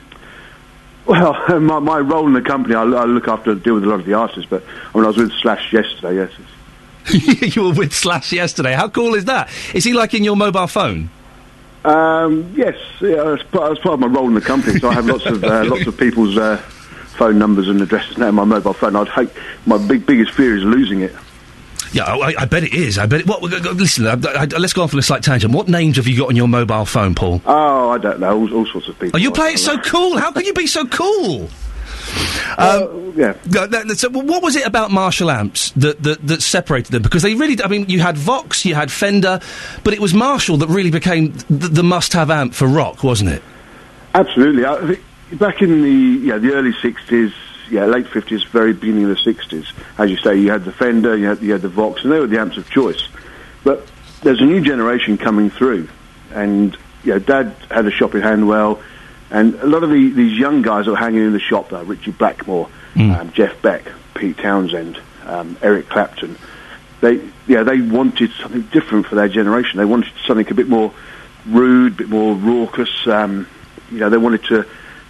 Well, 1.05 1.33
my, 1.59 1.79
my 1.79 1.99
role 1.99 2.25
in 2.27 2.33
the 2.33 2.41
company, 2.41 2.73
I, 2.75 2.81
I 2.83 3.05
look 3.05 3.27
after, 3.27 3.53
deal 3.55 3.75
with 3.75 3.83
a 3.83 3.87
lot 3.87 3.99
of 3.99 4.05
the 4.05 4.13
artists, 4.13 4.49
but 4.49 4.63
I 4.63 4.97
mean, 4.97 5.03
I 5.05 5.07
was 5.07 5.17
with 5.17 5.31
Slash 5.33 5.71
yesterday, 5.73 6.15
yes. 6.15 6.31
you 7.13 7.63
were 7.63 7.73
with 7.73 7.93
Slash 7.93 8.31
yesterday. 8.31 8.73
How 8.73 8.89
cool 8.89 9.15
is 9.15 9.25
that? 9.25 9.49
Is 9.73 9.83
he 9.83 9.93
like 9.93 10.13
in 10.13 10.23
your 10.23 10.35
mobile 10.35 10.67
phone? 10.67 11.09
Um, 11.83 12.53
yes, 12.55 12.75
yeah, 12.99 13.33
as, 13.33 13.41
part, 13.43 13.71
as 13.71 13.79
part 13.79 13.95
of 13.95 13.99
my 13.99 14.07
role 14.07 14.27
in 14.27 14.35
the 14.35 14.41
company, 14.41 14.79
so 14.79 14.89
I 14.89 14.93
have 14.93 15.07
lots 15.07 15.25
of 15.25 15.43
uh, 15.43 15.65
lots 15.67 15.87
of 15.87 15.97
people's 15.97 16.37
uh, 16.37 16.57
phone 17.17 17.39
numbers 17.39 17.67
and 17.69 17.81
addresses 17.81 18.17
now 18.17 18.27
on 18.27 18.35
my 18.35 18.43
mobile 18.43 18.73
phone. 18.73 18.95
I'd 18.95 19.07
hate 19.09 19.29
my 19.65 19.77
big 19.77 20.05
biggest 20.05 20.31
fear 20.31 20.55
is 20.55 20.63
losing 20.63 21.01
it. 21.01 21.13
Yeah, 21.93 22.03
I, 22.03 22.33
I 22.37 22.45
bet 22.45 22.63
it 22.63 22.73
is. 22.73 22.97
I 22.97 23.05
bet 23.05 23.21
it. 23.21 23.27
What? 23.27 23.41
Listen, 23.41 24.05
I, 24.07 24.13
I, 24.13 24.45
let's 24.45 24.73
go 24.73 24.83
off 24.83 24.93
on 24.93 24.99
a 24.99 25.03
slight 25.03 25.23
tangent. 25.23 25.53
What 25.53 25.67
names 25.67 25.97
have 25.97 26.07
you 26.07 26.17
got 26.17 26.29
on 26.29 26.35
your 26.35 26.47
mobile 26.47 26.85
phone, 26.85 27.15
Paul? 27.15 27.41
Oh, 27.45 27.89
I 27.89 27.97
don't 27.97 28.19
know, 28.19 28.37
all, 28.37 28.53
all 28.53 28.65
sorts 28.67 28.87
of 28.87 28.97
people. 28.99 29.19
Oh, 29.19 29.19
you 29.19 29.31
play 29.31 29.53
it 29.53 29.57
so 29.57 29.77
cool. 29.79 30.17
How 30.17 30.31
can 30.31 30.45
you 30.45 30.53
be 30.53 30.67
so 30.67 30.85
cool? 30.85 31.49
Um, 32.57 33.13
yeah. 33.15 33.35
So, 33.95 34.09
what 34.09 34.43
was 34.43 34.55
it 34.55 34.65
about 34.65 34.91
Marshall 34.91 35.31
amps 35.31 35.71
that, 35.71 36.01
that 36.03 36.25
that 36.27 36.41
separated 36.41 36.91
them? 36.91 37.01
Because 37.01 37.21
they 37.21 37.35
really, 37.35 37.61
I 37.63 37.67
mean, 37.67 37.89
you 37.89 37.99
had 37.99 38.17
Vox, 38.17 38.65
you 38.65 38.75
had 38.75 38.91
Fender, 38.91 39.39
but 39.83 39.93
it 39.93 39.99
was 39.99 40.13
Marshall 40.13 40.57
that 40.57 40.67
really 40.67 40.91
became 40.91 41.33
the, 41.49 41.67
the 41.67 41.83
must-have 41.83 42.29
amp 42.29 42.53
for 42.53 42.67
rock, 42.67 43.03
wasn't 43.03 43.31
it? 43.31 43.41
Absolutely. 44.13 44.65
I 44.65 44.87
think 44.87 45.39
back 45.39 45.61
in 45.61 45.81
the 45.81 46.27
yeah 46.27 46.37
the 46.37 46.53
early 46.53 46.73
'60s, 46.73 47.33
yeah 47.69 47.85
late 47.85 48.05
'50s, 48.05 48.45
very 48.47 48.73
beginning 48.73 49.05
of 49.05 49.09
the 49.09 49.33
'60s, 49.33 49.71
as 49.97 50.09
you 50.09 50.17
say, 50.17 50.35
you 50.37 50.51
had 50.51 50.65
the 50.65 50.71
Fender, 50.71 51.15
you 51.15 51.27
had, 51.27 51.41
you 51.41 51.53
had 51.53 51.61
the 51.61 51.69
Vox, 51.69 52.03
and 52.03 52.11
they 52.11 52.19
were 52.19 52.27
the 52.27 52.39
amps 52.39 52.57
of 52.57 52.69
choice. 52.69 53.07
But 53.63 53.87
there's 54.21 54.41
a 54.41 54.45
new 54.45 54.61
generation 54.61 55.17
coming 55.17 55.49
through, 55.49 55.87
and 56.31 56.77
you 57.03 57.13
know, 57.13 57.19
Dad 57.19 57.55
had 57.69 57.85
a 57.85 57.91
shop 57.91 58.15
in 58.15 58.21
Hanwell, 58.21 58.81
and 59.31 59.55
a 59.55 59.65
lot 59.65 59.83
of 59.83 59.89
the, 59.89 60.09
these 60.11 60.37
young 60.37 60.61
guys 60.61 60.85
that 60.85 60.91
were 60.91 60.97
hanging 60.97 61.25
in 61.25 61.33
the 61.33 61.39
shop, 61.39 61.71
like 61.71 61.87
Ritchie 61.87 62.11
Blackmore, 62.11 62.69
um, 63.15 63.31
Jeff 63.31 63.61
Beck, 63.61 63.85
Pete 64.13 64.37
Townshend, 64.37 64.99
um, 65.25 65.57
Eric 65.61 65.89
Clapton, 65.89 66.37
they 66.99 67.21
yeah 67.47 67.63
they 67.63 67.81
wanted 67.81 68.31
something 68.33 68.61
different 68.71 69.07
for 69.07 69.15
their 69.15 69.27
generation. 69.29 69.77
They 69.77 69.85
wanted 69.85 70.11
something 70.25 70.49
a 70.49 70.53
bit 70.53 70.67
more 70.67 70.93
rude, 71.47 71.93
a 71.93 71.95
bit 71.95 72.09
more 72.09 72.35
raucous. 72.35 73.07
Um, 73.07 73.47
you 73.89 73.99
know, 73.99 74.09
they 74.09 74.17
wanted 74.17 74.43
to 74.45 74.63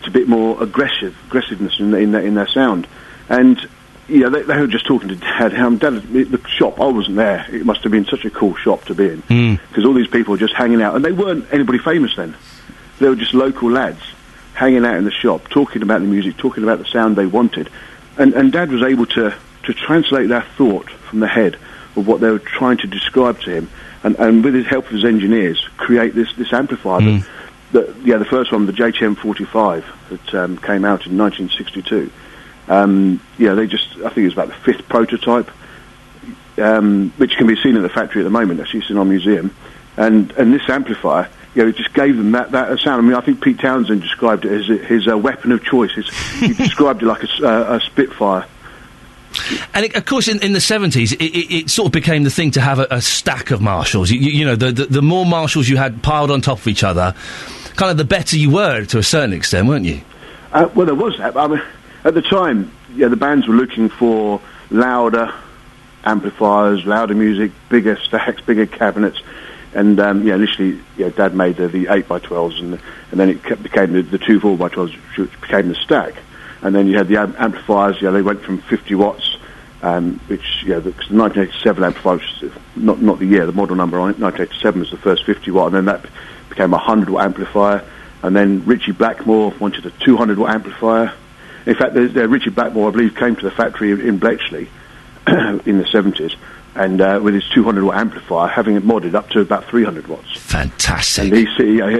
to 0.04 0.10
a 0.10 0.12
bit 0.12 0.28
more 0.28 0.62
aggressive, 0.62 1.16
aggressiveness 1.28 1.80
in, 1.80 1.94
in, 1.94 2.12
their, 2.12 2.22
in 2.22 2.34
their 2.34 2.48
sound. 2.48 2.88
And 3.30 3.60
you 4.08 4.20
know, 4.20 4.30
they, 4.30 4.42
they 4.42 4.60
were 4.60 4.68
just 4.68 4.86
talking 4.86 5.10
to 5.10 5.16
Dad. 5.16 5.54
How 5.54 5.70
Dad, 5.70 6.02
the 6.04 6.42
shop, 6.48 6.80
I 6.80 6.86
wasn't 6.86 7.18
there. 7.18 7.46
It 7.50 7.66
must 7.66 7.82
have 7.84 7.92
been 7.92 8.06
such 8.06 8.26
a 8.26 8.30
cool 8.30 8.56
shop 8.56 8.84
to 8.86 8.96
be 8.96 9.10
in 9.10 9.58
because 9.70 9.86
all 9.86 9.94
these 9.94 10.08
people 10.08 10.32
were 10.32 10.38
just 10.38 10.54
hanging 10.54 10.82
out, 10.82 10.96
and 10.96 11.06
they 11.06 11.12
weren't 11.12 11.46
anybody 11.52 11.78
famous 11.78 12.16
then. 12.16 12.36
They 13.02 13.10
were 13.10 13.16
just 13.16 13.34
local 13.34 13.72
lads 13.72 14.00
hanging 14.54 14.86
out 14.86 14.96
in 14.96 15.06
the 15.06 15.12
shop, 15.12 15.50
talking 15.50 15.82
about 15.82 16.02
the 16.02 16.08
music, 16.08 16.38
talking 16.38 16.64
about 16.64 16.78
the 16.78 16.86
sound 16.86 17.16
they 17.16 17.26
wanted. 17.26 17.68
And, 18.18 18.34
and 18.36 18.52
Dad 18.52 18.72
was 18.72 18.84
able 18.84 19.08
to, 19.08 19.34
to 19.64 19.74
translate 19.74 20.30
that 20.30 20.48
thought 20.50 20.88
from 20.88 21.20
the 21.20 21.28
head 21.28 21.56
of 21.96 22.08
what 22.08 22.22
they 22.22 22.30
were 22.30 22.38
trying 22.40 22.78
to 22.78 22.88
describe 22.88 23.40
to 23.42 23.50
him, 23.50 23.70
and, 24.04 24.16
and 24.18 24.44
with 24.44 24.54
the 24.54 24.64
help 24.64 24.86
of 24.86 24.92
his 24.92 25.04
engineers, 25.04 25.68
create 25.78 26.14
this, 26.14 26.32
this 26.34 26.54
amplifier. 26.54 27.02
That, 27.02 27.28
that, 27.72 27.96
yeah, 28.06 28.18
the 28.18 28.26
first 28.26 28.52
one, 28.52 28.68
the 28.68 28.72
JTM45, 28.72 29.84
that 30.10 30.34
um, 30.36 30.58
came 30.58 30.86
out 30.86 31.08
in 31.08 31.18
1962. 31.18 32.12
Um, 32.68 33.20
yeah, 33.40 33.56
they 33.56 33.66
just, 33.66 33.96
I 33.98 34.10
think 34.10 34.18
it 34.18 34.24
was 34.26 34.34
about 34.34 34.50
the 34.50 34.54
fifth 34.54 34.88
prototype, 34.88 35.50
um, 36.60 37.12
which 37.18 37.36
can 37.36 37.48
be 37.48 37.56
seen 37.56 37.76
in 37.76 37.82
the 37.82 37.90
factory 37.90 38.22
at 38.22 38.26
the 38.26 38.30
moment. 38.30 38.60
That's 38.60 38.74
used 38.74 38.92
in 38.92 38.98
our 38.98 39.06
museum. 39.06 39.56
And, 39.98 40.32
and 40.34 40.54
this 40.54 40.70
amplifier, 40.70 41.30
you 41.56 41.64
know, 41.64 41.70
it 41.70 41.76
just 41.76 41.94
gave 41.94 42.18
them 42.18 42.32
that, 42.32 42.52
that 42.52 42.80
sound. 42.80 43.02
I 43.02 43.08
mean, 43.08 43.16
I 43.16 43.22
think 43.22 43.42
Pete 43.42 43.60
Townshend 43.60 44.02
described 44.02 44.46
it 44.46 44.52
as 44.52 44.88
his 44.88 45.08
uh, 45.08 45.18
weapon 45.18 45.52
of 45.52 45.64
choice. 45.64 45.92
His, 45.92 46.10
he 46.40 46.54
described 46.54 47.04
it 47.04 47.06
like 47.06 47.24
a, 47.24 47.46
uh, 47.46 47.76
a 47.78 47.82
Spitfire. 47.82 48.46
And 49.74 49.86
it, 49.86 49.96
of 49.96 50.06
course, 50.06 50.28
in, 50.28 50.42
in 50.44 50.54
the 50.54 50.62
seventies, 50.62 51.14
it, 51.14 51.22
it, 51.22 51.54
it 51.54 51.70
sort 51.70 51.88
of 51.88 51.92
became 51.94 52.24
the 52.24 52.30
thing 52.30 52.52
to 52.52 52.62
have 52.62 52.80
a, 52.80 52.88
a 52.92 53.02
stack 53.02 53.52
of 53.52 53.62
Marshalls. 53.62 54.12
You, 54.12 54.20
you, 54.20 54.32
you 54.32 54.46
know, 54.46 54.56
the, 54.56 54.72
the 54.72 54.86
the 54.86 55.02
more 55.02 55.26
Marshalls 55.26 55.70
you 55.70 55.78
had 55.78 56.04
piled 56.04 56.32
on 56.32 56.42
top 56.42 56.60
of 56.60 56.68
each 56.68 56.84
other, 56.84 57.16
kind 57.76 57.92
of 57.92 57.98
the 57.98 58.04
better 58.04 58.38
you 58.38 58.50
were 58.50 58.84
to 58.86 58.98
a 58.98 59.04
certain 59.04 59.32
extent, 59.32 59.68
weren't 59.68 59.86
you? 59.86 60.02
Uh, 60.52 60.70
well, 60.76 60.86
there 60.86 60.96
was 60.96 61.18
that. 61.18 61.34
But 61.34 61.50
I 61.50 61.56
mean, 61.56 61.64
at 62.04 62.14
the 62.14 62.22
time, 62.22 62.72
yeah, 62.94 63.08
the 63.08 63.16
bands 63.16 63.48
were 63.48 63.56
looking 63.56 63.88
for 63.88 64.42
louder 64.70 65.34
amplifiers, 66.04 66.86
louder 66.86 67.16
music, 67.16 67.52
bigger 67.70 67.98
stacks, 67.98 68.42
bigger 68.42 68.66
cabinets. 68.66 69.22
And 69.74 70.00
um, 70.00 70.24
yeah, 70.28 70.36
initially, 70.36 70.80
yeah, 70.98 71.10
Dad 71.10 71.34
made 71.34 71.56
the, 71.58 71.68
the 71.68 71.88
eight 71.90 72.08
by 72.08 72.20
twelves, 72.20 72.60
and 72.60 72.74
and 73.12 73.20
then 73.20 73.30
it 73.30 73.64
became 73.64 73.94
the, 73.94 74.02
the 74.02 74.18
two 74.18 74.40
four 74.40 74.58
by 74.58 74.68
twelves, 74.70 74.94
which 75.18 75.42
became 75.42 75.70
the 75.70 75.76
stack. 75.76 76.16
And 76.62 76.76
then 76.76 76.88
you 76.88 76.98
had 76.98 77.08
the 77.08 77.18
am- 77.18 77.36
amplifiers. 77.40 78.02
Yeah, 78.02 78.12
they 78.12 78.22
went 78.22 78.42
from 78.44 78.60
50 78.60 78.94
watts, 78.96 79.38
um, 79.82 80.20
which 80.28 80.64
yeah, 80.66 80.80
the, 80.80 80.92
'cause 80.92 81.08
the 81.10 81.16
1987 81.16 81.84
amplifier, 81.84 82.18
which 82.18 82.52
not 82.76 83.02
not 83.02 83.20
the 83.20 83.26
year, 83.26 83.46
the 83.46 83.52
model 83.54 83.76
number 83.76 84.00
on 84.00 84.10
it. 84.12 84.20
1987 84.20 84.80
was 84.82 84.92
the 84.92 84.98
first 84.98 85.26
50 85.26 85.50
watt, 85.52 85.68
and 85.68 85.76
then 85.76 85.86
that 85.86 86.06
became 86.50 86.74
a 86.74 86.78
100 86.78 87.10
watt 87.10 87.24
amplifier. 87.26 87.82
And 88.24 88.36
then 88.36 88.64
Ritchie 88.66 88.92
Blackmore 88.92 89.52
wanted 89.60 89.86
a 89.86 89.92
200 89.92 90.38
watt 90.38 90.54
amplifier. 90.54 91.14
In 91.66 91.76
fact, 91.76 91.94
the, 91.94 92.08
the 92.08 92.28
Ritchie 92.28 92.50
Blackmore, 92.52 92.90
I 92.90 92.92
believe, 92.92 93.16
came 93.16 93.36
to 93.36 93.42
the 93.44 93.52
factory 93.52 93.92
in 93.92 94.18
Bletchley 94.20 94.70
in 95.28 95.78
the 95.78 95.88
70s, 95.92 96.36
and 96.76 97.02
uh, 97.02 97.20
with 97.22 97.34
his 97.34 97.48
200 97.50 97.84
watt 97.84 97.98
amplifier, 97.98 98.48
having 98.48 98.76
it 98.76 98.84
modded 98.84 99.14
up 99.14 99.30
to 99.32 99.40
about 99.42 99.66
300 99.66 100.08
watts. 100.08 100.38
Fantastic. 100.40 101.26
And 101.26 101.36
he, 101.36 101.46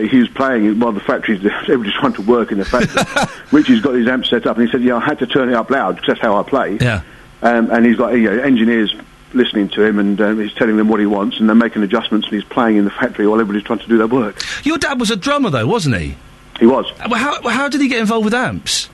he, 0.02 0.08
he 0.08 0.18
was 0.20 0.30
playing 0.30 0.66
it 0.66 0.78
while 0.78 0.92
the 0.92 1.00
factories, 1.02 1.46
everybody's 1.46 1.94
trying 1.94 2.14
to 2.14 2.22
work 2.22 2.52
in 2.52 2.58
the 2.58 2.66
factory. 2.66 3.04
Ritchie's 3.52 3.82
got 3.82 3.94
his 3.96 4.08
amp 4.08 4.26
set 4.26 4.46
up, 4.48 4.58
and 4.58 4.66
he 4.66 4.72
said, 4.72 4.82
"Yeah, 4.82 4.96
I 4.98 5.02
had 5.06 5.20
to 5.20 5.28
turn 5.28 5.50
it 5.50 5.56
up 5.56 5.70
loud 5.70 5.96
because 5.96 6.08
that's 6.08 6.22
how 6.22 6.40
I 6.40 6.44
play." 6.44 6.78
Yeah. 6.80 7.02
Um, 7.42 7.72
and 7.72 7.86
he's 7.86 7.98
got 7.98 8.10
you 8.14 8.30
know, 8.30 8.40
engineers 8.42 8.94
listening 9.34 9.70
to 9.70 9.84
him, 9.84 9.98
and 10.00 10.20
um, 10.22 10.40
he's 10.40 10.54
telling 10.54 10.78
them 10.78 10.88
what 10.90 11.00
he 11.00 11.06
wants, 11.06 11.40
and 11.40 11.48
they're 11.50 11.56
making 11.56 11.84
adjustments, 11.84 12.28
and 12.28 12.36
he's 12.36 12.50
playing 12.50 12.78
in 12.78 12.86
the 12.86 12.92
factory 12.92 13.28
while 13.28 13.40
everybody's 13.40 13.64
trying 13.66 13.80
to 13.80 13.88
do 13.88 13.98
their 13.98 14.08
work. 14.08 14.42
Your 14.66 14.78
dad 14.78 15.00
was 15.00 15.10
a 15.12 15.16
drummer, 15.16 15.50
though, 15.50 15.68
wasn't 15.68 15.98
he? 15.98 16.16
He 16.60 16.66
was. 16.66 16.86
Uh, 17.00 17.08
Well, 17.10 17.20
how, 17.20 17.50
how 17.50 17.68
did 17.70 17.82
he 17.82 17.88
get 17.88 18.00
involved 18.00 18.26
with 18.26 18.34
amps? 18.34 18.90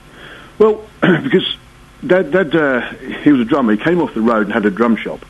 Well, 0.59 0.85
because 1.01 1.57
Dad, 2.05 2.31
Dad 2.31 2.55
uh, 2.55 2.81
he 3.23 3.31
was 3.31 3.41
a 3.41 3.45
drummer. 3.45 3.73
He 3.73 3.77
came 3.83 3.99
off 4.01 4.13
the 4.13 4.21
road 4.21 4.45
and 4.45 4.53
had 4.53 4.65
a 4.65 4.71
drum 4.71 4.95
shop, 4.95 5.25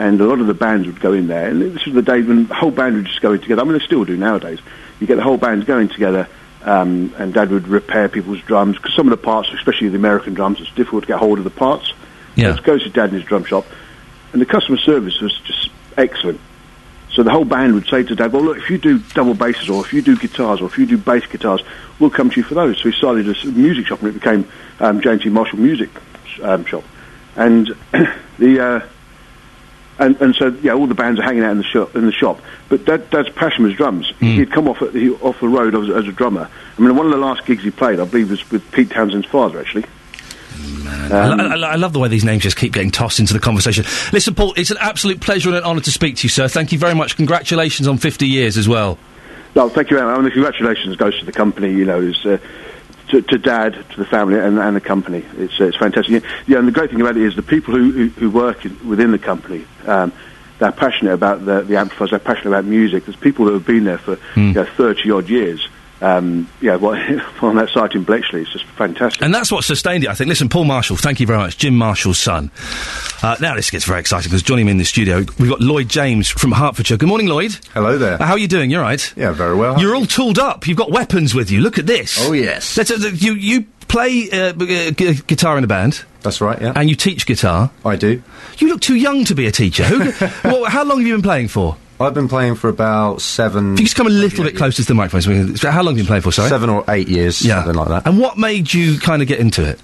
and 0.00 0.18
a 0.18 0.24
lot 0.24 0.40
of 0.40 0.46
the 0.46 0.54
bands 0.54 0.86
would 0.86 0.98
go 0.98 1.12
in 1.12 1.26
there. 1.26 1.50
And 1.50 1.60
this 1.60 1.84
was 1.84 1.94
the 1.94 2.00
day 2.00 2.22
when 2.22 2.46
the 2.46 2.54
whole 2.54 2.70
band 2.70 2.96
would 2.96 3.04
just 3.04 3.20
go 3.20 3.34
in 3.34 3.40
together. 3.40 3.60
I 3.60 3.64
mean, 3.66 3.74
they 3.74 3.84
still 3.84 4.06
do 4.06 4.16
nowadays. 4.16 4.58
You 4.98 5.06
get 5.06 5.16
the 5.16 5.22
whole 5.22 5.36
band 5.36 5.66
going 5.66 5.88
together, 5.88 6.26
um, 6.62 7.14
and 7.18 7.34
Dad 7.34 7.50
would 7.50 7.68
repair 7.68 8.08
people's 8.08 8.40
drums 8.40 8.76
because 8.76 8.94
some 8.94 9.06
of 9.06 9.10
the 9.10 9.22
parts, 9.22 9.50
especially 9.52 9.90
the 9.90 9.96
American 9.96 10.32
drums, 10.32 10.58
it's 10.58 10.70
difficult 10.70 11.02
to 11.02 11.06
get 11.06 11.18
hold 11.18 11.36
of 11.36 11.44
the 11.44 11.50
parts. 11.50 11.92
Yeah. 12.34 12.56
So 12.56 12.62
goes 12.62 12.82
to 12.84 12.88
Dad 12.88 13.10
in 13.10 13.16
his 13.16 13.24
drum 13.24 13.44
shop, 13.44 13.66
and 14.32 14.40
the 14.40 14.46
customer 14.46 14.78
service 14.78 15.20
was 15.20 15.38
just 15.40 15.68
excellent. 15.98 16.40
So 17.12 17.22
the 17.22 17.30
whole 17.30 17.44
band 17.44 17.74
would 17.74 17.86
say 17.86 18.02
to 18.02 18.14
Dad, 18.14 18.32
"Well, 18.32 18.42
look, 18.42 18.56
if 18.56 18.70
you 18.70 18.78
do 18.78 19.00
double 19.00 19.34
basses, 19.34 19.68
or 19.68 19.84
if 19.84 19.92
you 19.92 20.00
do 20.00 20.16
guitars, 20.16 20.62
or 20.62 20.66
if 20.66 20.78
you 20.78 20.86
do 20.86 20.96
bass 20.96 21.26
guitars, 21.26 21.60
we'll 21.98 22.08
come 22.08 22.30
to 22.30 22.36
you 22.36 22.42
for 22.42 22.54
those." 22.54 22.78
So 22.78 22.88
he 22.88 22.96
started 22.96 23.28
a 23.28 23.46
music 23.48 23.88
shop, 23.88 24.00
and 24.00 24.08
it 24.08 24.14
became 24.14 24.48
um, 24.78 25.02
James 25.02 25.24
T. 25.24 25.28
Marshall 25.28 25.58
Music 25.58 25.90
um, 26.42 26.64
Shop, 26.64 26.84
and 27.36 27.66
the 28.38 28.60
uh, 28.60 28.80
and 30.00 30.20
and 30.20 30.34
so 30.34 30.48
yeah, 30.62 30.72
all 30.72 30.86
the 30.86 30.94
bands 30.94 31.20
are 31.20 31.22
hanging 31.22 31.44
out 31.44 31.52
in 31.52 31.58
the 31.58 31.64
shop. 31.64 31.94
In 31.94 32.06
the 32.06 32.12
shop, 32.12 32.40
but 32.68 32.84
Dad, 32.84 33.08
Dad's 33.10 33.28
passion 33.30 33.64
was 33.64 33.74
drums. 33.74 34.12
He'd 34.18 34.50
come 34.50 34.66
off 34.68 34.82
at 34.82 34.92
the, 34.92 35.10
off 35.20 35.38
the 35.40 35.48
road 35.48 35.74
as, 35.74 35.88
as 35.90 36.08
a 36.08 36.12
drummer. 36.12 36.48
I 36.78 36.80
mean, 36.82 36.96
one 36.96 37.06
of 37.06 37.12
the 37.12 37.18
last 37.18 37.44
gigs 37.46 37.62
he 37.62 37.70
played, 37.70 38.00
I 38.00 38.04
believe, 38.04 38.30
was 38.30 38.50
with 38.50 38.68
Pete 38.72 38.90
Townshend's 38.90 39.26
father, 39.26 39.60
actually. 39.60 39.84
I, 41.12 41.54
I- 41.54 41.72
I 41.72 41.76
love 41.76 41.92
the 41.92 41.98
way 41.98 42.08
these 42.08 42.24
names 42.24 42.42
just 42.42 42.56
keep 42.56 42.72
getting 42.72 42.90
tossed 42.90 43.20
into 43.20 43.32
the 43.32 43.40
conversation. 43.40 43.84
Listen, 44.12 44.34
Paul, 44.34 44.54
it's 44.56 44.70
an 44.70 44.76
absolute 44.80 45.20
pleasure 45.20 45.48
and 45.50 45.58
an 45.58 45.64
honour 45.64 45.80
to 45.80 45.90
speak 45.90 46.16
to 46.16 46.22
you, 46.24 46.28
sir. 46.28 46.48
Thank 46.48 46.72
you 46.72 46.78
very 46.78 46.94
much. 46.94 47.16
Congratulations 47.16 47.86
on 47.88 47.98
50 47.98 48.26
years 48.26 48.56
as 48.56 48.68
well. 48.68 48.98
No, 49.54 49.68
thank 49.68 49.90
you 49.90 49.96
much. 49.96 50.06
I 50.06 50.14
mean, 50.16 50.24
the 50.24 50.30
congratulations 50.30 50.96
goes 50.96 51.18
to 51.18 51.24
the 51.24 51.32
company. 51.32 51.72
You 51.72 51.84
know, 51.84 52.00
is 52.00 52.24
uh, 52.24 52.38
to, 53.10 53.22
to 53.22 53.38
Dad, 53.38 53.74
to 53.90 53.96
the 53.96 54.04
family, 54.04 54.38
and, 54.38 54.58
and 54.58 54.76
the 54.76 54.80
company. 54.80 55.24
It's 55.36 55.60
it's 55.60 55.76
fantastic. 55.76 56.24
Yeah, 56.46 56.58
and 56.58 56.68
the 56.68 56.72
great 56.72 56.90
thing 56.90 57.00
about 57.00 57.16
it 57.16 57.22
is 57.22 57.36
the 57.36 57.42
people 57.42 57.74
who 57.74 57.90
who, 57.90 58.08
who 58.08 58.30
work 58.30 58.64
in, 58.64 58.88
within 58.88 59.10
the 59.10 59.18
company. 59.18 59.64
Um, 59.86 60.12
they're 60.58 60.72
passionate 60.72 61.14
about 61.14 61.44
the, 61.44 61.62
the 61.62 61.78
amplifiers. 61.78 62.10
They're 62.10 62.18
passionate 62.18 62.50
about 62.50 62.66
music. 62.66 63.06
There's 63.06 63.16
people 63.16 63.46
that 63.46 63.54
have 63.54 63.66
been 63.66 63.84
there 63.84 63.96
for 63.96 64.18
you 64.48 64.52
know, 64.52 64.64
30 64.64 65.10
odd 65.10 65.28
years. 65.28 65.66
Um, 66.02 66.48
yeah, 66.60 66.76
well, 66.76 66.92
on 67.42 67.56
that 67.56 67.68
site 67.70 67.94
in 67.94 68.04
Bletchley, 68.04 68.42
it's 68.42 68.52
just 68.52 68.64
fantastic. 68.64 69.22
And 69.22 69.34
that's 69.34 69.52
what 69.52 69.64
sustained 69.64 70.04
it, 70.04 70.08
I 70.10 70.14
think. 70.14 70.28
Listen, 70.28 70.48
Paul 70.48 70.64
Marshall, 70.64 70.96
thank 70.96 71.20
you 71.20 71.26
very 71.26 71.38
much. 71.38 71.58
Jim 71.58 71.76
Marshall's 71.76 72.18
son. 72.18 72.50
Uh, 73.22 73.36
now 73.40 73.54
this 73.54 73.70
gets 73.70 73.84
very 73.84 74.00
exciting 74.00 74.30
because 74.30 74.42
joining 74.42 74.66
me 74.66 74.72
in 74.72 74.78
the 74.78 74.84
studio, 74.84 75.18
we've 75.38 75.50
got 75.50 75.60
Lloyd 75.60 75.88
James 75.88 76.28
from 76.28 76.52
Hertfordshire. 76.52 76.96
Good 76.96 77.08
morning, 77.08 77.26
Lloyd. 77.26 77.52
Hello 77.74 77.98
there. 77.98 78.14
Uh, 78.20 78.24
how 78.24 78.32
are 78.32 78.38
you 78.38 78.48
doing? 78.48 78.70
You're 78.70 78.80
right. 78.82 79.12
Yeah, 79.16 79.32
very 79.32 79.54
well. 79.56 79.78
You're 79.78 79.94
all 79.94 80.06
tooled 80.06 80.38
up. 80.38 80.66
You've 80.66 80.78
got 80.78 80.90
weapons 80.90 81.34
with 81.34 81.50
you. 81.50 81.60
Look 81.60 81.78
at 81.78 81.86
this. 81.86 82.16
Oh, 82.26 82.32
yes. 82.32 82.76
Let's, 82.78 82.90
uh, 82.90 83.10
you 83.14 83.34
you 83.34 83.66
play 83.88 84.30
uh, 84.30 84.52
b- 84.54 84.88
uh, 84.88 84.90
g- 84.92 85.20
guitar 85.26 85.58
in 85.58 85.64
a 85.64 85.66
band. 85.66 86.02
That's 86.22 86.40
right. 86.40 86.60
Yeah. 86.60 86.72
And 86.76 86.88
you 86.88 86.96
teach 86.96 87.26
guitar. 87.26 87.70
I 87.84 87.96
do. 87.96 88.22
You 88.58 88.68
look 88.68 88.80
too 88.80 88.94
young 88.94 89.24
to 89.24 89.34
be 89.34 89.46
a 89.46 89.52
teacher. 89.52 89.84
Who, 89.84 90.26
well, 90.44 90.64
how 90.66 90.84
long 90.84 90.98
have 90.98 91.06
you 91.06 91.14
been 91.14 91.22
playing 91.22 91.48
for? 91.48 91.76
I've 92.00 92.14
been 92.14 92.28
playing 92.28 92.54
for 92.54 92.68
about 92.68 93.20
seven. 93.20 93.74
If 93.74 93.80
you 93.80 93.84
just 93.86 93.96
come 93.96 94.06
a 94.06 94.10
little 94.10 94.42
bit 94.44 94.56
closer 94.56 94.82
to 94.82 94.88
the 94.88 94.94
microphone. 94.94 95.20
so 95.22 95.30
we 95.30 95.36
can- 95.36 95.56
so 95.56 95.70
How 95.70 95.82
long 95.82 95.92
have 95.94 95.98
you 95.98 96.04
been 96.04 96.08
playing 96.08 96.22
for? 96.22 96.32
Sorry. 96.32 96.48
Seven 96.48 96.70
or 96.70 96.82
eight 96.88 97.08
years, 97.08 97.42
Yeah. 97.42 97.56
something 97.62 97.74
like 97.76 97.88
that. 97.88 98.06
And 98.06 98.18
what 98.18 98.38
made 98.38 98.72
you 98.72 98.98
kind 98.98 99.20
of 99.22 99.28
get 99.28 99.38
into 99.38 99.62
it? 99.64 99.78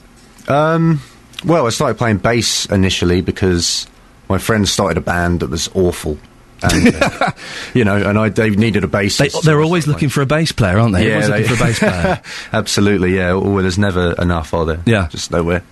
Um, 0.48 1.02
well, 1.44 1.66
I 1.66 1.70
started 1.70 1.98
playing 1.98 2.18
bass 2.18 2.64
initially 2.66 3.20
because 3.20 3.86
my 4.28 4.38
friends 4.38 4.70
started 4.70 4.97
a 4.97 5.01
band 5.02 5.40
that 5.40 5.51
was 5.51 5.68
awful. 5.74 6.18
And, 6.62 6.94
uh, 7.02 7.32
you 7.74 7.84
know, 7.84 7.97
and 7.97 8.18
I 8.18 8.30
they 8.30 8.48
needed 8.48 8.82
a 8.82 8.88
bass. 8.88 9.18
They, 9.18 9.28
they're 9.44 9.60
always 9.60 9.86
looking 9.86 10.09
for 10.09 10.22
a 10.22 10.26
bass 10.26 10.52
player, 10.52 10.78
aren't 10.78 10.94
they? 10.94 11.06
Yeah, 11.09 11.26
they- 11.26 11.43
for 11.44 11.52
a 11.55 11.66
bass 11.66 11.78
player. 11.80 12.22
Absolutely, 12.55 13.14
yeah. 13.14 13.34
Well, 13.34 13.56
there's 13.56 13.78
never 13.78 14.12
enough, 14.12 14.55
are 14.55 14.64
there? 14.64 14.80
Yeah. 14.86 15.09
Just 15.10 15.30
nowhere. 15.30 15.62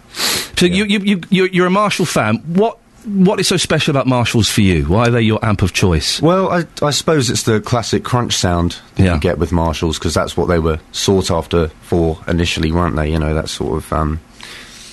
So 0.58 0.66
you, 0.66 0.84
you, 0.84 0.98
you, 1.00 1.20
you're, 1.30 1.48
you're 1.48 1.66
a 1.66 1.70
Marshall 1.70 2.04
fan. 2.06 2.36
What, 2.46 2.78
what 3.04 3.38
is 3.40 3.48
so 3.48 3.56
special 3.56 3.90
about 3.90 4.06
Marshalls 4.06 4.48
for 4.50 4.60
you? 4.62 4.84
Why 4.84 5.08
are 5.08 5.10
they 5.10 5.22
your 5.22 5.44
amp 5.44 5.62
of 5.62 5.72
choice? 5.72 6.20
Well, 6.22 6.50
I, 6.50 6.64
I 6.82 6.90
suppose 6.90 7.30
it's 7.30 7.42
the 7.44 7.60
classic 7.60 8.04
crunch 8.04 8.34
sound 8.34 8.78
that 8.96 9.04
you 9.14 9.20
get 9.20 9.38
with 9.38 9.52
Marshalls 9.52 9.98
because 9.98 10.14
that's 10.14 10.36
what 10.36 10.46
they 10.48 10.58
were 10.58 10.80
sought 10.92 11.30
after 11.30 11.68
for 11.82 12.18
initially, 12.28 12.72
weren't 12.72 12.96
they? 12.96 13.10
You 13.10 13.18
know, 13.18 13.34
that 13.34 13.48
sort 13.48 13.76
of 13.78 13.92
um, 13.92 14.20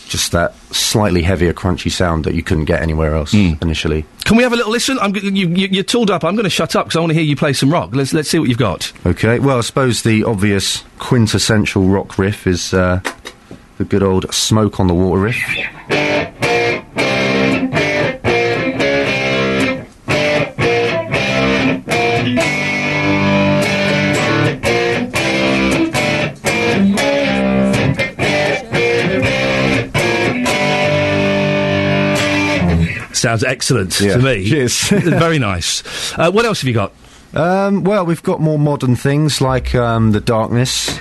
just 0.08 0.32
that 0.34 0.54
slightly 0.74 1.22
heavier, 1.22 1.54
crunchy 1.54 1.90
sound 1.90 2.26
that 2.26 2.34
you 2.36 2.44
couldn't 2.44 2.66
get 2.66 2.82
anywhere 2.82 3.16
else 3.16 3.32
Hmm. 3.32 3.54
initially. 3.62 4.06
Can 4.26 4.36
we 4.36 4.44
have 4.44 4.52
a 4.52 4.58
little 4.58 4.72
listen? 4.72 5.00
I'm, 5.00 5.14
g- 5.14 5.22
you, 5.30 5.48
you, 5.48 5.68
you're 5.72 5.84
tooled 5.84 6.12
up. 6.12 6.24
I'm 6.26 6.36
going 6.36 6.44
to 6.44 6.50
shut 6.50 6.76
up 6.76 6.86
because 6.88 6.98
I 6.98 7.00
want 7.00 7.12
to 7.12 7.14
hear 7.14 7.24
you 7.24 7.36
play 7.38 7.54
some 7.54 7.72
rock. 7.72 7.96
Let's, 7.96 8.14
let's 8.14 8.30
see 8.30 8.38
what 8.40 8.50
you've 8.50 8.58
got. 8.58 8.92
Okay, 9.06 9.40
well, 9.40 9.58
I 9.58 9.62
suppose 9.62 10.04
the 10.04 10.26
obvious 10.26 10.84
quintessential 11.00 11.84
rock 11.88 12.18
riff 12.18 12.46
is 12.46 12.74
uh, 12.74 13.00
the 13.78 13.86
good 13.86 14.04
old 14.04 14.34
Smoke 14.34 14.80
on 14.82 14.88
the 14.88 14.94
Water 14.94 15.22
riff. 15.22 15.38
Sounds 33.22 33.44
excellent 33.44 34.00
Yeah. 34.02 34.18
to 34.18 34.24
me. 34.24 34.50
Cheers. 34.50 34.90
Very 34.90 35.38
nice. 35.38 35.84
Uh, 36.18 36.32
what 36.32 36.44
else 36.44 36.62
have 36.62 36.68
you 36.68 36.74
got? 36.74 36.92
Um, 37.36 37.84
well, 37.84 38.04
we've 38.04 38.24
got 38.24 38.42
more 38.42 38.58
modern 38.58 38.96
things 38.96 39.40
like 39.40 39.76
um, 39.76 40.12
the 40.12 40.20
Darkness. 40.20 40.98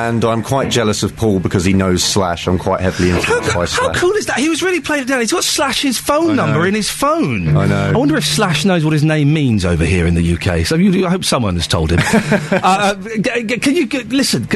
And 0.00 0.24
I'm 0.24 0.42
quite 0.42 0.70
jealous 0.70 1.02
of 1.02 1.14
Paul 1.14 1.40
because 1.40 1.62
he 1.62 1.74
knows 1.74 2.02
Slash. 2.02 2.46
I'm 2.48 2.58
quite 2.58 2.80
heavily 2.80 3.10
influenced 3.10 3.48
by 3.54 3.60
How 3.60 3.66
Slash. 3.66 3.98
cool 4.00 4.12
is 4.12 4.24
that? 4.26 4.38
He 4.38 4.48
was 4.48 4.62
really 4.62 4.80
playing 4.80 5.02
it 5.02 5.08
down. 5.08 5.20
He's 5.20 5.30
got 5.30 5.44
Slash's 5.44 5.98
phone 5.98 6.36
number 6.36 6.66
in 6.66 6.74
his 6.74 6.88
phone. 6.88 7.54
I 7.54 7.66
know. 7.66 7.92
I 7.94 7.96
wonder 7.96 8.16
if 8.16 8.24
Slash 8.24 8.64
knows 8.64 8.82
what 8.82 8.94
his 8.94 9.04
name 9.04 9.34
means 9.34 9.66
over 9.66 9.84
here 9.84 10.06
in 10.06 10.14
the 10.14 10.34
UK. 10.34 10.64
So 10.64 10.76
you, 10.76 11.06
I 11.06 11.10
hope 11.10 11.24
someone 11.24 11.54
has 11.56 11.66
told 11.66 11.92
him. 11.92 11.98
uh, 12.02 12.60
uh, 12.62 12.94
g- 12.94 13.42
g- 13.44 13.58
can 13.58 13.76
you 13.76 13.86
g- 13.86 14.04
listen? 14.04 14.48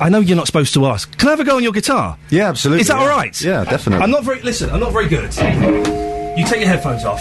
I 0.00 0.08
know 0.08 0.20
you're 0.20 0.36
not 0.36 0.46
supposed 0.46 0.72
to 0.74 0.86
ask. 0.86 1.14
Can 1.18 1.28
I 1.28 1.32
have 1.32 1.40
a 1.40 1.44
go 1.44 1.56
on 1.56 1.62
your 1.62 1.72
guitar? 1.72 2.16
Yeah, 2.30 2.48
absolutely. 2.48 2.80
Is 2.80 2.88
that 2.88 2.96
yeah. 2.96 3.02
all 3.02 3.08
right? 3.08 3.40
Yeah, 3.42 3.64
definitely. 3.64 4.02
I'm 4.02 4.10
not 4.10 4.24
very. 4.24 4.40
Listen, 4.40 4.70
I'm 4.70 4.80
not 4.80 4.92
very 4.92 5.08
good. 5.08 5.34
You 6.38 6.46
take 6.46 6.60
your 6.60 6.68
headphones 6.68 7.04
off. 7.04 7.20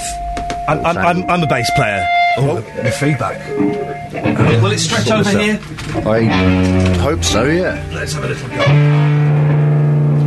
I'm, 0.69 0.85
I'm, 0.85 0.97
I'm, 0.97 1.29
I'm 1.29 1.43
a 1.43 1.47
bass 1.47 1.69
player. 1.75 2.07
Oh, 2.37 2.61
the, 2.61 2.83
the 2.83 2.91
feedback. 2.91 3.88
Uh, 4.13 4.59
will 4.61 4.71
it 4.71 4.79
stretch 4.79 5.09
over 5.11 5.29
here? 5.29 5.59
I 6.07 6.23
hope 6.99 7.23
so, 7.23 7.45
yeah. 7.45 7.83
Let's 7.93 8.13
have 8.13 8.23
a 8.23 8.27
little 8.27 8.49
go. 8.49 8.55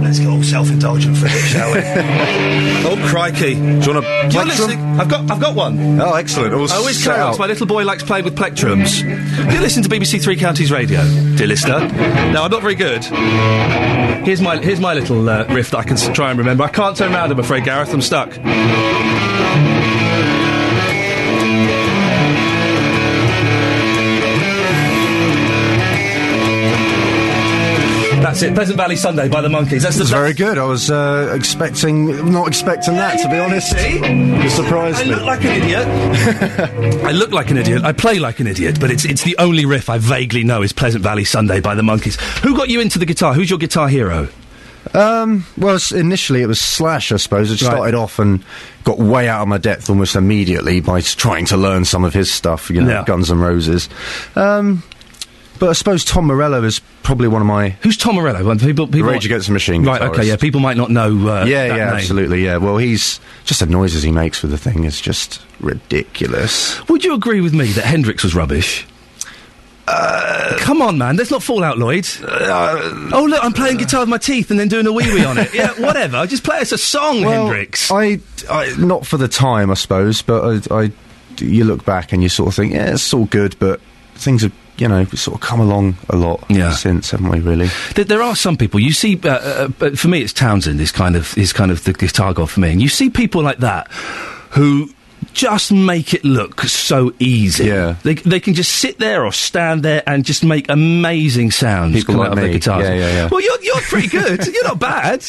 let's 0.02 0.18
get 0.18 0.28
all 0.28 0.42
self-indulgent 0.42 1.16
for 1.16 1.26
a 1.26 1.28
bit, 1.30 1.42
shall 1.44 1.72
we? 1.72 1.80
oh 2.86 3.08
crikey! 3.08 3.54
Do 3.54 3.60
you 3.60 3.94
want 3.94 4.04
to? 4.04 4.30
You're. 4.32 5.00
I've 5.00 5.08
got, 5.08 5.30
I've 5.30 5.40
got 5.40 5.54
one. 5.54 6.00
Oh, 6.00 6.14
excellent. 6.14 6.54
All 6.54 6.70
I 6.70 6.76
always 6.76 7.02
carry 7.02 7.20
on. 7.20 7.36
My 7.38 7.46
little 7.46 7.66
boy 7.66 7.84
likes 7.84 8.02
playing 8.02 8.24
with 8.24 8.36
plectrums. 8.36 9.00
Do 9.02 9.54
you 9.54 9.60
listen 9.60 9.82
to 9.82 9.88
BBC 9.88 10.22
Three 10.22 10.36
Counties 10.36 10.70
Radio, 10.70 11.02
dear 11.36 11.46
listener. 11.46 11.80
Now 11.80 12.44
I'm 12.44 12.50
not 12.50 12.62
very 12.62 12.74
good. 12.74 13.04
Here's 14.24 14.40
my 14.40 14.58
here's 14.58 14.80
my 14.80 14.94
little 14.94 15.28
uh, 15.28 15.44
riff 15.52 15.70
that 15.70 15.78
I 15.78 15.82
can 15.84 15.94
s- 15.96 16.08
try 16.14 16.30
and 16.30 16.38
remember. 16.38 16.62
I 16.64 16.68
can't 16.68 16.96
turn 16.96 17.12
round, 17.12 17.32
I'm 17.32 17.38
afraid, 17.40 17.64
Gareth. 17.64 17.92
I'm 17.92 18.02
stuck. 18.02 18.30
That's 28.32 28.44
it. 28.44 28.54
Pleasant 28.54 28.78
Valley 28.78 28.96
Sunday 28.96 29.28
by 29.28 29.42
the 29.42 29.48
Monkees. 29.48 29.82
That's 29.82 29.98
the 29.98 30.04
very 30.04 30.32
good. 30.32 30.56
I 30.56 30.64
was 30.64 30.90
uh, 30.90 31.34
expecting, 31.36 32.32
not 32.32 32.48
expecting 32.48 32.94
that, 32.94 33.18
to 33.20 33.28
be 33.28 33.36
honest. 33.36 33.72
You 33.76 34.48
surprised 34.48 35.00
I 35.00 35.04
me. 35.04 35.10
look 35.10 35.22
like 35.24 35.44
an 35.44 35.62
idiot. 35.62 35.86
I 37.04 37.10
look 37.12 37.30
like 37.30 37.50
an 37.50 37.58
idiot. 37.58 37.84
I 37.84 37.92
play 37.92 38.18
like 38.18 38.40
an 38.40 38.46
idiot, 38.46 38.80
but 38.80 38.90
it's 38.90 39.04
it's 39.04 39.22
the 39.22 39.36
only 39.36 39.66
riff 39.66 39.90
I 39.90 39.98
vaguely 39.98 40.44
know 40.44 40.62
is 40.62 40.72
Pleasant 40.72 41.04
Valley 41.04 41.24
Sunday 41.24 41.60
by 41.60 41.74
the 41.74 41.82
Monkees. 41.82 42.18
Who 42.38 42.56
got 42.56 42.70
you 42.70 42.80
into 42.80 42.98
the 42.98 43.04
guitar? 43.04 43.34
Who's 43.34 43.50
your 43.50 43.58
guitar 43.58 43.86
hero? 43.86 44.28
Um, 44.94 45.44
well, 45.58 45.78
initially 45.94 46.40
it 46.40 46.46
was 46.46 46.58
Slash, 46.58 47.12
I 47.12 47.16
suppose. 47.18 47.50
I 47.50 47.52
Right. 47.52 47.58
started 47.74 47.94
off 47.94 48.18
and 48.18 48.42
got 48.84 48.98
way 48.98 49.28
out 49.28 49.42
of 49.42 49.48
my 49.48 49.58
depth 49.58 49.90
almost 49.90 50.16
immediately 50.16 50.80
by 50.80 51.02
trying 51.02 51.44
to 51.46 51.58
learn 51.58 51.84
some 51.84 52.02
of 52.02 52.14
his 52.14 52.32
stuff, 52.32 52.70
you 52.70 52.80
know, 52.80 52.88
Yeah. 52.90 53.04
Guns 53.04 53.30
N' 53.30 53.38
Roses. 53.40 53.90
Um, 54.36 54.82
but 55.62 55.70
I 55.70 55.74
suppose 55.74 56.04
Tom 56.04 56.26
Morello 56.26 56.64
is 56.64 56.80
probably 57.04 57.28
one 57.28 57.40
of 57.40 57.46
my. 57.46 57.68
Who's 57.82 57.96
Tom 57.96 58.16
Morello? 58.16 58.44
Well, 58.44 58.56
people, 58.58 58.88
people 58.88 59.08
Rage 59.08 59.24
Against 59.24 59.46
the 59.46 59.52
Machine. 59.52 59.84
Right. 59.84 60.02
Okay. 60.02 60.24
Yeah. 60.24 60.34
People 60.34 60.58
might 60.58 60.76
not 60.76 60.90
know. 60.90 61.12
Uh, 61.28 61.44
yeah, 61.44 61.66
yeah, 61.66 61.68
name. 61.68 61.78
absolutely, 61.94 62.44
yeah. 62.44 62.56
Well, 62.56 62.78
he's 62.78 63.20
just 63.44 63.60
the 63.60 63.66
noises 63.66 64.02
he 64.02 64.10
makes 64.10 64.42
with 64.42 64.50
the 64.50 64.58
thing 64.58 64.82
is 64.82 65.00
just 65.00 65.40
ridiculous. 65.60 66.84
Would 66.88 67.04
you 67.04 67.14
agree 67.14 67.40
with 67.40 67.54
me 67.54 67.66
that 67.74 67.84
Hendrix 67.84 68.24
was 68.24 68.34
rubbish? 68.34 68.84
Uh, 69.86 70.56
Come 70.58 70.82
on, 70.82 70.98
man. 70.98 71.14
Let's 71.14 71.30
not 71.30 71.44
fall 71.44 71.62
out, 71.62 71.78
Lloyd. 71.78 72.08
oh, 72.20 73.26
look, 73.30 73.44
I'm 73.44 73.52
playing 73.52 73.76
guitar 73.76 74.00
with 74.00 74.08
my 74.08 74.18
teeth 74.18 74.50
and 74.50 74.58
then 74.58 74.66
doing 74.66 74.88
a 74.88 74.92
wee 74.92 75.14
wee 75.14 75.24
on 75.24 75.38
it. 75.38 75.54
Yeah, 75.54 75.80
whatever. 75.80 76.26
Just 76.26 76.42
play 76.42 76.58
us 76.58 76.72
a 76.72 76.78
song, 76.78 77.22
Well, 77.22 77.46
Hendrix. 77.46 77.88
I, 77.88 78.18
I, 78.50 78.74
not 78.78 79.06
for 79.06 79.16
the 79.16 79.28
time, 79.28 79.70
I 79.70 79.74
suppose, 79.74 80.22
but 80.22 80.72
I, 80.72 80.76
I, 80.82 80.92
you 81.38 81.62
look 81.62 81.84
back 81.84 82.12
and 82.12 82.20
you 82.20 82.28
sort 82.28 82.48
of 82.48 82.56
think, 82.56 82.72
yeah, 82.72 82.94
it's 82.94 83.14
all 83.14 83.26
good, 83.26 83.56
but 83.60 83.80
things 84.16 84.42
have, 84.42 84.52
you 84.82 84.88
know, 84.88 84.98
we've 84.98 85.18
sort 85.18 85.36
of 85.36 85.40
come 85.40 85.60
along 85.60 85.96
a 86.10 86.16
lot 86.16 86.44
since, 86.72 87.12
haven't 87.12 87.28
we? 87.28 87.38
Really? 87.38 87.68
There, 87.94 88.04
there 88.04 88.20
are 88.20 88.34
some 88.34 88.56
people 88.56 88.80
you 88.80 88.92
see. 88.92 89.18
Uh, 89.22 89.28
uh, 89.28 89.68
but 89.68 89.96
for 89.96 90.08
me, 90.08 90.22
it's 90.22 90.32
Townshend 90.32 90.80
is 90.80 90.90
kind 90.90 91.14
of 91.14 91.38
is 91.38 91.52
kind 91.52 91.70
of 91.70 91.84
the 91.84 91.92
guitar 91.92 92.34
god 92.34 92.50
for 92.50 92.58
me, 92.58 92.72
and 92.72 92.82
you 92.82 92.88
see 92.88 93.08
people 93.08 93.42
like 93.42 93.58
that 93.58 93.90
who 94.50 94.90
just 95.34 95.72
make 95.72 96.14
it 96.14 96.24
look 96.24 96.60
so 96.62 97.12
easy. 97.18 97.64
Yeah, 97.66 97.96
they 98.02 98.14
they 98.14 98.40
can 98.40 98.54
just 98.54 98.72
sit 98.72 98.98
there 98.98 99.24
or 99.24 99.32
stand 99.32 99.82
there 99.82 100.02
and 100.06 100.24
just 100.24 100.44
make 100.44 100.68
amazing 100.68 101.50
sounds 101.50 101.94
People 101.94 102.14
come 102.14 102.18
like 102.20 102.26
out 102.28 102.32
of 102.32 102.36
their 102.38 102.46
me. 102.48 102.52
guitars. 102.52 102.84
Yeah, 102.84 102.94
yeah, 102.94 103.08
yeah. 103.14 103.28
Well, 103.30 103.40
you're 103.40 103.62
you're 103.62 103.80
pretty 103.82 104.08
good. 104.08 104.46
you're 104.54 104.64
not 104.64 104.78
bad. 104.78 105.24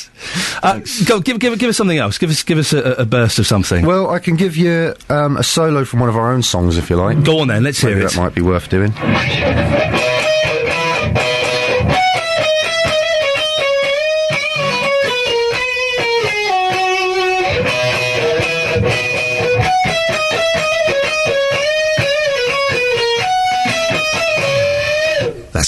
Uh, 0.61 0.79
go 1.05 1.19
give 1.19 1.39
give 1.39 1.57
give 1.59 1.69
us 1.69 1.77
something 1.77 1.97
else. 1.97 2.17
Give 2.17 2.29
us 2.29 2.43
give 2.43 2.57
us 2.57 2.73
a, 2.73 2.81
a 2.93 3.05
burst 3.05 3.39
of 3.39 3.47
something. 3.47 3.85
Well, 3.85 4.09
I 4.09 4.19
can 4.19 4.35
give 4.35 4.55
you 4.57 4.95
um, 5.09 5.37
a 5.37 5.43
solo 5.43 5.85
from 5.85 5.99
one 5.99 6.09
of 6.09 6.15
our 6.15 6.31
own 6.31 6.43
songs 6.43 6.77
if 6.77 6.89
you 6.89 6.95
like. 6.95 7.23
Go 7.23 7.39
on 7.39 7.47
then, 7.47 7.63
let's 7.63 7.79
hear 7.79 7.91
Maybe 7.91 8.05
it. 8.05 8.11
That 8.11 8.17
might 8.17 8.35
be 8.35 8.41
worth 8.41 8.69
doing. 8.69 8.93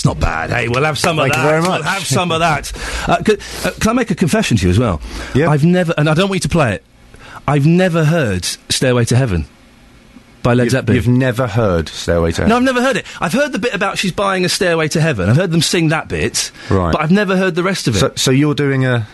That's 0.05 0.19
not 0.21 0.25
bad. 0.25 0.49
Hey, 0.51 0.67
we'll 0.67 0.83
have 0.83 0.97
some 0.97 1.17
Thank 1.17 1.33
of 1.33 1.37
you 1.37 1.43
that. 1.43 1.49
very 1.49 1.61
We'll 1.61 1.81
have 1.83 2.05
some 2.05 2.31
of 2.31 2.39
that. 2.39 2.71
Uh, 3.07 3.23
c- 3.23 3.37
uh, 3.67 3.71
can 3.79 3.89
I 3.91 3.93
make 3.93 4.09
a 4.11 4.15
confession 4.15 4.57
to 4.57 4.63
you 4.63 4.69
as 4.71 4.79
well? 4.79 4.99
Yeah. 5.35 5.49
I've 5.49 5.63
never, 5.63 5.93
and 5.97 6.09
I 6.09 6.13
don't 6.15 6.27
want 6.29 6.37
you 6.37 6.47
to 6.47 6.49
play 6.49 6.73
it. 6.73 6.83
I've 7.47 7.65
never 7.67 8.03
heard 8.05 8.43
"Stairway 8.69 9.05
to 9.05 9.15
Heaven" 9.15 9.45
by 10.41 10.53
Led 10.55 10.71
Zeppelin. 10.71 10.95
You've 10.95 11.07
never 11.07 11.45
heard 11.45 11.87
Stairway 11.89 12.31
to 12.31 12.37
Heaven? 12.41 12.49
No, 12.49 12.57
I've 12.57 12.63
never 12.63 12.81
heard 12.81 12.97
it. 12.97 13.05
I've 13.21 13.33
heard 13.33 13.51
the 13.51 13.59
bit 13.59 13.75
about 13.75 13.99
she's 13.99 14.11
buying 14.11 14.43
a 14.43 14.49
stairway 14.49 14.87
to 14.89 15.01
heaven. 15.01 15.29
I've 15.29 15.35
heard 15.35 15.51
them 15.51 15.61
sing 15.61 15.89
that 15.89 16.07
bit, 16.07 16.51
Right. 16.69 16.91
but 16.91 17.01
I've 17.01 17.11
never 17.11 17.37
heard 17.37 17.53
the 17.55 17.63
rest 17.63 17.87
of 17.87 17.95
it. 17.95 17.99
So, 17.99 18.11
so 18.15 18.31
you're 18.31 18.55
doing 18.55 18.85
a 18.85 19.07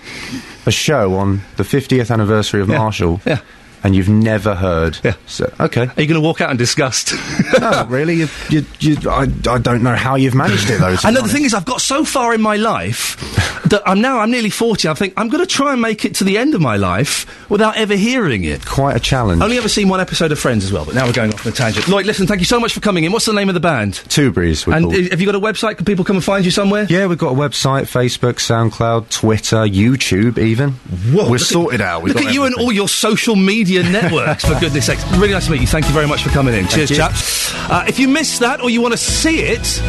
a 0.65 0.71
show 0.71 1.15
on 1.15 1.41
the 1.57 1.63
50th 1.63 2.11
anniversary 2.11 2.61
of 2.61 2.69
Yeah. 2.69 2.77
Marshall, 2.77 3.19
Yeah. 3.25 3.39
And 3.83 3.95
you've 3.95 4.09
never 4.09 4.55
heard. 4.55 4.97
Yeah. 5.03 5.15
So, 5.25 5.51
okay. 5.59 5.81
Are 5.83 6.01
you 6.01 6.07
going 6.07 6.21
to 6.21 6.21
walk 6.21 6.41
out 6.41 6.51
in 6.51 6.57
disgust? 6.57 7.13
no, 7.59 7.85
really. 7.89 8.15
You, 8.15 8.27
you, 8.49 8.65
you, 8.79 9.09
I, 9.09 9.23
I 9.49 9.57
don't 9.57 9.83
know 9.83 9.95
how 9.95 10.15
you've 10.15 10.35
managed 10.35 10.69
it 10.69 10.79
though. 10.79 10.95
to 10.95 11.07
I 11.07 11.11
be 11.11 11.15
know 11.15 11.21
the 11.21 11.29
thing 11.33 11.43
is, 11.45 11.53
I've 11.53 11.65
got 11.65 11.81
so 11.81 12.03
far 12.05 12.33
in 12.33 12.41
my 12.41 12.55
life 12.57 13.17
that 13.69 13.81
I'm 13.85 14.01
now 14.01 14.19
I'm 14.19 14.31
nearly 14.31 14.49
forty. 14.49 14.87
I 14.87 14.93
think 14.93 15.13
I'm 15.17 15.29
going 15.29 15.43
to 15.45 15.51
try 15.51 15.73
and 15.73 15.81
make 15.81 16.05
it 16.05 16.15
to 16.15 16.23
the 16.23 16.37
end 16.37 16.53
of 16.55 16.61
my 16.61 16.75
life 16.77 17.49
without 17.49 17.77
ever 17.77 17.95
hearing 17.95 18.43
it. 18.43 18.65
Quite 18.65 18.95
a 18.95 18.99
challenge. 18.99 19.41
Only 19.41 19.57
ever 19.57 19.69
seen 19.69 19.89
one 19.89 19.99
episode 20.01 20.31
of 20.31 20.39
Friends 20.39 20.63
as 20.65 20.71
well, 20.71 20.85
but 20.85 20.95
now 20.95 21.05
we're 21.05 21.13
going 21.13 21.33
off 21.33 21.45
on 21.45 21.51
a 21.51 21.55
tangent. 21.55 21.87
Lloyd, 21.87 22.05
listen, 22.05 22.27
thank 22.27 22.39
you 22.39 22.45
so 22.45 22.59
much 22.59 22.73
for 22.73 22.79
coming 22.81 23.03
in. 23.03 23.11
What's 23.11 23.25
the 23.25 23.33
name 23.33 23.49
of 23.49 23.53
the 23.53 23.59
band? 23.59 23.95
Two 24.09 24.31
Breeze. 24.31 24.65
And 24.67 24.85
called. 24.85 24.95
have 24.95 25.19
you 25.19 25.25
got 25.25 25.35
a 25.35 25.39
website? 25.39 25.77
Can 25.77 25.85
people 25.85 26.05
come 26.05 26.15
and 26.17 26.23
find 26.23 26.45
you 26.45 26.51
somewhere? 26.51 26.85
Yeah, 26.89 27.07
we've 27.07 27.17
got 27.17 27.31
a 27.31 27.35
website, 27.35 27.83
Facebook, 27.83 28.35
SoundCloud, 28.35 29.09
Twitter, 29.09 29.57
YouTube, 29.57 30.37
even. 30.37 30.71
Whoa, 30.71 31.23
We're 31.25 31.31
look 31.31 31.41
at- 31.41 31.47
sorted 31.47 31.81
out. 31.81 32.03
We've 32.03 32.13
Look 32.13 32.23
got 32.23 32.29
at 32.29 32.33
you 32.35 32.43
and 32.43 32.55
all 32.55 32.71
your 32.71 32.87
social 32.89 33.35
media 33.35 33.70
networks, 33.79 34.45
for 34.45 34.59
goodness 34.59 34.85
sakes. 34.85 35.03
Really 35.13 35.33
nice 35.33 35.45
to 35.45 35.51
meet 35.51 35.61
you. 35.61 35.67
Thank 35.67 35.87
you 35.87 35.93
very 35.93 36.07
much 36.07 36.23
for 36.23 36.29
coming 36.29 36.53
in. 36.53 36.67
Cheers, 36.67 36.89
you. 36.89 36.95
chaps. 36.97 37.53
Uh, 37.69 37.85
if 37.87 37.99
you 37.99 38.07
missed 38.07 38.39
that 38.41 38.61
or 38.61 38.69
you 38.69 38.81
want 38.81 38.93
to 38.93 38.97
see 38.97 39.39
it, 39.39 39.81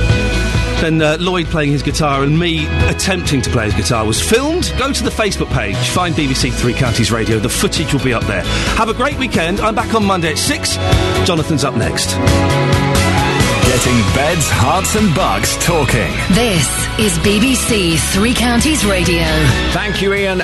then 0.80 1.00
uh, 1.00 1.16
Lloyd 1.20 1.46
playing 1.46 1.70
his 1.70 1.82
guitar 1.82 2.22
and 2.22 2.38
me 2.38 2.66
attempting 2.88 3.40
to 3.42 3.50
play 3.50 3.66
his 3.66 3.74
guitar 3.74 4.04
was 4.04 4.20
filmed. 4.20 4.72
Go 4.78 4.92
to 4.92 5.02
the 5.02 5.10
Facebook 5.10 5.50
page, 5.52 5.76
find 5.88 6.14
BBC 6.14 6.52
Three 6.52 6.74
Counties 6.74 7.12
Radio. 7.12 7.38
The 7.38 7.48
footage 7.48 7.92
will 7.92 8.04
be 8.04 8.12
up 8.14 8.24
there. 8.24 8.42
Have 8.76 8.88
a 8.88 8.94
great 8.94 9.18
weekend. 9.18 9.60
I'm 9.60 9.74
back 9.74 9.94
on 9.94 10.04
Monday 10.04 10.32
at 10.32 10.38
6. 10.38 10.76
Jonathan's 11.26 11.64
up 11.64 11.76
next. 11.76 12.16
Getting 13.72 14.00
Beds, 14.14 14.46
Herts, 14.48 14.96
and 14.96 15.14
Bucks 15.14 15.56
talking. 15.64 16.12
This 16.34 16.66
is 16.98 17.16
BBC 17.20 17.98
Three 18.12 18.34
Counties 18.34 18.84
Radio. 18.84 19.22
Thank 19.72 20.02
you, 20.02 20.12
Iain. 20.12 20.40